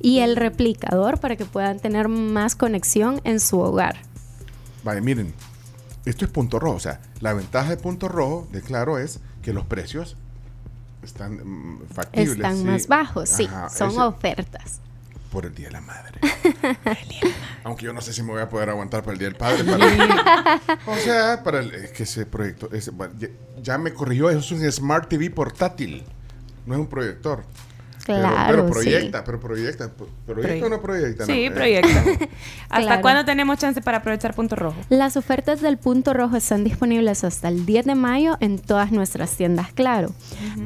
y 0.00 0.20
el 0.20 0.36
replicador 0.36 1.18
para 1.20 1.36
que 1.36 1.44
puedan 1.44 1.78
tener 1.80 2.08
más 2.08 2.54
conexión 2.56 3.20
en 3.24 3.40
su 3.40 3.58
hogar. 3.60 3.96
Vale, 4.82 5.00
miren, 5.00 5.34
esto 6.04 6.24
es 6.24 6.30
punto 6.30 6.58
rojo. 6.58 6.76
O 6.76 6.80
sea, 6.80 7.00
la 7.20 7.32
ventaja 7.32 7.70
de 7.70 7.76
punto 7.76 8.08
rojo, 8.08 8.46
de 8.52 8.60
claro, 8.62 8.98
es 8.98 9.20
que 9.42 9.52
los 9.52 9.64
precios 9.66 10.16
están 11.02 11.34
mm, 11.36 11.86
factibles. 11.92 12.32
Están 12.36 12.56
sí. 12.58 12.64
más 12.64 12.86
bajos, 12.88 13.28
sí, 13.28 13.44
Ajá, 13.46 13.68
son 13.68 13.90
ese- 13.90 14.00
ofertas. 14.00 14.80
Por 15.30 15.46
el 15.46 15.54
Día 15.54 15.66
de 15.66 15.72
la 15.72 15.80
Madre. 15.80 16.20
Aunque 17.64 17.86
yo 17.86 17.92
no 17.92 18.00
sé 18.00 18.12
si 18.12 18.22
me 18.22 18.30
voy 18.32 18.40
a 18.42 18.48
poder 18.48 18.70
aguantar 18.70 19.00
para 19.02 19.14
el 19.14 19.18
Día 19.18 19.28
del 19.28 19.36
Padre. 19.36 19.64
para- 19.64 20.60
o 20.86 20.96
sea, 20.96 21.42
para 21.42 21.58
el, 21.60 21.74
es 21.74 21.90
que 21.90 22.04
ese 22.04 22.24
proyecto, 22.26 22.68
ese- 22.72 22.92
ya, 23.18 23.28
ya 23.62 23.78
me 23.78 23.92
corrigió, 23.92 24.30
eso 24.30 24.38
es 24.38 24.50
un 24.52 24.70
Smart 24.70 25.08
TV 25.08 25.30
portátil, 25.30 26.04
no 26.66 26.74
es 26.74 26.80
un 26.80 26.86
proyector. 26.86 27.44
Claro, 28.04 28.46
pero, 28.50 28.66
proyecta, 28.66 29.24
pero 29.24 29.40
proyecta. 29.40 29.90
¿Proyecta 30.26 30.66
o 30.66 30.68
no 30.68 30.82
proyecta? 30.82 31.24
Sí, 31.24 31.48
No, 31.48 31.54
proyecta. 31.54 31.88
¿Hasta 32.68 32.82
Claro. 32.86 33.02
cuándo 33.02 33.24
tenemos 33.24 33.58
chance 33.58 33.80
para 33.80 33.98
aprovechar 33.98 34.34
punto 34.34 34.56
rojo? 34.56 34.76
Las 34.90 35.16
ofertas 35.16 35.60
del 35.62 35.78
punto 35.78 36.12
rojo 36.12 36.36
están 36.36 36.64
disponibles 36.64 37.24
hasta 37.24 37.48
el 37.48 37.64
10 37.64 37.86
de 37.86 37.94
mayo 37.94 38.36
en 38.40 38.58
todas 38.58 38.92
nuestras 38.92 39.30
tiendas 39.36 39.72
Claro. 39.72 40.12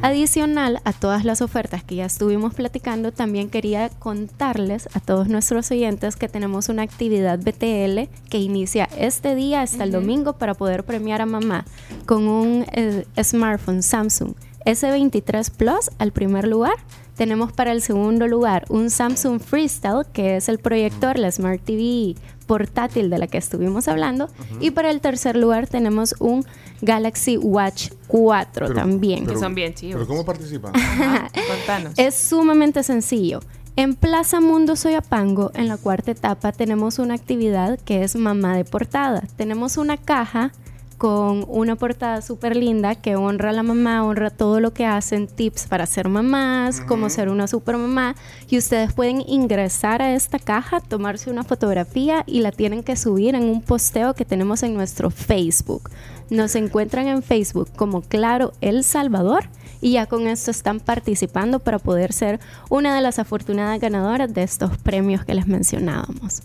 Adicional 0.02 0.80
a 0.84 0.92
todas 0.92 1.24
las 1.24 1.40
ofertas 1.42 1.82
que 1.84 1.96
ya 1.96 2.06
estuvimos 2.06 2.54
platicando, 2.54 3.12
también 3.12 3.50
quería 3.50 3.88
contarles 3.88 4.88
a 4.94 5.00
todos 5.00 5.28
nuestros 5.28 5.70
oyentes 5.70 6.16
que 6.16 6.28
tenemos 6.28 6.68
una 6.68 6.82
actividad 6.82 7.38
BTL 7.38 8.08
que 8.30 8.38
inicia 8.38 8.88
este 8.96 9.34
día 9.34 9.62
hasta 9.62 9.84
el 9.84 9.92
domingo 9.92 10.34
para 10.34 10.54
poder 10.54 10.84
premiar 10.84 11.20
a 11.20 11.26
mamá 11.26 11.64
con 12.06 12.26
un 12.28 12.64
eh, 12.72 13.04
smartphone 13.22 13.82
Samsung 13.82 14.34
S23 14.64 15.50
Plus 15.56 15.90
al 15.98 16.12
primer 16.12 16.46
lugar. 16.46 16.74
Tenemos 17.18 17.52
para 17.52 17.72
el 17.72 17.82
segundo 17.82 18.28
lugar 18.28 18.64
un 18.68 18.90
Samsung 18.90 19.40
Freestyle, 19.40 20.06
que 20.12 20.36
es 20.36 20.48
el 20.48 20.58
proyector, 20.58 21.18
la 21.18 21.30
Smart 21.32 21.60
TV 21.62 22.14
portátil 22.46 23.10
de 23.10 23.18
la 23.18 23.26
que 23.26 23.36
estuvimos 23.38 23.88
hablando. 23.88 24.28
Y 24.60 24.70
para 24.70 24.90
el 24.90 25.00
tercer 25.00 25.36
lugar 25.36 25.66
tenemos 25.66 26.14
un 26.20 26.46
Galaxy 26.80 27.36
Watch 27.36 27.90
4 28.06 28.68
Pero- 28.68 28.78
también. 28.80 29.24
pero- 29.24 29.34
Que 29.34 29.40
son 29.40 29.54
bien 29.54 29.74
chivos. 29.74 29.96
¿Pero 29.96 30.06
cómo 30.06 30.24
participan? 30.24 30.72
Contanos. 30.72 31.92
Es 31.96 32.14
sumamente 32.14 32.82
sencillo. 32.84 33.40
En 33.74 33.94
Plaza 33.94 34.40
Mundo 34.40 34.76
Soyapango, 34.76 35.50
en 35.54 35.68
la 35.68 35.76
cuarta 35.76 36.12
etapa, 36.12 36.52
tenemos 36.52 36.98
una 37.00 37.14
actividad 37.14 37.78
que 37.80 38.02
es 38.04 38.14
mamá 38.16 38.56
de 38.56 38.64
portada. 38.64 39.22
Tenemos 39.36 39.76
una 39.76 39.96
caja 39.96 40.52
con 40.98 41.44
una 41.46 41.76
portada 41.76 42.20
súper 42.22 42.56
linda 42.56 42.96
que 42.96 43.14
honra 43.14 43.50
a 43.50 43.52
la 43.52 43.62
mamá, 43.62 44.04
honra 44.04 44.30
todo 44.30 44.58
lo 44.58 44.72
que 44.74 44.84
hacen, 44.84 45.28
tips 45.28 45.68
para 45.68 45.86
ser 45.86 46.08
mamás, 46.08 46.80
cómo 46.80 47.08
ser 47.08 47.28
una 47.28 47.46
super 47.46 47.76
mamá. 47.76 48.16
Y 48.48 48.58
ustedes 48.58 48.92
pueden 48.92 49.22
ingresar 49.26 50.02
a 50.02 50.14
esta 50.14 50.40
caja, 50.40 50.80
tomarse 50.80 51.30
una 51.30 51.44
fotografía 51.44 52.24
y 52.26 52.40
la 52.40 52.50
tienen 52.50 52.82
que 52.82 52.96
subir 52.96 53.36
en 53.36 53.44
un 53.44 53.62
posteo 53.62 54.14
que 54.14 54.24
tenemos 54.24 54.64
en 54.64 54.74
nuestro 54.74 55.10
Facebook. 55.10 55.88
Nos 56.30 56.56
encuentran 56.56 57.06
en 57.06 57.22
Facebook 57.22 57.70
como 57.76 58.02
Claro 58.02 58.52
El 58.60 58.82
Salvador 58.82 59.44
y 59.80 59.92
ya 59.92 60.06
con 60.06 60.26
esto 60.26 60.50
están 60.50 60.80
participando 60.80 61.60
para 61.60 61.78
poder 61.78 62.12
ser 62.12 62.40
una 62.70 62.96
de 62.96 63.02
las 63.02 63.20
afortunadas 63.20 63.80
ganadoras 63.80 64.34
de 64.34 64.42
estos 64.42 64.76
premios 64.78 65.24
que 65.24 65.34
les 65.34 65.46
mencionábamos. 65.46 66.42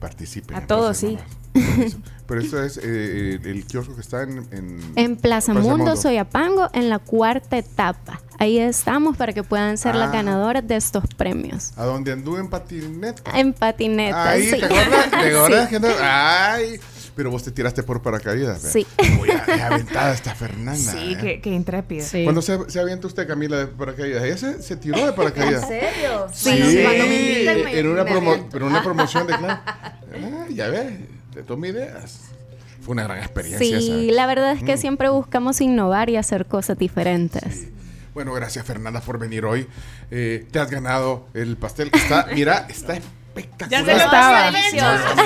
Participen. 0.00 0.56
A 0.56 0.66
todos, 0.66 0.96
sí. 0.96 1.18
Pero 2.28 2.40
esto 2.42 2.62
es 2.62 2.78
eh, 2.82 3.40
el 3.42 3.64
kiosco 3.66 3.94
que 3.94 4.02
está 4.02 4.22
en... 4.22 4.46
En, 4.52 4.78
En 4.96 5.16
Plaza 5.16 5.54
Mundo 5.54 5.96
Soyapango, 5.96 6.68
en 6.74 6.90
la 6.90 6.98
cuarta 6.98 7.56
etapa. 7.56 8.20
Ahí 8.38 8.58
estamos 8.58 9.16
para 9.16 9.32
que 9.32 9.42
puedan 9.42 9.78
ser 9.78 9.94
las 9.96 10.10
Ah. 10.10 10.12
ganadoras 10.12 10.68
de 10.68 10.76
estos 10.76 11.04
premios. 11.16 11.72
A 11.76 11.84
donde 11.86 12.12
anduve 12.12 12.38
en 12.40 12.48
patineta. 12.48 13.30
En 13.36 13.52
patineta, 13.54 14.28
Ahí, 14.30 14.44
sí. 14.50 14.58
¿te 14.60 14.66
acuerdas? 14.66 15.10
¿Te 15.10 15.16
acuerdas? 15.34 15.68
Sí. 15.70 15.76
Ay, 16.02 16.80
pero 17.16 17.30
vos 17.30 17.42
te 17.42 17.50
tiraste 17.50 17.82
por 17.82 18.00
paracaídas. 18.02 18.62
¿ve? 18.62 18.70
Sí. 18.70 18.86
Uy, 19.20 19.30
qué 19.46 19.62
aventada 19.62 20.12
está 20.12 20.34
Fernanda. 20.34 20.92
Sí, 20.92 21.14
¿eh? 21.14 21.18
qué, 21.20 21.40
qué 21.40 21.50
intrépida. 21.50 22.04
¿Cuándo 22.24 22.42
se, 22.42 22.58
se 22.70 22.78
avienta 22.78 23.06
usted, 23.06 23.26
Camila, 23.26 23.56
de 23.56 23.66
paracaídas? 23.68 24.22
Ella 24.22 24.36
se, 24.36 24.62
se 24.62 24.76
tiró 24.76 25.04
de 25.04 25.12
paracaídas. 25.14 25.62
¿En 25.62 25.68
serio? 25.68 26.26
Sí, 26.32 26.50
Bueno, 26.50 26.82
cuando 26.84 27.06
me 27.06 27.20
inviten, 27.20 27.64
me- 27.64 27.78
en 27.78 27.86
una, 27.88 28.04
me 28.04 28.10
promo- 28.12 28.48
pero 28.52 28.66
una 28.66 28.82
promoción 28.84 29.26
de 29.26 29.36
Clan. 29.36 29.62
Ah, 29.66 30.46
ya 30.50 30.68
ves, 30.68 30.92
te 31.38 31.44
tomo 31.44 31.66
ideas. 31.66 32.18
Fue 32.80 32.94
una 32.94 33.04
gran 33.04 33.18
experiencia. 33.18 33.78
Sí, 33.78 34.06
esa. 34.08 34.16
la 34.16 34.26
verdad 34.26 34.50
es 34.52 34.64
que 34.64 34.74
Mm. 34.74 34.78
siempre 34.78 35.08
buscamos 35.08 35.60
innovar 35.60 36.10
y 36.10 36.16
hacer 36.16 36.46
cosas 36.46 36.76
diferentes. 36.76 37.68
Bueno, 38.12 38.32
gracias 38.32 38.66
Fernanda 38.66 39.00
por 39.00 39.20
venir 39.20 39.44
hoy. 39.44 39.68
Eh, 40.10 40.48
te 40.50 40.58
has 40.58 40.68
ganado 40.68 41.28
el 41.34 41.56
pastel 41.56 41.92
que 41.92 41.98
está, 42.00 42.26
mira, 42.34 42.66
está 42.68 42.96
espectacular. 42.96 43.70
Ya 43.70 43.78
se 43.84 43.92
lo 43.92 44.04
estaba. 44.04 44.50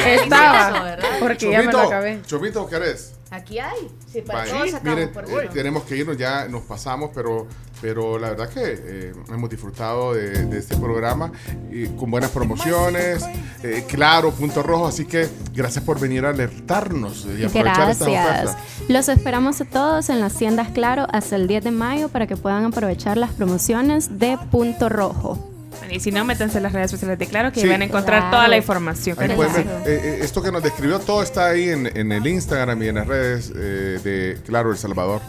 Estaba. 0.07 0.97
Porque 1.18 1.50
ya 1.50 1.58
me 1.60 1.65
lo 1.65 1.70
Chomito, 1.70 1.89
acabé. 1.89 2.20
Chomito, 2.26 2.66
¿qué 2.68 2.76
eres? 2.76 3.15
Aquí 3.31 3.58
hay. 3.58 3.89
Sí, 4.12 4.20
para 4.20 4.44
todos 4.44 4.70
sacamos 4.70 4.94
Miren, 4.94 5.12
por 5.15 5.24
eh, 5.24 5.49
tenemos 5.50 5.84
que 5.84 5.97
irnos, 5.97 6.18
ya 6.18 6.47
nos 6.49 6.65
pasamos, 6.65 7.10
pero, 7.15 7.47
pero 7.83 8.19
la 8.19 8.31
verdad 8.31 8.49
que 8.49 8.61
eh, 8.65 9.12
hemos 9.28 9.51
disfrutado 9.51 10.15
de, 10.15 10.47
de 10.47 10.59
este 10.59 10.77
programa 10.77 11.31
y 11.70 11.86
con 11.89 12.11
buenas 12.11 12.31
promociones, 12.31 13.25
eh, 13.62 13.85
claro, 13.89 14.31
punto 14.31 14.62
rojo, 14.62 14.86
así 14.86 15.05
que 15.05 15.28
gracias 15.52 15.85
por 15.85 16.01
venir 16.01 16.25
a 16.25 16.31
alertarnos 16.31 17.27
y 17.27 17.44
aprovechar 17.44 17.91
estas 17.91 18.09
Gracias. 18.09 18.57
Los 18.89 19.09
esperamos 19.09 19.61
a 19.61 19.65
todos 19.67 20.09
en 20.09 20.20
las 20.20 20.35
tiendas 20.35 20.69
Claro 20.70 21.07
hasta 21.12 21.36
el 21.36 21.47
10 21.49 21.65
de 21.65 21.70
mayo 21.73 22.09
para 22.09 22.27
que 22.27 22.36
puedan 22.36 22.65
aprovechar 22.65 23.17
las 23.19 23.33
promociones 23.33 24.19
de 24.19 24.39
Punto 24.51 24.89
Rojo. 24.89 25.49
Y 25.91 25.99
si 26.01 26.12
no, 26.12 26.25
métanse 26.25 26.59
en 26.59 26.62
las 26.62 26.73
redes 26.73 26.91
sociales 26.91 27.19
de 27.19 27.27
Claro 27.27 27.51
que 27.52 27.61
Sí. 27.61 27.69
van 27.69 27.83
a 27.83 27.85
encontrar 27.85 28.20
Claro. 28.20 28.36
toda 28.36 28.49
la 28.49 28.57
información. 28.57 29.17
Ahí 29.20 29.28
que 29.28 29.35
pueden 29.35 29.52
ver, 29.52 29.67
necesitan. 29.67 29.93
eh, 29.93 30.19
esto 30.23 30.43
que 30.43 30.52
nos 30.52 30.62
describió, 30.62 31.01
todo 31.01 31.23
está 31.23 31.47
ahí 31.49 31.69
en, 31.70 31.86
en 31.97 32.12
el 32.12 32.27
Instagram 32.27 32.81
y 32.83 32.89
en 32.89 32.94
las 32.94 33.07
redes 33.07 33.52
eh, 33.55 33.99
de 34.02 34.39
Claro 34.47 34.70
El 34.70 34.78
Salvador. 34.78 35.20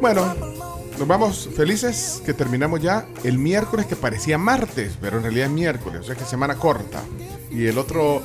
Bueno, 0.00 0.34
nos 0.98 1.08
vamos 1.08 1.48
felices 1.56 2.22
que 2.24 2.34
terminamos 2.34 2.80
ya 2.80 3.06
el 3.24 3.38
miércoles 3.38 3.86
que 3.86 3.96
parecía 3.96 4.38
martes, 4.38 4.92
pero 5.00 5.16
en 5.18 5.22
realidad 5.24 5.46
es 5.46 5.52
miércoles, 5.52 6.00
o 6.00 6.04
sea 6.04 6.14
que 6.14 6.24
semana 6.24 6.54
corta. 6.56 7.00
Y 7.50 7.66
el 7.66 7.78
otro 7.78 8.22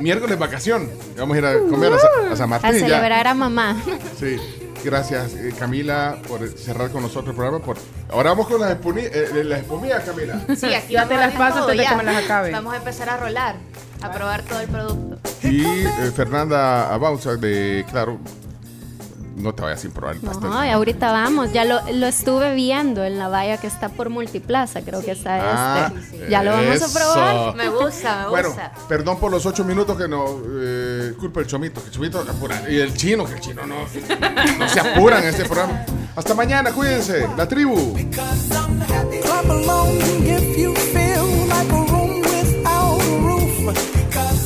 miércoles 0.00 0.38
vacación. 0.38 0.88
Vamos 1.18 1.36
a 1.36 1.38
ir 1.38 1.46
a 1.46 1.58
comer 1.58 1.92
a, 1.92 2.32
a 2.32 2.36
San 2.36 2.48
Martín. 2.48 2.70
A 2.70 2.72
ya. 2.72 2.78
celebrar 2.86 3.26
a 3.26 3.34
mamá. 3.34 3.76
Sí. 4.18 4.36
Gracias, 4.84 5.34
eh, 5.34 5.52
Camila, 5.58 6.18
por 6.28 6.46
cerrar 6.48 6.90
con 6.90 7.02
nosotros 7.02 7.30
el 7.30 7.34
programa. 7.34 7.58
Por... 7.64 7.76
Ahora 8.08 8.30
vamos 8.30 8.46
con 8.46 8.60
las, 8.60 8.76
eh, 8.96 9.42
las 9.44 9.60
espumillas, 9.60 10.04
Camila. 10.04 10.40
Sí, 10.56 10.72
aquí 10.72 10.92
Ya 10.92 11.04
vamos 11.04 11.08
te 11.08 11.14
a 11.24 11.26
las 11.26 11.34
paso 11.34 11.54
todo 11.60 11.70
antes 11.70 11.78
de 11.78 11.82
ya. 11.82 11.90
que 11.90 11.96
me 11.96 12.02
las 12.04 12.24
acabe. 12.24 12.52
Vamos 12.52 12.72
a 12.72 12.76
empezar 12.76 13.08
a 13.08 13.16
rolar, 13.16 13.56
a 14.00 14.12
probar 14.12 14.42
todo 14.42 14.60
el 14.60 14.68
producto. 14.68 15.18
Y 15.42 15.62
eh, 15.64 16.12
Fernanda 16.14 16.92
Abauza 16.94 17.34
de 17.36 17.84
Claro. 17.90 18.20
No 19.36 19.54
te 19.54 19.62
vayas 19.62 19.80
sin 19.82 19.90
probar 19.90 20.14
el 20.16 20.22
pastel. 20.22 20.48
No, 20.48 20.64
y 20.64 20.68
ahorita 20.70 21.12
vamos. 21.12 21.52
Ya 21.52 21.64
lo, 21.66 21.78
lo 21.92 22.06
estuve 22.06 22.54
viendo 22.54 23.04
en 23.04 23.18
la 23.18 23.28
valla 23.28 23.58
que 23.58 23.66
está 23.66 23.90
por 23.90 24.08
Multiplaza. 24.08 24.80
Creo 24.80 25.02
que 25.04 25.10
está 25.12 25.36
Ah, 25.86 25.92
este. 25.94 26.30
Ya 26.30 26.42
lo 26.42 26.52
vamos 26.52 26.82
a 26.82 26.98
probar. 26.98 27.54
Me 27.54 27.68
gusta, 27.68 28.22
me 28.24 28.28
Bueno, 28.30 28.48
gusta. 28.48 28.72
perdón 28.88 29.18
por 29.20 29.30
los 29.30 29.44
ocho 29.44 29.62
minutos 29.64 29.96
que 29.98 30.08
no 30.08 30.24
eh, 30.58 31.12
culpa 31.20 31.40
el 31.40 31.46
chomito, 31.46 31.80
que 31.82 31.88
el 31.88 31.92
chomito 31.92 32.20
apura. 32.20 32.62
Y 32.70 32.78
el 32.80 32.94
chino, 32.94 33.24
que 33.26 33.34
el 33.34 33.40
chino 33.40 33.66
no, 33.66 33.76
no 34.58 34.68
se 34.68 34.80
apuran 34.80 35.22
en 35.22 35.28
este 35.28 35.44
programa. 35.44 35.84
Hasta 36.16 36.34
mañana, 36.34 36.72
cuídense. 36.72 37.28
La 37.36 37.46
tribu. 37.46 37.94
Clap 38.10 39.50
along 39.50 39.98
if 40.24 40.56
you 40.56 40.74
feel 40.74 41.26
like 41.46 41.70
a 41.70 41.92
room 41.92 42.20
without 42.22 43.00
a 43.02 43.18
roof. 43.20 44.45